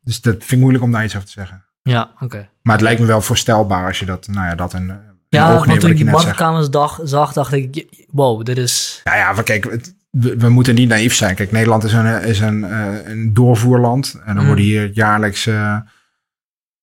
dus 0.00 0.20
dat 0.20 0.34
vind 0.34 0.50
ik 0.52 0.58
moeilijk 0.58 0.84
om 0.84 0.92
daar 0.92 1.04
iets 1.04 1.14
over 1.16 1.26
te 1.26 1.34
zeggen. 1.34 1.64
Ja, 1.82 2.10
oké. 2.20 2.48
Maar 2.62 2.74
het 2.74 2.84
lijkt 2.84 3.00
me 3.00 3.06
wel 3.06 3.20
voorstelbaar 3.20 3.86
als 3.86 3.98
je 3.98 4.06
dat, 4.06 4.26
nou 4.26 4.46
ja, 4.46 4.54
dat 4.54 4.72
een 4.72 5.13
ja, 5.34 5.64
want 5.66 5.80
toen 5.80 5.90
ik 5.90 5.96
die 5.96 6.10
badkamersdag 6.10 7.00
zag, 7.04 7.32
dacht 7.32 7.52
ik, 7.52 7.86
wow, 8.10 8.44
dit 8.44 8.58
is... 8.58 9.00
Nou 9.04 9.16
ja, 9.16 9.42
kijk, 9.42 9.92
we, 10.10 10.36
we, 10.36 10.48
moeten 10.48 10.74
niet 10.74 10.88
naïef 10.88 11.14
zijn. 11.14 11.34
Kijk, 11.34 11.52
Nederland 11.52 11.84
is 11.84 11.92
een, 11.92 12.22
is 12.22 12.40
een, 12.40 12.58
uh, 12.58 12.88
een 13.04 13.34
doorvoerland. 13.34 14.20
En 14.24 14.34
dan 14.34 14.42
mm. 14.42 14.46
worden 14.46 14.64
hier 14.64 14.90
jaarlijks 14.92 15.46
uh, 15.46 15.76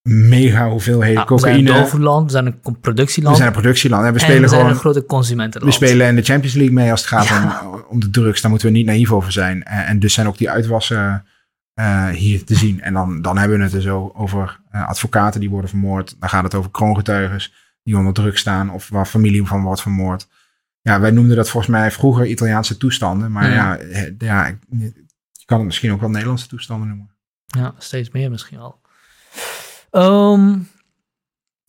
mega 0.02 0.70
hoeveelheden 0.70 1.20
ja, 1.20 1.26
cocaïne... 1.26 1.58
We 1.58 1.68
zijn 1.68 1.76
een 1.76 1.82
doorvoerland, 1.82 2.26
we 2.26 2.32
zijn 2.32 2.46
een 2.46 2.80
productieland. 2.80 3.36
We 3.36 3.42
zijn 3.42 3.56
een 3.56 3.62
productieland. 3.62 4.06
En 4.06 4.14
we, 4.14 4.20
spelen 4.20 4.42
we 4.42 4.48
zijn 4.48 4.60
gewoon, 4.60 4.76
een 4.76 4.80
grote 4.80 5.06
consumentenland. 5.06 5.80
We 5.80 5.86
spelen 5.86 6.08
in 6.08 6.16
de 6.16 6.22
Champions 6.22 6.56
League 6.56 6.74
mee 6.74 6.92
als 6.92 7.00
het 7.00 7.10
gaat 7.10 7.44
om, 7.44 7.84
om 7.90 8.00
de 8.00 8.10
drugs. 8.10 8.42
Daar 8.42 8.52
moeten 8.52 8.70
we 8.70 8.78
niet 8.78 8.86
naïef 8.86 9.12
over 9.12 9.32
zijn. 9.32 9.64
En, 9.64 9.86
en 9.86 10.00
dus 10.00 10.14
zijn 10.14 10.28
ook 10.28 10.38
die 10.38 10.50
uitwassen 10.50 11.26
uh, 11.80 12.08
hier 12.08 12.44
te 12.44 12.56
zien. 12.56 12.82
En 12.82 12.94
dan, 12.94 13.22
dan 13.22 13.38
hebben 13.38 13.58
we 13.58 13.64
het 13.64 13.74
dus 13.74 13.88
over 13.88 14.60
advocaten 14.72 15.40
die 15.40 15.50
worden 15.50 15.70
vermoord. 15.70 16.16
Dan 16.20 16.30
gaat 16.30 16.44
het 16.44 16.56
over 16.56 16.72
kroongetuigen 16.72 17.42
die 17.84 17.98
onder 17.98 18.14
druk 18.14 18.38
staan 18.38 18.70
of 18.70 18.90
waar 18.90 19.06
familie 19.06 19.46
van 19.46 19.64
wordt 19.64 19.82
vermoord. 19.82 20.28
Ja, 20.82 21.00
wij 21.00 21.12
noemden 21.12 21.36
dat 21.36 21.50
volgens 21.50 21.72
mij 21.72 21.92
vroeger 21.92 22.26
Italiaanse 22.26 22.78
toestanden. 22.78 23.32
Maar 23.32 23.50
ja, 23.52 23.80
ja, 24.18 24.46
je 24.70 24.94
kan 25.46 25.58
het 25.58 25.66
misschien 25.66 25.92
ook 25.92 26.00
wel 26.00 26.10
Nederlandse 26.10 26.48
toestanden 26.48 26.88
noemen. 26.88 27.10
Ja, 27.46 27.74
steeds 27.78 28.10
meer 28.10 28.30
misschien 28.30 28.60
al. 28.60 28.82
Um, 29.92 30.70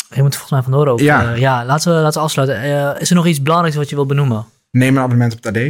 je 0.09 0.23
moet 0.23 0.37
volgens 0.37 0.51
mij 0.51 0.63
vandoor 0.63 0.87
ook. 0.87 1.01
Ja, 1.01 1.33
uh, 1.33 1.39
ja 1.39 1.65
laten, 1.65 1.95
we, 1.95 2.01
laten 2.01 2.19
we 2.19 2.25
afsluiten. 2.25 2.65
Uh, 2.65 3.01
is 3.01 3.11
er 3.11 3.17
nog 3.17 3.27
iets 3.27 3.43
belangrijks 3.43 3.77
wat 3.77 3.89
je 3.89 3.95
wil 3.95 4.07
benoemen? 4.07 4.45
Neem 4.71 4.97
een 4.97 5.03
abonnement 5.03 5.33
op 5.33 5.45
het 5.45 5.57
AD. 5.57 5.63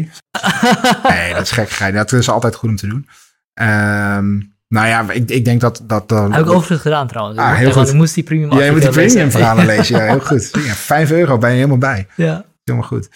nee, 1.13 1.35
dat 1.35 1.43
is 1.43 1.51
gek. 1.51 1.93
Dat 1.93 2.13
is 2.13 2.29
altijd 2.29 2.55
goed 2.55 2.71
om 2.71 2.77
te 2.77 2.87
doen. 2.87 3.09
Um, 3.55 4.55
nou 4.73 4.87
ja, 4.87 5.11
ik, 5.11 5.31
ik 5.31 5.45
denk 5.45 5.61
dat... 5.61 5.83
dat 5.87 6.13
uh, 6.13 6.31
Heb 6.31 6.41
ik 6.41 6.51
overigens 6.51 6.81
gedaan 6.81 7.07
trouwens. 7.07 7.39
Ah, 7.39 7.55
heel 7.55 7.73
goed. 7.73 7.89
Ik 7.89 7.95
moest 7.95 8.15
die 8.15 8.25
premium 8.25 8.53
Ja, 8.53 8.65
je 8.65 8.71
moet 8.71 8.81
die 8.81 8.91
premium 8.91 9.31
verhalen 9.31 9.67
lezen. 9.67 9.97
Ja, 9.99 10.05
heel 10.05 10.21
goed. 10.21 10.51
Ja, 10.53 10.75
5 10.75 11.11
euro 11.11 11.39
ben 11.39 11.51
je 11.51 11.57
helemaal 11.57 11.79
bij. 11.79 12.07
Ja. 12.15 12.45
Helemaal 12.65 12.89
goed. 12.89 13.09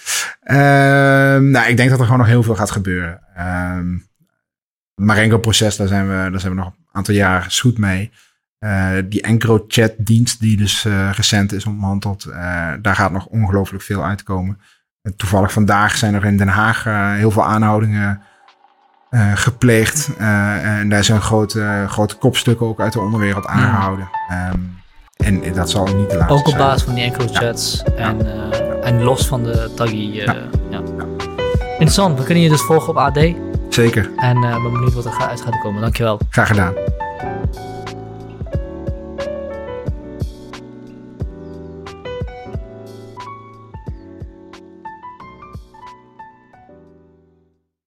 Uh, 0.44 0.56
nou, 1.50 1.66
ik 1.68 1.76
denk 1.76 1.90
dat 1.90 1.98
er 1.98 2.04
gewoon 2.04 2.20
nog 2.20 2.26
heel 2.26 2.42
veel 2.42 2.54
gaat 2.54 2.70
gebeuren. 2.70 3.20
Uh, 3.36 3.78
Marengo-proces, 4.94 5.76
daar, 5.76 5.88
zijn 5.88 6.08
we, 6.08 6.30
daar 6.30 6.40
zijn 6.40 6.52
we 6.52 6.58
nog 6.58 6.66
een 6.66 6.88
aantal 6.92 7.14
jaar 7.14 7.46
goed 7.60 7.78
mee. 7.78 8.10
Uh, 8.60 8.90
die 9.04 9.22
EncroChat-dienst 9.22 10.40
die 10.40 10.56
dus 10.56 10.84
uh, 10.84 11.10
recent 11.12 11.52
is 11.52 11.66
ontmanteld, 11.66 12.26
uh, 12.28 12.72
daar 12.82 12.94
gaat 12.94 13.12
nog 13.12 13.26
ongelooflijk 13.26 13.84
veel 13.84 14.04
uitkomen. 14.04 14.60
toevallig 15.16 15.52
vandaag 15.52 15.96
zijn 15.96 16.14
er 16.14 16.24
in 16.24 16.36
Den 16.36 16.48
Haag 16.48 16.84
heel 17.16 17.30
veel 17.30 17.44
aanhoudingen 17.44 18.22
gepleegd. 19.34 20.10
en 20.18 20.88
daar 20.88 21.04
zijn 21.04 21.20
grote, 21.20 21.84
grote 21.88 22.16
kopstukken 22.16 22.66
ook 22.66 22.80
uit 22.80 22.92
de 22.92 23.00
onderwereld 23.00 23.46
aangehouden. 23.46 24.08
Um, 24.52 24.74
en 25.16 25.52
dat 25.54 25.70
zal 25.70 25.84
niet 25.84 26.08
te 26.08 26.16
laat 26.16 26.28
zijn. 26.28 26.40
Ook 26.40 26.48
op 26.48 26.56
basis 26.56 26.82
van 26.82 26.94
die 26.94 27.04
enkele 27.04 27.28
chats 27.32 27.82
en, 27.96 28.26
en 28.82 29.02
los 29.02 29.26
van 29.26 29.42
de 29.42 29.70
taggy. 29.74 30.10
ja. 30.12 30.36
Interessant, 31.70 32.18
we 32.18 32.24
kunnen 32.24 32.42
je 32.42 32.48
dus 32.48 32.60
volgen 32.60 32.88
op 32.88 32.96
AD. 32.96 33.18
Zeker. 33.68 34.10
En 34.16 34.40
ben 34.40 34.72
benieuwd 34.72 34.94
wat 34.94 35.04
er 35.04 35.28
uit 35.28 35.40
gaat 35.40 35.60
komen. 35.60 35.80
Dankjewel. 35.80 36.20
Graag 36.30 36.48
gedaan. 36.48 36.72